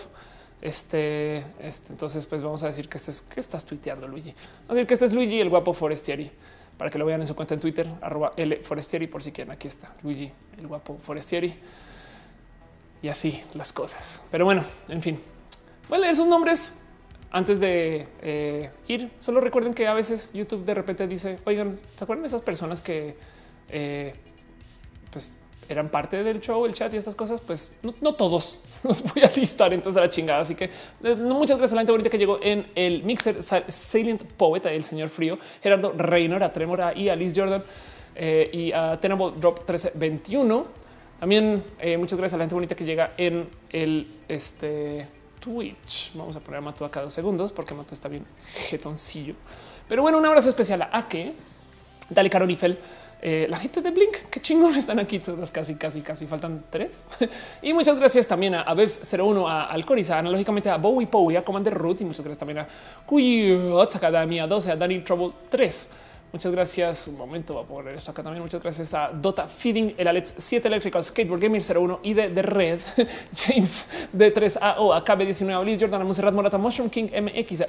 Este, 0.61 1.40
este 1.61 1.92
entonces, 1.92 2.26
pues 2.26 2.42
vamos 2.42 2.64
a 2.64 2.68
decir 2.68 2.88
que 2.88 2.98
este 2.98 3.11
es 3.11 3.22
que 3.22 3.40
estás 3.40 3.66
tuiteando, 3.66 4.08
Luigi. 4.08 4.32
Vamos 4.32 4.69
a 4.69 4.74
decir 4.76 4.88
que 4.88 4.93
este 4.93 5.06
es 5.06 5.14
Luigi, 5.14 5.42
el 5.42 5.50
guapo 5.50 5.74
Forestieri, 5.74 6.32
para 6.77 6.90
que 6.90 6.98
lo 6.98 7.06
vean 7.06 7.22
en 7.22 7.27
su 7.27 7.35
cuenta 7.35 7.53
en 7.53 7.60
Twitter, 7.60 7.88
arroba 8.02 8.32
L 8.38 8.56
Forestieri, 8.64 9.08
por 9.08 9.22
si 9.22 9.32
quieren. 9.32 9.52
Aquí 9.52 9.68
está 9.68 9.93
Luigi, 10.02 10.32
el 10.58 10.68
guapo 10.68 10.98
Forestieri 11.06 11.53
y 13.03 13.09
así 13.09 13.43
las 13.53 13.72
cosas. 13.72 14.23
Pero 14.32 14.45
bueno, 14.45 14.64
en 14.88 15.03
fin, 15.03 15.19
voy 15.90 15.99
a 15.99 16.01
leer 16.01 16.15
sus 16.15 16.25
nombres 16.25 16.80
antes 17.32 17.59
de 17.59 18.07
eh, 18.22 18.72
ir. 18.88 19.11
Solo 19.19 19.41
recuerden 19.41 19.73
que 19.73 19.85
a 19.85 19.93
veces 19.93 20.32
YouTube 20.33 20.64
de 20.64 20.73
repente 20.73 21.06
dice, 21.06 21.38
oigan, 21.45 21.77
¿se 21.77 22.03
acuerdan 22.03 22.23
de 22.23 22.27
esas 22.27 22.41
personas 22.41 22.82
que 22.82 23.15
eh, 23.69 24.15
pues 25.11 25.35
eran 25.67 25.90
parte 25.90 26.23
del 26.23 26.40
show, 26.40 26.65
el 26.65 26.73
chat 26.73 26.93
y 26.93 26.98
estas 26.98 27.15
cosas? 27.15 27.41
Pues 27.41 27.82
no, 27.83 28.14
todos 28.15 28.61
los 28.83 29.03
voy 29.03 29.22
a 29.22 29.32
listar 29.35 29.73
entonces 29.73 29.98
a 29.98 30.06
la 30.06 30.09
chingada. 30.09 30.40
Así 30.40 30.56
que 30.56 30.69
eh, 31.03 31.15
muchas 31.15 31.57
gracias 31.57 31.73
a 31.73 31.75
la 31.75 31.82
gente 31.82 31.91
bonita 31.91 32.09
que 32.09 32.17
llegó 32.17 32.40
en 32.41 32.67
el 32.73 33.03
mixer 33.03 33.43
Salient 33.43 34.23
Poeta, 34.23 34.72
el 34.72 34.85
señor 34.85 35.09
frío, 35.09 35.38
Gerardo 35.61 35.91
Reynor, 35.91 36.41
a 36.41 36.53
Tremora 36.53 36.98
y 36.98 37.09
a 37.09 37.17
Liz 37.17 37.33
Jordan 37.35 37.64
y 38.15 38.72
a 38.72 38.98
Tenable 39.01 39.33
Drop 39.38 39.57
1321. 39.57 40.83
También 41.24 41.64
eh, 41.80 41.95
muchas 41.95 42.19
gracias 42.19 42.34
a 42.34 42.38
la 42.38 42.43
gente 42.43 42.56
bonita 42.56 42.76
que 42.76 42.84
llega 42.84 43.14
en 43.16 43.48
el 43.69 44.06
este 44.27 45.08
Twitch. 45.40 46.11
Vamos 46.16 46.35
a 46.35 46.42
poner 46.42 46.58
a 46.58 46.61
Mato 46.61 46.84
acá 46.84 47.02
dos 47.02 47.14
segundos 47.14 47.53
porque 47.53 47.74
Mato 47.74 47.93
está 47.93 48.10
bien 48.10 48.26
jetoncillo. 48.68 49.34
Pero 49.88 50.02
bueno, 50.02 50.18
un 50.18 50.26
abrazo 50.26 50.50
especial 50.50 50.82
a 50.82 50.90
Ake, 50.92 51.32
Dale 52.10 52.30
Caronifel. 52.30 52.77
Eh, 53.22 53.48
la 53.50 53.58
gente 53.58 53.82
de 53.82 53.92
Blink, 53.92 54.18
qué 54.30 54.42
chingón 54.42 54.76
están 54.76 55.00
aquí 55.00 55.19
todas, 55.19 55.50
casi, 55.50 55.76
casi, 55.76 56.02
casi 56.02 56.27
faltan 56.27 56.66
tres. 56.69 57.06
y 57.61 57.72
muchas 57.72 57.98
gracias 57.98 58.27
también 58.27 58.56
a, 58.56 58.66
Bebs01, 58.76 59.50
a 59.50 59.64
Alcoriza, 59.68 60.19
analógicamente 60.19 60.69
a 60.69 60.76
Bowie 60.76 61.08
Powie, 61.08 61.38
a 61.38 61.42
Commander 61.45 61.74
Root 61.74 62.02
y 62.02 62.03
muchas 62.03 62.26
gracias 62.26 62.40
también 62.40 62.60
a 62.60 62.68
Cuyot, 63.06 63.95
Academia 63.95 64.45
12, 64.45 64.72
a 64.72 64.76
Danny 64.76 65.00
Trouble 65.00 65.32
3. 65.50 65.92
Muchas 66.34 66.52
gracias. 66.52 67.08
Un 67.08 67.16
momento, 67.16 67.53
voy 67.53 67.64
a 67.64 67.68
poner 67.68 67.95
esto 67.95 68.10
acá 68.10 68.24
también. 68.24 68.42
Muchas 68.42 68.60
gracias 68.60 68.92
a 68.95 69.12
Dota 69.14 69.48
Feeding, 69.48 69.94
el 69.95 70.08
Alex 70.08 70.34
7 70.40 70.68
Electrical 70.68 71.06
Skateboard 71.06 71.40
Gamer 71.40 71.62
01 71.62 72.00
y 72.02 72.16
de, 72.16 72.42
Red, 72.42 72.80
James 73.36 74.08
de 74.12 74.34
3AO, 74.34 75.06
KB19, 75.06 75.64
Liz 75.64 75.78
Jordan, 75.80 76.03
Monserrat 76.03 76.34
Morata, 76.34 76.58
Mushroom 76.58 76.90
King 76.90 77.10
MX, 77.12 77.66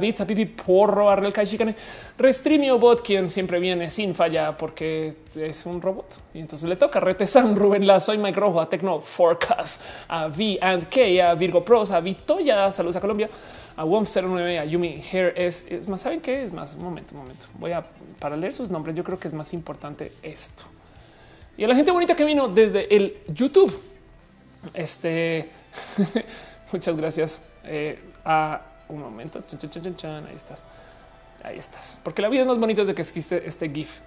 Bits, 0.00 0.22
Pipi 0.22 0.46
Porro, 0.46 1.10
Arrel 1.10 1.34
Kai 1.34 1.46
Chicane, 1.46 1.74
Restreamio 2.16 2.78
Bot, 2.78 3.02
quien 3.02 3.28
siempre 3.28 3.60
viene 3.60 3.90
sin 3.90 4.14
falla 4.14 4.56
porque 4.56 5.16
es 5.34 5.66
un 5.66 5.82
robot. 5.82 6.18
Y 6.32 6.38
entonces 6.38 6.66
le 6.66 6.76
toca 6.76 6.98
a 6.98 7.26
Sam, 7.26 7.54
Rubén 7.54 7.86
La, 7.86 8.00
Soy 8.00 8.16
Mike 8.16 8.40
Rojo, 8.40 8.58
a 8.58 8.70
Tecno 8.70 9.00
Forecast, 9.00 9.82
a 10.08 10.28
V 10.28 10.58
and 10.62 10.88
K, 10.88 11.28
a 11.28 11.34
Virgo 11.34 11.62
Pros, 11.62 11.92
a 11.92 12.00
Vitoya, 12.00 12.72
saludos 12.72 12.96
a 12.96 13.00
Colombia 13.02 13.28
a 13.82 13.84
WOM09, 13.84 14.60
a 14.60 14.64
Yumi 14.64 15.02
Hair 15.10 15.34
es, 15.36 15.66
es 15.70 15.88
más, 15.88 16.02
¿saben 16.02 16.20
qué? 16.20 16.44
Es 16.44 16.52
más, 16.52 16.74
un 16.74 16.84
momento, 16.84 17.14
un 17.14 17.22
momento. 17.22 17.46
Voy 17.58 17.72
a, 17.72 17.84
para 18.20 18.36
leer 18.36 18.54
sus 18.54 18.70
nombres, 18.70 18.94
yo 18.94 19.02
creo 19.02 19.18
que 19.18 19.26
es 19.26 19.34
más 19.34 19.52
importante 19.52 20.12
esto. 20.22 20.64
Y 21.56 21.64
a 21.64 21.68
la 21.68 21.74
gente 21.74 21.90
bonita 21.90 22.14
que 22.14 22.24
vino 22.24 22.46
desde 22.46 22.94
el 22.94 23.16
YouTube. 23.26 23.76
Este, 24.72 25.50
muchas 26.72 26.96
gracias. 26.96 27.48
Eh, 27.64 27.98
a 28.24 28.62
un 28.88 29.00
momento, 29.00 29.40
ahí 29.40 30.36
estás. 30.36 30.62
Ahí 31.42 31.58
estás. 31.58 31.98
Porque 32.04 32.22
la 32.22 32.28
vida 32.28 32.42
es 32.42 32.46
más 32.46 32.58
bonita 32.58 32.82
desde 32.82 32.94
que 32.94 33.02
existe 33.02 33.42
este 33.44 33.68
GIF 33.68 33.98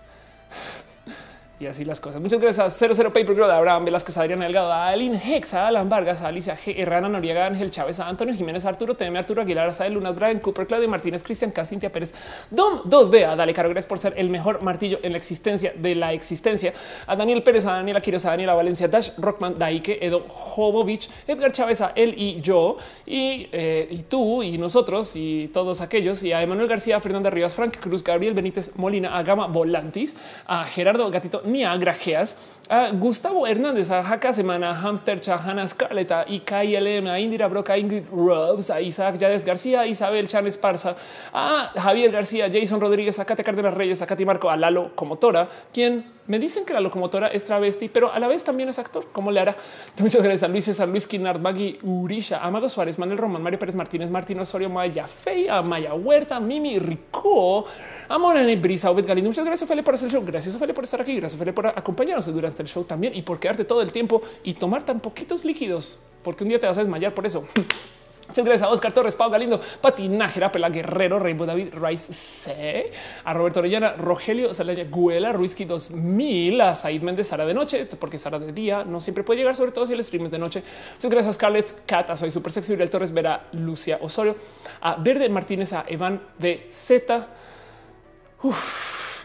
y 1.59 1.67
así 1.67 1.85
las 1.85 2.01
cosas. 2.01 2.21
Muchas 2.21 2.41
gracias 2.41 2.81
a 2.81 2.95
00 2.95 3.13
Paper 3.13 3.35
Girl, 3.35 3.49
a 3.49 3.57
Abraham 3.57 3.85
Velázquez, 3.85 4.17
Adriana 4.17 4.45
Delgado, 4.45 4.71
a 4.71 4.89
Alin 4.89 5.15
Hex, 5.15 5.53
a 5.53 5.67
Alan 5.67 5.87
Vargas, 5.87 6.21
a 6.21 6.27
Alicia 6.27 6.57
G, 6.57 6.75
Herrana 6.77 7.07
Noriega, 7.07 7.45
Ángel 7.45 7.71
Chávez, 7.71 7.99
a 7.99 8.09
Antonio 8.09 8.35
Jiménez, 8.35 8.65
Arturo 8.65 8.95
TM, 8.95 9.15
Arturo 9.15 9.41
Aguilar, 9.41 9.71
a 9.77 9.89
Luna, 9.89 10.11
Brian 10.11 10.39
Cooper, 10.39 10.67
Claudio 10.67 10.89
Martínez, 10.89 11.23
Cristian 11.23 11.51
K, 11.51 11.63
Cintia 11.65 11.91
Pérez, 11.91 12.13
Dom 12.49 12.81
2B, 12.83 13.25
a 13.25 13.35
Dale 13.35 13.53
Caro, 13.53 13.69
gracias 13.69 13.87
por 13.87 13.99
ser 13.99 14.13
el 14.17 14.29
mejor 14.29 14.61
martillo 14.61 14.99
en 15.01 15.13
la 15.13 15.17
existencia 15.17 15.73
de 15.75 15.95
la 15.95 16.11
existencia, 16.11 16.73
a 17.07 17.15
Daniel 17.15 17.41
Pérez, 17.41 17.65
a 17.65 17.73
Daniela 17.73 18.01
Quiroz, 18.01 18.25
a 18.25 18.31
Daniela 18.31 18.53
Valencia, 18.53 18.87
Dash 18.87 19.11
Rockman, 19.17 19.57
Daike, 19.57 19.99
Edo 20.01 20.25
Jovovich, 20.27 21.09
Edgar 21.25 21.51
Chávez, 21.53 21.79
a 21.79 21.93
él 21.95 22.15
y 22.17 22.41
yo, 22.41 22.77
y, 23.05 23.47
eh, 23.51 23.87
y 23.89 24.03
tú 24.03 24.43
y 24.43 24.57
nosotros 24.57 25.15
y 25.15 25.49
todos 25.53 25.79
aquellos, 25.79 26.21
y 26.23 26.33
a 26.33 26.41
Emanuel 26.41 26.67
García, 26.67 26.99
Fernanda 26.99 27.29
Rivas, 27.29 27.55
Frank 27.55 27.77
Cruz, 27.79 28.03
Gabriel 28.03 28.33
Benítez 28.33 28.75
Molina, 28.75 29.17
a 29.17 29.23
Gama 29.23 29.47
Volantis, 29.47 30.17
a 30.47 30.65
Gerardo 30.65 31.09
Gatito 31.09 31.44
Niagrajeas, 31.45 32.37
a 32.69 32.89
Gustavo 32.91 33.45
Hernández, 33.45 33.91
a 33.91 34.03
Jaca 34.03 34.33
Semana, 34.33 34.71
a 34.71 34.73
Hamster, 34.73 35.19
a 35.31 35.37
Hannah 35.37 35.67
Scarlett, 35.67 36.11
a 36.11 36.25
IKLM, 36.25 37.07
a 37.07 37.19
Indira 37.19 37.47
Broca, 37.47 37.73
a 37.73 37.77
Ingrid 37.77 38.05
Robs, 38.11 38.69
a 38.69 38.81
Isaac 38.81 39.17
Yadez 39.17 39.45
García, 39.45 39.81
a 39.81 39.87
Isabel 39.87 40.27
Chan 40.27 40.47
Esparza, 40.47 40.95
a 41.31 41.71
Javier 41.75 42.11
García, 42.11 42.49
Jason 42.51 42.81
Rodríguez, 42.81 43.19
a 43.19 43.25
Kate 43.25 43.43
Cárdenas 43.43 43.73
Reyes, 43.73 44.01
a 44.01 44.07
Katy 44.07 44.25
Marco, 44.25 44.49
a 44.49 44.57
Lalo 44.57 44.95
Comotora, 44.95 45.47
quien 45.71 46.14
me 46.27 46.39
dicen 46.39 46.65
que 46.65 46.73
la 46.73 46.79
locomotora 46.79 47.27
es 47.27 47.45
travesti, 47.45 47.89
pero 47.89 48.11
a 48.11 48.19
la 48.19 48.27
vez 48.27 48.43
también 48.43 48.69
es 48.69 48.79
actor. 48.79 49.05
¿Cómo 49.11 49.31
le 49.31 49.39
hará? 49.39 49.55
Muchas 49.99 50.21
gracias 50.23 50.43
a 50.43 50.47
Luis 50.47 50.65
César, 50.65 50.87
Luis 50.87 51.05
Quinard, 51.07 51.39
Maggie 51.39 51.79
Urisha, 51.83 52.43
Amado 52.43 52.67
Suárez, 52.67 52.97
Manuel 52.97 53.17
Román, 53.17 53.41
Mario 53.41 53.59
Pérez 53.59 53.75
Martínez, 53.75 54.09
Martín 54.09 54.39
Osorio, 54.39 54.69
Maya 54.69 55.07
Fey, 55.07 55.47
a 55.47 55.61
Maya 55.61 55.93
Huerta, 55.93 56.39
Mimi 56.39 56.79
Rico, 56.79 57.65
a 58.07 58.17
Morena 58.17 58.59
Brisa, 58.59 58.89
Obed 58.91 59.05
Galindo. 59.05 59.29
Muchas 59.29 59.45
gracias, 59.45 59.67
Felipe, 59.67 59.85
por 59.85 59.95
hacer 59.95 60.07
el 60.07 60.13
show. 60.13 60.23
Gracias, 60.25 60.55
Felipe, 60.57 60.73
por 60.73 60.83
estar 60.83 61.01
aquí. 61.01 61.15
Gracias, 61.15 61.37
Felipe, 61.37 61.55
por 61.55 61.67
acompañarnos 61.67 62.25
durante 62.33 62.61
el 62.61 62.67
show 62.67 62.83
también 62.83 63.15
y 63.15 63.21
por 63.21 63.39
quedarte 63.39 63.65
todo 63.65 63.81
el 63.81 63.91
tiempo 63.91 64.21
y 64.43 64.55
tomar 64.55 64.83
tan 64.83 64.99
poquitos 64.99 65.45
líquidos, 65.45 65.99
porque 66.23 66.43
un 66.43 66.49
día 66.49 66.59
te 66.59 66.67
vas 66.67 66.77
a 66.77 66.81
desmayar 66.81 67.13
por 67.13 67.25
eso. 67.25 67.45
Muchas 68.27 68.43
gracias 68.43 68.67
a 68.67 68.71
Oscar 68.71 68.91
Torres, 68.91 69.15
Pau 69.15 69.29
Galindo, 69.29 69.61
Pati 69.81 70.09
Nájera, 70.09 70.51
Pela 70.51 70.69
Guerrero, 70.69 71.19
Rainbow 71.19 71.45
David, 71.45 71.69
Rice 71.73 72.11
C, 72.11 72.91
a 73.23 73.33
Roberto 73.33 73.59
Orellana, 73.59 73.93
Rogelio 73.93 74.53
Salaya, 74.53 74.85
Guela, 74.85 75.31
Ruiski 75.31 75.63
2000, 75.63 76.59
a 76.59 76.73
Said 76.73 77.01
Méndez, 77.01 77.27
Sara 77.27 77.45
de 77.45 77.53
noche, 77.53 77.85
porque 77.99 78.17
Sara 78.17 78.39
de 78.39 78.51
día 78.51 78.83
no 78.83 78.99
siempre 78.99 79.23
puede 79.23 79.39
llegar, 79.39 79.55
sobre 79.55 79.71
todo 79.71 79.85
si 79.85 79.93
el 79.93 80.03
stream 80.03 80.25
es 80.25 80.31
de 80.31 80.39
noche. 80.39 80.63
Muchas 80.95 81.11
gracias 81.11 81.29
a 81.29 81.33
Scarlett, 81.33 81.85
Cata, 81.85 82.17
soy 82.17 82.31
super 82.31 82.51
sexy, 82.51 82.73
Uriel 82.73 82.89
Torres, 82.89 83.13
Vera, 83.13 83.47
Lucia 83.51 83.99
Osorio, 84.01 84.35
a 84.81 84.95
Verde 84.95 85.29
Martínez, 85.29 85.73
a 85.73 85.85
Evan 85.87 86.21
de 86.39 86.65
Z. 86.69 87.27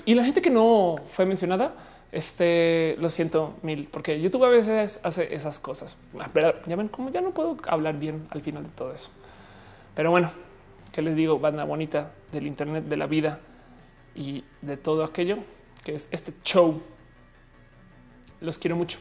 Y 0.05 0.15
la 0.15 0.25
gente 0.25 0.43
que 0.43 0.51
no 0.51 0.97
fue 1.15 1.25
mencionada, 1.25 1.73
este 2.13 2.97
lo 2.99 3.09
siento 3.11 3.55
mil, 3.63 3.89
porque 3.91 4.21
YouTube 4.21 4.45
a 4.45 4.49
veces 4.49 5.01
hace 5.05 5.35
esas 5.35 5.59
cosas. 5.59 5.99
Pero 6.33 6.55
ya 6.67 6.77
ven 6.77 6.89
cómo 6.89 7.11
ya 7.11 7.21
no 7.21 7.33
puedo 7.33 7.57
hablar 7.67 7.99
bien 7.99 8.27
al 8.31 8.43
final 8.43 8.65
de 8.65 8.71
todo 8.71 8.93
eso. 8.93 9.11
Pero 9.95 10.11
bueno, 10.11 10.33
¿qué 10.93 11.03
les 11.03 11.15
digo? 11.17 11.39
Banda 11.39 11.65
bonita 11.65 12.13
del 12.33 12.47
Internet, 12.47 12.85
de 12.85 12.97
la 12.97 13.07
vida 13.07 13.41
y 14.15 14.45
de 14.63 14.77
todo 14.77 15.05
aquello 15.05 15.39
que 15.85 15.95
es 15.95 16.09
este 16.11 16.33
show. 16.45 16.83
Los 18.41 18.59
quiero 18.59 18.77
mucho. 18.77 18.99